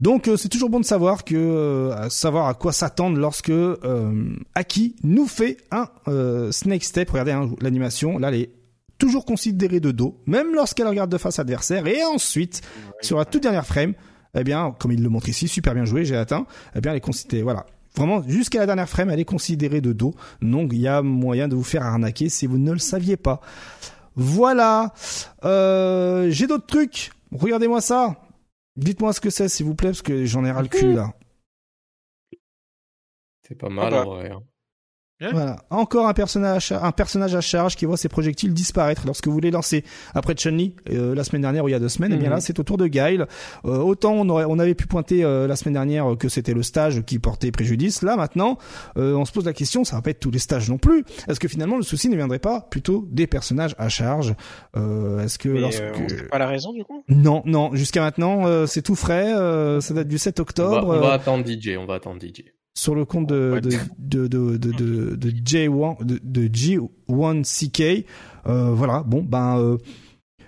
Donc 0.00 0.28
euh, 0.28 0.36
c'est 0.36 0.48
toujours 0.48 0.70
bon 0.70 0.80
de 0.80 0.84
savoir 0.84 1.24
que 1.24 1.34
euh, 1.36 1.94
à 1.96 2.10
savoir 2.10 2.48
à 2.48 2.54
quoi 2.54 2.72
s'attendre 2.72 3.18
lorsque 3.18 3.50
euh, 3.50 4.36
Aki 4.54 4.96
nous 5.02 5.26
fait 5.26 5.56
un 5.70 5.88
euh, 6.08 6.50
snake 6.52 6.84
step. 6.84 7.10
Regardez 7.10 7.32
hein, 7.32 7.50
l'animation, 7.60 8.18
là 8.18 8.28
elle 8.28 8.40
est 8.40 8.50
toujours 8.98 9.24
considérée 9.24 9.80
de 9.80 9.90
dos, 9.90 10.20
même 10.26 10.54
lorsqu'elle 10.54 10.88
regarde 10.88 11.10
de 11.10 11.18
face 11.18 11.38
adversaire. 11.38 11.86
Et 11.86 12.02
ensuite, 12.04 12.62
sur 13.00 13.18
la 13.18 13.24
toute 13.24 13.42
dernière 13.42 13.66
frame, 13.66 13.94
eh 14.36 14.44
bien, 14.44 14.74
comme 14.78 14.92
il 14.92 15.02
le 15.02 15.08
montre 15.08 15.28
ici, 15.28 15.48
super 15.48 15.74
bien 15.74 15.84
joué, 15.84 16.04
j'ai 16.04 16.16
atteint. 16.16 16.46
Eh 16.74 16.80
bien, 16.80 16.92
elle 16.92 16.98
est 16.98 17.00
considérée, 17.00 17.42
voilà. 17.42 17.66
Vraiment, 17.96 18.22
jusqu'à 18.26 18.58
la 18.58 18.66
dernière 18.66 18.88
frame, 18.88 19.10
elle 19.10 19.20
est 19.20 19.24
considérée 19.24 19.80
de 19.80 19.92
dos. 19.92 20.14
Donc, 20.42 20.70
il 20.72 20.80
y 20.80 20.88
a 20.88 21.02
moyen 21.02 21.46
de 21.46 21.54
vous 21.54 21.62
faire 21.62 21.84
arnaquer 21.84 22.28
si 22.28 22.46
vous 22.46 22.58
ne 22.58 22.72
le 22.72 22.78
saviez 22.78 23.16
pas. 23.16 23.40
Voilà. 24.16 24.92
Euh, 25.44 26.28
j'ai 26.30 26.46
d'autres 26.48 26.66
trucs. 26.66 27.12
Regardez-moi 27.32 27.80
ça. 27.80 28.16
Dites-moi 28.76 29.12
ce 29.12 29.20
que 29.20 29.30
c'est, 29.30 29.48
s'il 29.48 29.66
vous 29.66 29.74
plaît, 29.74 29.90
parce 29.90 30.02
que 30.02 30.24
j'en 30.24 30.44
ai 30.44 30.50
ras 30.50 30.62
le 30.62 30.68
cul, 30.68 30.92
là. 30.94 31.12
C'est 33.46 33.54
pas 33.54 33.68
mal, 33.68 33.86
Ah 33.86 33.90
bah. 33.90 34.06
en 34.06 34.14
vrai. 34.16 34.30
hein. 34.30 34.42
Voilà. 35.20 35.56
Encore 35.70 36.06
un 36.08 36.12
personnage, 36.12 36.72
un 36.72 36.92
personnage 36.92 37.34
à 37.34 37.40
charge 37.40 37.76
qui 37.76 37.84
voit 37.86 37.96
ses 37.96 38.08
projectiles 38.08 38.52
disparaître 38.52 39.02
lorsque 39.06 39.28
vous 39.28 39.38
les 39.40 39.50
lancez. 39.50 39.84
Après 40.14 40.34
Chun-Li, 40.34 40.74
euh, 40.90 41.14
la 41.14 41.24
semaine 41.24 41.40
dernière 41.42 41.64
ou 41.64 41.68
il 41.68 41.72
y 41.72 41.74
a 41.74 41.78
deux 41.78 41.88
semaines, 41.88 42.12
et 42.12 42.16
bien 42.16 42.28
Mhm. 42.28 42.34
là, 42.34 42.40
c'est 42.40 42.58
au 42.58 42.62
tour 42.62 42.76
de 42.76 42.86
Guile. 42.88 43.26
Euh, 43.64 43.78
autant 43.78 44.12
on, 44.12 44.28
aurait, 44.28 44.44
on 44.46 44.58
avait 44.58 44.74
pu 44.74 44.86
pointer 44.86 45.24
euh, 45.24 45.46
la 45.46 45.56
semaine 45.56 45.74
dernière 45.74 46.16
que 46.18 46.28
c'était 46.28 46.52
le 46.52 46.62
stage 46.62 47.02
qui 47.04 47.18
portait 47.20 47.52
préjudice. 47.52 48.02
Là, 48.02 48.16
maintenant, 48.16 48.58
euh, 48.98 49.14
on 49.14 49.24
se 49.24 49.32
pose 49.32 49.46
la 49.46 49.52
question, 49.52 49.84
ça 49.84 49.96
va 49.96 50.02
pas 50.02 50.10
être 50.10 50.20
tous 50.20 50.30
les 50.32 50.38
stages 50.40 50.68
non 50.68 50.78
plus. 50.78 51.04
Est-ce 51.28 51.40
que 51.40 51.48
finalement 51.48 51.76
le 51.76 51.82
souci 51.84 52.08
ne 52.08 52.16
viendrait 52.16 52.38
pas 52.40 52.60
plutôt 52.70 53.06
des 53.10 53.26
personnages 53.26 53.74
à 53.78 53.88
charge 53.88 54.34
euh, 54.76 55.20
Est-ce 55.20 55.38
que 55.38 55.48
Mais, 55.48 55.60
lorsque... 55.60 55.80
euh, 55.80 55.92
on 56.04 56.08
sait 56.08 56.22
pas 56.24 56.38
la 56.38 56.48
raison 56.48 56.72
du 56.72 56.84
coup? 56.84 57.04
Non, 57.08 57.42
non, 57.46 57.74
jusqu'à 57.74 58.00
maintenant, 58.02 58.46
euh, 58.46 58.66
c'est 58.66 58.82
tout 58.82 58.96
frais. 58.96 59.32
euh, 59.32 59.80
ça 59.80 59.94
date 59.94 60.08
du 60.08 60.18
7 60.18 60.38
On 60.38 60.42
va, 60.42 60.42
octobre. 60.42 60.88
on 60.88 61.00
va 61.00 61.12
attendre 61.12 61.46
DJ, 61.46 61.76
on 61.78 61.86
va 61.86 61.94
attendre 61.94 62.20
DJ. 62.20 62.42
Sur 62.76 62.94
le 62.94 63.04
compte 63.04 63.28
de 63.28 63.60
de 63.60 63.70
de 63.98 64.26
de 64.26 64.56
de, 64.56 64.72
de, 64.72 65.14
de 65.16 65.30
J1 65.30 66.04
de, 66.04 66.18
de 66.22 66.48
G1CK 66.48 68.04
euh, 68.46 68.70
voilà 68.72 69.02
bon 69.04 69.22
ben 69.22 69.58
euh, 69.58 69.78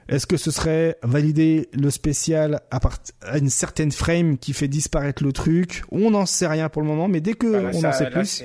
Est-ce 0.09 0.27
que 0.27 0.37
ce 0.37 0.51
serait 0.51 0.97
valider 1.03 1.69
le 1.73 1.91
spécial 1.91 2.61
à, 2.71 2.79
part- 2.81 2.99
à 3.23 3.39
une 3.39 3.49
certaine 3.51 3.91
frame 3.93 4.39
qui 4.39 4.53
fait 4.53 4.69
disparaître 4.69 5.23
le 5.25 5.33
truc? 5.33 5.83
On 5.91 6.11
n'en 6.13 6.27
sait 6.27 6.47
rien 6.47 6.69
pour 6.69 6.83
le 6.83 6.87
moment, 6.89 7.09
mais 7.09 7.21
dès 7.21 7.35
que 7.35 7.51
Bah, 7.51 7.63
là, 7.63 7.71
on 7.75 7.81
ça- 7.81 7.89
en 7.89 7.93
sait 7.93 8.05
là, 8.05 8.11
plus, 8.11 8.45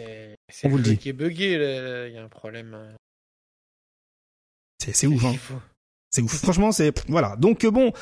on 0.64 0.70
vous 0.70 0.78
le 0.78 0.84
dit. 0.84 0.98
qui 0.98 1.10
est 1.10 1.14
buggé, 1.14 1.58
là, 1.60 2.08
il 2.08 2.14
y 2.16 2.18
a 2.18 2.24
un 2.24 2.30
problème. 2.30 2.74
euh, 2.74 2.92
c'est 4.80 5.06
ouf. 5.08 5.24
Hein. 5.24 5.36
C'est 6.10 6.22
ouf. 6.24 6.34
Franchement, 6.36 6.72
c'est 6.72 6.94
voilà. 7.08 7.36
Donc 7.38 7.64
euh, 7.64 7.70
bon, 7.72 7.94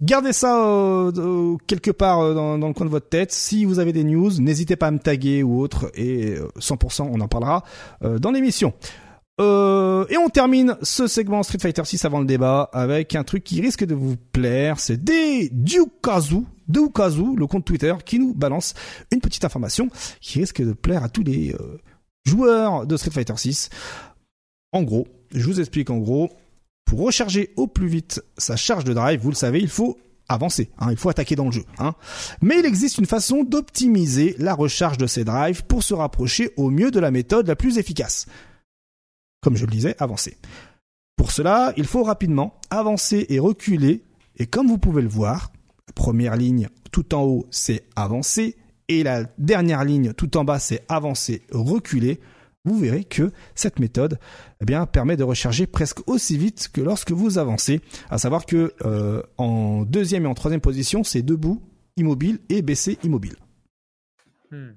gardez 0.00 0.32
ça 0.32 0.64
euh, 0.64 1.12
euh, 1.16 1.56
quelque 1.66 1.90
part 1.90 2.20
euh, 2.20 2.34
dans, 2.34 2.56
le 2.56 2.74
coin 2.74 2.86
de 2.86 2.90
votre 2.90 3.08
tête. 3.08 3.32
Si 3.32 3.64
vous 3.64 3.78
avez 3.78 3.92
des 3.92 4.04
news, 4.04 4.30
n'hésitez 4.38 4.76
pas 4.76 4.88
à 4.88 4.90
me 4.90 4.98
taguer 4.98 5.42
ou 5.42 5.60
autre, 5.60 5.90
et 5.94 6.36
euh, 6.36 6.48
100%, 6.58 7.08
on 7.10 7.20
en 7.20 7.28
parlera 7.28 7.64
euh, 8.02 8.18
dans 8.18 8.30
l'émission. 8.30 8.72
Euh, 9.40 10.04
et 10.08 10.16
on 10.16 10.28
termine 10.28 10.76
ce 10.82 11.06
segment 11.06 11.42
Street 11.42 11.58
Fighter 11.60 11.84
6 11.84 12.04
avant 12.04 12.18
le 12.18 12.26
débat 12.26 12.68
avec 12.72 13.14
un 13.14 13.22
truc 13.22 13.44
qui 13.44 13.60
risque 13.60 13.84
de 13.84 13.94
vous 13.94 14.16
plaire. 14.32 14.80
C'est 14.80 15.02
des 15.02 15.48
Dukazu, 15.52 16.44
Dukazu, 16.66 17.36
le 17.36 17.46
compte 17.46 17.64
Twitter, 17.64 17.94
qui 18.04 18.18
nous 18.18 18.34
balance 18.34 18.74
une 19.12 19.20
petite 19.20 19.44
information 19.44 19.88
qui 20.20 20.40
risque 20.40 20.62
de 20.62 20.72
plaire 20.72 21.04
à 21.04 21.08
tous 21.08 21.22
les 21.22 21.52
euh, 21.52 21.78
joueurs 22.24 22.84
de 22.86 22.96
Street 22.96 23.12
Fighter 23.12 23.36
6. 23.36 23.70
En 24.72 24.82
gros, 24.82 25.06
je 25.32 25.44
vous 25.46 25.60
explique 25.60 25.90
en 25.90 25.98
gros, 25.98 26.30
pour 26.88 27.00
recharger 27.00 27.52
au 27.56 27.66
plus 27.66 27.86
vite 27.86 28.22
sa 28.38 28.56
charge 28.56 28.84
de 28.84 28.94
drive, 28.94 29.20
vous 29.20 29.28
le 29.28 29.34
savez, 29.34 29.60
il 29.60 29.68
faut 29.68 29.98
avancer, 30.26 30.70
hein, 30.78 30.90
il 30.90 30.96
faut 30.96 31.10
attaquer 31.10 31.36
dans 31.36 31.44
le 31.44 31.52
jeu. 31.52 31.64
Hein. 31.78 31.94
Mais 32.40 32.60
il 32.60 32.64
existe 32.64 32.96
une 32.96 33.04
façon 33.04 33.44
d'optimiser 33.44 34.34
la 34.38 34.54
recharge 34.54 34.96
de 34.96 35.06
ces 35.06 35.22
drives 35.22 35.66
pour 35.66 35.82
se 35.82 35.92
rapprocher 35.92 36.50
au 36.56 36.70
mieux 36.70 36.90
de 36.90 36.98
la 36.98 37.10
méthode 37.10 37.46
la 37.46 37.56
plus 37.56 37.76
efficace. 37.76 38.24
Comme 39.42 39.54
je 39.54 39.66
le 39.66 39.70
disais, 39.70 39.96
avancer. 39.98 40.38
Pour 41.14 41.30
cela, 41.30 41.74
il 41.76 41.84
faut 41.84 42.04
rapidement 42.04 42.54
avancer 42.70 43.26
et 43.28 43.38
reculer, 43.38 44.02
et 44.38 44.46
comme 44.46 44.68
vous 44.68 44.78
pouvez 44.78 45.02
le 45.02 45.08
voir, 45.08 45.52
la 45.88 45.92
première 45.92 46.36
ligne 46.36 46.70
tout 46.90 47.14
en 47.14 47.22
haut, 47.22 47.46
c'est 47.50 47.84
avancer, 47.96 48.56
et 48.88 49.02
la 49.02 49.24
dernière 49.36 49.84
ligne 49.84 50.14
tout 50.14 50.38
en 50.38 50.44
bas, 50.44 50.58
c'est 50.58 50.86
avancer, 50.88 51.42
reculer. 51.52 52.18
Vous 52.68 52.78
verrez 52.78 53.04
que 53.04 53.32
cette 53.54 53.78
méthode 53.78 54.18
eh 54.60 54.64
bien, 54.64 54.86
permet 54.86 55.16
de 55.16 55.24
recharger 55.24 55.66
presque 55.66 56.06
aussi 56.08 56.36
vite 56.36 56.68
que 56.72 56.80
lorsque 56.80 57.10
vous 57.12 57.38
avancez. 57.38 57.80
À 58.10 58.18
savoir 58.18 58.44
que 58.46 58.74
euh, 58.84 59.22
en 59.38 59.82
deuxième 59.82 60.24
et 60.24 60.28
en 60.28 60.34
troisième 60.34 60.60
position, 60.60 61.02
c'est 61.04 61.22
debout, 61.22 61.62
immobile 61.96 62.38
et 62.48 62.62
baissé, 62.62 62.98
immobile. 63.02 63.36
Hmm. 64.50 64.70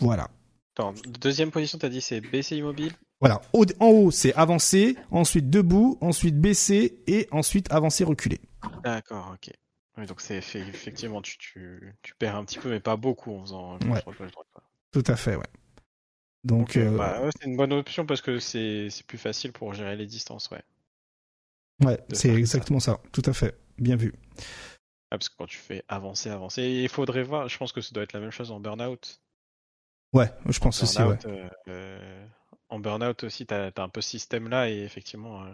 Voilà. 0.00 0.28
Attends, 0.76 0.92
deuxième 1.20 1.50
position, 1.50 1.78
t'as 1.78 1.88
dit 1.88 2.00
c'est 2.00 2.20
BC 2.20 2.56
Immobile? 2.56 2.92
Voilà. 3.20 3.40
Au- 3.52 3.64
en 3.80 3.86
haut, 3.88 4.10
c'est 4.10 4.34
avancer, 4.34 4.96
ensuite 5.10 5.48
debout, 5.48 5.96
ensuite 6.00 6.38
baisser 6.38 6.98
et 7.06 7.28
ensuite 7.30 7.72
avancer, 7.72 8.02
reculer. 8.04 8.40
D'accord, 8.82 9.34
ok. 9.34 9.52
Oui, 9.96 10.06
donc 10.06 10.20
c'est 10.20 10.40
fait- 10.40 10.58
effectivement, 10.60 11.22
tu, 11.22 11.38
tu, 11.38 11.94
tu 12.02 12.14
perds 12.18 12.34
un 12.36 12.44
petit 12.44 12.58
peu, 12.58 12.68
mais 12.70 12.80
pas 12.80 12.96
beaucoup 12.96 13.32
en 13.32 13.42
faisant 13.42 13.78
Ouais. 13.88 14.02
Tout 14.90 15.04
à 15.06 15.14
fait, 15.16 15.36
ouais. 15.36 15.46
Donc, 16.44 16.76
euh, 16.76 16.96
bah, 16.96 17.22
ouais, 17.22 17.30
c'est 17.40 17.48
une 17.48 17.56
bonne 17.56 17.72
option 17.72 18.04
parce 18.04 18.20
que 18.20 18.38
c'est 18.38 18.90
c'est 18.90 19.06
plus 19.06 19.18
facile 19.18 19.52
pour 19.52 19.72
gérer 19.72 19.96
les 19.96 20.06
distances, 20.06 20.50
ouais. 20.50 20.62
ouais, 21.84 21.98
c'est 22.12 22.34
exactement 22.34 22.80
ça. 22.80 23.00
Tout 23.12 23.22
à 23.26 23.32
fait. 23.32 23.58
Bien 23.78 23.96
vu. 23.96 24.14
Ah, 25.10 25.18
parce 25.18 25.28
que 25.28 25.36
quand 25.36 25.46
tu 25.46 25.58
fais 25.58 25.84
avancer, 25.88 26.28
avancer, 26.28 26.62
il 26.62 26.88
faudrait 26.88 27.22
voir, 27.22 27.48
je 27.48 27.56
pense 27.56 27.72
que 27.72 27.80
ça 27.80 27.92
doit 27.92 28.02
être 28.02 28.12
la 28.12 28.20
même 28.20 28.30
chose 28.30 28.50
en 28.50 28.60
burn-out. 28.60 29.20
Ouais, 30.12 30.30
je 30.48 30.58
pense 30.60 30.82
aussi, 30.82 31.02
ouais. 31.02 31.18
Euh, 31.26 31.48
euh, 31.68 32.26
en 32.68 32.78
burn-out 32.78 33.24
aussi, 33.24 33.46
t'as 33.46 33.70
as 33.74 33.82
un 33.82 33.88
peu 33.88 34.00
ce 34.00 34.10
système-là 34.10 34.70
et 34.70 34.82
effectivement, 34.82 35.44
euh, 35.44 35.52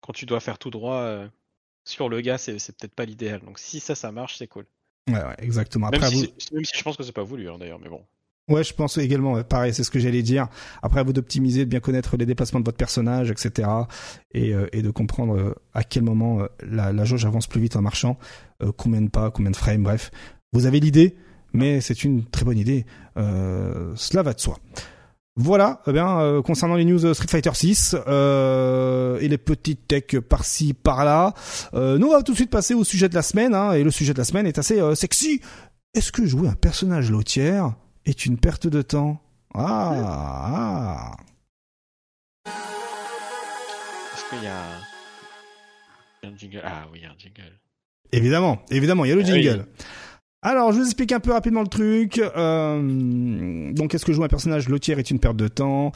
quand 0.00 0.12
tu 0.12 0.26
dois 0.26 0.40
faire 0.40 0.58
tout 0.58 0.70
droit 0.70 1.02
euh, 1.02 1.28
sur 1.84 2.08
le 2.08 2.20
gars, 2.20 2.38
c'est 2.38 2.58
c'est 2.58 2.76
peut-être 2.76 2.94
pas 2.94 3.04
l'idéal. 3.04 3.40
Donc 3.40 3.58
si 3.58 3.78
ça, 3.80 3.94
ça 3.94 4.10
marche, 4.10 4.36
c'est 4.38 4.48
cool. 4.48 4.66
Ouais, 5.08 5.22
ouais, 5.22 5.34
exactement. 5.38 5.90
Même 5.90 6.02
Après, 6.02 6.10
si, 6.14 6.26
vous... 6.26 6.32
c'est- 6.38 6.52
même 6.52 6.64
si 6.64 6.76
je 6.76 6.82
pense 6.82 6.96
que 6.96 7.02
c'est 7.02 7.12
pas 7.12 7.22
voulu 7.22 7.48
hein, 7.50 7.58
d'ailleurs, 7.58 7.78
mais 7.78 7.88
bon. 7.88 8.04
Ouais, 8.50 8.64
je 8.64 8.74
pense 8.74 8.98
également. 8.98 9.40
pareil, 9.44 9.72
c'est 9.72 9.84
ce 9.84 9.90
que 9.90 10.00
j'allais 10.00 10.22
dire. 10.22 10.48
Après, 10.82 10.98
à 10.98 11.02
vous 11.04 11.12
d'optimiser, 11.12 11.64
de 11.64 11.70
bien 11.70 11.78
connaître 11.78 12.16
les 12.16 12.26
déplacements 12.26 12.58
de 12.58 12.64
votre 12.64 12.76
personnage, 12.76 13.30
etc. 13.30 13.68
Et, 14.34 14.52
euh, 14.52 14.66
et 14.72 14.82
de 14.82 14.90
comprendre 14.90 15.36
euh, 15.36 15.54
à 15.72 15.84
quel 15.84 16.02
moment 16.02 16.40
euh, 16.40 16.46
la, 16.68 17.04
jauge 17.04 17.24
avance 17.24 17.46
plus 17.46 17.60
vite 17.60 17.76
en 17.76 17.82
marchant, 17.82 18.18
combien 18.76 19.00
de 19.00 19.08
pas, 19.08 19.30
combien 19.30 19.52
de 19.52 19.56
frames, 19.56 19.84
bref. 19.84 20.10
Vous 20.52 20.66
avez 20.66 20.80
l'idée, 20.80 21.16
mais 21.52 21.80
c'est 21.80 22.02
une 22.02 22.24
très 22.24 22.44
bonne 22.44 22.58
idée. 22.58 22.84
Cela 23.16 24.22
va 24.22 24.34
de 24.34 24.40
soi. 24.40 24.58
Voilà, 25.36 25.80
eh 25.86 25.92
bien, 25.92 26.42
concernant 26.44 26.74
les 26.74 26.84
news 26.84 27.14
Street 27.14 27.28
Fighter 27.28 27.52
6 27.54 27.96
euh, 28.06 29.18
et 29.20 29.28
les 29.28 29.38
petites 29.38 29.86
techs 29.86 30.18
par-ci 30.20 30.74
par-là, 30.74 31.34
nous 31.72 32.06
on 32.08 32.12
va 32.12 32.22
tout 32.22 32.32
de 32.32 32.36
suite 32.36 32.50
passer 32.50 32.74
au 32.74 32.84
sujet 32.84 33.08
de 33.08 33.14
la 33.14 33.22
semaine. 33.22 33.54
Hein, 33.54 33.72
et 33.72 33.84
le 33.84 33.90
sujet 33.90 34.12
de 34.12 34.18
la 34.18 34.24
semaine 34.24 34.46
est 34.46 34.58
assez 34.58 34.80
sexy. 34.94 35.40
Est-ce 35.94 36.12
que 36.12 36.26
jouer 36.26 36.48
un 36.48 36.54
personnage 36.54 37.10
lotière 37.10 37.74
est 38.06 38.26
une 38.26 38.38
perte 38.38 38.66
de 38.66 38.82
temps 38.82 39.20
Ah, 39.54 41.12
ah. 41.14 41.16
Est-ce 44.14 44.28
qu'il 44.30 44.42
y 44.44 44.46
a 44.46 44.62
il 46.22 46.28
y 46.28 46.30
a 46.30 46.34
un 46.34 46.36
jingle? 46.36 46.62
Ah 46.64 46.86
oui, 46.92 46.98
il 47.00 47.02
y 47.02 47.06
a 47.06 47.10
un 47.10 47.18
jingle. 47.18 47.58
Évidemment, 48.12 48.62
évidemment, 48.70 49.04
il 49.04 49.08
y 49.08 49.12
a 49.12 49.14
le 49.16 49.22
Ah 49.22 49.32
oui. 49.32 49.60
Alors, 50.42 50.72
je 50.72 50.78
vous 50.78 50.84
explique 50.86 51.12
un 51.12 51.20
peu 51.20 51.32
rapidement 51.32 51.60
le 51.60 51.68
truc. 51.68 52.18
Euh, 52.18 53.72
donc, 53.74 53.94
est-ce 53.94 54.06
que 54.06 54.12
jouer 54.14 54.24
un 54.24 54.28
personnage? 54.28 54.70
Lotière 54.70 54.98
est 54.98 55.10
une 55.10 55.18
perte 55.18 55.36
de 55.36 55.48
temps 55.48 55.92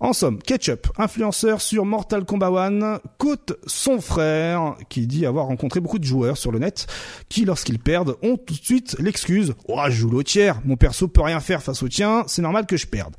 En 0.00 0.12
somme, 0.12 0.38
Ketchup, 0.38 0.88
influenceur 0.98 1.62
sur 1.62 1.86
Mortal 1.86 2.26
Kombat 2.26 2.48
1, 2.48 3.00
cote 3.16 3.58
son 3.66 4.02
frère, 4.02 4.74
qui 4.90 5.06
dit 5.06 5.24
avoir 5.24 5.46
rencontré 5.46 5.80
beaucoup 5.80 5.98
de 5.98 6.04
joueurs 6.04 6.36
sur 6.36 6.52
le 6.52 6.58
net, 6.58 6.86
qui, 7.30 7.46
lorsqu'ils 7.46 7.78
perdent, 7.78 8.16
ont 8.22 8.36
tout 8.36 8.52
de 8.52 8.62
suite 8.62 8.96
l'excuse 8.98 9.54
«Oh, 9.68 9.80
je 9.86 9.92
joue 9.92 10.10
lotière, 10.10 10.60
mon 10.66 10.76
perso 10.76 11.08
peut 11.08 11.22
rien 11.22 11.40
faire 11.40 11.62
face 11.62 11.82
au 11.82 11.88
tien, 11.88 12.24
c'est 12.26 12.42
normal 12.42 12.66
que 12.66 12.76
je 12.76 12.86
perde.» 12.86 13.16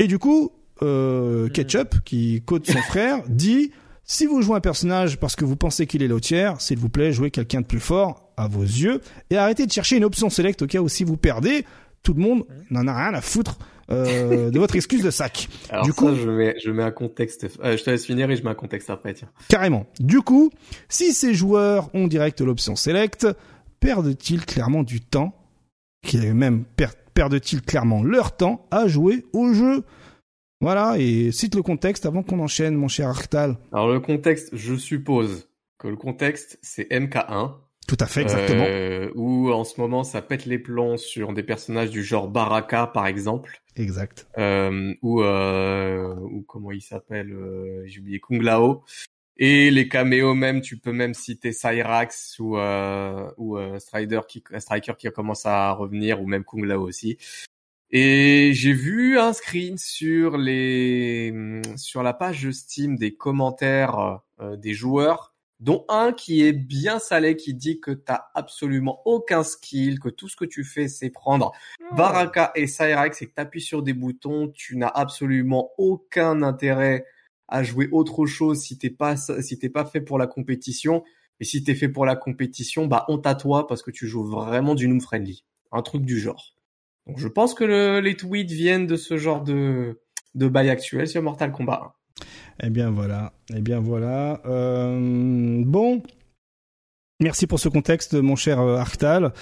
Et 0.00 0.08
du 0.08 0.18
coup, 0.18 0.50
euh, 0.82 1.48
Ketchup, 1.48 1.94
qui 2.04 2.42
cote 2.44 2.66
son 2.68 2.82
frère, 2.82 3.22
dit 3.28 3.70
si 4.04 4.26
vous 4.26 4.42
jouez 4.42 4.56
un 4.56 4.60
personnage 4.60 5.18
parce 5.18 5.36
que 5.36 5.44
vous 5.44 5.54
pensez 5.54 5.86
qu'il 5.86 6.02
est 6.02 6.08
lotière, 6.08 6.60
s'il 6.60 6.78
vous 6.78 6.88
plaît, 6.88 7.12
jouez 7.12 7.30
quelqu'un 7.30 7.60
de 7.60 7.66
plus 7.66 7.78
fort 7.78 8.27
à 8.38 8.48
vos 8.48 8.62
yeux 8.62 9.00
et 9.30 9.36
arrêtez 9.36 9.66
de 9.66 9.72
chercher 9.72 9.96
une 9.96 10.04
option 10.04 10.30
select 10.30 10.62
au 10.62 10.66
cas 10.66 10.80
où 10.80 10.88
si 10.88 11.04
vous 11.04 11.16
perdez, 11.16 11.64
tout 12.02 12.14
le 12.14 12.20
monde 12.22 12.44
n'en 12.70 12.86
a 12.86 12.94
rien 12.94 13.14
à 13.14 13.20
foutre 13.20 13.58
euh, 13.90 14.50
de 14.50 14.58
votre 14.58 14.76
excuse 14.76 15.02
de 15.02 15.10
sac. 15.10 15.48
Alors 15.70 15.84
Du 15.84 15.90
ça, 15.92 15.96
coup- 15.96 16.14
je 16.14 16.28
mets, 16.30 16.54
je 16.62 16.70
mets 16.70 16.82
un 16.82 16.90
contexte. 16.90 17.46
Euh, 17.64 17.76
je 17.76 17.82
te 17.84 17.90
laisse 17.90 18.04
finir 18.06 18.30
et 18.30 18.36
je 18.36 18.42
mets 18.44 18.50
un 18.50 18.54
contexte 18.54 18.90
après, 18.90 19.14
tiens. 19.14 19.28
Carrément. 19.48 19.86
Du 19.98 20.20
coup, 20.20 20.50
si 20.88 21.12
ces 21.12 21.34
joueurs 21.34 21.88
ont 21.94 22.06
direct 22.06 22.40
l'option 22.40 22.76
select, 22.76 23.26
perdent-ils 23.80 24.44
clairement 24.44 24.82
du 24.82 25.00
temps, 25.00 25.34
qui 26.06 26.18
même 26.18 26.64
per- 26.64 26.88
perdent-ils 27.14 27.62
clairement 27.62 28.02
leur 28.02 28.36
temps 28.36 28.66
à 28.70 28.88
jouer 28.88 29.24
au 29.32 29.52
jeu? 29.54 29.84
Voilà, 30.60 30.96
et 30.98 31.30
cite 31.32 31.54
le 31.54 31.62
contexte 31.62 32.04
avant 32.04 32.22
qu'on 32.24 32.40
enchaîne, 32.40 32.74
mon 32.74 32.88
cher 32.88 33.08
Arctal. 33.08 33.56
Alors 33.72 33.88
le 33.92 34.00
contexte, 34.00 34.50
je 34.54 34.74
suppose 34.74 35.48
que 35.78 35.86
le 35.88 35.96
contexte 35.96 36.58
c'est 36.62 36.90
MK1, 36.90 37.52
Tout 37.88 37.96
à 38.00 38.06
fait, 38.06 38.20
exactement. 38.20 38.66
euh, 38.68 39.10
où 39.14 39.50
en 39.50 39.64
ce 39.64 39.80
moment 39.80 40.04
ça 40.04 40.20
pète 40.20 40.44
les 40.44 40.58
plombs 40.58 40.98
sur 40.98 41.32
des 41.32 41.42
personnages 41.42 41.88
du 41.90 42.04
genre 42.04 42.28
Baraka 42.28 42.86
par 42.86 43.06
exemple, 43.06 43.62
Exact. 43.76 44.28
euh, 44.36 44.94
ou 45.00 45.22
euh, 45.22 46.14
ou 46.30 46.42
comment 46.42 46.70
il 46.70 46.82
s'appelle, 46.82 47.32
euh, 47.32 47.82
j'ai 47.86 48.00
oublié 48.00 48.20
Kung 48.20 48.42
Lao. 48.42 48.84
Et 49.40 49.70
les 49.70 49.88
caméos 49.88 50.34
même, 50.34 50.60
tu 50.60 50.76
peux 50.78 50.92
même 50.92 51.14
citer 51.14 51.52
Cyrax 51.52 52.38
ou 52.40 52.58
euh, 52.58 53.30
ou 53.38 53.56
euh, 53.56 53.78
Strider 53.78 54.20
qui 54.28 54.42
Striker 54.58 54.92
qui 54.98 55.08
commence 55.10 55.46
à 55.46 55.72
revenir 55.72 56.20
ou 56.20 56.26
même 56.26 56.44
Kung 56.44 56.64
Lao 56.66 56.82
aussi. 56.86 57.16
Et 57.90 58.50
j'ai 58.52 58.74
vu 58.74 59.18
un 59.18 59.32
screen 59.32 59.78
sur 59.78 60.36
les 60.36 61.32
sur 61.76 62.02
la 62.02 62.12
page 62.12 62.42
de 62.42 62.50
Steam 62.50 62.96
des 62.96 63.14
commentaires 63.14 64.20
des 64.58 64.74
joueurs, 64.74 65.32
dont 65.60 65.84
un 65.88 66.12
qui 66.12 66.44
est 66.44 66.52
bien 66.52 66.98
salé, 66.98 67.36
qui 67.36 67.52
dit 67.54 67.80
que 67.80 67.90
t'as 67.90 68.26
absolument 68.34 69.00
aucun 69.06 69.42
skill, 69.42 69.98
que 69.98 70.08
tout 70.08 70.28
ce 70.28 70.36
que 70.36 70.44
tu 70.44 70.62
fais 70.64 70.86
c'est 70.88 71.10
prendre 71.10 71.52
Baraka 71.96 72.52
et 72.54 72.66
Cyrax 72.66 73.20
et 73.22 73.26
que 73.26 73.34
t'appuies 73.34 73.60
sur 73.60 73.82
des 73.82 73.92
boutons, 73.94 74.48
tu 74.54 74.76
n'as 74.76 74.88
absolument 74.88 75.70
aucun 75.78 76.42
intérêt 76.42 77.04
à 77.48 77.62
jouer 77.62 77.88
autre 77.92 78.26
chose 78.26 78.60
si 78.60 78.78
t'es 78.78 78.90
pas 78.90 79.16
si 79.16 79.58
t'es 79.58 79.68
pas 79.70 79.84
fait 79.84 80.00
pour 80.00 80.18
la 80.18 80.26
compétition. 80.26 81.02
Et 81.40 81.44
si 81.44 81.62
t'es 81.62 81.76
fait 81.76 81.88
pour 81.88 82.04
la 82.04 82.16
compétition, 82.16 82.86
bah 82.86 83.04
honte 83.08 83.24
à 83.26 83.34
toi 83.36 83.66
parce 83.68 83.82
que 83.82 83.90
tu 83.92 84.08
joues 84.08 84.24
vraiment 84.24 84.74
du 84.74 84.88
noob 84.88 85.00
friendly, 85.00 85.44
un 85.70 85.82
truc 85.82 86.02
du 86.04 86.18
genre. 86.18 86.56
Donc 87.06 87.18
je 87.18 87.28
pense 87.28 87.54
que 87.54 87.62
le- 87.64 88.00
les 88.00 88.16
tweets 88.16 88.50
viennent 88.50 88.86
de 88.86 88.96
ce 88.96 89.16
genre 89.16 89.42
de 89.42 90.00
de 90.34 90.48
bail 90.48 90.68
actuel 90.68 91.06
sur 91.08 91.22
Mortal 91.22 91.52
Kombat 91.52 91.80
1. 91.84 91.92
Eh 92.62 92.70
bien 92.70 92.90
voilà, 92.90 93.32
eh 93.54 93.60
bien 93.60 93.80
voilà. 93.80 94.40
Euh, 94.46 95.62
bon, 95.64 96.02
Merci 97.20 97.48
pour 97.48 97.58
ce 97.58 97.68
contexte, 97.68 98.14
mon 98.14 98.36
cher 98.36 98.60
euh, 98.60 98.76
Arctal. 98.76 99.32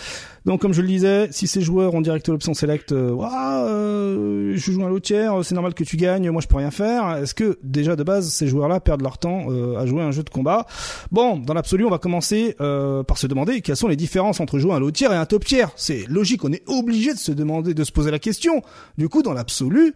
Donc, 0.47 0.63
comme 0.63 0.73
je 0.73 0.81
le 0.81 0.89
disais, 0.89 1.29
si 1.31 1.47
ces 1.47 1.61
joueurs 1.61 1.93
ont 1.93 2.01
direct 2.01 2.27
l'option 2.27 2.55
select, 2.55 2.93
euh, 2.93 3.15
euh, 3.21 4.55
je 4.57 4.73
joue 4.73 4.83
un 4.83 4.89
lot 4.89 4.99
tiers, 4.99 5.45
c'est 5.45 5.55
normal 5.55 5.75
que 5.75 5.85
tu 5.85 5.99
gagnes, 5.99 6.31
moi 6.31 6.41
je 6.41 6.49
peux 6.49 6.57
rien 6.57 6.71
faire. 6.71 7.19
Est-ce 7.19 7.35
que 7.35 7.59
déjà 7.63 7.95
de 7.95 8.03
base 8.03 8.31
ces 8.31 8.47
joueurs-là 8.47 8.81
perdent 8.81 9.03
leur 9.03 9.19
temps 9.19 9.49
à 9.77 9.85
jouer 9.85 10.01
un 10.01 10.11
jeu 10.11 10.23
de 10.23 10.31
combat? 10.31 10.65
Bon, 11.13 11.37
dans 11.37 11.53
l'absolu, 11.53 11.85
on 11.85 11.91
va 11.91 11.99
commencer 11.99 12.57
par 12.59 13.19
se 13.19 13.27
demander 13.27 13.61
quelles 13.61 13.77
sont 13.77 13.89
les 13.89 13.97
différences 13.97 14.41
entre 14.41 14.59
jouer 14.59 14.73
un 14.73 14.81
lot 14.81 14.91
tiers 14.91 15.13
et 15.13 15.17
un 15.17 15.27
top 15.27 15.45
tiers. 15.45 15.71
C'est 15.77 16.07
logique, 16.09 16.45
on 16.45 16.53
est 16.53 16.63
obligé 16.69 17.13
de 17.13 17.19
se 17.19 17.33
demander, 17.33 17.75
de 17.75 17.85
se 17.85 17.93
poser 17.93 18.11
la 18.11 18.19
question. 18.19 18.63
Du 18.97 19.11
coup, 19.11 19.23
dans 19.23 19.35
l'absolu, 19.35 19.95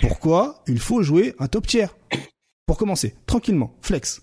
pourquoi 0.00 0.62
il 0.66 0.78
faut 0.78 1.02
jouer 1.02 1.34
un 1.38 1.48
top 1.48 1.66
tiers? 1.66 1.96
Pour 2.66 2.78
commencer, 2.78 3.14
tranquillement, 3.26 3.76
flex. 3.80 4.22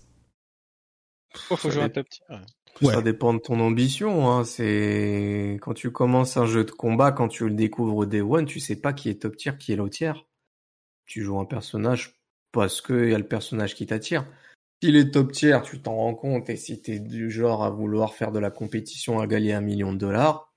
Pourquoi 1.32 1.56
faut 1.56 1.68
Ça 1.68 1.74
jouer 1.74 1.82
un 1.84 1.88
top 1.88 2.08
tier 2.08 2.24
Ouais. 2.82 2.92
Ça 2.92 3.02
dépend 3.02 3.34
de 3.34 3.38
ton 3.38 3.60
ambition. 3.60 4.28
Hein. 4.28 4.44
C'est 4.44 5.58
quand 5.62 5.74
tu 5.74 5.92
commences 5.92 6.36
un 6.36 6.46
jeu 6.46 6.64
de 6.64 6.72
combat, 6.72 7.12
quand 7.12 7.28
tu 7.28 7.48
le 7.48 7.54
découvres 7.54 7.96
au 7.96 8.06
day 8.06 8.20
one, 8.20 8.46
tu 8.46 8.58
sais 8.58 8.76
pas 8.76 8.92
qui 8.92 9.08
est 9.08 9.22
top 9.22 9.36
tier, 9.36 9.56
qui 9.58 9.72
est 9.72 9.76
low 9.76 9.88
tier. 9.88 10.12
Tu 11.06 11.22
joues 11.22 11.38
un 11.38 11.44
personnage 11.44 12.18
parce 12.50 12.80
que 12.80 13.08
y 13.08 13.14
a 13.14 13.18
le 13.18 13.28
personnage 13.28 13.74
qui 13.74 13.86
t'attire. 13.86 14.26
S'il 14.82 14.96
est 14.96 15.12
top 15.12 15.32
tier, 15.32 15.58
tu 15.64 15.80
t'en 15.80 15.94
rends 15.94 16.14
compte. 16.14 16.50
Et 16.50 16.56
si 16.56 16.82
t'es 16.82 16.98
du 16.98 17.30
genre 17.30 17.62
à 17.62 17.70
vouloir 17.70 18.14
faire 18.14 18.32
de 18.32 18.40
la 18.40 18.50
compétition 18.50 19.20
à 19.20 19.26
gagner 19.26 19.52
un 19.52 19.60
million 19.60 19.92
de 19.92 19.98
dollars, 19.98 20.52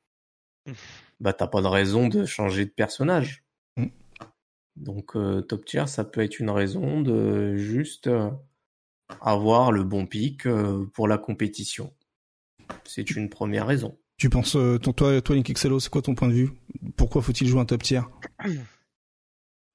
bah 1.19 1.33
t'as 1.33 1.47
pas 1.47 1.61
de 1.61 1.67
raison 1.67 2.07
de 2.07 2.25
changer 2.25 2.65
de 2.65 2.71
personnage. 2.71 3.46
Donc 4.77 5.15
euh, 5.15 5.41
top 5.41 5.65
tier, 5.65 5.87
ça 5.87 6.03
peut 6.05 6.21
être 6.21 6.39
une 6.39 6.49
raison 6.49 7.01
de 7.01 7.55
juste 7.55 8.07
euh, 8.07 8.29
avoir 9.21 9.71
le 9.71 9.83
bon 9.83 10.05
pic 10.05 10.45
euh, 10.45 10.85
pour 10.93 11.07
la 11.07 11.17
compétition. 11.17 11.93
C'est 12.83 13.11
une 13.15 13.29
première 13.29 13.67
raison. 13.67 13.97
Tu 14.17 14.29
penses, 14.29 14.55
euh, 14.55 14.77
ton, 14.79 14.93
toi, 14.93 15.21
toi, 15.21 15.35
Link 15.35 15.49
Excello, 15.49 15.79
c'est 15.79 15.89
quoi 15.89 16.01
ton 16.01 16.15
point 16.15 16.27
de 16.27 16.33
vue? 16.33 16.49
Pourquoi 16.95 17.21
faut-il 17.21 17.47
jouer 17.47 17.61
un 17.61 17.65
top 17.65 17.83
tier? 17.83 18.01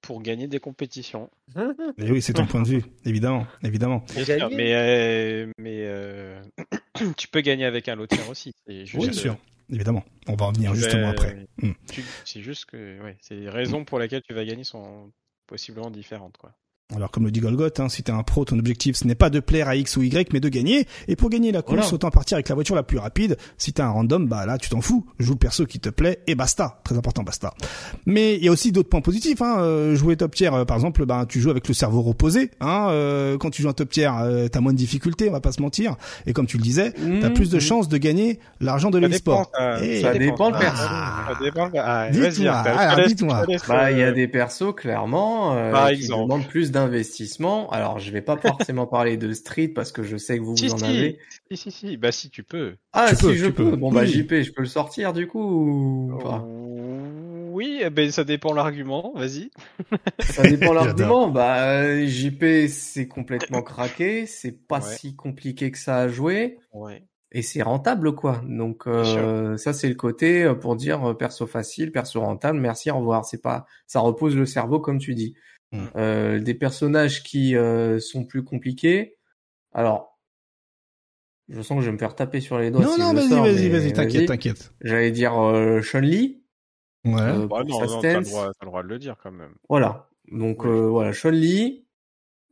Pour 0.02 0.20
gagner 0.20 0.48
des 0.48 0.58
compétitions. 0.58 1.30
Eh 1.98 2.10
oui, 2.10 2.20
c'est 2.22 2.32
ton 2.32 2.46
point 2.46 2.62
de 2.62 2.68
vue, 2.68 2.82
évidemment, 3.04 3.46
évidemment. 3.62 4.04
Bien 4.14 4.24
Gagner. 4.24 4.38
sûr, 4.40 4.50
mais 4.50 4.74
euh, 4.74 5.46
mais 5.58 5.84
euh, 5.86 6.42
tu 7.16 7.28
peux 7.28 7.40
gagner 7.40 7.64
avec 7.66 7.88
un 7.88 7.94
lot 7.94 8.06
tiers 8.08 8.28
aussi. 8.28 8.52
C'est 8.66 8.84
juste, 8.86 9.04
Bien 9.04 9.12
sûr, 9.12 9.36
évidemment. 9.70 10.04
On 10.28 10.34
va 10.36 10.46
en 10.46 10.52
venir 10.52 10.74
justement 10.74 11.10
après. 11.10 11.46
Mm. 11.58 11.72
tu- 11.90 12.04
C'est 12.24 12.42
juste 12.42 12.66
que 12.66 13.00
ouais, 13.02 13.16
c'est 13.20 13.36
les 13.36 13.48
raisons 13.50 13.84
pour 13.84 13.98
lesquelles 13.98 14.22
tu 14.22 14.34
vas 14.34 14.44
gagner 14.44 14.64
sont 14.64 15.12
possiblement 15.46 15.90
différentes 15.90 16.36
quoi. 16.36 16.54
Alors, 16.94 17.10
comme 17.10 17.24
le 17.24 17.30
dit 17.30 17.40
Golgoth, 17.40 17.80
hein, 17.80 17.88
si 17.88 18.02
t'es 18.02 18.12
un 18.12 18.22
pro, 18.22 18.44
ton 18.44 18.58
objectif, 18.58 18.96
ce 18.96 19.06
n'est 19.06 19.14
pas 19.14 19.30
de 19.30 19.40
plaire 19.40 19.66
à 19.68 19.76
X 19.76 19.96
ou 19.96 20.02
Y, 20.02 20.32
mais 20.32 20.40
de 20.40 20.48
gagner. 20.48 20.86
Et 21.08 21.16
pour 21.16 21.30
gagner 21.30 21.50
la 21.50 21.62
course, 21.62 21.78
Voilà. 21.80 21.94
autant 21.94 22.10
partir 22.10 22.36
avec 22.36 22.48
la 22.50 22.54
voiture 22.54 22.74
la 22.74 22.82
plus 22.82 22.98
rapide. 22.98 23.36
Si 23.56 23.72
t'es 23.72 23.80
un 23.82 23.88
random, 23.90 24.26
bah 24.28 24.44
là, 24.46 24.58
tu 24.58 24.68
t'en 24.68 24.80
fous. 24.82 25.06
Joue 25.18 25.32
le 25.32 25.38
perso 25.38 25.64
qui 25.64 25.80
te 25.80 25.88
plaît 25.88 26.20
et 26.26 26.34
basta. 26.34 26.80
Très 26.84 26.96
important, 26.98 27.22
basta. 27.22 27.54
Mais 28.04 28.36
il 28.36 28.44
y 28.44 28.48
a 28.48 28.52
aussi 28.52 28.72
d'autres 28.72 28.90
points 28.90 29.00
positifs. 29.00 29.40
Hein. 29.40 29.56
Euh, 29.60 29.94
jouer 29.94 30.16
top 30.16 30.34
tier, 30.34 30.50
euh, 30.52 30.64
par 30.66 30.76
exemple, 30.76 31.06
bah, 31.06 31.24
tu 31.28 31.40
joues 31.40 31.50
avec 31.50 31.66
le 31.66 31.74
cerveau 31.74 32.02
reposé. 32.02 32.50
Hein. 32.60 32.88
Euh, 32.90 33.38
quand 33.38 33.50
tu 33.50 33.62
joues 33.62 33.68
un 33.70 33.72
top 33.74 33.88
tier, 33.88 34.10
euh, 34.20 34.48
t'as 34.48 34.60
moins 34.60 34.72
de 34.72 34.78
difficultés, 34.78 35.28
on 35.30 35.32
va 35.32 35.40
pas 35.40 35.52
se 35.52 35.62
mentir. 35.62 35.96
Et 36.26 36.32
comme 36.34 36.46
tu 36.46 36.56
le 36.58 36.62
disais, 36.62 36.92
t'as 36.92 37.30
Mmh, 37.30 37.34
plus 37.34 37.50
de 37.50 37.56
mmh. 37.56 37.60
chances 37.60 37.88
de 37.88 37.96
gagner 37.96 38.38
l'argent 38.60 38.90
de 38.90 39.00
Ça 39.00 39.08
l'e-sport. 39.08 39.50
dépend, 39.54 39.78
ça, 39.78 39.84
Eh, 39.84 40.00
ça 40.02 40.12
dépend 40.12 40.50
le 40.50 40.56
Ah, 40.56 40.60
perso. 40.60 40.82
Ça 40.82 41.38
dépend. 41.42 41.70
Ah, 41.74 42.08
Dites-moi, 42.10 43.42
te 43.46 43.50
laisse, 43.50 43.62
Bah, 43.68 43.90
il 43.90 43.98
y 43.98 44.02
a 44.02 44.06
euh, 44.08 44.12
des 44.12 44.28
persos 44.28 44.74
clairement 44.76 45.54
euh, 45.56 45.94
qui 45.94 46.08
demandent 46.08 46.46
plus 46.48 46.70
d'investissement. 46.86 47.70
Alors, 47.70 47.98
je 47.98 48.10
vais 48.10 48.22
pas 48.22 48.36
forcément 48.36 48.86
parler 48.88 49.16
de 49.16 49.32
Street 49.32 49.68
parce 49.68 49.92
que 49.92 50.02
je 50.02 50.16
sais 50.16 50.38
que 50.38 50.42
vous 50.42 50.56
Si, 50.56 50.66
vous 50.68 50.74
en 50.74 50.78
si. 50.78 50.84
avez. 50.84 51.18
Si 51.50 51.56
si 51.56 51.70
si, 51.70 51.96
bah 51.96 52.12
si 52.12 52.30
tu 52.30 52.42
peux. 52.42 52.76
Ah, 52.92 53.06
Tu 53.10 53.16
si 53.16 53.22
peux, 53.22 53.34
je 53.34 53.46
peux. 53.46 53.70
peux. 53.70 53.76
Bon 53.76 53.90
bah 53.92 54.02
Oui. 54.02 54.08
JP, 54.08 54.42
je 54.42 54.52
peux 54.52 54.62
le 54.62 54.68
sortir 54.68 55.12
du 55.12 55.26
coup 55.26 56.10
ou 56.12 56.18
pas? 56.18 56.44
Oui, 57.54 57.80
eh 57.82 57.90
ben 57.90 58.10
ça 58.10 58.24
dépend 58.24 58.52
l'argument. 58.54 59.12
Vas-y. 59.14 59.50
Ça 60.20 60.42
dépend 60.42 60.72
l'argument. 60.74 61.28
Bah 61.28 61.64
euh, 61.82 62.06
JP, 62.06 62.68
c'est 62.68 63.06
complètement 63.08 63.62
craqué. 63.62 64.26
C'est 64.26 64.52
pas 64.66 64.80
Ouais. 64.80 64.96
si 64.96 65.14
compliqué 65.14 65.70
que 65.70 65.78
ça 65.78 65.98
à 65.98 66.08
jouer. 66.08 66.58
Ouais. 66.72 67.04
Et 67.34 67.40
c'est 67.42 67.62
rentable, 67.62 68.14
quoi. 68.14 68.42
Donc 68.46 68.86
euh, 68.86 69.56
ça, 69.56 69.72
c'est 69.72 69.88
le 69.88 69.94
côté 69.94 70.42
euh, 70.44 70.54
pour 70.54 70.76
dire 70.76 71.02
euh, 71.10 71.14
perso 71.14 71.46
facile, 71.46 71.90
perso 71.92 72.20
rentable. 72.20 72.58
Merci, 72.58 72.90
au 72.90 72.98
revoir. 72.98 73.24
C'est 73.24 73.40
pas, 73.40 73.64
ça 73.86 74.00
repose 74.00 74.36
le 74.36 74.44
cerveau, 74.46 74.80
comme 74.80 74.98
tu 74.98 75.14
dis. 75.14 75.34
Mm. 75.72 75.84
Euh, 75.96 76.38
des 76.38 76.54
personnages 76.54 77.22
qui 77.22 77.56
euh, 77.56 77.98
sont 77.98 78.24
plus 78.24 78.44
compliqués. 78.44 79.16
Alors, 79.72 80.18
je 81.48 81.60
sens 81.62 81.76
que 81.78 81.82
je 81.82 81.86
vais 81.86 81.92
me 81.92 81.98
faire 81.98 82.14
taper 82.14 82.40
sur 82.40 82.58
les 82.58 82.70
doigts. 82.70 82.84
Non, 82.84 82.94
si 82.94 83.00
non, 83.00 83.14
vas-y, 83.14 83.28
sors, 83.28 83.44
vas-y, 83.44 83.68
vas-y, 83.68 83.92
t'inquiète, 83.92 84.28
t'inquiète. 84.28 84.74
J'allais 84.80 85.10
dire 85.10 85.34
euh, 85.42 85.80
Chun-Li. 85.80 86.42
Ouais. 87.04 87.20
euh, 87.20 87.46
Bah, 87.46 87.64
non, 87.66 87.80
non, 87.80 88.00
t'as 88.00 88.18
le 88.18 88.24
stance. 88.24 88.30
droit, 88.30 88.52
t'as 88.52 88.64
le 88.64 88.66
droit 88.66 88.82
de 88.82 88.88
le 88.88 88.98
dire 88.98 89.16
quand 89.22 89.32
même. 89.32 89.54
Voilà. 89.68 90.08
Donc 90.30 90.64
euh, 90.64 90.88
voilà, 90.88 91.12
Chun-Li, 91.12 91.86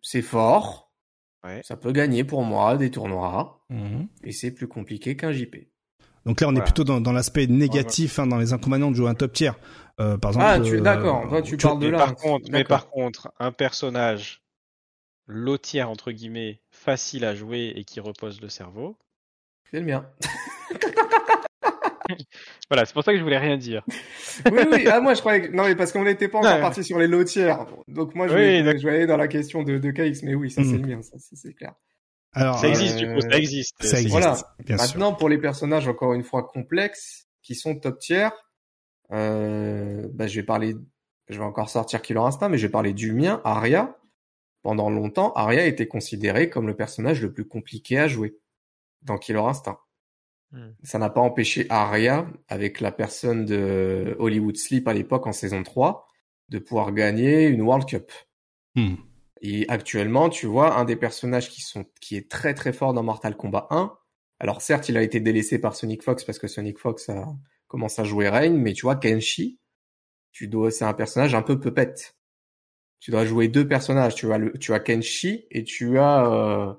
c'est 0.03 0.23
fort. 0.23 0.93
Ouais. 1.45 1.61
Ça 1.65 1.77
peut 1.77 1.93
gagner 1.93 2.25
pour 2.25 2.43
moi 2.43 2.77
des 2.77 2.91
tournois. 2.91 3.65
Mhm. 3.71 4.09
Et 4.25 4.33
c'est 4.33 4.51
plus 4.51 4.67
compliqué 4.69 5.17
qu'un 5.17 5.33
JP. 5.33 5.57
Donc 6.27 6.41
là, 6.41 6.49
on 6.49 6.55
est 6.57 6.63
plutôt 6.63 6.85
dans, 6.85 7.01
dans 7.01 7.13
l'aspect 7.13 7.47
négatif, 7.47 8.19
hein, 8.19 8.27
dans 8.27 8.37
les 8.39 8.53
inconvénients 8.53 8.91
de 8.91 8.97
jouer 8.97 9.09
un 9.09 9.15
top 9.15 9.33
tier. 9.33 9.53
Euh, 10.01 10.17
par 10.19 10.31
exemple. 10.33 10.47
Ah, 10.49 10.61
tu 10.61 10.77
euh, 10.77 10.81
d'accord. 10.81 11.29
Toi, 11.29 11.43
tu 11.43 11.57
tu- 11.57 11.67
parles 11.67 11.79
de 11.79 11.89
là. 11.89 11.99
par 11.99 12.15
contre, 12.15 12.51
mais 12.51 12.65
par 12.65 12.89
contre, 12.91 13.33
un 13.39 13.53
personnage 13.53 14.43
lotière 15.27 15.89
entre 15.91 16.11
guillemets 16.13 16.61
facile 16.71 17.25
à 17.25 17.35
jouer 17.35 17.73
et 17.77 17.85
qui 17.85 18.01
repose 18.01 18.41
le 18.41 18.49
cerveau. 18.49 18.97
C'est 19.71 19.79
le 19.81 19.87
mien. 19.87 20.07
Voilà, 22.69 22.85
c'est 22.87 22.93
pour 22.93 23.05
ça 23.05 23.13
que 23.13 23.19
je 23.19 23.23
voulais 23.23 23.39
rien 23.39 23.57
dire. 23.57 23.85
oui, 24.51 24.61
oui. 24.73 24.87
Ah, 24.91 25.01
moi, 25.01 25.15
je 25.15 25.21
croyais 25.21 25.43
que... 25.49 25.53
Non, 25.57 25.65
mais 25.65 25.77
parce 25.77 25.93
qu'on 25.93 26.03
n'était 26.05 26.29
pas 26.29 26.39
encore 26.39 26.55
Ouais. 26.55 26.61
parti 26.61 26.83
sur 26.85 26.99
les 26.99 27.07
lotières. 27.07 27.67
Donc, 27.89 28.15
moi, 28.17 28.27
je 28.29 28.35
Oui, 28.35 28.41
vais, 28.41 28.63
d'accord. 28.63 28.81
je 28.81 28.87
vais 28.89 28.95
aller 28.97 29.07
dans 29.07 29.17
la 29.17 29.29
question 29.29 29.63
de, 29.63 29.79
de 29.79 29.91
KX. 29.91 30.23
Mais 30.25 30.35
oui, 30.35 30.51
ça, 30.51 30.63
c'est 30.65 30.71
Mm. 30.79 30.83
le 30.83 30.97
mien. 30.97 31.03
Ça, 31.03 31.17
c'est 31.19 31.53
clair. 31.55 31.75
Alors, 32.33 32.59
Ça 32.59 32.67
euh, 32.67 32.71
existe 32.71 32.97
du 32.97 33.13
coup, 33.13 33.21
ça 33.21 33.37
existe. 33.37 33.83
ça 33.83 33.97
existe, 33.99 34.11
Voilà. 34.11 34.37
bien 34.65 34.79
sûr. 34.79 34.87
Maintenant, 34.87 35.15
pour 35.15 35.29
les 35.29 35.39
personnages, 35.39 35.89
encore 35.89 36.15
une 36.15 36.23
fois, 36.23 36.47
complexes, 36.47 37.29
qui 37.43 37.55
sont 37.55 37.77
top 37.77 37.99
tier, 37.99 38.29
euh, 39.13 40.09
bah, 40.13 40.27
je 40.27 40.41
vais 40.41 40.47
parler... 40.47 40.77
Je 41.29 41.39
vais 41.39 41.45
encore 41.45 41.71
sortir 41.71 42.03
Killer 42.03 42.21
Instinct, 42.21 42.49
mais 42.49 42.59
je 42.59 42.67
vais 42.67 42.73
parler 42.73 42.93
du 42.93 43.13
mien, 43.13 43.41
Arya. 43.45 43.97
Pendant 44.63 44.91
longtemps, 44.91 45.33
Arya 45.35 45.65
était 45.67 45.87
considérée 45.87 46.51
comme 46.51 46.67
le 46.67 46.75
personnage 46.75 47.23
le 47.23 47.33
plus 47.33 47.47
compliqué 47.47 47.99
à 47.99 48.09
jouer 48.09 48.37
dans 49.03 49.17
Killer 49.17 49.39
Instinct. 49.39 49.79
Hmm. 50.51 50.71
Ça 50.83 50.99
n'a 50.99 51.09
pas 51.09 51.21
empêché 51.21 51.67
Arya, 51.71 52.27
avec 52.49 52.81
la 52.81 52.91
personne 52.91 53.45
de 53.45 54.17
Hollywood 54.19 54.57
Sleep 54.57 54.89
à 54.89 54.93
l'époque 54.93 55.27
en 55.29 55.33
saison 55.33 55.63
3, 55.63 56.07
de 56.49 56.59
pouvoir 56.59 56.93
gagner 56.93 57.47
une 57.47 57.63
World 57.63 57.87
Cup. 57.89 58.11
Hmm. 58.75 58.97
Et 59.41 59.67
actuellement, 59.69 60.29
tu 60.29 60.47
vois, 60.47 60.79
un 60.79 60.85
des 60.85 60.97
personnages 60.97 61.49
qui 61.49 61.63
sont, 61.63 61.87
qui 62.01 62.17
est 62.17 62.31
très 62.31 62.55
très 62.55 62.73
fort 62.73 62.93
dans 62.93 63.03
Mortal 63.03 63.37
Kombat 63.37 63.67
1. 63.71 63.97
Alors 64.39 64.61
certes, 64.63 64.89
il 64.89 64.97
a 64.97 65.03
été 65.03 65.21
délaissé 65.21 65.59
par 65.59 65.75
Sonic 65.75 66.03
Fox 66.03 66.25
parce 66.25 66.39
que 66.39 66.47
Sonic 66.47 66.79
Fox 66.79 67.09
a 67.09 67.27
commencé 67.69 68.01
à 68.03 68.05
jouer 68.05 68.29
Reign, 68.29 68.57
mais 68.57 68.73
tu 68.73 68.83
vois, 68.83 68.97
Kenshi, 68.97 69.59
tu 70.33 70.49
dois, 70.49 70.71
c'est 70.71 70.85
un 70.85 70.95
personnage 70.95 71.35
un 71.35 71.43
peu 71.43 71.59
pupette. 71.59 72.17
Tu 73.01 73.11
dois 73.11 73.25
jouer 73.25 73.49
deux 73.49 73.67
personnages. 73.67 74.15
Tu 74.15 74.31
as 74.33 74.39
le, 74.39 74.53
tu 74.59 74.75
as 74.75 74.81
Kenshi 74.81 75.47
et 75.51 75.65
tu 75.65 75.99
as, 75.99 76.27
euh, 76.31 76.75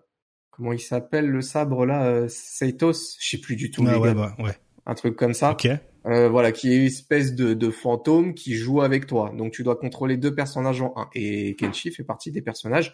comment 0.51 0.71
il 0.73 0.79
s'appelle 0.79 1.27
le 1.27 1.41
sabre 1.41 1.85
là, 1.85 2.05
euh, 2.05 2.27
Seitos, 2.27 3.17
je 3.19 3.29
sais 3.29 3.37
plus 3.39 3.55
du 3.55 3.71
tout. 3.71 3.83
Ah 3.87 3.93
les 3.93 3.97
ouais, 3.97 4.07
gars. 4.09 4.13
bah, 4.13 4.35
ouais. 4.39 4.55
Un 4.85 4.95
truc 4.95 5.15
comme 5.15 5.33
ça. 5.33 5.51
Ok. 5.51 5.67
Euh, 6.07 6.29
voilà, 6.29 6.51
qui 6.51 6.71
est 6.71 6.77
une 6.77 6.85
espèce 6.85 7.35
de, 7.35 7.53
de 7.53 7.69
fantôme 7.69 8.33
qui 8.33 8.55
joue 8.55 8.81
avec 8.81 9.05
toi. 9.05 9.31
Donc 9.37 9.51
tu 9.51 9.63
dois 9.63 9.75
contrôler 9.75 10.17
deux 10.17 10.33
personnages 10.33 10.81
en 10.81 10.93
un. 10.95 11.09
Et 11.13 11.55
Kenshi 11.55 11.91
fait 11.91 12.03
partie 12.03 12.31
des 12.31 12.41
personnages 12.41 12.93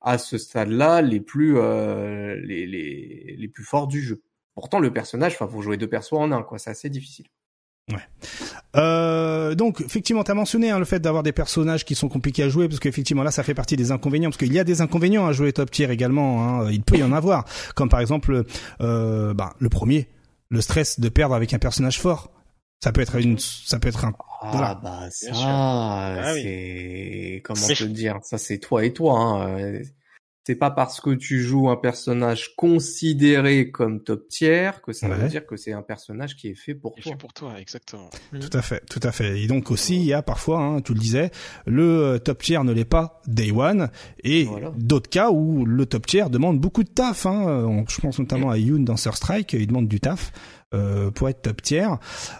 à 0.00 0.18
ce 0.18 0.38
stade-là 0.38 1.02
les 1.02 1.20
plus 1.20 1.56
euh, 1.56 2.34
les, 2.44 2.66
les 2.66 3.36
les 3.38 3.48
plus 3.48 3.64
forts 3.64 3.86
du 3.86 4.00
jeu. 4.00 4.22
Pourtant 4.54 4.80
le 4.80 4.92
personnage, 4.92 5.34
enfin 5.34 5.46
faut 5.46 5.62
jouer 5.62 5.76
deux 5.76 5.88
persos 5.88 6.14
en 6.14 6.32
un, 6.32 6.42
quoi. 6.42 6.58
C'est 6.58 6.70
assez 6.70 6.90
difficile. 6.90 7.26
Euh, 8.76 9.54
donc 9.54 9.80
effectivement, 9.80 10.22
tu 10.22 10.30
as 10.30 10.34
mentionné 10.34 10.70
hein, 10.70 10.78
le 10.78 10.84
fait 10.84 11.00
d'avoir 11.00 11.22
des 11.22 11.32
personnages 11.32 11.84
qui 11.84 11.94
sont 11.94 12.08
compliqués 12.08 12.42
à 12.42 12.48
jouer 12.48 12.68
parce 12.68 12.80
qu'effectivement 12.80 13.22
là, 13.22 13.30
ça 13.30 13.42
fait 13.42 13.54
partie 13.54 13.76
des 13.76 13.92
inconvénients 13.92 14.30
parce 14.30 14.36
qu'il 14.38 14.52
y 14.52 14.58
a 14.58 14.64
des 14.64 14.80
inconvénients 14.80 15.26
à 15.26 15.32
jouer 15.32 15.52
top 15.52 15.70
tier 15.70 15.90
également. 15.90 16.42
Hein, 16.42 16.70
il 16.70 16.82
peut 16.82 16.96
y 16.96 17.02
en 17.02 17.12
avoir, 17.12 17.44
comme 17.74 17.88
par 17.88 18.00
exemple 18.00 18.44
euh, 18.80 19.32
bah, 19.32 19.54
le 19.58 19.68
premier, 19.68 20.08
le 20.48 20.60
stress 20.60 21.00
de 21.00 21.08
perdre 21.08 21.34
avec 21.34 21.52
un 21.54 21.58
personnage 21.58 22.00
fort. 22.00 22.32
Ça 22.82 22.92
peut 22.92 23.00
être 23.00 23.16
une, 23.16 23.38
ça 23.38 23.78
peut 23.80 23.88
être 23.88 24.04
un. 24.04 24.12
Ah 24.40 24.50
Voilà. 24.52 24.74
bah 24.76 25.08
ça. 25.10 25.30
Ah 25.34 26.30
oui. 26.34 26.42
c'est 26.42 27.42
comment 27.44 27.60
Mais 27.68 27.74
te 27.74 27.84
dire, 27.84 28.18
ça 28.22 28.38
c'est 28.38 28.58
toi 28.58 28.84
et 28.84 28.92
toi. 28.92 29.18
Hein. 29.20 29.80
C'est 30.48 30.54
pas 30.56 30.70
parce 30.70 31.02
que 31.02 31.10
tu 31.10 31.42
joues 31.42 31.68
un 31.68 31.76
personnage 31.76 32.56
considéré 32.56 33.70
comme 33.70 34.02
top 34.02 34.28
tier 34.28 34.70
que 34.82 34.94
ça 34.94 35.06
Ouais. 35.06 35.14
veut 35.16 35.28
dire 35.28 35.44
que 35.46 35.58
c'est 35.58 35.74
un 35.74 35.82
personnage 35.82 36.36
qui 36.36 36.48
est 36.48 36.54
fait 36.54 36.74
pour 36.74 36.94
toi. 36.94 37.12
fait 37.12 37.18
pour 37.18 37.34
toi, 37.34 37.60
exactement. 37.60 38.08
Tout 38.32 38.48
à 38.56 38.62
fait, 38.62 38.82
tout 38.86 39.00
à 39.02 39.12
fait. 39.12 39.38
Et 39.42 39.46
donc 39.46 39.70
aussi, 39.70 39.96
il 39.96 40.04
y 40.06 40.14
a 40.14 40.22
parfois, 40.22 40.60
hein, 40.60 40.80
tu 40.80 40.94
le 40.94 41.00
disais, 41.00 41.30
le 41.66 41.82
euh, 42.14 42.18
top 42.18 42.42
tier 42.42 42.64
ne 42.64 42.72
l'est 42.72 42.86
pas 42.86 43.20
day 43.26 43.50
one, 43.52 43.90
et 44.24 44.44
Voilà. 44.44 44.72
d'autres 44.78 45.10
cas 45.10 45.30
où 45.30 45.66
le 45.66 45.84
top 45.84 46.06
tier 46.06 46.24
demande 46.30 46.58
beaucoup 46.58 46.82
de 46.82 46.88
taf. 46.88 47.26
Hein. 47.26 47.42
On- 47.66 47.84
Je 47.86 48.00
pense 48.00 48.18
notamment 48.18 48.48
à 48.48 48.56
Yoon 48.56 48.80
dans 48.80 48.96
Sur 48.96 49.16
Strike, 49.16 49.52
il 49.52 49.66
demande 49.66 49.86
du 49.88 50.00
taf 50.00 50.32
euh, 50.72 51.10
pour 51.10 51.28
être 51.28 51.42
top 51.42 51.60
tier. 51.60 51.88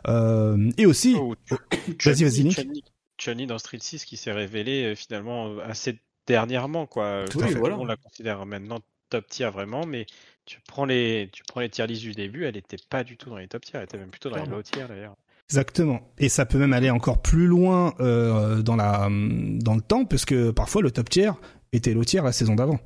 Euh, 0.07 0.71
et 0.79 0.87
aussi, 0.87 1.15
Oh, 1.21 1.35
vas-y, 2.05 2.25
vas-y, 2.25 2.45
Nick. 2.45 2.85
Chun-Li 3.19 3.47
dans 3.47 3.59
Street 3.59 3.79
6 3.81 4.05
qui 4.07 4.17
s'est 4.17 4.33
révélé 4.33 4.95
finalement 4.97 5.59
assez 5.59 5.99
dernièrement 6.29 6.87
quoi. 6.87 7.25
Tout 7.31 7.41
que 7.41 7.59
voilà. 7.59 7.77
On 7.79 7.85
la 7.85 7.97
considère 7.97 8.45
maintenant 8.47 8.79
top 9.11 9.27
tier 9.29 9.49
vraiment, 9.51 9.85
mais 9.87 10.07
tu 10.45 10.61
prends 10.69 10.85
les 10.85 11.29
tu 11.33 11.43
prends 11.49 11.61
les 11.61 11.69
tier 11.71 11.87
lists 11.87 12.03
du 12.03 12.13
début, 12.13 12.45
elle 12.45 12.57
était 12.57 12.77
pas 12.91 13.03
du 13.05 13.17
tout 13.17 13.31
dans 13.31 13.39
les 13.39 13.49
top 13.49 13.65
tier, 13.65 13.79
elle 13.79 13.85
était 13.85 13.99
même 13.99 14.11
plutôt 14.11 14.29
dans 14.31 14.37
les 14.37 14.43
Clairement. 14.43 14.57
low 14.59 14.63
tier 14.63 14.85
d'ailleurs. 14.89 15.17
Exactement. 15.51 16.01
Et 16.19 16.29
ça 16.29 16.45
peut 16.45 16.59
même 16.59 16.75
aller 16.75 16.91
encore 16.91 17.23
plus 17.23 17.47
loin 17.47 17.95
euh, 18.01 18.61
dans 18.63 18.77
la 18.77 19.09
dans 19.11 19.75
le 19.75 19.81
temps, 19.81 20.05
parce 20.05 20.27
que 20.27 20.51
parfois 20.51 20.83
le 20.83 20.91
top 20.91 21.09
tier 21.09 21.31
était 21.73 21.95
le 21.95 22.05
tier 22.05 22.21
la 22.23 22.33
saison 22.33 22.55
d'avant. 22.55 22.79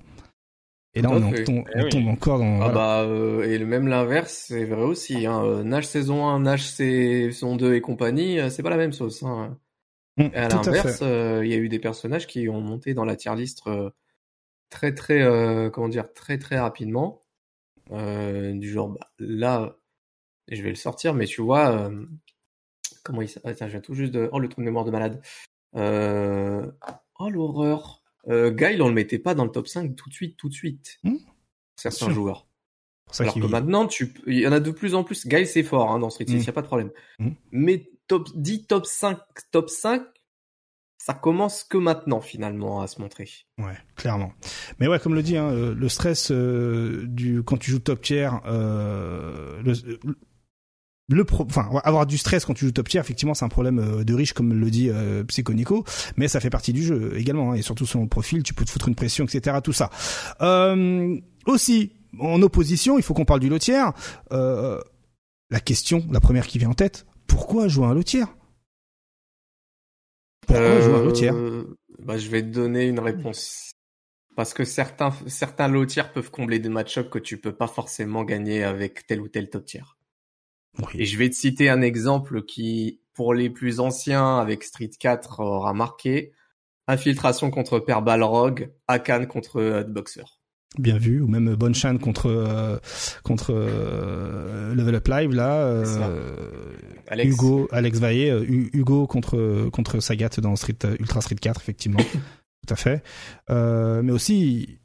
Et 0.94 1.00
là, 1.00 1.08
on, 1.10 1.22
en 1.22 1.30
fait. 1.32 1.44
tombe, 1.44 1.64
Eh 1.74 1.78
on 1.80 1.82
oui. 1.84 1.88
tombe 1.88 2.08
encore 2.08 2.38
dans. 2.38 2.56
Ah 2.56 2.68
voilà. 2.68 2.74
bah 2.74 3.00
euh, 3.00 3.42
et 3.44 3.56
le- 3.58 3.64
même 3.66 3.88
l'inverse 3.88 4.44
c'est 4.48 4.64
vrai 4.66 4.82
aussi 4.82 5.26
hein. 5.26 5.42
Euh, 5.44 5.62
Nash 5.64 5.86
saison 5.86 6.26
1, 6.28 6.40
Nash 6.40 6.64
saison 6.64 7.56
2 7.56 7.74
et 7.74 7.80
compagnie, 7.80 8.38
euh, 8.38 8.50
c'est 8.50 8.62
pas 8.62 8.70
la 8.70 8.76
même 8.76 8.92
sauce 8.92 9.22
hein. 9.22 9.56
Mm, 10.16 10.22
Et 10.32 10.36
à 10.36 10.48
l'inverse, 10.48 11.00
euh, 11.02 11.44
il 11.44 11.50
y 11.50 11.54
a 11.54 11.58
eu 11.58 11.68
des 11.68 11.78
personnages 11.78 12.26
qui 12.26 12.48
ont 12.48 12.60
monté 12.60 12.94
dans 12.94 13.04
la 13.04 13.16
tier 13.16 13.34
list 13.34 13.62
euh, 13.66 13.90
très 14.70 14.94
très 14.94 15.22
euh, 15.22 15.70
comment 15.70 15.88
dire 15.88 16.12
très 16.12 16.38
très 16.38 16.58
rapidement 16.58 17.22
du 17.90 18.70
genre 18.70 18.88
bah, 18.90 19.10
là 19.18 19.76
je 20.48 20.62
vais 20.62 20.70
le 20.70 20.76
sortir 20.76 21.12
mais 21.12 21.26
tu 21.26 21.42
vois 21.42 21.90
comment 23.02 23.20
il 23.20 23.28
s'appelle 23.28 23.52
Attends, 23.52 23.66
je 23.66 23.72
viens 23.72 23.80
tout 23.80 23.92
juste 23.94 24.12
de 24.12 24.30
oh 24.32 24.38
le 24.38 24.48
trou 24.48 24.62
de 24.62 24.64
mémoire 24.64 24.84
de 24.86 24.90
malade 24.90 25.20
oh 25.74 27.30
l'horreur 27.30 28.02
Guile 28.26 28.80
on 28.80 28.88
le 28.88 28.94
mettait 28.94 29.18
pas 29.18 29.34
dans 29.34 29.44
le 29.44 29.50
top 29.50 29.66
5 29.68 29.94
tout 29.94 30.08
de 30.08 30.14
suite 30.14 30.36
tout 30.38 30.48
de 30.48 30.54
suite 30.54 30.98
Mm. 31.02 31.16
certains 31.76 32.06
sûr. 32.06 32.14
joueurs 32.14 32.46
alors 33.18 33.34
que 33.34 33.40
maintenant, 33.40 33.86
tu, 33.86 34.14
il 34.26 34.38
y 34.38 34.46
en 34.46 34.52
a 34.52 34.60
de 34.60 34.70
plus 34.70 34.94
en 34.94 35.04
plus. 35.04 35.26
Guy, 35.26 35.46
c'est 35.46 35.62
fort 35.62 35.90
hein, 35.92 35.98
dans 35.98 36.08
Street 36.08 36.24
6, 36.26 36.32
il 36.32 36.38
n'y 36.40 36.48
a 36.48 36.52
pas 36.52 36.62
de 36.62 36.66
problème. 36.66 36.90
Mm. 37.18 37.30
Mais 37.50 37.90
top 38.08 38.28
10, 38.34 38.66
top 38.66 38.86
5, 38.86 39.18
top 39.50 39.70
5, 39.70 40.02
ça 40.98 41.14
commence 41.14 41.64
que 41.64 41.76
maintenant, 41.78 42.20
finalement, 42.20 42.80
à 42.80 42.86
se 42.86 43.00
montrer. 43.00 43.28
Ouais, 43.58 43.76
clairement. 43.96 44.32
Mais 44.78 44.86
ouais, 44.86 44.98
comme 44.98 45.14
le 45.14 45.22
dit, 45.22 45.36
hein, 45.36 45.50
euh, 45.50 45.74
le 45.74 45.88
stress 45.88 46.30
euh, 46.30 47.04
du 47.06 47.42
quand 47.42 47.56
tu 47.56 47.72
joues 47.72 47.80
top 47.80 48.02
tier, 48.02 48.30
euh, 48.46 49.60
le, 51.08 51.26
enfin 51.40 51.68
avoir 51.82 52.06
du 52.06 52.16
stress 52.18 52.44
quand 52.44 52.54
tu 52.54 52.66
joues 52.66 52.72
top 52.72 52.88
tier, 52.88 53.00
effectivement, 53.00 53.34
c'est 53.34 53.44
un 53.44 53.48
problème 53.48 54.04
de 54.04 54.14
riche, 54.14 54.32
comme 54.32 54.52
le 54.54 54.70
dit 54.70 54.90
euh, 54.90 55.24
Psychonico, 55.24 55.84
mais 56.16 56.28
ça 56.28 56.38
fait 56.38 56.50
partie 56.50 56.72
du 56.72 56.84
jeu 56.84 57.12
également, 57.16 57.52
hein, 57.52 57.54
et 57.54 57.62
surtout 57.62 57.84
selon 57.84 58.04
le 58.04 58.08
profil, 58.08 58.44
tu 58.44 58.54
peux 58.54 58.64
te 58.64 58.70
foutre 58.70 58.88
une 58.88 58.94
pression, 58.94 59.24
etc. 59.24 59.58
Tout 59.62 59.72
ça. 59.72 59.90
Aussi, 61.46 61.92
en 62.20 62.40
opposition, 62.42 62.98
il 62.98 63.02
faut 63.02 63.14
qu'on 63.14 63.24
parle 63.24 63.40
du 63.40 63.48
lotier. 63.48 63.82
Euh, 64.32 64.80
la 65.50 65.60
question, 65.60 66.06
la 66.10 66.20
première 66.20 66.46
qui 66.46 66.58
vient 66.58 66.70
en 66.70 66.74
tête, 66.74 67.06
pourquoi 67.32 67.66
jouer 67.66 67.86
un 67.86 67.94
lotier 67.94 68.24
Pourquoi 70.46 70.80
jouer 70.80 70.94
un 70.94 71.02
lotier 71.02 71.30
Euh, 71.30 71.78
bah, 71.98 72.18
Je 72.18 72.28
vais 72.28 72.42
te 72.42 72.48
donner 72.48 72.86
une 72.86 73.00
réponse. 73.00 73.70
Parce 74.36 74.54
que 74.54 74.64
certains, 74.64 75.12
certains 75.26 75.70
peuvent 76.14 76.30
combler 76.30 76.58
des 76.58 76.68
match-ups 76.68 77.10
que 77.10 77.18
tu 77.18 77.38
peux 77.38 77.54
pas 77.54 77.66
forcément 77.66 78.24
gagner 78.24 78.64
avec 78.64 79.06
tel 79.06 79.20
ou 79.20 79.28
tel 79.28 79.50
top 79.50 79.64
tier. 79.64 79.82
Et 80.94 81.04
je 81.04 81.18
vais 81.18 81.28
te 81.28 81.34
citer 81.34 81.68
un 81.68 81.82
exemple 81.82 82.42
qui, 82.44 83.00
pour 83.12 83.34
les 83.34 83.50
plus 83.50 83.80
anciens, 83.80 84.38
avec 84.38 84.64
Street 84.64 84.90
4, 84.98 85.40
aura 85.40 85.74
marqué. 85.74 86.32
Infiltration 86.86 87.50
contre 87.50 87.78
Père 87.78 88.02
Balrog, 88.02 88.72
Akan 88.88 89.26
contre 89.26 89.60
Hotboxer. 89.60 90.41
Bien 90.78 90.96
vu 90.98 91.20
ou 91.20 91.26
même 91.28 91.54
Bonchan 91.54 91.98
contre 91.98 92.26
euh, 92.30 92.78
contre 93.22 93.52
euh, 93.54 94.74
Level 94.74 94.94
Up 94.94 95.08
Live 95.08 95.32
là 95.32 95.54
euh, 95.56 96.72
Alex. 97.08 97.30
Hugo 97.34 97.68
Alex 97.72 97.98
Vaillé 97.98 98.30
euh, 98.30 98.42
Hu- 98.44 98.70
Hugo 98.72 99.06
contre 99.06 99.68
contre 99.70 100.00
Sagat 100.00 100.30
dans 100.38 100.56
Street 100.56 100.76
euh, 100.84 100.96
Ultra 101.00 101.20
Street 101.20 101.36
4 101.36 101.60
effectivement. 101.60 102.00
Tout 102.66 102.72
à 102.74 102.76
fait. 102.76 103.02
Euh, 103.50 104.02
mais 104.02 104.12
aussi 104.12 104.78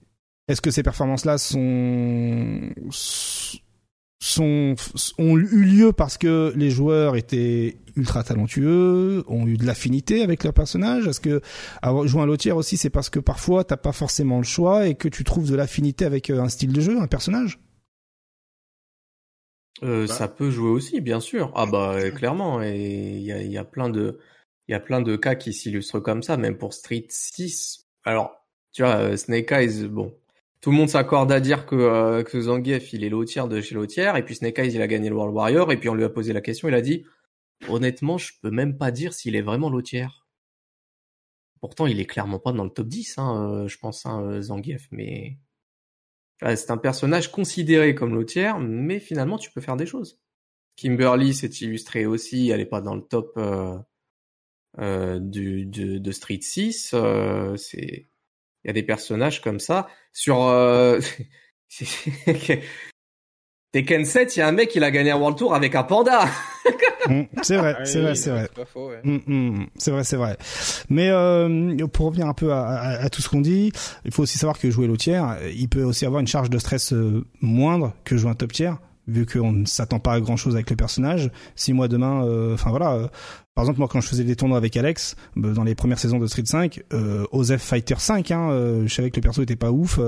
est-ce 0.47 0.61
que 0.61 0.71
ces 0.71 0.83
performances 0.83 1.25
là 1.25 1.37
sont 1.37 2.59
sont 4.19 4.75
ont 5.19 5.37
eu 5.37 5.63
lieu 5.63 5.93
parce 5.93 6.17
que 6.17 6.51
les 6.55 6.71
joueurs 6.71 7.15
étaient 7.15 7.77
ultra 7.95 8.23
talentueux, 8.23 9.23
ont 9.27 9.45
eu 9.47 9.57
de 9.57 9.65
l'affinité 9.65 10.23
avec 10.23 10.43
leur 10.43 10.53
personnage. 10.53 11.07
Est-ce 11.07 11.19
que 11.19 11.41
avoir 11.81 12.07
joué 12.07 12.21
un 12.21 12.25
lotier 12.25 12.51
aussi, 12.51 12.77
c'est 12.77 12.89
parce 12.89 13.09
que 13.09 13.19
parfois 13.19 13.63
t'as 13.63 13.77
pas 13.77 13.91
forcément 13.91 14.37
le 14.37 14.43
choix 14.43 14.87
et 14.87 14.95
que 14.95 15.07
tu 15.07 15.23
trouves 15.23 15.49
de 15.49 15.55
l'affinité 15.55 16.05
avec 16.05 16.29
euh, 16.29 16.41
un 16.41 16.49
style 16.49 16.73
de 16.73 16.81
jeu, 16.81 16.99
un 16.99 17.07
personnage? 17.07 17.59
Euh, 19.83 20.07
Bah. 20.07 20.13
Ça 20.13 20.27
peut 20.27 20.49
jouer 20.49 20.69
aussi, 20.69 21.01
bien 21.01 21.19
sûr. 21.19 21.51
Ah 21.55 21.65
bah 21.65 22.09
clairement, 22.11 22.61
et 22.63 23.17
il 23.17 23.21
y 23.21 23.31
a, 23.31 23.41
y 23.43 23.57
a 23.57 23.63
plein 23.63 23.89
de, 23.89 24.19
il 24.67 24.71
y 24.71 24.75
a 24.75 24.79
plein 24.79 25.01
de 25.01 25.15
cas 25.15 25.35
qui 25.35 25.53
s'illustrent 25.53 25.99
comme 25.99 26.23
ça, 26.23 26.37
même 26.37 26.57
pour 26.57 26.73
Street 26.73 27.05
6. 27.09 27.85
Alors, 28.03 28.31
tu 28.73 28.81
vois, 28.83 28.95
euh, 28.97 29.17
Snake 29.17 29.51
Eyes, 29.51 29.87
bon, 29.87 30.13
tout 30.67 30.71
le 30.71 30.77
monde 30.79 30.89
s'accorde 30.89 31.31
à 31.31 31.39
dire 31.39 31.65
que 31.65 31.77
euh, 31.77 32.41
Zangief 32.41 32.91
il 32.91 33.05
est 33.05 33.09
lotier 33.09 33.41
de 33.47 33.61
chez 33.61 33.73
lotier, 33.73 34.11
et 34.17 34.21
puis 34.21 34.35
Snake 34.35 34.59
Eyes 34.59 34.73
il 34.73 34.81
a 34.81 34.87
gagné 34.87 35.07
le 35.07 35.15
World 35.15 35.33
Warrior, 35.33 35.71
et 35.71 35.79
puis 35.79 35.87
on 35.87 35.93
lui 35.93 36.03
a 36.03 36.09
posé 36.09 36.33
la 36.33 36.41
question, 36.41 36.67
il 36.67 36.73
a 36.73 36.81
dit, 36.81 37.05
honnêtement, 37.69 38.17
je 38.17 38.33
peux 38.41 38.51
même 38.51 38.77
pas 38.77 38.91
dire 38.91 39.13
s'il 39.13 39.37
est 39.37 39.41
vraiment 39.41 39.69
lotier. 39.69 40.07
Pourtant, 41.61 41.87
il 41.87 42.01
est 42.01 42.05
clairement 42.05 42.39
pas 42.39 42.51
dans 42.51 42.65
le 42.65 42.69
top 42.69 42.89
10, 42.89 43.17
hein, 43.17 43.49
euh, 43.49 43.67
je 43.69 43.77
pense, 43.77 44.05
hein, 44.05 44.21
euh, 44.23 44.41
Zangief, 44.41 44.89
mais 44.91 45.37
c'est 46.41 46.69
un 46.69 46.75
personnage 46.75 47.31
considéré 47.31 47.95
comme 47.95 48.13
lotier, 48.13 48.51
mais 48.59 48.99
finalement 48.99 49.37
tu 49.37 49.49
peux 49.51 49.61
faire 49.61 49.77
des 49.77 49.85
choses. 49.85 50.19
Kimberly 50.75 51.33
s'est 51.33 51.47
illustrée 51.47 52.05
aussi, 52.05 52.49
elle 52.49 52.59
est 52.59 52.65
pas 52.65 52.81
dans 52.81 52.95
le 52.95 53.03
top 53.03 53.39
de, 54.77 55.97
de 55.97 56.11
Street 56.11 56.41
6. 56.41 56.91
euh, 56.93 57.55
c'est 57.55 58.09
il 58.67 58.69
y 58.69 58.71
a 58.71 58.73
des 58.73 58.83
personnages 58.83 59.41
comme 59.41 59.59
ça 59.59 59.87
sur 60.11 60.43
euh... 60.43 60.99
Tekken 63.73 64.05
7, 64.05 64.35
il 64.35 64.39
y 64.39 64.41
a 64.41 64.47
un 64.47 64.51
mec 64.53 64.73
il 64.75 64.83
a 64.83 64.91
gagné 64.91 65.11
un 65.11 65.17
World 65.17 65.37
Tour 65.37 65.53
avec 65.55 65.75
un 65.75 65.83
panda. 65.83 66.25
Mm, 67.07 67.23
C'est 67.41 67.55
vrai, 67.55 67.73
Ah 67.79 67.85
c'est 67.85 68.01
vrai, 68.01 68.15
c'est 68.15 68.31
vrai. 68.31 68.49
ouais. 68.75 68.99
Mm, 69.01 69.19
mm, 69.27 69.67
c'est 69.77 69.91
vrai, 69.91 70.03
c'est 70.03 70.17
vrai. 70.17 70.35
Mais 70.89 71.07
euh, 71.09 71.87
pour 71.87 72.07
revenir 72.07 72.27
un 72.27 72.33
peu 72.33 72.51
à, 72.51 72.65
à- 72.67 73.03
à 73.05 73.09
tout 73.09 73.21
ce 73.21 73.29
qu'on 73.29 73.39
dit, 73.39 73.71
il 74.03 74.11
faut 74.11 74.23
aussi 74.23 74.37
savoir 74.37 74.59
que 74.59 74.69
jouer 74.69 74.87
low 74.87 74.97
tier, 74.97 75.15
euh, 75.23 75.49
il 75.55 75.69
peut 75.69 75.83
aussi 75.83 76.05
avoir 76.05 76.19
une 76.19 76.27
charge 76.27 76.49
de 76.49 76.57
stress 76.57 76.91
euh, 76.91 77.23
moindre 77.39 77.93
que 78.03 78.17
jouer 78.17 78.29
un 78.31 78.33
top 78.35 78.51
tier, 78.51 78.71
vu 79.07 79.25
qu'on 79.25 79.51
ne 79.53 79.65
s'attend 79.65 79.99
pas 79.99 80.13
à 80.13 80.19
grand 80.19 80.35
chose 80.37 80.55
avec 80.55 80.69
le 80.69 80.75
personnage. 80.75 81.31
Si 81.55 81.73
moi 81.73 81.87
demain, 81.87 82.25
euh, 82.25 82.53
enfin 82.55 82.69
voilà, 82.69 82.93
euh, 82.93 83.07
par 83.55 83.63
exemple 83.63 83.79
moi 83.79 83.87
quand 83.87 84.01
je 84.01 84.07
faisais 84.07 84.23
des 84.25 84.35
tournois 84.35 84.57
avec 84.57 84.75
Alex 84.75 85.15
euh, 85.37 85.53
dans 85.53 85.63
les 85.63 85.75
premières 85.75 85.99
saisons 85.99 86.19
de 86.19 86.27
Street 86.27 86.45
5, 86.45 86.83
euh, 86.93 87.25
Osef 87.31 87.61
Fighter 87.61 87.95
5, 87.97 88.31
hein, 88.31 88.49
euh, 88.51 88.85
je 88.87 88.93
savais 88.93 89.09
que 89.09 89.15
le 89.15 89.21
perso 89.21 89.41
était 89.41 89.55
pas 89.55 89.71
ouf 89.71 89.99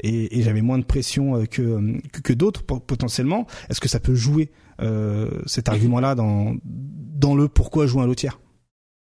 et, 0.00 0.38
et 0.38 0.42
j'avais 0.42 0.62
moins 0.62 0.78
de 0.78 0.84
pression 0.84 1.44
que 1.46 1.98
que, 2.08 2.20
que 2.20 2.32
d'autres 2.32 2.62
po- 2.64 2.80
potentiellement. 2.80 3.46
Est-ce 3.68 3.80
que 3.80 3.88
ça 3.88 4.00
peut 4.00 4.14
jouer 4.14 4.50
cet 5.46 5.68
argument-là 5.68 6.14
dans 6.14 6.56
dans 6.64 7.34
le 7.36 7.48
pourquoi 7.48 7.86
jouer 7.86 8.02
un 8.02 8.06
low 8.06 8.14
tier 8.14 8.30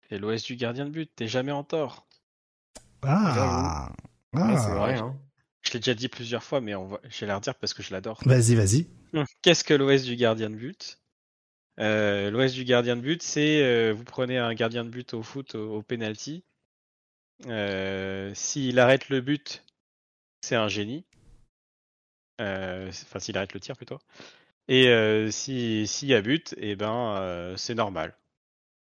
Et 0.10 0.18
l'OS 0.18 0.42
du 0.44 0.56
gardien 0.56 0.86
de 0.86 0.90
but, 0.90 1.12
t'es 1.16 1.28
jamais 1.28 1.52
en 1.52 1.64
tort. 1.64 2.08
Ah, 3.04 3.92
ah. 4.36 4.58
c'est 4.58 4.72
vrai. 4.72 4.98
Hein. 4.98 5.16
Je 5.68 5.74
l'ai 5.74 5.80
déjà 5.80 5.94
dit 5.94 6.08
plusieurs 6.08 6.44
fois, 6.44 6.62
mais 6.62 6.76
on 6.76 6.88
va... 6.88 7.00
je 7.10 7.20
vais 7.22 7.28
la 7.28 7.36
redire 7.36 7.56
parce 7.56 7.74
que 7.74 7.84
je 7.84 7.92
l'adore. 7.94 8.22
Vas-y, 8.26 8.56
vas-y. 8.56 8.88
Qu'est-ce 9.42 9.64
que 9.64 9.74
l'OS 9.74 10.04
du 10.04 10.16
gardien 10.16 10.50
de 10.50 10.56
but? 10.56 11.00
Euh, 11.80 12.32
L'OS 12.32 12.54
du 12.54 12.64
gardien 12.64 12.96
de 12.96 13.02
but, 13.02 13.22
c'est 13.22 13.62
euh, 13.64 13.94
vous 13.94 14.04
prenez 14.04 14.38
un 14.38 14.54
gardien 14.54 14.84
de 14.84 14.90
but 14.90 15.14
au 15.14 15.22
foot 15.24 15.56
au, 15.56 15.76
au 15.78 15.82
penalty. 15.84 16.44
Euh, 17.46 18.32
S'il 18.34 18.80
arrête 18.80 19.10
le 19.10 19.22
but, 19.22 19.64
c'est 20.42 20.56
un 20.56 20.68
génie. 20.70 21.06
Enfin, 22.40 23.20
s'il 23.20 23.38
arrête 23.38 23.54
le 23.54 23.60
tir 23.60 23.76
plutôt. 23.76 24.00
Et 24.68 24.88
si 25.32 25.88
s'il 25.88 26.10
y 26.10 26.14
a 26.14 26.22
but, 26.22 26.56
et 26.58 26.76
ben 26.76 27.16
euh, 27.18 27.58
c'est 27.58 27.76
normal. 27.76 28.18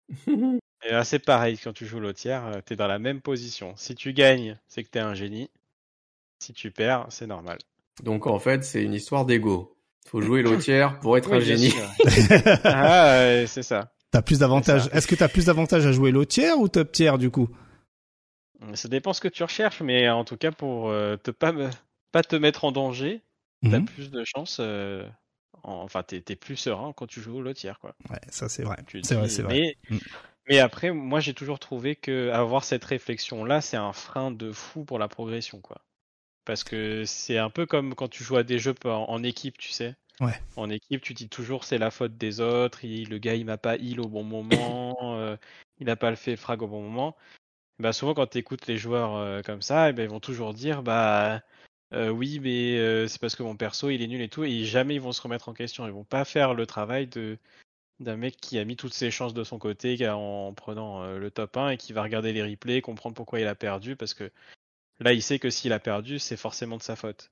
Et 0.85 0.91
là, 0.91 1.03
c'est 1.03 1.19
pareil 1.19 1.57
quand 1.57 1.73
tu 1.73 1.85
joues 1.85 1.99
l'autre 1.99 2.19
tiers, 2.19 2.61
t'es 2.65 2.75
dans 2.75 2.87
la 2.87 2.99
même 2.99 3.21
position. 3.21 3.75
Si 3.77 3.95
tu 3.95 4.13
gagnes, 4.13 4.59
c'est 4.67 4.83
que 4.83 4.89
t'es 4.89 4.99
un 4.99 5.13
génie. 5.13 5.49
Si 6.43 6.53
tu 6.53 6.71
perds, 6.71 7.05
c'est 7.09 7.25
normal. 7.27 7.57
Donc 8.03 8.27
en 8.27 8.37
fait, 8.37 8.65
c'est 8.65 8.83
une 8.83 8.93
histoire 8.93 9.25
d'ego. 9.25 9.77
Faut 10.05 10.21
jouer 10.21 10.41
lotier 10.41 10.87
pour 11.01 11.17
être 11.17 11.29
Oui, 11.31 11.37
un 11.37 11.39
génie. 11.39 11.73
ah, 12.65 13.19
ouais, 13.19 13.45
c'est 13.47 13.63
ça. 13.63 13.93
T'as 14.11 14.21
plus 14.21 14.39
d'avantages. 14.39 14.89
Est-ce 14.91 15.07
que 15.07 15.15
t'as 15.15 15.29
plus 15.29 15.45
d'avantages 15.45 15.85
à 15.85 15.93
jouer 15.93 16.11
low 16.11 16.25
tier 16.25 16.51
ou 16.51 16.67
top 16.67 16.91
tier 16.91 17.17
du 17.17 17.31
coup? 17.31 17.47
Ça 18.75 18.87
dépend 18.87 19.13
ce 19.13 19.21
que 19.21 19.27
tu 19.27 19.43
recherches, 19.43 19.81
mais 19.81 20.09
en 20.09 20.23
tout 20.23 20.37
cas, 20.37 20.51
pour 20.51 20.89
euh, 20.89 21.17
te 21.17 21.31
pas, 21.31 21.51
me- 21.51 21.69
pas 22.11 22.23
te 22.23 22.35
mettre 22.35 22.65
en 22.65 22.71
danger, 22.71 23.21
t'as 23.69 23.79
Mhm. 23.79 23.85
plus 23.85 24.11
de 24.11 24.23
chances. 24.25 24.57
euh, 24.59 25.07
en- 25.63 25.75
Enfin, 25.83 26.03
t'es 26.03 26.21
t'es 26.21 26.35
plus 26.35 26.57
serein 26.57 26.93
quand 26.93 27.07
tu 27.07 27.21
joues 27.21 27.37
au 27.37 27.41
lotière, 27.41 27.79
quoi. 27.79 27.95
Ouais, 28.09 28.19
ça 28.29 28.49
c'est 28.49 28.63
vrai. 28.63 28.77
Tu 28.87 29.01
te 29.01 29.07
C'est 29.07 29.15
vrai, 29.15 29.27
dis- 29.27 29.35
c'est 29.35 29.41
vrai. 29.43 29.53
Mais, 29.53 29.77
Mm. 29.89 29.97
mais 30.49 30.59
après, 30.59 30.91
moi, 30.91 31.19
j'ai 31.19 31.33
toujours 31.33 31.59
trouvé 31.59 31.95
que 31.95 32.29
avoir 32.31 32.63
cette 32.63 32.85
réflexion-là, 32.85 33.61
c'est 33.61 33.77
un 33.77 33.93
frein 33.93 34.31
de 34.31 34.51
fou 34.51 34.85
pour 34.85 34.99
la 34.99 35.07
progression, 35.07 35.61
quoi. 35.61 35.81
Parce 36.45 36.63
que 36.63 37.05
c'est 37.05 37.37
un 37.37 37.49
peu 37.49 37.65
comme 37.65 37.95
quand 37.95 38.07
tu 38.09 38.23
joues 38.23 38.37
à 38.37 38.43
des 38.43 38.59
jeux 38.59 38.75
en, 38.85 38.89
en 38.89 39.23
équipe, 39.23 39.57
tu 39.57 39.69
sais. 39.71 39.95
Ouais. 40.19 40.39
En 40.55 40.69
équipe, 40.69 41.01
tu 41.01 41.13
dis 41.13 41.29
toujours 41.29 41.63
c'est 41.63 41.77
la 41.77 41.91
faute 41.91 42.17
des 42.17 42.39
autres. 42.41 42.83
il- 42.85 43.09
le 43.09 43.17
gars, 43.17 43.35
il 43.35 43.45
m'a 43.45 43.57
pas 43.57 43.77
heal 43.77 43.99
au 44.01 44.07
bon 44.07 44.23
moment. 44.23 44.95
euh, 45.17 45.37
il 45.79 45.89
a 45.89 45.95
pas 45.95 46.09
le 46.09 46.15
fait 46.15 46.35
frag 46.35 46.61
au 46.61 46.67
bon 46.67 46.81
moment. 46.81 47.15
Bah 47.79 47.93
souvent, 47.93 48.13
quand 48.13 48.27
tu 48.27 48.37
écoutes 48.37 48.67
les 48.67 48.77
joueurs 48.77 49.15
euh, 49.15 49.41
comme 49.41 49.61
ça, 49.61 49.89
eh 49.89 49.93
ben, 49.93 50.03
ils 50.03 50.09
vont 50.09 50.19
toujours 50.19 50.53
dire 50.53 50.83
bah 50.83 51.41
euh, 51.93 52.09
oui, 52.09 52.39
mais 52.39 53.07
c'est 53.07 53.19
parce 53.19 53.35
que 53.35 53.43
mon 53.43 53.55
perso 53.55 53.89
il 53.89 54.01
est 54.01 54.07
nul 54.07 54.21
et 54.21 54.29
tout, 54.29 54.43
et 54.43 54.63
jamais 54.63 54.95
ils 54.95 55.01
vont 55.01 55.11
se 55.11 55.21
remettre 55.21 55.49
en 55.49 55.53
question. 55.53 55.85
Ils 55.87 55.93
vont 55.93 56.03
pas 56.03 56.25
faire 56.25 56.53
le 56.53 56.65
travail 56.65 57.07
de 57.07 57.37
d'un 57.99 58.17
mec 58.17 58.37
qui 58.37 58.57
a 58.59 58.65
mis 58.65 58.75
toutes 58.75 58.93
ses 58.93 59.11
chances 59.11 59.33
de 59.33 59.43
son 59.43 59.59
côté 59.59 60.09
en 60.09 60.53
prenant 60.53 61.05
le 61.15 61.31
top 61.31 61.57
1 61.57 61.69
et 61.69 61.77
qui 61.77 61.93
va 61.93 62.03
regarder 62.03 62.33
les 62.33 62.43
replays, 62.43 62.81
comprendre 62.81 63.15
pourquoi 63.15 63.39
il 63.39 63.47
a 63.47 63.55
perdu, 63.55 63.95
parce 63.95 64.13
que 64.13 64.31
là 65.03 65.13
il 65.13 65.21
sait 65.21 65.39
que 65.39 65.49
s'il 65.49 65.73
a 65.73 65.79
perdu, 65.79 66.19
c'est 66.19 66.37
forcément 66.37 66.77
de 66.77 66.83
sa 66.83 66.95
faute. 66.95 67.31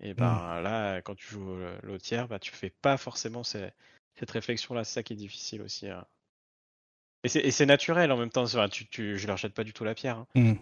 Et 0.00 0.14
ben 0.14 0.60
là, 0.62 1.00
quand 1.02 1.14
tu 1.16 1.26
joues 1.28 1.52
euh, 1.54 1.78
l'autre 1.82 2.04
tiers, 2.04 2.28
bah 2.28 2.38
tu 2.38 2.52
fais 2.52 2.70
pas 2.70 2.96
forcément 2.98 3.44
ces- 3.44 3.70
cette 4.18 4.30
réflexion-là, 4.30 4.84
c'est 4.84 4.94
ça 4.94 5.02
qui 5.02 5.14
est 5.14 5.16
difficile 5.16 5.62
aussi. 5.62 5.88
hein. 5.88 6.06
Et 7.24 7.28
c'est 7.28 7.40
et 7.40 7.50
c'est 7.50 7.66
naturel 7.66 8.12
en 8.12 8.16
même 8.16 8.30
temps, 8.30 8.44
vrai, 8.44 8.68
tu, 8.68 8.86
tu, 8.86 9.18
je 9.18 9.26
leur 9.26 9.36
jette 9.36 9.54
pas 9.54 9.64
du 9.64 9.72
tout 9.72 9.84
la 9.84 9.94
pierre. 9.94 10.18
hein. 10.18 10.26
Mm. 10.34 10.54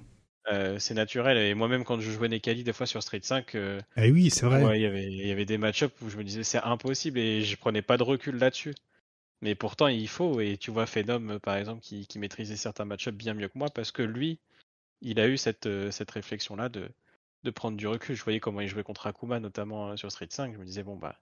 Euh, 0.52 0.78
c'est 0.78 0.94
naturel, 0.94 1.38
et 1.38 1.54
moi-même 1.54 1.84
quand 1.84 1.98
je 2.00 2.10
jouais 2.10 2.28
Nekali 2.28 2.64
des 2.64 2.74
fois 2.74 2.86
sur 2.86 3.02
Street 3.02 3.20
5, 3.22 3.54
euh, 3.54 3.80
Eh 3.96 4.10
oui, 4.10 4.28
c'est 4.30 4.44
vrai. 4.44 4.62
Ouais, 4.62 4.78
il 4.78 4.82
y 4.82 4.86
avait, 4.86 5.04
il 5.10 5.26
y 5.26 5.32
avait 5.32 5.46
des 5.46 5.56
match-ups 5.56 5.94
où 6.02 6.10
je 6.10 6.18
me 6.18 6.24
disais 6.24 6.42
c'est 6.44 6.58
impossible 6.58 7.18
et 7.18 7.42
je 7.42 7.56
prenais 7.56 7.80
pas 7.82 7.96
de 7.96 8.02
recul 8.02 8.36
là-dessus. 8.36 8.74
Mais 9.42 9.54
pourtant 9.54 9.88
il 9.88 10.08
faut 10.08 10.40
et 10.40 10.56
tu 10.58 10.70
vois 10.70 10.86
Phenom 10.86 11.38
par 11.40 11.56
exemple 11.56 11.80
qui, 11.82 12.06
qui 12.06 12.18
maîtrisait 12.18 12.56
certains 12.56 12.84
match-ups 12.84 13.16
bien 13.16 13.34
mieux 13.34 13.48
que 13.48 13.58
moi 13.58 13.68
parce 13.70 13.90
que 13.92 14.02
lui 14.02 14.38
il 15.00 15.20
a 15.20 15.28
eu 15.28 15.36
cette, 15.36 15.66
euh, 15.66 15.90
cette 15.90 16.10
réflexion 16.10 16.56
là 16.56 16.68
de, 16.68 16.88
de 17.42 17.50
prendre 17.50 17.76
du 17.76 17.86
recul. 17.86 18.16
Je 18.16 18.24
voyais 18.24 18.40
comment 18.40 18.60
il 18.60 18.68
jouait 18.68 18.82
contre 18.82 19.06
Akuma 19.06 19.40
notamment 19.40 19.90
euh, 19.90 19.96
sur 19.96 20.10
Street 20.10 20.28
5. 20.30 20.52
Je 20.52 20.58
me 20.58 20.64
disais 20.64 20.82
bon 20.82 20.96
bah 20.96 21.18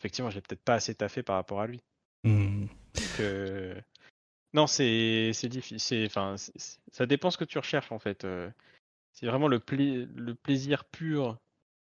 effectivement 0.00 0.30
j'ai 0.30 0.40
peut-être 0.40 0.62
pas 0.62 0.74
assez 0.74 0.94
taffé 0.94 1.22
par 1.22 1.36
rapport 1.36 1.60
à 1.60 1.66
lui. 1.66 1.82
Mm. 2.24 2.66
Donc, 2.94 3.20
euh, 3.20 3.80
non 4.52 4.66
c'est 4.66 5.32
c'est 5.32 5.48
difficile. 5.48 6.06
Enfin 6.06 6.36
ça 6.92 7.06
dépend 7.06 7.30
ce 7.30 7.38
que 7.38 7.44
tu 7.44 7.58
recherches 7.58 7.92
en 7.92 7.98
fait. 7.98 8.26
C'est 9.12 9.26
vraiment 9.26 9.48
le, 9.48 9.60
pla- 9.60 10.06
le 10.14 10.34
plaisir 10.34 10.84
pur 10.84 11.38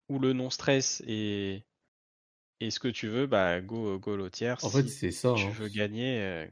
ou 0.10 0.20
le 0.20 0.34
non-stress 0.34 1.02
et, 1.08 1.64
et 2.60 2.70
ce 2.70 2.80
que 2.80 2.90
tu 2.90 3.08
veux, 3.08 3.28
bah 3.28 3.62
go, 3.62 3.98
go 3.98 4.18
lotière. 4.18 4.58
En 4.64 4.70
si 4.70 4.76
fait, 4.76 4.88
c'est 4.90 5.12
ça. 5.12 5.34
tu 5.38 5.46
hein. 5.46 5.50
veux 5.52 5.70
gagner, 5.70 6.50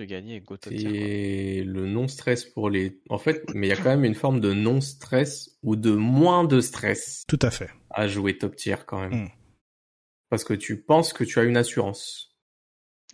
euh, 0.00 0.04
top 0.06 0.18
tier. 0.18 0.40
quoi. 0.42 0.56
C'est 0.62 1.62
le 1.64 1.86
non-stress 1.86 2.44
pour 2.44 2.70
les. 2.70 3.00
En 3.10 3.18
fait, 3.18 3.42
mais 3.54 3.66
il 3.68 3.70
y 3.70 3.72
a 3.72 3.76
quand 3.76 3.90
même 3.90 4.04
une 4.04 4.14
forme 4.14 4.40
de 4.40 4.52
non-stress 4.52 5.58
ou 5.62 5.76
de 5.76 5.92
moins 5.92 6.44
de 6.44 6.60
stress 6.60 7.24
Tout 7.28 7.38
à 7.42 7.50
fait. 7.50 7.70
à 7.90 8.08
jouer 8.08 8.36
top 8.38 8.56
tier 8.56 8.76
quand 8.86 9.00
même. 9.00 9.24
Mm. 9.24 9.30
Parce 10.30 10.44
que 10.44 10.54
tu 10.54 10.80
penses 10.82 11.12
que 11.12 11.22
tu 11.24 11.38
as 11.38 11.44
une 11.44 11.56
assurance 11.56 12.30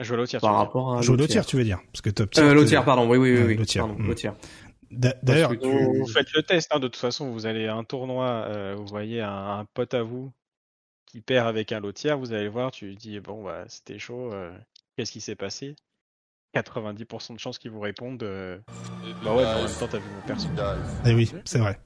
Jouer 0.01 0.17
lotière, 0.17 0.41
tu 0.41 0.47
par 0.47 0.57
rapport 0.57 0.97
à 0.97 1.03
Jouer 1.03 1.19
low 1.19 1.25
au 1.25 1.27
tiers, 1.27 1.45
tu 1.45 1.57
veux 1.57 1.65
dire 1.65 1.81
Parce 1.93 2.01
que 2.01 2.11
top 2.11 2.31
tier. 2.31 2.43
Euh, 2.43 2.59
tu- 2.63 2.67
tier, 2.69 2.81
pardon. 2.85 3.07
Oui, 3.09 3.19
oui, 3.19 3.33
oui. 3.37 3.43
Oui. 3.45 3.57
low 3.57 3.65
tier. 3.65 3.83
Mm. 3.83 4.15
tier. 4.15 4.31
D'a- 4.91 5.15
D'ailleurs, 5.23 5.51
tu- 5.51 5.69
vous 5.69 6.07
faites 6.07 6.33
le 6.35 6.43
test, 6.43 6.71
hein, 6.73 6.81
de 6.81 6.89
toute 6.89 6.97
façon, 6.97 7.31
vous 7.31 7.47
allez 7.47 7.67
à 7.67 7.75
un 7.77 7.85
tournoi, 7.85 8.27
euh, 8.49 8.75
vous 8.77 8.87
voyez 8.87 9.21
un, 9.21 9.59
un 9.61 9.65
pote 9.75 9.95
à 9.95 10.03
vous 10.03 10.33
qui 11.07 11.21
perd 11.21 11.47
avec 11.47 11.71
un 11.73 11.81
lotière, 11.81 12.19
vous 12.19 12.33
allez 12.33 12.45
le 12.45 12.51
voir, 12.51 12.71
tu 12.73 12.87
lui 12.87 12.97
dis 12.97 13.21
bon 13.21 13.43
bah 13.45 13.65
c'était 13.69 13.99
chaud, 13.99 14.33
euh, 14.33 14.51
qu'est-ce 14.97 15.13
qui 15.13 15.21
s'est 15.21 15.37
passé? 15.37 15.77
90% 16.55 17.35
de 17.35 17.39
chances 17.39 17.59
qu'ils 17.59 17.71
vous 17.71 17.81
répondent 17.81 18.23
euh, 18.23 18.59
bah 19.25 19.35
ouais, 19.35 19.43
mais 19.45 19.49
en 19.61 19.63
même 19.63 19.73
temps 19.79 19.89
t'as 19.91 19.99
vu 19.99 20.05
mon 20.15 20.27
perso. 20.27 20.49
Eh 21.07 21.15
oui, 21.15 21.33
c'est 21.45 21.59
vrai. 21.59 21.79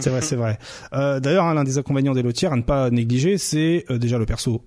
C'est 0.00 0.10
vrai, 0.10 0.20
c'est 0.22 0.36
vrai. 0.36 0.58
Euh, 0.92 1.20
D'ailleurs, 1.20 1.44
hein, 1.44 1.54
l'un 1.54 1.64
des 1.64 1.78
inconvénients 1.78 2.14
des 2.14 2.22
lotières 2.22 2.52
à 2.52 2.56
ne 2.56 2.62
pas 2.62 2.90
négliger, 2.90 3.36
c'est 3.38 3.84
euh, 3.90 3.98
déjà 3.98 4.18
le 4.18 4.26
perso 4.26 4.64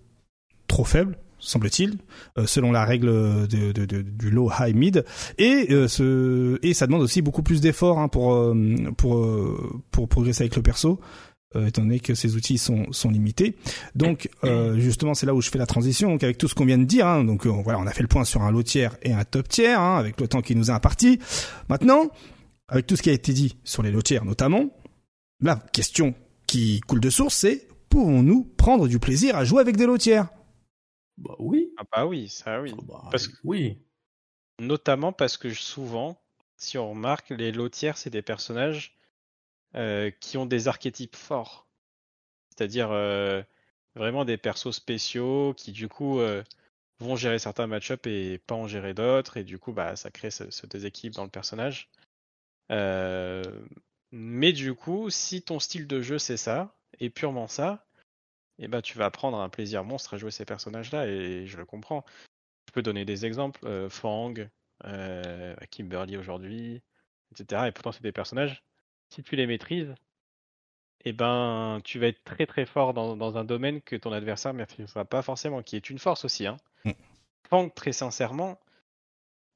trop 0.68 0.84
faible, 0.84 1.18
semble-t-il, 1.40 1.98
euh, 2.38 2.46
selon 2.46 2.72
la 2.72 2.86
règle 2.86 3.08
de, 3.48 3.72
de- 3.72 3.86
de- 3.86 4.02
du 4.04 4.30
low 4.30 4.52
high 4.60 4.76
mid, 4.76 5.04
et 5.38 5.68
euh, 5.72 5.88
ce 5.88 6.60
et 6.66 6.74
ça 6.76 6.86
demande 6.88 7.02
aussi 7.02 7.22
beaucoup 7.22 7.44
plus 7.44 7.62
d'efforts 7.62 8.00
hein, 8.00 8.08
pour 8.08 8.34
euh, 8.36 8.56
pour 8.98 9.18
euh, 9.18 9.82
pour 9.92 10.08
progresser 10.08 10.44
avec 10.44 10.56
le 10.56 10.62
perso. 10.62 11.00
Euh, 11.56 11.68
étant 11.68 11.82
donné 11.82 12.00
que 12.00 12.16
ces 12.16 12.36
outils 12.36 12.58
sont, 12.58 12.92
sont 12.92 13.10
limités. 13.10 13.56
Donc 13.96 14.30
euh, 14.44 14.80
justement 14.80 15.14
c'est 15.14 15.26
là 15.26 15.34
où 15.34 15.42
je 15.42 15.50
fais 15.50 15.58
la 15.58 15.66
transition 15.66 16.10
donc 16.10 16.24
avec 16.24 16.38
tout 16.38 16.48
ce 16.48 16.56
qu'on 16.56 16.66
vient 16.66 16.78
de 16.78 16.86
dire. 16.86 17.08
Hein, 17.08 17.24
donc 17.24 17.46
euh, 17.46 17.50
voilà 17.50 17.80
on 17.80 17.88
a 17.88 17.92
fait 17.92 18.02
le 18.04 18.08
point 18.08 18.24
sur 18.24 18.42
un 18.42 18.52
low 18.52 18.64
tier 18.64 18.90
et 19.02 19.14
un 19.14 19.24
top 19.24 19.48
tier 19.48 19.72
hein, 19.74 19.96
avec 19.98 20.20
le 20.20 20.28
temps 20.28 20.42
qui 20.42 20.56
nous 20.56 20.70
est 20.70 20.74
imparti. 20.74 21.20
Maintenant 21.70 22.10
avec 22.68 22.88
tout 22.88 22.96
ce 22.96 23.02
qui 23.02 23.10
a 23.10 23.14
été 23.14 23.34
dit 23.34 23.58
sur 23.64 23.84
les 23.84 23.92
tiers 24.02 24.24
notamment, 24.26 24.70
la 25.42 25.58
question 25.74 26.14
qui 26.48 26.80
coule 26.82 27.02
de 27.02 27.10
source 27.10 27.36
c'est 27.36 27.68
pouvons-nous 27.90 28.46
prendre 28.58 28.88
du 28.88 29.00
plaisir 29.00 29.36
à 29.36 29.44
jouer 29.44 29.62
avec 29.62 29.76
des 29.76 29.88
tiers? 29.98 30.30
Bah 31.18 31.36
oui. 31.40 31.72
Ah 31.78 31.84
bah 31.92 32.06
oui, 32.08 32.30
ça 32.30 32.62
oui. 32.62 32.74
Bah, 32.88 33.04
Parce 33.12 33.28
que- 33.28 33.36
Oui. 33.44 33.78
Notamment 34.60 35.12
parce 35.12 35.38
que 35.38 35.54
souvent, 35.54 36.20
si 36.56 36.78
on 36.78 36.92
remarque, 36.92 37.30
les 37.32 37.52
lotières, 37.52 37.98
c'est 37.98 38.10
des 38.10 38.22
personnages 38.22 38.96
euh, 39.76 40.12
qui 40.20 40.38
ont 40.38 40.46
des 40.46 40.68
archétypes 40.68 41.16
forts. 41.16 41.66
C'est-à-dire 42.50 42.92
euh, 42.92 43.42
vraiment 43.96 44.26
des 44.26 44.38
persos 44.38 44.72
spéciaux 44.72 45.54
qui 45.56 45.72
du 45.72 45.88
coup 45.88 46.20
euh, 46.20 46.44
vont 47.00 47.16
gérer 47.16 47.40
certains 47.40 47.68
match-ups 47.68 48.06
et 48.06 48.38
pas 48.40 48.56
en 48.56 48.68
gérer 48.68 48.94
d'autres. 48.94 49.38
Et 49.38 49.46
du 49.46 49.60
coup, 49.60 49.72
bah, 49.72 49.96
ça 49.96 50.12
crée 50.12 50.30
ce, 50.30 50.66
déséquilibre 50.68 51.16
dans 51.16 51.24
le 51.24 51.30
personnage. 51.30 51.90
Mais 54.12 54.52
du 54.52 54.74
coup, 54.76 55.10
si 55.10 55.42
ton 55.42 55.60
style 55.60 55.88
de 55.88 56.02
jeu 56.02 56.20
c'est 56.20 56.38
ça, 56.38 56.76
et 57.00 57.10
purement 57.10 57.48
ça, 57.48 57.86
et 58.60 58.68
ben 58.68 58.82
tu 58.82 58.98
vas 58.98 59.10
prendre 59.10 59.40
un 59.40 59.50
plaisir 59.50 59.86
monstre 59.86 60.16
à 60.16 60.18
jouer 60.18 60.32
ces 60.32 60.46
personnages-là, 60.46 61.08
et 61.08 61.48
je 61.48 61.58
le 61.58 61.66
comprends. 61.66 62.04
Je 62.68 62.74
peux 62.74 62.82
donner 62.82 63.06
des 63.06 63.26
exemples, 63.26 63.90
Fang, 63.90 64.34
Kimberly 65.72 66.18
aujourd'hui, 66.18 66.82
etc. 67.32 67.68
Et 67.68 67.72
pourtant 67.72 67.94
c'est 67.94 68.04
des 68.04 68.12
personnages, 68.12 68.64
si 69.12 69.24
tu 69.24 69.36
les 69.36 69.48
maîtrises, 69.48 69.94
et 71.04 71.14
ben 71.14 71.80
tu 71.84 72.00
vas 72.00 72.08
être 72.08 72.24
très 72.24 72.46
très 72.46 72.66
fort 72.66 72.94
dans, 72.94 73.16
dans 73.16 73.38
un 73.38 73.44
domaine 73.44 73.82
que 73.82 73.96
ton 73.96 74.12
adversaire 74.12 74.54
ne 74.54 74.60
maîtrisera 74.60 75.06
pas 75.06 75.22
forcément, 75.22 75.62
qui 75.62 75.76
est 75.76 75.90
une 75.90 76.00
force 76.00 76.26
aussi. 76.26 76.48
Hein. 76.48 76.58
Mm. 76.86 76.92
Fang, 77.50 77.70
très 77.70 77.92
sincèrement, 77.92 78.60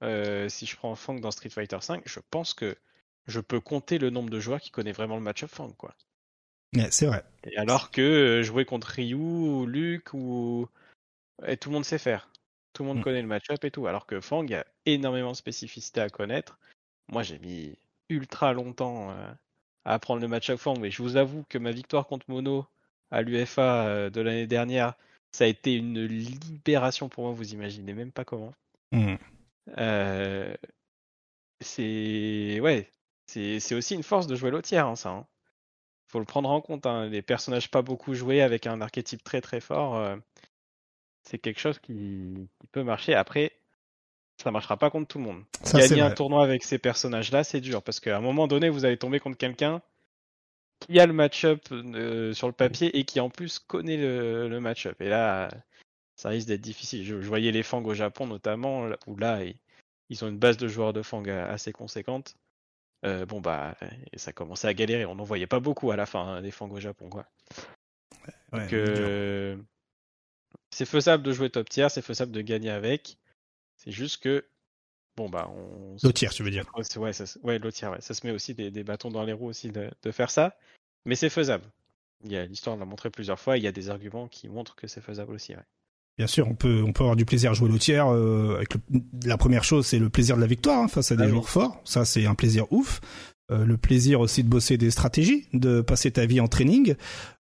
euh, 0.03 0.49
si 0.49 0.65
je 0.65 0.75
prends 0.75 0.95
Fang 0.95 1.15
dans 1.15 1.31
Street 1.31 1.49
Fighter 1.49 1.77
V, 1.87 2.01
je 2.05 2.19
pense 2.31 2.53
que 2.53 2.75
je 3.27 3.39
peux 3.39 3.59
compter 3.59 3.97
le 3.97 4.09
nombre 4.09 4.29
de 4.29 4.39
joueurs 4.39 4.59
qui 4.59 4.71
connaît 4.71 4.91
vraiment 4.91 5.15
le 5.15 5.21
match-up 5.21 5.49
Fang, 5.49 5.71
quoi. 5.71 5.95
Ouais, 6.75 6.91
C'est 6.91 7.05
vrai. 7.05 7.23
Et 7.45 7.57
alors 7.57 7.91
que 7.91 8.01
euh, 8.01 8.43
jouer 8.43 8.65
contre 8.65 8.87
Ryu 8.87 9.15
ou 9.15 9.65
Luke 9.65 10.13
ou 10.13 10.67
et 11.45 11.57
tout 11.57 11.69
le 11.69 11.75
monde 11.75 11.85
sait 11.85 11.97
faire. 11.97 12.29
Tout 12.73 12.83
le 12.83 12.89
monde 12.89 12.99
Mm. 12.99 13.03
connaît 13.03 13.21
le 13.21 13.27
match-up 13.27 13.63
et 13.63 13.71
tout. 13.71 13.87
Alors 13.87 14.05
que 14.05 14.19
Fang, 14.19 14.43
il 14.43 14.51
y 14.51 14.55
a 14.55 14.65
énormément 14.85 15.31
de 15.31 15.37
spécificités 15.37 16.01
à 16.01 16.09
connaître. 16.09 16.59
Moi, 17.07 17.23
j'ai 17.23 17.39
mis 17.39 17.77
ultra 18.09 18.53
longtemps 18.53 19.11
euh, 19.11 19.31
à 19.85 19.93
apprendre 19.93 20.21
le 20.21 20.27
match-up 20.27 20.59
Fang, 20.59 20.77
mais 20.79 20.91
je 20.91 21.01
vous 21.01 21.15
avoue 21.15 21.45
que 21.49 21.57
ma 21.57 21.71
victoire 21.71 22.07
contre 22.07 22.25
Mono 22.29 22.65
à 23.11 23.21
l'UFA 23.21 23.85
euh, 23.87 24.09
de 24.09 24.21
l'année 24.21 24.47
dernière, 24.47 24.95
ça 25.31 25.45
a 25.45 25.47
été 25.47 25.75
une 25.75 26.03
libération 26.05 27.09
pour 27.09 27.25
moi. 27.25 27.33
Vous 27.33 27.53
imaginez 27.53 27.93
même 27.93 28.11
pas 28.11 28.25
comment. 28.25 28.53
Mm. 28.91 29.15
Euh, 29.77 30.55
c'est 31.61 32.59
ouais, 32.61 32.89
c'est 33.27 33.59
c'est 33.59 33.75
aussi 33.75 33.95
une 33.95 34.03
force 34.03 34.27
de 34.27 34.35
jouer 34.35 34.51
l'autre 34.51 34.73
hein, 34.75 34.95
ça. 34.95 35.09
hein. 35.09 35.27
Faut 36.07 36.19
le 36.19 36.25
prendre 36.25 36.49
en 36.49 36.61
compte. 36.61 36.85
Hein. 36.85 37.07
Les 37.09 37.21
personnages 37.21 37.69
pas 37.71 37.81
beaucoup 37.81 38.13
joués 38.13 38.41
avec 38.41 38.67
un 38.67 38.81
archétype 38.81 39.23
très 39.23 39.41
très 39.41 39.59
fort, 39.61 39.95
euh, 39.95 40.15
c'est 41.23 41.39
quelque 41.39 41.59
chose 41.59 41.79
qui, 41.79 42.49
qui 42.59 42.67
peut 42.67 42.83
marcher. 42.83 43.15
Après, 43.15 43.51
ça 44.41 44.51
marchera 44.51 44.77
pas 44.77 44.89
contre 44.89 45.07
tout 45.07 45.17
le 45.17 45.25
monde. 45.25 45.43
Ça 45.63 45.79
Gagner 45.79 46.01
un 46.01 46.11
tournoi 46.11 46.43
avec 46.43 46.63
ces 46.63 46.77
personnages-là, 46.77 47.43
c'est 47.43 47.61
dur 47.61 47.81
parce 47.81 47.99
qu'à 47.99 48.17
un 48.17 48.21
moment 48.21 48.47
donné, 48.47 48.69
vous 48.69 48.85
allez 48.85 48.97
tomber 48.97 49.19
contre 49.19 49.37
quelqu'un 49.37 49.81
qui 50.81 50.99
a 50.99 51.05
le 51.05 51.13
match-up 51.13 51.61
euh, 51.71 52.33
sur 52.33 52.47
le 52.47 52.53
papier 52.53 52.97
et 52.97 53.05
qui 53.05 53.19
en 53.19 53.29
plus 53.29 53.59
connaît 53.59 53.97
le, 53.97 54.49
le 54.49 54.59
match-up. 54.59 54.99
Et 55.01 55.09
là, 55.09 55.49
ça 56.15 56.29
risque 56.29 56.47
d'être 56.47 56.61
difficile. 56.61 57.03
Je, 57.05 57.21
je 57.21 57.27
voyais 57.27 57.51
les 57.51 57.63
Fang 57.63 57.83
au 57.83 57.93
Japon 57.93 58.27
notamment, 58.27 58.89
où 59.07 59.15
là, 59.17 59.43
ils, 59.43 59.55
ils 60.09 60.23
ont 60.23 60.27
une 60.27 60.37
base 60.37 60.57
de 60.57 60.67
joueurs 60.67 60.93
de 60.93 61.01
Fang 61.01 61.23
a- 61.27 61.45
assez 61.45 61.71
conséquente. 61.71 62.35
Euh, 63.05 63.25
bon 63.25 63.39
bah, 63.39 63.75
et 64.11 64.17
ça 64.17 64.33
commençait 64.33 64.67
à 64.67 64.73
galérer. 64.73 65.05
On 65.05 65.15
n'en 65.15 65.23
voyait 65.23 65.47
pas 65.47 65.59
beaucoup 65.59 65.91
à 65.91 65.95
la 65.95 66.05
fin 66.05 66.25
hein, 66.25 66.41
des 66.41 66.51
Fang 66.51 66.69
au 66.69 66.79
Japon, 66.79 67.09
quoi. 67.09 67.25
Ouais, 68.51 68.67
euh, 68.73 69.57
c'est 70.71 70.85
faisable 70.85 71.23
de 71.23 71.31
jouer 71.31 71.49
top 71.49 71.69
tier, 71.69 71.87
c'est 71.89 72.01
faisable 72.01 72.31
de 72.31 72.41
gagner 72.41 72.69
avec. 72.69 73.17
C'est 73.85 73.91
juste 73.91 74.21
que 74.23 74.45
bon 75.15 75.29
bah 75.29 75.49
on. 75.55 75.95
L'autre 76.03 76.13
tiers, 76.17 76.33
tu 76.33 76.43
veux 76.43 76.51
dire. 76.51 76.65
Ouais, 76.75 77.13
ça, 77.13 77.25
se- 77.25 77.39
ouais. 77.39 77.59
Ça 77.99 78.13
se 78.13 78.25
met 78.27 78.33
aussi 78.33 78.53
des, 78.53 78.71
des 78.71 78.83
bâtons 78.83 79.11
dans 79.11 79.23
les 79.23 79.33
roues 79.33 79.47
aussi 79.47 79.69
de, 79.71 79.89
de 80.03 80.11
faire 80.11 80.29
ça, 80.31 80.57
mais 81.05 81.15
c'est 81.15 81.29
faisable. 81.29 81.65
Il 82.23 82.31
y 82.31 82.37
a 82.37 82.45
l'histoire 82.45 82.75
l'a 82.77 82.85
montré 82.85 83.09
plusieurs 83.09 83.39
fois. 83.39 83.57
Il 83.57 83.63
y 83.63 83.67
a 83.67 83.71
des 83.71 83.89
arguments 83.89 84.27
qui 84.27 84.49
montrent 84.49 84.75
que 84.75 84.87
c'est 84.87 85.01
faisable 85.01 85.33
aussi. 85.33 85.53
Ouais. 85.53 85.61
Bien 86.17 86.27
sûr, 86.27 86.47
on 86.47 86.55
peut, 86.55 86.81
on 86.81 86.93
peut 86.93 87.03
avoir 87.03 87.17
du 87.17 87.25
plaisir 87.25 87.51
à 87.51 87.53
jouer 87.53 87.69
au 87.69 87.77
tiers. 87.77 88.07
Euh, 88.07 88.55
avec 88.55 88.73
le- 88.73 88.81
la 89.25 89.37
première 89.37 89.63
chose, 89.65 89.85
c'est 89.85 89.99
le 89.99 90.09
plaisir 90.09 90.35
de 90.37 90.41
la 90.41 90.47
victoire 90.47 90.79
hein, 90.79 90.87
face 90.87 91.11
à 91.11 91.15
des 91.15 91.23
Ah 91.23 91.25
oui. 91.25 91.31
joueurs 91.33 91.49
forts. 91.49 91.81
Ça, 91.83 92.05
c'est 92.05 92.25
un 92.25 92.35
plaisir 92.35 92.71
ouf. 92.71 93.01
Euh, 93.51 93.63
le 93.63 93.77
plaisir 93.77 94.21
aussi 94.21 94.43
de 94.43 94.49
bosser 94.49 94.75
des 94.75 94.89
stratégies, 94.89 95.45
de 95.53 95.81
passer 95.81 96.09
ta 96.09 96.25
vie 96.25 96.39
en 96.41 96.47
training. 96.47 96.95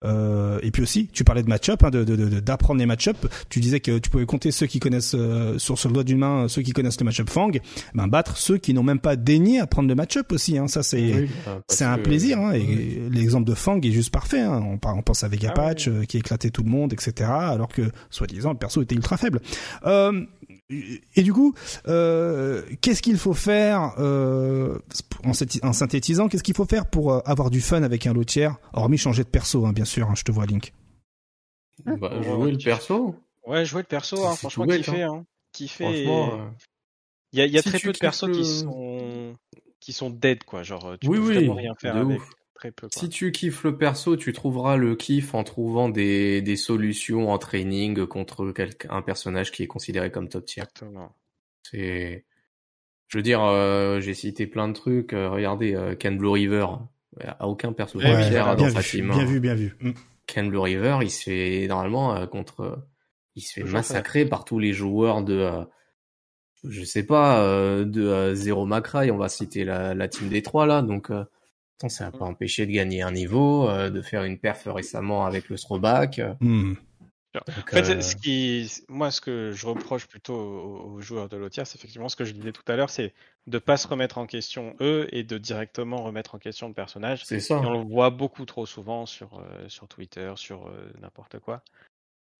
Euh, 0.03 0.59
et 0.61 0.69
puis 0.69 0.81
aussi, 0.83 1.07
tu 1.07 1.23
parlais 1.23 1.43
de 1.43 1.47
match-up, 1.47 1.81
hein, 1.81 1.91
de, 1.91 2.03
de, 2.03 2.17
de- 2.17 2.39
d'apprendre 2.41 2.81
les 2.81 2.85
match-up. 2.85 3.15
Tu 3.47 3.61
disais 3.61 3.79
que 3.79 3.99
tu 3.99 4.09
pouvais 4.09 4.25
compter 4.25 4.51
ceux 4.51 4.65
qui 4.65 4.81
connaissent 4.81 5.15
euh, 5.15 5.57
sur, 5.59 5.79
sur 5.79 5.87
le 5.87 5.93
doigt 5.93 6.03
d'une 6.03 6.17
main, 6.17 6.49
ceux 6.49 6.61
qui 6.61 6.73
connaissent 6.73 6.99
le 6.99 7.05
match-up 7.05 7.29
Fang, 7.29 7.51
ben 7.93 8.07
battre 8.07 8.35
ceux 8.35 8.57
qui 8.57 8.73
n'ont 8.73 8.83
même 8.83 8.99
pas 8.99 9.15
daigné 9.15 9.61
apprendre 9.61 9.87
le 9.87 9.95
match-up 9.95 10.29
aussi. 10.33 10.57
Hein. 10.57 10.67
Ça, 10.67 10.83
c'est 10.83 10.97
Oui, 10.97 11.29
euh, 11.47 11.59
parce 11.67 11.79
c'est 11.79 11.85
un 11.85 11.95
que- 11.95 12.01
plaisir, 12.03 12.37
hein, 12.37 12.51
et 12.51 12.59
Oui. 12.67 12.99
l'exemple 13.09 13.47
de 13.49 13.53
Fang 13.55 13.79
est 13.79 13.91
juste 13.91 14.11
parfait. 14.11 14.41
Hein. 14.41 14.61
On, 14.61 14.77
on 14.85 15.01
pense 15.03 15.23
à 15.23 15.29
Vega 15.29 15.53
Ah 15.55 15.71
euh, 15.87 16.03
qui 16.03 16.17
éclatait 16.17 16.49
tout 16.49 16.63
le 16.63 16.69
monde, 16.69 16.91
etc. 16.91 17.29
Alors 17.31 17.69
que, 17.69 17.83
soi-disant, 18.09 18.51
le 18.51 18.57
perso 18.57 18.81
était 18.81 18.95
ultra 18.95 19.15
faible. 19.15 19.39
Et 20.69 21.23
du 21.23 21.33
coup, 21.33 21.53
euh, 21.87 22.63
qu'est-ce 22.81 23.01
qu'il 23.01 23.17
faut 23.17 23.33
faire 23.33 23.93
euh, 23.99 24.79
en, 25.23 25.31
synthéti- 25.31 25.59
en 25.63 25.73
synthétisant 25.73 26.29
Qu'est-ce 26.29 26.43
qu'il 26.43 26.55
faut 26.55 26.65
faire 26.65 26.89
pour 26.89 27.11
euh, 27.13 27.19
avoir 27.25 27.49
du 27.51 27.61
fun 27.61 27.83
avec 27.83 28.07
un 28.07 28.13
lotière 28.13 28.57
Hormis 28.73 28.97
changer 28.97 29.23
de 29.23 29.29
perso, 29.29 29.65
hein, 29.65 29.73
bien 29.73 29.85
sûr. 29.85 30.09
hein, 30.09 30.15
je 30.15 30.23
te 30.23 30.31
vois, 30.31 30.45
Link. 30.45 30.73
Bah, 31.85 32.09
Ouais, 32.17 32.23
jouer 32.23 32.51
le 32.51 32.57
perso. 32.57 33.15
Ouais, 33.45 33.65
jouer 33.65 33.81
le 33.81 33.87
perso, 33.87 34.25
hein, 34.25 34.35
franchement, 34.35 34.65
kiffer, 34.65 35.03
hein. 35.03 35.25
Kiffer. 35.51 35.83
Franchement, 35.83 36.27
et- 36.29 36.39
euh, 36.39 36.49
Il 37.33 37.39
y 37.39 37.41
a, 37.41 37.45
il 37.45 37.51
y 37.51 37.57
a 37.57 37.61
si 37.61 37.69
très 37.69 37.79
peu 37.79 37.91
de 37.91 37.97
persos 37.97 38.31
qui 38.31 38.45
sont 38.45 39.33
qui 39.79 39.91
sont 39.91 40.09
dead, 40.09 40.43
quoi. 40.45 40.63
Genre, 40.63 40.95
tu 40.99 41.07
Oui, 41.09 41.17
peux 41.17 41.25
oui, 41.25 41.33
vraiment 41.33 41.55
rien 41.55 41.73
faire 41.79 41.97
avec. 41.97 42.21
ouf. 42.21 42.29
Très 42.63 42.71
peu. 42.71 42.87
Quoi. 42.87 43.01
Si 43.01 43.09
tu 43.09 43.33
kiffes 43.33 43.63
le 43.65 43.77
perso, 43.77 44.15
tu 44.15 44.31
trouveras 44.31 44.77
le 44.77 44.95
kiff 44.95 45.33
en 45.33 45.43
trouvant 45.43 45.89
des, 45.89 46.41
des 46.41 46.55
solutions 46.55 47.29
en 47.29 47.37
training 47.37 48.05
contre 48.05 48.53
quelqu'un, 48.53 48.87
un 48.91 49.01
personnage 49.01 49.51
qui 49.51 49.63
est 49.63 49.67
considéré 49.67 50.11
comme 50.11 50.29
top 50.29 50.45
tier. 50.45 50.63
Exactement. 50.63 51.13
C'est, 51.63 52.25
je 53.09 53.17
veux 53.17 53.21
dire, 53.21 53.43
euh, 53.43 53.99
j'ai 53.99 54.13
cité 54.13 54.47
plein 54.47 54.69
de 54.69 54.73
trucs. 54.73 55.11
euh, 55.11 55.29
regardez, 55.29 55.75
euh, 55.75 55.93
Ken 55.93 56.17
Blue 56.17 56.29
River, 56.29 56.67
à 57.21 57.49
aucun 57.49 57.73
perso 57.73 57.99
top 57.99 58.07
Ouais, 58.09 58.29
tier 58.29 58.37
ouais, 58.39 58.45
dans 58.45 58.55
bien 58.55 58.69
sa 58.69 58.79
vu, 58.79 58.87
team. 58.89 59.09
bien 59.09 59.19
hein. 59.19 59.25
vu, 59.25 59.39
bien 59.41 59.55
vu. 59.55 59.75
Mm. 59.81 59.91
Ken 60.25 60.49
Blue 60.49 60.59
River, 60.59 60.99
il 61.01 61.11
se 61.11 61.23
fait 61.23 61.67
normalement 61.67 62.15
euh, 62.15 62.27
contre, 62.27 62.87
il 63.35 63.41
se 63.41 63.55
fait 63.55 63.63
massacrer 63.65 64.25
par 64.25 64.45
tous 64.45 64.59
les 64.59 64.71
joueurs 64.71 65.21
de, 65.21 65.33
euh, 65.33 65.65
je 66.63 66.85
sais 66.85 67.05
pas, 67.05 67.41
euh, 67.43 67.83
de 67.83 68.07
euh, 68.07 68.35
Zero 68.35 68.65
Macrae. 68.65 69.11
On 69.11 69.17
va 69.17 69.27
citer 69.27 69.65
la, 69.65 69.93
la 69.93 70.07
team 70.07 70.29
des 70.29 70.41
trois 70.41 70.65
là, 70.65 70.81
donc. 70.81 71.09
euh, 71.11 71.25
ça 71.87 72.05
n'a 72.05 72.11
pas 72.11 72.25
empêché 72.25 72.65
de 72.65 72.71
gagner 72.71 73.01
un 73.01 73.11
niveau, 73.11 73.67
euh, 73.69 73.89
de 73.89 74.01
faire 74.01 74.23
une 74.23 74.39
perf 74.39 74.67
récemment 74.67 75.25
avec 75.25 75.49
le 75.49 75.57
throwback. 75.57 76.19
euh, 76.19 76.33
Mm. 76.39 76.73
donc, 77.33 77.43
En 77.47 77.61
fait, 77.71 77.95
euh, 77.95 78.01
ce 78.01 78.15
qui, 78.15 78.71
moi, 78.89 79.09
ce 79.11 79.19
que 79.19 79.51
je 79.51 79.65
reproche 79.65 80.07
plutôt 80.07 80.35
aux, 80.35 80.93
aux 80.93 81.01
joueurs 81.01 81.29
de 81.29 81.37
l'OTIA, 81.37 81.65
c'est 81.65 81.77
effectivement 81.77 82.07
ce 82.09 82.15
que 82.15 82.25
je 82.25 82.31
disais 82.33 82.51
tout 82.51 82.63
à 82.67 82.75
l'heure, 82.75 82.89
c'est 82.89 83.13
de 83.47 83.57
pas 83.59 83.75
se 83.77 83.87
remettre 83.87 84.17
en 84.17 84.27
question 84.27 84.75
eux 84.81 85.07
et 85.11 85.23
de 85.23 85.37
directement 85.37 86.03
remettre 86.03 86.35
en 86.35 86.39
question 86.39 86.67
le 86.67 86.73
personnage. 86.73 87.25
c'est 87.25 87.39
ça. 87.39 87.55
Et 87.61 87.65
on 87.65 87.71
le 87.81 87.87
voit 87.87 88.11
beaucoup 88.11 88.45
trop 88.45 88.65
souvent 88.65 89.05
sur, 89.05 89.39
euh, 89.39 89.67
sur 89.67 89.87
Twitter, 89.87 90.31
sur 90.35 90.67
euh, 90.67 90.91
n'importe 91.01 91.39
quoi. 91.39 91.63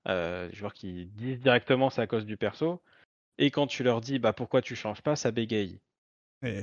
Euh, 0.08 0.50
des 0.50 0.56
joueurs 0.56 0.74
qui 0.74 1.06
disent 1.08 1.40
directement 1.40 1.90
c'est 1.90 2.02
à 2.02 2.08
cause 2.08 2.26
du 2.26 2.38
perso. 2.38 2.82
Et 3.40 3.50
quand 3.52 3.68
tu 3.68 3.84
leur 3.84 4.00
dis 4.00 4.20
bah 4.20 4.32
pourquoi 4.32 4.62
tu 4.62 4.76
changes 4.76 5.02
pas, 5.02 5.16
ça 5.16 5.32
bégaye. 5.32 5.80
Et- 6.44 6.62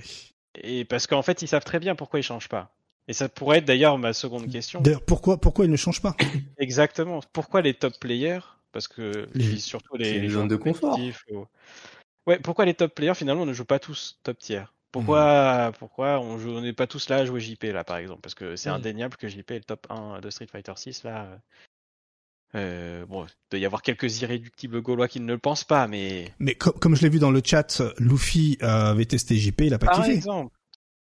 Et 0.55 0.85
parce 0.85 1.07
qu'en 1.07 1.23
fait 1.23 1.43
ils 1.43 1.49
savent 1.49 1.65
très 1.65 1.79
bien 1.79 1.95
pourquoi 1.95 2.21
ils 2.21 2.25
changent 2.25 2.49
pas. 2.49 2.73
Et 3.09 3.13
ça 3.13 3.29
pourrait 3.29 3.59
être 3.59 3.65
d'ailleurs 3.65 3.99
ma 3.99 4.13
seconde 4.13 4.51
question. 4.51 4.81
D'ailleurs, 4.83 5.03
pourquoi, 5.05 5.41
pourquoi 5.41 5.65
il 5.65 5.71
ne 5.71 5.77
change 5.77 6.01
pas 6.01 6.15
Exactement. 6.59 7.21
Pourquoi 7.33 7.61
les 7.63 7.75
top 7.75 7.99
players? 7.99 8.41
Parce 8.73 8.87
que 8.87 9.27
Les- 9.35 9.57
surtout 9.59 9.97
les, 9.97 10.05
c'est 10.05 10.17
une 10.17 10.23
les 10.23 10.29
zone 10.29 10.33
joueurs 10.35 10.49
de 10.49 10.57
confort. 10.57 10.99
ou- 11.33 11.47
Ouais, 12.27 12.39
pourquoi 12.39 12.67
les 12.67 12.75
top 12.75 12.95
players 12.95 13.15
finalement 13.17 13.47
ne 13.47 13.53
jouent 13.53 13.65
pas 13.65 13.81
tous 13.81 14.21
top 14.23 14.39
tier 14.39 14.63
Pourquoi, 14.93 15.73
pourquoi 15.79 16.21
on 16.21 16.39
joue- 16.39 16.51
on 16.57 16.61
n'est 16.61 16.73
pas 16.73 16.87
tous 16.87 17.09
là 17.09 17.17
à 17.17 17.25
jouer 17.25 17.41
JP 17.41 17.65
là 17.73 17.83
par 17.83 17.97
exemple? 17.97 18.21
Parce 18.21 18.35
que 18.35 18.55
c'est 18.57 18.71
Mm. 18.71 18.75
indéniable 18.75 19.17
que 19.17 19.27
JP 19.27 19.51
est 19.53 19.59
le 19.59 19.65
top 19.65 19.87
1 19.91 20.21
de 20.21 20.31
Street 20.31 20.47
Fighter 20.47 20.73
6 20.77 21.03
là. 21.03 21.27
Euh, 22.57 23.07
bon, 23.07 23.25
il 23.27 23.31
doit 23.53 23.61
y 23.61 23.67
avoir 23.67 23.83
quelques 23.83 24.23
irréductibles 24.23 24.83
gaulois 24.83 25.07
qui 25.09 25.21
ne 25.21 25.27
le 25.33 25.39
pensent 25.39 25.65
pas, 25.65 25.87
mais 25.87 26.33
Mais 26.41 26.55
co- 26.57 26.73
comme 26.73 26.97
je 26.97 27.03
l'ai 27.03 27.09
vu 27.09 27.19
dans 27.21 27.31
le 27.31 27.41
chat, 27.45 27.81
Luffy 27.99 28.59
euh, 28.63 28.91
avait 28.91 29.05
testé 29.05 29.37
JP, 29.37 29.61
il 29.63 29.75
a 29.75 29.79
pas 29.79 29.87
par 29.87 30.01
kiffé. 30.03 30.13
exemple, 30.15 30.53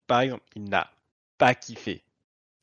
par 0.06 0.22
exemple, 0.22 0.44
il 0.56 0.66
n'a 0.66 0.90
pas 1.38 1.56
kiffé. 1.56 2.04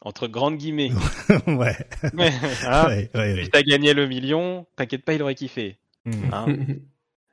Entre 0.02 0.28
grandes 0.28 0.56
guillemets. 0.58 0.92
ouais. 1.48 1.76
Hein 2.12 2.86
ouais, 2.86 3.10
ouais, 3.14 3.34
ouais. 3.34 3.44
Si 3.44 3.50
t'as 3.50 3.62
gagné 3.62 3.92
le 3.92 4.06
million, 4.06 4.66
t'inquiète 4.76 5.04
pas, 5.04 5.14
il 5.14 5.22
aurait 5.22 5.34
kiffé. 5.34 5.78
Mm. 6.04 6.12
Hein 6.32 6.46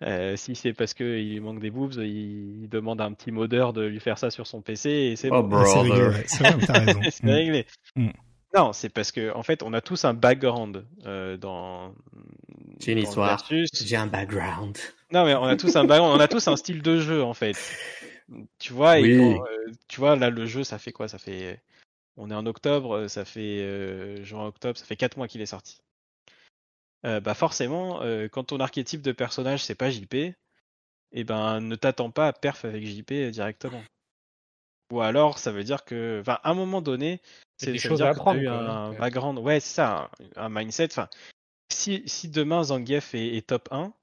Euh, 0.02 0.36
si 0.36 0.54
c'est 0.54 0.74
parce 0.74 0.94
qu'il 0.94 1.06
lui 1.30 1.40
manque 1.40 1.62
des 1.62 1.70
boobs, 1.72 1.94
il, 1.94 2.64
il 2.64 2.68
demande 2.68 3.00
à 3.00 3.06
un 3.06 3.14
petit 3.14 3.32
modeur 3.32 3.72
de 3.72 3.84
lui 3.86 4.02
faire 4.02 4.18
ça 4.18 4.32
sur 4.32 4.48
son 4.48 4.62
PC 4.62 4.90
et 4.90 5.16
c'est 5.16 5.30
Oh, 5.32 5.42
bon. 5.44 5.56
Ah, 5.60 5.66
c'est 5.66 5.80
réglé, 5.80 6.66
t'as 6.68 6.80
raison. 6.80 7.00
c'est 7.10 7.24
Mm. 7.24 7.30
réglé. 7.30 7.66
Mm. 7.96 8.10
Non, 8.56 8.72
c'est 8.72 8.90
parce 8.90 9.12
que 9.12 9.34
en 9.34 9.44
fait, 9.44 9.64
on 9.64 9.74
a 9.74 9.82
tous 9.82 10.06
un 10.06 10.14
background 10.14 10.86
euh, 11.06 11.38
dans. 11.38 11.94
J'ai 12.80 12.92
une 12.92 13.00
dans 13.00 13.10
histoire. 13.10 13.50
J'ai 13.50 13.96
un 13.96 14.08
background. 14.08 14.78
Non, 15.12 15.26
mais 15.26 15.36
on 15.36 15.44
a 15.44 15.56
tous 15.56 15.76
un 15.76 15.86
background, 15.86 16.16
on 16.16 16.20
a 16.20 16.28
tous 16.28 16.48
un 16.48 16.56
style 16.56 16.82
de 16.82 17.00
jeu 17.00 17.24
en 17.24 17.34
fait. 17.34 17.58
Tu 18.60 18.74
vois, 18.74 19.00
et 19.00 19.18
quand, 19.18 19.44
euh, 19.44 19.72
tu 19.88 20.00
vois 20.00 20.16
là 20.16 20.30
le 20.30 20.46
jeu, 20.46 20.64
ça 20.64 20.78
fait 20.78 20.92
quoi? 20.92 21.08
Ça 21.08 21.18
fait, 21.18 21.62
on 22.18 22.30
est 22.32 22.36
en 22.36 22.46
octobre, 22.46 23.08
ça 23.08 23.26
fait 23.26 23.62
euh, 23.62 24.24
juin 24.24 24.48
octobre, 24.48 24.78
ça 24.78 24.86
fait 24.86 24.96
quatre 24.96 25.18
mois 25.18 25.28
qu'il 25.28 25.42
est 25.42 25.48
sorti. 25.48 25.82
Euh, 27.06 27.20
bah 27.20 27.34
forcément, 27.34 28.02
euh, 28.02 28.28
quand 28.30 28.46
ton 28.46 28.60
archétype 28.60 29.02
de 29.02 29.12
personnage 29.12 29.64
c'est 29.64 29.76
pas 29.76 29.90
JP, 29.90 30.14
et 31.12 31.24
ben 31.24 31.60
ne 31.60 31.76
t'attends 31.76 32.12
pas 32.12 32.28
à 32.28 32.34
perf 32.34 32.66
avec 32.66 32.86
JP 32.86 33.14
directement. 33.32 33.84
Ou 34.92 35.02
alors 35.02 35.38
ça 35.38 35.52
veut 35.52 35.64
dire 35.64 35.86
que, 35.86 36.20
enfin, 36.22 36.40
à 36.44 36.52
un 36.52 36.54
moment 36.54 36.82
donné, 36.82 37.22
a 37.62 37.66
des 37.66 37.78
choses 37.78 38.02
à 38.02 38.10
apprendre, 38.10 38.40
eu 38.40 38.48
un 38.48 38.92
ouais. 38.92 38.98
background, 38.98 39.40
ouais 39.40 39.60
c'est 39.60 39.76
ça, 39.76 40.12
un, 40.36 40.46
un 40.46 40.50
mindset. 40.50 40.90
Enfin, 40.92 41.10
si, 41.72 42.04
si 42.06 42.30
demain 42.30 42.64
Zangief 42.64 43.16
est, 43.16 43.36
est 43.36 43.48
top 43.48 43.70
1, 43.72 43.94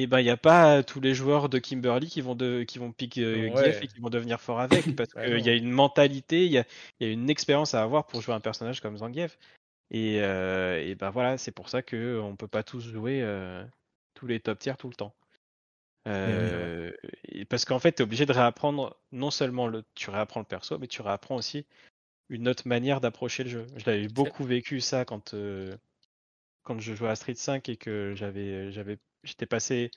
et 0.00 0.06
ben 0.06 0.20
il 0.20 0.24
n'y 0.24 0.30
a 0.30 0.36
pas 0.36 0.84
tous 0.84 1.00
les 1.00 1.12
joueurs 1.12 1.48
de 1.48 1.58
Kimberly 1.58 2.06
qui 2.06 2.20
vont 2.20 2.36
de, 2.36 2.62
qui 2.62 2.78
vont 2.78 2.92
pick 2.92 3.18
euh, 3.18 3.50
Ouais. 3.50 3.76
Et 3.82 3.88
qui 3.88 3.98
vont 3.98 4.10
devenir 4.10 4.40
forts 4.40 4.60
avec 4.60 4.84
parce 4.96 5.12
Bah 5.12 5.26
qu'il 5.26 5.44
y 5.44 5.50
a 5.50 5.54
une 5.54 5.70
mentalité, 5.70 6.46
il 6.46 6.52
y 6.52 6.58
a, 6.58 6.64
il 7.00 7.06
y 7.06 7.10
a 7.10 7.12
une 7.12 7.28
expérience 7.28 7.74
à 7.74 7.82
avoir 7.82 8.06
pour 8.06 8.22
jouer 8.22 8.34
un 8.34 8.40
personnage 8.40 8.80
comme 8.80 8.96
Zangief. 8.96 9.38
Et, 9.90 10.20
euh, 10.22 10.80
et 10.80 10.94
ben 10.94 11.10
voilà, 11.10 11.36
c'est 11.36 11.50
pour 11.50 11.68
ça 11.68 11.82
que 11.82 12.20
on 12.22 12.36
peut 12.36 12.46
pas 12.46 12.62
tous 12.62 12.80
jouer 12.80 13.22
euh, 13.22 13.64
tous 14.14 14.28
les 14.28 14.38
top 14.38 14.60
tiers 14.60 14.76
tout 14.76 14.88
le 14.88 14.94
temps. 14.94 15.14
Euh, 16.08 16.90
et 17.24 17.44
parce 17.44 17.64
qu'en 17.64 17.78
fait, 17.78 17.92
tu 17.92 18.02
es 18.02 18.04
obligé 18.04 18.26
de 18.26 18.32
réapprendre 18.32 18.96
non 19.12 19.30
seulement 19.30 19.66
le, 19.66 19.84
tu 19.94 20.10
réapprends 20.10 20.40
le 20.40 20.46
perso, 20.46 20.78
mais 20.78 20.86
tu 20.86 21.02
réapprends 21.02 21.36
aussi 21.36 21.66
une 22.28 22.48
autre 22.48 22.66
manière 22.66 23.00
d'approcher 23.00 23.44
le 23.44 23.50
jeu. 23.50 23.66
Je 23.76 23.84
l'avais 23.86 24.08
beaucoup 24.08 24.44
vécu 24.44 24.80
ça 24.80 25.04
quand 25.04 25.34
euh, 25.34 25.76
quand 26.62 26.78
je 26.80 26.94
jouais 26.94 27.08
à 27.08 27.16
Street 27.16 27.34
5 27.34 27.68
et 27.68 27.76
que 27.76 28.12
j'avais 28.14 28.70
j'avais 28.72 28.98
j'étais 29.24 29.46
passé 29.46 29.90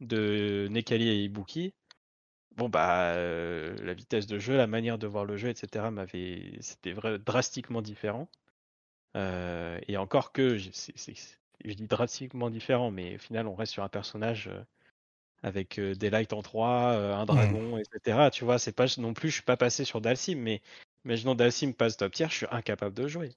de 0.00 0.68
Nekali 0.70 1.08
à 1.08 1.12
Ibuki. 1.14 1.72
Bon 2.56 2.68
bah 2.68 3.12
euh, 3.14 3.76
la 3.82 3.94
vitesse 3.94 4.26
de 4.26 4.38
jeu, 4.38 4.56
la 4.56 4.66
manière 4.66 4.98
de 4.98 5.06
voir 5.06 5.24
le 5.24 5.36
jeu, 5.36 5.48
etc. 5.48 5.90
m'avait 5.90 6.52
c'était 6.60 6.92
vrai 6.92 7.18
drastiquement 7.18 7.82
différent. 7.82 8.28
Euh, 9.16 9.78
et 9.88 9.96
encore 9.96 10.32
que 10.32 10.56
je- 10.56 10.70
c'est- 10.72 10.96
c'est- 10.96 11.38
je 11.64 11.74
dis 11.74 11.86
drastiquement 11.86 12.50
différent, 12.50 12.90
mais 12.90 13.16
au 13.16 13.18
final 13.18 13.46
on 13.46 13.54
reste 13.54 13.72
sur 13.72 13.82
un 13.82 13.88
personnage 13.88 14.48
euh, 14.48 14.62
avec 15.42 15.78
euh, 15.78 15.94
des 15.94 16.10
lights 16.10 16.32
en 16.32 16.42
3, 16.42 16.92
euh, 16.92 17.14
un 17.14 17.24
dragon, 17.26 17.78
etc. 17.78 18.30
Tu 18.32 18.44
vois, 18.44 18.58
c'est 18.58 18.72
pas 18.72 18.86
non 18.98 19.14
plus, 19.14 19.28
je 19.28 19.34
suis 19.34 19.42
pas 19.42 19.56
passé 19.56 19.84
sur 19.84 20.00
Dalsim, 20.00 20.36
mais 20.38 20.62
imaginons 21.04 21.34
Dalsim 21.34 21.72
passe 21.72 21.96
top 21.96 22.12
tier, 22.12 22.26
je 22.28 22.34
suis 22.34 22.46
incapable 22.50 22.94
de 22.94 23.08
jouer. 23.08 23.30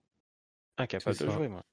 Incapable 0.78 1.18
de 1.18 1.30
jouer, 1.30 1.48
moi. 1.48 1.64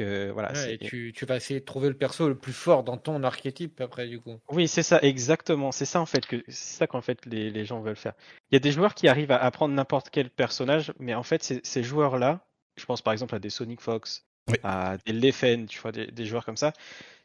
Euh, 0.00 0.30
voilà. 0.32 0.52
Ouais, 0.52 0.74
et 0.74 0.78
tu, 0.78 1.12
tu 1.14 1.26
vas 1.26 1.36
essayer 1.36 1.58
de 1.60 1.64
trouver 1.64 1.88
le 1.88 1.96
perso 1.96 2.28
le 2.28 2.38
plus 2.38 2.52
fort 2.52 2.84
dans 2.84 2.96
ton 2.96 3.22
archétype 3.24 3.80
après 3.80 4.06
du 4.06 4.20
coup. 4.20 4.38
Oui, 4.48 4.68
c'est 4.68 4.84
ça, 4.84 5.00
exactement. 5.02 5.72
C'est 5.72 5.84
ça 5.84 6.00
en 6.00 6.06
fait 6.06 6.26
que 6.26 6.44
c'est 6.46 6.76
ça 6.78 6.86
qu'en 6.86 7.00
fait 7.00 7.26
les, 7.26 7.50
les 7.50 7.64
gens 7.64 7.80
veulent 7.80 7.96
faire. 7.96 8.14
Il 8.50 8.54
y 8.54 8.56
a 8.56 8.60
des 8.60 8.70
joueurs 8.70 8.94
qui 8.94 9.08
arrivent 9.08 9.32
à 9.32 9.42
apprendre 9.42 9.74
n'importe 9.74 10.10
quel 10.10 10.30
personnage, 10.30 10.92
mais 11.00 11.14
en 11.14 11.24
fait 11.24 11.42
ces, 11.42 11.60
ces 11.64 11.82
joueurs-là, 11.82 12.46
je 12.76 12.84
pense 12.84 13.02
par 13.02 13.12
exemple 13.12 13.34
à 13.34 13.40
des 13.40 13.50
Sonic 13.50 13.80
Fox, 13.80 14.24
Oui. 14.48 14.58
à 14.62 14.96
des 15.06 15.12
Leffen, 15.12 15.66
tu 15.66 15.80
vois, 15.80 15.90
des, 15.90 16.06
des 16.06 16.24
joueurs 16.24 16.44
comme 16.44 16.56
ça, 16.56 16.72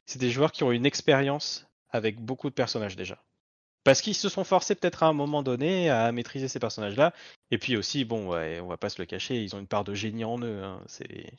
c'est 0.07 0.19
des 0.19 0.31
joueurs 0.31 0.51
qui 0.51 0.63
ont 0.63 0.71
une 0.71 0.87
expérience 0.87 1.68
avec 1.91 2.19
beaucoup 2.19 2.49
de 2.49 2.53
personnages 2.55 2.95
déjà. 2.95 3.17
Parce 3.83 4.01
qu'ils 4.01 4.15
se 4.15 4.29
sont 4.29 4.43
forcés 4.43 4.75
peut-être 4.75 5.03
à 5.03 5.07
un 5.07 5.13
moment 5.13 5.41
donné 5.41 5.89
à 5.89 6.11
maîtriser 6.11 6.47
ces 6.47 6.59
personnages-là, 6.59 7.13
et 7.49 7.57
puis 7.57 7.77
aussi 7.77 8.03
bon, 8.05 8.29
ouais, 8.29 8.59
on 8.61 8.67
va 8.67 8.77
pas 8.77 8.89
se 8.89 9.01
le 9.01 9.05
cacher, 9.05 9.35
ils 9.41 9.55
ont 9.55 9.59
une 9.59 9.67
part 9.67 9.83
de 9.85 9.93
génie 9.93 10.25
en 10.25 10.37
eux. 10.39 10.61
hein. 10.63 10.81
C'est 10.87 11.31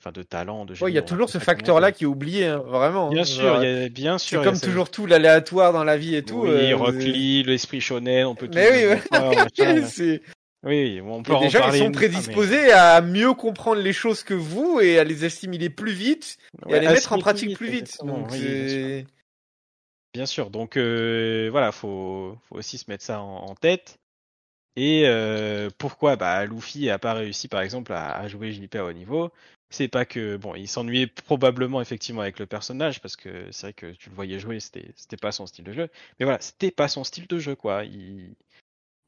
enfin 0.00 0.12
de 0.12 0.22
talent, 0.22 0.64
de. 0.64 0.74
Ouais, 0.82 0.90
il 0.90 0.94
y 0.94 0.98
a 0.98 1.02
toujours 1.02 1.28
ce 1.30 1.38
facteur-là 1.38 1.92
qui 1.92 2.04
est 2.04 2.06
oublié, 2.06 2.46
hein, 2.46 2.58
vraiment. 2.64 3.10
Bien 3.10 3.20
hein, 3.22 3.24
sûr, 3.24 3.42
genre, 3.42 3.62
il 3.62 3.70
y 3.82 3.84
a, 3.84 3.88
bien 3.90 4.18
C'est 4.18 4.26
sûr. 4.28 4.38
il 4.38 4.44
y 4.44 4.46
a 4.46 4.50
comme 4.50 4.58
ça. 4.58 4.66
toujours 4.66 4.90
tout 4.90 5.06
l'aléatoire 5.06 5.72
dans 5.72 5.84
la 5.84 5.96
vie 5.98 6.16
et 6.16 6.22
tout. 6.22 6.42
Oui, 6.42 6.72
euh, 6.72 6.76
Rock 6.76 6.94
Lee, 6.94 7.42
l'esprit 7.42 7.80
shonen, 7.80 8.26
on 8.26 8.34
peut. 8.34 8.48
Mais 8.54 8.68
tout 8.68 8.74
oui, 9.18 9.64
ouais. 9.64 9.82
c'est- 9.86 10.22
Oui, 10.64 11.00
on 11.02 11.22
peut 11.22 11.32
a 11.32 11.36
en 11.36 11.46
qui 11.48 11.56
parler 11.56 11.78
sont 11.78 11.84
ah, 11.84 11.88
mais- 11.88 11.92
prédisposés 11.92 12.72
à 12.72 13.00
mieux 13.02 13.34
comprendre 13.34 13.80
les 13.82 13.92
choses 13.92 14.22
que 14.22 14.34
vous 14.34 14.80
et 14.80 14.98
à 14.98 15.04
les 15.04 15.24
assimiler 15.24 15.70
plus 15.70 15.92
vite 15.92 16.38
et 16.54 16.64
à 16.64 16.68
Ouais, 16.72 16.80
les 16.80 16.88
mettre 16.88 17.12
en 17.12 17.18
pratique 17.18 17.56
plus 17.56 17.68
vite. 17.68 17.98
Donc, 18.02 18.30
oui, 18.32 19.04
bien 20.16 20.24
sûr. 20.26 20.50
donc 20.50 20.78
euh, 20.78 21.48
voilà, 21.50 21.72
faut, 21.72 22.38
faut 22.48 22.56
aussi 22.56 22.78
se 22.78 22.90
mettre 22.90 23.04
ça 23.04 23.20
en, 23.20 23.54
tête. 23.54 23.98
Et 24.76 25.02
euh, 25.06 25.68
pourquoi 25.78 26.16
bah, 26.16 26.46
Luffy 26.46 26.88
a 26.90 26.98
pas 26.98 27.12
réussi 27.14 27.48
par 27.48 27.60
exemple 27.60 27.92
à, 27.92 28.26
jouer 28.28 28.50
JP 28.52 28.74
à 28.76 28.84
haut 28.84 28.92
niveau? 28.92 29.30
C'est 29.70 29.88
pas 29.88 30.06
que 30.06 30.36
bon, 30.36 30.54
il 30.54 30.68
s'ennuyait 30.68 31.06
probablement 31.06 31.82
effectivement 31.82 32.22
avec 32.22 32.38
le 32.38 32.46
personnage 32.46 33.00
parce 33.02 33.16
que 33.16 33.50
c'est 33.50 33.66
vrai 33.66 33.72
que 33.74 33.92
tu 33.92 34.08
le 34.08 34.14
voyais 34.14 34.38
jouer, 34.38 34.58
c'était 34.60 35.16
pas 35.20 35.32
son 35.32 35.46
style 35.46 35.64
de 35.64 35.72
jeu. 35.72 35.88
Mais 36.18 36.24
voilà, 36.24 36.40
c'était 36.40 36.70
pas 36.70 36.88
son 36.88 37.04
style 37.04 37.26
de 37.26 37.38
jeu 37.38 37.54
quoi. 37.54 37.84
Il, 37.84 38.34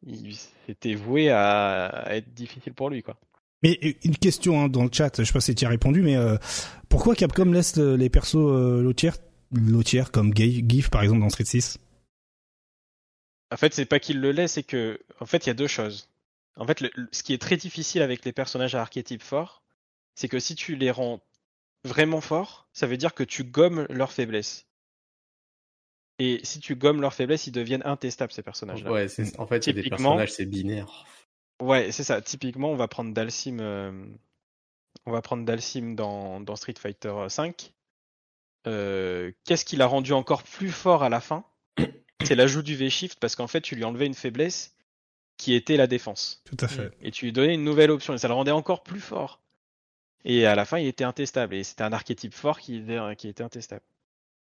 il 0.06 0.36
c'était 0.66 0.94
voué 0.94 1.30
à, 1.30 2.05
être 2.10 2.35
difficile 2.35 2.74
pour 2.74 2.90
lui 2.90 3.02
quoi. 3.02 3.16
Mais 3.62 3.78
une 4.05 4.16
question 4.16 4.60
hein, 4.60 4.68
dans 4.68 4.85
le 4.85 4.90
chat, 4.93 5.10
je 5.18 5.24
sais 5.24 5.32
pas 5.32 5.40
si 5.40 5.55
tu 5.55 5.64
as 5.64 5.70
répondu, 5.70 6.02
mais 6.02 6.16
euh, 6.16 6.36
pourquoi 6.89 7.14
Capcom 7.14 7.47
laisse 7.47 7.76
les 7.76 8.10
persos 8.10 8.36
euh, 8.36 8.82
lotières 9.52 10.10
comme 10.10 10.34
GIF 10.34 10.90
par 10.90 11.02
exemple 11.02 11.20
dans 11.20 11.30
Street 11.30 11.44
6 11.44 11.78
En 13.50 13.56
fait, 13.56 13.72
c'est 13.74 13.86
pas 13.86 13.98
qu'il 14.00 14.20
le 14.20 14.30
laisse, 14.32 14.52
c'est 14.52 14.62
que 14.62 15.00
en 15.20 15.26
fait, 15.26 15.46
il 15.46 15.48
y 15.48 15.50
a 15.50 15.54
deux 15.54 15.66
choses. 15.68 16.08
En 16.56 16.66
fait, 16.66 16.80
le- 16.80 16.90
ce 17.12 17.22
qui 17.22 17.32
est 17.32 17.40
très 17.40 17.56
difficile 17.56 18.02
avec 18.02 18.24
les 18.24 18.32
personnages 18.32 18.74
à 18.74 18.80
archétype 18.80 19.22
forts, 19.22 19.62
c'est 20.14 20.28
que 20.28 20.38
si 20.40 20.54
tu 20.54 20.74
les 20.76 20.90
rends 20.90 21.20
vraiment 21.84 22.20
forts, 22.20 22.68
ça 22.72 22.86
veut 22.86 22.96
dire 22.96 23.14
que 23.14 23.22
tu 23.22 23.44
gommes 23.44 23.86
leurs 23.90 24.12
faiblesses. 24.12 24.66
Et 26.18 26.40
si 26.42 26.58
tu 26.58 26.74
gommes 26.74 27.00
leurs 27.00 27.14
faiblesses, 27.14 27.46
ils 27.46 27.52
deviennent 27.52 27.84
intestables 27.86 28.32
ces 28.32 28.42
personnages-là. 28.42 28.90
Ouais, 28.90 29.08
c'est 29.08 29.38
en 29.38 29.46
fait, 29.46 29.66
il 29.66 29.68
y 29.68 29.70
a 29.70 29.72
des 29.74 29.82
Typiquement- 29.84 30.10
personnages, 30.16 30.32
c'est 30.32 30.46
binaire. 30.46 31.06
Ouais, 31.62 31.92
c'est 31.92 32.04
ça. 32.04 32.20
Typiquement, 32.20 32.70
on 32.72 32.76
va 32.76 32.88
prendre 32.88 33.12
Dalsim. 33.14 33.58
euh, 33.60 34.06
On 35.06 35.12
va 35.12 35.22
prendre 35.22 35.44
Dalsim 35.44 35.94
dans, 35.94 36.40
dans 36.40 36.56
Street 36.56 36.74
Fighter 36.78 37.14
V. 37.34 37.52
Euh, 38.66 39.32
Qu'est-ce 39.44 39.64
qui 39.64 39.76
l'a 39.76 39.86
rendu 39.86 40.12
encore 40.12 40.43
plus 40.43 40.70
fort 40.70 41.02
à 41.02 41.09
la 41.09 41.20
fin? 41.20 41.44
C'est 42.24 42.35
l'ajout 42.35 42.62
du 42.62 42.74
V-Shift 42.76 43.18
parce 43.20 43.36
qu'en 43.36 43.47
fait, 43.47 43.60
tu 43.60 43.76
lui 43.76 43.85
enlevais 43.85 44.06
une 44.06 44.14
faiblesse 44.14 44.74
qui 45.36 45.55
était 45.55 45.76
la 45.76 45.86
défense. 45.86 46.43
Tout 46.44 46.56
à 46.60 46.68
fait. 46.68 46.90
Et 47.01 47.10
tu 47.12 47.26
lui 47.26 47.32
donnais 47.32 47.55
une 47.55 47.64
nouvelle 47.64 47.90
option 47.93 48.14
et 48.14 48.18
ça 48.18 48.28
le 48.28 48.35
rendait 48.35 48.51
encore 48.51 48.82
plus 48.82 49.01
fort. 49.01 49.40
Et 50.24 50.47
à 50.47 50.55
la 50.56 50.64
fin, 50.64 50.78
il 50.78 50.86
était 50.89 51.05
intestable. 51.05 51.55
Et 51.55 51.62
c'était 51.62 51.85
un 51.85 51.93
archétype 51.93 52.35
fort 52.35 52.59
qui 52.59 52.76
était, 52.76 52.98
qui 53.16 53.28
était 53.28 53.44
intestable. 53.44 53.85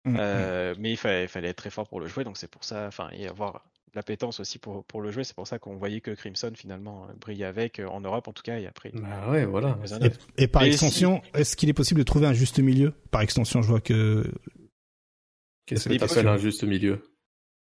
Mm, 0.05 0.17
Euh, 0.19 0.75
mais 0.79 0.93
il 0.93 0.97
fallait, 0.97 1.25
il 1.25 1.29
fallait 1.29 1.49
être 1.49 1.57
très 1.59 1.71
fort 1.71 1.89
pour 1.89 2.01
le 2.01 2.07
jouer, 2.09 2.25
donc 2.25 2.39
c'est 2.39 2.49
pour 2.51 2.65
ça, 2.65 2.87
enfin, 2.87 3.11
et 3.13 3.27
avoir 3.29 3.65
l'appétence 3.95 4.41
aussi 4.41 4.59
pour, 4.59 4.85
pour 4.85 5.01
le 5.03 5.11
jouer, 5.11 5.25
c'est 5.25 5.35
pour 5.35 5.47
ça 5.47 5.59
qu'on 5.59 5.77
voyait 5.77 6.01
que 6.01 6.11
Crimson 6.11 6.53
finalement 6.55 7.07
euh, 7.09 7.13
brillait 7.21 7.45
avec, 7.47 7.79
euh, 7.79 7.87
en 7.89 8.01
Europe 8.01 8.29
en 8.29 8.33
tout 8.33 8.43
cas, 8.43 8.59
et 8.59 8.67
après. 8.67 8.91
Bah 8.93 9.31
ouais, 9.31 9.45
voilà. 9.45 9.79
Et, 10.37 10.45
et 10.45 10.47
par 10.49 10.63
Et 10.63 10.69
extension, 10.69 11.23
est-ce 11.35 11.57
qu'il 11.57 11.69
est 11.69 11.75
possible 11.75 11.99
de 11.99 12.05
trouver 12.05 12.27
un 12.27 12.33
juste 12.33 12.59
milieu? 12.59 12.93
Par 13.11 13.21
extension, 13.23 13.63
je 13.63 13.69
vois 13.69 13.81
que 13.81 14.25
Qu'est-ce 15.67 15.85
que 15.85 15.95
t'appelles 15.95 16.09
possible. 16.09 16.29
un 16.29 16.39
juste 16.39 16.65
milieu? 16.65 17.03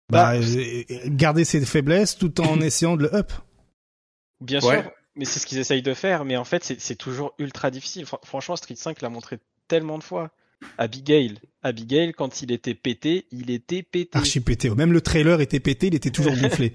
Bah, 0.09 0.33
Bah, 0.33 0.35
euh, 0.35 0.83
garder 1.07 1.45
ses 1.45 1.65
faiblesses 1.65 2.17
tout 2.17 2.41
en 2.41 2.59
essayant 2.61 2.97
de 2.97 3.03
le 3.03 3.15
up. 3.15 3.31
Bien 4.41 4.59
Ouais. 4.61 4.81
sûr, 4.81 4.91
mais 5.15 5.25
c'est 5.25 5.39
ce 5.39 5.45
qu'ils 5.45 5.57
essayent 5.59 5.81
de 5.81 5.93
faire, 5.93 6.25
mais 6.25 6.35
en 6.37 6.43
fait, 6.43 6.63
c'est 6.77 6.95
toujours 6.95 7.33
ultra 7.39 7.71
difficile. 7.71 8.05
Fran- 8.05 8.19
franchement, 8.23 8.55
Street 8.55 8.75
5 8.75 9.01
l'a 9.01 9.09
montré 9.09 9.39
tellement 9.67 9.97
de 9.97 10.03
fois. 10.03 10.31
Abigail, 10.77 11.39
Abigail, 11.63 12.13
quand 12.13 12.41
il 12.41 12.51
était 12.51 12.75
pété, 12.75 13.25
il 13.31 13.49
était 13.51 13.83
pété. 13.83 14.17
Archi 14.17 14.39
pété. 14.39 14.69
Même 14.69 14.93
le 14.93 15.01
trailer 15.01 15.41
était 15.41 15.59
pété, 15.59 15.87
il 15.87 15.95
était 15.95 16.11
toujours 16.11 16.35
gonflé. 16.41 16.73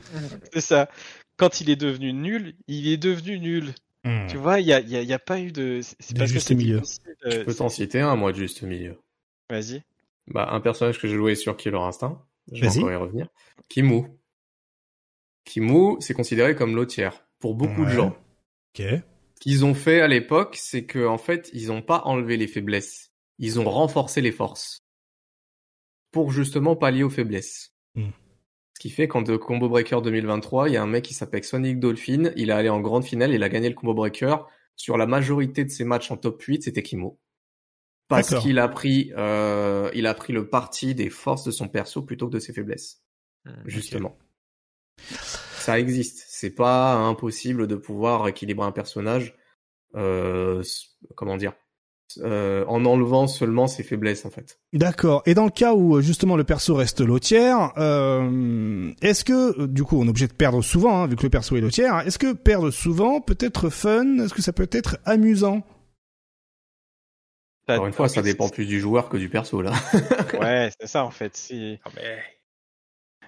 C'est 0.52 0.60
ça. 0.60 0.88
Quand 1.36 1.60
il 1.60 1.70
est 1.70 1.76
devenu 1.76 2.12
nul, 2.12 2.54
il 2.68 2.88
est 2.88 2.96
devenu 2.96 3.38
nul. 3.38 3.72
Hmm. 4.04 4.26
Tu 4.28 4.36
vois, 4.36 4.60
il 4.60 4.66
y 4.66 4.72
a, 4.72 4.80
y 4.80 4.96
a- 4.96 5.02
y 5.02 5.12
a 5.12 5.18
pas 5.18 5.40
eu 5.40 5.52
de. 5.52 5.80
C'est 5.82 6.16
que 6.16 6.26
juste 6.26 6.50
milieu. 6.52 6.80
difficile, 6.80 7.16
Je 7.24 7.28
euh, 7.38 7.44
peux 7.44 7.54
t'en 7.54 7.68
citer 7.68 8.00
un, 8.00 8.16
moi, 8.16 8.32
de 8.32 8.38
juste 8.38 8.62
milieu. 8.62 8.96
Vas-y. 9.50 9.82
Bah, 10.28 10.48
un 10.52 10.60
personnage 10.60 10.98
que 10.98 11.08
j'ai 11.08 11.16
joué 11.16 11.34
sur 11.34 11.56
Killer 11.56 11.78
Instinct. 11.78 12.22
Je 12.52 12.60
vais 12.62 12.68
encore 12.78 12.92
y 12.92 12.96
revenir. 12.96 13.28
Kimu. 13.68 14.04
Kimu, 15.44 15.96
c'est 16.00 16.14
considéré 16.14 16.54
comme 16.54 16.74
l'otière 16.74 17.24
pour 17.38 17.54
beaucoup 17.54 17.84
de 17.84 17.90
gens. 17.90 18.16
Ok. 18.78 18.82
Ce 18.86 19.40
qu'ils 19.40 19.64
ont 19.64 19.74
fait 19.74 20.00
à 20.00 20.08
l'époque, 20.08 20.56
c'est 20.58 20.84
que 20.84 21.06
en 21.06 21.18
fait, 21.18 21.50
ils 21.54 21.68
n'ont 21.68 21.82
pas 21.82 22.02
enlevé 22.04 22.36
les 22.36 22.46
faiblesses. 22.46 23.09
Ils 23.40 23.58
ont 23.58 23.68
renforcé 23.68 24.20
les 24.20 24.32
forces. 24.32 24.84
Pour 26.12 26.30
justement 26.30 26.76
pallier 26.76 27.02
aux 27.02 27.10
faiblesses. 27.10 27.72
Hmm. 27.94 28.10
Ce 28.74 28.80
qui 28.80 28.90
fait 28.90 29.08
qu'en 29.08 29.22
de 29.22 29.36
Combo 29.36 29.68
Breaker 29.68 30.00
2023, 30.02 30.68
il 30.68 30.74
y 30.74 30.76
a 30.76 30.82
un 30.82 30.86
mec 30.86 31.04
qui 31.04 31.14
s'appelle 31.14 31.42
Sonic 31.42 31.80
Dolphin. 31.80 32.32
Il 32.36 32.50
est 32.50 32.52
allé 32.52 32.68
en 32.68 32.80
grande 32.80 33.04
finale, 33.04 33.32
il 33.32 33.42
a 33.42 33.48
gagné 33.48 33.68
le 33.68 33.74
Combo 33.74 33.94
Breaker. 33.94 34.36
Sur 34.76 34.96
la 34.96 35.06
majorité 35.06 35.64
de 35.64 35.70
ses 35.70 35.84
matchs 35.84 36.10
en 36.10 36.16
top 36.16 36.40
8, 36.42 36.64
c'était 36.64 36.82
Kimo. 36.82 37.18
Parce 38.08 38.34
qu'il 38.40 38.58
a 38.58 38.68
pris, 38.68 39.12
euh, 39.16 39.90
il 39.94 40.06
a 40.06 40.14
pris 40.14 40.32
le 40.32 40.48
parti 40.48 40.94
des 40.94 41.10
forces 41.10 41.44
de 41.44 41.50
son 41.50 41.68
perso 41.68 42.02
plutôt 42.02 42.26
que 42.26 42.32
de 42.32 42.40
ses 42.40 42.52
faiblesses. 42.52 43.02
Justement. 43.64 44.18
Ça 44.98 45.78
existe. 45.78 46.24
C'est 46.28 46.50
pas 46.50 46.94
impossible 46.94 47.66
de 47.66 47.76
pouvoir 47.76 48.28
équilibrer 48.28 48.66
un 48.66 48.72
personnage, 48.72 49.36
euh, 49.94 50.62
comment 51.14 51.36
dire, 51.36 51.54
euh, 52.18 52.64
en 52.66 52.84
enlevant 52.84 53.26
seulement 53.26 53.66
ses 53.66 53.82
faiblesses 53.82 54.24
en 54.24 54.30
fait. 54.30 54.58
D'accord. 54.72 55.22
Et 55.26 55.34
dans 55.34 55.44
le 55.44 55.50
cas 55.50 55.74
où 55.74 55.96
euh, 55.96 56.00
justement 56.00 56.36
le 56.36 56.44
perso 56.44 56.74
reste 56.74 57.00
lotière, 57.00 57.72
euh, 57.78 58.92
est-ce 59.02 59.24
que 59.24 59.60
euh, 59.60 59.66
du 59.66 59.84
coup 59.84 59.98
on 60.00 60.06
est 60.06 60.08
obligé 60.08 60.26
de 60.26 60.32
perdre 60.32 60.62
souvent, 60.62 61.02
hein, 61.02 61.06
vu 61.06 61.16
que 61.16 61.22
le 61.22 61.30
perso 61.30 61.56
est 61.56 61.60
lotière, 61.60 61.94
hein, 61.94 62.02
est-ce 62.06 62.18
que 62.18 62.32
perdre 62.32 62.70
souvent 62.70 63.20
peut 63.20 63.38
être 63.40 63.70
fun? 63.70 64.18
Est-ce 64.18 64.34
que 64.34 64.42
ça 64.42 64.52
peut 64.52 64.68
être 64.72 64.98
amusant? 65.04 65.62
Encore 67.68 67.86
une 67.86 67.92
fois, 67.92 68.08
ça 68.08 68.22
dépend 68.22 68.48
plus 68.48 68.66
du 68.66 68.80
joueur 68.80 69.08
que 69.08 69.16
du 69.16 69.28
perso 69.28 69.62
là. 69.62 69.72
Ouais, 70.40 70.70
c'est 70.80 70.88
ça 70.88 71.04
en 71.04 71.10
fait. 71.10 71.36
C'est 71.36 71.78
Ah, 71.84 71.90
mais... 71.94 72.18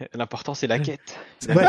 l'important, 0.14 0.54
c'est 0.54 0.66
la 0.66 0.78
quête. 0.78 1.00
Ouais, 1.48 1.64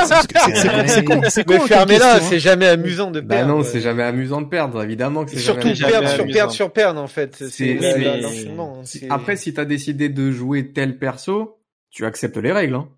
c'est 0.88 1.03
con, 1.03 1.22
c'est 1.30 1.43
con, 1.43 1.60
fermez-la, 1.61 2.15
hein. 2.15 2.19
c'est 2.22 2.39
jamais 2.39 2.68
amusant 2.68 3.11
de 3.11 3.22
bah 3.22 3.35
perdre. 3.35 3.53
non, 3.55 3.64
c'est 3.64 3.81
jamais 3.81 4.03
amusant 4.03 4.41
de 4.41 4.47
perdre. 4.47 4.84
Évidemment 4.84 5.26
que 5.26 5.31
c'est 5.31 5.39
surtout 5.39 5.73
jamais 5.73 5.76
jamais 5.76 5.91
perdre 5.91 6.10
sur 6.10 6.26
perdre 6.26 6.53
sur 6.53 6.73
perdre 6.73 7.01
en 7.01 7.07
fait. 7.07 7.43
C'est 7.49 7.76
l'enchaînement, 8.22 8.81
hein, 8.81 9.07
Après, 9.10 9.35
si 9.35 9.53
t'as 9.53 9.65
décidé 9.65 10.10
de 10.10 10.31
jouer 10.31 10.72
tel 10.72 10.97
perso, 10.97 11.60
tu 11.89 12.05
acceptes 12.05 12.38
les 12.38 12.51
règles. 12.51 12.76
Hein. 12.76 12.89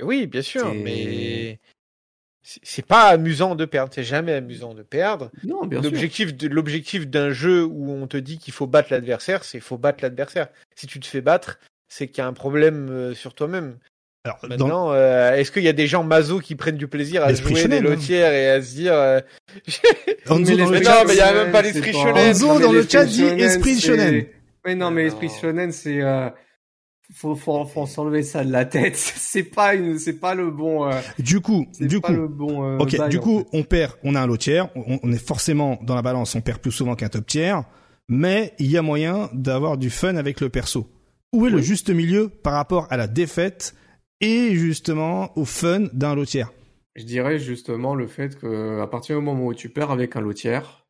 Oui, 0.00 0.26
bien 0.26 0.42
sûr, 0.42 0.72
mais 0.74 1.58
c'est 2.42 2.86
pas 2.86 3.08
amusant 3.08 3.54
de 3.54 3.64
perdre. 3.64 3.92
C'est 3.94 4.04
jamais 4.04 4.32
amusant 4.32 4.74
de 4.74 4.82
perdre. 4.82 5.30
Non, 5.44 5.66
bien 5.66 5.82
sûr. 5.82 5.90
L'objectif 5.90 6.36
de 6.36 6.48
l'objectif 6.48 7.06
d'un 7.06 7.30
jeu 7.30 7.64
où 7.64 7.90
on 7.90 8.06
te 8.06 8.16
dit 8.16 8.38
qu'il 8.38 8.54
faut 8.54 8.66
battre 8.66 8.88
l'adversaire, 8.92 9.44
c'est 9.44 9.60
faut 9.60 9.78
battre 9.78 10.02
l'adversaire. 10.02 10.48
Si 10.74 10.86
tu 10.86 11.00
te 11.00 11.06
fais 11.06 11.20
battre, 11.20 11.58
c'est 11.88 12.08
qu'il 12.08 12.18
y 12.18 12.20
a 12.22 12.26
un 12.26 12.32
problème 12.32 12.88
euh, 12.90 13.14
sur 13.14 13.34
toi-même. 13.34 13.78
Alors, 14.24 14.38
dans- 14.42 14.48
Maintenant, 14.48 14.92
euh, 14.92 15.34
est-ce 15.36 15.50
qu'il 15.50 15.62
y 15.62 15.68
a 15.68 15.72
des 15.72 15.86
gens 15.86 16.04
maso 16.04 16.40
qui 16.40 16.54
prennent 16.54 16.76
du 16.76 16.88
plaisir 16.88 17.24
à 17.24 17.28
L'esprit 17.30 17.56
jouer 17.56 17.68
des 17.68 17.78
hein. 17.78 17.80
lotières 17.80 18.32
et 18.34 18.50
à 18.50 18.62
se 18.62 18.74
dire 18.74 18.92
euh, 18.92 19.20
dans 20.26 20.36
le 20.38 20.44
l'esprit 20.44 20.82
non, 20.82 21.04
mais 21.06 21.14
il 21.14 21.16
y 21.16 21.20
a 21.20 21.32
même 21.32 21.52
pas 21.52 21.62
l'esprit 21.62 21.92
shonen. 21.92 22.16
Enzo 22.16 22.58
dans 22.60 22.70
le 22.72 22.78
l'esprit 22.78 22.92
chat 22.98 23.04
dit 23.06 23.24
esprit 23.24 23.80
shonen. 23.80 24.26
Mais 24.66 24.74
non, 24.74 24.90
mais 24.90 25.02
Non. 25.02 25.08
esprit 25.08 25.30
shonen, 25.40 25.72
c'est 25.72 26.02
euh, 26.02 26.28
faut 27.14 27.34
faut 27.34 27.64
faut 27.64 27.86
s'enlever 27.86 28.22
ça 28.22 28.44
de 28.44 28.52
la 28.52 28.66
tête. 28.66 28.94
C'est 28.96 29.42
pas 29.42 29.74
une, 29.74 29.98
c'est 29.98 30.20
pas 30.20 30.34
le 30.34 30.50
bon. 30.50 30.84
euh, 30.86 31.00
du 31.18 31.40
coup, 31.40 31.66
du 31.80 32.00
pas 32.00 32.08
coup, 32.08 32.14
le 32.14 32.28
bon. 32.28 32.62
euh, 32.64 32.78
ok, 32.78 32.98
bail, 32.98 33.08
du 33.08 33.16
en 33.18 33.20
coup, 33.22 33.38
fait. 33.40 33.46
on 33.58 33.62
perd, 33.62 33.92
on 34.04 34.14
a 34.16 34.20
un 34.20 34.26
lot 34.26 34.36
tiers, 34.36 34.68
on, 34.76 34.98
on 35.02 35.12
est 35.12 35.24
forcément 35.26 35.78
dans 35.82 35.94
la 35.94 36.02
balance, 36.02 36.34
on 36.34 36.42
perd 36.42 36.58
plus 36.58 36.72
souvent 36.72 36.94
qu'un 36.94 37.08
top 37.08 37.26
tiers, 37.26 37.64
mais 38.08 38.52
il 38.58 38.70
y 38.70 38.76
a 38.76 38.82
moyen 38.82 39.30
d'avoir 39.32 39.78
du 39.78 39.88
fun 39.88 40.16
avec 40.16 40.40
le 40.42 40.50
perso. 40.50 40.86
Où 41.32 41.46
est 41.46 41.50
le 41.50 41.56
Oui. 41.56 41.62
juste 41.62 41.88
milieu 41.90 42.28
par 42.28 42.52
rapport 42.52 42.86
à 42.90 42.96
la 42.98 43.06
défaite 43.06 43.74
et 44.20 44.54
justement 44.54 45.36
au 45.38 45.44
fun 45.44 45.88
d'un 45.92 46.14
lot 46.14 46.24
tiers 46.26 46.52
Je 46.96 47.04
dirais 47.04 47.38
justement 47.38 47.94
le 47.94 48.06
fait 48.06 48.38
que 48.38 48.80
à 48.80 48.86
partir 48.86 49.18
du 49.18 49.24
moment 49.24 49.46
où 49.46 49.54
tu 49.54 49.68
perds 49.70 49.90
avec 49.90 50.16
un 50.16 50.20
lotière 50.20 50.86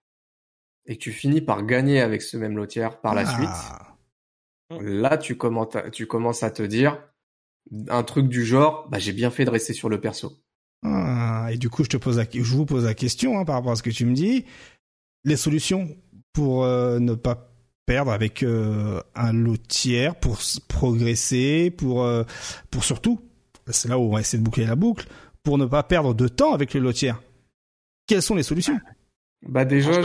et 0.86 0.96
que 0.96 1.02
tu 1.02 1.12
finis 1.12 1.40
par 1.40 1.64
gagner 1.64 2.00
avec 2.00 2.22
ce 2.22 2.36
même 2.36 2.56
lotière 2.56 3.00
par 3.00 3.14
la 3.14 3.24
Ah. 3.26 3.96
suite, 4.70 4.80
là 4.82 5.18
tu 5.18 5.36
commences 5.36 5.76
à, 5.76 5.90
tu 5.90 6.06
commences 6.06 6.42
à 6.42 6.50
te 6.50 6.62
dire 6.62 7.02
un 7.88 8.02
truc 8.02 8.28
du 8.28 8.44
genre, 8.44 8.88
bah 8.88 8.98
j'ai 8.98 9.12
bien 9.12 9.30
fait 9.30 9.44
de 9.44 9.50
rester 9.50 9.72
sur 9.74 9.88
le 9.88 10.00
perso. 10.00 10.32
Ah, 10.82 11.48
et 11.52 11.58
du 11.58 11.68
coup, 11.68 11.84
je 11.84 11.90
te 11.90 11.98
pose 11.98 12.16
la, 12.16 12.24
je 12.32 12.40
vous 12.54 12.64
pose 12.64 12.84
la 12.86 12.94
question 12.94 13.38
hein, 13.38 13.44
par 13.44 13.56
rapport 13.56 13.72
à 13.72 13.76
ce 13.76 13.82
que 13.82 13.90
tu 13.90 14.06
me 14.06 14.14
dis. 14.14 14.46
Les 15.24 15.36
solutions 15.36 15.94
pour 16.32 16.64
euh, 16.64 16.98
ne 16.98 17.14
pas 17.14 17.49
perdre 17.86 18.12
avec 18.12 18.42
euh, 18.42 19.00
un 19.14 19.32
lot 19.32 19.56
tiers, 19.56 20.14
pour 20.16 20.38
progresser, 20.68 21.70
pour 21.70 22.04
euh, 22.04 22.24
pour 22.70 22.84
surtout, 22.84 23.20
c'est 23.68 23.88
là 23.88 23.98
où 23.98 24.02
on 24.02 24.10
va 24.12 24.20
essayer 24.20 24.38
de 24.38 24.44
boucler 24.44 24.66
la 24.66 24.76
boucle, 24.76 25.06
pour 25.42 25.58
ne 25.58 25.66
pas 25.66 25.82
perdre 25.82 26.14
de 26.14 26.28
temps 26.28 26.52
avec 26.52 26.74
le 26.74 26.80
lot 26.80 26.92
tiers. 26.92 27.20
Quelles 28.06 28.22
sont 28.22 28.34
les 28.34 28.42
solutions? 28.42 28.78
Bah 29.42 29.64
déjà, 29.64 29.92
je- 29.92 30.00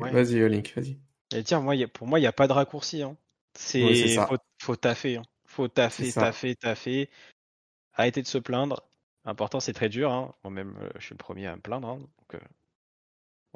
ouais. 0.00 0.10
vas-y 0.12 0.38
euh, 0.38 0.48
Link, 0.48 0.72
vas-y. 0.76 0.98
Et 1.34 1.42
tiens, 1.42 1.60
moi, 1.60 1.74
y 1.74 1.82
a- 1.82 1.88
pour 1.88 2.06
moi, 2.06 2.18
il 2.18 2.22
n'y 2.22 2.28
a 2.28 2.32
pas 2.32 2.46
de 2.46 2.52
raccourci. 2.52 3.02
Hein. 3.02 3.16
C'est 3.58 3.80
faut, 4.26 4.36
faut 4.62 4.76
taffer. 4.76 5.16
Hein. 5.16 5.22
Faut 5.46 5.66
taffer, 5.68 6.12
taffer, 6.12 6.54
taffer. 6.54 7.10
Arrêtez 7.94 8.22
de 8.22 8.26
se 8.26 8.38
plaindre. 8.38 8.82
L'important, 9.24 9.58
c'est 9.58 9.72
très 9.72 9.88
dur. 9.88 10.12
Hein. 10.12 10.34
Moi-même, 10.44 10.76
euh, 10.82 10.88
je 10.98 11.06
suis 11.06 11.14
le 11.14 11.18
premier 11.18 11.46
à 11.46 11.56
me 11.56 11.60
plaindre. 11.60 11.88
hein, 11.88 11.96
donc, 11.98 12.34
euh, 12.34 12.38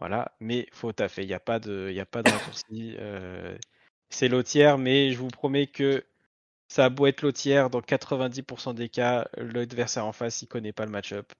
voilà. 0.00 0.32
Mais 0.40 0.66
faut 0.72 0.92
taffer. 0.92 1.22
Il 1.22 1.28
n'y 1.28 1.34
a 1.34 1.40
pas 1.40 1.60
de, 1.60 1.88
il 1.90 1.94
y 1.96 2.00
a 2.00 2.06
pas 2.06 2.22
de 2.22 2.30
raccourci. 2.30 2.96
euh, 2.98 3.56
c'est 4.10 4.28
l'autière, 4.28 4.78
mais 4.78 5.12
je 5.12 5.18
vous 5.18 5.28
promets 5.28 5.68
que 5.68 6.04
ça 6.68 6.86
a 6.86 6.88
beau 6.90 7.06
être 7.06 7.22
l'autière, 7.22 7.70
dans 7.70 7.80
90% 7.80 8.74
des 8.74 8.88
cas, 8.88 9.28
l'adversaire 9.36 10.06
en 10.06 10.12
face, 10.12 10.42
il 10.42 10.46
connaît 10.48 10.72
pas 10.72 10.84
le 10.86 10.90
match-up. 10.92 11.32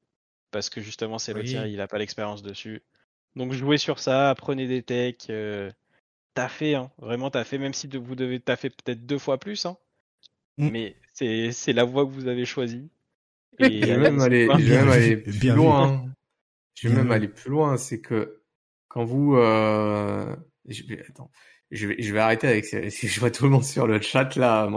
Parce 0.53 0.71
que 0.71 0.81
justement, 0.81 1.19
c'est 1.19 1.33
Oui. 1.35 1.41
l'autière, 1.43 1.67
il 1.67 1.77
n'a 1.77 1.89
pas 1.89 1.99
l'expérience 1.99 2.43
dessus. 2.43 2.83
Donc 3.37 3.53
jouez 3.53 3.79
sur 3.79 3.99
ça, 4.01 4.31
apprenez 4.31 4.67
des 4.67 4.83
techs. 4.83 5.29
Euh, 5.31 5.71
taffez, 6.35 6.75
hein. 6.77 6.91
vraiment 6.99 7.31
taffez, 7.31 7.59
même 7.59 7.75
si 7.75 7.87
de- 7.89 7.99
vous 7.99 8.15
devez 8.17 8.41
taffer 8.41 8.71
peut-être 8.71 9.07
deux 9.07 9.19
fois 9.19 9.39
plus. 9.39 9.67
Hein. 9.67 9.77
Mm. 10.59 10.69
Mais 10.71 10.97
c'est 11.15 11.53
c'est 11.53 11.73
la 11.73 11.85
voie 11.85 12.05
que 12.07 12.11
vous 12.11 12.27
avez 12.29 12.45
choisie. 12.45 12.89
Je 13.61 13.67
vais 13.67 13.97
même 13.99 14.21
aller, 14.21 14.49
allez-y, 14.51 14.67
je 14.67 14.73
vais 14.73 14.79
même 14.81 14.89
aller 14.91 15.17
plus 15.19 15.51
loin. 15.51 15.89
hein. 15.89 16.11
Je 16.75 16.89
vais 16.89 16.95
Bien 16.95 17.03
même 17.05 17.13
aller 17.13 17.29
plus 17.29 17.51
loin. 17.51 17.77
C'est 17.77 18.01
que 18.01 18.40
quand 18.91 19.05
vous, 19.05 19.37
euh, 19.37 20.37
je 20.67 20.83
vais, 20.83 21.01
attends, 21.09 21.31
je 21.71 21.87
vais, 21.87 22.03
je 22.03 22.13
vais 22.13 22.19
arrêter 22.19 22.49
avec, 22.49 22.69
que 22.69 22.91
je 22.91 23.21
vois 23.21 23.31
tout 23.31 23.45
le 23.45 23.51
monde 23.51 23.65
sur 23.65 23.87
le 23.87 24.01
chat 24.01 24.37
là. 24.37 24.69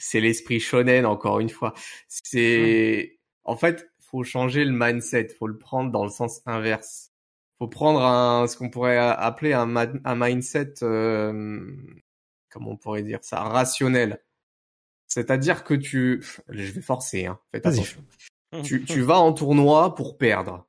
C'est 0.00 0.20
l'esprit 0.20 0.58
shonen 0.58 1.06
encore 1.06 1.38
une 1.38 1.50
fois. 1.50 1.74
C'est, 2.08 3.18
en 3.44 3.56
fait, 3.56 3.88
faut 4.00 4.24
changer 4.24 4.64
le 4.64 4.72
mindset. 4.72 5.28
Faut 5.38 5.46
le 5.46 5.58
prendre 5.58 5.92
dans 5.92 6.02
le 6.02 6.10
sens 6.10 6.40
inverse. 6.46 7.12
Faut 7.58 7.68
prendre 7.68 8.02
un, 8.02 8.46
ce 8.48 8.56
qu'on 8.56 8.70
pourrait 8.70 8.96
appeler 8.96 9.52
un, 9.52 9.76
un 9.76 10.14
mindset, 10.14 10.74
euh, 10.82 11.70
comment 12.50 12.70
on 12.70 12.76
pourrait 12.76 13.02
dire 13.02 13.18
ça, 13.22 13.42
rationnel. 13.42 14.22
C'est-à-dire 15.08 15.64
que 15.64 15.74
tu, 15.74 16.24
je 16.48 16.72
vais 16.72 16.80
forcer, 16.80 17.26
hein. 17.26 17.38
Faites 17.50 17.66
attention 17.66 18.04
tu, 18.64 18.84
tu 18.84 19.00
vas 19.02 19.18
en 19.18 19.32
tournoi 19.32 19.94
pour 19.94 20.16
perdre. 20.16 20.67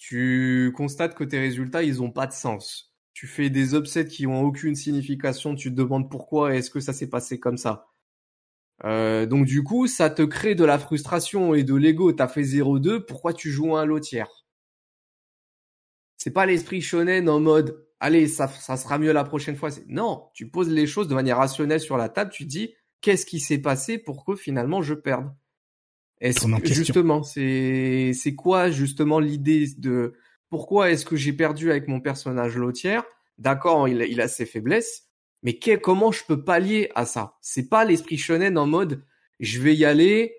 Tu 0.00 0.72
constates 0.74 1.14
que 1.14 1.24
tes 1.24 1.38
résultats, 1.38 1.82
ils 1.82 2.02
ont 2.02 2.10
pas 2.10 2.26
de 2.26 2.32
sens. 2.32 2.94
Tu 3.12 3.26
fais 3.26 3.50
des 3.50 3.74
upsets 3.74 4.08
qui 4.08 4.26
ont 4.26 4.42
aucune 4.42 4.74
signification. 4.74 5.54
Tu 5.54 5.70
te 5.70 5.76
demandes 5.76 6.10
pourquoi 6.10 6.56
est-ce 6.56 6.70
que 6.70 6.80
ça 6.80 6.94
s'est 6.94 7.10
passé 7.10 7.38
comme 7.38 7.58
ça. 7.58 7.90
Euh, 8.84 9.26
donc 9.26 9.44
du 9.44 9.62
coup, 9.62 9.86
ça 9.86 10.08
te 10.08 10.22
crée 10.22 10.54
de 10.54 10.64
la 10.64 10.78
frustration 10.78 11.54
et 11.54 11.64
de 11.64 11.74
l'ego. 11.74 12.12
T'as 12.12 12.28
fait 12.28 12.42
0-2, 12.42 13.04
pourquoi 13.04 13.34
tu 13.34 13.50
joues 13.50 13.76
un 13.76 13.84
lot 13.84 14.00
tiers? 14.00 14.46
C'est 16.16 16.32
pas 16.32 16.46
l'esprit 16.46 16.80
shonen 16.80 17.28
en 17.28 17.40
mode 17.40 17.86
allez, 18.00 18.26
ça, 18.26 18.48
ça 18.48 18.76
sera 18.76 18.98
mieux 18.98 19.12
la 19.12 19.24
prochaine 19.24 19.56
fois. 19.56 19.70
Non, 19.86 20.30
tu 20.34 20.50
poses 20.50 20.70
les 20.70 20.86
choses 20.86 21.08
de 21.08 21.14
manière 21.14 21.36
rationnelle 21.36 21.80
sur 21.80 21.98
la 21.98 22.08
table. 22.08 22.32
Tu 22.32 22.46
dis 22.46 22.74
qu'est-ce 23.02 23.26
qui 23.26 23.38
s'est 23.38 23.58
passé 23.58 23.98
pour 23.98 24.24
que 24.24 24.34
finalement 24.34 24.82
je 24.82 24.94
perde? 24.94 25.30
Est-ce 26.20 26.40
que 26.60 26.68
justement, 26.74 27.22
c'est 27.22 28.12
c'est 28.14 28.34
quoi 28.34 28.70
justement 28.70 29.20
l'idée 29.20 29.68
de 29.78 30.12
pourquoi 30.50 30.90
est-ce 30.90 31.04
que 31.06 31.16
j'ai 31.16 31.32
perdu 31.32 31.70
avec 31.70 31.88
mon 31.88 32.00
personnage 32.00 32.56
lotière 32.56 33.04
D'accord, 33.38 33.88
il, 33.88 34.02
a- 34.02 34.06
il 34.06 34.20
a 34.20 34.28
ses 34.28 34.44
faiblesses, 34.44 35.04
mais 35.42 35.54
que- 35.54 35.76
comment 35.76 36.12
je 36.12 36.22
peux 36.26 36.44
pallier 36.44 36.90
à 36.94 37.06
ça? 37.06 37.34
C'est 37.40 37.68
pas 37.70 37.84
l'esprit 37.86 38.18
shonen 38.18 38.58
en 38.58 38.66
mode 38.66 39.02
je 39.38 39.58
vais 39.60 39.74
y 39.74 39.86
aller, 39.86 40.34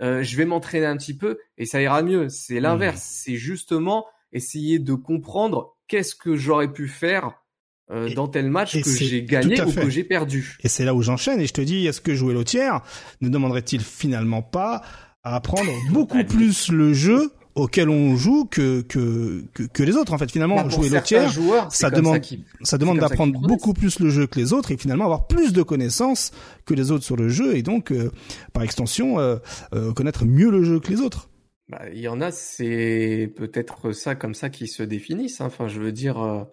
euh, 0.00 0.22
je 0.22 0.36
vais 0.38 0.46
m'entraîner 0.46 0.86
un 0.86 0.96
petit 0.96 1.14
peu 1.16 1.38
et 1.58 1.66
ça 1.66 1.82
ira 1.82 2.02
mieux. 2.02 2.30
C'est 2.30 2.58
l'inverse. 2.60 3.02
C'est 3.02 3.36
justement 3.36 4.06
essayer 4.32 4.78
de 4.78 4.94
comprendre 4.94 5.76
qu'est-ce 5.88 6.14
que 6.14 6.36
j'aurais 6.36 6.72
pu 6.72 6.88
faire 6.88 7.32
euh, 7.90 8.08
Et- 8.08 8.14
dans 8.14 8.26
tel 8.28 8.48
match 8.50 8.80
que 8.82 8.90
j'ai 8.90 9.22
gagné 9.24 9.60
ou 9.60 9.72
que 9.74 9.90
j'ai 9.90 10.04
perdu. 10.04 10.56
Et 10.64 10.68
c'est 10.68 10.84
là 10.86 10.94
où 10.94 11.02
j'enchaîne 11.02 11.40
et 11.40 11.46
je 11.46 11.52
te 11.52 11.60
dis, 11.60 11.86
est-ce 11.86 12.00
que 12.00 12.14
jouer 12.14 12.32
l'autière 12.32 12.80
ne 13.20 13.28
demanderait-il 13.28 13.82
finalement 13.82 14.40
pas 14.42 14.82
à 15.26 15.34
apprendre 15.36 15.70
beaucoup 15.92 16.22
plus 16.24 16.68
le 16.70 16.92
jeu 16.94 17.32
auquel 17.54 17.88
on 17.88 18.16
joue 18.16 18.44
que, 18.44 18.82
que, 18.82 19.42
que, 19.54 19.62
que 19.62 19.82
les 19.82 19.96
autres 19.96 20.12
en 20.12 20.18
fait 20.18 20.30
finalement 20.30 20.56
Bah, 20.56 20.68
jouer 20.68 20.88
joueurs, 21.30 21.72
c'est 21.72 21.78
ça 21.86 21.90
demande- 21.90 22.22
ça 22.62 22.76
demande 22.78 22.98
d'apprendre 22.98 23.38
beaucoup 23.40 23.72
plus 23.72 23.98
le 23.98 24.10
jeu 24.10 24.26
que 24.26 24.38
les 24.38 24.52
autres 24.52 24.72
et 24.72 24.76
finalement 24.76 25.04
avoir 25.04 25.26
plus 25.26 25.52
de 25.54 25.62
connaissances 25.62 26.32
que 26.66 26.74
les 26.74 26.90
autres 26.90 27.04
sur 27.04 27.16
le 27.16 27.28
jeu 27.30 27.56
et 27.56 27.62
donc 27.62 27.92
euh, 27.92 28.10
par 28.52 28.62
extension 28.62 29.18
euh, 29.18 29.36
euh, 29.74 29.92
connaître 29.94 30.26
mieux 30.26 30.50
le 30.50 30.62
jeu 30.64 30.80
que 30.80 30.88
les 30.90 31.00
autres 31.00 31.30
Bah, 31.70 31.80
il 31.92 31.98
y 32.00 32.08
en 32.08 32.20
a, 32.20 32.30
c'est 32.30 33.32
peut-être 33.36 33.90
ça 33.92 34.14
comme 34.14 34.34
ça 34.34 34.50
qui 34.50 34.68
se 34.68 34.82
définissent. 34.82 35.40
hein. 35.40 35.46
Enfin, 35.46 35.66
je 35.66 35.80
veux 35.80 35.92
dire, 35.92 36.18
euh, 36.22 36.44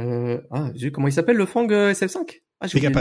euh, 0.00 0.40
ah, 0.50 0.70
comment 0.92 1.06
il 1.08 1.12
s'appelle 1.12 1.36
le 1.36 1.46
Fang 1.46 1.66
euh, 1.70 1.92
SF5 1.92 2.40
Ah, 2.60 2.66
le 2.74 2.88
nom. 2.88 2.94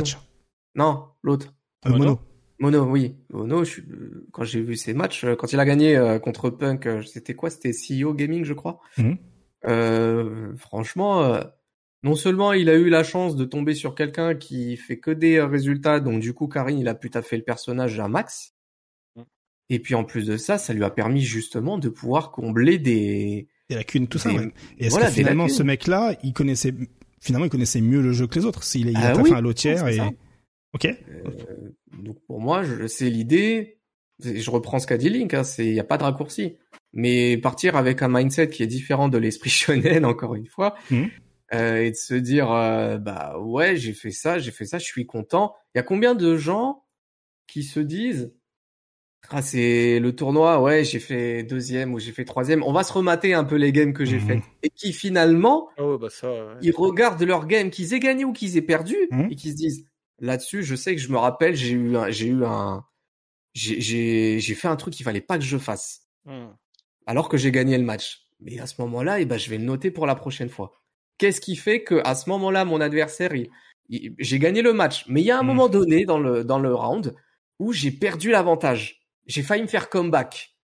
Non, 0.75 1.05
l'autre. 1.23 1.53
euh, 1.87 1.89
Mono. 1.97 2.19
Mono 2.61 2.83
oui. 2.85 3.15
Mono, 3.31 3.65
je 3.65 3.81
euh, 3.81 4.27
quand 4.31 4.43
j'ai 4.43 4.61
vu 4.61 4.77
ses 4.77 4.93
matchs, 4.93 5.25
euh, 5.25 5.35
quand 5.35 5.51
il 5.51 5.59
a 5.59 5.65
gagné 5.65 5.97
euh, 5.97 6.19
contre 6.19 6.49
Punk, 6.49 6.87
c'était 7.05 7.33
quoi? 7.33 7.49
C'était 7.49 7.71
CEO 7.71 8.13
Gaming, 8.13 8.45
je 8.45 8.53
crois. 8.53 8.79
Mhm. 8.97 9.17
Euh, 9.67 10.55
franchement, 10.57 11.23
euh, 11.23 11.41
non 12.03 12.15
seulement 12.15 12.53
il 12.53 12.69
a 12.69 12.75
eu 12.75 12.89
la 12.89 13.03
chance 13.03 13.35
de 13.35 13.45
tomber 13.45 13.73
sur 13.73 13.95
quelqu'un 13.95 14.35
qui 14.35 14.77
fait 14.77 14.97
que 14.97 15.11
des 15.11 15.41
résultats, 15.41 15.99
donc 15.99 16.21
du 16.21 16.33
coup, 16.33 16.47
Karine, 16.47 16.79
il 16.79 16.87
a 16.87 16.95
pu 16.95 17.09
taffer 17.09 17.35
le 17.37 17.43
personnage 17.43 17.99
à 17.99 18.07
max. 18.07 18.53
Mhm. 19.15 19.25
Et 19.69 19.79
puis 19.79 19.95
en 19.95 20.03
plus 20.03 20.25
de 20.27 20.37
ça, 20.37 20.57
ça 20.57 20.73
lui 20.73 20.83
a 20.83 20.91
permis 20.91 21.21
justement 21.21 21.79
de 21.79 21.89
pouvoir 21.89 22.31
combler 22.31 22.77
des... 22.77 23.47
des 23.69 23.75
lacunes 23.75 24.07
tout 24.07 24.19
ça 24.19 24.31
ouais. 24.31 24.51
et 24.77 24.85
est-ce 24.85 24.91
voilà, 24.91 25.07
que 25.07 25.15
des 25.15 25.21
finalement 25.21 25.47
ce 25.47 25.63
mec 25.63 25.87
là 25.87 26.15
il 26.23 26.33
connaissait 26.33 26.73
finalement 27.19 27.45
il 27.45 27.49
connaissait 27.49 27.81
mieux 27.81 28.01
le 28.01 28.13
jeu 28.13 28.27
que 28.27 28.37
les 28.37 28.45
autres? 28.45 28.63
S'il 28.63 28.87
il 28.89 28.97
a 28.97 29.13
Ah 29.15 29.21
oui, 29.21 29.33
un 29.33 29.41
lotière 29.41 29.85
c'est 29.85 29.95
et 29.95 29.97
ça. 29.97 30.09
Ok 30.73 30.85
Euh, 30.85 31.69
donc 32.03 32.17
pour 32.27 32.39
moi, 32.39 32.63
je- 32.63 32.87
c'est 32.87 33.09
l'idée. 33.09 33.79
Je 34.23 34.49
reprends 34.51 34.77
ce 34.79 34.85
qu'a 34.87 34.97
dit 34.97 35.09
Link. 35.09 35.33
hein, 35.33 35.43
c'est 35.43 35.65
il 35.65 35.73
y 35.73 35.79
a 35.79 35.83
pas 35.83 35.97
de 35.97 36.03
raccourci. 36.03 36.57
Mais 36.93 37.37
partir 37.37 37.75
avec 37.75 38.01
un 38.01 38.09
mindset 38.09 38.49
qui 38.49 38.63
est 38.63 38.67
différent 38.67 39.09
de 39.09 39.17
l'esprit 39.17 39.49
shonen, 40.01 40.05
encore 40.05 40.35
une 40.35 40.47
fois, 40.47 40.75
Mhm. 40.91 41.09
euh, 41.53 41.77
et 41.77 41.91
de 41.91 41.95
se 41.95 42.13
dire 42.13 42.51
euh, 42.51 42.97
bah 42.97 43.37
ouais, 43.39 43.75
j'ai 43.77 43.93
fait 43.93 44.11
ça, 44.11 44.37
j'ai 44.39 44.51
fait 44.51 44.65
ça, 44.65 44.77
je 44.77 44.85
suis 44.85 45.05
content. 45.05 45.55
Il 45.73 45.77
y 45.77 45.81
a 45.81 45.83
combien 45.83 46.15
de 46.15 46.35
gens 46.37 46.83
qui 47.47 47.63
se 47.63 47.79
disent 47.79 48.33
ah 49.29 49.41
c'est 49.41 49.99
le 49.99 50.13
tournoi, 50.15 50.61
ouais, 50.61 50.83
j'ai 50.83 50.99
fait 50.99 51.43
deuxième 51.43 51.93
ou 51.93 51.99
j'ai 51.99 52.11
fait 52.11 52.25
troisième. 52.25 52.63
On 52.63 52.73
va 52.73 52.83
se 52.83 52.91
remater 52.91 53.33
un 53.33 53.43
peu 53.43 53.55
les 53.55 53.71
games 53.71 53.93
que 53.93 54.03
j'ai 54.03 54.17
Mhm. 54.19 54.27
faites 54.27 54.43
et 54.63 54.69
qui 54.69 54.91
finalement 54.93 55.69
Ah 55.77 55.97
bah 55.99 56.09
ça. 56.09 56.29
ouais. 56.29 56.53
ils 56.61 56.71
regardent 56.75 57.21
leur 57.23 57.45
game, 57.47 57.69
qu'ils 57.69 57.93
aient 57.93 57.99
gagné 57.99 58.25
ou 58.25 58.33
qu'ils 58.33 58.57
aient 58.57 58.61
perdu, 58.63 58.95
Mhm. 59.11 59.27
et 59.31 59.35
qu'ils 59.35 59.51
se 59.51 59.55
disent 59.57 59.85
là-dessus, 60.21 60.63
je 60.63 60.75
sais 60.75 60.95
que 60.95 61.01
je 61.01 61.09
me 61.11 61.17
rappelle, 61.19 61.55
j'ai 61.55 61.71
eu 61.71 61.97
un, 61.97 62.09
j'ai 62.11 62.27
eu 62.27 62.45
un, 62.45 62.85
j'ai, 63.53 63.81
j'ai, 63.81 64.39
j'ai 64.39 64.55
fait 64.55 64.67
un 64.69 64.77
truc 64.77 64.93
qu'il 64.93 65.05
fallait 65.05 65.21
pas 65.21 65.37
que 65.37 65.45
je 65.45 65.57
fasse, 65.57 66.01
Hmm. 66.25 66.49
alors 67.07 67.29
que 67.29 67.37
j'ai 67.37 67.51
gagné 67.51 67.77
le 67.77 67.83
match. 67.83 68.27
Mais 68.39 68.59
à 68.59 68.67
ce 68.67 68.81
moment-là, 68.81 69.19
eh 69.19 69.25
ben, 69.25 69.37
je 69.37 69.49
vais 69.49 69.57
le 69.57 69.63
noter 69.65 69.91
pour 69.91 70.07
la 70.07 70.15
prochaine 70.15 70.49
fois. 70.49 70.71
Qu'est-ce 71.17 71.41
qui 71.41 71.55
fait 71.55 71.83
que 71.83 72.01
à 72.05 72.15
ce 72.15 72.29
moment-là, 72.29 72.65
mon 72.65 72.81
adversaire, 72.81 73.35
il, 73.35 73.49
il- 73.89 74.15
j'ai 74.19 74.39
gagné 74.39 74.61
le 74.61 74.73
match, 74.73 75.05
mais 75.07 75.21
il 75.21 75.25
y 75.25 75.31
a 75.31 75.39
un 75.39 75.43
Mhm. 75.43 75.47
moment 75.47 75.69
donné 75.69 76.05
dans 76.05 76.19
le 76.19 76.43
dans 76.43 76.59
le 76.59 76.73
round 76.73 77.15
où 77.59 77.73
j'ai 77.73 77.91
perdu 77.91 78.31
l'avantage. 78.31 79.01
J'ai 79.27 79.43
failli 79.43 79.63
me 79.63 79.67
faire 79.67 79.89
comeback. 79.89 80.55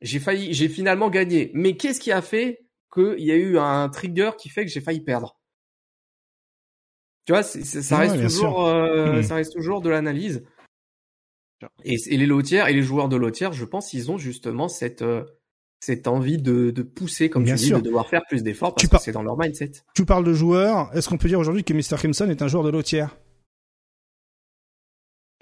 J'ai 0.00 0.20
failli, 0.20 0.52
j'ai 0.54 0.68
finalement 0.68 1.10
gagné. 1.10 1.50
Mais 1.54 1.76
qu'est-ce 1.76 2.00
qui 2.00 2.12
a 2.12 2.22
fait 2.22 2.66
qu'il 2.92 3.20
y 3.24 3.32
a 3.32 3.36
eu 3.36 3.58
un 3.58 3.88
trigger 3.88 4.32
qui 4.38 4.48
fait 4.48 4.64
que 4.64 4.70
j'ai 4.72 4.80
failli 4.80 5.00
perdre? 5.00 5.35
Tu 7.26 7.32
vois, 7.32 7.42
c'est- 7.42 7.64
c'est- 7.64 7.82
ça 7.82 7.96
Ouais, 7.98 8.02
reste 8.06 8.16
bien 8.18 8.28
toujours, 8.28 8.64
euh, 8.66 9.16
Mhm. 9.16 9.22
ça 9.24 9.34
reste 9.34 9.52
toujours 9.52 9.80
de 9.82 9.90
l'analyse. 9.90 10.44
Et, 11.84 11.96
et 12.06 12.16
les 12.16 12.26
lotières 12.26 12.68
et 12.68 12.72
les 12.72 12.82
joueurs 12.82 13.08
de 13.08 13.16
lotières, 13.16 13.52
je 13.52 13.64
pense, 13.64 13.92
ils 13.92 14.10
ont 14.10 14.18
justement 14.18 14.68
cette 14.68 15.02
euh, 15.02 15.24
cette 15.80 16.06
envie 16.08 16.38
de, 16.38 16.70
de 16.70 16.82
pousser, 16.82 17.28
comme 17.28 17.44
Bien 17.44 17.54
tu 17.54 17.60
dis, 17.60 17.66
sûr. 17.66 17.78
de 17.78 17.82
devoir 17.84 18.08
faire 18.08 18.22
plus 18.28 18.42
d'efforts 18.42 18.74
parce 18.74 18.82
Tu 18.82 18.88
que 18.88 18.98
c'est 18.98 19.12
dans 19.12 19.22
leur 19.22 19.36
mindset. 19.38 19.72
tu 19.94 20.04
parles 20.06 20.24
de 20.24 20.32
joueurs 20.32 20.90
est-ce 20.96 21.08
qu'on 21.08 21.18
peut 21.18 21.28
dire 21.28 21.38
aujourd'hui 21.38 21.64
que 21.64 21.72
Mr 21.74 21.96
Crimson 21.98 22.28
est 22.30 22.40
un 22.42 22.48
joueur 22.48 22.62
de 22.64 22.70
lotière 22.70 23.16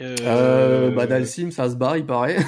Euh, 0.01 0.91
bah 0.91 1.07
Dalsim, 1.07 1.51
ça 1.51 1.71
se 1.71 1.77
bat, 1.77 1.99
il 1.99 2.05
paraît. 2.07 2.39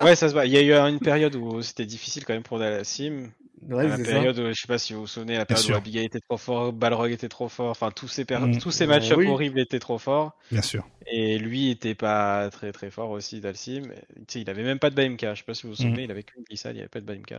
Ouais, 0.00 0.16
ça 0.16 0.28
se 0.28 0.34
va. 0.34 0.46
Il 0.46 0.52
y 0.52 0.56
a 0.56 0.62
eu 0.62 0.72
une 0.90 0.98
période 1.00 1.34
où 1.36 1.60
c'était 1.60 1.84
difficile 1.86 2.24
quand 2.24 2.32
même 2.32 2.42
pour 2.42 2.58
Dalsim. 2.58 3.30
Ouais, 3.62 3.88
la 3.88 3.98
période, 3.98 4.38
où, 4.38 4.48
je 4.48 4.52
sais 4.60 4.66
pas 4.66 4.78
si 4.78 4.92
vous 4.92 5.00
vous 5.00 5.06
souvenez, 5.06 5.36
la 5.36 5.46
période 5.46 5.70
où 5.70 5.74
Abigail 5.74 6.04
était 6.06 6.20
trop 6.20 6.36
fort, 6.36 6.72
Balrog 6.72 7.10
était 7.10 7.28
trop 7.28 7.48
fort, 7.48 7.70
enfin 7.70 7.90
tous 7.90 8.08
ces 8.08 8.24
per- 8.24 8.38
Mm. 8.40 8.58
tous 8.58 8.70
ces 8.70 8.84
Euh, 8.84 8.88
match 8.88 9.10
oui. 9.12 9.26
horribles 9.26 9.58
étaient 9.60 9.78
trop 9.78 9.98
forts. 9.98 10.36
bien 10.50 10.62
sûr 10.62 10.86
Et 11.06 11.38
lui 11.38 11.70
était 11.70 11.94
pas 11.94 12.50
très 12.50 12.70
très 12.72 12.90
fort 12.90 13.10
aussi, 13.10 13.40
Dalsim. 13.40 13.82
Tu 14.16 14.24
sais, 14.28 14.40
il 14.42 14.50
avait 14.50 14.62
même 14.62 14.78
pas 14.78 14.90
de 14.90 14.94
BMK. 14.94 15.20
Je 15.34 15.38
sais 15.38 15.44
pas 15.44 15.54
si 15.54 15.62
vous 15.62 15.70
vous 15.70 15.76
souvenez, 15.76 16.04
il 16.04 16.10
avait 16.10 16.22
qu'une 16.22 16.42
glissade, 16.44 16.76
il 16.76 16.80
avait 16.80 16.88
pas 16.88 17.00
de 17.00 17.06
BMK. 17.06 17.34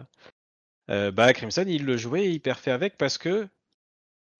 Euh, 0.89 1.11
bah 1.11 1.31
Crimson, 1.33 1.65
il 1.67 1.85
le 1.85 1.97
jouait, 1.97 2.31
il 2.31 2.39
perfait 2.39 2.71
avec 2.71 2.97
parce 2.97 3.17
que 3.19 3.47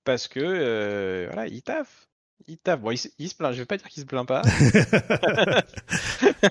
parce 0.03 0.27
que 0.27 0.39
euh, 0.41 1.27
voilà, 1.31 1.47
il 1.47 1.61
taffe. 1.61 2.08
Il 2.47 2.57
taffe. 2.57 2.81
Bon, 2.81 2.91
il, 2.91 2.97
se- 2.97 3.07
il 3.19 3.29
se 3.29 3.35
plaint. 3.35 3.53
Je 3.53 3.59
vais 3.59 3.65
pas 3.65 3.77
dire 3.77 3.87
qu'il 3.87 4.01
se 4.01 4.07
plaint 4.07 4.27
pas, 4.27 4.41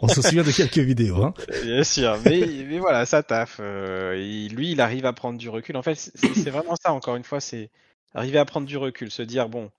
on 0.02 0.08
se 0.08 0.22
souvient 0.22 0.42
de 0.44 0.52
quelques 0.52 0.78
vidéos 0.78 1.22
hein 1.24 1.34
bien 1.64 1.82
sûr. 1.84 2.18
Mais, 2.24 2.40
mais 2.66 2.78
voilà, 2.78 3.06
ça 3.06 3.22
taffe. 3.22 3.58
Euh, 3.60 4.14
lui, 4.48 4.72
il 4.72 4.80
arrive 4.80 5.06
à 5.06 5.12
prendre 5.12 5.38
du 5.38 5.48
recul. 5.48 5.76
En 5.76 5.82
fait, 5.82 5.94
c'est 5.96 6.34
c'est 6.34 6.50
vraiment 6.50 6.76
ça. 6.76 6.92
Encore 6.92 7.16
une 7.16 7.24
fois, 7.24 7.40
c'est 7.40 7.70
arriver 8.14 8.38
à 8.38 8.44
prendre 8.44 8.66
du 8.66 8.76
recul, 8.76 9.10
se 9.10 9.22
dire 9.22 9.48
bon, 9.48 9.70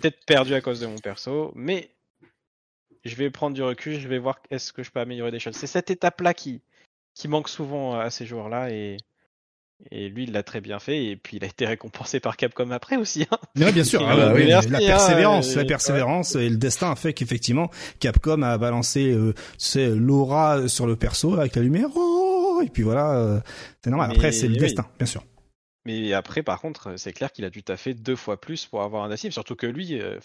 peut-être 0.00 0.24
perdu 0.26 0.54
à 0.54 0.60
cause 0.60 0.80
de 0.80 0.86
mon 0.86 0.98
perso, 0.98 1.52
mais 1.54 1.90
je 3.04 3.14
vais 3.16 3.30
prendre 3.30 3.54
du 3.54 3.62
recul, 3.62 3.98
je 3.98 4.08
vais 4.08 4.18
voir 4.18 4.38
est-ce 4.50 4.72
que 4.72 4.82
je 4.82 4.90
peux 4.90 5.00
améliorer 5.00 5.30
des 5.30 5.40
choses. 5.40 5.56
C'est 5.56 5.66
cette 5.66 5.90
étape-là 5.90 6.34
qui, 6.34 6.60
qui 7.14 7.28
manque 7.28 7.48
souvent 7.48 7.98
à 7.98 8.10
ces 8.10 8.26
joueurs-là 8.26 8.70
et, 8.70 8.96
et 9.90 10.08
lui, 10.08 10.24
il 10.24 10.32
l'a 10.32 10.42
très 10.42 10.60
bien 10.60 10.78
fait 10.78 11.04
et 11.06 11.16
puis 11.16 11.36
il 11.36 11.44
a 11.44 11.46
été 11.46 11.66
récompensé 11.66 12.20
par 12.20 12.36
Capcom 12.36 12.70
après 12.70 12.96
aussi. 12.96 13.26
Hein. 13.30 13.38
Ouais, 13.56 13.72
bien 13.72 13.84
sûr, 13.84 14.02
ah, 14.08 14.16
bah 14.16 14.32
oui, 14.34 14.42
oui, 14.42 14.46
merci, 14.48 14.68
la 14.68 14.78
hein, 14.78 14.86
persévérance, 14.86 15.52
et- 15.52 15.56
la 15.56 15.64
persévérance 15.64 16.34
et 16.34 16.48
le 16.48 16.56
destin 16.56 16.90
a 16.90 16.96
fait 16.96 17.12
qu'effectivement 17.12 17.70
Capcom 18.00 18.42
a 18.42 18.58
balancé 18.58 19.10
euh, 19.12 19.34
c'est 19.56 19.88
l'aura 19.88 20.68
sur 20.68 20.86
le 20.86 20.96
perso 20.96 21.38
avec 21.38 21.54
la 21.56 21.62
lumière. 21.62 21.88
Oh, 21.94 22.60
et 22.64 22.68
puis 22.68 22.82
voilà, 22.82 23.12
euh, 23.14 23.40
c'est 23.82 23.90
normal. 23.90 24.10
Après, 24.10 24.32
c'est 24.32 24.48
le 24.48 24.54
oui. 24.54 24.60
destin, 24.60 24.86
bien 24.98 25.06
sûr. 25.06 25.24
Mais 25.84 26.12
après, 26.12 26.42
par 26.42 26.60
contre, 26.60 26.98
c'est 26.98 27.12
clair 27.12 27.32
qu'il 27.32 27.44
a 27.44 27.50
dû 27.50 27.62
taffer 27.62 27.94
deux 27.94 28.16
fois 28.16 28.40
plus 28.40 28.66
pour 28.66 28.82
avoir 28.82 29.04
un 29.04 29.10
actif, 29.10 29.32
surtout 29.32 29.54
que 29.54 29.66
lui, 29.66 30.00
euh, 30.00 30.18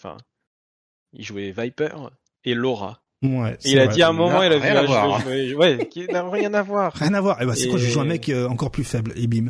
il 1.12 1.24
jouait 1.24 1.54
Viper 1.56 2.10
et 2.44 2.54
Laura. 2.54 3.03
Ouais, 3.24 3.52
Et 3.52 3.56
c'est 3.58 3.70
il 3.70 3.78
a 3.78 3.86
vrai. 3.86 3.94
dit 3.94 4.02
à 4.02 4.08
un 4.10 4.12
moment, 4.12 4.42
il 4.42 4.52
a 4.52 4.58
rien 4.58 4.76
à 4.76 4.78
ah, 4.80 4.82
je 4.82 4.86
voir, 4.86 5.26
ouais, 5.58 5.88
qui 5.90 6.06
n'a 6.06 6.28
rien 6.28 6.52
à 6.52 6.62
voir. 6.62 6.92
Rien 6.92 7.14
à 7.14 7.20
voir. 7.22 7.38
Eh 7.40 7.46
ben, 7.46 7.54
c'est 7.54 7.68
quoi 7.68 7.78
Je 7.78 7.86
Et- 7.86 7.90
joue 7.90 8.00
un 8.00 8.04
mec 8.04 8.28
euh, 8.28 8.46
encore 8.48 8.70
plus 8.70 8.84
faible 8.84 9.12
et 9.16 9.26
bim, 9.26 9.46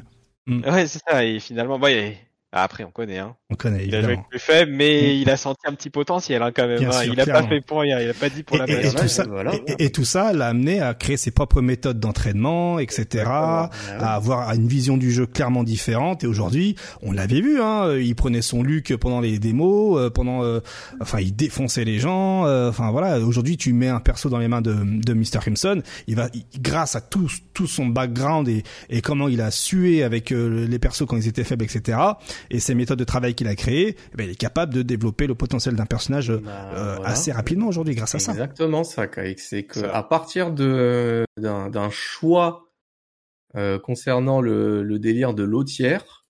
Ouais, 0.46 0.86
c'est 0.86 1.00
ça. 1.06 1.24
Et 1.24 1.40
finalement, 1.40 1.78
bah, 1.78 1.90
il- 1.90 2.14
après, 2.62 2.84
on 2.84 2.90
connaît, 2.90 3.18
hein. 3.18 3.34
on 3.50 3.54
connaît 3.56 3.84
Il 3.86 3.94
a 3.94 4.00
joué 4.00 4.10
évidemment. 4.10 4.26
plus 4.30 4.38
faible, 4.38 4.72
mais 4.72 5.18
il 5.18 5.28
a 5.30 5.36
senti 5.36 5.60
un 5.66 5.72
petit 5.72 5.90
potentiel, 5.90 6.42
hein, 6.42 6.52
quand 6.54 6.66
même. 6.68 6.84
Hein. 6.84 6.92
sûr, 6.92 7.12
il 7.12 7.20
a 7.20 7.24
clairement. 7.24 7.42
pas 7.48 7.54
fait 7.54 7.60
pour 7.60 7.80
rien. 7.80 7.98
Il 8.00 8.08
a 8.08 8.14
pas 8.14 8.28
dit 8.28 8.42
pour 8.42 8.56
la 8.58 8.68
Et, 8.68 8.86
et- 8.86 8.90
tout 8.92 9.08
ça, 9.08 9.24
voilà. 9.28 9.52
et, 9.78 9.90
tout 9.90 10.04
ça 10.04 10.32
l'a 10.32 10.48
amené 10.48 10.80
à 10.80 10.94
créer 10.94 11.16
ses 11.16 11.30
propres 11.32 11.60
méthodes 11.60 11.98
d'entraînement, 12.00 12.78
etc., 12.78 13.24
à 13.26 13.70
avoir 14.00 14.50
une 14.54 14.68
vision 14.68 14.96
du 14.96 15.10
jeu 15.12 15.26
clairement 15.26 15.64
différente. 15.64 16.22
Et 16.24 16.26
aujourd'hui, 16.26 16.76
on 17.02 17.12
l'avait 17.12 17.40
vu, 17.40 17.60
hein, 17.60 17.96
il 17.98 18.14
prenait 18.14 18.42
son 18.42 18.62
Luc 18.62 18.94
pendant 18.96 19.20
les 19.20 19.38
démos, 19.38 19.98
euh, 19.98 20.10
pendant, 20.10 20.42
euh, 20.44 20.60
enfin, 21.00 21.20
il 21.20 21.34
défonçait 21.34 21.84
les 21.84 21.98
gens. 21.98 22.46
euh, 22.46 22.70
Enfin 22.70 22.90
voilà, 22.90 23.18
aujourd'hui, 23.18 23.56
tu 23.56 23.72
mets 23.72 23.88
un 23.88 24.00
perso 24.00 24.28
dans 24.28 24.38
les 24.38 24.48
mains 24.48 24.62
de, 24.62 24.74
de 24.74 25.12
Mr. 25.14 25.38
Crimson, 25.40 25.82
il 26.06 26.16
va, 26.16 26.28
il- 26.34 26.44
grâce 26.60 26.94
à 26.96 27.00
tout, 27.00 27.28
tout 27.52 27.66
son 27.66 27.86
background 27.86 28.48
et, 28.48 28.62
et 28.90 29.00
comment 29.00 29.28
il 29.28 29.40
a 29.40 29.50
sué 29.50 30.02
avec 30.02 30.32
euh, 30.32 30.66
les 30.68 30.78
persos 30.78 31.04
quand 31.06 31.16
ils 31.16 31.28
étaient 31.28 31.44
faibles, 31.44 31.64
etc., 31.64 31.98
et 32.50 32.60
ses 32.60 32.74
méthodes 32.74 32.98
de 32.98 33.04
travail 33.04 33.34
qu'il 33.34 33.48
a 33.48 33.54
créées, 33.56 33.96
eh 34.12 34.16
ben, 34.16 34.24
il 34.24 34.30
est 34.30 34.34
capable 34.36 34.72
de 34.74 34.82
développer 34.82 35.26
le 35.26 35.34
potentiel 35.34 35.74
d'un 35.76 35.86
personnage 35.86 36.30
Bah, 36.30 36.72
euh, 36.74 36.94
voilà. 36.96 37.10
assez 37.10 37.32
rapidement 37.32 37.66
aujourd'hui 37.68 37.94
grâce 37.94 38.14
à 38.14 38.18
C'est 38.18 38.26
ça. 38.26 38.32
exactement 38.32 38.84
ça, 38.84 39.06
Kaïk. 39.06 39.38
C'est 39.40 39.64
que 39.64 39.80
à 39.80 40.02
partir 40.02 40.50
de 40.52 41.24
d'un 41.36 41.68
d'un 41.70 41.90
choix 41.90 42.70
euh, 43.56 43.78
concernant 43.78 44.40
le, 44.40 44.82
le 44.82 44.98
délire 44.98 45.32
de 45.34 45.42
l'eau-tiers, 45.44 46.24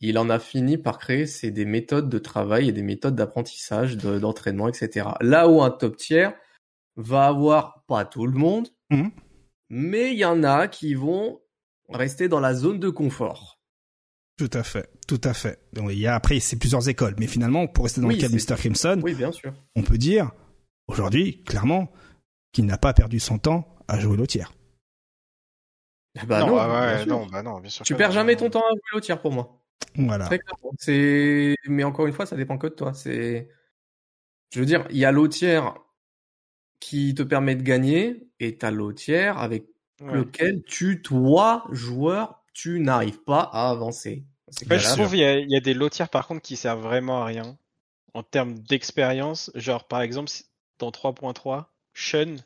il 0.00 0.18
en 0.18 0.30
a 0.30 0.38
fini 0.38 0.78
par 0.78 0.98
créer 0.98 1.26
c'est 1.26 1.50
des 1.50 1.64
méthodes 1.64 2.08
de 2.08 2.18
travail 2.18 2.68
et 2.68 2.72
des 2.72 2.82
méthodes 2.82 3.14
d'apprentissage, 3.16 3.96
de- 3.96 4.18
d'entraînement, 4.18 4.68
etc. 4.68 5.08
Là 5.20 5.48
où 5.48 5.62
un 5.62 5.70
top 5.70 5.96
tiers 5.96 6.34
va 6.96 7.26
avoir 7.26 7.84
pas 7.86 8.04
tout 8.04 8.26
le 8.26 8.36
monde, 8.38 8.68
Mhm. 8.90 9.10
mais 9.70 10.12
il 10.12 10.18
y 10.18 10.24
en 10.24 10.42
a 10.44 10.68
qui 10.68 10.94
vont 10.94 11.40
rester 11.88 12.28
dans 12.28 12.40
la 12.40 12.54
zone 12.54 12.78
de 12.78 12.90
confort. 12.90 13.58
Tout 14.38 14.50
à 14.52 14.62
fait, 14.62 14.88
tout 15.06 15.20
à 15.24 15.34
fait. 15.34 15.58
Donc, 15.72 15.90
il 15.92 15.98
y 15.98 16.06
a 16.06 16.14
après 16.14 16.40
c'est 16.40 16.58
plusieurs 16.58 16.88
écoles, 16.88 17.14
mais 17.18 17.26
finalement 17.26 17.66
pour 17.66 17.84
rester 17.84 18.00
dans 18.00 18.08
Oui, 18.08 18.16
le 18.16 18.20
cas 18.20 18.28
de 18.28 18.34
Mr 18.34 18.56
Crimson, 18.58 19.00
Oui, 19.02 19.14
bien 19.14 19.32
sûr. 19.32 19.52
on 19.76 19.82
peut 19.82 19.98
dire 19.98 20.30
aujourd'hui 20.88 21.42
clairement 21.44 21.92
qu'il 22.52 22.66
n'a 22.66 22.78
pas 22.78 22.92
perdu 22.94 23.18
son 23.20 23.38
temps 23.38 23.76
à 23.88 23.98
jouer 23.98 24.16
l'eau-tiers. 24.16 24.52
Bah 26.26 26.40
non, 26.40 26.48
non, 26.48 26.56
ah 26.58 26.68
ouais, 26.80 26.94
bien 26.96 27.04
sûr. 27.04 27.06
non, 27.08 27.26
bah 27.26 27.42
non, 27.42 27.60
bien 27.60 27.70
sûr. 27.70 27.84
Tu 27.86 27.94
perds 27.94 28.08
non. 28.08 28.14
jamais 28.14 28.36
ton 28.36 28.50
temps 28.50 28.60
à 28.60 28.70
jouer 28.70 28.80
l'eau-tiers 28.92 29.20
pour 29.20 29.32
moi. 29.32 29.62
Voilà. 29.96 30.28
C'est, 30.78 31.56
mais 31.66 31.84
encore 31.84 32.06
une 32.06 32.12
fois, 32.12 32.26
ça 32.26 32.36
dépend 32.36 32.58
que 32.58 32.66
de 32.66 32.74
toi. 32.74 32.92
C'est, 32.92 33.48
je 34.52 34.60
veux 34.60 34.66
dire, 34.66 34.86
il 34.90 34.98
y 34.98 35.04
a 35.06 35.12
l'eau 35.12 35.28
tiers 35.28 35.74
qui 36.80 37.14
te 37.14 37.22
permet 37.22 37.54
de 37.56 37.62
gagner 37.62 38.28
et 38.40 38.58
t'as 38.58 38.70
l'eau 38.70 38.92
tiers 38.92 39.38
avec 39.38 39.66
Ouais. 40.00 40.14
lequel 40.14 40.64
tu, 40.64 41.00
toi, 41.00 41.64
joueur, 41.70 42.42
tu 42.54 42.80
n'arrives 42.80 43.22
pas 43.22 43.42
à 43.52 43.70
avancer. 43.70 44.24
Je 44.60 44.92
trouve 44.94 45.10
qu'il 45.10 45.18
y, 45.20 45.24
a- 45.24 45.38
il 45.38 45.50
y 45.50 45.56
a 45.56 45.60
des 45.60 45.74
lotières 45.74 46.08
par 46.08 46.26
contre 46.26 46.42
qui 46.42 46.56
servent 46.56 46.82
vraiment 46.82 47.22
à 47.22 47.26
rien 47.26 47.56
en 48.14 48.22
termes 48.22 48.54
d'expérience. 48.58 49.50
Genre 49.54 49.86
par 49.88 50.02
exemple 50.02 50.30
dans 50.78 50.90
3.3, 50.90 51.66
Shun. 51.94 52.36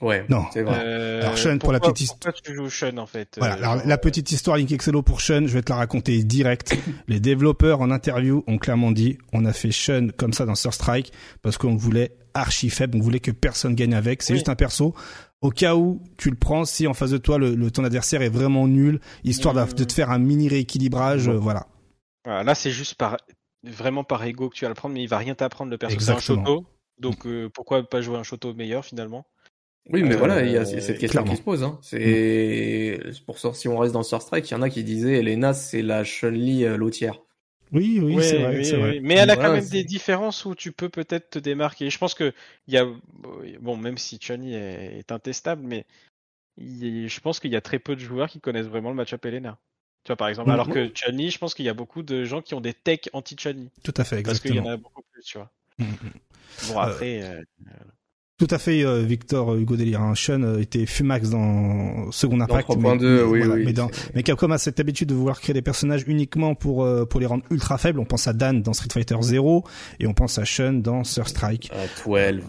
ouais, 0.00 0.24
Non. 0.28 0.44
c'est 0.52 0.62
vrai. 0.62 0.78
euh, 0.80 1.22
Alors, 1.22 1.36
Shun, 1.36 1.58
pour 1.58 1.72
la 1.72 1.80
petite 1.80 2.00
hist- 2.02 2.12
Pourquoi 2.20 2.32
tu 2.32 2.54
joues 2.54 2.68
Shun 2.70 2.98
en 2.98 3.06
fait 3.06 3.34
Voilà. 3.38 3.54
euh, 3.54 3.58
Alors 3.58 3.78
genre, 3.78 3.86
la 3.86 3.98
petite 3.98 4.30
histoire 4.32 4.56
Link 4.56 4.70
Excello 4.70 5.02
pour 5.02 5.20
Shun, 5.20 5.46
je 5.46 5.52
vais 5.54 5.62
te 5.62 5.70
la 5.72 5.76
raconter 5.78 6.22
direct. 6.24 6.74
Les 7.08 7.20
développeurs 7.20 7.80
en 7.80 7.90
interview 7.90 8.44
ont 8.46 8.58
clairement 8.58 8.92
dit 8.92 9.18
on 9.32 9.44
a 9.44 9.52
fait 9.52 9.70
Shun 9.72 10.08
comme 10.16 10.32
ça 10.32 10.46
dans 10.46 10.54
Sur 10.54 10.72
Strike 10.74 11.12
parce 11.42 11.58
qu'on 11.58 11.76
voulait 11.76 12.16
archi 12.34 12.68
faible, 12.70 12.98
on 12.98 13.00
voulait 13.00 13.20
que 13.20 13.30
personne 13.30 13.74
gagne 13.74 13.94
avec. 13.94 14.22
C'est 14.22 14.32
Oui. 14.32 14.38
juste 14.38 14.48
un 14.48 14.56
perso. 14.56 14.94
Au 15.44 15.50
cas 15.50 15.74
où 15.76 16.00
tu 16.16 16.30
le 16.30 16.36
prends, 16.36 16.64
si 16.64 16.86
en 16.86 16.94
face 16.94 17.10
de 17.10 17.18
toi 17.18 17.36
le, 17.38 17.54
le- 17.54 17.70
ton 17.70 17.84
adversaire 17.84 18.22
est 18.22 18.30
vraiment 18.30 18.66
nul, 18.66 18.98
histoire 19.24 19.54
Mmh. 19.54 19.68
de, 19.68 19.74
de 19.74 19.84
te 19.84 19.92
faire 19.92 20.10
un 20.10 20.18
mini 20.18 20.48
rééquilibrage, 20.48 21.28
euh, 21.28 21.36
voilà. 21.36 21.66
Voilà, 22.24 22.42
là, 22.44 22.54
c'est 22.54 22.70
juste 22.70 22.94
par 22.94 23.18
vraiment 23.62 24.04
par 24.04 24.24
ego 24.24 24.48
que 24.48 24.54
tu 24.56 24.64
vas 24.64 24.70
le 24.70 24.74
prendre, 24.74 24.94
mais 24.94 25.02
il 25.02 25.08
va 25.08 25.18
rien 25.18 25.34
t'apprendre 25.34 25.70
le 25.70 25.76
perso. 25.78 25.98
C'est 26.00 26.10
un. 26.10 26.18
Shoto, 26.18 26.64
donc 26.98 27.26
euh, 27.26 27.50
pourquoi 27.52 27.82
pas 27.88 28.00
jouer 28.00 28.16
un 28.16 28.22
Shoto 28.22 28.54
meilleur 28.54 28.84
finalement? 28.86 29.26
Oui, 29.90 30.02
mais 30.02 30.14
Euh, 30.14 30.16
voilà, 30.16 30.42
il 30.42 30.50
y 30.52 30.56
a 30.56 30.64
cette 30.64 30.98
question 30.98 31.08
clairement. 31.08 31.30
qui 31.32 31.36
se 31.36 31.42
pose. 31.42 31.62
Hein. 31.62 31.78
C'est 31.82 32.98
c'est 33.12 33.24
pour 33.26 33.38
ça, 33.38 33.52
si 33.52 33.68
on 33.68 33.76
reste 33.76 33.92
dans 33.92 34.02
Star 34.02 34.22
Strike, 34.22 34.50
il 34.50 34.54
y 34.54 34.56
en 34.56 34.62
a 34.62 34.70
qui 34.70 34.82
disaient 34.82 35.18
Elena, 35.18 35.52
c'est 35.52 35.82
la 35.82 36.04
Chun-Li 36.04 36.64
euh, 36.64 36.78
l'eau-tiers. 36.78 37.22
Oui, 37.74 38.00
oui, 38.02 38.14
Ouais, 38.14 38.22
c'est 38.22 38.38
vrai, 38.38 38.56
oui, 38.56 38.64
vrai. 38.76 38.98
Mais 39.00 39.14
elle 39.14 39.30
a 39.30 39.36
Voilà, 39.36 39.48
quand 39.48 39.50
même 39.52 39.68
des 39.68 39.82
différences 39.82 40.44
où 40.44 40.54
tu 40.54 40.72
peux 40.72 40.90
peut-être 40.90 41.30
te 41.30 41.38
démarquer. 41.38 41.88
Je 41.90 41.98
pense 41.98 42.14
que 42.14 42.34
il 42.66 42.74
y 42.74 42.78
a 42.78 42.86
bon, 43.60 43.76
même 43.78 43.96
si 43.98 44.18
Chun-Li 44.18 44.54
est, 44.54 44.98
est 44.98 45.12
intestable, 45.12 45.62
mais 45.62 45.86
il- 46.58 47.08
je 47.08 47.20
pense 47.20 47.40
qu'il 47.40 47.52
y 47.52 47.56
a 47.56 47.62
très 47.62 47.78
peu 47.80 47.96
de 47.96 48.00
joueurs 48.00 48.28
qui 48.30 48.40
connaissent 48.40 48.66
vraiment 48.68 48.90
le 48.90 48.96
match-up 48.96 49.24
Elena. 49.26 49.58
Tu 50.04 50.08
vois, 50.10 50.16
par 50.16 50.28
exemple, 50.28 50.50
Mhm. 50.50 50.54
alors 50.54 50.70
que 50.70 50.88
Chun-Li, 50.94 51.30
je 51.30 51.38
pense 51.38 51.54
qu'il 51.54 51.66
y 51.66 51.70
a 51.70 51.74
beaucoup 51.74 52.02
de 52.02 52.24
gens 52.24 52.42
qui 52.42 52.54
ont 52.54 52.60
des 52.62 52.74
techs 52.74 53.10
anti-Chun-Li. 53.14 53.70
Tout 53.84 53.94
à 53.96 54.04
fait, 54.04 54.18
Parce 54.26 54.40
qu'il 54.40 54.52
y 54.52 54.60
en 54.60 54.66
exactement. 54.66 54.68
a 54.68 54.76
beaucoup 54.78 55.02
plus, 55.12 55.22
tu 55.24 55.38
vois. 55.38 55.52
Mm, 55.78 55.84
mm. 55.84 56.20
Bon, 56.60 56.78
après, 56.78 57.22
euh, 57.22 57.42
Tout 58.36 58.48
à 58.50 58.58
fait, 58.58 58.84
euh, 58.84 59.02
Victor 59.02 59.52
euh, 59.52 59.60
Hugo 59.60 59.76
Délire. 59.76 60.00
Hein. 60.02 60.14
Sean 60.16 60.42
euh, 60.42 60.58
était 60.58 60.86
Fumax 60.86 61.30
dans 61.30 62.10
Second 62.10 62.36
Dans 62.38 62.44
Impact. 62.46 62.68
3.2, 62.68 63.22
oui, 63.22 63.38
voilà, 63.38 63.54
oui. 63.54 63.62
mais, 63.64 63.72
dans- 63.72 63.88
c'est- 63.92 64.12
mais 64.14 64.24
Capcom 64.24 64.50
a 64.50 64.58
cette 64.58 64.80
habitude 64.80 65.08
de 65.10 65.14
vouloir 65.14 65.40
créer 65.40 65.54
des 65.54 65.62
personnages 65.62 66.02
uniquement 66.08 66.56
pour 66.56 66.82
euh, 66.82 67.04
pour 67.04 67.20
les 67.20 67.26
rendre 67.26 67.44
ultra 67.52 67.78
faibles. 67.78 68.00
On 68.00 68.04
pense 68.04 68.26
à 68.26 68.32
Dan 68.32 68.60
dans 68.60 68.72
Street 68.72 68.88
Fighter 68.92 69.16
0 69.20 69.62
et 70.00 70.08
on 70.08 70.14
pense 70.14 70.38
à 70.38 70.44
Sean 70.44 70.72
dans 70.72 71.04
Sur 71.04 71.28
Strike. 71.28 71.70
12. 72.04 72.40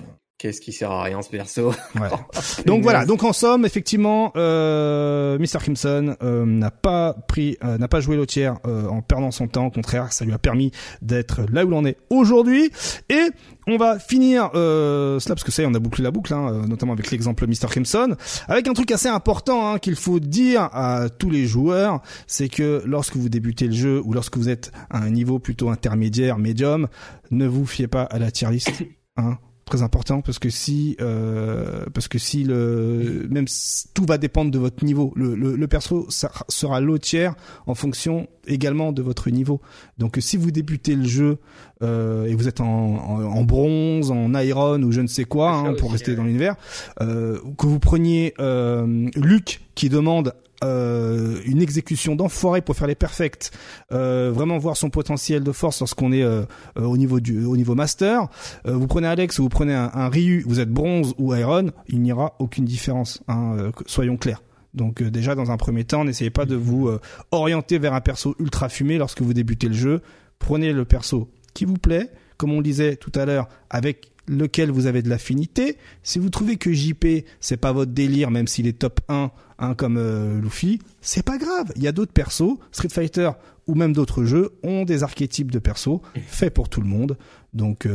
Qu'est-ce 0.46 0.62
qui 0.62 0.74
sert 0.74 0.92
à 0.92 1.02
rien 1.02 1.24
ce 1.24 1.30
perso? 1.32 1.74
Ouais. 1.96 2.08
Donc 2.68 2.84
voilà. 2.84 3.08
Donc 3.08 3.24
en 3.24 3.34
somme, 3.34 3.66
effectivement, 3.66 4.32
euh, 4.36 5.40
Mr 5.40 5.58
Crimson 5.58 6.16
euh, 6.22 6.46
n'a 6.46 6.70
pas 6.70 7.14
pris, 7.28 7.58
euh, 7.64 7.80
n'a 7.80 7.88
pas 7.88 8.00
joué 8.00 8.16
l'autre 8.16 8.34
tiers 8.34 8.60
euh, 8.68 8.88
en 8.88 9.02
perdant 9.02 9.32
son 9.32 9.48
temps. 9.48 9.66
Au 9.66 9.72
contraire, 9.72 10.14
ça 10.14 10.24
lui 10.24 10.34
a 10.34 10.38
permis 10.38 10.70
d'être 11.02 11.48
là 11.52 11.66
où 11.66 11.70
l'on 11.70 11.84
est 11.84 11.98
aujourd'hui. 12.12 12.70
Et 13.10 13.32
on 13.66 13.78
va 13.78 13.98
finir 13.98 14.52
euh, 14.54 15.20
cela 15.20 15.34
parce 15.34 15.44
que 15.44 15.52
ça, 15.52 15.64
y 15.64 15.66
est, 15.66 15.68
on 15.68 15.74
a 15.74 15.80
bouclé 15.80 16.04
la 16.04 16.12
boucle, 16.12 16.32
hein, 16.32 16.48
euh, 16.52 16.68
notamment 16.68 16.94
avec 16.94 17.10
l'exemple 17.10 17.48
Mr 17.48 17.68
Crimson, 17.68 18.16
avec 18.48 18.68
un 18.68 18.74
truc 18.74 18.92
assez 18.92 19.10
important 19.10 19.68
hein, 19.68 19.80
qu'il 19.80 19.96
faut 19.96 20.20
dire 20.20 20.70
à 20.74 21.10
tous 21.10 21.32
les 21.32 21.48
joueurs, 21.48 22.04
c'est 22.28 22.50
que 22.50 22.84
lorsque 22.86 23.16
vous 23.16 23.30
débutez 23.30 23.66
le 23.66 23.74
jeu 23.74 24.00
ou 24.06 24.14
lorsque 24.14 24.38
vous 24.38 24.50
êtes 24.50 24.72
à 24.92 25.00
un 25.00 25.10
niveau 25.10 25.40
plutôt 25.40 25.70
intermédiaire, 25.70 26.38
médium, 26.38 26.88
ne 27.32 27.48
vous 27.48 27.66
fiez 27.66 27.88
pas 27.88 28.04
à 28.04 28.20
la 28.20 28.30
tier 28.30 28.52
list. 28.52 28.84
Hein, 29.18 29.38
très 29.66 29.82
important 29.82 30.22
parce 30.22 30.40
que 30.40 30.50
si 30.50 30.96
euh, 31.02 31.86
parce 31.94 32.08
que 32.08 32.20
si 32.20 32.44
le 32.44 33.28
même 33.30 33.46
tout 33.94 34.06
va 34.06 34.18
dépendre 34.18 34.52
de 34.52 34.60
votre 34.60 34.84
niveau. 34.86 35.12
Le 35.16 35.36
le, 35.36 35.56
le 35.56 35.68
perso 35.68 36.08
sera 36.10 36.80
l'eau 36.80 36.98
tiers 36.98 37.36
en 37.66 37.76
fonction 37.76 38.28
également 38.48 38.92
de 38.92 39.02
votre 39.02 39.30
niveau 39.30 39.62
donc 39.98 40.18
si 40.20 40.38
vous 40.38 40.52
débutez 40.52 40.96
le 40.96 41.06
jeu 41.06 41.38
euh, 41.84 42.26
et 42.26 42.36
vous 42.36 42.48
êtes 42.48 42.62
en, 42.62 42.66
en, 42.66 43.24
en 43.24 43.44
bronze 43.44 44.12
en 44.12 44.34
iron 44.36 44.82
ou 44.84 44.92
je 44.92 45.02
ne 45.02 45.08
sais 45.08 45.26
quoi 45.26 45.52
hein, 45.52 45.74
pour 45.74 45.92
rester 45.92 46.16
dans 46.16 46.24
l'univers 46.24 46.56
euh, 47.02 47.40
que 47.58 47.68
vous 47.68 47.80
preniez 47.80 48.34
euh, 48.40 49.10
Luc 49.16 49.62
qui 49.76 49.90
demande 49.90 50.34
euh, 50.64 51.40
une 51.46 51.62
exécution 51.62 52.16
d'enfoiré 52.16 52.62
pour 52.62 52.76
faire 52.78 52.88
les 52.88 52.96
perfects, 52.96 53.52
euh, 53.92 54.32
vraiment 54.34 54.58
voir 54.58 54.78
son 54.78 54.90
potentiel 54.90 55.44
de 55.44 55.52
force 55.52 55.82
lorsqu'on 55.82 56.14
est 56.14 56.24
euh, 56.24 56.44
euh, 56.78 56.84
au 56.84 56.96
niveau 56.96 57.20
du 57.20 57.44
au 57.46 57.58
niveau 57.58 57.76
master. 57.76 58.28
Euh, 58.66 58.74
vous 58.74 58.88
prenez 58.88 59.08
Alex 59.08 59.38
ou 59.40 59.44
vous 59.44 59.50
prenez 59.50 59.74
un, 59.74 59.92
un 59.94 60.08
Ryu, 60.08 60.44
vous 60.48 60.62
êtes 60.62 60.70
bronze 60.72 61.14
ou 61.18 61.36
Iron, 61.36 61.72
il 61.90 62.02
n'y 62.02 62.14
aura 62.14 62.36
aucune 62.40 62.64
différence. 62.64 63.22
Hein, 63.28 63.58
euh, 63.60 63.72
soyons 63.86 64.16
clairs. 64.16 64.42
Donc 64.76 65.02
euh, 65.02 65.10
déjà 65.10 65.34
dans 65.36 65.52
un 65.52 65.58
premier 65.58 65.86
temps, 65.86 66.06
n'essayez 66.06 66.30
pas 66.30 66.46
de 66.46 66.56
vous 66.56 66.88
euh, 66.88 67.00
orienter 67.32 67.80
vers 67.80 67.94
un 67.94 68.02
perso 68.02 68.36
ultra 68.40 68.70
fumé 68.70 68.98
lorsque 68.98 69.22
vous 69.22 69.34
débutez 69.34 69.68
le 69.68 69.74
jeu. 69.74 70.02
Prenez 70.38 70.74
le 70.74 70.86
perso 70.86 71.32
qui 71.54 71.66
vous 71.66 71.78
plaît, 71.78 72.12
comme 72.38 72.52
on 72.52 72.58
le 72.58 72.64
disait 72.64 72.98
tout 72.98 73.12
à 73.16 73.26
l'heure, 73.26 73.48
avec 73.70 74.12
lequel 74.28 74.72
vous 74.72 74.88
avez 74.88 75.02
de 75.02 75.10
l'affinité. 75.10 75.78
Si 76.04 76.20
vous 76.20 76.30
trouvez 76.30 76.58
que 76.58 76.74
JP, 76.74 77.06
c'est 77.40 77.58
pas 77.58 77.72
votre 77.72 77.92
délire, 77.92 78.32
même 78.32 78.48
s'il 78.48 78.68
est 78.68 78.80
top 78.80 79.00
1, 79.08 79.32
hein, 79.60 79.76
comme 79.76 79.98
euh, 79.98 80.42
Luffy, 80.42 80.80
c'est 81.00 81.24
pas 81.24 81.38
grave. 81.38 81.72
Il 81.76 81.84
y 81.84 81.88
a 81.88 81.92
d'autres 81.92 82.12
persos, 82.12 82.58
Street 82.72 82.90
Fighter 82.90 83.32
ou 83.68 83.76
même 83.76 83.94
d'autres 83.94 84.26
jeux 84.26 84.52
ont 84.64 84.84
des 84.84 85.04
archétypes 85.04 85.52
de 85.52 85.60
persos 85.60 86.00
faits 86.28 86.54
pour 86.54 86.70
tout 86.70 86.82
le 86.82 86.88
monde. 86.88 87.18
Donc 87.54 87.88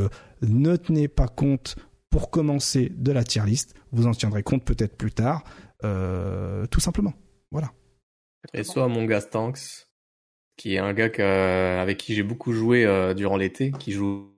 ne 0.43 0.75
tenez 0.75 1.07
pas 1.07 1.29
compte 1.29 1.77
pour 2.11 2.31
commencer 2.31 2.93
de 2.97 3.13
la 3.13 3.23
tier 3.23 3.43
list. 3.47 3.75
Vous 3.93 4.09
en 4.09 4.11
tiendrez 4.11 4.43
compte 4.43 4.65
peut-être 4.65 4.97
plus 4.97 5.13
tard. 5.13 5.45
Euh, 5.85 6.67
tout 6.67 6.81
simplement. 6.81 7.13
Voilà. 7.51 7.73
Et 8.55 8.65
soit 8.65 8.89
mon 8.89 9.05
gars 9.05 9.21
Stanks, 9.21 9.87
qui 10.57 10.75
est 10.75 10.79
un 10.79 10.93
gars 10.95 11.09
que- 11.11 11.79
avec 11.81 11.99
qui 11.99 12.15
j'ai 12.15 12.23
beaucoup 12.23 12.53
joué 12.53 12.85
euh, 12.85 13.15
durant 13.15 13.37
l'été, 13.37 13.71
qui 13.73 13.93
joue 13.93 14.35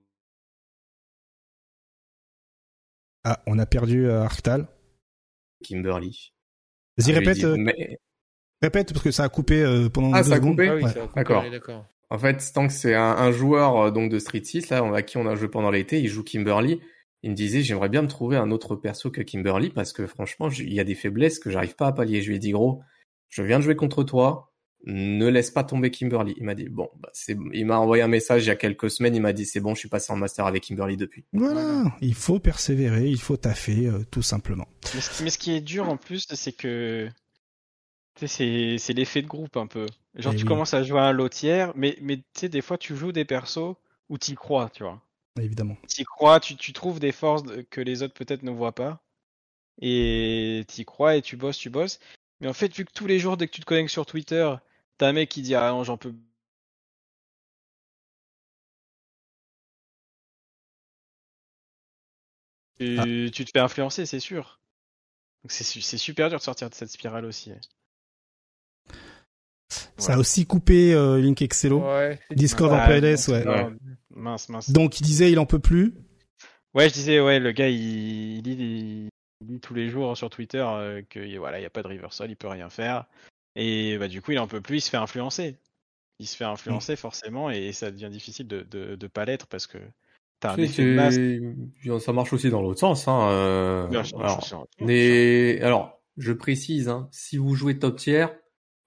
Ah, 3.23 3.41
on 3.47 3.57
a 3.59 3.65
perdu 3.65 4.05
euh, 4.07 4.21
Arctal. 4.23 4.67
Kimberly. 5.63 6.33
Vas-y, 6.97 7.11
Ah, 7.15 7.19
répète, 7.19 7.43
euh, 7.45 7.55
mais- 7.57 7.97
répète, 8.61 8.91
parce 8.91 9.03
que 9.03 9.11
ça 9.11 9.23
a 9.23 9.29
coupé 9.29 9.61
euh, 9.61 9.89
pendant 9.89 10.13
Ah, 10.13 10.21
deux 10.23 10.29
ça 10.29 10.35
a 10.35 10.37
secondes. 10.37 10.51
coupé 10.51 10.67
Ah 10.69 10.75
oui, 10.75 10.83
Ouais. 10.83 10.91
ça 10.91 11.03
a 11.15 11.23
coupé, 11.23 11.49
D'accord. 11.49 11.85
En 12.09 12.19
fait, 12.19 12.41
Stanks, 12.41 12.71
c'est 12.71 12.93
un, 12.93 13.01
un 13.11 13.31
joueur 13.31 13.77
euh, 13.77 13.91
donc 13.91 14.11
de 14.11 14.19
Street 14.19 14.43
6, 14.43 14.69
là, 14.69 14.83
à 14.93 15.01
qui 15.01 15.17
on 15.17 15.25
a 15.25 15.35
joué 15.35 15.47
pendant 15.47 15.71
l'été. 15.71 15.99
Il 15.99 16.09
joue 16.09 16.23
Kimberly. 16.23 16.81
Il 17.23 17.31
me 17.31 17.35
disait, 17.35 17.61
j'aimerais 17.61 17.89
bien 17.89 18.01
me 18.01 18.07
trouver 18.07 18.35
un 18.37 18.51
autre 18.51 18.75
perso 18.75 19.09
que 19.09 19.21
Kimberly 19.21 19.69
parce 19.69 19.93
que 19.93 20.05
franchement, 20.07 20.49
il 20.49 20.73
y 20.73 20.79
a 20.79 20.83
des 20.83 20.95
faiblesses 20.95 21.39
que 21.39 21.49
j'arrive 21.49 21.75
pas 21.75 21.87
à 21.87 21.91
pallier. 21.93 22.21
Je 22.21 22.29
lui 22.29 22.35
ai 22.35 22.39
dit, 22.39 22.51
gros, 22.51 22.81
je 23.29 23.41
viens 23.43 23.59
de 23.59 23.63
jouer 23.63 23.75
contre 23.75 24.03
toi. 24.03 24.49
Ne 24.85 25.29
laisse 25.29 25.49
pas 25.49 25.63
tomber 25.63 25.89
Kimberly. 25.91 26.33
Il 26.35 26.43
m'a 26.43 26.55
dit, 26.55 26.67
bon, 26.67 26.89
bah, 26.99 27.09
c'est, 27.13 27.37
il 27.53 27.65
m'a 27.65 27.79
envoyé 27.79 28.03
un 28.03 28.09
message 28.09 28.43
il 28.43 28.47
y 28.47 28.51
a 28.51 28.57
quelques 28.57 28.89
semaines. 28.91 29.15
Il 29.15 29.21
m'a 29.21 29.31
dit, 29.31 29.45
c'est 29.45 29.61
bon, 29.61 29.73
je 29.73 29.79
suis 29.79 29.87
passé 29.87 30.11
en 30.11 30.17
master 30.17 30.45
avec 30.45 30.63
Kimberly 30.63 30.97
depuis. 30.97 31.23
Voilà, 31.31 31.85
il 32.01 32.13
faut 32.13 32.39
persévérer, 32.39 33.07
il 33.07 33.21
faut 33.21 33.37
taffer, 33.37 33.87
euh, 33.87 34.03
tout 34.11 34.21
simplement. 34.21 34.67
Mais 34.93 34.99
ce, 34.99 35.23
mais 35.23 35.29
ce 35.29 35.37
qui 35.37 35.53
est 35.55 35.61
dur 35.61 35.87
en 35.87 35.95
plus, 35.95 36.27
c'est 36.29 36.51
que 36.51 37.07
tu 38.15 38.27
sais, 38.27 38.27
c'est 38.27 38.77
c'est 38.77 38.93
l'effet 38.93 39.21
de 39.21 39.27
groupe 39.27 39.55
un 39.55 39.67
peu. 39.67 39.85
Genre 40.15 40.33
Eh 40.33 40.35
tu 40.35 40.43
oui. 40.43 40.47
commences 40.49 40.73
à 40.73 40.83
jouer 40.83 40.99
à 40.99 41.03
un 41.05 41.13
lot 41.13 41.29
tiers, 41.29 41.71
mais 41.75 41.97
mais 42.01 42.17
tu 42.17 42.23
sais 42.35 42.49
des 42.49 42.61
fois 42.61 42.77
tu 42.77 42.95
joues 42.97 43.13
des 43.13 43.25
persos 43.25 43.75
où 44.09 44.17
t'y 44.17 44.35
crois, 44.35 44.69
tu 44.69 44.83
vois. 44.83 45.01
Évidemment. 45.39 45.75
T'y 45.87 46.03
crois, 46.03 46.39
tu, 46.39 46.55
tu 46.55 46.73
trouves 46.73 46.99
des 46.99 47.11
forces 47.11 47.43
que 47.69 47.81
les 47.81 48.03
autres 48.03 48.13
peut-être 48.13 48.43
ne 48.43 48.51
voient 48.51 48.75
pas, 48.75 49.03
et 49.81 50.63
t'y 50.67 50.85
crois 50.85 51.15
et 51.15 51.21
tu 51.21 51.37
bosses, 51.37 51.57
tu 51.57 51.69
bosses. 51.69 51.99
Mais 52.41 52.47
en 52.47 52.53
fait, 52.53 52.73
vu 52.75 52.85
que 52.85 52.91
tous 52.93 53.07
les 53.07 53.19
jours 53.19 53.37
dès 53.37 53.47
que 53.47 53.53
tu 53.53 53.61
te 53.61 53.65
connectes 53.65 53.91
sur 53.91 54.05
Twitter, 54.05 54.53
t'as 54.97 55.07
un 55.09 55.13
mec 55.13 55.29
qui 55.29 55.41
dit 55.41 55.55
ah 55.55 55.71
non 55.71 55.83
j'en 55.83 55.97
peux 55.97 56.13
tu, 62.79 62.97
Ah. 62.99 63.05
tu 63.31 63.45
te 63.45 63.51
fais 63.51 63.59
influencer, 63.59 64.05
c'est 64.05 64.19
sûr. 64.19 64.59
Donc 65.43 65.51
c'est 65.51 65.63
su- 65.63 65.81
c'est 65.81 65.97
super 65.97 66.29
dur 66.29 66.39
de 66.39 66.43
sortir 66.43 66.69
de 66.69 66.75
cette 66.75 66.89
spirale 66.89 67.25
aussi. 67.25 67.51
Ça 69.97 70.15
a 70.15 70.17
aussi 70.17 70.45
coupé 70.45 70.93
euh, 70.93 71.19
Link 71.19 71.41
Excello. 71.41 71.81
Ouais, 71.81 72.19
Discord 72.31 72.71
en 72.71 72.85
PLS, 72.85 73.03
mince, 73.03 73.27
ouais. 73.27 73.45
Mince, 74.15 74.49
mince. 74.49 74.69
Donc 74.71 74.99
il 74.99 75.03
disait 75.03 75.31
il 75.31 75.39
en 75.39 75.45
peut 75.45 75.59
plus. 75.59 75.93
Ouais, 76.73 76.89
je 76.89 76.93
disais, 76.93 77.19
ouais, 77.19 77.39
le 77.39 77.51
gars, 77.51 77.69
il, 77.69 78.37
il 78.37 78.41
lit, 78.43 79.09
il, 79.41 79.47
lit 79.47 79.59
tous 79.59 79.75
les 79.75 79.89
jours 79.89 80.17
sur 80.17 80.29
Twitter 80.29 80.65
euh, 80.65 81.01
que 81.07 81.37
voilà, 81.37 81.59
il 81.59 81.61
n'y 81.61 81.67
a 81.67 81.69
pas 81.69 81.83
de 81.83 81.87
reversal, 81.87 82.31
il 82.31 82.35
peut 82.35 82.47
rien 82.47 82.69
faire. 82.69 83.05
Et 83.55 83.97
bah, 83.99 84.07
du 84.07 84.21
coup, 84.21 84.31
il 84.31 84.39
en 84.39 84.47
peut 84.47 84.61
plus, 84.61 84.77
il 84.77 84.81
se 84.81 84.89
fait 84.89 84.97
influencer. 84.97 85.57
Il 86.19 86.27
se 86.27 86.35
fait 86.37 86.45
Mm. 86.45 86.49
influencer 86.53 86.95
forcément 86.95 87.49
et 87.49 87.71
ça 87.73 87.91
devient 87.91 88.09
difficile 88.09 88.47
de, 88.47 88.61
de, 88.61 88.95
de 88.95 89.07
pas 89.07 89.25
l'être 89.25 89.47
parce 89.47 89.67
que 89.67 89.77
t'as 90.39 90.53
un 90.53 90.57
effet 90.57 90.83
de 90.83 90.93
masse. 90.95 92.03
ça 92.03 92.13
marche 92.13 92.33
aussi 92.33 92.49
dans 92.49 92.61
l'autre 92.61 92.79
sens. 92.79 93.07
Hein, 93.07 93.29
euh, 93.29 93.87
alors, 94.19 94.43
sûr. 94.43 94.67
Mais 94.79 95.59
alors, 95.61 96.01
je 96.17 96.33
précise, 96.33 96.89
hein, 96.89 97.07
si 97.11 97.37
vous 97.37 97.55
jouez 97.55 97.77
top 97.79 97.97
tier, 97.97 98.27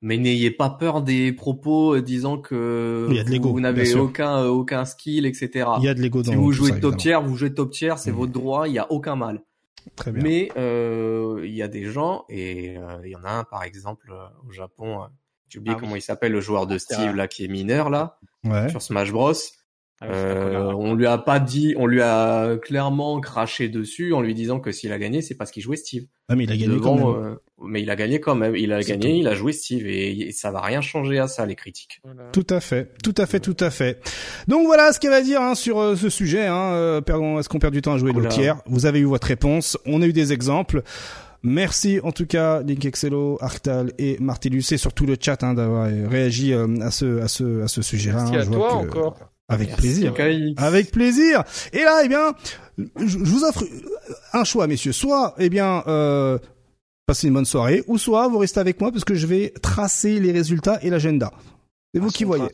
mais 0.07 0.18
n'ayez 0.18 0.51
pas 0.52 0.70
peur 0.70 1.02
des 1.02 1.33
propos 1.33 1.94
euh, 1.97 2.01
disant 2.02 2.39
que 2.39 3.09
Il 3.10 3.17
y 3.17 3.18
a 3.20 3.25
de 3.25 3.31
l'ego, 3.31 3.51
vous 3.51 3.60
n'avez 3.60 3.94
aucun 3.97 4.43
euh, 4.44 4.49
aucun 4.49 4.85
skill, 4.85 5.26
etc. 5.26 5.68
Il 5.78 5.85
y 5.85 5.89
a 5.89 5.94
de 5.94 6.01
l'ego 6.01 6.23
dans 6.23 6.31
si 6.33 6.36
vous 6.36 6.52
jouez 6.52 6.70
ça, 6.70 6.76
top 6.81 6.94
évidemment. 6.94 7.23
tier, 7.23 7.28
vous 7.31 7.36
jouez 7.36 7.52
top 7.55 7.70
tier, 7.73 7.94
c'est 7.97 8.12
Mhm. 8.12 8.17
votre 8.17 8.33
droit, 8.33 8.68
il 8.68 8.75
y 8.75 8.78
a 8.78 8.91
aucun 8.93 9.17
mal. 9.17 9.43
Très 9.97 10.12
bien. 10.12 10.23
Mais 10.23 10.51
euh, 10.57 11.43
il 11.44 11.55
y 11.55 11.62
a 11.62 11.68
des 11.68 11.85
gens 11.85 12.25
et 12.28 12.76
euh, 12.78 12.99
il 13.05 13.10
y 13.10 13.17
en 13.17 13.25
a 13.25 13.31
un 13.31 13.44
par 13.44 13.62
exemple 13.65 14.10
euh, 14.12 14.26
au 14.49 14.52
Japon. 14.52 15.02
euh, 15.02 15.07
J'ai 15.49 15.59
oublié 15.59 15.75
Ah 15.75 15.78
oui. 15.78 15.85
comment 15.85 15.97
il 15.97 16.02
s'appelle 16.02 16.33
le 16.33 16.41
joueur 16.41 16.67
de 16.67 16.75
Ah, 16.75 16.78
c'est 16.78 16.94
Steve 16.94 17.15
là 17.15 17.26
qui 17.28 17.44
est 17.44 17.49
mineur 17.49 17.91
là 17.91 18.18
Ouais. 18.44 18.68
sur 18.68 18.83
Smash 18.83 19.12
Bros. 19.12 19.33
Ah 20.00 20.07
Euh, 20.10 20.73
on 20.76 20.92
lui 20.94 21.07
a 21.07 21.16
pas 21.16 21.41
dit, 21.41 21.75
on 21.78 21.86
lui 21.86 22.02
a 22.02 22.57
clairement 22.58 23.18
craché 23.20 23.68
dessus 23.70 24.12
en 24.12 24.20
lui 24.20 24.34
disant 24.34 24.60
que 24.60 24.70
s'il 24.70 24.92
a 24.92 24.99
gagné, 24.99 25.23
c'est 25.23 25.34
parce 25.36 25.50
qu'il 25.50 25.62
jouait 25.62 25.76
Steve. 25.78 26.05
Ah 26.28 26.36
mais 26.36 26.44
il 26.44 26.52
a 26.52 26.57
gagné 26.57 26.75
Devant, 26.75 26.99
quand 26.99 27.15
même. 27.15 27.25
euh, 27.33 27.34
mais 27.65 27.81
il 27.81 27.89
a 27.89 27.97
gagné 27.97 28.20
quand 28.20 28.34
même. 28.34 28.55
Il 28.57 28.73
a 28.75 28.83
gagné, 28.83 29.10
tout. 29.12 29.16
il 29.20 29.26
a 29.28 29.34
joué 29.34 29.52
Steve 29.52 29.86
et, 29.86 30.28
et 30.28 30.33
ça 30.33 30.50
va 30.50 30.60
rien 30.60 30.83
changer 30.83 31.18
à 31.18 31.28
ça 31.28 31.47
les 31.47 31.55
critiques. 31.55 32.00
Voilà. 32.05 32.25
Tout 32.31 32.47
à 32.50 32.60
fait, 32.60 32.91
tout 33.02 33.15
à 33.16 33.25
fait, 33.25 33.41
tout 33.41 33.57
à 33.58 33.70
fait. 33.70 33.99
Donc 34.49 34.66
voilà 34.66 34.92
ce 34.92 35.00
qu'elle 35.00 35.12
va 35.12 35.23
dire 35.23 35.41
hein, 35.41 35.55
sur 35.55 35.78
euh, 35.81 35.97
ce 35.97 36.10
sujet. 36.10 36.47
Hein, 36.47 36.73
euh, 36.75 37.00
perdons- 37.00 37.39
Est-ce 37.39 37.49
qu'on 37.49 37.58
perd 37.58 37.73
du 37.73 37.81
temps 37.81 37.94
à 37.94 37.99
jouer 37.99 38.12
le 38.12 38.18
Oula. 38.18 38.28
tiers 38.28 38.58
Vous 38.66 38.84
avez 38.84 38.99
eu 39.00 39.05
votre 39.05 39.26
réponse. 39.28 39.78
On 39.86 40.02
a 40.02 40.07
eu 40.07 40.12
des 40.12 40.33
exemples. 40.34 40.83
Merci 41.42 42.00
en 42.02 42.12
tout 42.12 42.26
cas 42.26 42.60
Link 42.62 42.84
Excello, 42.84 43.39
Arctal 43.41 43.92
et 43.99 44.16
Martellus 44.20 44.65
et 44.73 44.76
surtout 44.78 45.07
le 45.07 45.16
chat 45.18 45.42
hein, 45.42 45.55
d'avoir 45.55 45.89
réagi 46.10 46.52
euh, 46.52 46.66
à 46.81 46.91
ce 46.91 47.20
à 47.20 47.28
ce 47.28 47.62
à 47.62 47.68
ce 47.68 47.81
sujet-là. 47.83 48.18
Merci 48.31 48.34
hein. 48.36 48.41
à 48.41 48.42
Je 48.44 48.49
vois 48.50 48.68
toi 48.68 48.68
que- 48.83 48.86
encore. 48.89 49.18
Avec 49.49 49.68
Merci, 49.68 49.83
plaisir. 49.83 50.15
Avec 50.57 50.91
plaisir. 50.91 51.44
Et 51.73 51.83
là, 51.83 52.00
eh 52.05 52.08
bien, 52.08 52.34
je, 52.78 53.07
je 53.07 53.18
vous 53.18 53.44
offre 53.44 53.62
un 54.33 54.44
choix, 54.44 54.66
messieurs. 54.66 54.92
Soit, 54.92 55.34
eh 55.39 55.49
bien, 55.49 55.84
euh, 55.86 56.39
passez 57.07 57.28
une 57.28 57.34
bonne 57.34 57.44
soirée, 57.44 57.84
ou 57.86 57.97
soit 57.99 58.26
vous 58.28 58.39
restez 58.39 58.58
avec 58.60 58.81
moi 58.81 58.91
parce 58.91 59.05
que 59.05 59.15
je 59.15 59.26
vais 59.26 59.52
tracer 59.62 60.18
les 60.18 60.33
résultats 60.33 60.78
et 60.83 60.91
l'agenda. 60.91 61.33
C'est 61.94 62.00
vous 62.00 62.10
qui 62.10 62.25
voyez. 62.25 62.49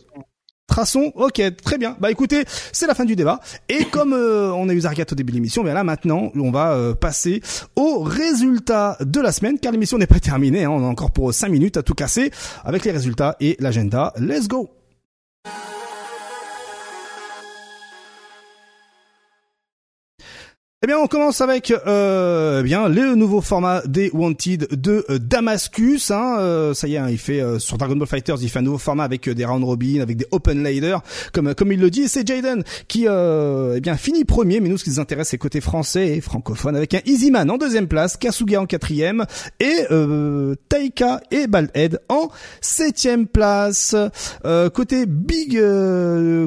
Traçons, 0.69 1.13
ok, 1.17 1.43
très 1.63 1.77
bien. 1.77 1.97
Bah 2.01 2.11
écoutez, 2.11 2.45
c'est 2.73 2.87
la 2.87 2.95
fin 2.95 3.05
du 3.05 3.17
débat. 3.17 3.41
Et 3.69 3.85
comme 3.87 4.13
euh, 4.15 4.53
on 4.53 4.69
a 4.69 4.73
eu 4.75 4.81
Zargat 4.81 5.05
au 5.11 5.15
début 5.15 5.33
de 5.33 5.37
l'émission, 5.37 5.63
bien 5.65 5.75
là 5.75 5.85
maintenant, 5.85 6.31
on 6.35 6.51
va 6.51 6.73
euh, 6.73 6.95
passer 6.95 7.43
aux 7.77 8.01
résultats 8.03 8.97
de 9.01 9.21
la 9.21 9.33
semaine, 9.33 9.59
car 9.59 9.73
l'émission 9.73 9.99
n'est 9.99 10.07
pas 10.07 10.21
terminée. 10.21 10.65
hein. 10.65 10.71
on 10.71 10.83
a 10.83 10.89
encore 10.89 11.11
pour 11.11 11.35
5 11.35 11.49
minutes 11.49 11.77
à 11.77 11.83
tout 11.83 11.95
casser 11.95 12.31
avec 12.65 12.85
les 12.85 12.91
résultats 12.93 13.37
et 13.41 13.57
l'agenda. 13.61 14.15
Let's 14.19 14.49
go 14.49 14.71
Eh 20.85 20.89
bien, 20.89 20.99
on 20.99 21.07
commence 21.07 21.41
avec 21.41 21.73
euh, 21.87 22.59
eh 22.59 22.65
bien 22.65 22.89
le 22.89 23.15
nouveau 23.15 23.41
format 23.41 23.83
des 23.87 24.11
Wanted 24.13 24.67
de 24.73 25.05
euh, 25.11 25.21
Damascus. 25.21 26.11
Hein, 26.11 26.39
euh, 26.41 26.75
ça 26.75 26.89
y 26.89 26.95
est, 26.95 26.99
hein, 26.99 27.07
il 27.09 27.19
fait 27.19 27.41
euh, 27.41 27.61
sur 27.61 27.79
Dragon 27.79 27.95
Ball 27.95 28.09
Fighters, 28.09 28.39
il 28.43 28.49
fait 28.49 28.59
un 28.59 28.63
nouveau 28.63 28.79
format 28.79 29.05
avec 29.05 29.29
euh, 29.29 29.35
des 29.37 29.45
round 29.45 29.63
robin, 29.63 30.01
avec 30.01 30.17
des 30.17 30.27
open 30.33 30.61
ladder, 30.65 30.97
comme 31.33 31.55
comme 31.55 31.71
il 31.71 31.79
le 31.79 31.89
dit. 31.89 32.09
C'est 32.09 32.27
Jaden 32.27 32.65
qui 32.89 33.07
eh 33.07 33.81
bien 33.81 33.97
finit 33.97 34.25
premier. 34.25 34.59
Mais 34.59 34.69
nous, 34.69 34.77
ce 34.77 34.83
qui 34.83 34.91
nous 34.91 34.99
intéresse, 34.99 35.29
c'est 35.29 35.39
côté 35.39 35.61
français 35.61 36.17
et 36.17 36.21
francophone, 36.21 36.75
avec 36.75 36.95
un 36.95 37.01
Easyman 37.07 37.49
en 37.49 37.59
deuxième 37.59 37.87
place, 37.87 38.17
Kasuga 38.17 38.61
en 38.61 38.67
quatrième 38.67 39.25
et 39.61 39.87
Taika 40.69 41.21
et 41.31 41.47
Baldhead 41.47 42.01
en 42.09 42.29
septième 42.61 43.29
place. 43.29 43.95
Côté 44.75 45.07
Big, 45.07 45.61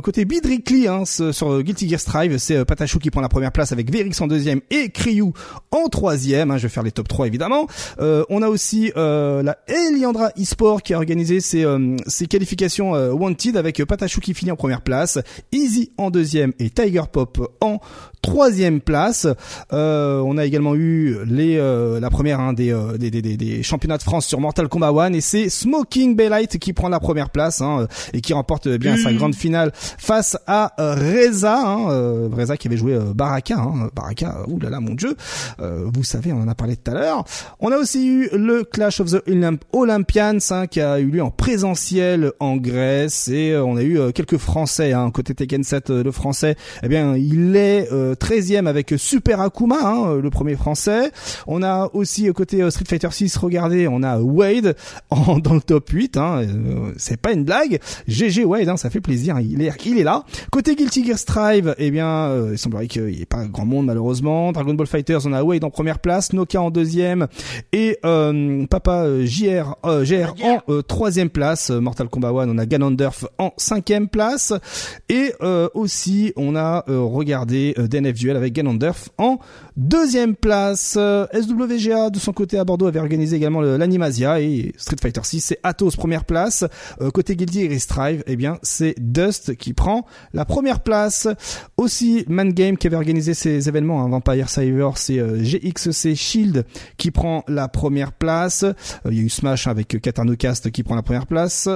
côté 0.03 0.25
Bidrickley 0.25 0.89
hein, 0.89 1.05
sur 1.05 1.63
Guilty 1.63 1.87
Gear 1.87 2.01
Strive, 2.01 2.37
c'est 2.37 2.65
Patachou 2.65 2.99
qui 2.99 3.11
prend 3.11 3.21
la 3.21 3.29
première 3.29 3.53
place 3.53 3.71
avec 3.71 3.89
Verix 3.89 4.11
en 4.19 4.24
deuxième 4.27 4.61
et 4.69 4.89
Kryu 4.89 5.31
en 5.71 5.87
troisième. 5.87 6.51
Hein, 6.51 6.57
je 6.57 6.63
vais 6.63 6.69
faire 6.69 6.83
les 6.83 6.91
top 6.91 7.07
3 7.07 7.27
évidemment. 7.27 7.67
Euh, 7.99 8.23
on 8.29 8.41
a 8.41 8.47
aussi 8.47 8.91
euh, 8.97 9.43
la 9.43 9.57
Eliandra 9.67 10.31
eSport 10.37 10.81
qui 10.81 10.93
a 10.93 10.97
organisé 10.97 11.39
ses, 11.39 11.63
euh, 11.65 11.97
qualifications 12.29 12.91
Wanted 12.91 13.57
avec 13.57 13.83
Patachou 13.83 14.21
qui 14.21 14.33
finit 14.33 14.51
en 14.51 14.55
première 14.55 14.81
place, 14.81 15.19
Easy 15.51 15.91
en 15.97 16.09
deuxième 16.09 16.53
et 16.59 16.69
Tiger 16.69 17.03
Pop 17.11 17.55
en 17.61 17.79
troisième 18.25 18.81
place. 18.81 19.27
Euh, 19.71 20.19
on 20.25 20.37
a 20.37 20.45
également 20.45 20.75
eu 20.75 21.17
les 21.25 21.57
euh, 21.57 21.99
la 21.99 22.09
première 22.09 22.39
hein, 22.39 22.53
des, 22.53 22.71
euh, 22.71 22.97
des, 22.97 23.11
des, 23.11 23.21
des, 23.21 23.37
des 23.37 23.63
championnats 23.63 23.97
de 23.97 24.03
France 24.03 24.25
sur 24.25 24.39
Mortal 24.39 24.67
Kombat 24.67 24.89
1 24.89 25.13
et 25.13 25.21
c'est 25.21 25.49
Smoking 25.49 26.15
Baylight 26.15 26.57
qui 26.57 26.73
prend 26.73 26.89
la 26.89 26.99
première 26.99 27.29
place 27.29 27.61
hein, 27.61 27.87
et 28.13 28.21
qui 28.21 28.33
remporte 28.33 28.67
euh, 28.67 28.77
bien 28.77 28.97
sa 28.97 29.13
grande 29.13 29.35
finale 29.35 29.71
face 29.75 30.37
à 30.47 30.73
euh, 30.79 30.95
Reza, 30.95 31.55
hein, 31.55 31.89
euh, 31.89 32.29
Reza 32.31 32.57
qui 32.57 32.67
avait 32.67 32.77
joué 32.77 32.93
euh, 32.93 33.13
Baraka, 33.13 33.57
hein, 33.57 33.89
Baraka 33.95 34.25
Cobra 34.25 34.49
Ouh 34.49 34.59
là 34.59 34.69
là, 34.69 34.79
mon 34.79 34.93
dieu. 34.95 35.15
Euh, 35.59 35.85
vous 35.93 36.03
savez, 36.03 36.31
on 36.33 36.41
en 36.41 36.47
a 36.47 36.55
parlé 36.55 36.75
tout 36.77 36.91
à 36.91 36.93
l'heure. 36.93 37.25
On 37.59 37.71
a 37.71 37.77
aussi 37.77 38.07
eu 38.07 38.29
le 38.33 38.63
Clash 38.63 38.99
of 39.01 39.11
the 39.11 39.21
Olymp 39.27 39.63
Olympians 39.73 40.37
hein, 40.51 40.67
qui 40.67 40.81
a 40.81 40.99
eu 40.99 41.07
lieu 41.07 41.21
en 41.21 41.31
présentiel 41.31 42.31
en 42.39 42.57
Grèce 42.57 43.27
et 43.27 43.55
on 43.57 43.75
a 43.75 43.83
eu 43.83 44.11
quelques 44.13 44.37
Français. 44.37 44.93
Hein, 44.93 45.11
côté 45.11 45.33
Tekken 45.33 45.63
7, 45.63 45.89
le 45.89 46.11
français, 46.11 46.55
eh 46.83 46.87
bien, 46.87 47.15
il 47.15 47.55
est 47.55 47.87
13e 48.15 48.67
avec 48.67 48.93
Super 48.97 49.41
Akuma, 49.41 49.77
hein, 49.81 50.15
le 50.21 50.29
premier 50.29 50.55
français. 50.55 51.11
On 51.47 51.63
a 51.63 51.89
aussi 51.93 52.31
côté 52.33 52.69
Street 52.71 52.85
Fighter 52.87 53.09
6, 53.11 53.37
regardez, 53.37 53.87
on 53.87 54.03
a 54.03 54.19
Wade 54.19 54.75
en, 55.09 55.39
dans 55.39 55.53
le 55.53 55.61
top 55.61 55.89
8. 55.89 56.17
Hein, 56.17 56.41
c'est 56.97 57.19
pas 57.19 57.31
une 57.31 57.43
blague. 57.43 57.79
GG 58.07 58.45
Wade, 58.45 58.69
hein, 58.69 58.77
ça 58.77 58.89
fait 58.89 59.01
plaisir. 59.01 59.39
Il 59.39 59.61
est, 59.61 59.85
il 59.85 59.99
est 59.99 60.03
là. 60.03 60.23
Côté 60.51 60.75
Guilty 60.75 61.05
Gear 61.05 61.17
Strive, 61.17 61.75
eh 61.77 61.91
bien, 61.91 62.51
il 62.51 62.57
semblerait 62.57 62.87
qu'il 62.87 63.05
n'y 63.05 63.21
ait 63.21 63.25
pas 63.25 63.45
grand 63.45 63.65
monde 63.65 63.85
malheureusement. 63.85 64.51
Dragon 64.51 64.73
Ball 64.73 64.87
Fighters, 64.87 65.25
on 65.25 65.33
a 65.33 65.43
Wade 65.43 65.63
en 65.63 65.69
première 65.69 65.99
place, 65.99 66.33
Nokia 66.33 66.61
en 66.61 66.71
deuxième 66.71 67.27
et 67.71 67.97
euh, 68.05 68.65
Papa 68.67 69.03
euh, 69.05 69.25
JR, 69.25 69.75
euh, 69.85 70.03
GR 70.03 70.33
en 70.43 70.59
euh, 70.69 70.81
troisième 70.81 71.29
place. 71.29 71.69
Mortal 71.69 72.09
Kombat 72.09 72.29
1, 72.29 72.49
on 72.49 72.57
a 72.57 72.65
Ganondorf 72.65 73.25
en 73.37 73.51
cinquième 73.57 74.07
place 74.07 74.53
et 75.09 75.33
aussi 75.73 76.33
on 76.35 76.55
a 76.55 76.83
regardé 76.87 77.75
DNF 78.01 78.13
Duel 78.13 78.37
avec 78.37 78.53
Ganondorf 78.53 79.09
en 79.17 79.39
deuxième 79.77 80.35
place. 80.35 80.97
SWGA 81.33 82.09
de 82.09 82.19
son 82.19 82.33
côté 82.33 82.57
à 82.57 82.63
Bordeaux 82.63 82.87
avait 82.87 82.99
organisé 82.99 83.35
également 83.35 83.61
l'Animasia 83.61 84.41
et 84.41 84.73
Street 84.77 84.97
Fighter 85.01 85.21
6 85.23 85.41
c'est 85.41 85.59
Atos 85.63 85.95
première 85.95 86.25
place. 86.25 86.65
côté 87.13 87.35
Guilty 87.35 87.61
et 87.61 87.79
Strive, 87.79 88.23
eh 88.27 88.35
bien 88.35 88.57
c'est 88.61 88.95
Dust 88.99 89.55
qui 89.55 89.73
prend 89.73 90.05
la 90.33 90.45
première 90.45 90.81
place. 90.81 91.27
Aussi 91.77 92.25
Man 92.27 92.51
Game 92.53 92.77
qui 92.77 92.87
avait 92.87 92.95
organisé 92.95 93.33
ces 93.33 93.67
événements, 93.67 94.03
hein, 94.03 94.09
Vampire 94.09 94.49
Cyber, 94.49 94.97
c'est 94.97 95.19
GXC 95.19 96.15
Shield 96.15 96.65
qui 96.97 97.11
prend 97.11 97.43
la 97.47 97.67
première 97.67 98.11
place. 98.11 98.63
Euh, 98.63 98.73
il 99.11 99.17
y 99.17 99.19
a 99.19 99.23
eu 99.23 99.29
Smash 99.29 99.67
avec 99.67 99.99
Katarnocast 100.01 100.71
qui 100.71 100.83
prend 100.83 100.95
la 100.95 101.03
première 101.03 101.27
place. 101.27 101.69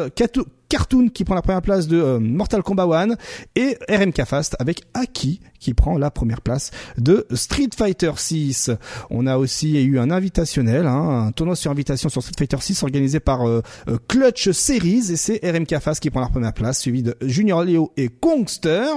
Cartoon 0.70 1.10
qui 1.10 1.24
prend 1.24 1.36
la 1.36 1.42
première 1.42 1.62
place 1.62 1.88
de 1.88 2.00
euh, 2.00 2.20
Mortal 2.20 2.62
Kombat 2.62 2.86
1 2.86 3.16
et 3.56 3.78
RMK 3.90 4.24
Fast 4.26 4.56
avec 4.60 4.84
Aki 4.94 5.42
qui 5.60 5.74
prend 5.74 5.98
la 5.98 6.12
première 6.12 6.42
place 6.42 6.72
de 6.98 7.28
Street 7.34 7.70
Fighter 7.76 8.12
6. 8.16 8.72
On 9.10 9.28
a 9.28 9.38
aussi 9.38 9.84
eu 9.84 10.00
un 10.00 10.12
invitationnel, 10.12 10.86
hein, 10.88 11.26
un 11.28 11.32
tournoi 11.32 11.56
sur 11.56 11.72
invitation 11.72 12.08
sur 12.08 12.22
Street 12.22 12.36
Fighter 12.38 12.58
6 12.62 12.84
organisé 12.84 13.20
par 13.20 13.48
euh, 13.48 13.62
Clutch 14.08 14.52
Series 14.52 15.12
et 15.12 15.16
c'est 15.16 15.40
RMK 15.44 15.80
Fast 15.80 16.02
qui 16.02 16.12
prend 16.12 16.22
la 16.22 16.30
première 16.30 16.54
place 16.54 16.80
suivi 16.80 17.04
de 17.04 17.16
Junior 17.22 17.64
Leo 17.64 17.92
et 17.98 18.10
Kongster. 18.10 18.92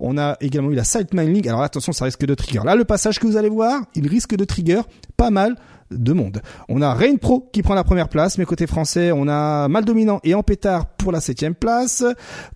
On 0.00 0.18
a 0.18 0.36
également 0.40 0.70
eu 0.70 0.74
la 0.74 0.84
Sightman 0.84 1.32
League. 1.32 1.48
Alors 1.48 1.62
attention, 1.62 1.92
ça 1.92 2.04
risque 2.04 2.26
de 2.26 2.34
trigger. 2.34 2.60
Là, 2.64 2.74
le 2.74 2.84
passage 2.84 3.18
que 3.18 3.26
vous 3.26 3.36
allez 3.36 3.48
voir, 3.48 3.82
il 3.94 4.08
risque 4.08 4.34
de 4.34 4.44
trigger 4.44 4.82
pas 5.16 5.30
mal 5.30 5.56
de 5.96 6.12
monde. 6.12 6.42
On 6.68 6.82
a 6.82 6.94
Rain 6.94 7.16
Pro 7.16 7.48
qui 7.52 7.62
prend 7.62 7.74
la 7.74 7.84
première 7.84 8.08
place, 8.08 8.38
mais 8.38 8.44
côté 8.44 8.66
français, 8.66 9.12
on 9.12 9.28
a 9.28 9.68
Mal 9.68 9.84
Dominant 9.84 10.20
et 10.24 10.34
Ampétard 10.34 10.86
pour 10.86 11.12
la 11.12 11.20
septième 11.20 11.54
place. 11.54 12.04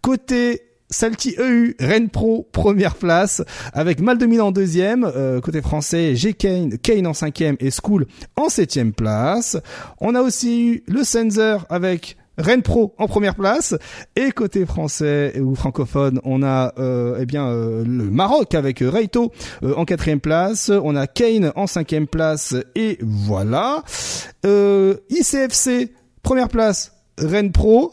Côté 0.02 0.62
Salty 0.88 1.34
EU, 1.38 1.74
Rain 1.80 2.06
Pro, 2.06 2.48
première 2.52 2.94
place, 2.94 3.42
avec 3.72 4.00
Mal 4.00 4.18
Dominant 4.18 4.48
en 4.48 4.52
deuxième. 4.52 5.04
Euh, 5.04 5.40
côté 5.40 5.60
français, 5.60 6.14
G 6.14 6.32
Kane, 6.32 6.78
Kane 6.78 7.06
en 7.06 7.14
cinquième 7.14 7.56
et 7.60 7.70
School 7.70 8.06
en 8.36 8.48
septième 8.48 8.92
place. 8.92 9.56
On 10.00 10.14
a 10.14 10.22
aussi 10.22 10.66
eu 10.66 10.84
le 10.86 11.02
Sensor 11.02 11.66
avec 11.70 12.16
Rennes 12.38 12.62
Pro 12.62 12.94
en 12.98 13.06
première 13.06 13.34
place. 13.34 13.74
Et 14.14 14.30
côté 14.30 14.66
français 14.66 15.38
ou 15.40 15.54
francophone 15.54 16.20
on 16.24 16.42
a 16.42 16.72
euh, 16.78 17.18
eh 17.20 17.26
bien 17.26 17.46
euh, 17.46 17.84
le 17.84 18.04
Maroc 18.04 18.54
avec 18.54 18.80
Reito 18.80 19.32
euh, 19.62 19.74
en 19.74 19.84
quatrième 19.84 20.20
place. 20.20 20.70
On 20.70 20.96
a 20.96 21.06
Kane 21.06 21.52
en 21.56 21.66
cinquième 21.66 22.06
place. 22.06 22.54
Et 22.74 22.98
voilà. 23.00 23.82
ICFC 24.44 25.92
première 26.22 26.48
place 26.48 26.95
Rennes 27.18 27.52
Pro. 27.52 27.92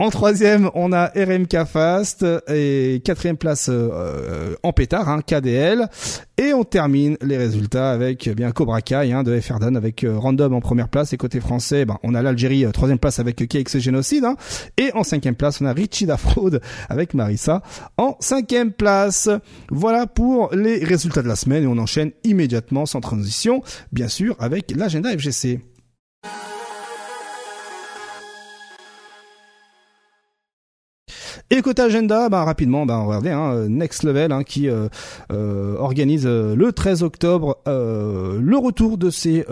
En 0.00 0.10
troisième, 0.10 0.70
on 0.74 0.92
a 0.92 1.06
RMK 1.06 1.64
Fast 1.66 2.26
et 2.48 3.00
quatrième 3.04 3.36
place 3.36 3.68
euh, 3.70 4.54
en 4.64 4.72
pétard, 4.72 5.08
hein, 5.08 5.20
KDL. 5.22 5.88
Et 6.36 6.52
on 6.52 6.64
termine 6.64 7.16
les 7.22 7.36
résultats 7.36 7.92
avec 7.92 8.26
eh 8.26 8.34
bien 8.34 8.50
Cobra 8.50 8.82
Kai 8.82 9.12
hein, 9.12 9.22
de 9.22 9.38
FRDAN 9.38 9.76
avec 9.76 10.02
euh, 10.02 10.18
Random 10.18 10.52
en 10.52 10.60
première 10.60 10.88
place 10.88 11.12
et 11.12 11.16
côté 11.16 11.38
français, 11.38 11.84
ben, 11.84 11.98
on 12.02 12.12
a 12.14 12.22
l'Algérie 12.22 12.64
euh, 12.64 12.72
troisième 12.72 12.98
place 12.98 13.20
avec 13.20 13.36
KX 13.36 13.78
Génocide 13.78 14.24
hein. 14.24 14.34
et 14.76 14.90
en 14.94 15.04
cinquième 15.04 15.36
place 15.36 15.60
on 15.60 15.66
a 15.66 15.72
Richie 15.72 16.08
Fraude 16.18 16.60
avec 16.88 17.14
Marissa 17.14 17.62
en 17.96 18.16
cinquième 18.18 18.72
place. 18.72 19.28
Voilà 19.70 20.08
pour 20.08 20.52
les 20.52 20.84
résultats 20.84 21.22
de 21.22 21.28
la 21.28 21.36
semaine 21.36 21.62
et 21.62 21.68
on 21.68 21.78
enchaîne 21.78 22.10
immédiatement 22.24 22.84
sans 22.84 23.00
transition, 23.00 23.62
bien 23.92 24.08
sûr 24.08 24.34
avec 24.40 24.72
l'agenda 24.74 25.16
FGC. 25.16 25.60
Et 31.50 31.60
côté 31.60 31.82
agenda, 31.82 32.30
bah, 32.30 32.42
rapidement, 32.44 32.86
bah, 32.86 32.98
regardez, 32.98 33.30
hein, 33.30 33.68
Next 33.68 34.02
Level 34.02 34.32
hein, 34.32 34.44
qui 34.44 34.68
euh, 34.68 34.88
euh, 35.30 35.76
organise 35.76 36.24
euh, 36.26 36.56
le 36.56 36.72
13 36.72 37.02
octobre 37.02 37.58
le 37.66 38.56
retour 38.56 38.96
de 38.98 39.10
ces 39.10 39.44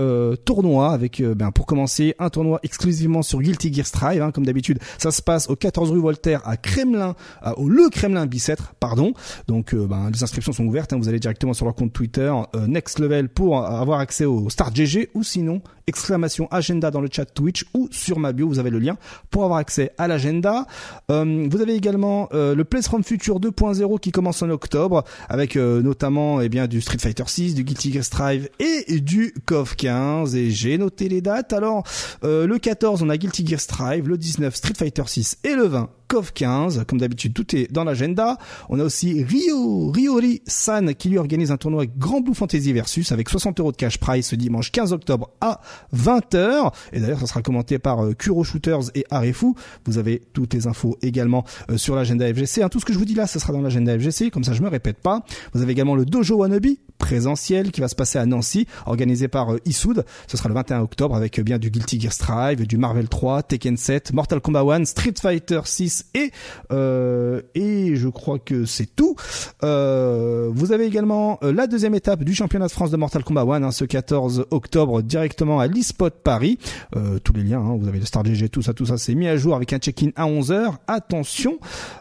tournois 0.45 0.93
avec, 0.93 1.23
ben, 1.23 1.51
pour 1.51 1.67
commencer, 1.67 2.15
un 2.19 2.31
tournoi 2.31 2.61
exclusivement 2.63 3.23
sur 3.23 3.41
Guilty 3.41 3.73
Gear 3.73 3.87
Strive, 3.87 4.23
hein, 4.23 4.31
comme 4.31 4.47
d'habitude. 4.47 4.79
Ça 4.99 5.11
se 5.11 5.23
passe 5.23 5.49
au 5.51 5.57
14 5.57 5.91
rue 5.91 6.01
Voltaire 6.01 6.41
à 6.45 6.57
Kremlin, 6.57 7.15
au 7.57 7.69
Le 7.69 7.89
Kremlin 7.91 8.27
Bicêtre, 8.27 8.75
pardon. 8.81 9.13
Donc, 9.49 9.75
ben, 9.75 10.11
les 10.13 10.23
inscriptions 10.23 10.53
sont 10.53 10.65
ouvertes. 10.65 10.93
Hein, 10.93 10.99
vous 10.99 11.09
allez 11.09 11.21
directement 11.21 11.53
sur 11.53 11.67
leur 11.67 11.75
compte 11.75 11.93
Twitter 11.93 12.33
Next 12.67 12.99
Level 12.99 13.29
pour 13.29 13.65
avoir 13.65 14.01
accès 14.01 14.25
au 14.25 14.49
Start 14.49 14.75
GG 14.75 15.11
ou 15.15 15.23
sinon 15.23 15.63
exclamation 15.87 16.49
agenda 16.51 16.91
dans 16.91 17.01
le 17.01 17.09
chat 17.11 17.25
Twitch 17.25 17.65
ou 17.75 17.89
sur 17.91 18.19
ma 18.19 18.33
bio, 18.33 18.49
vous 18.49 18.59
avez 18.59 18.71
le 18.71 18.79
lien 18.79 18.97
pour 19.31 19.45
avoir 19.45 19.59
accès 19.59 19.93
à 19.99 20.09
l'agenda. 20.09 20.67
vous 21.09 21.61
avez 21.61 21.75
également 21.75 22.29
euh, 22.33 22.55
le 22.55 22.65
Place 22.65 22.87
from 22.87 23.03
Future 23.05 23.41
2.0 23.41 24.01
qui 24.01 24.13
commence 24.13 24.43
en 24.43 24.51
octobre 24.51 25.05
avec 25.29 25.57
euh, 25.57 25.83
notamment 25.83 26.41
eh 26.41 26.49
bien 26.49 26.67
du 26.67 26.81
Street 26.81 26.99
Fighter 26.99 27.25
6, 27.27 27.55
du 27.55 27.65
Guilty 27.65 27.93
Gear 27.93 28.05
Strive 28.05 28.49
et 28.59 29.01
du 29.01 29.35
KOF 29.47 29.77
15 29.77 30.35
et 30.37 30.51
j'ai 30.51 30.79
noté 30.79 31.09
les 31.09 31.21
dates. 31.21 31.53
Alors 31.53 31.85
euh, 32.25 32.47
le 32.47 32.59
14 32.59 33.03
on 33.03 33.09
a 33.09 33.17
Guilty 33.17 33.47
Gear 33.47 33.61
Strive, 33.61 34.09
le 34.09 34.19
19 34.19 34.55
Street 34.55 34.75
Fighter 34.77 35.05
6 35.07 35.39
et 35.45 35.55
le 35.55 35.67
20 35.67 35.91
KOF 36.13 36.33
15. 36.35 36.85
Comme 36.87 36.99
d'habitude, 36.99 37.33
tout 37.33 37.57
est 37.57 37.73
dans 37.73 37.85
l'agenda. 37.85 38.37
On 38.69 38.79
a 38.79 38.85
aussi 38.85 39.25
Ryo, 39.25 39.91
Ryori 39.93 40.43
San 40.47 40.95
qui 40.95 41.09
lui 41.09 41.17
organise 41.17 41.51
un 41.51 41.57
tournoi 41.57 41.87
Grand 41.87 42.21
Blue 42.21 42.35
Fantasy 42.35 42.75
Versus 42.75 43.13
avec 43.13 43.31
60 43.31 43.61
euros 43.61 43.73
de 43.73 43.79
cash 43.79 43.97
prize 43.97 44.27
ce 44.27 44.37
dimanche 44.37 44.71
15 44.73 44.93
octobre 44.93 45.31
à 45.41 45.63
20h. 45.97 46.71
Et 46.93 47.01
d'ailleurs, 47.01 47.21
ça 47.21 47.27
sera 47.27 47.41
commenté 47.41 47.79
par 47.79 48.05
euh, 48.05 48.13
Kuro 48.13 48.45
Shooters 48.45 48.91
et 48.95 49.07
Arefu. 49.11 49.55
Vous 49.87 49.97
avez 49.97 50.23
toutes 50.35 50.53
les 50.53 50.67
infos 50.67 50.99
également 51.01 51.45
euh, 51.71 51.79
sur 51.79 51.97
l'agenda 51.97 52.27
FGC. 52.27 52.63
Hein, 52.63 52.69
tout 52.69 52.79
ce 52.79 52.85
que 52.85 52.93
je 52.93 52.99
vous 52.99 53.07
dis 53.07 53.15
là, 53.15 53.27
ce 53.27 53.39
sera 53.39 53.55
dans 53.55 53.63
l'agenda 53.63 53.99
FGC. 53.99 54.31
Comme 54.31 54.45
ça, 54.45 54.53
je 54.53 54.61
me 54.61 54.69
répète 54.69 54.99
pas. 54.99 55.25
Vous 55.55 55.63
avez 55.63 55.73
également 55.73 55.95
le 55.95 56.05
Dojo 56.05 56.37
Wannabe 56.37 56.67
présentiel 56.99 57.73
qui 57.73 57.81
va 57.81 57.89
se 57.89 57.97
passer 57.97 58.19
à 58.19 58.27
Nancy, 58.27 58.67
organisé 58.87 59.29
par 59.29 59.55
euh, 59.55 59.59
Isoud. 59.65 60.05
Ce 60.29 60.37
sera 60.37 60.51
le 60.51 60.55
21 60.55 60.81
octobre 60.81 61.17
avec 61.17 61.41
bien 61.41 61.59
du 61.59 61.71
Guilty 61.71 61.99
Gear 62.01 62.13
Strive, 62.13 62.67
du 62.67 62.77
Marvel 62.77 63.09
3, 63.09 63.45
Tekken 63.45 63.77
7, 63.79 64.13
Mortal 64.13 64.41
Kombat 64.41 64.61
1, 64.61 64.85
Street 64.85 65.15
Fighter 65.21 65.61
6 65.65 66.02
et 66.15 66.31
euh, 66.71 67.43
et 67.55 67.97
je 67.97 68.09
crois 68.09 68.39
que 68.39 68.65
c'est 68.65 68.95
tout. 68.95 69.17
Euh, 69.63 70.51
vous 70.53 70.73
avez 70.73 70.87
également 70.87 71.39
euh, 71.43 71.53
la 71.53 71.67
deuxième 71.67 71.95
étape 71.95 72.25
du 72.25 72.35
championnat 72.35 72.67
de 72.67 72.73
France 72.73 72.91
de 72.91 72.97
Mortal 72.97 73.25
Kombat 73.25 73.43
1 73.43 73.63
hein, 73.63 73.71
ce 73.71 73.85
14 73.85 74.47
octobre 74.51 75.03
directement 75.03 75.61
à 75.61 75.67
l'eSpot 75.67 76.11
Paris. 76.11 76.59
Euh, 76.97 77.19
tous 77.19 77.33
les 77.33 77.43
liens, 77.43 77.61
hein, 77.61 77.77
vous 77.79 77.89
avez 77.89 77.99
le 77.99 78.05
Star 78.05 78.25
GG, 78.25 78.49
tout 78.49 78.63
ça, 78.63 78.75
tout 78.75 78.87
ça, 78.87 78.97
c'est 78.97 79.15
mis 79.15 79.29
à 79.29 79.37
jour 79.37 79.55
avec 79.55 79.73
un 79.73 79.79
check-in 79.79 80.11
à 80.17 80.27
11h. 80.27 80.75
Attention. 80.87 81.59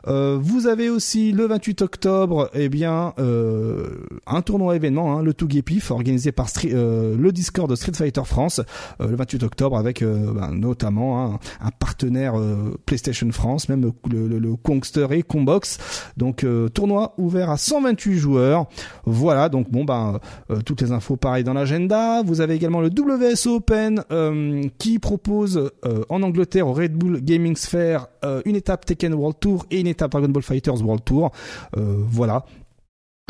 Euh, 0.07 0.37
vous 0.41 0.67
avez 0.67 0.89
aussi 0.89 1.31
le 1.31 1.45
28 1.45 1.81
octobre, 1.81 2.49
eh 2.53 2.69
bien, 2.69 3.13
un 4.27 4.41
tournoi 4.41 4.75
événement, 4.75 5.17
hein, 5.17 5.23
le 5.23 5.33
Tougepif, 5.33 5.91
organisé 5.91 6.31
par 6.31 6.47
le 6.63 7.29
Discord 7.31 7.69
de 7.69 7.75
Street 7.75 7.93
Fighter 7.93 8.23
France, 8.25 8.61
le 8.99 9.15
28 9.15 9.43
octobre 9.43 9.77
avec 9.77 10.03
ben, 10.03 10.51
notamment 10.51 11.33
hein, 11.33 11.39
un 11.61 11.71
partenaire 11.71 12.33
PlayStation 12.85 13.31
France, 13.31 13.69
même 13.69 13.90
le, 14.09 14.55
Kongster 14.55 15.07
et 15.11 15.23
Combox. 15.23 15.77
Donc 16.17 16.43
euh, 16.43 16.69
tournoi 16.69 17.13
ouvert 17.17 17.49
à 17.49 17.57
128 17.57 18.17
joueurs. 18.17 18.65
Voilà, 19.05 19.49
donc 19.49 19.69
bon 19.71 19.83
ben 19.83 20.19
euh, 20.49 20.61
toutes 20.65 20.81
les 20.81 20.91
infos 20.91 21.15
pareil 21.15 21.43
dans 21.43 21.53
l'agenda. 21.53 22.21
Vous 22.23 22.41
avez 22.41 22.55
également 22.55 22.81
le 22.81 22.89
WS 22.89 23.47
Open 23.47 24.03
euh, 24.11 24.63
qui 24.77 24.99
propose 24.99 25.71
en 26.09 26.23
Angleterre 26.23 26.67
au 26.67 26.73
Red 26.73 26.93
Bull 26.93 27.21
Gaming 27.21 27.55
Sphere 27.55 28.07
une 28.45 28.55
étape 28.55 28.85
Tekken 28.85 29.13
World 29.13 29.37
Tour 29.39 29.65
et 29.71 29.79
une 29.79 29.87
étape 29.87 30.11
Dragon 30.11 30.29
Ball 30.29 30.43
Fighters 30.43 30.81
World 30.81 31.03
Tour. 31.03 31.31
voilà, 31.75 32.45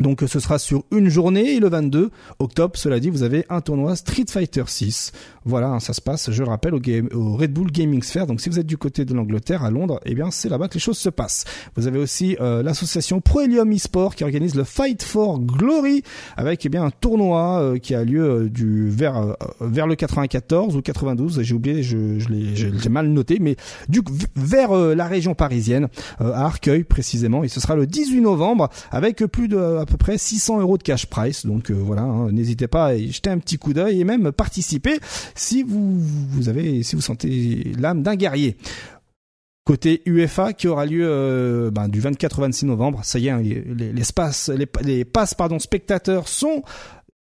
Donc 0.02 0.24
ce 0.28 0.40
sera 0.40 0.60
sur 0.60 0.84
une 0.92 1.10
journée 1.10 1.56
et 1.56 1.60
le 1.60 1.70
22 1.70 2.10
octobre, 2.40 2.78
cela 2.78 3.00
dit, 3.00 3.10
vous 3.10 3.24
avez 3.24 3.46
un 3.50 3.62
tournoi 3.62 3.96
Street 3.96 4.26
Fighter 4.28 4.64
6. 4.66 5.12
Voilà, 5.44 5.70
hein, 5.70 5.80
ça 5.80 5.94
se 5.94 6.02
passe, 6.02 6.32
je 6.32 6.44
le 6.44 6.50
rappelle, 6.50 6.76
au, 6.76 6.80
game, 6.80 7.10
au 7.14 7.36
Red 7.36 7.54
Bull 7.54 7.72
Gaming 7.72 8.04
Sphere. 8.04 8.28
Donc 8.28 8.42
si 8.42 8.50
vous 8.50 8.60
êtes 8.60 8.68
du 8.68 8.78
côté 8.78 9.06
de 9.06 9.14
l'Angleterre, 9.14 9.64
à 9.64 9.72
Londres, 9.72 10.00
eh 10.06 10.14
bien 10.14 10.32
c'est 10.32 10.50
là-bas 10.50 10.68
que 10.68 10.76
les 10.76 10.80
choses 10.80 10.98
se 10.98 11.10
passent. 11.10 11.46
Vous 11.76 11.88
avez 11.88 12.00
aussi 12.00 12.38
euh, 12.40 12.62
l'association 12.62 13.22
Pro 13.22 13.42
Helium 13.42 13.72
eSport 13.72 14.16
qui 14.16 14.24
organise 14.24 14.56
le 14.56 14.64
Fight 14.64 15.02
for 15.02 15.40
Glory 15.40 16.04
avec 16.38 16.66
eh 16.66 16.70
bien 16.70 16.84
un 16.84 16.92
tournoi 16.92 17.60
euh, 17.62 17.78
qui 17.78 17.96
a 17.96 18.04
lieu 18.04 18.24
euh, 18.24 18.50
du 18.50 18.90
vers 18.90 19.18
euh, 19.18 19.34
vers 19.60 19.88
le 19.88 19.96
94 19.96 20.76
ou 20.76 20.82
92, 20.82 21.42
j'ai 21.42 21.56
oublié, 21.56 21.84
je, 21.84 22.20
je 22.20 22.30
l'ai 22.30 22.90
mal 22.90 23.08
noté, 23.08 23.38
mais 23.40 23.56
du 23.90 24.02
vers 24.36 24.72
euh, 24.72 24.96
la 24.96 25.08
région 25.08 25.34
parisienne, 25.34 25.88
à 26.20 26.46
Arcueil 26.46 26.84
précisément, 26.84 27.44
et 27.44 27.48
ce 27.48 27.60
sera 27.60 27.76
le 27.76 27.88
18 27.88 28.22
novembre 28.22 28.70
avec 28.92 29.18
plus 29.26 29.48
de 29.48 29.58
à 29.58 29.86
peu 29.86 29.98
près 29.98 30.18
600 30.18 30.62
euros 30.62 30.78
de 30.78 30.84
cash 30.84 31.06
price. 31.06 31.46
Donc 31.46 31.72
voilà, 31.72 32.04
hein, 32.04 32.32
n'hésitez 32.32 32.68
pas 32.68 32.88
à 32.88 32.94
y 32.96 33.12
jeter 33.12 33.30
un 33.30 33.40
petit 33.40 33.58
coup 33.58 33.74
d'œil 33.74 34.02
et 34.02 34.04
même 34.04 34.32
participer 34.32 35.00
si 35.36 35.64
vous 35.64 36.00
vous 36.00 36.50
avez 36.50 36.84
si 36.84 36.96
vous 36.96 37.02
sentez 37.02 37.72
l'âme 37.78 38.04
d'un 38.04 38.16
guerrier. 38.16 38.58
Côté 39.64 40.02
UEFA 40.08 40.54
qui 40.54 40.68
aura 40.68 40.88
lieu 40.88 41.06
euh, 41.06 41.70
ben, 41.70 41.88
du 41.88 42.00
24 42.00 42.40
au 42.40 42.42
26 42.42 42.66
novembre, 42.66 43.02
ça 43.04 43.20
y 43.20 43.28
est, 43.28 43.30
hein, 43.30 43.42
les, 43.42 43.62
les, 43.62 43.94
les, 44.84 45.06
passes 45.06 45.34
pardon 45.36 45.60
spectateurs 45.60 46.28
sont 46.28 46.64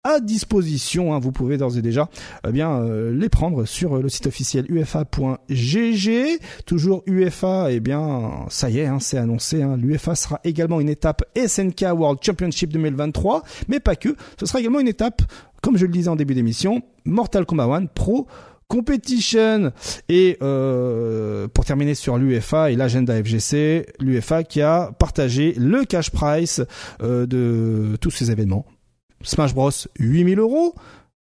à 0.08 0.20
disposition. 0.20 1.14
hein, 1.14 1.20
vous 1.20 1.32
pouvez 1.32 1.58
d'ores 1.58 1.78
et 1.78 1.82
déjà 1.82 2.10
eh 2.48 2.52
bien 2.52 2.80
euh, 2.80 3.14
les 3.14 3.30
prendre 3.30 3.66
sur 3.66 3.98
le 4.02 4.10
site 4.10 4.28
officiel 4.28 4.66
ufa.gg. 4.70 6.40
Toujours 6.66 7.04
UEFA, 7.08 7.72
eh 7.72 7.80
bien 7.80 8.46
ça 8.50 8.70
y 8.70 8.80
est, 8.80 8.86
hein, 8.86 9.00
c'est 9.00 9.18
annoncé. 9.18 9.62
Hein, 9.62 9.78
L'UEFA 9.78 10.16
sera 10.16 10.40
également 10.44 10.80
une 10.80 10.90
étape 10.90 11.24
SNK 11.36 11.86
World 11.94 12.20
Championship 12.22 12.72
2023, 12.72 13.44
mais 13.68 13.80
pas 13.80 13.96
que. 13.96 14.16
Ce 14.40 14.46
sera 14.46 14.60
également 14.60 14.80
une 14.80 14.88
étape, 14.88 15.22
comme 15.62 15.78
je 15.78 15.86
le 15.86 15.92
disais 15.92 16.10
en 16.10 16.16
début 16.16 16.34
d'émission, 16.34 16.82
Mortal 17.06 17.46
Kombat 17.46 17.66
1 17.66 17.86
Pro. 17.88 18.28
Competition 18.70 19.72
et 20.10 20.38
euh, 20.42 21.48
pour 21.48 21.64
terminer 21.64 21.96
sur 21.96 22.18
l'UEFA 22.18 22.70
et 22.70 22.76
l'agenda 22.76 23.14
FGC, 23.16 23.86
l'UEFA 24.02 24.44
qui 24.44 24.62
a 24.62 24.92
partagé 25.00 25.54
le 25.58 25.86
cash 25.86 26.10
price 26.12 26.62
euh, 27.02 27.26
de 27.26 27.96
tous 28.02 28.12
ces 28.12 28.30
événements. 28.30 28.66
Smash 29.22 29.54
Bros 29.54 29.72
8000 30.00 30.40
euros, 30.40 30.76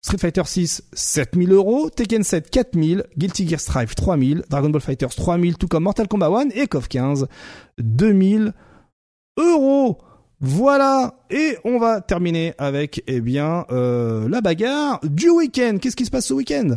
Street 0.02 0.18
Fighter 0.18 0.46
6 0.46 0.82
7000 0.92 1.52
euros, 1.52 1.90
Tekken 1.90 2.22
7 2.22 2.50
4000, 2.50 3.04
Guilty 3.16 3.48
Gear 3.48 3.60
Strive 3.60 3.94
3000, 3.94 4.44
Dragon 4.50 4.70
Ball 4.70 4.82
Fighters 4.82 5.14
3000, 5.14 5.56
tout 5.56 5.68
comme 5.68 5.84
Mortal 5.84 6.08
Kombat 6.08 6.28
1 6.28 6.50
et 6.50 6.66
KOF 6.66 6.88
15 6.88 7.26
2000 7.78 8.52
euros. 9.38 9.98
Voilà, 10.40 11.14
et 11.30 11.56
on 11.64 11.78
va 11.78 12.02
terminer 12.02 12.52
avec 12.58 13.02
eh 13.06 13.22
bien 13.22 13.64
euh, 13.70 14.28
la 14.28 14.42
bagarre 14.42 15.00
du 15.02 15.30
week-end. 15.30 15.78
Qu'est-ce 15.80 15.96
qui 15.96 16.04
se 16.04 16.10
passe 16.10 16.26
ce 16.26 16.34
week-end? 16.34 16.76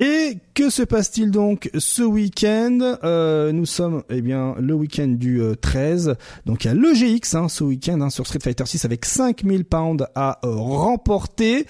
Et 0.00 0.38
que 0.58 0.70
se 0.70 0.82
passe-t-il 0.82 1.30
donc 1.30 1.70
ce 1.78 2.02
week-end? 2.02 2.96
Euh, 3.04 3.52
Nous 3.52 3.64
sommes 3.64 4.02
eh 4.10 4.20
bien 4.20 4.56
le 4.58 4.74
week-end 4.74 5.06
du 5.06 5.40
euh, 5.40 5.54
13. 5.54 6.16
Donc 6.46 6.64
il 6.64 6.66
y 6.66 6.70
a 6.72 6.74
l'EGX 6.74 7.36
hein, 7.36 7.48
ce 7.48 7.62
week-end 7.62 8.00
hein, 8.00 8.10
sur 8.10 8.26
Street 8.26 8.40
Fighter 8.42 8.66
6 8.66 8.84
avec 8.84 9.04
5000 9.04 9.64
pounds 9.64 10.04
à 10.16 10.40
euh, 10.44 10.52
remporter. 10.56 11.64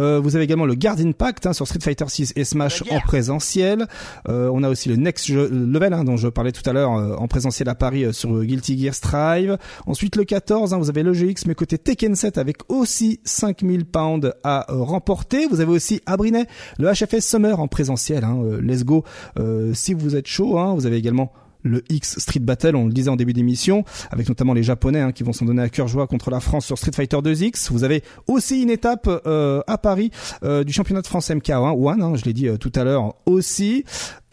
Euh, 0.00 0.18
vous 0.18 0.34
avez 0.34 0.44
également 0.44 0.66
le 0.66 0.74
Guard 0.74 0.98
Impact 0.98 1.46
hein, 1.46 1.52
sur 1.52 1.68
Street 1.68 1.78
Fighter 1.80 2.06
6 2.08 2.32
et 2.34 2.42
Smash 2.42 2.82
en 2.90 2.98
présentiel. 2.98 3.86
Euh, 4.28 4.50
on 4.52 4.64
a 4.64 4.68
aussi 4.68 4.88
le 4.88 4.96
Next 4.96 5.28
Level 5.28 5.92
hein, 5.92 6.02
dont 6.02 6.16
je 6.16 6.26
parlais 6.26 6.50
tout 6.50 6.68
à 6.68 6.72
l'heure 6.72 6.96
euh, 6.96 7.14
en 7.14 7.28
présentiel 7.28 7.68
à 7.68 7.76
Paris 7.76 8.06
euh, 8.06 8.12
sur 8.12 8.42
Guilty 8.42 8.76
Gear 8.76 8.92
Strive. 8.92 9.56
Ensuite 9.86 10.16
le 10.16 10.24
14, 10.24 10.74
hein, 10.74 10.78
vous 10.78 10.88
avez 10.88 11.04
l'EGX 11.04 11.46
mais 11.46 11.54
côté 11.54 11.78
Tekken 11.78 12.16
7 12.16 12.38
avec 12.38 12.56
aussi 12.68 13.20
5000 13.22 13.84
pounds 13.84 14.32
à 14.42 14.68
euh, 14.72 14.82
remporter. 14.82 15.46
Vous 15.46 15.60
avez 15.60 15.70
aussi 15.70 16.00
à 16.06 16.16
Brinet 16.16 16.46
le 16.80 16.90
HFS 16.90 17.20
Summer 17.20 17.60
en 17.60 17.68
présentiel. 17.68 18.24
Hein, 18.32 18.42
euh, 18.44 18.60
let's 18.60 18.84
go. 18.84 19.04
Euh, 19.38 19.72
si 19.74 19.94
vous 19.94 20.16
êtes 20.16 20.26
chaud, 20.26 20.58
hein, 20.58 20.74
vous 20.74 20.86
avez 20.86 20.96
également 20.96 21.32
le 21.62 21.82
X 21.88 22.18
Street 22.18 22.40
Battle, 22.40 22.76
on 22.76 22.86
le 22.86 22.92
disait 22.92 23.10
en 23.10 23.16
début 23.16 23.32
d'émission, 23.32 23.84
avec 24.10 24.28
notamment 24.28 24.54
les 24.54 24.62
Japonais 24.62 25.00
hein, 25.00 25.12
qui 25.12 25.22
vont 25.22 25.32
s'en 25.32 25.44
donner 25.44 25.62
à 25.62 25.68
cœur 25.68 25.88
joie 25.88 26.06
contre 26.06 26.30
la 26.30 26.40
France 26.40 26.66
sur 26.66 26.78
Street 26.78 26.92
Fighter 26.94 27.18
2X. 27.18 27.70
Vous 27.70 27.84
avez 27.84 28.02
aussi 28.26 28.62
une 28.62 28.70
étape 28.70 29.08
euh, 29.26 29.60
à 29.66 29.78
Paris 29.78 30.10
euh, 30.42 30.64
du 30.64 30.72
championnat 30.72 31.02
de 31.02 31.06
France 31.06 31.30
MK1, 31.30 31.74
One, 31.76 32.02
hein, 32.02 32.14
je 32.16 32.24
l'ai 32.24 32.32
dit 32.32 32.48
euh, 32.48 32.56
tout 32.56 32.72
à 32.74 32.84
l'heure 32.84 33.14
aussi. 33.26 33.84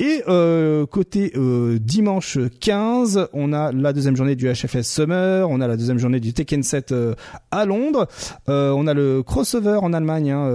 Et 0.02 0.24
euh, 0.30 0.86
côté 0.86 1.34
euh, 1.36 1.78
dimanche 1.78 2.38
15, 2.62 3.28
on 3.34 3.52
a 3.52 3.74
la 3.74 3.92
deuxième 3.92 4.16
journée 4.16 4.38
du 4.38 4.50
HFS 4.50 4.84
Summer, 4.84 5.50
on 5.50 5.60
a 5.60 5.68
la 5.68 5.76
deuxième 5.76 5.98
journée 5.98 6.22
du 6.22 6.32
Tekken 6.32 6.64
7 6.64 6.94
euh, 6.94 7.16
à 7.52 7.66
Londres, 7.66 8.08
on 8.48 8.88
a 8.88 8.94
le 8.94 9.24
crossover 9.24 9.80
en 9.82 9.92
Allemagne, 9.92 10.32
hein, 10.32 10.50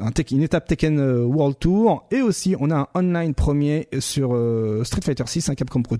un 0.00 0.10
une 0.30 0.42
étape 0.42 0.66
Tekken 0.68 1.00
World 1.24 1.58
Tour, 1.58 2.06
et 2.10 2.20
aussi 2.20 2.56
on 2.60 2.70
a 2.70 2.76
un 2.76 2.86
online 2.94 3.32
premier 3.32 3.88
sur 4.00 4.36
Street 4.82 5.00
Fighter 5.02 5.24
6, 5.26 5.48
un 5.48 5.54
Capcom 5.54 5.82
Pro 5.82 5.96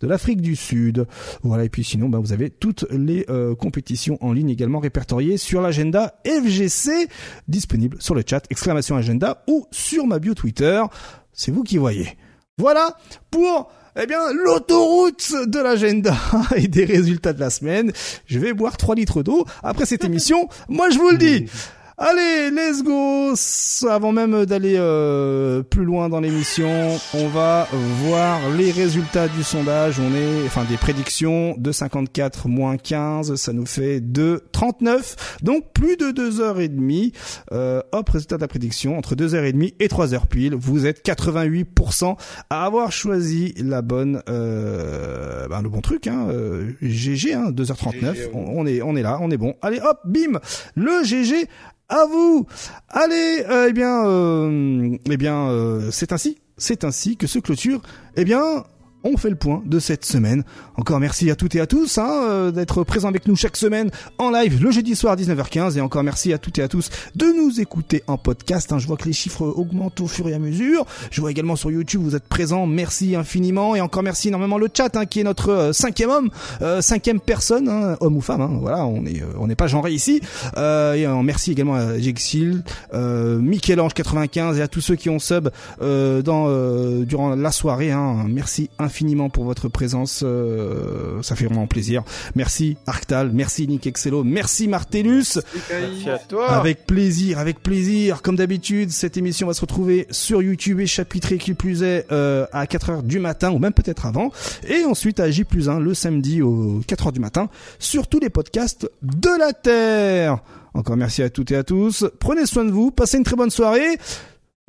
De 0.00 0.06
l'Afrique 0.06 0.40
du 0.40 0.56
Sud. 0.56 1.06
Voilà, 1.42 1.64
et 1.64 1.68
puis 1.68 1.84
sinon, 1.84 2.08
bah, 2.08 2.18
vous 2.18 2.32
avez 2.32 2.50
toutes 2.50 2.86
les 2.90 3.26
euh, 3.28 3.54
compétitions 3.54 4.18
en 4.20 4.32
ligne 4.32 4.50
également 4.50 4.78
répertoriées 4.78 5.36
sur 5.36 5.60
l'agenda 5.60 6.14
FGC, 6.26 7.08
disponible 7.48 7.96
sur 8.00 8.14
le 8.14 8.22
chat, 8.26 8.42
exclamation 8.50 8.96
agenda, 8.96 9.42
ou 9.46 9.66
sur 9.70 10.06
ma 10.06 10.18
bio 10.18 10.34
Twitter. 10.34 10.82
C'est 11.32 11.50
vous 11.50 11.62
qui 11.62 11.78
voyez. 11.78 12.16
Voilà 12.58 12.96
pour 13.30 13.72
eh 14.00 14.06
bien 14.06 14.32
l'autoroute 14.32 15.32
de 15.46 15.58
l'agenda 15.58 16.14
et 16.56 16.68
des 16.68 16.84
résultats 16.84 17.32
de 17.32 17.40
la 17.40 17.50
semaine. 17.50 17.92
Je 18.26 18.38
vais 18.38 18.52
boire 18.52 18.76
3 18.76 18.94
litres 18.94 19.22
d'eau 19.22 19.46
après 19.62 19.86
cette 19.86 20.04
émission. 20.10 20.48
Moi 20.68 20.90
je 20.90 20.98
vous 20.98 21.10
le 21.10 21.18
dis. 21.18 21.46
Allez, 22.02 22.50
let's 22.50 22.82
go 22.82 23.34
Avant 23.86 24.10
même 24.10 24.46
d'aller 24.46 24.76
euh, 24.78 25.62
plus 25.62 25.84
loin 25.84 26.08
dans 26.08 26.20
l'émission, 26.20 26.98
on 27.12 27.28
va 27.28 27.68
voir 28.06 28.40
les 28.56 28.70
résultats 28.70 29.28
du 29.28 29.42
sondage. 29.42 30.00
On 30.00 30.14
est, 30.14 30.46
enfin, 30.46 30.64
des 30.64 30.78
prédictions 30.78 31.54
de 31.58 31.70
54 31.70 32.48
moins 32.48 32.78
15, 32.78 33.34
ça 33.34 33.52
nous 33.52 33.66
fait 33.66 34.00
de 34.00 34.42
39. 34.52 35.40
Donc 35.42 35.74
plus 35.74 35.98
de 35.98 36.10
deux 36.10 36.40
heures 36.40 36.58
et 36.58 36.68
demie. 36.68 37.12
Euh, 37.52 37.82
hop, 37.92 38.08
résultat 38.08 38.36
de 38.36 38.40
la 38.40 38.48
prédiction 38.48 38.96
entre 38.96 39.14
deux 39.14 39.34
heures 39.34 39.44
et 39.44 39.52
demie 39.52 39.74
et 39.78 39.88
trois 39.88 40.14
heures 40.14 40.26
pile. 40.26 40.54
Vous 40.54 40.86
êtes 40.86 41.04
88% 41.04 42.16
à 42.48 42.64
avoir 42.64 42.92
choisi 42.92 43.52
la 43.58 43.82
bonne, 43.82 44.22
euh, 44.30 45.46
ben, 45.48 45.60
le 45.60 45.68
bon 45.68 45.82
truc. 45.82 46.06
Hein, 46.06 46.28
euh, 46.30 46.70
GG, 46.80 47.34
hein, 47.34 47.50
2h39. 47.50 48.14
GG, 48.14 48.30
on, 48.32 48.60
on 48.60 48.66
est, 48.66 48.80
on 48.80 48.96
est 48.96 49.02
là, 49.02 49.18
on 49.20 49.30
est 49.30 49.36
bon. 49.36 49.54
Allez, 49.60 49.80
hop, 49.80 50.00
bim, 50.06 50.40
le 50.76 51.04
GG 51.04 51.46
à 51.90 52.06
vous. 52.06 52.46
Allez, 52.88 53.44
euh, 53.50 53.66
eh 53.68 53.72
bien, 53.72 54.06
euh, 54.06 54.96
eh 55.10 55.16
bien, 55.16 55.48
euh, 55.48 55.90
c'est 55.90 56.12
ainsi, 56.12 56.38
c'est 56.56 56.84
ainsi 56.84 57.16
que 57.16 57.26
se 57.26 57.38
clôture, 57.38 57.82
eh 58.16 58.24
bien, 58.24 58.64
on 59.04 59.16
fait 59.16 59.30
le 59.30 59.36
point 59.36 59.62
de 59.64 59.78
cette 59.78 60.04
semaine. 60.04 60.44
Encore 60.76 61.00
merci 61.00 61.30
à 61.30 61.36
toutes 61.36 61.54
et 61.54 61.60
à 61.60 61.66
tous 61.66 61.98
hein, 61.98 62.10
euh, 62.28 62.50
d'être 62.50 62.84
présents 62.84 63.08
avec 63.08 63.26
nous 63.26 63.36
chaque 63.36 63.56
semaine 63.56 63.90
en 64.18 64.30
live 64.30 64.62
le 64.62 64.70
jeudi 64.70 64.94
soir 64.94 65.14
à 65.14 65.16
19h15 65.16 65.76
et 65.78 65.80
encore 65.80 66.02
merci 66.02 66.32
à 66.32 66.38
toutes 66.38 66.58
et 66.58 66.62
à 66.62 66.68
tous 66.68 66.90
de 67.14 67.26
nous 67.26 67.60
écouter 67.60 68.02
en 68.06 68.18
podcast. 68.18 68.72
hein. 68.72 68.78
Je 68.78 68.86
vois 68.86 68.96
que 68.96 69.06
les 69.06 69.12
chiffres 69.12 69.46
augmentent 69.46 70.00
au 70.00 70.06
fur 70.06 70.28
et 70.28 70.34
à 70.34 70.38
mesure. 70.38 70.84
Je 71.10 71.20
vois 71.20 71.30
également 71.30 71.56
sur 71.56 71.70
YouTube 71.70 72.02
vous 72.02 72.14
êtes 72.14 72.28
présents. 72.28 72.66
Merci 72.66 73.16
infiniment 73.16 73.74
et 73.74 73.80
encore 73.80 74.02
merci 74.02 74.28
énormément 74.28 74.58
le 74.58 74.68
chat 74.74 74.94
hein, 74.96 75.06
qui 75.06 75.20
est 75.20 75.24
notre 75.24 75.50
euh, 75.50 75.72
cinquième 75.72 76.10
homme, 76.10 76.30
euh, 76.62 76.80
cinquième 76.82 77.20
personne, 77.20 77.68
hein, 77.68 77.96
homme 78.00 78.16
ou 78.16 78.20
femme. 78.20 78.42
hein. 78.42 78.58
voilà, 78.60 78.84
on 78.84 79.04
euh, 79.06 79.10
on 79.38 79.46
n'est 79.46 79.56
pas 79.56 79.66
genré 79.66 79.92
ici. 79.92 80.20
Euh, 80.56 80.94
et 80.94 81.06
merci 81.22 81.52
également 81.52 81.74
à 81.74 81.98
Jexil, 81.98 82.62
Michel-Ange 82.92 83.94
95 83.94 84.58
et 84.58 84.62
à 84.62 84.68
tous 84.68 84.80
ceux 84.80 84.96
qui 84.96 85.08
ont 85.08 85.18
sub 85.18 85.48
dans 85.80 87.04
durant 87.04 87.34
la 87.34 87.52
soirée. 87.52 87.92
Hein. 87.92 88.26
Merci 88.28 88.68
infiniment 88.78 88.89
pour 89.32 89.44
votre 89.44 89.68
présence. 89.68 90.22
euh, 90.24 91.22
ça 91.22 91.36
fait 91.36 91.46
vraiment 91.46 91.66
plaisir. 91.66 92.02
Merci 92.34 92.76
Arctal, 92.86 93.30
merci 93.32 93.66
Nick 93.66 93.86
Excello, 93.86 94.24
merci 94.24 94.68
Martellus. 94.68 95.38
Merci 95.70 96.10
à 96.10 96.18
toi. 96.18 96.50
Avec 96.50 96.86
plaisir, 96.86 97.38
avec 97.38 97.62
plaisir. 97.62 98.22
Comme 98.22 98.36
d'habitude, 98.36 98.90
cette 98.90 99.16
émission 99.16 99.46
va 99.46 99.54
se 99.54 99.60
retrouver 99.60 100.06
sur 100.10 100.42
YouTube 100.42 100.80
et 100.80 100.86
chapitrée 100.86 101.38
qui 101.38 101.54
plus 101.54 101.82
est 101.82 102.06
euh, 102.12 102.46
à 102.52 102.64
4h 102.66 103.02
du 103.02 103.18
matin 103.18 103.50
ou 103.50 103.58
même 103.58 103.72
peut-être 103.72 104.06
avant. 104.06 104.30
Et 104.68 104.84
ensuite 104.84 105.20
à 105.20 105.30
J 105.30 105.44
plus 105.44 105.68
1 105.68 105.80
le 105.80 105.94
samedi 105.94 106.42
aux 106.42 106.80
4h 106.80 107.12
du 107.12 107.20
matin 107.20 107.48
sur 107.78 108.06
tous 108.06 108.20
les 108.20 108.30
podcasts 108.30 108.90
de 109.02 109.38
la 109.38 109.52
Terre. 109.52 110.38
Encore 110.74 110.96
merci 110.96 111.22
à 111.22 111.30
toutes 111.30 111.50
et 111.50 111.56
à 111.56 111.64
tous. 111.64 112.06
Prenez 112.20 112.46
soin 112.46 112.64
de 112.64 112.70
vous, 112.70 112.90
passez 112.90 113.18
une 113.18 113.24
très 113.24 113.36
bonne 113.36 113.50
soirée. 113.50 113.98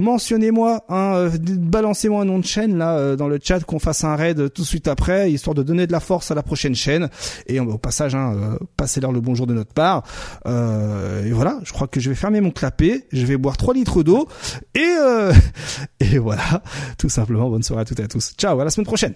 Mentionnez-moi, 0.01 0.83
hein, 0.89 1.13
euh, 1.15 1.29
balancez-moi 1.39 2.23
un 2.23 2.25
nom 2.25 2.39
de 2.39 2.45
chaîne 2.45 2.75
là 2.75 2.97
euh, 2.97 3.15
dans 3.15 3.27
le 3.27 3.39
chat 3.41 3.63
qu'on 3.63 3.77
fasse 3.77 4.03
un 4.03 4.15
raid 4.15 4.51
tout 4.51 4.63
de 4.63 4.67
suite 4.67 4.87
après, 4.87 5.31
histoire 5.31 5.53
de 5.53 5.61
donner 5.61 5.85
de 5.85 5.91
la 5.91 5.99
force 5.99 6.31
à 6.31 6.35
la 6.35 6.41
prochaine 6.41 6.73
chaîne. 6.73 7.07
Et 7.45 7.59
euh, 7.59 7.63
au 7.63 7.77
passage, 7.77 8.15
hein, 8.15 8.33
euh, 8.35 8.57
passez-leur 8.77 9.11
le 9.11 9.21
bonjour 9.21 9.45
de 9.45 9.53
notre 9.53 9.73
part. 9.73 10.03
Euh, 10.47 11.23
et 11.23 11.31
voilà, 11.31 11.59
je 11.63 11.71
crois 11.71 11.87
que 11.87 11.99
je 11.99 12.09
vais 12.09 12.15
fermer 12.15 12.41
mon 12.41 12.49
clapet, 12.49 13.05
je 13.11 13.25
vais 13.27 13.37
boire 13.37 13.57
3 13.57 13.75
litres 13.75 14.01
d'eau 14.01 14.27
et 14.73 14.79
euh, 14.81 15.33
et 15.99 16.17
voilà, 16.17 16.63
tout 16.97 17.09
simplement. 17.09 17.47
Bonne 17.49 17.63
soirée 17.63 17.83
à 17.83 17.85
toutes 17.85 17.99
et 17.99 18.03
à 18.03 18.07
tous. 18.07 18.33
Ciao, 18.37 18.59
à 18.59 18.63
la 18.63 18.71
semaine 18.71 18.87
prochaine. 18.87 19.13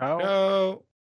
Ciao. 0.00 0.18
Ciao. 0.18 0.95